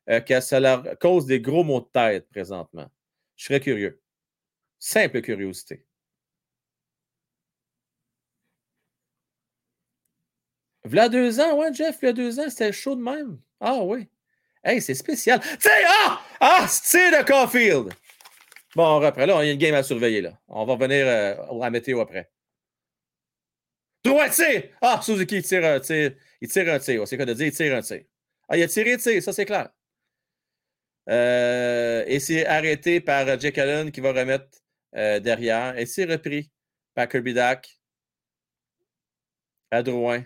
euh, 0.10 0.20
que 0.20 0.40
ça 0.42 0.60
leur 0.60 0.98
cause 1.00 1.26
des 1.26 1.42
gros 1.42 1.64
maux 1.64 1.82
de 1.82 1.90
tête 1.92 2.28
présentement? 2.30 2.90
Je 3.36 3.46
serais 3.46 3.60
curieux. 3.60 4.02
Simple 4.80 5.22
curiosité. 5.22 5.86
V'là 10.86 11.10
deux 11.10 11.40
ans, 11.40 11.58
ouais, 11.58 11.74
Jeff, 11.74 12.00
v'là 12.00 12.14
deux 12.14 12.40
ans, 12.40 12.50
c'était 12.50 12.72
chaud 12.72 12.96
de 12.96 13.02
même. 13.02 13.40
Ah 13.60 13.82
oui. 13.84 14.08
Hey, 14.64 14.82
c'est 14.82 14.96
spécial. 14.96 15.40
Tu 15.42 15.48
sais, 15.60 15.70
ah! 15.88 16.22
Ah, 16.40 16.66
c'est 16.70 17.12
de 17.12 17.24
Caulfield! 17.26 17.94
Bon, 18.76 18.86
on 18.86 19.00
reprend. 19.00 19.26
Là, 19.26 19.44
il 19.44 19.48
y 19.48 19.50
a 19.50 19.54
une 19.54 19.60
game 19.60 19.76
à 19.76 19.84
surveiller, 19.84 20.22
là. 20.22 20.40
On 20.48 20.66
va 20.66 20.74
revenir 20.74 21.06
euh, 21.06 21.36
à 21.36 21.64
la 21.66 21.70
météo 21.70 22.00
après. 22.00 22.32
Droit! 24.04 24.28
Ah, 24.82 25.00
Suzuki, 25.02 25.38
il 25.38 25.44
tire 25.44 25.66
un 25.66 25.80
tir. 25.80 26.16
Il 26.42 26.48
tire 26.50 26.74
un 26.74 26.80
tir. 26.80 27.08
C'est 27.08 27.18
quoi 27.18 27.26
de 27.26 27.34
dire? 27.34 27.48
Il 27.48 27.54
tire 27.54 27.76
un 27.76 27.82
tir. 27.82 28.04
Ah, 28.50 28.58
il 28.58 28.64
a 28.64 28.68
tiré 28.68 28.94
un 28.94 28.98
tir, 28.98 29.22
ça, 29.22 29.34
c'est 29.34 29.46
clair. 29.46 29.70
Euh, 31.10 32.04
et 32.08 32.20
c'est 32.20 32.46
arrêté 32.46 33.02
par 33.02 33.40
Jake 33.40 33.58
Allen 33.58 33.92
qui 33.92 34.02
va 34.02 34.14
remettre 34.14 34.48
euh, 34.96 35.20
derrière. 35.20 35.78
Et 35.78 35.86
c'est 35.86 36.06
repris 36.06 36.50
par 36.94 37.08
Kirby 37.10 37.34
Dak 37.34 37.80
à 39.72 39.84
Drouin. 39.84 40.24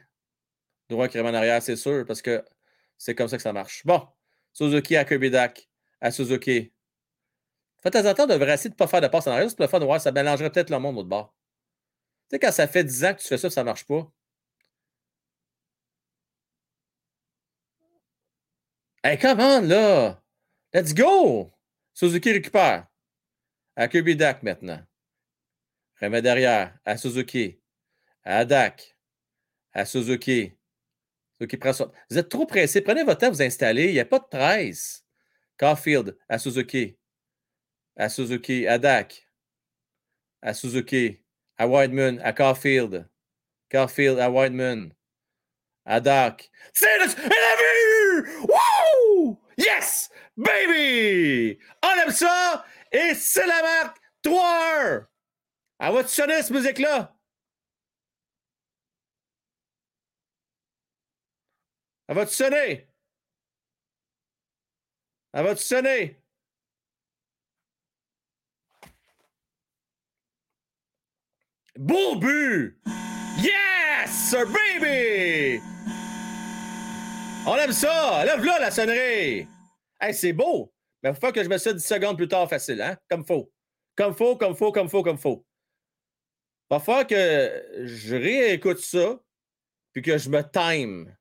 Drouin 0.89 1.07
qui 1.07 1.17
remet 1.17 1.29
en 1.29 1.33
arrière, 1.33 1.61
c'est 1.61 1.75
sûr, 1.75 2.05
parce 2.05 2.21
que 2.21 2.43
c'est 2.97 3.15
comme 3.15 3.27
ça 3.27 3.37
que 3.37 3.43
ça 3.43 3.53
marche. 3.53 3.85
Bon, 3.85 4.07
Suzuki 4.53 4.95
à 4.95 5.05
Kirby 5.05 5.29
Dak, 5.29 5.69
à 6.01 6.11
Suzuki. 6.11 6.73
De 7.83 7.89
temps 7.89 8.05
en 8.05 8.13
temps, 8.13 8.27
devrait 8.27 8.53
essayer 8.53 8.69
de 8.69 8.73
ne 8.75 8.77
pas 8.77 8.87
faire 8.87 9.01
de 9.01 9.07
passe 9.07 9.27
en 9.27 9.31
arrière, 9.31 9.49
c'est 9.49 9.59
le 9.59 9.67
fun 9.67 9.79
de 9.79 9.99
ça 9.99 10.11
mélangerait 10.11 10.51
peut-être 10.51 10.69
le 10.69 10.79
monde 10.79 10.97
au 10.97 11.03
bord. 11.03 11.33
Tu 12.29 12.35
sais, 12.35 12.39
quand 12.39 12.51
ça 12.51 12.67
fait 12.67 12.83
10 12.83 13.05
ans 13.05 13.13
que 13.13 13.21
tu 13.21 13.27
fais 13.27 13.37
ça, 13.37 13.49
ça 13.49 13.61
ne 13.61 13.65
marche 13.65 13.85
pas. 13.85 14.11
Hey, 19.03 19.17
come 19.17 19.39
on, 19.39 19.61
là! 19.61 20.21
Let's 20.73 20.93
go! 20.93 21.49
Suzuki 21.93 22.33
récupère. 22.33 22.87
À 23.75 23.87
Kirby 23.87 24.15
Dak 24.15 24.43
maintenant. 24.43 24.81
Remet 26.01 26.21
derrière. 26.21 26.77
À 26.83 26.97
Suzuki. 26.97 27.61
À 28.23 28.43
Dak. 28.43 28.97
À 29.71 29.85
Suzuki. 29.85 30.56
Vous 31.39 32.17
êtes 32.17 32.29
trop 32.29 32.45
pressé. 32.45 32.81
Prenez 32.81 33.03
votre 33.03 33.19
temps, 33.19 33.29
vous 33.29 33.41
installer. 33.41 33.87
Il 33.87 33.93
n'y 33.93 33.99
a 33.99 34.05
pas 34.05 34.19
de 34.19 34.25
13. 34.29 35.03
Caulfield 35.57 36.17
à 36.27 36.39
Suzuki. 36.39 36.97
À 37.95 38.09
Suzuki. 38.09 38.67
À 38.67 38.77
Dak. 38.77 39.27
À 40.41 40.53
Suzuki. 40.53 41.23
À 41.57 41.67
Whiteman. 41.67 42.19
À 42.23 42.33
Caulfield. 42.33 43.07
Caulfield 43.69 44.19
à 44.19 44.29
Whiteman. 44.31 44.93
À 45.85 45.99
Dak. 45.99 46.49
C'est 46.73 46.97
le... 46.97 47.05
Elle 47.05 47.31
a 47.31 47.55
vu! 47.57 48.29
Wouh! 48.41 49.39
Yes! 49.57 50.09
Baby! 50.35 51.57
On 51.83 52.01
aime 52.01 52.11
ça! 52.11 52.65
Et 52.91 53.13
c'est 53.15 53.45
la 53.45 53.61
marque 53.61 53.97
3-1! 54.23 55.05
Elle 55.79 55.93
va-tu 55.93 56.09
sonner 56.09 56.41
cette 56.41 56.51
musique-là? 56.51 57.16
Elle 62.07 62.15
va-tu 62.15 62.33
sonner? 62.33 62.87
Elle 65.33 65.43
va-tu 65.43 65.63
sonner? 65.63 66.21
Beau 71.77 72.15
but! 72.15 72.75
Yes, 73.37 74.33
baby! 74.33 75.61
On 77.45 77.55
aime 77.55 77.71
ça! 77.71 78.25
Lève-la, 78.25 78.59
la 78.59 78.71
sonnerie! 78.71 79.47
Hey, 79.99 80.13
c'est 80.13 80.33
beau! 80.33 80.73
Mais 81.03 81.11
il 81.11 81.15
faut 81.15 81.31
que 81.31 81.43
je 81.43 81.49
mette 81.49 81.59
ça 81.59 81.73
10 81.73 81.85
secondes 81.85 82.17
plus 82.17 82.27
tard 82.27 82.49
facile, 82.49 82.81
hein? 82.81 82.97
Comme 83.09 83.25
faut. 83.25 83.51
Comme 83.95 84.15
faut, 84.15 84.35
comme 84.37 84.55
faut, 84.55 84.71
comme 84.71 84.89
faut, 84.89 85.03
comme 85.03 85.17
faut. 85.17 85.45
Va 86.69 87.05
que 87.05 87.85
je 87.85 88.15
réécoute 88.15 88.79
ça, 88.79 89.19
puis 89.93 90.01
que 90.01 90.17
je 90.17 90.29
me 90.29 90.41
time. 90.41 91.15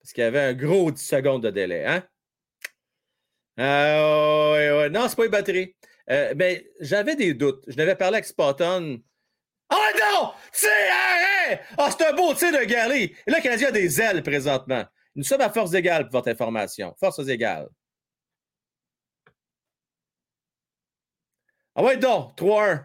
Parce 0.00 0.12
qu'il 0.12 0.24
y 0.24 0.26
avait 0.26 0.40
un 0.40 0.54
gros 0.54 0.90
10 0.90 1.02
secondes 1.04 1.42
de 1.42 1.50
délai, 1.50 1.84
hein? 1.84 2.02
Ah, 3.58 4.52
ouais. 4.52 4.90
Non, 4.90 5.08
c'est 5.08 5.16
pas 5.16 5.24
une 5.26 5.30
batterie. 5.30 5.76
Euh, 6.10 6.34
ben, 6.34 6.62
j'avais 6.80 7.16
des 7.16 7.34
doutes. 7.34 7.64
Je 7.68 7.76
n'avais 7.76 7.94
parlé 7.94 8.16
avec 8.16 8.24
Spartan. 8.24 8.96
Ah 9.68 9.90
non! 10.00 10.32
Tir 10.52 10.70
arrêt! 10.70 11.62
Ah, 11.78 11.90
c'est 11.90 12.04
un 12.06 12.12
beau 12.14 12.34
tir 12.34 12.52
de 12.52 12.64
Gary. 12.64 13.14
Et 13.26 13.30
là, 13.30 13.38
le 13.38 13.42
Canadien 13.42 13.68
a 13.68 13.72
des 13.72 14.00
ailes 14.00 14.22
présentement. 14.22 14.84
Nous 15.14 15.24
sommes 15.24 15.40
à 15.42 15.50
force 15.50 15.74
égale 15.74 16.04
pour 16.04 16.18
votre 16.18 16.28
information. 16.28 16.94
Forces 16.98 17.28
égales. 17.28 17.68
Ah 21.74 21.82
ouais, 21.84 21.96
donc, 21.96 22.36
3-1. 22.36 22.84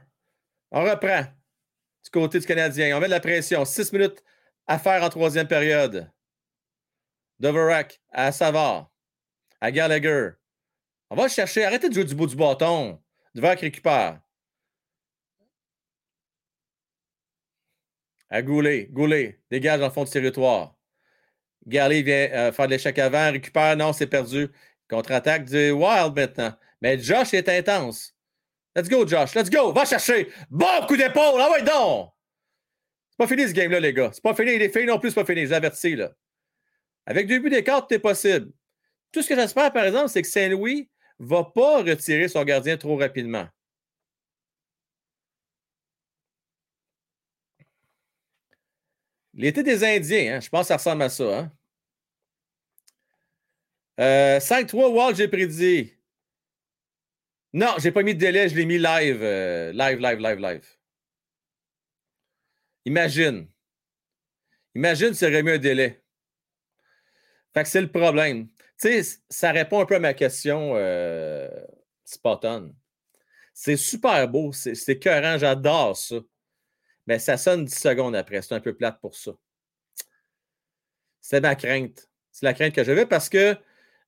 On 0.72 0.84
reprend. 0.84 1.24
Du 2.04 2.10
côté 2.12 2.40
du 2.40 2.46
Canadien. 2.46 2.96
On 2.96 3.00
met 3.00 3.08
de 3.08 3.12
la 3.12 3.20
pression. 3.20 3.66
6 3.66 3.94
minutes 3.94 4.24
à 4.68 4.78
faire 4.78 5.04
en 5.04 5.10
troisième 5.10 5.48
période. 5.48 6.12
Doverac 7.40 8.02
à 8.12 8.32
Savard. 8.32 8.92
À 9.62 9.72
Gallagher. 9.72 10.32
On 11.10 11.16
va 11.16 11.28
chercher. 11.28 11.66
Arrêtez 11.66 11.90
de 11.90 11.94
jouer 11.94 12.06
du 12.06 12.16
bout 12.16 12.28
du 12.28 12.36
bâton. 12.36 13.02
Doverac 13.34 13.60
récupère. 13.60 14.20
À 18.30 18.42
Goulet. 18.42 18.88
Goulet. 18.92 19.40
Dégage 19.52 19.80
dans 19.80 19.88
le 19.88 19.92
fond 19.92 20.04
du 20.04 20.10
territoire. 20.10 20.76
Garley 21.68 22.02
vient 22.04 22.30
euh, 22.32 22.52
faire 22.52 22.68
de 22.68 22.72
l'échec 22.72 22.98
avant. 23.00 23.32
Récupère. 23.32 23.76
Non, 23.78 23.94
c'est 23.94 24.08
perdu. 24.08 24.50
Contre-attaque 24.90 25.46
du 25.46 25.72
Wild 25.72 26.16
maintenant. 26.16 26.54
Mais 26.82 27.00
Josh 27.00 27.34
est 27.34 27.50
intense. 27.50 28.14
Let's 28.76 28.90
go, 28.90 29.08
Josh. 29.08 29.34
Let's 29.36 29.50
go. 29.50 29.72
Va 29.72 29.86
chercher. 29.86 30.30
Bon 30.50 30.86
coup 30.88 30.98
d'épaule. 30.98 31.40
Ah 31.42 31.52
ouais, 31.52 31.64
donc. 31.64 32.12
C'est 33.10 33.18
pas 33.18 33.28
fini 33.28 33.48
ce 33.48 33.54
game-là, 33.54 33.80
les 33.80 33.94
gars. 33.94 34.12
C'est 34.14 34.22
pas 34.22 34.36
fini. 34.36 34.58
Les 34.58 34.70
filles 34.70 34.86
non 34.86 35.00
plus, 35.00 35.10
c'est 35.10 35.16
pas 35.16 35.26
fini. 35.26 35.46
Je 35.48 35.54
avertis, 35.54 35.96
là. 35.96 36.12
Avec 37.06 37.28
deux 37.28 37.40
buts 37.40 37.50
d'écart, 37.50 37.86
c'est 37.90 38.00
possible. 38.00 38.52
Tout 39.12 39.22
ce 39.22 39.30
que 39.30 39.36
j'espère, 39.36 39.72
par 39.72 39.86
exemple, 39.86 40.10
c'est 40.10 40.22
que 40.22 40.28
Saint-Louis 40.28 40.90
ne 41.20 41.26
va 41.26 41.44
pas 41.44 41.84
retirer 41.84 42.28
son 42.28 42.44
gardien 42.44 42.78
trop 42.78 42.98
rapidement. 42.98 43.48
L'été 49.34 49.64
des 49.64 49.84
Indiens, 49.84 50.38
hein, 50.38 50.40
je 50.40 50.50
pense 50.50 50.62
que 50.64 50.68
ça 50.70 50.78
ressemble 50.78 51.04
à 51.04 51.10
ça. 51.10 51.40
Hein? 51.40 51.52
Euh, 54.00 54.40
5-3, 54.40 54.90
Wall, 54.90 55.16
j'ai 55.16 55.28
prédit. 55.28 55.94
Non, 57.54 57.76
je 57.78 57.86
n'ai 57.86 57.92
pas 57.92 58.04
mis 58.04 58.14
de 58.14 58.20
délai, 58.20 58.50
je 58.50 58.56
l'ai 58.56 58.66
mis 58.66 58.78
live. 58.78 59.22
euh, 59.24 59.72
live, 59.72 60.00
live, 60.00 60.20
live, 60.20 60.40
live. 60.40 60.66
Imagine. 62.86 63.48
Imagine 64.76 65.14
s'il 65.14 65.28
y 65.30 65.32
aurait 65.32 65.44
mis 65.44 65.52
un 65.52 65.58
délai. 65.58 66.05
C'est 67.64 67.82
le 67.82 67.92
problème. 67.92 68.48
Tu 68.82 69.04
sais, 69.04 69.20
ça 69.30 69.52
répond 69.52 69.80
un 69.80 69.86
peu 69.86 69.96
à 69.96 70.00
ma 70.00 70.14
question, 70.14 70.74
euh. 70.76 71.50
C'est 73.54 73.78
super 73.78 74.28
beau, 74.28 74.52
c'est 74.52 74.90
écœurant, 74.90 75.38
j'adore 75.38 75.96
ça. 75.96 76.18
Mais 77.08 77.20
ça 77.20 77.38
sonne 77.38 77.66
10 77.66 77.74
secondes 77.74 78.16
après. 78.16 78.42
C'est 78.42 78.54
un 78.54 78.60
peu 78.60 78.76
plate 78.76 79.00
pour 79.00 79.16
ça. 79.16 79.32
C'est 81.22 81.42
ma 81.42 81.56
crainte. 81.56 82.10
C'est 82.32 82.46
la 82.46 82.54
crainte 82.54 82.74
que 82.74 82.84
j'avais 82.84 83.06
parce 83.06 83.30
que 83.30 83.56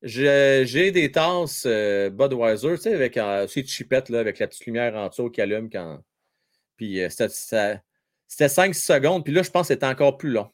j'ai 0.04 0.92
des 0.92 1.12
tasses 1.12 1.64
euh, 1.66 2.10
Budweiser, 2.10 2.76
tu 2.76 2.82
sais, 2.82 2.94
avec 2.94 3.18
euh, 3.18 3.48
ces 3.48 3.66
chipettes, 3.66 4.10
là, 4.10 4.20
avec 4.20 4.40
la 4.40 4.48
petite 4.48 4.66
lumière 4.66 4.96
en 4.96 5.08
dessous 5.08 5.30
qui 5.30 5.42
allume 5.42 5.70
quand. 5.70 6.04
Puis 6.76 7.02
euh, 7.02 7.10
c'était 7.10 8.50
5 8.50 8.76
secondes, 8.76 9.24
puis 9.24 9.34
là, 9.34 9.42
je 9.42 9.50
pense 9.50 9.68
que 9.68 9.74
c'était 9.74 9.86
encore 9.86 10.18
plus 10.18 10.32
long. 10.32 10.52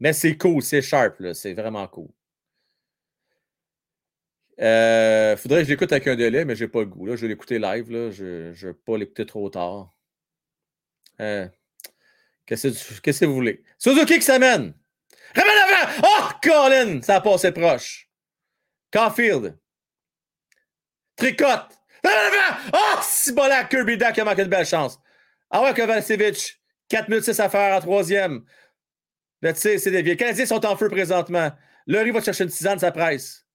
Mais 0.00 0.12
c'est 0.12 0.36
cool, 0.36 0.62
c'est 0.62 0.82
sharp, 0.82 1.32
c'est 1.34 1.54
vraiment 1.54 1.86
cool. 1.88 2.08
Euh, 4.60 5.36
faudrait 5.36 5.60
que 5.60 5.66
je 5.66 5.70
l'écoute 5.70 5.92
avec 5.92 6.06
un 6.08 6.16
délai, 6.16 6.44
mais 6.44 6.56
j'ai 6.56 6.68
pas 6.68 6.80
le 6.80 6.86
goût. 6.86 7.06
Là. 7.06 7.16
Je 7.16 7.22
vais 7.22 7.28
l'écouter 7.28 7.58
live. 7.58 7.90
Là. 7.90 8.10
Je 8.10 8.48
ne 8.48 8.52
vais 8.52 8.74
pas 8.74 8.96
l'écouter 8.98 9.24
trop 9.24 9.48
tard. 9.50 9.94
Euh, 11.20 11.46
Qu'est-ce 12.46 13.20
que 13.20 13.24
vous 13.26 13.34
voulez? 13.34 13.62
Suzuki 13.78 14.14
qui 14.14 14.22
s'amène. 14.22 14.72
Ramène 15.34 15.58
avant! 15.68 16.02
Oh, 16.02 16.28
Colin! 16.42 17.02
Ça 17.02 17.16
a 17.16 17.20
passé 17.20 17.52
proche. 17.52 18.08
Caulfield. 18.90 19.58
Tricote. 21.16 21.76
Ramène! 22.02 22.70
Oh, 22.72 22.98
si 23.02 23.32
bon 23.32 23.46
là, 23.46 23.64
Kirby 23.64 23.98
Duck 23.98 24.18
a 24.18 24.24
manqué 24.24 24.44
de 24.44 24.48
belle 24.48 24.64
chance. 24.64 24.98
Ah 25.50 25.62
ouais, 25.62 25.74
Kovacevic. 25.74 26.58
4 26.88 27.10
minutes 27.10 27.24
6 27.24 27.38
à 27.38 27.50
faire 27.50 27.76
en 27.76 27.80
troisième. 27.80 28.44
Tu 29.42 29.78
c'est 29.78 29.90
des 29.90 30.02
vieux. 30.02 30.12
Les 30.12 30.16
Canadiens 30.16 30.46
sont 30.46 30.64
en 30.66 30.76
feu 30.76 30.88
présentement. 30.88 31.50
Laurie 31.86 32.10
va 32.10 32.20
chercher 32.20 32.44
une 32.44 32.50
tisane, 32.50 32.78
ça 32.78 32.90
presse. 32.90 33.46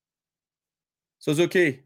Suzuki. 1.19 1.83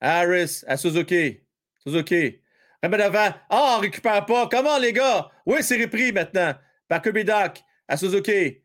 Harris 0.00 0.62
à 0.66 0.76
Suzuki. 0.76 1.40
Suzuki. 1.78 2.40
Remets 2.82 2.98
devant. 2.98 3.34
Ah, 3.48 3.76
on 3.76 3.80
récupère 3.80 4.26
pas. 4.26 4.48
Comment, 4.48 4.78
les 4.78 4.92
gars? 4.92 5.30
Oui, 5.46 5.62
c'est 5.62 5.80
repris 5.80 6.12
maintenant. 6.12 6.54
Par 6.88 7.02
Doc 7.02 7.62
à 7.86 7.96
Suzuki. 7.96 8.62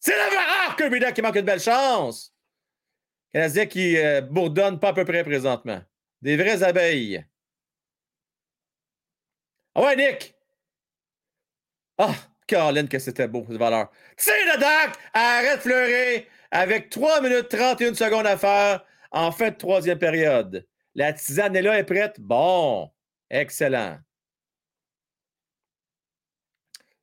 C'est 0.00 0.12
devant. 0.12 0.40
Ah, 0.40 0.76
Doc 0.78 1.14
qui 1.14 1.22
manque 1.22 1.36
une 1.36 1.42
belle 1.42 1.60
chance. 1.60 2.34
Canadien 3.32 3.66
qui 3.66 3.96
euh, 3.98 4.22
bourdonne 4.22 4.80
pas 4.80 4.88
à 4.88 4.92
peu 4.94 5.04
près 5.04 5.22
présentement. 5.22 5.82
Des 6.22 6.36
vraies 6.36 6.62
abeilles. 6.62 7.24
Ah 9.74 9.82
ouais, 9.82 9.96
Nick! 9.96 10.37
Ah, 11.98 12.14
Caroline, 12.46 12.88
que 12.88 12.98
c'était 12.98 13.28
beau, 13.28 13.44
cette 13.48 13.58
valeur. 13.58 13.90
C'est 14.16 14.44
le 14.46 14.58
Doc! 14.58 14.96
Arrête 15.12 15.60
fleurer 15.60 16.28
avec 16.50 16.90
3 16.90 17.20
minutes 17.20 17.48
31 17.48 17.94
secondes 17.94 18.26
à 18.26 18.36
faire 18.36 18.84
en 19.10 19.32
fin 19.32 19.50
de 19.50 19.56
troisième 19.56 19.98
période. 19.98 20.66
La 20.94 21.12
tisane 21.12 21.56
est 21.56 21.62
là, 21.62 21.78
est 21.78 21.84
prête. 21.84 22.20
Bon, 22.20 22.90
excellent. 23.30 23.98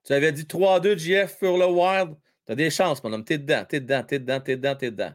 Tu 0.05 0.13
avais 0.13 0.31
dit 0.31 0.43
3-2 0.43 0.97
JF 0.97 1.39
pour 1.39 1.57
le 1.57 1.65
Wild. 1.65 2.15
Tu 2.45 2.51
as 2.51 2.55
des 2.55 2.69
chances, 2.69 3.03
mon 3.03 3.11
homme. 3.13 3.25
T'es 3.25 3.37
dedans, 3.37 3.65
t'es 3.67 3.79
dedans, 3.79 4.03
t'es 4.03 4.19
dedans, 4.19 4.39
t'es 4.39 4.55
dedans, 4.55 4.75
t'es 4.75 4.91
dedans. 4.91 5.13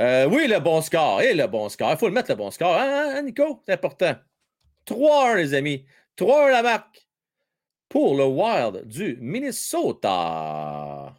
Euh, 0.00 0.26
oui, 0.26 0.48
le 0.48 0.58
bon 0.58 0.80
score. 0.82 1.22
Et 1.22 1.34
le 1.34 1.46
bon 1.46 1.68
score. 1.68 1.92
Il 1.92 1.96
faut 1.98 2.08
le 2.08 2.14
mettre, 2.14 2.30
le 2.30 2.36
bon 2.36 2.50
score. 2.50 2.74
Hein, 2.74 3.14
hein 3.16 3.22
Nico? 3.22 3.62
C'est 3.64 3.74
important. 3.74 4.16
3-1, 4.86 5.36
les 5.36 5.54
amis. 5.54 5.86
3-1 6.16 6.50
la 6.50 6.62
marque 6.62 7.08
pour 7.88 8.16
le 8.16 8.24
Wild 8.24 8.86
du 8.86 9.16
Minnesota. 9.20 11.14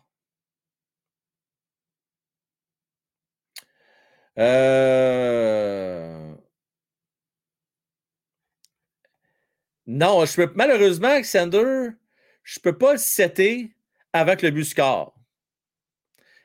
Euh... 4.38 6.35
Non, 9.88 10.25
je 10.25 10.35
peux, 10.35 10.51
malheureusement, 10.56 11.09
Alexander, 11.09 11.90
je 12.43 12.59
ne 12.59 12.61
peux 12.61 12.77
pas 12.77 12.93
le 12.93 12.98
setter 12.98 13.75
avec 14.14 14.41
le 14.41 14.51
but 14.51 14.65
score. 14.65 15.15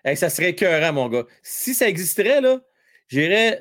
ça 0.05 0.31
serait 0.31 0.51
écœurant, 0.51 0.93
mon 0.93 1.09
gars. 1.09 1.25
Si 1.43 1.75
ça 1.75 1.89
existerait, 1.89 2.41
là, 2.41 2.61
je 3.09 3.61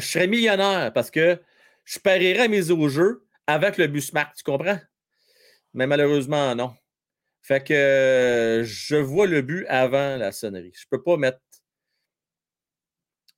serais 0.00 0.26
millionnaire 0.26 0.92
parce 0.92 1.10
que 1.10 1.40
je 1.84 1.98
parierais 1.98 2.48
mes 2.48 2.70
au 2.70 2.88
jeu 2.88 3.26
avec 3.50 3.78
le 3.78 3.86
but 3.86 4.00
smart, 4.00 4.32
tu 4.36 4.42
comprends? 4.42 4.78
Mais 5.74 5.86
malheureusement, 5.86 6.54
non. 6.54 6.74
Fait 7.42 7.64
que 7.64 8.62
je 8.64 8.96
vois 8.96 9.26
le 9.26 9.42
but 9.42 9.66
avant 9.68 10.16
la 10.16 10.32
sonnerie. 10.32 10.72
Je 10.74 10.84
ne 10.86 10.96
peux 10.96 11.02
pas 11.02 11.16
mettre 11.16 11.40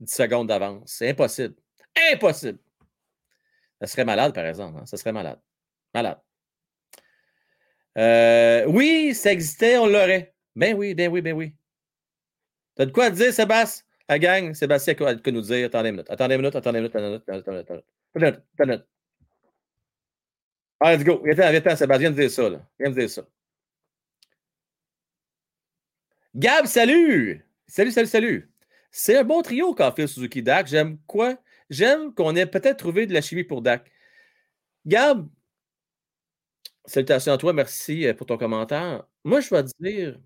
10 0.01 0.13
secondes 0.13 0.49
d'avance. 0.49 0.95
C'est 0.99 1.11
impossible. 1.11 1.55
Impossible. 2.13 2.59
Ça 3.81 3.87
serait 3.87 4.05
malade, 4.05 4.35
par 4.35 4.47
exemple. 4.47 4.79
Hein? 4.81 4.87
Ça 4.87 4.97
serait 4.97 5.13
malade. 5.13 5.41
Malade. 5.95 6.19
Euh, 7.99 8.65
oui, 8.67 9.15
ça 9.15 9.33
existait, 9.33 9.77
on 9.77 9.87
l'aurait. 9.87 10.35
Ben 10.57 10.75
oui, 10.77 10.95
ben 10.95 11.11
oui, 11.11 11.21
ben 11.21 11.35
oui. 11.35 11.55
T'as 12.75 12.87
de 12.87 12.91
quoi 12.91 13.11
dire, 13.11 13.33
Sébastien? 13.33 13.85
La 14.09 14.19
gang, 14.19 14.53
Sébastien 14.55 14.95
quoi 14.95 15.15
nous 15.15 15.41
dire? 15.41 15.67
Attendez 15.67 15.89
une 15.89 15.97
minute, 15.97 16.11
attendez 16.11 16.35
une 16.35 16.41
minute, 16.41 16.57
attendez 16.57 16.79
une 16.79 16.85
minute, 16.85 16.97
attendez 16.97 17.07
une 17.07 17.33
minute, 17.33 17.49
attendez 17.49 17.83
une 18.15 18.21
minute. 18.21 18.43
Attendez 18.55 18.65
une 18.65 18.67
minute. 18.67 18.92
Allez, 20.83 20.97
let's 20.99 21.05
go. 21.05 21.23
Viens, 21.25 21.35
viens, 21.51 21.77
Sébastien, 21.77 22.11
viens 22.11 22.11
dire 22.11 22.31
ça. 22.31 22.51
Là. 22.51 22.67
Viens 22.81 22.91
me 22.91 22.95
dire 22.95 23.09
ça. 23.09 23.23
Gab, 26.35 26.67
salut! 26.67 27.45
Salut, 27.67 27.93
salut, 27.93 28.07
salut. 28.09 28.53
C'est 28.91 29.17
un 29.17 29.25
bon 29.25 29.43
trio 29.43 29.75
fait 29.95 30.07
Suzuki 30.07 30.43
Dak. 30.43 30.67
J'aime 30.67 30.99
quoi? 31.07 31.39
J'aime 31.71 32.13
qu'on 32.15 32.35
ait 32.37 32.47
peut-être 32.47 32.79
trouvé 32.79 33.07
de 33.07 33.15
la 33.15 33.21
chimie 33.21 33.45
pour 33.45 33.63
Dak. 33.63 33.91
Gab, 34.87 35.29
salutations 36.85 37.33
à 37.33 37.39
toi, 37.39 37.53
merci 37.53 38.07
euh, 38.07 38.15
pour 38.15 38.27
ton 38.27 38.37
commentaire. 38.37 39.05
Moi, 39.25 39.41
je 39.41 39.51
vais 39.51 39.63
te 39.65 39.71
dire, 39.81 40.21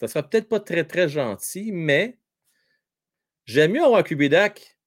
ça 0.00 0.08
sera 0.08 0.22
peut-être 0.22 0.48
pas 0.48 0.60
très, 0.60 0.84
très 0.84 1.08
gentil, 1.08 1.72
mais 1.72 2.18
j'aime 3.46 3.72
mieux 3.72 3.82
avoir 3.84 4.04
Dak 4.28 4.77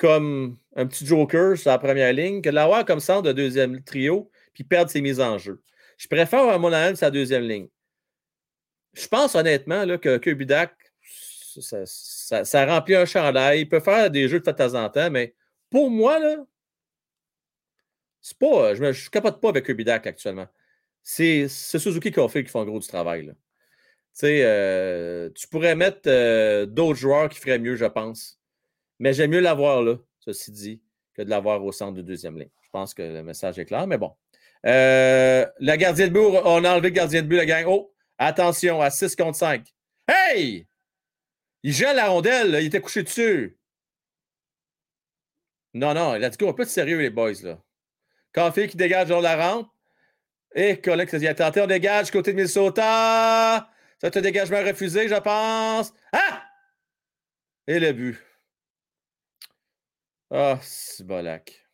comme 0.00 0.56
un 0.76 0.86
petit 0.86 1.04
joker 1.04 1.58
sur 1.58 1.70
la 1.70 1.78
première 1.78 2.12
ligne 2.14 2.40
que 2.40 2.48
de 2.48 2.54
l'avoir 2.54 2.86
comme 2.86 3.00
centre 3.00 3.22
de 3.22 3.32
deuxième 3.32 3.82
trio 3.84 4.30
puis 4.54 4.64
perdre 4.64 4.90
ses 4.90 5.02
mises 5.02 5.20
en 5.20 5.36
jeu. 5.36 5.62
Je 5.98 6.08
préfère 6.08 6.40
avoir 6.40 6.58
Monahan 6.58 6.94
sa 6.94 7.10
deuxième 7.10 7.42
ligne. 7.42 7.68
Je 8.94 9.06
pense 9.06 9.34
honnêtement 9.34 9.84
là, 9.84 9.98
que 9.98 10.16
Kubidak 10.16 10.72
ça, 11.60 12.66
remplit 12.66 12.94
un 12.94 13.04
chandail. 13.04 13.60
Il 13.60 13.68
peut 13.68 13.80
faire 13.80 14.10
des 14.10 14.26
jeux 14.26 14.40
de 14.40 14.50
temps 14.50 14.74
en 14.74 14.88
temps, 14.88 15.10
mais 15.10 15.34
pour 15.68 15.90
moi, 15.90 16.18
là, 16.18 16.46
c'est 18.22 18.38
pas. 18.38 18.74
Je 18.74 18.82
ne 18.82 19.08
capote 19.10 19.38
pas 19.38 19.50
avec 19.50 19.66
Kubidak 19.66 20.06
actuellement. 20.06 20.46
C'est 21.02 21.46
Suzuki 21.48 22.10
qui 22.10 22.20
a 22.20 22.28
fait 22.28 22.42
qui 22.42 22.50
font 22.50 22.64
gros 22.64 22.80
du 22.80 22.88
travail. 22.88 23.34
Euh, 24.22 25.30
tu 25.34 25.46
pourrais 25.48 25.76
mettre 25.76 26.02
euh, 26.06 26.64
d'autres 26.64 26.98
joueurs 26.98 27.28
qui 27.28 27.38
feraient 27.38 27.58
mieux, 27.58 27.76
je 27.76 27.86
pense. 27.86 28.39
Mais 29.00 29.14
j'aime 29.14 29.30
mieux 29.30 29.40
l'avoir 29.40 29.82
là, 29.82 29.96
ceci 30.20 30.52
dit, 30.52 30.82
que 31.14 31.22
de 31.22 31.30
l'avoir 31.30 31.64
au 31.64 31.72
centre 31.72 31.94
de 31.94 32.02
deuxième 32.02 32.38
ligne. 32.38 32.50
Je 32.62 32.68
pense 32.70 32.94
que 32.94 33.02
le 33.02 33.22
message 33.22 33.58
est 33.58 33.64
clair, 33.64 33.86
mais 33.86 33.96
bon. 33.98 34.12
Euh, 34.66 35.46
la 35.58 35.76
gardien 35.78 36.06
de 36.06 36.12
but, 36.12 36.20
on 36.20 36.64
a 36.64 36.70
enlevé 36.70 36.90
le 36.90 36.94
gardien 36.94 37.22
de 37.22 37.26
but, 37.26 37.36
la 37.36 37.46
gang. 37.46 37.64
Oh, 37.66 37.94
attention, 38.18 38.80
à 38.82 38.90
6 38.90 39.16
contre 39.16 39.38
5. 39.38 39.66
Hey! 40.06 40.66
Il 41.62 41.72
gèle 41.72 41.96
la 41.96 42.08
rondelle, 42.08 42.58
il 42.60 42.66
était 42.66 42.80
couché 42.80 43.02
dessus. 43.02 43.58
Non, 45.72 45.94
non, 45.94 46.14
let's 46.14 46.36
go, 46.36 46.50
un 46.50 46.52
peu 46.52 46.64
de 46.64 46.70
sérieux, 46.70 46.98
les 46.98 47.10
boys, 47.10 47.32
là. 47.42 47.58
Café 48.34 48.68
qui 48.68 48.76
dégage 48.76 49.08
dans 49.08 49.20
la 49.20 49.36
rampe. 49.36 49.68
Et 50.54 50.78
Colin 50.80 51.06
qui 51.06 51.18
dit 51.18 51.34
Tenté, 51.34 51.60
on 51.62 51.66
dégage 51.66 52.10
côté 52.10 52.32
de 52.32 52.36
Minnesota. 52.36 53.70
C'est 53.98 54.16
un 54.16 54.20
dégagement 54.20 54.62
refusé, 54.62 55.08
je 55.08 55.14
pense. 55.14 55.94
Ah! 56.12 56.44
Et 57.66 57.80
le 57.80 57.92
but. 57.92 58.29
Ah, 60.30 60.58
c'est 60.62 61.06
bolac. 61.06 61.66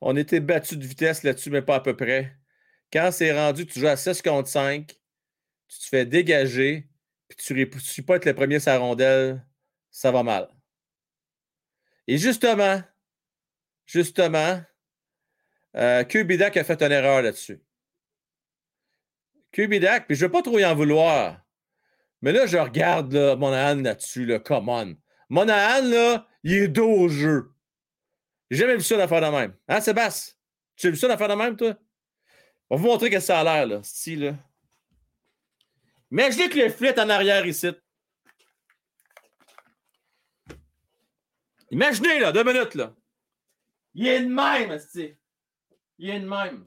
On 0.00 0.16
était 0.16 0.40
battu 0.40 0.76
de 0.76 0.86
vitesse 0.86 1.22
là-dessus, 1.22 1.50
mais 1.50 1.62
pas 1.62 1.76
à 1.76 1.80
peu 1.80 1.96
près. 1.96 2.36
Quand 2.92 3.10
c'est 3.12 3.32
rendu, 3.32 3.66
tu 3.66 3.80
joues 3.80 3.88
à 3.88 3.96
6 3.96 4.22
contre 4.22 4.48
5 4.48 4.98
tu 5.68 5.78
te 5.78 5.88
fais 5.88 6.06
dégager, 6.06 6.88
puis 7.28 7.36
tu 7.36 7.52
ne 7.54 7.64
réussis 7.64 8.02
pas 8.02 8.18
le 8.18 8.34
premier 8.34 8.58
la 8.58 8.78
rondelle, 8.78 9.46
ça 9.90 10.10
va 10.10 10.22
mal. 10.22 10.48
Et 12.06 12.18
justement, 12.18 12.82
justement, 13.86 14.60
euh, 15.76 16.04
Kubidak 16.04 16.56
a 16.56 16.64
fait 16.64 16.82
une 16.82 16.92
erreur 16.92 17.22
là-dessus. 17.22 17.60
Kubidak, 19.52 20.06
puis 20.06 20.16
je 20.16 20.24
ne 20.24 20.28
veux 20.28 20.32
pas 20.32 20.42
trop 20.42 20.58
y 20.58 20.64
en 20.64 20.74
vouloir, 20.74 21.43
mais 22.24 22.32
là, 22.32 22.46
je 22.46 22.56
regarde 22.56 23.12
là, 23.12 23.36
Monahan 23.36 23.82
là-dessus, 23.82 24.24
là, 24.24 24.38
come 24.38 24.70
on. 24.70 24.96
Monahan, 25.28 25.86
là, 25.86 26.26
il 26.42 26.54
est 26.54 26.68
dos 26.68 26.88
au 26.88 27.06
jeu. 27.06 27.52
J'ai 28.50 28.60
jamais 28.60 28.76
vu 28.76 28.82
ça 28.82 28.96
d'affaire 28.96 29.20
de 29.20 29.26
même. 29.26 29.54
Hein, 29.68 29.82
Sébastien? 29.82 30.32
Tu 30.74 30.86
as 30.86 30.90
vu 30.90 30.96
ça 30.96 31.06
d'affaire 31.06 31.28
de 31.28 31.34
même, 31.34 31.54
toi? 31.54 31.74
On 32.70 32.76
va 32.76 32.82
vous 32.82 32.88
montrer 32.88 33.10
que 33.10 33.20
ça 33.20 33.40
a 33.40 33.44
l'air, 33.44 33.66
là. 33.66 33.80
Si, 33.82 34.16
là. 34.16 34.36
Imaginez 36.10 36.48
que 36.48 36.58
le 36.60 36.70
flit 36.70 36.98
en 36.98 37.10
arrière 37.10 37.44
ici. 37.44 37.72
Imaginez, 41.70 42.20
là, 42.20 42.32
deux 42.32 42.44
minutes, 42.44 42.74
là. 42.74 42.94
Il 43.92 44.06
est 44.06 44.22
de 44.22 44.28
même, 44.28 44.80
Il 45.98 46.08
est 46.08 46.20
de 46.20 46.26
même. 46.26 46.66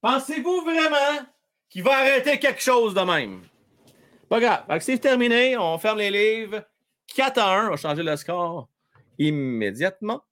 Pensez-vous 0.00 0.60
vraiment 0.60 1.26
qu'il 1.68 1.82
va 1.82 1.98
arrêter 1.98 2.38
quelque 2.38 2.62
chose 2.62 2.94
de 2.94 3.00
même? 3.00 3.42
Pas 4.28 4.40
grave. 4.40 4.64
C'est 4.80 4.98
terminé. 4.98 5.56
On 5.56 5.78
ferme 5.78 5.98
les 5.98 6.10
livres. 6.10 6.62
4 7.14 7.38
à 7.38 7.58
1. 7.60 7.66
On 7.66 7.70
va 7.70 7.76
changer 7.76 8.02
le 8.02 8.16
score 8.16 8.68
immédiatement. 9.18 10.22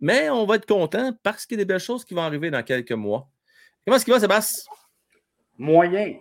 Mais 0.00 0.28
on 0.30 0.44
va 0.44 0.56
être 0.56 0.66
content 0.66 1.12
parce 1.22 1.46
qu'il 1.46 1.58
y 1.58 1.60
a 1.60 1.64
des 1.64 1.68
belles 1.68 1.80
choses 1.80 2.04
qui 2.04 2.14
vont 2.14 2.22
arriver 2.22 2.50
dans 2.50 2.62
quelques 2.62 2.92
mois. 2.92 3.28
Comment 3.84 3.96
est-ce 3.96 4.04
qu'il 4.04 4.12
va, 4.14 4.20
Sébastien? 4.20 4.72
Moyen. 5.58 6.16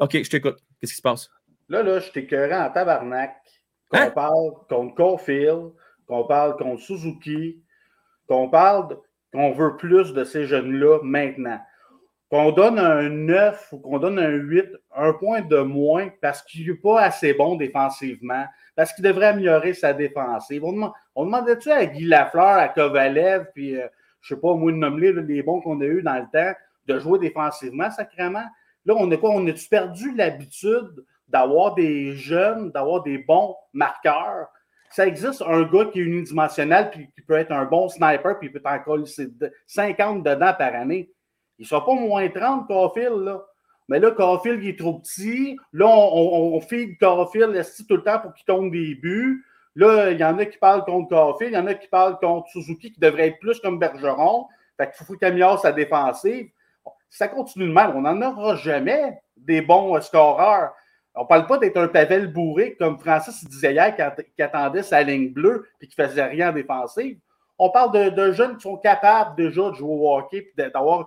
OK, 0.00 0.22
je 0.22 0.28
t'écoute. 0.28 0.58
Qu'est-ce 0.80 0.92
qui 0.92 0.96
se 0.98 1.02
passe? 1.02 1.30
Là, 1.68 1.82
là, 1.82 2.00
je 2.00 2.10
t'écœurais 2.10 2.58
en 2.60 2.70
tabarnak 2.70 3.36
qu'on 3.88 3.98
Hein? 3.98 4.10
parle 4.10 4.52
contre 4.68 4.94
Caulfield, 4.96 5.72
qu'on 6.06 6.24
parle 6.24 6.56
contre 6.56 6.82
Suzuki, 6.82 7.62
qu'on 8.28 8.50
parle 8.50 8.98
qu'on 9.32 9.52
veut 9.52 9.76
plus 9.76 10.12
de 10.12 10.24
ces 10.24 10.46
jeunes-là 10.46 10.98
maintenant. 11.02 11.60
Qu'on 12.34 12.50
donne 12.50 12.80
un 12.80 13.08
9 13.10 13.68
ou 13.70 13.78
qu'on 13.78 14.00
donne 14.00 14.18
un 14.18 14.32
8, 14.32 14.66
un 14.96 15.12
point 15.12 15.42
de 15.42 15.58
moins 15.58 16.08
parce 16.20 16.42
qu'il 16.42 16.66
n'est 16.66 16.74
pas 16.74 17.02
assez 17.02 17.32
bon 17.32 17.54
défensivement, 17.54 18.44
parce 18.74 18.92
qu'il 18.92 19.04
devrait 19.04 19.26
améliorer 19.26 19.72
sa 19.72 19.92
défensive. 19.92 20.64
On, 20.64 21.24
demandait-tu 21.24 21.70
à 21.70 21.86
Guy 21.86 22.06
Lafleur, 22.06 22.44
à 22.44 22.66
Kovalev, 22.70 23.52
puis 23.54 23.80
euh, 23.80 23.86
je 24.20 24.34
sais 24.34 24.40
pas, 24.40 24.52
moi, 24.52 24.72
de 24.72 24.76
nommer 24.78 25.12
les 25.12 25.44
bons 25.44 25.60
qu'on 25.60 25.80
a 25.80 25.84
eu 25.84 26.02
dans 26.02 26.16
le 26.16 26.26
temps, 26.32 26.58
de 26.88 26.98
jouer 26.98 27.20
défensivement, 27.20 27.88
sacrément? 27.92 28.46
Là, 28.84 28.94
on 28.96 29.08
est 29.12 29.18
quoi? 29.18 29.30
On 29.30 29.46
a-tu 29.46 29.68
perdu 29.68 30.12
l'habitude 30.16 31.04
d'avoir 31.28 31.76
des 31.76 32.14
jeunes, 32.16 32.72
d'avoir 32.72 33.04
des 33.04 33.18
bons 33.18 33.54
marqueurs? 33.72 34.48
Ça 34.90 35.06
existe 35.06 35.40
un 35.42 35.62
gars 35.62 35.84
qui 35.84 36.00
est 36.00 36.02
unidimensionnel 36.02 36.90
puis 36.90 37.08
qui 37.14 37.22
peut 37.22 37.34
être 37.34 37.52
un 37.52 37.64
bon 37.64 37.88
sniper 37.88 38.40
puis 38.40 38.48
il 38.48 38.52
peut 38.52 38.68
en 38.68 38.80
coller 38.80 39.04
50 39.68 40.24
dedans 40.24 40.52
par 40.58 40.74
année. 40.74 41.14
Il 41.58 41.62
ne 41.62 41.66
sera 41.66 41.84
pas 41.84 41.94
moins 41.94 42.28
30, 42.28 42.66
Caulfield, 42.66 43.18
là. 43.24 43.44
Mais 43.88 43.98
là, 44.00 44.10
Caulfield, 44.12 44.62
il 44.62 44.70
est 44.70 44.78
trop 44.78 44.98
petit. 44.98 45.56
Là, 45.72 45.86
on, 45.86 45.90
on, 45.90 46.56
on 46.56 46.60
feed 46.60 46.98
Caulfield 46.98 47.60
tout 47.86 47.96
le 47.96 48.02
temps 48.02 48.18
pour 48.18 48.32
qu'il 48.32 48.46
compte 48.46 48.70
des 48.70 48.94
buts? 48.94 49.44
Là, 49.76 50.10
il 50.10 50.18
y 50.18 50.24
en 50.24 50.38
a 50.38 50.46
qui 50.46 50.56
parlent 50.58 50.84
contre 50.84 51.08
Caulfield, 51.10 51.52
il 51.52 51.56
y 51.56 51.58
en 51.58 51.66
a 51.66 51.74
qui 51.74 51.88
parlent 51.88 52.18
contre 52.18 52.48
Suzuki, 52.48 52.92
qui 52.92 53.00
devrait 53.00 53.28
être 53.28 53.40
plus 53.40 53.60
comme 53.60 53.78
Bergeron. 53.78 54.46
Fait 54.78 54.90
qu'il 54.90 55.04
faut 55.04 55.14
qu'il 55.14 55.26
améliore 55.28 55.58
sa 55.60 55.72
défensive. 55.72 56.48
Si 57.10 57.18
ça 57.18 57.28
continue 57.28 57.68
de 57.68 57.72
même, 57.72 57.92
on 57.94 58.00
n'en 58.00 58.20
aura 58.22 58.56
jamais 58.56 59.18
des 59.36 59.60
bons 59.60 59.96
euh, 59.96 60.00
scoreurs. 60.00 60.72
On 61.14 61.22
ne 61.22 61.26
parle 61.28 61.46
pas 61.46 61.58
d'être 61.58 61.76
un 61.76 61.86
Pavel 61.88 62.32
bourré, 62.32 62.74
comme 62.76 62.98
Francis 62.98 63.44
disait 63.48 63.72
hier, 63.74 63.94
qui, 63.94 64.02
att- 64.02 64.24
qui 64.34 64.42
attendait 64.42 64.82
sa 64.82 65.02
ligne 65.02 65.30
bleue 65.32 65.68
et 65.80 65.86
qui 65.86 65.94
ne 66.00 66.06
faisait 66.06 66.24
rien 66.24 66.50
en 66.50 66.52
défensive. 66.52 67.18
On 67.58 67.70
parle 67.70 67.92
de, 67.92 68.08
de 68.10 68.32
jeunes 68.32 68.56
qui 68.56 68.62
sont 68.62 68.76
capables 68.78 69.36
déjà 69.36 69.70
de 69.70 69.74
jouer 69.74 69.94
au 69.94 70.16
hockey 70.16 70.50
et 70.58 70.70
d'avoir, 70.70 71.06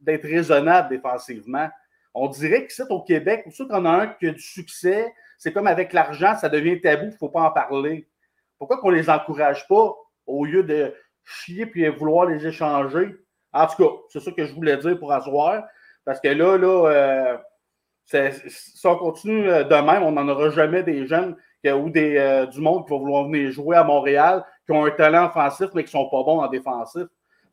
d'être 0.00 0.24
raisonnables 0.24 0.88
défensivement. 0.88 1.68
On 2.14 2.28
dirait 2.28 2.66
que 2.66 2.72
c'est 2.72 2.90
au 2.90 3.02
Québec, 3.02 3.42
pour 3.44 3.52
ceux 3.52 3.66
qu'on 3.66 3.84
a 3.84 3.90
un 3.90 4.06
qui 4.06 4.28
a 4.28 4.32
du 4.32 4.40
succès, 4.40 5.12
c'est 5.38 5.52
comme 5.52 5.66
avec 5.66 5.92
l'argent, 5.92 6.36
ça 6.36 6.48
devient 6.48 6.80
tabou, 6.80 7.06
il 7.06 7.10
ne 7.10 7.16
faut 7.16 7.28
pas 7.28 7.42
en 7.42 7.50
parler. 7.50 8.08
Pourquoi 8.58 8.78
qu'on 8.78 8.90
ne 8.90 8.96
les 8.96 9.10
encourage 9.10 9.66
pas 9.68 9.94
au 10.26 10.44
lieu 10.44 10.62
de 10.62 10.94
chier 11.24 11.66
puis 11.66 11.86
vouloir 11.88 12.26
les 12.26 12.46
échanger? 12.46 13.16
En 13.52 13.66
tout 13.66 13.82
cas, 13.82 13.90
c'est 14.08 14.20
ça 14.20 14.30
que 14.32 14.44
je 14.44 14.54
voulais 14.54 14.76
dire 14.76 14.98
pour 14.98 15.12
asseoir. 15.12 15.64
Parce 16.04 16.20
que 16.20 16.28
là, 16.28 16.56
là, 16.56 16.88
euh, 16.88 18.30
si 18.48 18.86
on 18.86 18.96
continue 18.96 19.48
euh, 19.48 19.64
de 19.64 19.74
même, 19.74 20.02
on 20.02 20.12
n'en 20.12 20.28
aura 20.28 20.50
jamais 20.50 20.82
des 20.82 21.06
jeunes 21.06 21.36
ou 21.64 21.88
des, 21.88 22.18
euh, 22.18 22.44
du 22.46 22.60
monde 22.60 22.84
qui 22.84 22.92
va 22.92 22.98
vouloir 22.98 23.24
venir 23.24 23.50
jouer 23.50 23.76
à 23.76 23.84
Montréal, 23.84 24.44
qui 24.66 24.72
ont 24.72 24.84
un 24.84 24.90
talent 24.90 25.26
offensif, 25.26 25.68
mais 25.74 25.82
qui 25.82 25.96
ne 25.96 26.02
sont 26.02 26.10
pas 26.10 26.22
bons 26.22 26.40
en 26.40 26.48
défensif. 26.48 27.04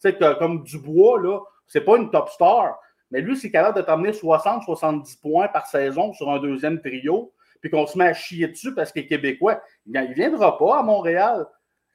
Tu 0.01 0.11
sais, 0.11 0.17
comme 0.37 0.63
Dubois, 0.63 1.21
là, 1.21 1.39
c'est 1.71 1.85
pas 1.85 1.95
une 1.95 2.11
top 2.11 2.29
star, 2.29 2.77
mais 3.11 3.21
lui, 3.21 3.37
c'est 3.37 3.49
capable 3.49 3.77
de 3.77 3.81
t'amener 3.81 4.11
60-70 4.11 5.21
points 5.21 5.47
par 5.47 5.67
saison 5.67 6.11
sur 6.11 6.29
un 6.29 6.39
deuxième 6.39 6.81
trio, 6.81 7.31
puis 7.61 7.69
qu'on 7.69 7.87
se 7.87 7.97
met 7.97 8.07
à 8.07 8.13
chier 8.13 8.47
dessus 8.49 8.75
parce 8.75 8.91
qu'il 8.91 9.03
est 9.03 9.07
québécois. 9.07 9.61
Il 9.85 9.93
ne 9.93 10.13
viendra 10.13 10.57
pas 10.57 10.79
à 10.79 10.83
Montréal. 10.83 11.45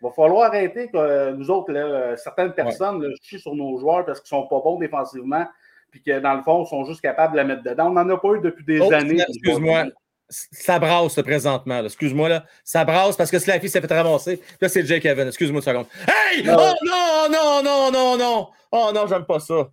Il 0.00 0.04
va 0.06 0.12
falloir 0.12 0.44
arrêter 0.46 0.88
que 0.88 0.96
euh, 0.96 1.32
nous 1.34 1.50
autres, 1.50 1.72
là, 1.72 1.80
euh, 1.80 2.16
certaines 2.16 2.54
personnes 2.54 3.02
là, 3.02 3.08
chient 3.20 3.38
sur 3.38 3.54
nos 3.54 3.78
joueurs 3.78 4.06
parce 4.06 4.20
qu'ils 4.20 4.34
ne 4.34 4.42
sont 4.42 4.48
pas 4.48 4.60
bons 4.60 4.78
défensivement, 4.78 5.46
puis 5.90 6.02
que 6.02 6.18
dans 6.20 6.34
le 6.34 6.42
fond, 6.42 6.64
ils 6.64 6.68
sont 6.68 6.84
juste 6.84 7.02
capables 7.02 7.32
de 7.32 7.36
la 7.36 7.44
mettre 7.44 7.62
dedans. 7.62 7.88
On 7.88 7.92
n'en 7.92 8.08
a 8.08 8.16
pas 8.16 8.32
eu 8.32 8.40
depuis 8.40 8.64
des 8.64 8.80
Oh, 8.80 8.92
années. 8.92 9.22
Excuse-moi. 9.28 9.84
Ça 10.28 10.78
brasse 10.78 11.16
là, 11.16 11.22
présentement. 11.22 11.84
Excuse-moi, 11.84 12.28
là. 12.28 12.46
Ça 12.64 12.84
brasse 12.84 13.16
parce 13.16 13.30
que 13.30 13.38
si 13.38 13.48
la 13.48 13.60
fille 13.60 13.70
s'est 13.70 13.80
fait 13.80 13.92
ramasser. 13.92 14.42
Là, 14.60 14.68
c'est 14.68 14.84
Jake 14.84 15.04
Evans. 15.04 15.28
Excuse-moi 15.28 15.60
une 15.60 15.64
seconde. 15.64 15.86
Hey! 16.06 16.42
Non. 16.44 16.56
Oh 16.58 16.74
non, 16.84 17.28
non, 17.30 17.62
non, 17.62 17.92
non, 17.92 18.16
non! 18.18 18.48
Oh 18.72 18.90
non, 18.92 19.06
j'aime 19.06 19.24
pas 19.24 19.38
ça. 19.40 19.70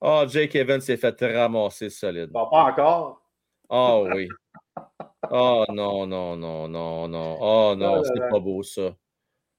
Oh, 0.00 0.24
Jake 0.28 0.54
Evans 0.54 0.80
s'est 0.80 0.96
fait 0.96 1.16
ramasser 1.20 1.90
solide. 1.90 2.30
Bon, 2.30 2.48
pas 2.48 2.64
encore. 2.64 3.22
Oh 3.68 4.06
oui. 4.14 4.28
Oh 5.30 5.64
non, 5.70 6.06
non, 6.06 6.36
non, 6.36 6.68
non, 6.68 7.08
non. 7.08 7.38
Oh 7.40 7.74
non, 7.76 7.98
Oh 7.98 8.04
c'est 8.04 8.28
pas 8.28 8.38
beau 8.38 8.62
ça. 8.62 8.94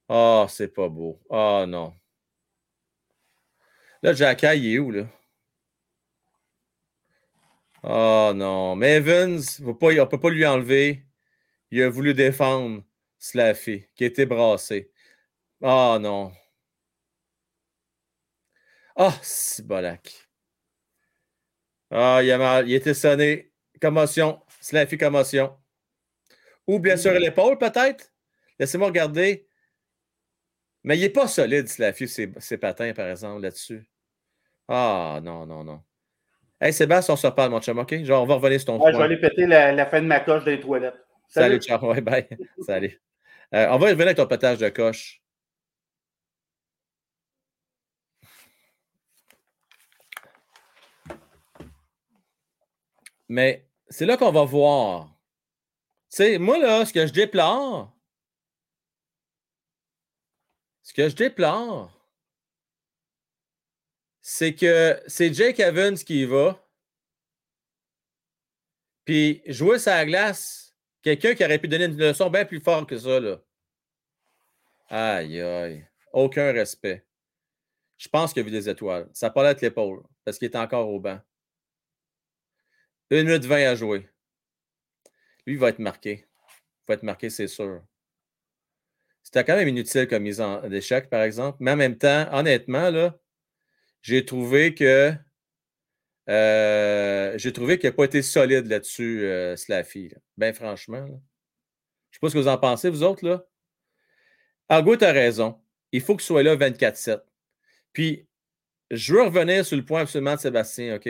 Oh, 0.08 0.46
c'est 0.48 0.74
pas 0.74 0.88
beau. 0.88 1.20
Oh 1.30 1.66
non. 1.68 1.94
Là, 4.02 4.14
Jacky, 4.14 4.46
il 4.58 4.76
est 4.76 4.80
où, 4.80 4.92
là? 4.92 5.04
Oh 7.88 8.32
non. 8.36 8.76
Mais 8.76 8.96
Evans, 8.98 9.42
on 9.62 9.68
ne 9.68 10.06
peut 10.06 10.20
pas 10.20 10.30
lui 10.32 10.46
enlever. 10.46 11.06
Il 11.72 11.84
a 11.84 11.90
voulu 11.90 12.14
défendre 12.14 12.84
Slaffy, 13.20 13.88
qui 13.96 14.04
a 14.06 14.08
été 14.08 14.26
brassé. 14.26 14.92
Oh 15.62 15.98
non. 16.02 16.32
Ah, 18.96 19.18
c'est 19.22 19.66
bolac. 19.66 20.28
Ah, 21.92 22.22
il 22.24 22.32
a 22.32 22.38
mal. 22.38 22.70
Il 22.70 22.74
était 22.74 22.94
sonné. 22.94 23.54
Commotion. 23.82 24.42
Slaffy, 24.62 24.98
commotion. 24.98 25.56
Ou 26.68 26.80
bien 26.80 26.98
sûr 26.98 27.14
l'épaule, 27.14 27.58
peut-être? 27.58 28.12
Laissez-moi 28.60 28.88
regarder. 28.88 29.48
Mais 30.84 30.98
il 30.98 31.02
n'est 31.02 31.10
pas 31.10 31.28
solide, 31.28 31.68
Slaffy, 31.68 32.08
ses, 32.08 32.32
ses 32.40 32.58
patins, 32.58 32.94
par 32.94 33.10
exemple, 33.10 33.42
là-dessus. 33.42 33.86
Ah, 34.68 35.20
non, 35.24 35.46
non, 35.46 35.64
non. 35.64 35.84
Hey, 36.66 36.74
Sébastien, 36.74 37.14
on 37.14 37.18
se 37.18 37.28
reparle, 37.28 37.52
mon 37.52 37.62
chum, 37.62 37.78
OK? 37.78 37.94
Genre, 38.04 38.24
on 38.24 38.26
va 38.26 38.34
revenir 38.34 38.60
sur 38.60 38.66
ton 38.66 38.82
Ouais, 38.84 38.92
je 38.92 38.98
vais 38.98 39.04
aller 39.04 39.18
péter 39.18 39.46
la, 39.46 39.72
la 39.72 39.86
fin 39.86 40.02
de 40.02 40.08
ma 40.08 40.20
coche 40.20 40.44
dans 40.46 40.50
les 40.50 40.60
toilettes. 40.60 40.96
Salut, 41.28 41.60
ciao. 41.60 41.88
Ouais, 41.88 42.02
bye. 42.02 42.28
Salut. 42.66 43.00
Euh, 43.54 43.68
on 43.70 43.78
va 43.78 43.90
revenir 43.90 44.08
avec 44.08 44.18
ton 44.18 44.26
pétage 44.26 44.58
de 44.58 44.70
coche. 44.70 45.22
Mais 53.30 53.68
c'est 53.88 54.08
là 54.08 54.18
qu'on 54.18 54.32
va 54.32 54.44
voir. 54.44 55.16
Tu 56.10 56.18
sais, 56.18 56.40
moi, 56.40 56.58
là, 56.58 56.84
ce 56.84 56.92
que 56.92 57.06
je 57.06 57.14
déplore, 57.14 57.96
ce 60.82 60.96
que 60.96 61.10
je 61.10 61.16
déplore, 61.16 61.95
c'est 64.28 64.56
que 64.56 65.00
c'est 65.06 65.32
Jake 65.32 65.60
Evans 65.60 65.96
qui 65.96 66.24
y 66.24 66.26
va. 66.26 66.60
Puis 69.06 69.44
jouer 69.46 69.78
la 69.86 70.04
glace, 70.04 70.76
quelqu'un 71.04 71.36
qui 71.36 71.46
aurait 71.46 71.60
pu 71.60 71.68
donner 71.68 71.86
une 71.86 71.96
leçon 71.96 72.32
bien 72.32 72.44
plus 72.44 72.60
forte 72.60 72.90
que 72.90 72.98
ça, 72.98 73.20
là. 73.20 73.40
Aïe, 74.90 75.40
aïe. 75.40 75.88
Aucun 76.12 76.52
respect. 76.52 77.06
Je 78.00 78.10
pense 78.10 78.34
qu'il 78.34 78.42
a 78.42 78.46
vu 78.46 78.50
des 78.50 78.68
étoiles. 78.68 79.08
Ça 79.14 79.32
l'air 79.36 79.56
de 79.56 79.62
l'épaule 79.62 80.02
parce 80.24 80.40
qu'il 80.40 80.50
est 80.50 80.56
encore 80.56 80.90
au 80.90 81.00
banc. 81.00 81.20
Une 83.12 83.28
minute 83.28 83.46
20 83.46 83.58
à 83.58 83.76
jouer. 83.76 84.10
Lui, 85.46 85.54
il 85.54 85.60
va 85.60 85.70
être 85.70 85.78
marqué. 85.78 86.26
Il 86.26 86.88
va 86.88 86.96
être 86.96 87.04
marqué, 87.04 87.30
c'est 87.30 87.48
sûr. 87.48 87.84
C'était 89.22 89.44
quand 89.44 89.56
même 89.56 89.68
inutile 89.68 90.08
comme 90.08 90.24
mise 90.24 90.42
en 90.42 90.64
échec, 90.72 91.12
par 91.12 91.22
exemple. 91.22 91.58
Mais 91.60 91.74
en 91.74 91.78
même 91.78 92.00
temps, 92.00 92.28
honnêtement, 92.34 92.90
là, 92.90 93.20
j'ai 94.06 94.24
trouvé 94.24 94.76
que 94.76 95.16
euh, 96.30 97.38
j'ai 97.40 97.52
trouvé 97.52 97.80
qu'il 97.80 97.90
n'a 97.90 97.96
pas 97.96 98.04
été 98.06 98.22
solide 98.22 98.68
là-dessus, 98.68 99.24
euh, 99.26 99.56
Slaffy. 99.56 100.14
Ben 100.38 100.54
franchement. 100.54 101.08
Je 101.08 101.12
ne 101.12 101.18
sais 102.12 102.20
pas 102.22 102.30
ce 102.30 102.34
que 102.36 102.40
vous 102.40 102.48
en 102.48 102.60
pensez, 102.60 102.92
vous 102.92 103.02
autres, 103.02 103.26
là. 103.28 103.48
Argo, 104.70 104.96
tu 104.96 105.06
as 105.06 105.12
raison. 105.12 105.60
Il 105.92 106.02
faut 106.02 106.16
qu'il 106.16 106.24
soit 106.26 106.44
là 106.44 106.56
24-7. 106.56 107.24
Puis, 107.94 108.28
je 108.92 109.14
veux 109.16 109.24
revenir 109.24 109.66
sur 109.66 109.76
le 109.76 109.84
point 109.84 110.02
absolument 110.02 110.36
de 110.36 110.40
Sébastien, 110.40 110.98
OK? 110.98 111.10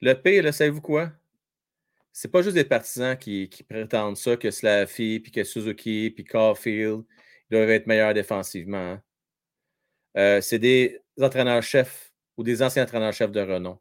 Le 0.00 0.14
pire, 0.14 0.44
là, 0.44 0.52
savez-vous 0.52 0.80
quoi? 0.80 1.10
C'est 2.12 2.30
pas 2.30 2.42
juste 2.42 2.54
des 2.54 2.64
partisans 2.64 3.18
qui, 3.18 3.50
prétendent 3.68 4.16
ça, 4.16 4.36
que 4.36 4.52
Slaffy, 4.52 5.18
puis 5.18 5.32
que 5.32 5.42
Suzuki, 5.42 6.10
puis 6.14 6.24
Caulfield 6.24 7.02
doivent 7.50 7.70
être 7.70 7.88
meilleurs 7.88 8.14
défensivement. 8.14 8.92
hein. 8.92 9.02
Euh, 10.18 10.40
c'est 10.40 10.58
des 10.58 11.00
entraîneurs-chefs 11.20 12.12
ou 12.36 12.42
des 12.42 12.62
anciens 12.62 12.82
entraîneurs-chefs 12.82 13.30
de 13.30 13.40
renom. 13.40 13.78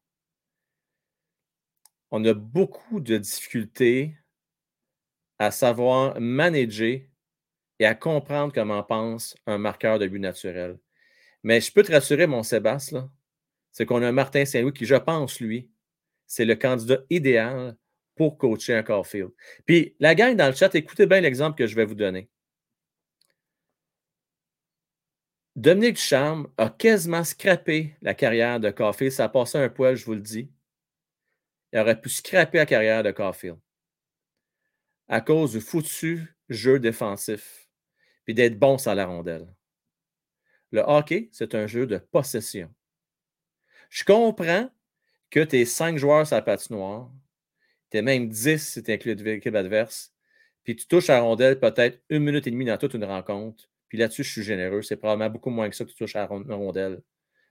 On 2.12 2.24
a 2.26 2.34
beaucoup 2.34 3.00
de 3.00 3.18
difficultés 3.18 4.16
à 5.40 5.52
savoir 5.52 6.20
manager 6.20 7.02
et 7.80 7.86
à 7.86 7.96
comprendre 7.96 8.54
comment 8.54 8.84
pense 8.84 9.36
un 9.46 9.58
marqueur 9.58 10.00
de 10.00 10.08
but 10.08 10.20
naturel. 10.20 10.80
Mais 11.44 11.60
je 11.60 11.72
peux 11.72 11.84
te 11.84 11.92
rassurer, 11.92 12.28
mon 12.28 12.44
Sébastien, 12.44 13.12
c'est 13.72 13.86
qu'on 13.86 14.02
a 14.04 14.12
Martin 14.12 14.46
Saint-Louis 14.46 14.74
qui, 14.74 14.86
je 14.86 14.96
pense, 14.96 15.40
lui, 15.40 15.70
c'est 16.26 16.46
le 16.46 16.56
candidat 16.56 17.00
idéal 17.10 17.76
pour 18.16 18.38
coacher 18.38 18.74
un 18.74 18.84
Caulfield. 18.84 19.32
Puis, 19.66 19.96
la 20.00 20.16
gang 20.16 20.36
dans 20.36 20.48
le 20.48 20.56
chat, 20.56 20.74
écoutez 20.76 21.06
bien 21.06 21.22
l'exemple 21.22 21.58
que 21.58 21.68
je 21.68 21.76
vais 21.76 21.86
vous 21.86 21.96
donner. 21.96 22.30
Dominique 25.58 25.96
Ducharme 25.96 26.48
a 26.58 26.70
quasiment 26.70 27.24
scrappé 27.24 27.96
la 28.04 28.14
carrière 28.14 28.60
de 28.60 28.70
Caulfield. 28.70 29.12
Ça 29.12 29.24
a 29.24 29.30
passé 29.30 29.58
un 29.58 29.70
poil, 29.70 29.96
je 29.96 30.06
vous 30.06 30.14
le 30.14 30.22
dis. 30.22 30.52
Il 31.74 31.80
aurait 31.80 32.00
pu 32.00 32.10
scraper 32.10 32.60
la 32.60 32.68
carrière 32.68 33.02
de 33.02 33.10
Caulfield 33.10 33.58
à 35.08 35.20
cause 35.20 35.54
du 35.54 35.62
foutu 35.62 36.28
jeu 36.48 36.80
défensif 36.80 37.68
puis 38.24 38.36
d'être 38.36 38.60
bon 38.60 38.78
sans 38.78 38.94
la 38.94 39.08
rondelle. 39.08 39.48
Le 40.72 40.82
hockey, 40.82 41.30
c'est 41.32 41.56
un 41.56 41.66
jeu 41.66 41.88
de 41.88 41.98
possession. 41.98 42.72
Je 43.90 44.04
comprends 44.04 44.70
que 45.32 45.40
tu 45.40 45.58
es 45.58 45.66
cinq 45.66 45.98
joueurs 45.98 46.28
sur 46.28 46.36
la 46.36 46.44
patinoire, 46.44 47.10
tu 47.90 47.98
es 47.98 48.04
même 48.04 48.30
10 48.30 48.74
si 48.74 48.84
tu 48.84 48.92
inclus 48.92 49.16
l'équipe 49.16 49.56
adverse, 49.56 50.14
puis 50.64 50.76
tu 50.76 50.86
touches 50.86 51.10
à 51.10 51.14
la 51.14 51.22
rondelle 51.22 51.60
peut-être 51.60 52.00
une 52.10 52.24
minute 52.24 52.46
et 52.46 52.52
demie 52.52 52.66
dans 52.66 52.78
toute 52.78 52.94
une 52.94 53.06
rencontre, 53.06 53.72
puis 53.90 53.98
là-dessus, 53.98 54.24
je 54.24 54.32
suis 54.32 54.44
généreux. 54.44 54.82
C'est 54.82 54.98
probablement 54.98 55.30
beaucoup 55.30 55.50
moins 55.50 55.70
que 55.70 55.76
ça 55.76 55.86
que 55.86 55.90
tu 55.90 55.96
touches 55.96 56.16
à 56.16 56.28
la 56.28 56.56
rondelle. 56.56 57.02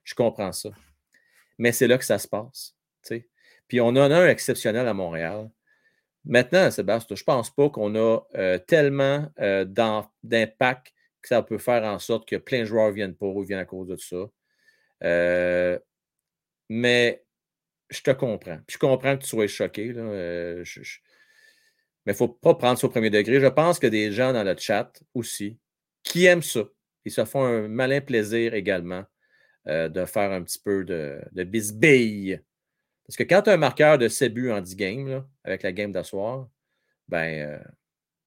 Je 0.05 0.15
comprends 0.15 0.53
ça. 0.53 0.71
Mais 1.59 1.73
c'est 1.73 1.87
là 1.87 1.99
que 1.99 2.05
ça 2.05 2.19
se 2.19 2.29
passe. 2.29 2.75
Puis 3.69 3.81
on 3.81 3.89
en 3.89 4.11
a 4.11 4.17
un 4.17 4.29
exceptionnel 4.29 4.87
à 4.87 4.95
Montréal. 4.95 5.51
Maintenant, 6.25 6.71
Sébastien, 6.71 7.17
je 7.17 7.23
ne 7.23 7.25
pense 7.25 7.51
pas 7.51 7.71
qu'on 7.71 7.95
a 7.95 8.21
euh, 8.35 8.59
tellement 8.59 9.31
euh, 9.39 9.65
d'impact 9.65 10.93
que 11.23 11.29
ça 11.29 11.43
peut 11.43 11.59
faire 11.59 11.85
en 11.85 11.99
sorte 11.99 12.29
que 12.29 12.37
plein 12.37 12.61
de 12.61 12.65
joueurs 12.65 12.91
viennent 12.91 13.15
pas 13.15 13.27
ou 13.27 13.43
viennent 13.43 13.61
à 13.61 13.65
cause 13.65 13.89
de 13.89 13.97
ça. 13.97 14.29
Euh, 15.05 15.79
mais 16.69 17.25
je 17.91 18.03
te 18.03 18.11
comprends. 18.11 18.59
Puis 18.67 18.75
je 18.75 18.79
comprends 18.79 19.17
que 19.17 19.23
tu 19.23 19.29
sois 19.29 19.47
choqué. 19.47 19.93
Là, 19.93 20.03
mais 20.03 20.63
il 20.65 22.05
ne 22.07 22.13
faut 22.13 22.29
pas 22.29 22.55
prendre 22.55 22.79
ça 22.79 22.87
au 22.87 22.91
premier 22.91 23.11
degré. 23.11 23.41
Je 23.41 23.47
pense 23.47 23.79
que 23.79 23.87
des 23.87 24.13
gens 24.13 24.33
dans 24.33 24.45
le 24.45 24.57
chat 24.57 24.93
aussi 25.15 25.59
qui 26.07 26.25
aiment 26.25 26.43
ça. 26.43 26.63
Ils 27.05 27.13
se 27.13 27.25
font 27.25 27.45
un 27.45 27.69
malin 27.69 28.01
plaisir 28.01 28.55
également 28.55 29.05
de 29.67 30.05
faire 30.05 30.31
un 30.31 30.43
petit 30.43 30.61
peu 30.61 30.85
de, 30.85 31.21
de 31.33 31.43
bisbille 31.43 32.41
parce 33.07 33.17
que 33.17 33.23
quand 33.23 33.43
tu 33.43 33.51
as 33.51 33.55
un 33.55 33.59
marqueur 33.59 33.99
de 33.99 34.09
7 34.09 34.35
buts 34.35 34.51
en 34.51 34.61
10 34.61 34.77
games, 34.77 35.25
avec 35.45 35.63
la 35.63 35.73
game 35.73 35.93
d'asseoir, 35.93 36.49
ben, 37.09 37.49
euh, 37.49 37.59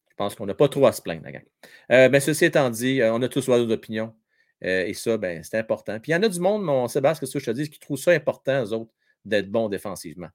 je 0.09 0.15
pense 0.15 0.35
qu'on 0.35 0.45
n'a 0.45 0.53
pas 0.53 0.69
trop 0.69 0.85
à 0.87 0.93
se 0.93 1.01
plaindre, 1.01 1.23
la 1.23 1.33
gang. 1.33 1.45
Euh, 1.91 2.09
mais 2.09 2.19
ceci 2.21 2.45
étant 2.45 2.69
dit, 2.69 3.01
euh, 3.01 3.13
on 3.13 3.21
a 3.21 3.27
tous 3.27 3.47
nos 3.49 3.71
opinions. 3.71 4.15
et 4.61 4.93
ça, 4.93 5.17
ben, 5.17 5.43
c'est 5.43 5.57
important. 5.57 5.99
Puis 5.99 6.11
il 6.11 6.15
y 6.15 6.17
en 6.17 6.23
a 6.23 6.29
du 6.29 6.39
monde, 6.39 6.63
mon 6.63 6.87
Sébastien, 6.87 7.27
que 7.31 7.39
je 7.39 7.45
te 7.45 7.51
dis, 7.51 7.69
qui 7.69 7.79
trouvent 7.79 7.99
ça 7.99 8.11
important, 8.11 8.63
eux 8.63 8.73
autres, 8.73 8.91
d'être 9.25 9.49
bons 9.49 9.69
défensivement. 9.69 10.29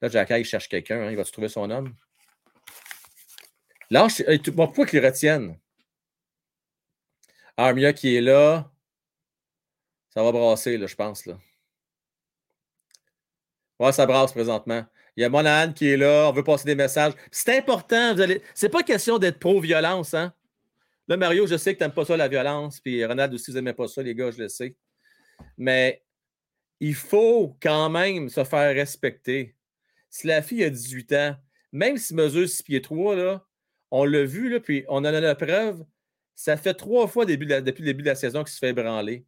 Là, 0.00 0.08
Jack, 0.08 0.30
il 0.30 0.44
cherche 0.44 0.68
quelqu'un, 0.68 1.02
hein, 1.02 1.10
il 1.10 1.16
va 1.16 1.24
se 1.24 1.32
trouver 1.32 1.48
son 1.48 1.70
homme. 1.70 1.94
Là, 3.90 4.06
bon, 4.52 4.66
pourquoi 4.66 4.86
qu'ils 4.86 5.04
retiennent? 5.04 5.56
Armia 7.58 7.92
qui 7.92 8.14
est 8.14 8.20
là, 8.20 8.70
ça 10.10 10.22
va 10.22 10.30
brasser, 10.30 10.78
là, 10.78 10.86
je 10.86 10.94
pense. 10.94 11.26
Là. 11.26 11.36
Ouais, 13.80 13.92
ça 13.92 14.06
brasse 14.06 14.32
présentement. 14.32 14.86
Il 15.16 15.22
y 15.22 15.24
a 15.24 15.28
Monahan 15.28 15.72
qui 15.72 15.88
est 15.88 15.96
là, 15.96 16.28
on 16.28 16.32
veut 16.32 16.44
passer 16.44 16.64
des 16.66 16.76
messages. 16.76 17.14
C'est 17.32 17.58
important, 17.58 18.14
vous 18.14 18.20
allez. 18.20 18.40
C'est 18.54 18.68
pas 18.68 18.84
question 18.84 19.18
d'être 19.18 19.40
pro-violence, 19.40 20.14
hein? 20.14 20.32
Là, 21.08 21.16
Mario, 21.16 21.48
je 21.48 21.56
sais 21.56 21.72
que 21.72 21.78
tu 21.78 21.82
n'aimes 21.82 21.92
pas 21.92 22.04
ça, 22.04 22.16
la 22.16 22.28
violence, 22.28 22.78
puis 22.78 23.04
Ronald 23.04 23.34
aussi, 23.34 23.50
vous 23.50 23.56
n'aimez 23.56 23.72
pas 23.72 23.88
ça, 23.88 24.02
les 24.02 24.14
gars, 24.14 24.30
je 24.30 24.38
le 24.38 24.48
sais. 24.48 24.76
Mais 25.56 26.04
il 26.78 26.94
faut 26.94 27.56
quand 27.60 27.90
même 27.90 28.28
se 28.28 28.44
faire 28.44 28.72
respecter. 28.72 29.56
Si 30.10 30.28
la 30.28 30.42
fille 30.42 30.62
a 30.62 30.70
18 30.70 31.12
ans, 31.14 31.36
même 31.72 31.96
si 31.96 32.14
mesure 32.14 32.48
6 32.48 32.62
pieds 32.62 32.82
3, 32.82 33.16
là, 33.16 33.44
on 33.90 34.04
l'a 34.04 34.22
vu, 34.24 34.48
là, 34.48 34.60
puis 34.60 34.84
on 34.88 34.98
en 34.98 35.04
a 35.06 35.20
la 35.20 35.34
preuve, 35.34 35.84
ça 36.38 36.56
fait 36.56 36.74
trois 36.74 37.08
fois 37.08 37.24
depuis 37.26 37.46
le 37.46 37.60
début 37.60 38.04
de 38.04 38.08
la 38.08 38.14
saison 38.14 38.44
qu'il 38.44 38.52
se 38.52 38.60
fait 38.60 38.72
branler. 38.72 39.26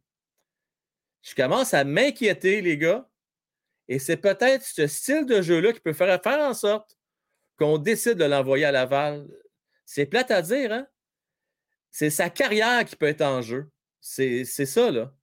Je 1.21 1.35
commence 1.35 1.73
à 1.73 1.83
m'inquiéter, 1.83 2.61
les 2.61 2.77
gars, 2.77 3.05
et 3.89 3.99
c'est 3.99 4.15
peut-être 4.15 4.63
ce 4.63 4.87
style 4.87 5.25
de 5.25 5.41
jeu-là 5.41 5.73
qui 5.73 5.81
peut 5.81 5.91
faire, 5.91 6.21
en 6.25 6.53
sorte 6.53 6.97
qu'on 7.57 7.77
décide 7.77 8.13
de 8.13 8.23
l'envoyer 8.23 8.63
à 8.63 8.71
Laval. 8.71 9.27
C'est 9.85 10.05
plate 10.05 10.31
à 10.31 10.41
dire, 10.41 10.71
hein? 10.71 10.87
C'est 11.89 12.09
sa 12.09 12.29
carrière 12.29 12.85
qui 12.85 12.95
peut 12.95 13.07
être 13.07 13.23
en 13.23 13.41
jeu. 13.41 13.69
C'est 13.99 14.45
ça, 14.45 14.89
là. 14.89 15.13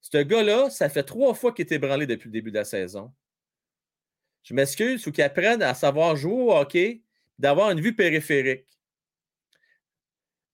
Ce 0.00 0.16
gars-là, 0.16 0.70
ça 0.70 0.88
fait 0.88 1.02
trois 1.04 1.34
fois 1.34 1.52
qu'il 1.52 1.66
est 1.66 1.72
ébranlé 1.74 2.06
depuis 2.06 2.28
le 2.28 2.32
début 2.32 2.50
de 2.50 2.56
la 2.56 2.64
saison. 2.64 3.12
Je 4.42 4.54
m'excuse, 4.54 5.02
il 5.02 5.04
faut 5.04 5.12
qu'il 5.12 5.22
apprenne 5.22 5.60
à 5.60 5.74
savoir 5.74 6.16
jouer 6.16 6.32
au 6.32 6.52
hockey, 6.56 7.02
d'avoir 7.38 7.72
une 7.72 7.82
vue 7.82 7.94
périphérique. 7.94 8.79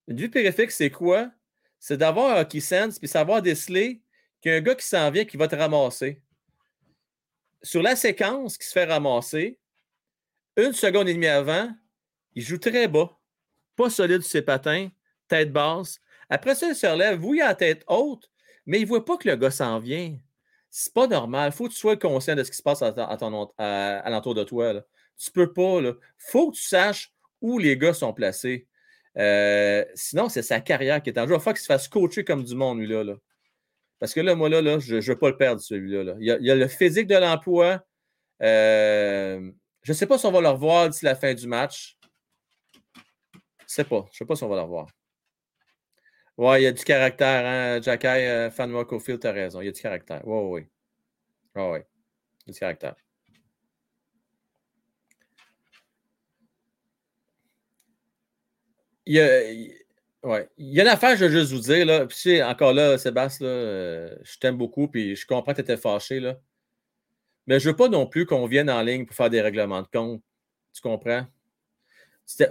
Une 0.08 0.16
vue 0.18 0.30
périphérique, 0.30 0.70
c'est 0.70 0.90
quoi? 0.90 1.30
C'est 1.78 1.96
d'avoir 1.96 2.36
un 2.36 2.40
hockey 2.40 2.60
sense 2.60 2.98
puis 2.98 3.08
savoir 3.08 3.42
déceler 3.42 4.02
qu'il 4.40 4.52
y 4.52 4.54
a 4.54 4.58
un 4.58 4.60
gars 4.60 4.74
qui 4.74 4.86
s'en 4.86 5.10
vient 5.10 5.24
qui 5.24 5.36
va 5.36 5.48
te 5.48 5.56
ramasser 5.56 6.22
sur 7.66 7.82
la 7.82 7.96
séquence 7.96 8.56
qui 8.56 8.66
se 8.66 8.72
fait 8.72 8.84
ramasser, 8.84 9.58
une 10.56 10.72
seconde 10.72 11.08
et 11.08 11.14
demie 11.14 11.26
avant, 11.26 11.68
il 12.34 12.42
joue 12.42 12.58
très 12.58 12.86
bas, 12.86 13.18
pas 13.74 13.90
solide 13.90 14.22
sur 14.22 14.30
ses 14.30 14.42
patins, 14.42 14.88
tête 15.26 15.52
basse. 15.52 16.00
Après 16.30 16.54
ça, 16.54 16.68
il 16.68 16.76
se 16.76 16.86
relève, 16.86 17.24
oui, 17.24 17.40
à 17.40 17.54
tête 17.56 17.82
haute, 17.88 18.30
mais 18.66 18.78
il 18.78 18.82
ne 18.82 18.88
voit 18.88 19.04
pas 19.04 19.16
que 19.16 19.28
le 19.28 19.34
gars 19.34 19.50
s'en 19.50 19.80
vient. 19.80 20.16
C'est 20.70 20.92
pas 20.92 21.08
normal. 21.08 21.50
Il 21.52 21.56
faut 21.56 21.64
que 21.64 21.72
tu 21.72 21.78
sois 21.78 21.96
conscient 21.96 22.36
de 22.36 22.44
ce 22.44 22.50
qui 22.50 22.56
se 22.56 22.62
passe 22.62 22.82
à, 22.82 22.90
l'entour 24.10 24.34
de 24.34 24.44
toi. 24.44 24.72
Là. 24.74 24.82
Tu 25.16 25.30
peux 25.32 25.52
pas. 25.52 25.80
Il 25.80 25.94
faut 26.18 26.50
que 26.50 26.56
tu 26.56 26.62
saches 26.62 27.12
où 27.40 27.58
les 27.58 27.76
gars 27.76 27.94
sont 27.94 28.12
placés. 28.12 28.68
Euh, 29.18 29.84
sinon, 29.94 30.28
c'est 30.28 30.42
sa 30.42 30.60
carrière 30.60 31.02
qui 31.02 31.10
est 31.10 31.18
en 31.18 31.26
jeu. 31.26 31.34
Il 31.34 31.40
faut 31.40 31.50
qu'il 31.50 31.60
se 31.60 31.66
fasse 31.66 31.88
coacher 31.88 32.24
comme 32.24 32.44
du 32.44 32.54
monde, 32.54 32.78
lui-là. 32.78 33.04
Là. 33.04 33.14
Parce 33.98 34.12
que 34.12 34.20
là, 34.20 34.34
moi, 34.34 34.48
là, 34.48 34.60
là 34.60 34.78
je 34.78 34.96
ne 34.96 35.00
veux 35.00 35.18
pas 35.18 35.30
le 35.30 35.36
perdre, 35.36 35.60
celui-là. 35.60 36.14
Il, 36.18 36.26
y 36.26 36.50
a, 36.50 36.54
le 36.54 36.68
physique 36.68 37.06
de 37.06 37.16
l'emploi. 37.16 37.80
Euh, 38.42 39.50
je 39.82 39.92
ne 39.92 39.96
sais 39.96 40.06
pas 40.06 40.18
si 40.18 40.26
on 40.26 40.32
va 40.32 40.40
le 40.40 40.48
revoir 40.48 40.90
d'ici 40.90 41.04
la 41.04 41.14
fin 41.14 41.32
du 41.32 41.46
match. 41.46 41.96
Je 42.94 43.38
ne 43.64 43.68
sais 43.68 43.84
pas. 43.84 44.04
Je 44.10 44.16
ne 44.16 44.18
sais 44.18 44.26
pas 44.26 44.36
si 44.36 44.44
on 44.44 44.48
va 44.48 44.56
le 44.56 44.62
revoir. 44.62 44.88
Ouais, 46.36 46.60
il 46.60 46.64
y 46.64 46.66
a 46.66 46.72
du 46.72 46.84
caractère, 46.84 47.46
hein, 47.46 47.80
Jacky, 47.80 48.06
euh, 48.06 48.50
fan 48.50 48.70
Field, 49.00 49.20
tu 49.20 49.26
as 49.26 49.32
raison. 49.32 49.62
Il 49.62 49.66
y 49.66 49.68
a 49.68 49.72
du 49.72 49.80
caractère. 49.80 50.20
Oui, 50.26 50.38
oui. 50.52 50.68
Oui, 51.54 51.62
oui. 51.72 51.78
Il 52.44 52.48
y 52.48 52.50
a 52.50 52.52
du 52.52 52.58
caractère. 52.58 53.05
Il 59.06 59.14
y 59.14 59.20
a, 59.20 59.40
Ouais. 60.26 60.48
Il 60.58 60.74
y 60.74 60.80
a 60.80 60.82
une 60.82 60.88
affaire, 60.88 61.16
je 61.16 61.24
veux 61.24 61.30
juste 61.30 61.52
vous 61.52 61.60
dire. 61.60 61.86
Là. 61.86 62.04
Puis, 62.06 62.42
encore 62.42 62.72
là, 62.72 62.98
Sébastien, 62.98 63.46
euh, 63.46 64.16
je 64.24 64.36
t'aime 64.38 64.56
beaucoup, 64.56 64.88
puis 64.88 65.14
je 65.14 65.24
comprends 65.24 65.52
que 65.52 65.56
tu 65.56 65.62
étais 65.62 65.76
fâché. 65.76 66.18
Là. 66.18 66.40
Mais 67.46 67.60
je 67.60 67.68
ne 67.68 67.72
veux 67.72 67.76
pas 67.76 67.88
non 67.88 68.06
plus 68.06 68.26
qu'on 68.26 68.46
vienne 68.46 68.68
en 68.68 68.82
ligne 68.82 69.06
pour 69.06 69.14
faire 69.14 69.30
des 69.30 69.40
règlements 69.40 69.82
de 69.82 69.86
compte. 69.86 70.22
Tu 70.74 70.82
comprends? 70.82 71.26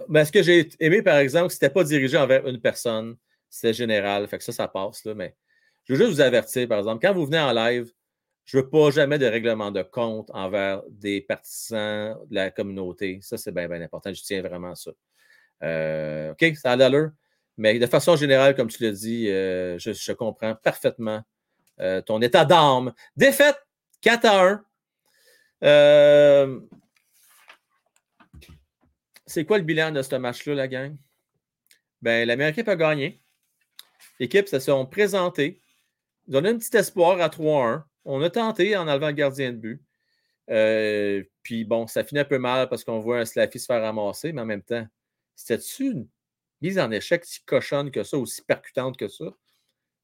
Ben, 0.08 0.24
ce 0.24 0.32
que 0.32 0.42
j'ai 0.42 0.70
aimé, 0.80 1.02
par 1.02 1.18
exemple, 1.18 1.52
c'était 1.52 1.70
pas 1.70 1.84
dirigé 1.84 2.18
envers 2.18 2.48
une 2.48 2.62
personne. 2.62 3.18
C'était 3.50 3.74
général. 3.74 4.26
Fait 4.30 4.38
que 4.38 4.44
ça, 4.46 4.54
ça 4.54 4.70
passe. 4.70 5.04
Là, 5.04 5.14
mais 5.14 5.36
je 5.84 5.94
veux 5.94 6.00
juste 6.00 6.12
vous 6.12 6.22
avertir, 6.22 6.68
par 6.70 6.80
exemple, 6.80 7.06
quand 7.06 7.14
vous 7.14 7.26
venez 7.26 7.40
en 7.40 7.52
live, 7.52 7.92
je 8.46 8.58
ne 8.58 8.64
veux 8.64 8.70
pas 8.70 8.92
jamais 8.92 9.20
de 9.20 9.26
règlement 9.26 9.72
de 9.72 9.84
compte 9.84 10.30
envers 10.34 10.82
des 10.90 11.20
partisans 11.22 12.18
de 12.30 12.36
la 12.36 12.52
communauté. 12.52 13.20
Ça, 13.22 13.38
c'est 13.38 13.52
bien, 13.52 13.68
bien 13.68 13.82
important. 13.82 14.14
Je 14.14 14.22
tiens 14.24 14.42
vraiment 14.42 14.72
à 14.72 14.76
ça. 14.76 14.92
Euh, 15.64 16.32
OK, 16.32 16.56
ça 16.56 16.72
a 16.72 16.76
l'allure. 16.76 17.12
Mais 17.58 17.80
de 17.80 17.88
façon 17.88 18.16
générale, 18.16 18.56
comme 18.56 18.68
tu 18.68 18.84
l'as 18.84 18.92
dit, 18.92 19.30
euh, 19.30 19.78
je, 19.80 20.12
comprends 20.12 20.56
parfaitement 20.56 21.24
euh, 21.80 22.02
ton 22.02 22.22
état 22.22 22.44
d'âme. 22.44 22.94
Défaite 23.16 23.58
4 24.02 24.26
à 24.26 24.46
1. 24.46 24.66
Euh, 25.64 26.60
c'est 29.26 29.46
quoi 29.46 29.58
le 29.58 29.64
bilan 29.64 29.92
de 29.92 30.02
ce 30.02 30.16
match-là, 30.16 30.54
la 30.54 30.68
gang? 30.68 30.96
Ben, 32.02 32.28
l'Amérique 32.28 32.68
a 32.68 32.76
gagné. 32.76 33.22
L'équipe 34.20 34.48
se 34.48 34.60
sont 34.60 34.86
présentées. 34.86 35.62
Ils 36.28 36.36
ont 36.36 36.46
un 36.46 36.58
petit 36.58 36.76
espoir 36.76 37.22
à 37.22 37.30
3-1. 37.30 37.84
On 38.04 38.22
a 38.22 38.30
tenté 38.30 38.76
en 38.76 38.88
enlevant 38.88 39.08
le 39.08 39.14
gardien 39.14 39.54
de 39.54 39.58
but. 39.58 39.82
puis 41.42 41.64
bon, 41.64 41.88
ça 41.88 42.04
finit 42.04 42.20
un 42.20 42.26
peu 42.26 42.38
mal 42.38 42.68
parce 42.68 42.84
qu'on 42.84 43.00
voit 43.00 43.20
un 43.20 43.26
Slaffy 43.26 43.60
se 43.60 43.66
faire 43.66 43.82
ramasser, 43.82 44.34
mais 44.34 44.42
en 44.42 44.46
même 44.46 44.62
temps, 44.62 44.86
c'était-tu 45.36 45.92
une 45.92 46.08
mise 46.62 46.80
en 46.80 46.92
échec 46.92 47.26
si 47.26 47.42
cochonne 47.44 47.92
que 47.92 48.04
ça, 48.04 48.18
aussi 48.18 48.42
percutante 48.42 48.98
que 48.98 49.08
ça, 49.08 49.26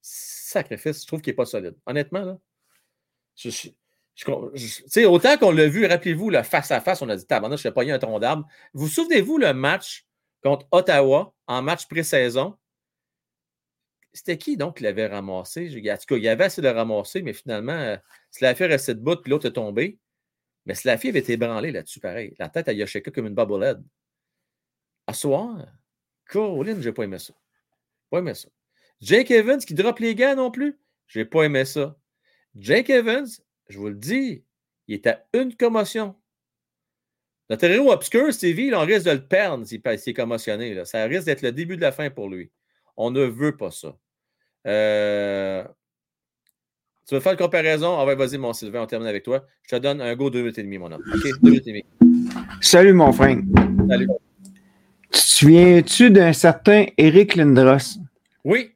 sacrifice, 0.00 1.02
je 1.02 1.06
trouve 1.06 1.20
qu'il 1.20 1.32
n'est 1.32 1.36
pas 1.36 1.46
solide. 1.46 1.76
Honnêtement, 1.86 2.24
là, 2.24 2.38
autant 5.06 5.38
qu'on 5.38 5.52
l'a 5.52 5.68
vu, 5.68 5.86
rappelez-vous, 5.86 6.30
le 6.30 6.42
face-à-face, 6.42 7.02
on 7.02 7.08
a 7.08 7.16
dit, 7.16 7.26
tabarnak, 7.26 7.58
je 7.58 7.68
pas 7.68 7.84
eu 7.84 7.90
un 7.90 7.98
tronc 7.98 8.18
d'arbre. 8.18 8.46
Vous 8.74 8.88
souvenez-vous 8.88 9.38
le 9.38 9.54
match 9.54 10.06
contre 10.42 10.66
Ottawa 10.70 11.34
en 11.46 11.62
match 11.62 11.86
pré-saison? 11.86 12.56
C'était 14.12 14.36
qui 14.36 14.58
donc 14.58 14.76
qui 14.76 14.82
l'avait 14.82 15.06
ramassé? 15.06 15.68
En 15.68 15.96
tout 15.96 16.06
cas, 16.06 16.16
il 16.16 16.22
y 16.22 16.28
avait 16.28 16.44
assez 16.44 16.60
de 16.60 16.68
ramasser, 16.68 17.22
mais 17.22 17.32
finalement, 17.32 17.72
euh, 17.72 17.96
Slaffy 18.30 18.64
restait 18.64 18.94
debout, 18.94 19.16
puis 19.16 19.30
l'autre 19.30 19.46
est 19.46 19.52
tombé. 19.52 19.98
Mais 20.66 20.74
Slaffy 20.74 21.08
avait 21.08 21.20
été 21.20 21.32
ébranlé 21.32 21.72
là-dessus, 21.72 21.98
pareil. 21.98 22.34
La 22.38 22.50
tête 22.50 22.68
à 22.68 22.72
Yoshika 22.72 23.10
comme 23.10 23.26
une 23.26 23.34
bobblehead. 23.34 23.82
À 25.12 25.14
soir, 25.14 25.58
Caroline, 26.26 26.80
j'ai 26.80 26.90
pas 26.90 27.02
aimé 27.02 27.18
ça. 27.18 27.34
Pas 28.08 28.20
aimé 28.20 28.32
ça. 28.32 28.48
Jake 29.02 29.30
Evans 29.30 29.58
qui 29.58 29.74
drop 29.74 29.98
les 29.98 30.14
gars 30.14 30.34
non 30.34 30.50
plus? 30.50 30.80
J'ai 31.06 31.26
pas 31.26 31.42
aimé 31.42 31.66
ça. 31.66 31.98
Jake 32.56 32.88
Evans, 32.88 33.26
je 33.68 33.78
vous 33.78 33.88
le 33.88 33.94
dis, 33.94 34.42
il 34.88 34.94
est 34.94 35.06
à 35.06 35.22
une 35.34 35.54
commotion. 35.54 36.16
Notre 37.50 37.66
héros 37.66 37.92
obscur, 37.92 38.32
Stevie, 38.32 38.72
on 38.74 38.86
risque 38.86 39.04
de 39.04 39.10
le 39.10 39.26
perdre 39.26 39.66
s'il 39.66 39.82
est 39.84 40.14
commotionné. 40.14 40.72
Là. 40.72 40.86
Ça 40.86 41.04
risque 41.04 41.26
d'être 41.26 41.42
le 41.42 41.52
début 41.52 41.76
de 41.76 41.82
la 41.82 41.92
fin 41.92 42.08
pour 42.08 42.30
lui. 42.30 42.50
On 42.96 43.10
ne 43.10 43.20
veut 43.20 43.54
pas 43.54 43.70
ça. 43.70 43.94
Euh, 44.66 45.62
Tu 47.06 47.14
veux 47.14 47.20
faire 47.20 47.32
une 47.32 47.38
comparaison? 47.38 47.98
Ah 47.98 48.06
ouais, 48.06 48.14
vas-y, 48.14 48.38
mon 48.38 48.54
Sylvain, 48.54 48.80
on 48.80 48.86
termine 48.86 49.08
avec 49.08 49.24
toi. 49.24 49.44
Je 49.64 49.76
te 49.76 49.82
donne 49.82 50.00
un 50.00 50.16
go 50.16 50.30
deux 50.30 50.38
minutes 50.38 50.56
et 50.56 50.62
demie, 50.62 50.78
mon 50.78 50.90
homme. 50.90 51.04
OK? 51.14 51.22
Deux 51.42 51.50
minutes 51.50 51.66
et 51.66 51.72
demie. 51.72 51.84
Salut, 52.62 52.94
mon 52.94 53.12
frère. 53.12 53.36
Salut. 53.90 54.08
Tu 55.12 55.20
te 55.20 55.26
souviens-tu 55.26 56.10
d'un 56.10 56.32
certain 56.32 56.86
Eric 56.96 57.34
Lindros? 57.34 57.98
Oui. 58.44 58.72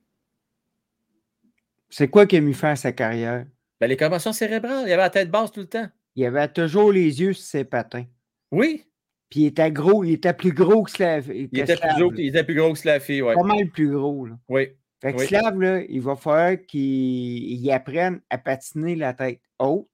C'est 1.88 2.08
quoi 2.08 2.26
qu'il 2.26 2.38
a 2.38 2.40
mis 2.42 2.52
fin 2.52 2.72
à 2.72 2.76
sa 2.76 2.92
carrière? 2.92 3.46
Ben, 3.80 3.86
les 3.86 3.96
commotions 3.96 4.32
cérébrales, 4.32 4.84
il 4.86 4.92
avait 4.92 5.02
la 5.02 5.10
tête 5.10 5.30
basse 5.30 5.50
tout 5.52 5.60
le 5.60 5.66
temps. 5.66 5.88
Il 6.14 6.24
avait 6.24 6.48
toujours 6.48 6.92
les 6.92 7.20
yeux 7.20 7.32
sur 7.32 7.44
ses 7.44 7.64
patins. 7.64 8.04
Oui. 8.50 8.84
Puis 9.30 9.40
il 9.40 9.46
était 9.46 9.70
gros, 9.70 10.04
il 10.04 10.12
était 10.12 10.32
plus 10.32 10.52
gros 10.52 10.82
que 10.82 10.90
Slav. 10.90 11.30
Il 11.34 11.44
était, 11.58 11.76
plus 11.76 11.88
gros, 11.98 12.12
il 12.14 12.28
était 12.28 12.44
plus 12.44 12.54
gros 12.54 12.72
que 12.72 13.22
oui. 13.22 13.34
Pas 13.34 13.42
mal 13.42 13.68
plus 13.70 13.90
gros, 13.90 14.26
là. 14.26 14.38
Oui. 14.48 14.68
Fait 15.02 15.12
que 15.12 15.18
Oui. 15.18 15.26
Slav, 15.26 15.60
là, 15.60 15.82
il 15.88 16.00
va 16.00 16.16
falloir 16.16 16.56
qu'il 16.66 16.80
il 16.80 17.70
apprenne 17.70 18.20
à 18.30 18.38
patiner 18.38 18.94
la 18.94 19.12
tête 19.12 19.40
haute, 19.58 19.88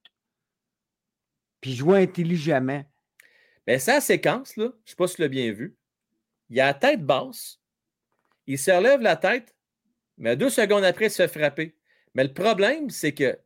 puis 1.61 1.73
jouer 1.73 2.03
intelligemment. 2.03 2.83
Mais 3.67 3.79
sa 3.79 4.01
séquence, 4.01 4.55
là, 4.57 4.65
je 4.65 4.69
ne 4.69 4.89
sais 4.89 4.95
pas 4.95 5.07
si 5.07 5.15
tu 5.15 5.21
l'as 5.21 5.27
bien 5.29 5.51
vu. 5.51 5.75
Il 6.53 6.61
a 6.61 6.67
la 6.67 6.73
tête 6.75 7.03
basse. 7.03 7.59
Il 8.45 8.59
se 8.59 8.69
relève 8.69 9.01
la 9.01 9.15
tête, 9.15 9.55
mais 10.19 10.35
deux 10.35 10.51
secondes 10.51 10.83
après, 10.83 11.05
il 11.07 11.09
se 11.11 11.25
fait 11.27 11.39
frapper. 11.39 11.75
Mais 12.13 12.23
le 12.23 12.31
problème, 12.33 12.91
c'est 12.91 13.11
que, 13.13 13.39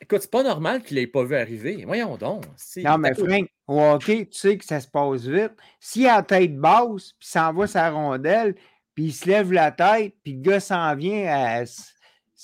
écoute, 0.00 0.22
c'est 0.22 0.30
pas 0.30 0.42
normal 0.42 0.82
qu'il 0.82 0.96
l'ait 0.96 1.06
pas 1.06 1.24
vu 1.24 1.36
arriver. 1.36 1.84
Voyons 1.84 2.16
donc. 2.16 2.44
Non, 2.82 2.96
mais. 2.96 3.12
Frank, 3.14 3.46
au 3.68 3.80
hockey, 3.80 4.26
tu 4.26 4.38
sais 4.38 4.56
que 4.56 4.64
ça 4.64 4.80
se 4.80 4.88
passe 4.88 5.26
vite. 5.26 5.52
S'il 5.78 6.06
a 6.06 6.16
la 6.16 6.22
tête 6.22 6.56
basse, 6.56 7.12
puis 7.18 7.28
s'en 7.28 7.52
va 7.52 7.66
sa 7.66 7.90
rondelle, 7.90 8.54
puis 8.94 9.04
il 9.06 9.12
se 9.12 9.28
lève 9.28 9.52
la 9.52 9.70
tête, 9.70 10.14
puis 10.22 10.32
le 10.32 10.40
gars 10.40 10.60
s'en 10.60 10.94
vient 10.96 11.26
à 11.26 11.62
s- 11.62 11.92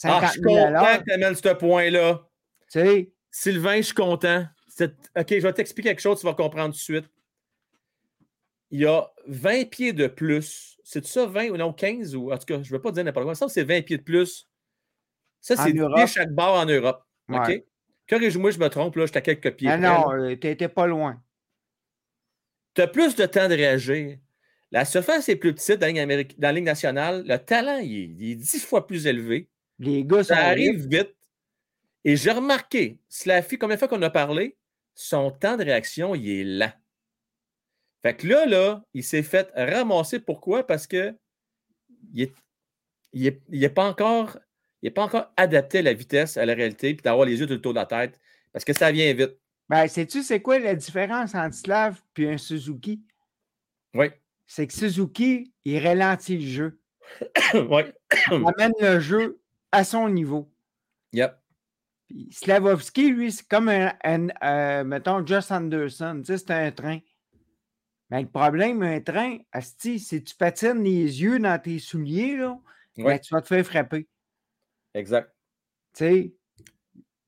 Ah, 0.05 0.21
50 0.21 0.25
je 0.27 0.33
suis 0.33 0.43
000 0.43 0.57
à 0.59 0.73
content 0.73 0.99
que 0.99 1.05
tu 1.05 1.13
amènes 1.13 1.35
ce 1.35 1.49
point-là. 1.55 2.29
tu 2.71 2.81
sais, 2.81 3.11
Sylvain, 3.31 3.77
je 3.79 3.83
suis 3.83 3.95
content. 3.95 4.45
C'est- 4.69 4.95
OK, 5.17 5.27
je 5.31 5.39
vais 5.41 5.53
t'expliquer 5.55 5.91
quelque 5.91 6.01
chose, 6.03 6.21
tu 6.21 6.27
vas 6.27 6.35
comprendre 6.35 6.75
tout 6.75 6.79
de 6.79 6.83
suite. 6.83 7.07
Il 8.71 8.81
y 8.81 8.87
a 8.87 9.11
20 9.27 9.69
pieds 9.71 9.93
de 9.93 10.07
plus. 10.07 10.79
C'est 10.85 11.05
ça, 11.05 11.27
20 11.27 11.51
ou 11.51 11.57
non, 11.57 11.73
15 11.73 12.15
ou 12.17 12.33
en 12.33 12.39
tout 12.39 12.45
cas, 12.47 12.63
je 12.63 12.73
ne 12.73 12.77
veux 12.77 12.83
pas 12.83 12.93
dire 12.93 13.05
n'importe 13.05 13.27
quoi. 13.27 13.35
Ça, 13.35 13.49
c'est 13.49 13.65
20 13.65 13.83
pieds 13.83 13.99
de 13.99 14.03
plus. 14.03 14.49
Ça, 15.41 15.57
c'est 15.57 15.73
10 15.73 15.73
pieds 15.73 15.81
Europe. 15.81 16.07
chaque 16.07 16.33
barre 16.33 16.55
en 16.55 16.67
Europe. 16.67 17.03
OK? 17.29 17.39
Ouais. 17.49 17.67
Corrige-moi, 18.09 18.51
je 18.51 18.59
me 18.59 18.69
trompe, 18.69 18.97
là, 18.97 19.07
je 19.07 19.11
suis 19.11 19.19
à 19.19 19.21
quelques 19.21 19.55
pieds. 19.57 19.69
Ah 19.69 19.79
non, 19.79 20.13
euh, 20.13 20.35
t'étais 20.37 20.69
pas 20.69 20.87
loin. 20.87 21.23
tu 22.75 22.83
as 22.83 22.89
plus 22.89 23.15
de 23.15 23.27
temps 23.27 23.49
de 23.49 23.55
réagir. 23.55 24.19
La 24.73 24.85
surface 24.85 25.29
est 25.29 25.37
plus 25.37 25.55
petite 25.55 25.79
dans 25.81 25.87
la 25.95 26.25
dans 26.39 26.55
Ligue 26.55 26.65
nationale. 26.65 27.25
Le 27.27 27.37
talent, 27.39 27.79
il 27.79 27.93
est, 27.97 28.05
il 28.19 28.31
est 28.33 28.35
10 28.37 28.65
fois 28.65 28.87
plus 28.87 29.07
élevé. 29.07 29.49
Les 29.79 30.05
gars 30.05 30.23
Ça 30.25 30.37
arrive 30.47 30.87
vite. 30.89 30.93
vite. 30.93 31.17
Et 32.05 32.17
j'ai 32.17 32.31
remarqué, 32.31 32.99
Slaffy, 33.09 33.59
combien 33.59 33.77
de 33.77 33.79
fois 33.79 33.89
qu'on 33.89 34.03
a 34.03 34.11
parlé, 34.11 34.57
son 34.95 35.31
temps 35.31 35.57
de 35.57 35.65
réaction, 35.65 36.15
il 36.15 36.29
est 36.31 36.45
lent. 36.45 36.73
Fait 38.03 38.17
que 38.17 38.27
là, 38.27 38.47
là, 38.47 38.83
il 38.95 39.05
s'est 39.05 39.23
fait 39.23 39.51
ramasser. 39.55 40.21
Pourquoi? 40.21 40.67
Parce 40.67 40.87
que 40.87 41.15
il 42.13 42.23
est, 42.23 42.33
il 43.13 43.27
est, 43.27 43.43
il 43.51 43.63
est 43.63 43.69
pas 43.69 43.85
encore, 43.85 44.39
il 44.83 44.89
est 44.89 44.93
pas 44.93 45.05
encore 45.05 45.33
adapté 45.37 45.79
à 45.79 45.83
la 45.83 45.93
vitesse, 45.93 46.37
à 46.37 46.47
la 46.47 46.55
réalité, 46.55 46.95
puis 46.95 47.03
d'avoir 47.03 47.27
les 47.27 47.39
yeux 47.39 47.47
tout 47.47 47.53
le 47.53 47.61
tour 47.61 47.75
de 47.75 47.79
la 47.79 47.87
tête. 47.87 48.19
Parce 48.53 48.65
que 48.65 48.73
ça 48.73 48.91
vient 48.91 49.13
vite. 49.13 49.37
Ben, 49.69 49.87
sais-tu 49.87 50.23
c'est 50.23 50.41
quoi 50.41 50.59
la 50.59 50.75
différence 50.75 51.35
entre 51.35 51.55
Slav 51.55 52.01
et 52.17 52.31
un 52.31 52.39
Suzuki? 52.39 53.03
Oui. 53.95 54.07
C'est 54.47 54.67
que 54.67 54.73
Suzuki, 54.73 55.53
il 55.65 55.87
ralentit 55.87 56.39
le 56.39 56.47
jeu. 56.47 56.81
oui. 57.55 57.83
Il 58.33 58.45
amène 58.57 58.73
le 58.81 58.99
jeu 58.99 59.41
à 59.71 59.85
son 59.85 60.09
niveau. 60.09 60.51
Yep. 61.13 61.37
Puis 62.09 62.29
Slavovski, 62.33 63.13
lui, 63.13 63.31
c'est 63.31 63.47
comme 63.47 63.69
un, 63.69 63.93
un, 64.03 64.29
euh, 64.43 64.85
mettons, 64.85 65.25
Josh 65.25 65.51
Anderson. 65.53 66.23
Tu 66.25 66.33
sais, 66.33 66.39
c'est 66.39 66.51
un 66.51 66.73
train. 66.73 66.99
Mais 68.11 68.23
le 68.23 68.29
problème, 68.29 68.83
un 68.83 69.01
train, 69.01 69.39
asti, 69.53 70.01
si 70.01 70.23
tu 70.23 70.35
patines 70.35 70.83
les 70.83 71.23
yeux 71.23 71.39
dans 71.39 71.61
tes 71.61 71.79
souliers, 71.79 72.37
là, 72.37 72.59
ben, 72.97 73.19
tu 73.19 73.33
vas 73.33 73.41
te 73.41 73.47
faire 73.47 73.65
frapper. 73.65 74.09
Exact. 74.95 75.33
Tu 75.95 76.05
sais, 76.05 76.35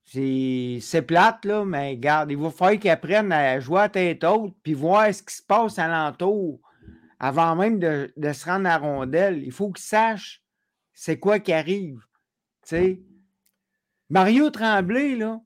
c'est 0.05 0.79
c'est 0.81 1.01
plate, 1.01 1.45
là, 1.45 1.63
mais 1.63 1.91
regarde, 1.91 2.31
il 2.31 2.37
va 2.37 2.51
falloir 2.51 2.79
qu'ils 2.79 2.91
apprennent 2.91 3.31
à 3.31 3.59
jouer 3.59 3.81
à 3.81 3.89
tête 3.89 4.23
haute 4.23 4.55
puis 4.61 4.73
voir 4.73 5.13
ce 5.13 5.23
qui 5.23 5.33
se 5.33 5.41
passe 5.41 5.79
alentour 5.79 6.59
avant 7.19 7.55
même 7.55 7.79
de, 7.79 8.11
de 8.17 8.33
se 8.33 8.45
rendre 8.45 8.67
à 8.67 8.71
la 8.73 8.77
rondelle. 8.77 9.41
Il 9.43 9.51
faut 9.51 9.71
qu'ils 9.71 9.85
sachent 9.85 10.43
c'est 10.93 11.19
quoi 11.19 11.39
qui 11.39 11.53
arrive. 11.53 12.01
Tu 12.63 12.69
sais, 12.69 13.01
Mario 14.09 14.49
Tremblay, 14.49 15.15
là, 15.15 15.41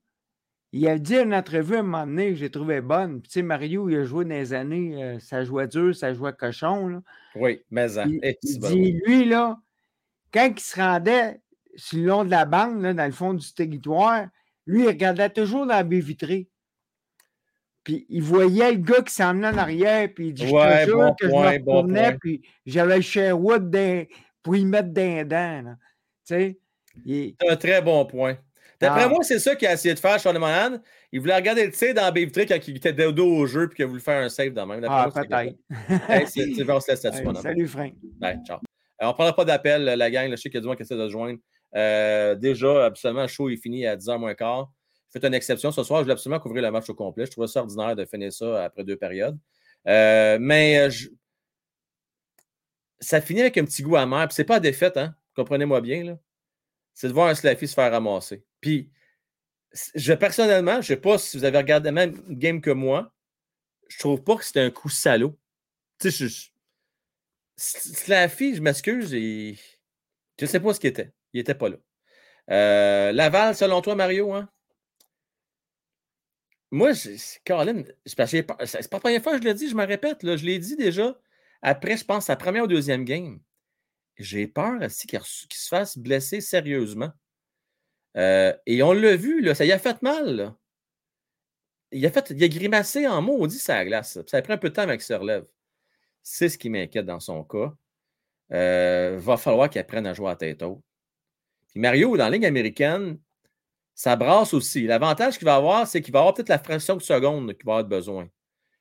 il 0.72 0.86
a 0.88 0.98
dit 0.98 1.16
une 1.16 1.34
entrevue 1.34 1.76
à 1.76 1.80
un 1.80 1.82
moment 1.82 2.06
donné 2.06 2.30
que 2.30 2.34
j'ai 2.36 2.50
trouvé 2.50 2.80
bonne. 2.80 3.20
Puis, 3.20 3.28
tu 3.30 3.32
sais, 3.34 3.42
Mario, 3.42 3.88
il 3.88 3.96
a 3.96 4.04
joué 4.04 4.24
dans 4.24 4.30
les 4.34 4.52
années, 4.52 5.02
euh, 5.02 5.18
ça 5.18 5.44
jouait 5.44 5.66
dur, 5.68 5.94
ça 5.94 6.12
jouait 6.12 6.32
cochon. 6.32 6.88
Là. 6.88 7.02
Oui, 7.34 7.62
mais 7.70 7.98
hein. 7.98 8.04
Il, 8.06 8.20
il 8.22 8.36
c'est 8.42 8.60
bon, 8.60 8.68
dit, 8.68 9.00
lui, 9.06 9.24
là, 9.24 9.58
quand 10.32 10.52
il 10.54 10.60
se 10.60 10.76
rendait 10.80 11.40
sur 11.76 11.98
le 11.98 12.04
long 12.06 12.24
de 12.24 12.30
la 12.30 12.44
bande, 12.44 12.82
là, 12.82 12.92
dans 12.92 13.06
le 13.06 13.12
fond 13.12 13.34
du 13.34 13.52
territoire, 13.54 14.26
lui, 14.66 14.82
il 14.82 14.88
regardait 14.88 15.30
toujours 15.30 15.60
dans 15.66 15.74
la 15.74 15.84
baie 15.84 16.00
vitrée. 16.00 16.48
Puis 17.84 18.04
il 18.10 18.22
voyait 18.22 18.72
le 18.72 18.78
gars 18.78 19.00
qui 19.00 19.14
s'en 19.14 19.32
venait 19.32 19.48
en 19.48 19.56
arrière, 19.56 20.08
puis 20.14 20.28
il 20.28 20.34
dit, 20.34 20.52
Ouais, 20.52 20.80
je 20.80 20.84
te 20.84 20.90
jure 20.90 20.98
bon 20.98 21.14
que 21.18 21.26
point, 21.28 21.52
je 21.52 21.58
me 21.58 21.58
retournais, 21.60 22.16
puis 22.20 22.42
j'avais 22.66 22.96
le 22.96 23.02
Sherwood 23.02 23.74
pour 24.42 24.56
y 24.56 24.64
mettre 24.66 24.90
des 24.90 25.24
dents. 25.24 25.62
Tu 26.26 26.34
sais, 26.34 26.58
il- 27.06 27.34
C'est 27.40 27.48
un 27.48 27.56
très 27.56 27.80
bon 27.80 28.04
point. 28.04 28.36
D'après 28.80 29.02
Ah. 29.04 29.08
moi, 29.08 29.24
c'est 29.24 29.38
ça 29.40 29.56
qu'il 29.56 29.66
a 29.66 29.72
essayé 29.72 29.92
de 29.94 29.98
faire, 29.98 30.20
Sean 30.20 30.32
Monahan. 30.34 30.78
Il 31.10 31.20
voulait 31.20 31.34
regarder 31.34 31.66
le 31.66 31.72
tir 31.72 31.94
dans 31.94 32.02
la 32.02 32.10
baie 32.12 32.24
vitrée 32.24 32.46
quand 32.46 32.58
il 32.68 32.76
était 32.76 32.92
de 32.92 33.10
dos 33.10 33.26
au 33.28 33.46
jeu 33.46 33.66
puis 33.68 33.76
qu'il 33.76 33.84
a 33.84 33.88
voulu 33.88 34.00
faire 34.00 34.22
un 34.22 34.28
save 34.28 34.52
dans 34.52 34.66
même. 34.66 34.84
Ah, 34.88 35.08
peut-être. 35.12 35.54
Hey, 36.08 36.26
c'est- 36.28 36.70
on 36.70 36.80
se 36.80 36.90
laisse 36.90 37.02
là-dessus, 37.02 37.20
Hey, 37.20 37.24
mon 37.26 37.34
homme. 37.34 37.42
salut, 37.42 37.66
Frank. 37.66 37.92
Ciao. 38.46 38.56
Euh, 38.58 39.06
on 39.06 39.08
ne 39.08 39.12
prendra 39.12 39.34
pas 39.34 39.44
d'appel, 39.44 39.82
la 39.84 40.10
gang. 40.10 40.28
là, 40.28 40.36
je 40.36 40.42
sais 40.42 40.48
qu'il 40.48 40.56
y 40.56 40.58
a 40.58 40.60
du 40.60 40.66
monde 40.68 40.76
qui 40.76 40.82
essaie 40.82 40.96
de 40.96 41.06
se 41.06 41.10
joindre. 41.10 41.38
Euh, 41.74 42.34
déjà, 42.36 42.84
absolument, 42.86 43.22
le 43.22 43.28
show 43.28 43.48
est 43.48 43.56
fini 43.56 43.86
à 43.86 43.96
10h 43.96 44.18
moins 44.18 44.34
quart. 44.34 44.70
Faites 45.12 45.24
une 45.24 45.34
exception 45.34 45.72
ce 45.72 45.82
soir. 45.82 46.00
Je 46.00 46.04
voulais 46.04 46.12
absolument 46.12 46.38
couvrir 46.40 46.62
le 46.62 46.70
match 46.70 46.88
au 46.90 46.94
complet. 46.94 47.26
Je 47.26 47.30
trouvais 47.30 47.46
ça 47.46 47.60
ordinaire 47.60 47.96
de 47.96 48.04
finir 48.04 48.32
ça 48.32 48.64
après 48.64 48.84
deux 48.84 48.96
périodes. 48.96 49.38
Euh, 49.88 50.36
mais 50.40 50.90
je- 50.90 51.08
ça 53.00 53.20
finit 53.20 53.40
avec 53.40 53.56
un 53.58 53.64
petit 53.64 53.82
goût 53.82 53.96
amer. 53.96 54.26
Puis 54.28 54.34
c'est 54.34 54.44
pas 54.44 54.60
défaite, 54.60 54.96
hein? 54.96 55.14
Comprenez-moi 55.34 55.80
bien. 55.80 56.04
là. 56.04 56.18
C'est 56.94 57.08
de 57.08 57.12
voir 57.12 57.28
un 57.28 57.34
Slaffy 57.34 57.68
se 57.68 57.74
faire 57.74 57.90
ramasser. 57.92 58.42
Puis, 58.60 58.90
personnellement, 60.18 60.74
je 60.74 60.78
ne 60.78 60.82
sais 60.82 60.96
pas 60.96 61.18
si 61.18 61.36
vous 61.38 61.44
avez 61.44 61.58
regardé 61.58 61.86
la 61.86 61.92
même 61.92 62.14
game 62.28 62.60
que 62.60 62.70
moi, 62.70 63.12
je 63.88 63.98
trouve 63.98 64.22
pas 64.22 64.36
que 64.36 64.44
c'était 64.44 64.60
un 64.60 64.70
coup 64.70 64.88
salaud. 64.88 65.38
Tu 65.98 66.10
sais, 66.10 66.28
je- 66.28 66.50
Slaffy, 67.56 68.54
je 68.54 68.60
m'excuse, 68.62 69.10
je 69.10 69.54
ne 70.40 70.46
sais 70.46 70.60
pas 70.60 70.74
ce 70.74 70.80
qu'il 70.80 70.90
était. 70.90 71.12
Il 71.32 71.38
n'était 71.38 71.54
pas 71.54 71.68
là. 71.68 71.76
Euh, 72.50 73.12
Laval, 73.12 73.54
selon 73.56 73.82
toi, 73.82 73.94
Mario, 73.94 74.32
hein? 74.32 74.48
Moi, 76.70 76.92
Caroline, 77.44 77.84
c'est 78.04 78.42
pas- 78.42 78.58
la 78.60 79.00
première 79.00 79.22
fois 79.22 79.36
que 79.38 79.42
je 79.42 79.48
le 79.48 79.54
dis, 79.54 79.70
je 79.70 79.74
me 79.74 79.86
répète, 79.86 80.18
je 80.22 80.44
l'ai 80.44 80.58
dit 80.58 80.76
déjà 80.76 81.18
après, 81.62 81.96
je 81.96 82.04
pense, 82.04 82.28
la 82.28 82.36
première 82.36 82.64
ou 82.64 82.66
deuxième 82.66 83.04
game. 83.04 83.40
J'ai 84.16 84.46
peur 84.46 84.80
aussi 84.82 85.06
qu'il 85.06 85.20
se 85.24 85.68
fasse 85.68 85.96
blesser 85.98 86.40
sérieusement? 86.40 87.10
Euh, 88.18 88.52
et 88.66 88.82
on 88.82 88.92
l'a 88.92 89.16
vu, 89.16 89.40
là, 89.40 89.54
ça 89.54 89.64
y 89.64 89.72
a 89.72 89.78
fait 89.78 90.02
mal. 90.02 90.36
là. 90.36 90.56
Il 91.90 92.04
a, 92.04 92.10
fait, 92.10 92.30
il 92.30 92.42
a 92.44 92.48
grimacé 92.48 93.06
en 93.06 93.22
maudit 93.22 93.58
sa 93.58 93.84
glace. 93.84 94.18
Ça 94.26 94.36
a 94.38 94.42
pris 94.42 94.52
un 94.52 94.58
peu 94.58 94.68
de 94.68 94.74
temps 94.74 94.86
qu'il 94.86 95.00
se 95.00 95.14
relève. 95.14 95.46
C'est 96.22 96.48
ce 96.50 96.58
qui 96.58 96.68
m'inquiète 96.68 97.06
dans 97.06 97.20
son 97.20 97.44
cas. 97.44 97.72
Euh, 98.52 99.16
va 99.18 99.36
falloir 99.36 99.70
qu'il 99.70 99.80
apprenne 99.80 100.06
à 100.06 100.14
jouer 100.14 100.30
à 100.30 100.36
tête 100.36 100.62
haute. 100.62 100.82
Puis 101.70 101.80
Mario, 101.80 102.16
dans 102.16 102.24
la 102.24 102.30
ligne 102.30 102.46
américaine, 102.46 103.18
ça 103.94 104.16
brasse 104.16 104.54
aussi. 104.54 104.86
L'avantage 104.86 105.38
qu'il 105.38 105.46
va 105.46 105.56
avoir, 105.56 105.86
c'est 105.86 106.02
qu'il 106.02 106.12
va 106.12 106.20
avoir 106.20 106.34
peut-être 106.34 106.48
la 106.48 106.58
fraction 106.58 106.96
de 106.96 107.02
seconde 107.02 107.54
qu'il 107.54 107.64
va 107.66 107.78
avoir 107.78 107.84
besoin. 107.84 108.28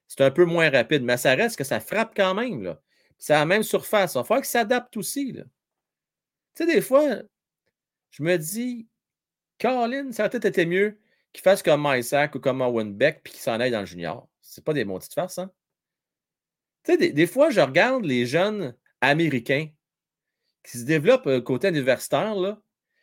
C'est 0.08 0.22
un 0.22 0.32
peu 0.32 0.46
moins 0.46 0.70
rapide, 0.70 1.04
mais 1.04 1.18
ça 1.18 1.36
reste 1.36 1.58
que 1.58 1.64
ça 1.64 1.80
frappe 1.80 2.14
quand 2.16 2.34
même. 2.34 2.78
C'est 3.18 3.34
à 3.34 3.40
la 3.40 3.46
même 3.46 3.64
surface. 3.64 4.14
Il 4.14 4.20
va 4.20 4.24
falloir 4.24 4.42
qu'il 4.42 4.50
s'adapte 4.50 4.96
aussi. 4.98 5.34
Tu 5.34 5.44
sais, 6.56 6.66
des 6.66 6.82
fois, 6.82 7.22
je 8.12 8.24
me 8.24 8.38
dis, 8.38 8.88
Colin, 9.60 10.12
ça 10.12 10.24
aurait 10.24 10.30
peut-être 10.30 10.46
été 10.46 10.66
mieux 10.66 11.00
qu'il 11.34 11.42
fasse 11.42 11.64
comme 11.64 11.88
Mysack 11.88 12.36
ou 12.36 12.40
comme 12.40 12.62
Owen 12.62 12.94
Beck 12.94 13.22
puis 13.24 13.34
qu'il 13.34 13.42
s'en 13.42 13.60
aille 13.60 13.72
dans 13.72 13.82
le 13.82 13.86
junior. 13.86 14.28
C'est 14.42 14.64
pas 14.64 14.74
des 14.74 14.86
bons 14.86 14.98
petites 14.98 15.14
farces, 15.14 15.40
hein? 15.40 15.52
Tu 16.84 16.98
sais, 16.98 17.12
des, 17.12 17.28
fois, 17.28 17.50
je 17.50 17.60
regarde 17.60 18.06
les 18.06 18.26
jeunes 18.26 18.74
américains 19.02 19.68
qui 20.64 20.78
se 20.78 20.86
développent 20.86 21.28
euh, 21.28 21.42
côté 21.42 21.68
universitaire, 21.68 22.36
là, 22.36 22.62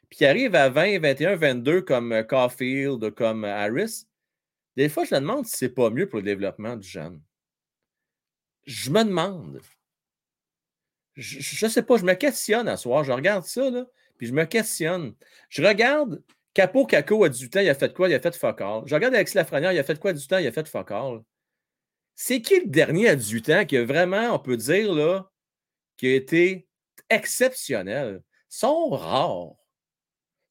puis 0.08 0.18
qui 0.18 0.24
arrivent 0.24 0.55
à 0.55 0.70
20, 0.70 1.00
21, 1.00 1.36
22 1.36 1.83
comme 1.83 2.12
euh, 2.12 2.23
Caulfield, 2.23 3.10
comme 3.15 3.44
euh, 3.44 3.55
Harris, 3.55 4.07
des 4.76 4.89
fois, 4.89 5.05
je 5.05 5.15
me 5.15 5.20
demande 5.20 5.47
si 5.47 5.57
c'est 5.57 5.68
pas 5.68 5.91
mieux 5.91 6.08
pour 6.08 6.18
le 6.18 6.24
développement 6.24 6.76
du 6.76 6.89
jeune. 6.89 7.20
Je 8.66 8.91
me 8.91 9.05
demande. 9.05 9.60
Je 11.15 11.65
ne 11.65 11.70
sais 11.70 11.83
pas, 11.83 11.97
je 11.97 12.05
me 12.05 12.15
questionne 12.15 12.66
à 12.66 12.76
soir. 12.76 13.05
Je 13.05 13.12
regarde 13.12 13.44
ça, 13.44 13.70
là, 13.70 13.86
puis 14.16 14.26
je 14.26 14.33
me 14.33 14.44
questionne. 14.47 15.15
Je 15.49 15.62
regarde 15.62 16.23
Capo 16.55 16.86
Caco 16.86 17.24
à 17.24 17.28
18 17.28 17.57
ans, 17.57 17.60
il 17.60 17.68
a 17.68 17.74
fait 17.74 17.92
quoi? 17.92 18.08
Il 18.08 18.15
a 18.15 18.20
fait 18.20 18.36
fuck 18.36 18.60
all. 18.60 18.83
Je 18.86 18.94
regarde 18.94 19.15
Alexis 19.15 19.36
Lafrenière, 19.36 19.73
il 19.73 19.78
a 19.78 19.84
fait 19.84 19.99
quoi 19.99 20.12
18 20.12 20.33
ans? 20.33 20.39
Il 20.39 20.47
a 20.47 20.52
fait 20.52 20.66
fuck 20.68 20.91
all. 20.92 21.23
C'est 22.15 22.41
qui 22.41 22.60
le 22.60 22.66
dernier 22.66 23.08
à 23.08 23.16
18 23.16 23.50
ans 23.50 23.65
qui 23.66 23.76
a 23.76 23.84
vraiment, 23.84 24.34
on 24.34 24.39
peut 24.39 24.57
dire, 24.57 24.92
là, 24.94 25.31
qui 25.97 26.07
a 26.07 26.15
été 26.15 26.68
exceptionnel? 27.10 28.23
Ils 28.24 28.57
sont 28.57 28.91
rares. 28.91 29.57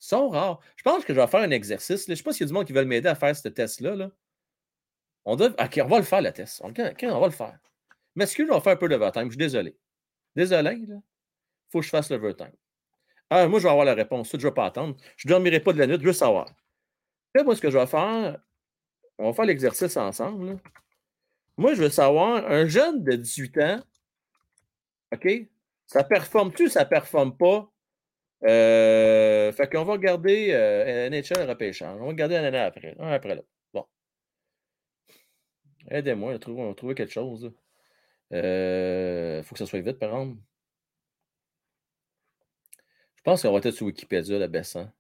Ils 0.02 0.06
sont 0.06 0.30
rares. 0.30 0.60
Je 0.76 0.84
pense 0.84 1.06
que 1.06 1.14
je 1.14 1.20
vais 1.22 1.28
faire 1.28 1.40
un 1.40 1.52
exercice. 1.52 2.06
Je 2.06 2.12
ne 2.12 2.16
sais 2.16 2.24
pas 2.24 2.34
s'il 2.34 2.42
y 2.42 2.44
a 2.44 2.48
du 2.48 2.54
monde 2.54 2.68
qui 2.68 2.74
veut 2.74 2.84
m'aider 2.84 3.08
à 3.08 3.16
faire 3.16 3.34
ce 3.34 3.48
test-là. 3.48 3.96
Là. 3.96 4.12
On 5.24 5.38
doit... 5.38 5.52
OK, 5.52 5.80
on 5.82 5.88
va 5.88 5.98
le 6.00 6.04
faire, 6.04 6.22
le 6.22 6.34
test. 6.34 6.62
OK, 6.66 6.80
on 7.04 7.20
va 7.20 7.28
le 7.28 7.32
faire. 7.32 7.58
Mais 8.16 8.26
est-ce 8.26 8.36
que 8.36 8.46
je 8.46 8.52
vais 8.52 8.60
faire 8.60 8.74
un 8.74 8.78
peu 8.78 8.90
de 8.90 8.96
overtime? 8.96 9.26
Je 9.26 9.30
suis 9.30 9.38
désolé. 9.38 9.78
Désolé, 10.36 10.76
il 10.76 11.02
faut 11.72 11.80
que 11.80 11.86
je 11.86 11.90
fasse 11.90 12.10
l'overtime. 12.10 12.52
Ah, 13.36 13.48
moi, 13.48 13.58
je 13.58 13.64
vais 13.64 13.72
avoir 13.72 13.86
la 13.86 13.96
réponse. 13.96 14.30
Ça, 14.30 14.38
je 14.38 14.46
ne 14.46 14.52
vais 14.52 14.54
pas 14.54 14.66
attendre. 14.68 14.96
Je 15.18 15.28
ne 15.28 15.34
dormirai 15.34 15.60
pas 15.60 15.74
de 15.74 15.80
la 15.80 15.88
nuit, 15.88 15.98
je 16.00 16.06
veux 16.06 16.14
savoir. 16.14 16.54
Moi, 17.44 17.56
ce 17.56 17.62
que 17.62 17.72
je 17.72 17.80
vais 17.80 17.88
faire, 17.88 18.40
on 19.18 19.26
va 19.26 19.34
faire 19.34 19.46
l'exercice 19.46 19.98
ensemble. 19.98 20.60
Moi, 21.58 21.74
je 21.74 21.82
veux 21.82 21.90
savoir, 21.90 22.46
un 22.46 22.68
jeune 22.68 23.04
de 23.04 23.14
18 23.14 23.58
ans, 23.58 23.84
OK, 25.16 25.28
ça 25.88 26.04
performe-tu, 26.04 26.70
ça 26.70 26.84
ne 26.84 26.90
performe 26.90 27.36
pas? 27.36 27.72
Euh, 28.46 29.52
fait 29.52 29.68
qu'on 29.68 29.84
va 29.84 29.94
regarder 29.94 30.50
euh, 30.52 31.10
NHL. 31.10 31.42
On 31.42 31.98
va 31.98 32.06
regarder 32.06 32.36
un 32.36 32.44
année 32.44 32.60
après, 32.60 32.96
après 33.00 33.36
l'autre. 33.36 33.48
Bon. 33.74 33.88
Aidez-moi, 35.90 36.30
on 36.30 36.68
va 36.68 36.76
trouver, 36.76 36.94
quelque 36.94 37.12
chose. 37.12 37.52
Il 38.30 39.42
faut 39.44 39.56
que 39.56 39.60
ça 39.60 39.66
soit 39.66 39.82
vite, 39.82 39.98
par 39.98 40.10
exemple. 40.10 40.38
Je 43.24 43.32
pense 43.32 43.42
qu'on 43.42 43.54
va 43.54 43.60
être 43.60 43.72
sur 43.72 43.86
Wikipédia, 43.86 44.38
la 44.38 44.50
baissant. 44.50 44.92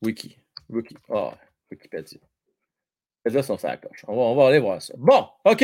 Wiki. 0.00 0.38
Wiki. 0.68 0.96
Ah, 1.08 1.36
Wikipédia. 1.68 2.20
Wikipédia 3.24 3.42
sont 3.42 3.58
ça 3.58 3.76
coche. 3.76 4.04
On 4.06 4.14
va, 4.14 4.22
on 4.22 4.36
va 4.36 4.46
aller 4.46 4.60
voir 4.60 4.80
ça. 4.80 4.94
Bon, 4.96 5.28
OK. 5.44 5.62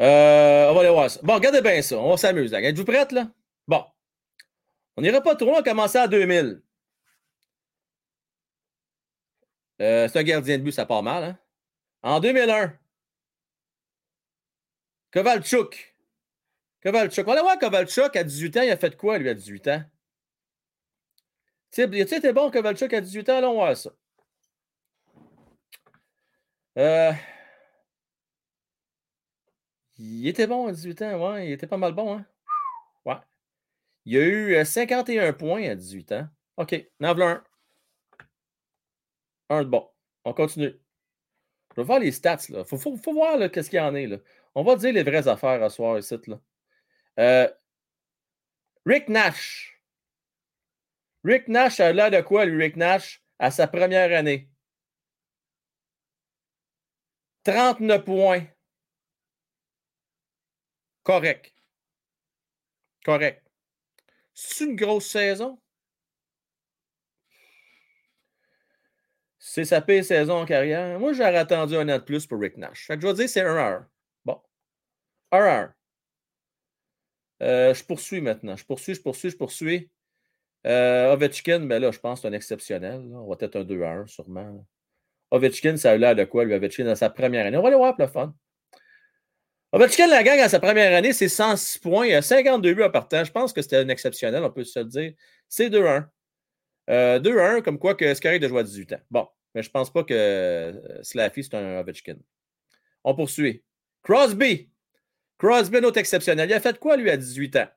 Euh, 0.00 0.70
on 0.70 0.74
va 0.74 0.80
aller 0.80 0.88
voir 0.88 1.10
ça. 1.10 1.20
Bon, 1.22 1.34
regardez 1.34 1.60
bien 1.60 1.82
ça. 1.82 1.98
On 1.98 2.08
va 2.08 2.16
s'amuser. 2.16 2.56
Êtes-vous 2.56 2.86
prête, 2.86 3.12
là? 3.12 3.30
Bon. 3.68 3.84
On 4.96 5.02
n'ira 5.02 5.20
pas 5.20 5.36
trop 5.36 5.50
loin, 5.50 5.60
on 5.60 5.62
commencer 5.62 5.98
à 5.98 6.08
2000. 6.08 6.62
Euh, 9.82 10.08
c'est 10.08 10.18
un 10.18 10.22
gardien 10.22 10.56
de 10.56 10.62
but, 10.62 10.72
ça 10.72 10.86
part 10.86 11.02
mal. 11.02 11.22
Hein? 11.22 11.38
En 12.02 12.18
2001, 12.20 12.72
Kovalchuk. 15.12 15.95
Kovalchuk. 16.82 17.26
On 17.26 17.34
va 17.34 17.42
voir 17.42 17.58
Kovalchuk 17.58 18.16
à 18.16 18.24
18 18.24 18.56
ans. 18.58 18.62
Il 18.62 18.70
a 18.70 18.76
fait 18.76 18.96
quoi, 18.96 19.18
lui, 19.18 19.28
à 19.28 19.34
18 19.34 19.68
ans? 19.68 19.82
Tu 21.72 21.82
sais, 21.82 22.16
été 22.16 22.32
bon, 22.32 22.50
Kovalchuk, 22.50 22.92
à 22.92 23.00
18 23.00 23.28
ans? 23.30 23.40
Va 23.40 23.52
voir 23.52 23.76
ça. 23.76 23.90
Euh, 26.78 27.12
il 29.98 30.28
était 30.28 30.46
bon 30.46 30.66
à 30.66 30.72
18 30.72 31.02
ans, 31.02 31.32
ouais. 31.32 31.48
Il 31.48 31.52
était 31.52 31.66
pas 31.66 31.76
mal 31.76 31.92
bon, 31.92 32.18
hein? 32.18 32.26
Ouais. 33.04 33.16
Il 34.06 34.16
a 34.18 34.26
eu 34.26 34.64
51 34.64 35.32
points 35.32 35.68
à 35.70 35.74
18 35.74 36.12
ans. 36.12 36.28
OK, 36.56 36.74
en 37.02 37.14
voilà 37.14 37.30
un. 37.30 37.44
Un 39.48 39.64
de 39.64 39.68
bon. 39.68 39.88
On 40.24 40.32
continue. 40.34 40.74
Je 41.76 41.80
vais 41.80 41.86
voir 41.86 42.00
les 42.00 42.12
stats, 42.12 42.38
là. 42.50 42.64
Faut, 42.64 42.78
faut, 42.78 42.96
voir 43.12 43.50
qu'est-ce 43.50 43.70
qu'il 43.70 43.78
y 43.78 43.82
en 43.82 43.94
a, 43.94 44.06
là. 44.06 44.18
On 44.54 44.64
va 44.64 44.76
dire 44.76 44.92
les 44.92 45.02
vraies 45.02 45.28
affaires 45.28 45.62
à 45.62 45.70
soir 45.70 45.98
ici, 45.98 46.16
là. 46.26 46.40
Euh, 47.18 47.48
Rick 48.84 49.08
Nash. 49.08 49.80
Rick 51.24 51.48
Nash 51.48 51.80
a 51.80 51.92
l'air 51.92 52.10
de 52.10 52.20
quoi, 52.20 52.44
lui, 52.44 52.62
Rick 52.62 52.76
Nash, 52.76 53.22
à 53.38 53.50
sa 53.50 53.66
première 53.66 54.16
année? 54.16 54.48
39 57.44 58.04
points. 58.04 58.46
Correct. 61.04 61.52
Correct. 63.04 63.42
C'est 64.34 64.64
une 64.64 64.76
grosse 64.76 65.10
saison? 65.10 65.60
C'est 69.38 69.64
sa 69.64 69.80
pire 69.80 70.04
saison 70.04 70.40
en 70.42 70.44
carrière. 70.44 70.98
Moi, 70.98 71.12
j'aurais 71.12 71.36
attendu 71.36 71.76
un 71.76 71.88
an 71.88 71.98
de 71.98 72.02
plus 72.02 72.26
pour 72.26 72.40
Rick 72.40 72.56
Nash. 72.56 72.86
Fait 72.86 72.96
que 72.96 73.02
je 73.02 73.06
vais 73.06 73.14
dire 73.14 73.28
c'est 73.28 73.42
un 73.42 73.56
heure. 73.56 73.84
Bon. 74.24 74.42
Un 75.32 75.38
heure. 75.38 75.72
Euh, 77.42 77.74
je 77.74 77.84
poursuis 77.84 78.20
maintenant. 78.20 78.56
Je 78.56 78.64
poursuis, 78.64 78.94
je 78.94 79.02
poursuis, 79.02 79.30
je 79.30 79.36
poursuis. 79.36 79.90
Euh, 80.66 81.12
Ovechkin, 81.12 81.60
ben 81.60 81.80
là, 81.80 81.90
je 81.90 81.98
pense 81.98 82.20
que 82.20 82.22
c'est 82.22 82.28
un 82.28 82.36
exceptionnel. 82.36 83.08
Là. 83.08 83.16
On 83.16 83.28
va 83.28 83.36
peut-être 83.36 83.56
un 83.56 83.64
2-1, 83.64 84.06
sûrement. 84.06 84.66
Ovechkin, 85.30 85.76
ça 85.76 85.92
a 85.92 85.96
l'air 85.96 86.14
de 86.16 86.24
quoi, 86.24 86.44
lui, 86.44 86.54
Ovechkin, 86.54 86.84
dans 86.84 86.94
sa 86.94 87.10
première 87.10 87.46
année? 87.46 87.56
On 87.56 87.62
va 87.62 87.68
aller 87.68 87.76
voir 87.76 87.94
pour 87.94 88.04
le 88.04 88.10
fun. 88.10 88.34
Ovechkin, 89.72 90.06
la 90.08 90.22
gang, 90.22 90.38
à 90.38 90.48
sa 90.48 90.60
première 90.60 90.96
année, 90.96 91.12
c'est 91.12 91.28
106 91.28 91.78
points. 91.78 92.06
Il 92.06 92.14
a 92.14 92.22
52 92.22 92.74
buts 92.74 92.82
à 92.82 92.90
partant. 92.90 93.24
Je 93.24 93.32
pense 93.32 93.52
que 93.52 93.62
c'était 93.62 93.76
un 93.76 93.88
exceptionnel, 93.88 94.42
on 94.42 94.50
peut 94.50 94.64
se 94.64 94.78
le 94.78 94.86
dire. 94.86 95.12
C'est 95.48 95.70
2-1. 95.70 96.06
Euh, 96.88 97.18
2-1, 97.18 97.62
comme 97.62 97.78
quoi 97.78 97.94
que 97.94 98.04
correct 98.20 98.42
de 98.42 98.48
jouer 98.48 98.60
à 98.60 98.62
18 98.62 98.92
ans. 98.94 99.00
Bon, 99.10 99.28
mais 99.54 99.62
je 99.62 99.68
ne 99.68 99.72
pense 99.72 99.92
pas 99.92 100.04
que 100.04 100.14
euh, 100.14 101.02
Slaffy, 101.02 101.44
c'est 101.44 101.54
un 101.54 101.80
Ovechkin. 101.80 102.16
On 103.04 103.14
poursuit. 103.14 103.62
Crosby. 104.02 104.70
Crosby, 105.38 105.78
autre 105.78 105.98
exceptionnel. 105.98 106.48
Il 106.48 106.54
a 106.54 106.60
fait 106.60 106.78
quoi, 106.78 106.96
lui, 106.96 107.10
à 107.10 107.16
18 107.16 107.56
ans? 107.56 107.68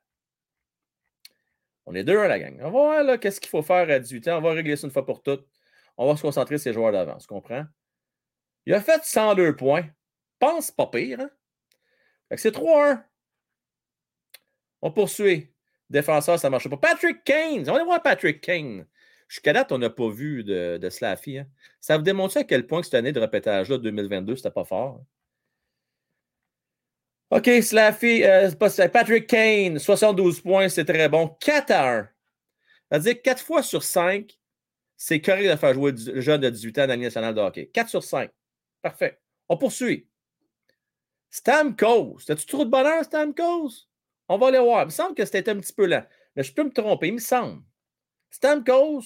On 1.86 1.94
est 1.94 2.04
2-1, 2.04 2.28
la 2.28 2.38
gang. 2.38 2.56
On 2.60 2.64
va 2.64 2.70
voir 2.70 3.04
là, 3.04 3.18
qu'est-ce 3.18 3.40
qu'il 3.40 3.50
faut 3.50 3.62
faire 3.62 3.90
à 3.90 3.98
18 3.98 4.28
ans. 4.28 4.38
On 4.38 4.40
va 4.40 4.52
régler 4.52 4.76
ça 4.76 4.86
une 4.86 4.92
fois 4.92 5.04
pour 5.04 5.22
toutes. 5.22 5.46
On 5.96 6.06
va 6.06 6.16
se 6.16 6.22
concentrer 6.22 6.56
sur 6.56 6.64
ces 6.64 6.72
joueurs 6.72 6.92
d'avant. 6.92 7.18
Tu 7.18 7.26
comprends? 7.26 7.64
Il 8.66 8.74
a 8.74 8.80
fait 8.80 9.04
102 9.04 9.56
points. 9.56 9.86
Pense 10.38 10.70
pas 10.70 10.86
pire, 10.86 11.20
hein? 11.20 11.30
c'est 12.36 12.54
3-1. 12.54 13.02
On 14.82 14.90
poursuit. 14.90 15.52
Défenseur, 15.90 16.38
ça 16.38 16.48
ne 16.48 16.52
marche 16.52 16.68
pas. 16.68 16.76
Patrick 16.76 17.24
Kane. 17.24 17.68
On 17.68 17.72
va 17.72 17.84
voir 17.84 18.02
Patrick 18.02 18.40
Kane. 18.40 18.86
Jusqu'à 19.28 19.52
date, 19.52 19.72
on 19.72 19.78
n'a 19.78 19.90
pas 19.90 20.08
vu 20.08 20.44
de, 20.44 20.78
de. 20.78 21.38
Hein? 21.38 21.46
Ça 21.80 21.96
vous 21.96 22.02
démontre 22.02 22.36
à 22.36 22.44
quel 22.44 22.66
point 22.66 22.82
cette 22.82 22.94
année 22.94 23.12
de 23.12 23.20
repétage-là, 23.20 23.78
2022, 23.78 24.36
c'était 24.36 24.50
pas 24.50 24.64
fort. 24.64 25.00
Hein? 25.00 25.06
OK, 27.30 27.48
Slaffy, 27.62 28.24
euh, 28.24 28.50
Patrick 28.92 29.28
Kane, 29.28 29.78
72 29.78 30.40
points, 30.40 30.68
c'est 30.68 30.84
très 30.84 31.08
bon. 31.08 31.28
4 31.40 31.70
à 31.70 31.98
1. 31.98 32.08
C'est-à-dire 32.90 33.22
4 33.22 33.42
fois 33.42 33.62
sur 33.62 33.84
5, 33.84 34.36
c'est 34.96 35.20
correct 35.20 35.48
de 35.48 35.56
faire 35.56 35.72
jouer 35.74 35.92
le 35.92 36.20
jeune 36.20 36.40
de 36.40 36.50
18 36.50 36.78
ans 36.78 36.82
dans 36.82 36.88
la 36.88 36.96
Ligue 36.96 37.04
nationale 37.04 37.34
de 37.34 37.40
hockey. 37.40 37.70
4 37.72 37.88
sur 37.88 38.02
5. 38.02 38.30
Parfait. 38.82 39.20
On 39.48 39.56
poursuit. 39.56 40.08
Stamkos. 41.30 42.18
As-tu 42.28 42.46
trop 42.46 42.64
de 42.64 42.70
bonheur, 42.70 43.04
Stamkos? 43.04 43.86
On 44.28 44.36
va 44.36 44.48
aller 44.48 44.58
voir. 44.58 44.82
Il 44.82 44.86
me 44.86 44.90
semble 44.90 45.14
que 45.14 45.24
c'était 45.24 45.48
un 45.50 45.60
petit 45.60 45.72
peu 45.72 45.86
lent. 45.86 46.04
Mais 46.34 46.42
je 46.42 46.52
peux 46.52 46.64
me 46.64 46.72
tromper, 46.72 47.08
il 47.08 47.14
me 47.14 47.18
semble. 47.18 47.62
Stamkos, 48.32 49.02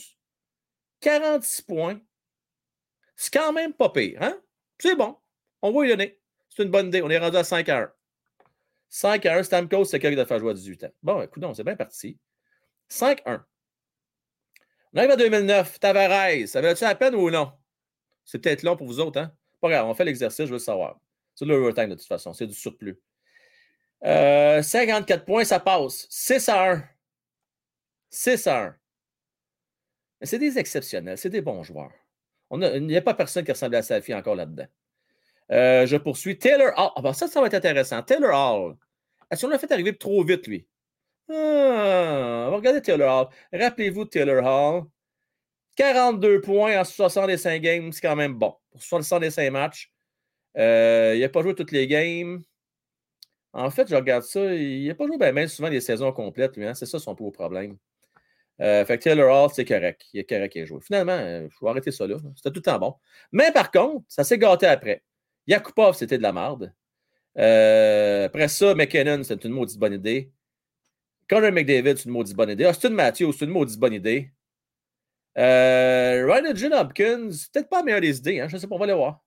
46 1.01 1.63
points. 1.63 2.01
C'est 3.17 3.33
quand 3.33 3.53
même 3.53 3.75
pas 3.75 3.91
pire, 3.91 4.23
hein? 4.23 4.41
C'est 4.79 4.97
bon. 4.97 5.17
On 5.61 5.73
va 5.73 5.87
y 5.87 5.91
donner. 5.91 6.19
C'est 6.49 6.63
une 6.63 6.71
bonne 6.71 6.89
idée. 6.89 7.03
On 7.03 7.11
est 7.11 7.19
rendu 7.19 7.37
à 7.37 7.45
5 7.45 7.69
à 7.69 7.79
1. 7.83 7.93
5 8.95 9.27
à 9.27 9.39
1, 9.39 9.43
Stamkos, 9.43 9.87
c'est 9.87 9.99
correct 9.99 10.17
de 10.17 10.25
faire 10.25 10.39
jouer 10.39 10.53
à 10.53 10.55
18 10.55 10.85
ans. 10.85 10.93
Bon, 11.03 11.21
écoute, 11.21 11.45
c'est 11.57 11.65
bien 11.65 11.75
parti. 11.75 12.17
5 12.87 13.23
à 13.25 13.33
1. 13.33 13.47
On 14.93 14.99
arrive 14.99 15.11
à 15.11 15.17
2009. 15.17 15.81
Tavares, 15.81 16.47
ça 16.47 16.61
valait-tu 16.61 16.85
la 16.85 16.95
peine 16.95 17.17
ou 17.17 17.29
non? 17.29 17.51
C'est 18.25 18.39
peut-être 18.39 18.63
long 18.63 18.77
pour 18.77 18.87
vous 18.87 19.01
autres, 19.01 19.19
hein? 19.19 19.33
Pas 19.61 19.69
grave, 19.69 19.87
on 19.87 19.95
fait 19.95 20.05
l'exercice, 20.05 20.45
je 20.45 20.51
veux 20.51 20.53
le 20.53 20.59
savoir. 20.61 21.01
C'est 21.35 21.45
de 21.45 21.51
l'overtime 21.51 21.89
de 21.89 21.97
toute 21.97 22.07
façon, 22.07 22.33
c'est 22.35 22.47
du 22.47 22.55
surplus. 22.55 22.97
Euh, 24.05 24.63
54 24.63 25.25
points, 25.25 25.45
ça 25.45 25.59
passe. 25.59 26.07
6 26.09 26.49
à 26.49 26.71
1. 26.75 26.85
6 28.11 28.47
à 28.47 28.63
1. 28.67 28.77
Mais 30.21 30.27
c'est 30.29 30.39
des 30.39 30.57
exceptionnels, 30.57 31.19
c'est 31.19 31.31
des 31.31 31.43
bons 31.43 31.65
joueurs. 31.65 31.91
On 32.49 32.63
il 32.63 32.87
n'y 32.87 32.97
a 32.97 33.03
pas 33.03 33.15
personne 33.15 33.45
qui 33.45 33.51
ressemble 33.51 33.75
à 33.75 33.83
Safi 33.83 34.15
encore 34.15 34.37
là-dedans. 34.37 34.69
Euh, 35.51 35.85
je 35.85 35.97
poursuis. 35.97 36.39
Taylor 36.39 36.69
Hall. 36.77 36.93
Ah, 36.95 37.03
ben 37.03 37.13
ça, 37.13 37.27
ça 37.27 37.41
va 37.41 37.49
être 37.49 37.55
intéressant. 37.55 38.01
Taylor 38.01 38.33
Hall. 38.33 38.77
Est-ce 39.31 39.43
qu'on 39.43 39.51
l'a 39.51 39.59
fait 39.59 39.71
arriver 39.73 39.97
trop 39.97 40.23
vite, 40.25 40.47
lui? 40.47 40.67
Ah, 41.29 42.45
on 42.47 42.51
va 42.51 42.57
regarder 42.57 42.83
Taylor 42.83 43.31
Hall. 43.53 43.59
Rappelez-vous 43.59 44.05
Taylor 44.07 44.45
Hall. 44.45 44.85
42 45.77 46.41
points 46.41 46.81
en 46.81 46.85
65 46.85 47.61
games, 47.61 47.93
c'est 47.93 48.01
quand 48.01 48.17
même 48.17 48.35
bon. 48.35 48.55
Pour 48.71 48.83
65 48.83 49.51
matchs. 49.51 49.93
Euh, 50.57 51.13
il 51.17 51.21
n'a 51.21 51.29
pas 51.29 51.43
joué 51.43 51.55
toutes 51.55 51.73
les 51.73 51.87
games. 51.87 52.43
En 53.53 53.71
fait, 53.71 53.89
je 53.89 53.95
regarde 53.95 54.25
ça, 54.25 54.55
il 54.55 54.87
n'a 54.89 54.95
pas 54.95 55.07
joué 55.07 55.17
bien 55.19 55.47
souvent 55.49 55.71
des 55.71 55.81
saisons 55.81 56.13
complètes, 56.13 56.57
lui. 56.57 56.67
Hein? 56.67 56.75
C'est 56.75 56.87
ça 56.87 56.99
son 56.99 57.15
gros 57.15 57.31
problème. 57.31 57.79
Euh, 58.61 58.85
fait 58.85 58.99
que 58.99 59.05
Taylor 59.05 59.45
Hall, 59.45 59.51
c'est 59.53 59.65
correct. 59.65 60.07
Il 60.13 60.21
est 60.21 60.29
correct 60.29 60.53
qu'il 60.53 60.63
ait 60.63 60.67
joué. 60.67 60.81
Finalement, 60.81 61.13
euh, 61.13 61.49
je 61.51 61.57
vais 61.65 61.71
arrêter 61.71 61.91
ça 61.91 62.07
là. 62.07 62.17
C'était 62.37 62.51
tout 62.51 62.57
le 62.57 62.63
temps 62.63 62.79
bon. 62.79 62.95
Mais 63.33 63.51
par 63.53 63.71
contre, 63.71 64.05
ça 64.09 64.25
s'est 64.25 64.39
gâté 64.39 64.67
après. 64.67 65.03
Yakupov, 65.47 65.97
c'était 65.97 66.19
de 66.19 66.23
la 66.23 66.33
merde. 66.33 66.73
Euh, 67.39 68.27
après 68.27 68.49
ça, 68.49 68.75
McKinnon, 68.75 69.23
c'est 69.25 69.45
une 69.45 69.53
maudite 69.53 69.79
bonne 69.79 69.95
idée. 69.95 70.33
Connor 71.29 71.53
McDavid, 71.53 71.97
c'est 71.97 72.05
une 72.05 72.13
maudite 72.13 72.37
bonne 72.37 72.51
idée. 72.51 72.67
Austin 72.67 72.91
Matthews, 72.91 73.33
c'est 73.33 73.45
une 73.47 73.51
maudite 73.51 73.79
bonne 73.79 73.95
idée. 73.95 74.31
Euh, 75.37 76.27
Ryan 76.27 76.55
Jim 76.55 76.71
Hopkins, 76.73 77.31
peut-être 77.53 77.69
pas 77.69 77.79
la 77.79 77.85
meilleure 77.85 78.01
des 78.01 78.19
idées. 78.19 78.41
Hein? 78.41 78.49
Je 78.49 78.55
ne 78.55 78.61
sais 78.61 78.67
pas, 78.69 78.75
on 78.77 78.79
va 78.79 78.85
aller 78.85 78.95
voir. 78.95 79.25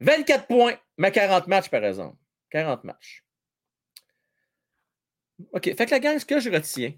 24 0.00 0.46
points, 0.46 0.76
mais 0.96 1.12
40 1.12 1.46
matchs, 1.46 1.68
par 1.70 1.84
exemple. 1.84 2.16
40 2.50 2.84
matchs. 2.84 3.24
OK. 5.52 5.64
Fait 5.76 5.86
que 5.86 5.90
la 5.90 6.00
gang, 6.00 6.18
ce 6.18 6.26
que 6.26 6.40
je 6.40 6.50
retiens, 6.50 6.92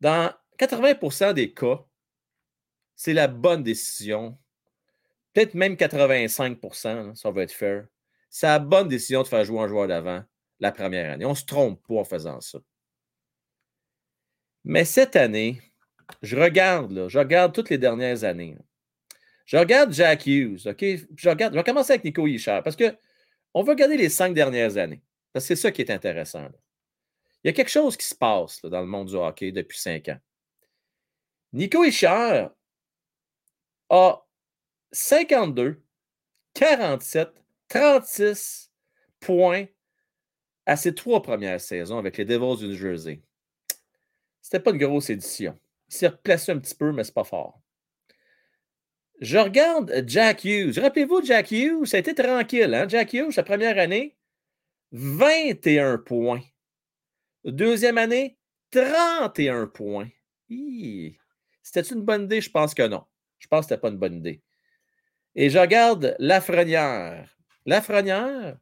dans 0.00 0.32
80% 0.58 1.32
des 1.34 1.52
cas, 1.52 1.84
c'est 2.96 3.12
la 3.12 3.28
bonne 3.28 3.62
décision. 3.62 4.38
Peut-être 5.34 5.54
même 5.54 5.76
85 5.76 6.58
là, 6.84 7.12
ça 7.14 7.30
va 7.30 7.42
être 7.42 7.52
fair. 7.52 7.86
C'est 8.30 8.46
la 8.46 8.60
bonne 8.60 8.88
décision 8.88 9.22
de 9.22 9.28
faire 9.28 9.44
jouer 9.44 9.60
un 9.60 9.68
joueur 9.68 9.88
d'avant 9.88 10.22
la 10.60 10.72
première 10.72 11.10
année. 11.10 11.24
On 11.24 11.30
ne 11.30 11.34
se 11.34 11.44
trompe 11.44 11.84
pas 11.86 11.94
en 11.96 12.04
faisant 12.04 12.40
ça. 12.40 12.60
Mais 14.64 14.84
cette 14.84 15.16
année, 15.16 15.60
je 16.22 16.36
regarde, 16.36 17.08
je 17.08 17.18
regarde 17.18 17.52
toutes 17.52 17.70
les 17.70 17.78
dernières 17.78 18.24
années. 18.24 18.56
Je 19.44 19.56
regarde 19.56 19.92
Jack 19.92 20.26
Hughes, 20.26 20.66
OK? 20.66 20.84
Je, 21.16 21.28
regarde, 21.28 21.52
je 21.52 21.58
vais 21.58 21.64
commencer 21.64 21.92
avec 21.92 22.04
Nico 22.04 22.26
Hichard 22.26 22.62
parce 22.62 22.76
qu'on 22.76 23.62
veut 23.62 23.72
regarder 23.72 23.96
les 23.96 24.08
cinq 24.08 24.34
dernières 24.34 24.76
années. 24.76 25.02
Parce 25.32 25.46
que 25.48 25.54
c'est 25.54 25.60
ça 25.60 25.72
qui 25.72 25.82
est 25.82 25.90
intéressant. 25.90 26.48
Il 27.42 27.48
y 27.48 27.50
a 27.50 27.52
quelque 27.52 27.70
chose 27.70 27.96
qui 27.96 28.06
se 28.06 28.14
passe 28.14 28.62
dans 28.62 28.80
le 28.80 28.86
monde 28.86 29.08
du 29.08 29.16
hockey 29.16 29.52
depuis 29.52 29.78
cinq 29.78 30.08
ans. 30.08 30.18
Nico 31.52 31.84
Hichard 31.84 32.50
a 33.90 34.24
52, 34.94 35.82
47, 36.54 37.28
36 37.68 38.70
points 39.18 39.66
à 40.66 40.76
ses 40.76 40.94
trois 40.94 41.20
premières 41.20 41.60
saisons 41.60 41.98
avec 41.98 42.16
les 42.16 42.24
Devils 42.24 42.58
du 42.58 42.68
New 42.68 42.76
Jersey. 42.76 43.20
C'était 44.40 44.60
pas 44.60 44.70
une 44.70 44.78
grosse 44.78 45.10
édition. 45.10 45.58
Il 45.88 45.94
s'est 45.94 46.06
replacé 46.06 46.52
un 46.52 46.58
petit 46.58 46.76
peu, 46.76 46.92
mais 46.92 47.02
c'est 47.02 47.12
pas 47.12 47.24
fort. 47.24 47.60
Je 49.20 49.36
regarde 49.36 50.04
Jack 50.06 50.44
Hughes. 50.44 50.78
Rappelez-vous, 50.78 51.24
Jack 51.24 51.50
Hughes, 51.50 51.86
ça 51.86 51.96
a 51.96 52.00
été 52.00 52.14
tranquille. 52.14 52.72
Hein? 52.72 52.86
Jack 52.88 53.12
Hughes, 53.12 53.32
sa 53.32 53.42
première 53.42 53.78
année, 53.78 54.16
21 54.92 55.98
points. 55.98 56.42
Deuxième 57.44 57.98
année, 57.98 58.38
31 58.70 59.66
points. 59.66 60.08
C'était 61.62 61.82
une 61.82 62.02
bonne 62.02 62.24
idée? 62.24 62.40
Je 62.40 62.50
pense 62.50 62.74
que 62.74 62.86
non. 62.86 63.02
Je 63.40 63.48
pense 63.48 63.66
que 63.66 63.70
ce 63.70 63.74
n'était 63.74 63.80
pas 63.80 63.88
une 63.88 63.98
bonne 63.98 64.18
idée. 64.18 64.40
Et 65.36 65.50
je 65.50 65.58
regarde 65.58 66.14
Lafrenière. 66.18 67.36
Lafrenière, 67.66 68.56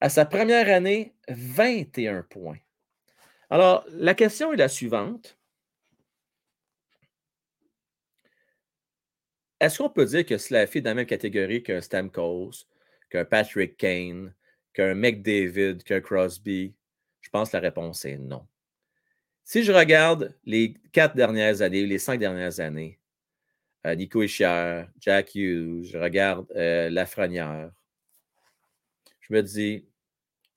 à 0.00 0.08
sa 0.08 0.24
première 0.24 0.68
année, 0.68 1.14
21 1.28 2.22
points. 2.22 2.58
Alors, 3.50 3.84
la 3.90 4.14
question 4.14 4.52
est 4.52 4.56
la 4.56 4.68
suivante. 4.68 5.36
Est-ce 9.58 9.78
qu'on 9.78 9.90
peut 9.90 10.06
dire 10.06 10.24
que 10.24 10.38
cela 10.38 10.66
fait 10.66 10.80
dans 10.80 10.90
la 10.90 10.94
même 10.94 11.06
catégorie 11.06 11.62
qu'un 11.62 11.80
Stamkos, 11.80 12.66
qu'un 13.10 13.24
Patrick 13.24 13.76
Kane, 13.76 14.32
qu'un 14.72 14.94
McDavid, 14.94 15.82
qu'un 15.82 16.00
Crosby? 16.00 16.74
Je 17.20 17.28
pense 17.28 17.50
que 17.50 17.56
la 17.56 17.62
réponse 17.62 18.04
est 18.06 18.16
non. 18.16 18.46
Si 19.44 19.64
je 19.64 19.72
regarde 19.72 20.34
les 20.44 20.74
quatre 20.92 21.16
dernières 21.16 21.60
années, 21.60 21.84
les 21.84 21.98
cinq 21.98 22.18
dernières 22.20 22.60
années, 22.60 22.99
Nico 23.84 24.22
Ischier, 24.22 24.84
Jack 24.98 25.34
Hughes, 25.34 25.84
je 25.84 25.98
regarde 25.98 26.46
euh, 26.54 26.90
Lafrenière, 26.90 27.70
je 29.20 29.34
me 29.34 29.42
dis, 29.42 29.86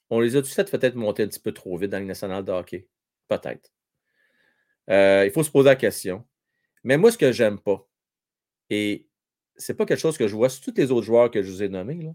on 0.10 0.20
les 0.20 0.36
a 0.36 0.42
tous 0.42 0.54
fait 0.54 0.70
peut-être 0.70 0.96
monter 0.96 1.24
un 1.24 1.28
petit 1.28 1.40
peu 1.40 1.52
trop 1.52 1.78
vite 1.78 1.92
dans 1.92 2.00
le 2.00 2.06
national 2.06 2.44
de 2.44 2.52
hockey? 2.52 2.88
Peut-être. 3.28 3.72
Euh, 4.90 5.24
il 5.26 5.32
faut 5.32 5.44
se 5.44 5.52
poser 5.52 5.70
la 5.70 5.76
question. 5.76 6.26
Mais 6.84 6.98
moi, 6.98 7.12
ce 7.12 7.18
que 7.18 7.32
j'aime 7.32 7.60
pas, 7.60 7.88
et 8.70 9.08
c'est 9.56 9.76
pas 9.76 9.86
quelque 9.86 10.00
chose 10.00 10.18
que 10.18 10.28
je 10.28 10.36
vois 10.36 10.50
sur 10.50 10.64
tous 10.64 10.74
les 10.76 10.92
autres 10.92 11.06
joueurs 11.06 11.32
que 11.32 11.42
je 11.42 11.52
vous 11.52 11.64
ai 11.64 11.70
nommés, 11.70 12.12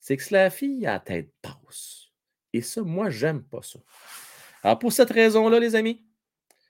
c'est 0.00 0.16
que 0.16 0.24
la 0.32 0.50
fille 0.50 0.86
a 0.86 0.94
la 0.94 1.00
tête 1.00 1.30
passe. 1.40 2.08
Et 2.52 2.62
ça, 2.62 2.82
moi, 2.82 3.10
j'aime 3.10 3.42
pas 3.42 3.62
ça. 3.62 3.78
Alors, 4.62 4.78
pour 4.78 4.92
cette 4.92 5.10
raison-là, 5.10 5.60
les 5.60 5.74
amis, 5.74 6.04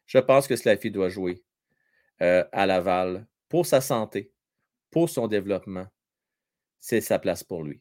je 0.07 0.19
pense 0.19 0.47
que 0.47 0.57
Slaffy 0.57 0.91
doit 0.91 1.09
jouer 1.09 1.43
euh, 2.23 2.45
à 2.53 2.67
Laval 2.67 3.27
pour 3.49 3.67
sa 3.67 3.81
santé, 3.81 4.33
pour 4.91 5.09
son 5.09 5.29
développement. 5.29 5.87
C'est 6.81 7.01
sa 7.01 7.19
place 7.19 7.43
pour 7.43 7.63
lui 7.63 7.81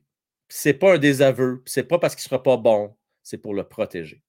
c'est 0.56 0.76
pas 0.76 0.94
un 0.94 0.98
désaveu, 1.00 1.64
c'est 1.66 1.84
pas 1.84 1.98
parce 1.98 2.16
qu'il 2.16 2.24
sera 2.24 2.44
pas 2.44 2.58
bon, 2.58 2.95
c'est 3.24 3.40
pour 3.40 3.56
le 3.56 3.64
protéger. 3.64 4.22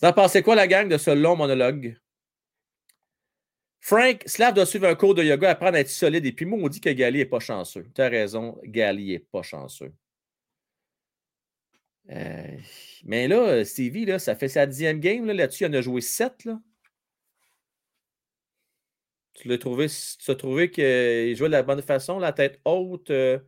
Vous 0.00 0.06
en 0.06 0.12
pensez 0.12 0.42
quoi, 0.42 0.54
la 0.54 0.68
gang, 0.68 0.88
de 0.88 0.96
ce 0.96 1.10
long 1.10 1.34
monologue? 1.34 1.98
Frank, 3.80 4.22
Slav 4.26 4.54
doit 4.54 4.64
suivre 4.64 4.86
un 4.86 4.94
cours 4.94 5.14
de 5.16 5.24
yoga, 5.24 5.50
apprendre 5.50 5.76
à 5.76 5.80
être 5.80 5.90
solide. 5.90 6.24
Et 6.24 6.32
puis, 6.32 6.46
moi, 6.46 6.58
on 6.62 6.68
dit 6.68 6.80
que 6.80 6.88
Gali 6.88 7.18
n'est 7.18 7.24
pas 7.24 7.40
chanceux. 7.40 7.84
Tu 7.94 8.00
as 8.00 8.08
raison, 8.08 8.58
Gali 8.62 9.10
n'est 9.10 9.18
pas 9.18 9.42
chanceux. 9.42 9.92
Euh, 12.10 12.56
mais 13.04 13.26
là, 13.26 13.64
Stevie, 13.64 14.06
là, 14.06 14.20
ça 14.20 14.36
fait 14.36 14.48
sa 14.48 14.66
dixième 14.66 15.00
game. 15.00 15.26
Là-dessus, 15.26 15.64
il 15.64 15.66
en 15.66 15.72
a 15.74 15.80
joué 15.80 16.00
sept. 16.00 16.44
Là. 16.44 16.60
Tu 19.34 19.48
l'as 19.48 19.58
trouvé, 19.58 19.86
tu 19.88 20.30
as 20.30 20.34
trouvé 20.36 20.70
qu'il 20.70 21.36
jouait 21.36 21.48
de 21.48 21.52
la 21.52 21.62
bonne 21.62 21.82
façon, 21.82 22.18
la 22.18 22.32
tête 22.32 22.60
haute. 22.64 23.10
Euh, 23.10 23.38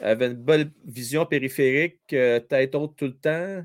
avait 0.00 0.26
une 0.28 0.34
bonne 0.34 0.72
vision 0.84 1.26
périphérique, 1.26 2.06
tête 2.06 2.74
haute 2.74 2.96
tout 2.96 3.06
le 3.06 3.16
temps. 3.18 3.64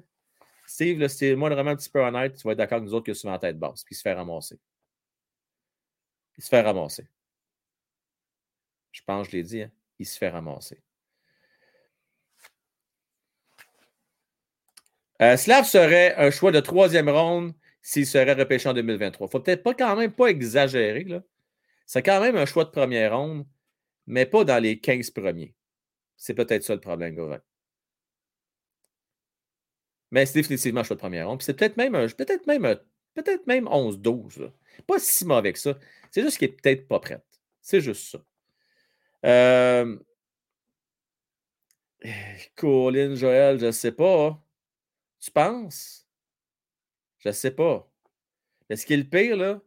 Steve, 0.66 1.08
c'est 1.08 1.36
moi 1.36 1.50
vraiment 1.50 1.72
un 1.72 1.76
petit 1.76 1.90
peu 1.90 2.00
honnête, 2.00 2.36
tu 2.36 2.44
vas 2.44 2.54
être 2.54 2.58
d'accord 2.58 2.78
avec 2.78 2.90
nous 2.90 2.96
autres 2.96 3.06
que 3.06 3.14
souvent 3.14 3.38
tête 3.38 3.60
basse, 3.60 3.84
puis 3.84 3.94
il 3.94 3.98
se 3.98 4.02
fait 4.02 4.14
ramasser. 4.14 4.58
Il 6.38 6.44
se 6.44 6.50
fait 6.50 6.62
ramasser. 6.62 7.08
Je 8.92 9.02
pense 9.06 9.28
je 9.28 9.32
l'ai 9.34 9.44
dit, 9.44 9.62
hein? 9.62 9.72
il 10.00 10.06
se 10.08 10.18
fait 10.18 10.30
ramasser. 10.30 10.82
Euh, 15.22 15.38
Slav 15.38 15.66
serait 15.66 16.16
un 16.16 16.32
choix 16.32 16.52
de 16.52 16.60
troisième 16.60 17.10
ronde 17.10 17.54
s'il 17.82 18.08
serait 18.08 18.34
repêché 18.34 18.68
en 18.70 18.74
2023. 18.74 19.26
Il 19.26 19.28
ne 19.28 19.32
faut 19.32 19.40
peut-être 19.40 19.64
pas 19.64 19.74
quand 19.74 19.96
même 19.96 20.12
pas 20.12 20.28
exagérer. 20.28 21.06
C'est 21.86 22.04
quand 22.04 22.22
même 22.22 22.36
un 22.36 22.46
choix 22.46 22.66
de 22.66 22.70
première 22.70 23.18
ronde, 23.18 23.46
mais 24.08 24.26
pas 24.26 24.44
dans 24.44 24.62
les 24.62 24.80
15 24.80 25.12
premiers. 25.12 25.56
C'est 26.18 26.34
peut-être 26.34 26.64
ça 26.64 26.74
le 26.74 26.82
problème, 26.82 27.16
Gauvin. 27.16 27.42
Mais 30.12 30.26
c'est 30.26 30.36
définitivement 30.36 30.82
un 30.82 30.84
choix 30.84 30.96
de 30.96 31.02
première 31.02 31.28
ronde. 31.28 31.42
c'est 31.42 31.56
peut-être 31.56 31.78
même, 31.78 31.94
même, 31.94 32.80
peut-être 33.14 33.48
même 33.48 33.66
11-12. 33.66 34.52
Pas 34.88 35.00
si 35.00 35.26
mauvais 35.26 35.54
que 35.54 35.60
ça. 35.60 35.78
C'est 36.12 36.22
juste 36.22 36.38
qu'il 36.38 36.50
n'est 36.50 36.56
peut-être 36.56 36.88
pas 36.88 37.00
prêt. 37.00 37.24
C'est 37.62 37.82
juste 37.82 38.12
ça. 38.12 38.24
Euh... 39.26 39.98
Colin, 42.56 43.16
Joël, 43.16 43.60
je 43.60 43.68
ne 43.68 43.72
sais 43.72 43.92
pas. 43.92 44.42
Tu 45.20 45.32
penses? 45.32 46.08
Je 47.20 47.30
ne 47.30 47.34
sais 47.34 47.52
pas. 47.52 47.90
Mais 48.70 48.76
ce 48.76 48.86
qui 48.86 48.94
est 48.94 48.98
le 48.98 49.04
pire, 49.04 49.62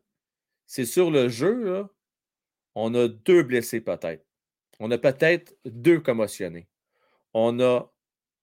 c'est 0.66 0.84
sur 0.84 1.10
le 1.10 1.28
jeu, 1.28 1.88
on 2.76 2.94
a 2.94 3.08
deux 3.08 3.42
blessés 3.42 3.80
peut-être. 3.80 4.24
On 4.78 4.90
a 4.90 4.98
peut-être 4.98 5.56
deux 5.64 5.98
commotionnés. 5.98 6.68
On 7.32 7.58
a 7.58 7.90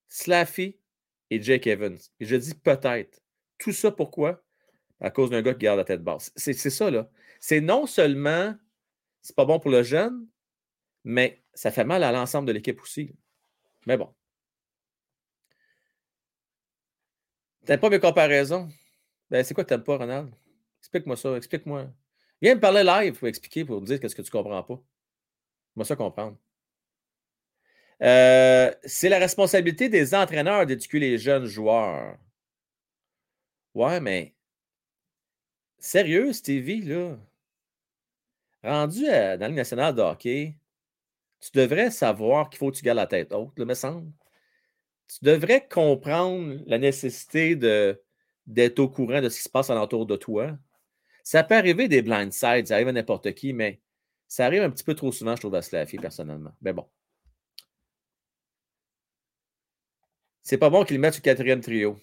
Slaffy 0.10 0.80
et 1.30 1.42
Jake 1.42 1.68
Evans. 1.68 1.98
Et 2.20 2.26
je 2.26 2.36
dis 2.36 2.56
peut-être. 2.56 3.22
Tout 3.60 3.72
ça 3.72 3.92
pourquoi? 3.92 4.44
À 5.00 5.12
cause 5.12 5.30
d'un 5.30 5.44
gars 5.44 5.54
qui 5.54 5.60
garde 5.60 5.78
la 5.78 5.86
tête 5.86 6.04
basse. 6.04 6.34
C'est 6.36 6.54
ça, 6.54 6.90
là. 6.90 7.10
C'est 7.40 7.62
non 7.62 7.86
seulement, 7.86 8.56
c'est 9.22 9.36
pas 9.36 9.46
bon 9.46 9.60
pour 9.60 9.70
le 9.70 9.84
jeune, 9.84 10.28
mais 11.04 11.44
ça 11.54 11.72
fait 11.72 11.86
mal 11.86 12.04
à 12.04 12.12
l'ensemble 12.12 12.48
de 12.48 12.54
l'équipe 12.54 12.82
aussi. 12.82 13.16
Mais 13.86 13.98
bon. 13.98 14.14
T'aimes 17.66 17.80
pas 17.80 17.90
mes 17.90 18.00
comparaisons? 18.00 18.68
Ben, 19.30 19.44
c'est 19.44 19.54
quoi 19.54 19.64
que 19.64 19.70
t'aimes 19.70 19.84
pas, 19.84 19.98
Ronald? 19.98 20.34
Explique-moi 20.80 21.18
ça, 21.18 21.38
explique-moi. 21.38 21.94
Viens 22.44 22.56
me 22.56 22.60
parler 22.60 22.84
live 22.84 23.18
pour 23.18 23.30
expliquer, 23.30 23.64
pour 23.64 23.80
dire 23.82 24.00
ce 24.02 24.14
que 24.14 24.22
tu 24.22 24.30
comprends 24.30 24.62
pas. 24.64 24.78
Moi, 25.78 25.86
ça 25.86 25.96
comprendre. 25.96 26.38
Euh, 28.02 28.70
c'est 28.84 29.08
la 29.08 29.18
responsabilité 29.18 29.88
des 29.88 30.14
entraîneurs 30.14 30.66
d'éduquer 30.66 31.00
les 31.00 31.18
jeunes 31.18 31.46
joueurs. 31.46 32.18
Ouais, 33.74 34.02
mais 34.02 34.36
sérieux, 35.80 36.34
Stevie, 36.34 36.82
là, 36.82 37.18
rendu 38.62 39.08
à, 39.08 39.38
dans 39.38 39.56
la 39.56 39.94
de 39.94 40.02
hockey, 40.02 40.58
tu 41.40 41.50
devrais 41.54 41.92
savoir 41.92 42.50
qu'il 42.50 42.58
faut 42.60 42.72
que 42.72 42.76
tu 42.76 42.84
gardes 42.84 42.98
la 42.98 43.08
tête 43.08 43.32
haute, 43.32 43.58
là, 43.58 43.64
me 43.64 43.74
semble. 43.74 44.12
Tu 45.08 45.20
devrais 45.22 45.66
comprendre 45.66 46.62
la 46.66 46.78
nécessité 46.78 47.56
d'être 48.46 48.80
au 48.80 48.90
courant 48.90 49.22
de 49.22 49.30
ce 49.30 49.38
qui 49.38 49.44
se 49.44 49.50
passe 49.50 49.70
alentour 49.70 50.06
de 50.06 50.18
toi. 50.18 50.58
Ça 51.24 51.44
peut 51.44 51.56
arriver 51.56 51.88
des 51.88 52.02
blindsides, 52.02 52.68
ça 52.68 52.76
arrive 52.76 52.90
à 52.90 52.92
n'importe 52.92 53.34
qui, 53.34 53.54
mais 53.54 53.82
ça 54.28 54.46
arrive 54.46 54.62
un 54.64 54.70
petit 54.70 54.84
peu 54.84 54.94
trop 54.94 55.12
souvent, 55.12 55.36
je 55.36 55.42
trouve, 55.42 55.56
à 55.56 55.62
Slaffy, 55.62 55.98
personnellement. 55.98 56.54
Mais 56.62 56.74
bon. 56.74 56.88
C'est 60.44 60.58
pas 60.58 60.70
bon 60.70 60.84
qu'il 60.84 61.00
mette 61.00 61.16
le 61.16 61.22
quatrième 61.22 61.62
trio. 61.62 61.98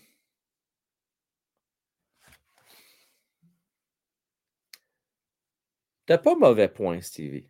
T'as 6.06 6.18
pas 6.18 6.34
mauvais 6.34 6.68
point, 6.68 7.00
Stevie. 7.02 7.46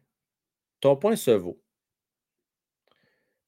Ton 0.80 0.96
point 0.96 1.16
se 1.16 1.30
vaut. 1.30 1.62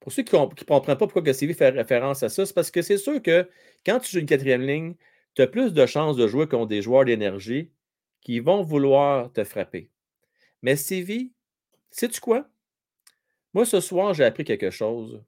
Pour 0.01 0.12
ceux 0.12 0.23
qui 0.23 0.34
ne 0.34 0.47
comprennent 0.65 0.97
pas 0.97 1.07
pourquoi 1.07 1.34
Stevie 1.34 1.55
fait 1.55 1.70
référence 1.70 2.23
à 2.23 2.28
ça, 2.28 2.47
c'est 2.47 2.55
parce 2.55 2.70
que 2.70 2.83
c'est 2.83 2.99
sûr 2.99 3.20
que 3.20 3.49
quand 3.84 3.99
tu 3.99 4.12
joues 4.12 4.18
une 4.20 4.26
quatrième 4.26 4.62
ligne, 4.62 4.94
tu 5.34 5.42
as 5.42 5.47
plus 5.47 5.73
de 5.73 5.86
chances 5.86 6.17
de 6.17 6.26
jouer 6.28 6.49
contre 6.49 6.68
des 6.68 6.83
joueurs 6.83 7.05
d'énergie 7.05 7.70
qui 8.23 8.41
vont 8.41 8.62
vouloir 8.62 9.31
te 9.33 9.44
frapper. 9.44 9.91
Mais 10.62 10.76
Stevie, 10.76 11.33
sais-tu 11.91 12.20
quoi? 12.20 12.49
Moi, 13.52 13.67
ce 13.67 13.81
soir, 13.81 14.15
j'ai 14.15 14.25
appris 14.25 14.44
quelque 14.44 14.70
chose 14.70 15.23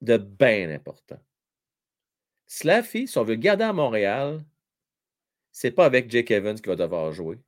de 0.00 0.16
bien 0.16 0.70
important. 0.70 1.18
Slaffy, 2.46 3.08
si 3.08 3.18
on 3.18 3.24
veut 3.24 3.36
garder 3.36 3.64
à 3.64 3.72
Montréal, 3.72 4.44
c'est 5.52 5.70
pas 5.70 5.86
avec 5.86 6.10
Jake 6.10 6.30
Evans 6.30 6.56
qu'il 6.56 6.68
va 6.68 6.76
devoir 6.76 7.12
jouer. 7.12 7.38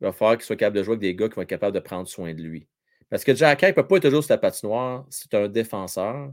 Il 0.00 0.04
va 0.04 0.12
falloir 0.12 0.36
qu'il 0.36 0.44
soit 0.44 0.56
capable 0.56 0.76
de 0.76 0.82
jouer 0.82 0.92
avec 0.92 1.00
des 1.00 1.14
gars 1.14 1.28
qui 1.28 1.36
vont 1.36 1.42
être 1.42 1.48
capables 1.48 1.74
de 1.74 1.80
prendre 1.80 2.08
soin 2.08 2.34
de 2.34 2.42
lui. 2.42 2.68
Parce 3.08 3.24
que 3.24 3.34
Jack 3.34 3.62
ne 3.62 3.72
peut 3.72 3.86
pas 3.86 3.96
être 3.96 4.02
toujours 4.02 4.24
sur 4.24 4.32
la 4.32 4.38
patinoire. 4.38 5.06
C'est 5.10 5.32
un 5.34 5.48
défenseur. 5.48 6.32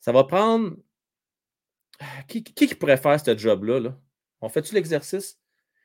Ça 0.00 0.12
va 0.12 0.24
prendre. 0.24 0.76
Qui, 2.28 2.44
qui, 2.44 2.74
pourrait 2.74 2.96
faire 2.96 3.18
ce 3.18 3.36
job-là? 3.36 3.80
Là? 3.80 4.00
On 4.40 4.48
fait-tu 4.48 4.74
l'exercice? 4.74 5.38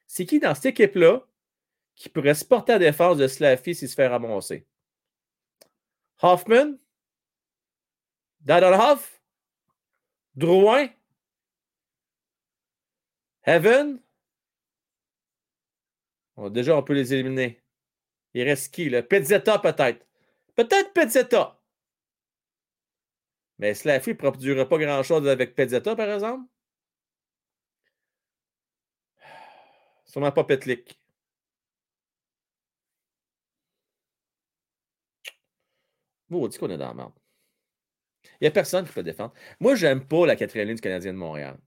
C'est 0.08 0.26
qui 0.26 0.40
dans 0.40 0.54
cette 0.54 0.68
équipe-là 0.68 1.26
qui 1.96 2.10
pourrait 2.10 2.36
se 2.36 2.46
porter 2.46 2.74
à 2.74 2.80
défense 2.80 3.18
de 3.18 3.28
Slaffy 3.28 3.76
s'il 3.76 3.90
se 3.90 3.96
fait 3.96 4.08
ramasser? 4.08 4.68
Hoffman? 6.22 6.78
Dadonhoff? 8.42 9.22
Drouin? 10.36 10.90
Heaven? 13.46 14.00
déjà, 16.50 16.76
on 16.76 16.84
peut 16.84 16.94
les 16.94 17.14
éliminer. 17.14 17.62
Il 18.34 18.44
reste 18.44 18.74
qui? 18.74 18.90
Là? 18.90 19.04
Pezzetta, 19.04 19.60
peut-être. 19.60 20.06
Peut-être 20.56 20.94
Pezzetta. 20.94 21.60
Mais 23.60 23.74
Slaffy 23.74 24.12
ne 24.12 24.16
produira 24.16 24.68
pas 24.68 24.78
grand-chose 24.78 25.28
avec 25.28 25.56
Pezzetta, 25.56 25.96
par 25.96 26.10
exemple. 26.10 26.48
Sûrement 30.14 30.32
pas 30.32 30.44
Petlik. 30.44 31.00
Vous, 36.30 36.38
on 36.38 36.48
dit 36.48 36.60
qu'on 36.60 36.70
est 36.70 36.78
dans 36.78 36.90
la 36.90 36.94
merde. 36.94 37.14
Il 38.34 38.44
n'y 38.44 38.48
a 38.48 38.52
personne 38.52 38.86
qui 38.86 38.94
peut 38.94 39.02
défendre. 39.02 39.34
Moi, 39.60 39.74
je 39.74 39.88
n'aime 39.88 40.06
pas 40.06 40.28
la 40.28 40.36
quatrième 40.36 40.68
ligne 40.68 40.76
du 40.76 40.82
Canadien 40.82 41.14
de 41.14 41.18
Montréal. 41.18 41.58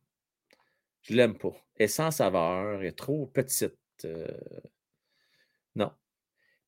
Je 1.03 1.15
l'aime 1.15 1.37
pas. 1.37 1.57
Elle 1.75 1.87
est 1.87 1.89
sans 1.89 2.13
saveur, 2.13 2.81
elle 2.81 2.87
est 2.87 2.97
trop 2.97 3.27
petite. 3.27 3.75
Euh, 4.05 4.29
non. 5.75 5.91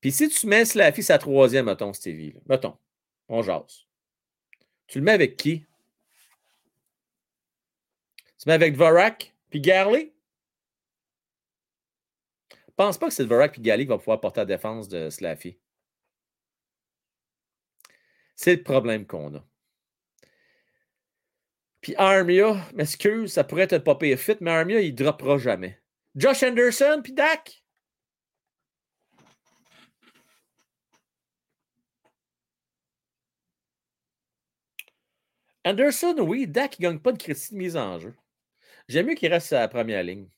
Puis 0.00 0.10
si 0.10 0.28
tu 0.30 0.48
mets 0.48 0.64
Slaffy 0.64 1.04
sa 1.04 1.18
troisième, 1.18 1.66
mettons, 1.66 1.92
Stevie, 1.92 2.34
mettons, 2.46 2.76
on 3.28 3.40
jase. 3.42 3.86
Tu 4.88 4.98
le 4.98 5.04
mets 5.04 5.12
avec 5.12 5.36
qui? 5.36 5.64
Tu 8.16 8.46
le 8.46 8.50
mets 8.50 8.54
avec 8.54 8.74
Dvorak 8.74 9.32
puis 9.48 9.60
Garley? 9.60 10.12
Pense 12.78 12.96
pas 12.96 13.10
que 13.10 13.48
puis 13.48 13.60
Garley 13.60 13.84
qui 13.84 13.88
va 13.88 13.98
pouvoir 13.98 14.20
porter 14.20 14.40
la 14.40 14.46
défense 14.46 14.88
de 14.88 15.10
Slaffy. 15.10 15.58
C'est 18.36 18.56
le 18.56 18.62
problème 18.62 19.06
qu'on 19.06 19.34
a. 19.34 19.44
Puis 21.80 21.94
Armia, 21.96 22.56
m'excuse, 22.74 23.32
ça 23.32 23.44
pourrait 23.44 23.66
être 23.70 23.84
pas 23.84 23.96
pire 23.96 24.18
fit, 24.18 24.36
mais 24.40 24.52
Armia, 24.52 24.80
il 24.80 24.92
ne 24.92 24.96
droppera 24.96 25.38
jamais. 25.38 25.80
Josh 26.14 26.42
Anderson, 26.42 27.00
puis 27.02 27.12
Dak? 27.12 27.64
Anderson, 35.64 36.16
oui. 36.20 36.46
Dak, 36.46 36.78
il 36.78 36.82
ne 36.82 36.88
gagne 36.90 36.98
pas 37.00 37.12
de 37.12 37.18
crédit 37.18 37.50
de 37.52 37.56
mise 37.56 37.76
en 37.76 37.98
jeu. 37.98 38.14
J'aime 38.88 39.06
mieux 39.06 39.14
qu'il 39.14 39.32
reste 39.32 39.52
à 39.52 39.60
la 39.60 39.68
première 39.68 40.02
ligne. 40.02 40.28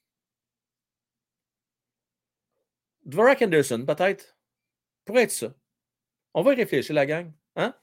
Dvorak 3.05 3.43
Anderson, 3.43 3.85
peut-être. 3.87 4.37
Pourrait 5.05 5.25
être 5.25 5.31
ça. 5.31 5.55
On 6.35 6.43
va 6.43 6.53
y 6.53 6.57
réfléchir, 6.57 6.95
la 6.95 7.07
gang. 7.07 7.33
Hein? 7.57 7.75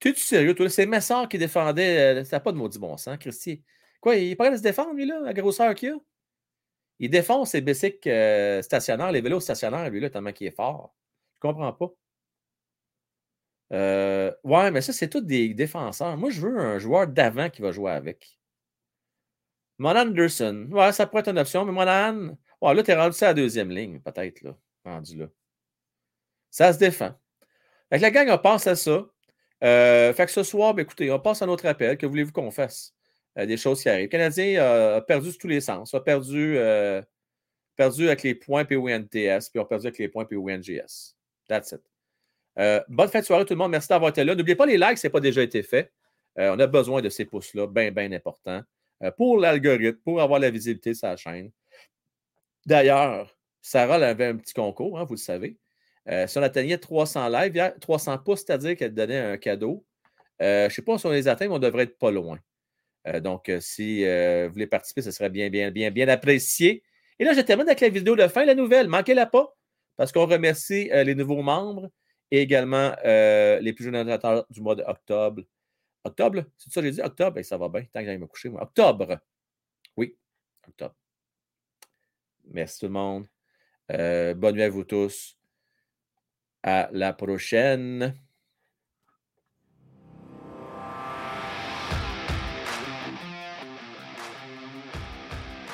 Tu 0.00 0.08
es 0.08 0.14
sérieux, 0.14 0.54
toi? 0.54 0.68
C'est 0.68 0.86
Messard 0.86 1.28
qui 1.28 1.38
défendait. 1.38 2.20
Euh, 2.20 2.24
ça 2.24 2.36
n'a 2.36 2.40
pas 2.40 2.52
de 2.52 2.56
maudit 2.56 2.78
bon 2.78 2.96
sens, 2.96 3.16
Christy. 3.18 3.62
Quoi, 4.00 4.16
il 4.16 4.36
à 4.40 4.56
se 4.56 4.62
défendre, 4.62 4.94
lui, 4.94 5.06
là, 5.06 5.20
la 5.20 5.32
grosseur 5.32 5.74
qu'il 5.74 5.90
a? 5.90 5.96
Il 6.98 7.10
défonce 7.10 7.50
ses 7.50 7.60
bicycles 7.60 8.08
euh, 8.08 8.62
stationnaires, 8.62 9.12
les 9.12 9.20
vélos 9.20 9.40
stationnaires, 9.40 9.88
lui, 9.90 10.00
là, 10.00 10.10
tellement 10.10 10.32
qu'il 10.32 10.46
est 10.46 10.56
fort. 10.56 10.94
Je 11.36 11.40
comprends 11.40 11.72
pas. 11.72 11.92
Euh, 13.72 14.32
ouais, 14.44 14.70
mais 14.70 14.82
ça, 14.82 14.92
c'est 14.92 15.08
tous 15.08 15.20
des 15.20 15.54
défenseurs. 15.54 16.16
Moi, 16.16 16.30
je 16.30 16.40
veux 16.40 16.58
un 16.58 16.78
joueur 16.78 17.06
d'avant 17.06 17.48
qui 17.50 17.62
va 17.62 17.72
jouer 17.72 17.92
avec. 17.92 18.38
Monan 19.78 20.08
Anderson. 20.08 20.68
Ouais, 20.70 20.92
ça 20.92 21.06
pourrait 21.06 21.20
être 21.20 21.28
une 21.28 21.38
option, 21.38 21.64
mais 21.64 21.72
Monan. 21.72 22.36
Là, 22.62 22.82
tu 22.82 22.90
es 22.92 22.94
rendu 22.94 23.16
à 23.22 23.26
la 23.26 23.34
deuxième 23.34 23.70
ligne, 23.70 24.00
peut-être, 24.00 24.42
là. 24.42 24.56
Rendu 24.84 25.16
là. 25.16 25.26
Ça 26.50 26.72
se 26.72 26.78
défend. 26.78 27.12
Fait 27.90 27.98
la 27.98 28.10
gang, 28.10 28.28
on 28.30 28.38
passe 28.38 28.66
à 28.66 28.76
ça. 28.76 29.06
Euh, 29.64 30.12
fait 30.12 30.26
que 30.26 30.32
ce 30.32 30.42
soir, 30.42 30.74
ben, 30.74 30.82
écoutez, 30.82 31.10
on 31.10 31.18
passe 31.18 31.42
à 31.42 31.46
notre 31.46 31.66
appel. 31.66 31.96
Que 31.96 32.06
voulez-vous 32.06 32.32
qu'on 32.32 32.50
fasse? 32.50 32.94
Euh, 33.38 33.46
des 33.46 33.56
choses 33.56 33.82
qui 33.82 33.88
arrivent. 33.88 34.04
Le 34.04 34.08
Canadien 34.08 34.62
a 34.62 35.00
perdu 35.00 35.36
tous 35.36 35.48
les 35.48 35.60
sens. 35.60 35.94
A 35.94 36.00
perdu, 36.00 36.56
euh, 36.58 37.02
avec 37.78 38.22
les 38.22 38.34
points 38.34 38.64
PONTS, 38.64 39.50
puis 39.50 39.60
a 39.60 39.64
perdu 39.64 39.86
avec 39.86 39.98
les 39.98 40.08
points 40.08 40.24
PONGS. 40.24 41.16
That's 41.48 41.72
it. 41.72 41.82
Bonne 42.88 43.08
de 43.08 43.22
soirée, 43.22 43.44
tout 43.44 43.54
le 43.54 43.58
monde. 43.58 43.70
Merci 43.70 43.88
d'avoir 43.88 44.10
été 44.10 44.24
là. 44.24 44.34
N'oubliez 44.34 44.56
pas 44.56 44.66
les 44.66 44.78
likes, 44.78 44.98
ce 44.98 45.06
n'est 45.06 45.10
pas 45.10 45.20
déjà 45.20 45.42
été 45.42 45.62
fait. 45.62 45.90
on 46.36 46.58
a 46.58 46.66
besoin 46.66 47.00
de 47.00 47.08
ces 47.08 47.24
pouces-là, 47.24 47.66
bien, 47.66 47.90
bien 47.90 48.12
importants, 48.12 48.62
pour 49.16 49.38
l'algorithme, 49.38 49.98
pour 50.04 50.20
avoir 50.20 50.38
la 50.38 50.50
visibilité 50.50 50.90
de 50.90 50.96
sa 50.96 51.16
chaîne. 51.16 51.50
D'ailleurs, 52.66 53.36
Sarah 53.60 53.96
avait 53.96 54.26
un 54.26 54.36
petit 54.36 54.54
concours, 54.54 54.98
hein, 54.98 55.04
vous 55.04 55.14
le 55.14 55.18
savez. 55.18 55.58
si 56.26 56.38
on 56.38 56.42
atteignait 56.42 56.78
300 56.78 57.28
lives, 57.28 57.74
300 57.80 58.18
pouces, 58.18 58.44
c'est-à-dire 58.46 58.76
qu'elle 58.76 58.94
donnait 58.94 59.18
un 59.18 59.36
cadeau. 59.36 59.84
je 60.40 60.64
ne 60.64 60.68
sais 60.70 60.82
pas 60.82 60.98
si 60.98 61.06
on 61.06 61.10
les 61.10 61.28
atteint, 61.28 61.48
mais 61.48 61.54
on 61.54 61.58
devrait 61.58 61.84
être 61.84 61.98
pas 61.98 62.10
loin. 62.10 62.38
Euh, 63.08 63.20
donc, 63.20 63.48
euh, 63.48 63.60
si 63.60 64.04
euh, 64.04 64.46
vous 64.46 64.52
voulez 64.54 64.66
participer, 64.66 65.02
ce 65.02 65.10
serait 65.10 65.30
bien, 65.30 65.50
bien, 65.50 65.70
bien, 65.70 65.90
bien 65.90 66.08
apprécié. 66.08 66.82
Et 67.18 67.24
là, 67.24 67.32
je 67.34 67.40
termine 67.40 67.66
avec 67.66 67.80
la 67.80 67.88
vidéo 67.88 68.16
de 68.16 68.26
fin, 68.28 68.44
la 68.44 68.54
nouvelle. 68.54 68.88
Manquez-la 68.88 69.26
pas, 69.26 69.54
parce 69.96 70.12
qu'on 70.12 70.26
remercie 70.26 70.90
les 70.92 71.14
nouveaux 71.14 71.42
membres 71.42 71.90
et 72.30 72.40
également 72.40 72.94
les 73.04 73.72
plus 73.74 73.84
jeunes 73.84 73.94
donateurs 73.94 74.46
du 74.50 74.60
mois 74.60 74.74
d'octobre. 74.74 75.42
Octobre, 76.04 76.44
c'est 76.58 76.72
ça 76.72 76.80
que 76.80 76.86
j'ai 76.86 76.92
dit? 76.94 77.02
Octobre? 77.02 77.32
Ben, 77.32 77.44
ça 77.44 77.58
va 77.58 77.68
bien, 77.68 77.84
tant 77.92 78.00
que 78.00 78.06
j'aille 78.06 78.18
me 78.18 78.26
coucher. 78.26 78.48
Moi. 78.48 78.62
Octobre. 78.62 79.18
Oui, 79.96 80.16
octobre. 80.66 80.94
Merci 82.50 82.80
tout 82.80 82.86
le 82.86 82.92
monde. 82.92 83.26
bonne 83.88 84.54
nuit 84.54 84.62
à 84.62 84.68
vous 84.68 84.84
tous. 84.84 85.36
À 86.62 86.88
la 86.92 87.12
prochaine. 87.12 88.14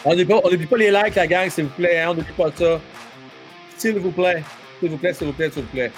On 0.05 0.15
n'oublie 0.15 0.67
pas, 0.67 0.77
les 0.77 0.91
likes, 0.91 1.17
la 1.17 1.27
gang, 1.27 1.51
s'il 1.51 1.65
vous 1.65 1.75
plaît. 1.75 1.99
Hein, 1.99 2.11
on 2.11 2.15
n'oublie 2.15 2.33
pas 2.33 2.51
ça. 2.53 2.81
S'il 3.77 3.99
vous 3.99 4.11
plaît. 4.11 4.43
S'il 4.81 4.91
vous 4.91 4.97
plaît, 4.97 5.13
s'il 5.13 5.27
vous 5.27 5.33
plaît, 5.33 5.51
s'il 5.51 5.63
vous 5.63 5.69
plaît. 5.69 5.93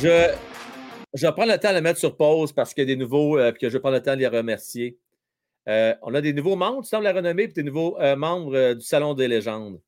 Je, 0.00 1.30
prends 1.30 1.44
le 1.44 1.58
temps 1.58 1.70
de 1.70 1.74
le 1.74 1.80
mettre 1.80 1.98
sur 1.98 2.16
pause 2.16 2.52
parce 2.52 2.72
qu'il 2.72 2.88
y 2.88 2.92
a 2.92 2.94
des 2.94 2.96
nouveaux, 2.96 3.38
euh, 3.38 3.52
que 3.52 3.68
je 3.68 3.76
prends 3.76 3.90
le 3.90 4.00
temps 4.00 4.14
de 4.14 4.20
les 4.20 4.28
remercier. 4.28 4.98
Euh, 5.68 5.94
on 6.02 6.14
a 6.14 6.20
des 6.20 6.32
nouveaux 6.32 6.56
membres 6.56 6.82
du 6.82 6.88
Salon 6.88 7.02
de 7.02 7.08
la 7.08 7.12
Renommée 7.12 7.42
et 7.44 7.48
des 7.48 7.62
nouveaux 7.62 7.98
euh, 8.00 8.16
membres 8.16 8.74
du 8.74 8.80
Salon 8.80 9.14
des 9.14 9.28
légendes. 9.28 9.80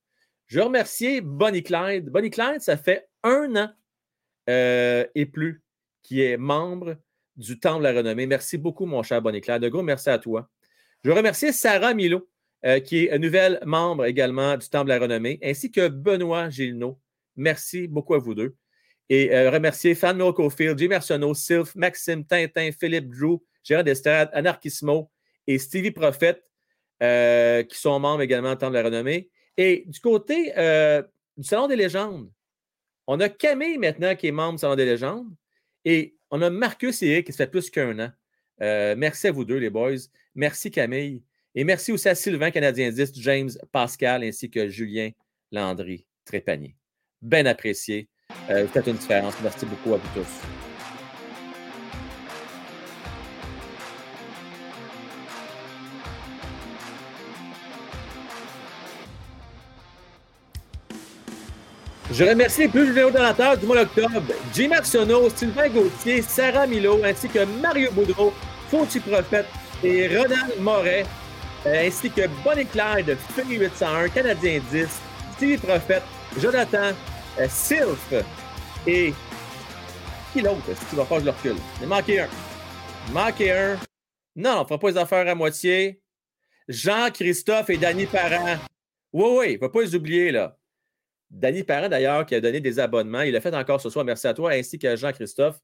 Je 0.47 0.59
veux 0.59 0.65
remercier 0.65 1.21
Bonnie 1.21 1.63
Clyde. 1.63 2.11
Bonnie 2.11 2.31
Clyde, 2.31 2.61
ça 2.61 2.77
fait 2.77 3.09
un 3.23 3.55
an 3.57 3.71
et 4.47 5.27
plus 5.27 5.63
qui 6.03 6.23
est 6.23 6.37
membre 6.37 6.97
du 7.37 7.59
Temple 7.59 7.79
de 7.79 7.85
la 7.85 7.93
Renommée. 7.93 8.27
Merci 8.27 8.59
beaucoup, 8.59 8.87
mon 8.87 9.03
cher 9.03 9.23
Bonnie 9.23 9.41
Clyde. 9.41 9.63
De 9.63 9.69
gros 9.69 9.83
merci 9.83 10.11
à 10.11 10.19
toi. 10.19 10.49
Je 11.03 11.11
veux 11.11 11.17
remercier 11.17 11.53
Sarah 11.53 11.95
Milo, 11.95 12.29
euh, 12.65 12.81
qui 12.81 13.07
est 13.07 13.19
nouvelle 13.19 13.59
membre 13.65 14.05
également 14.05 14.57
du 14.57 14.69
Temple 14.69 14.87
de 14.87 14.91
la 14.91 14.99
Renommée, 14.99 15.39
ainsi 15.43 15.71
que 15.71 15.89
Benoît 15.89 16.51
Gilneau, 16.51 17.01
Merci 17.37 17.89
beaucoup 17.89 18.15
à 18.15 18.19
vous 18.19 18.35
deux. 18.35 18.57
Et 19.09 19.35
euh, 19.35 19.51
remercier 19.51 19.95
Fan 19.95 20.21
Field, 20.51 20.79
Jim 20.79 20.91
Arsenault, 20.91 21.35
Sylph, 21.35 21.75
Maxime, 21.75 22.25
Tintin, 22.25 22.71
Philippe 22.79 23.09
Drew, 23.09 23.39
Gérard 23.65 23.89
Estrade, 23.89 24.29
Anarchismo 24.33 25.11
et 25.47 25.59
Stevie 25.59 25.91
Prophet, 25.91 26.43
euh, 27.03 27.63
qui 27.63 27.79
sont 27.79 27.99
membres 27.99 28.23
également 28.23 28.51
en 28.51 28.57
temps 28.57 28.71
de 28.71 28.75
la 28.75 28.83
renommée. 28.83 29.31
Et 29.57 29.85
du 29.87 30.01
côté 30.01 30.53
euh, 30.57 31.03
du 31.37 31.45
Salon 31.45 31.69
des 31.69 31.77
légendes, 31.77 32.31
on 33.07 33.19
a 33.21 33.29
Camille 33.29 33.79
maintenant 33.79 34.15
qui 34.15 34.29
est 34.29 34.33
membre 34.33 34.55
du 34.55 34.59
Salon 34.59 34.77
des 34.77 34.85
légendes. 34.85 35.29
Et 35.85 36.17
on 36.31 36.43
a 36.43 36.51
Marcus 36.51 37.03
et 37.03 37.09
Eric 37.09 37.27
qui 37.27 37.33
se 37.33 37.39
fait 37.39 37.51
plus 37.51 37.71
qu'un 37.71 37.99
an. 37.99 38.13
merci 38.97 39.29
à 39.29 39.33
vous 39.33 39.45
deux, 39.45 39.57
les 39.57 39.71
boys. 39.71 39.97
Merci 40.35 40.71
Camille. 40.71 41.23
Et 41.55 41.65
merci 41.65 41.91
aussi 41.93 42.09
à 42.09 42.15
Sylvain, 42.15 42.51
Canadien 42.51 42.91
10, 42.91 43.13
James 43.17 43.51
Pascal, 43.73 44.23
ainsi 44.23 44.51
que 44.51 44.69
Julien 44.69 45.11
Landry, 45.51 46.07
Trépanier. 46.25 46.77
Bien 47.21 47.45
apprécié. 47.47 48.09
Euh, 48.49 48.65
vous 48.65 48.73
faites 48.73 48.87
une 48.87 48.97
différence. 48.97 49.35
Merci 49.43 49.67
beaucoup 49.67 49.95
à 49.95 49.97
vous 49.99 50.21
tous. 50.21 50.70
Je 62.13 62.25
remercie 62.25 62.63
les 62.63 62.69
plus 62.69 62.89
généraux 62.89 63.13
donateurs 63.13 63.57
du 63.57 63.67
mois 63.67 63.85
d'octobre, 63.85 64.23
Jim 64.53 64.73
Arsenault, 64.73 65.31
Sylvain 65.31 65.69
Gauthier, 65.69 66.23
Sarah 66.23 66.67
Milo, 66.67 66.99
ainsi 67.05 67.29
que 67.29 67.45
Mario 67.45 67.93
Boudreau, 67.93 68.35
Fauti 68.69 68.99
Prophète 68.99 69.47
et 69.85 70.09
Ronald 70.09 70.59
Moret, 70.59 71.07
euh, 71.67 71.87
ainsi 71.87 72.11
que 72.11 72.23
Bonnie 72.43 72.67
Clyde, 72.67 73.17
Philly 73.35 73.59
801, 73.59 74.09
Canadien 74.09 74.61
10, 74.73 74.89
Stevie 75.37 75.57
Prophète, 75.59 76.03
Jonathan, 76.37 76.93
euh, 77.39 77.47
Sylph 77.49 78.13
et 78.89 79.15
qui 80.33 80.41
l'autre? 80.41 80.63
Si 80.75 80.87
tu 80.87 80.97
vas 80.97 81.05
pas, 81.05 81.21
je 81.21 81.25
le 81.27 81.31
recule? 81.31 81.57
Il 81.81 81.87
manqué 81.87 82.21
un. 82.21 82.29
Manqué 83.13 83.53
un. 83.53 83.79
Non, 84.35 84.59
on 84.59 84.63
ne 84.63 84.65
fera 84.65 84.79
pas 84.79 84.91
les 84.91 84.97
affaires 84.97 85.29
à 85.29 85.35
moitié. 85.37 86.03
Jean-Christophe 86.67 87.71
et 87.71 87.77
Danny 87.77 88.07
Parent. 88.07 88.59
Oui, 89.13 89.27
oui, 89.39 89.47
il 89.51 89.55
ne 89.55 89.61
va 89.61 89.69
pas 89.69 89.81
les 89.83 89.95
oublier, 89.95 90.33
là. 90.33 90.57
Danny 91.31 91.63
Parent, 91.63 91.89
d'ailleurs, 91.89 92.27
qui 92.27 92.35
a 92.35 92.41
donné 92.41 92.61
des 92.61 92.79
abonnements. 92.81 93.23
Il 93.23 93.33
l'a 93.33 93.41
fait 93.41 93.55
encore 93.55 93.81
ce 93.81 93.89
soir. 93.89 94.05
Merci 94.05 94.27
à 94.27 94.35
toi, 94.35 94.53
ainsi 94.53 94.79
qu'à 94.79 94.97
Jean-Christophe, 94.97 95.61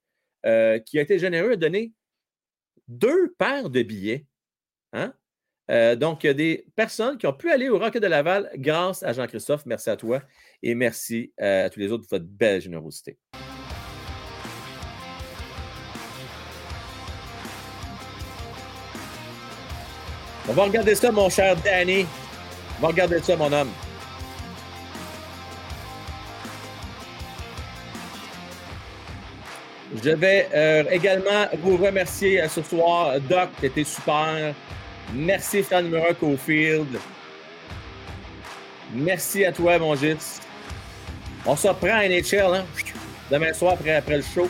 euh, 0.47 0.79
qui 0.79 0.99
a 0.99 1.03
été 1.03 1.19
généreux 1.19 1.53
à 1.53 1.57
donner 1.57 1.93
deux 2.87 3.35
paires 3.39 3.69
de 3.69 3.83
billets. 3.83 4.27
Hein? 4.93 5.13
Euh, 5.71 5.97
donc, 5.97 6.23
il 6.23 6.29
y 6.29 6.31
a 6.31 6.35
des 6.35 6.67
personnes 6.77 7.19
qui 7.19 7.27
ont 7.27 7.33
pu 7.33 7.51
aller 7.51 7.69
au 7.69 7.79
Rocket 7.79 8.01
de 8.01 8.07
Laval 8.07 8.51
grâce 8.55 9.03
à 9.03 9.13
Jean-Christophe. 9.13 9.67
Merci 9.67 9.91
à 9.91 9.97
toi 9.97 10.23
et 10.63 10.75
merci 10.77 11.33
euh, 11.41 11.67
à 11.67 11.71
tous 11.71 11.81
les 11.81 11.91
autres 11.91 12.05
de 12.05 12.09
votre 12.09 12.25
belle 12.25 12.61
générosité. 12.61 13.19
On 20.49 20.53
va 20.53 20.63
regarder 20.63 20.95
ça, 20.95 21.11
mon 21.11 21.29
cher 21.29 21.57
Danny. 21.65 22.07
On 22.79 22.83
va 22.83 22.89
regarder 22.89 23.19
ça, 23.19 23.37
mon 23.37 23.53
homme. 23.53 23.71
Je 30.03 30.11
vais 30.11 30.49
euh, 30.55 30.85
également 30.91 31.47
vous 31.63 31.77
remercier 31.77 32.47
ce 32.49 32.63
soir, 32.63 33.19
Doc, 33.21 33.49
qui 33.59 33.67
était 33.67 33.85
super. 33.85 34.55
Merci, 35.15 35.63
Fan 35.63 35.91
Cofield. 36.19 36.99
Merci 38.93 39.45
à 39.45 39.53
toi, 39.53 39.79
mon 39.79 39.95
Gis. 39.95 40.41
On 41.45 41.57
se 41.57 41.69
reprend 41.69 41.95
à 41.95 42.09
NHL, 42.09 42.55
hein? 42.55 42.65
Demain 43.31 43.53
soir, 43.53 43.75
après 43.75 44.17
le 44.17 44.23
show. 44.23 44.49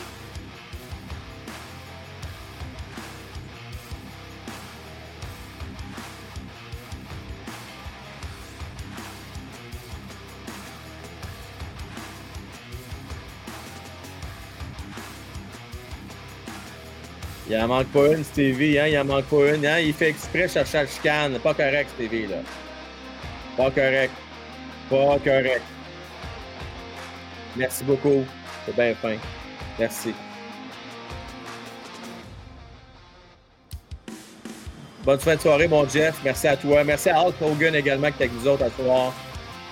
Il 17.49 17.57
en 17.57 17.68
manque 17.68 17.86
pas 17.89 18.08
une, 18.08 18.25
Stevie, 18.25 18.78
hein? 18.78 18.86
Il 18.89 18.99
en 18.99 19.05
manque 19.05 19.26
pas 19.26 19.55
une, 19.55 19.65
hein? 19.65 19.78
Il 19.78 19.94
fait 19.94 20.08
exprès 20.08 20.49
chercher 20.49 20.81
le 20.81 20.86
chicane. 20.89 21.39
Pas 21.39 21.55
correct, 21.55 21.91
Stevie, 21.94 22.26
là. 22.26 22.39
Pas 23.57 23.70
correct. 23.70 24.12
Pas 24.91 25.18
correct. 25.23 25.62
Merci 27.57 27.84
beaucoup. 27.84 28.25
C'est 28.65 28.75
bien 28.75 28.94
fin. 28.97 29.15
Merci. 29.78 30.12
Bonne 35.05 35.20
fin 35.20 35.36
de 35.36 35.41
soirée, 35.41 35.68
mon 35.68 35.89
Jeff. 35.89 36.16
Merci 36.25 36.49
à 36.49 36.57
toi. 36.57 36.83
Merci 36.83 37.10
à 37.10 37.20
Hulk 37.20 37.41
Hogan 37.41 37.76
également 37.76 38.10
qui 38.10 38.25
est 38.25 38.26
avec 38.26 38.33
nous 38.33 38.49
autres 38.49 38.65
à 38.65 38.70
soir. 38.70 39.12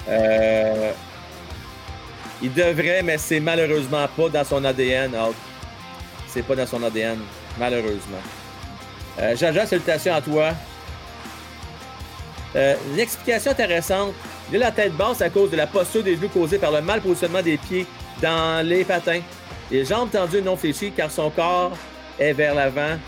Euh, 0.08 0.92
il 2.40 2.52
devrait, 2.52 3.02
mais 3.02 3.18
c'est 3.18 3.40
malheureusement 3.40 4.06
pas 4.16 4.28
dans 4.28 4.44
son 4.44 4.64
ADN, 4.64 5.12
Hulk. 5.12 5.34
C'est 6.28 6.42
pas 6.42 6.54
dans 6.54 6.66
son 6.66 6.80
ADN 6.84 7.18
malheureusement. 7.58 8.22
Euh, 9.18 9.36
Jaja, 9.36 9.66
salutations 9.66 10.14
à 10.14 10.20
toi. 10.20 10.52
Euh, 12.56 12.74
une 12.92 12.98
explication 12.98 13.50
intéressante. 13.50 14.14
Il 14.52 14.56
a 14.56 14.66
la 14.66 14.72
tête 14.72 14.92
basse 14.94 15.22
à 15.22 15.30
cause 15.30 15.50
de 15.50 15.56
la 15.56 15.66
posture 15.66 16.02
des 16.02 16.16
genoux 16.16 16.28
causée 16.28 16.58
par 16.58 16.70
le 16.70 16.80
mal 16.82 17.00
positionnement 17.00 17.42
des 17.42 17.56
pieds 17.56 17.86
dans 18.20 18.66
les 18.66 18.84
patins. 18.84 19.20
Les 19.70 19.84
jambes 19.84 20.10
tendues 20.10 20.42
non 20.42 20.56
fléchies 20.56 20.92
car 20.92 21.10
son 21.10 21.30
corps 21.30 21.72
est 22.18 22.32
vers 22.32 22.54
l'avant. 22.54 22.98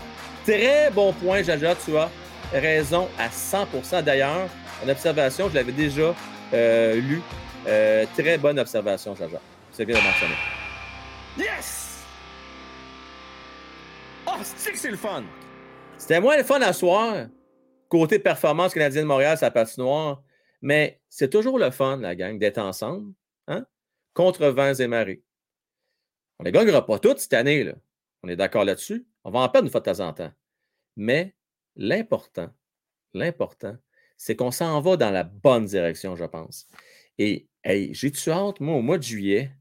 Très 0.45 0.89
bon 0.91 1.13
point, 1.13 1.43
Jaja, 1.43 1.75
tu 1.75 1.95
as 1.97 2.09
raison 2.53 3.07
à 3.19 3.27
100%. 3.27 4.01
D'ailleurs, 4.03 4.47
en 4.83 4.89
observation, 4.89 5.49
je 5.49 5.55
l'avais 5.55 5.71
déjà 5.71 6.13
euh, 6.53 6.95
lu. 6.95 7.21
Euh, 7.67 8.05
très 8.17 8.37
bonne 8.37 8.59
observation, 8.59 9.15
Jaja. 9.15 9.39
C'est 9.71 9.85
bien 9.85 9.97
de 9.97 10.03
mentionner. 10.03 10.35
Yes! 11.37 11.86
Oh, 14.39 14.43
c'est 14.43 14.71
que 14.71 14.77
c'est 14.77 14.91
le 14.91 14.97
fun! 14.97 15.23
C'était 15.97 16.21
moins 16.21 16.37
le 16.37 16.43
fun 16.43 16.61
à 16.61 16.71
soir. 16.71 17.27
Côté 17.89 18.19
performance 18.19 18.73
canadienne 18.73 19.05
de 19.05 19.07
Montréal, 19.07 19.35
ça 19.35 19.49
passe 19.49 19.79
noir. 19.79 20.21
Mais 20.61 21.01
c'est 21.09 21.29
toujours 21.29 21.57
le 21.57 21.71
fun, 21.71 21.97
la 21.97 22.15
gang, 22.15 22.37
d'être 22.37 22.59
ensemble, 22.59 23.13
hein? 23.47 23.65
contre 24.13 24.45
vents 24.47 24.73
et 24.73 24.87
marées. 24.87 25.23
On 26.37 26.43
ne 26.43 26.49
les 26.49 26.51
gagnera 26.51 26.85
pas 26.85 26.99
toutes 26.99 27.17
cette 27.19 27.33
année, 27.33 27.63
là. 27.63 27.73
On 28.21 28.29
est 28.29 28.35
d'accord 28.35 28.63
là-dessus. 28.63 29.07
On 29.23 29.31
va 29.31 29.39
en 29.39 29.49
perdre 29.49 29.65
une 29.65 29.71
fois 29.71 29.81
de 29.81 29.85
temps 29.91 30.07
en 30.07 30.13
temps. 30.13 30.31
Mais 30.95 31.35
l'important, 31.75 32.49
l'important, 33.13 33.75
c'est 34.17 34.35
qu'on 34.35 34.51
s'en 34.51 34.81
va 34.81 34.97
dans 34.97 35.11
la 35.11 35.23
bonne 35.23 35.65
direction, 35.65 36.15
je 36.15 36.25
pense. 36.25 36.67
Et 37.17 37.47
hey, 37.63 37.91
j'ai-tu 37.93 38.29
hâte, 38.29 38.59
moi, 38.59 38.75
au 38.75 38.81
mois 38.81 38.99
de 38.99 39.03
juillet, 39.03 39.51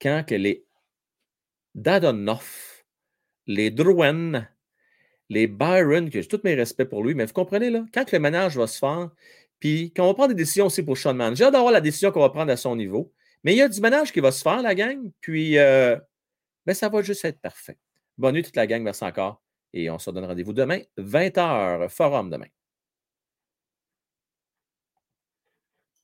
quand 0.00 0.24
que 0.26 0.34
les 0.34 0.66
Dadonoff, 1.76 2.73
les 3.46 3.70
Drouin, 3.70 4.46
les 5.30 5.46
Byron, 5.46 6.10
que 6.10 6.20
j'ai 6.20 6.28
tous 6.28 6.40
mes 6.44 6.54
respects 6.54 6.84
pour 6.84 7.02
lui, 7.02 7.14
mais 7.14 7.26
vous 7.26 7.32
comprenez, 7.32 7.70
là, 7.70 7.84
quand 7.92 8.10
le 8.12 8.18
ménage 8.18 8.56
va 8.56 8.66
se 8.66 8.78
faire, 8.78 9.10
puis 9.60 9.92
qu'on 9.92 10.06
va 10.06 10.14
prendre 10.14 10.28
des 10.28 10.34
décisions 10.34 10.66
aussi 10.66 10.82
pour 10.82 10.98
Sean 10.98 11.14
Mann, 11.14 11.34
j'ai 11.34 11.44
hâte 11.44 11.52
d'avoir 11.52 11.72
la 11.72 11.80
décision 11.80 12.10
qu'on 12.10 12.20
va 12.20 12.30
prendre 12.30 12.52
à 12.52 12.56
son 12.56 12.76
niveau, 12.76 13.12
mais 13.42 13.54
il 13.54 13.58
y 13.58 13.62
a 13.62 13.68
du 13.68 13.80
ménage 13.80 14.12
qui 14.12 14.20
va 14.20 14.32
se 14.32 14.42
faire, 14.42 14.62
la 14.62 14.74
gang, 14.74 15.10
puis 15.20 15.54
ben, 15.54 16.74
ça 16.74 16.88
va 16.88 17.02
juste 17.02 17.24
être 17.24 17.40
parfait. 17.40 17.78
Bonne 18.18 18.34
nuit 18.34 18.42
toute 18.42 18.56
la 18.56 18.66
gang, 18.66 18.82
merci 18.82 19.04
encore, 19.04 19.42
et 19.72 19.90
on 19.90 19.98
se 19.98 20.10
donne 20.10 20.24
rendez-vous 20.24 20.52
demain, 20.52 20.80
20h, 20.98 21.88
forum 21.88 22.30
demain. 22.30 22.46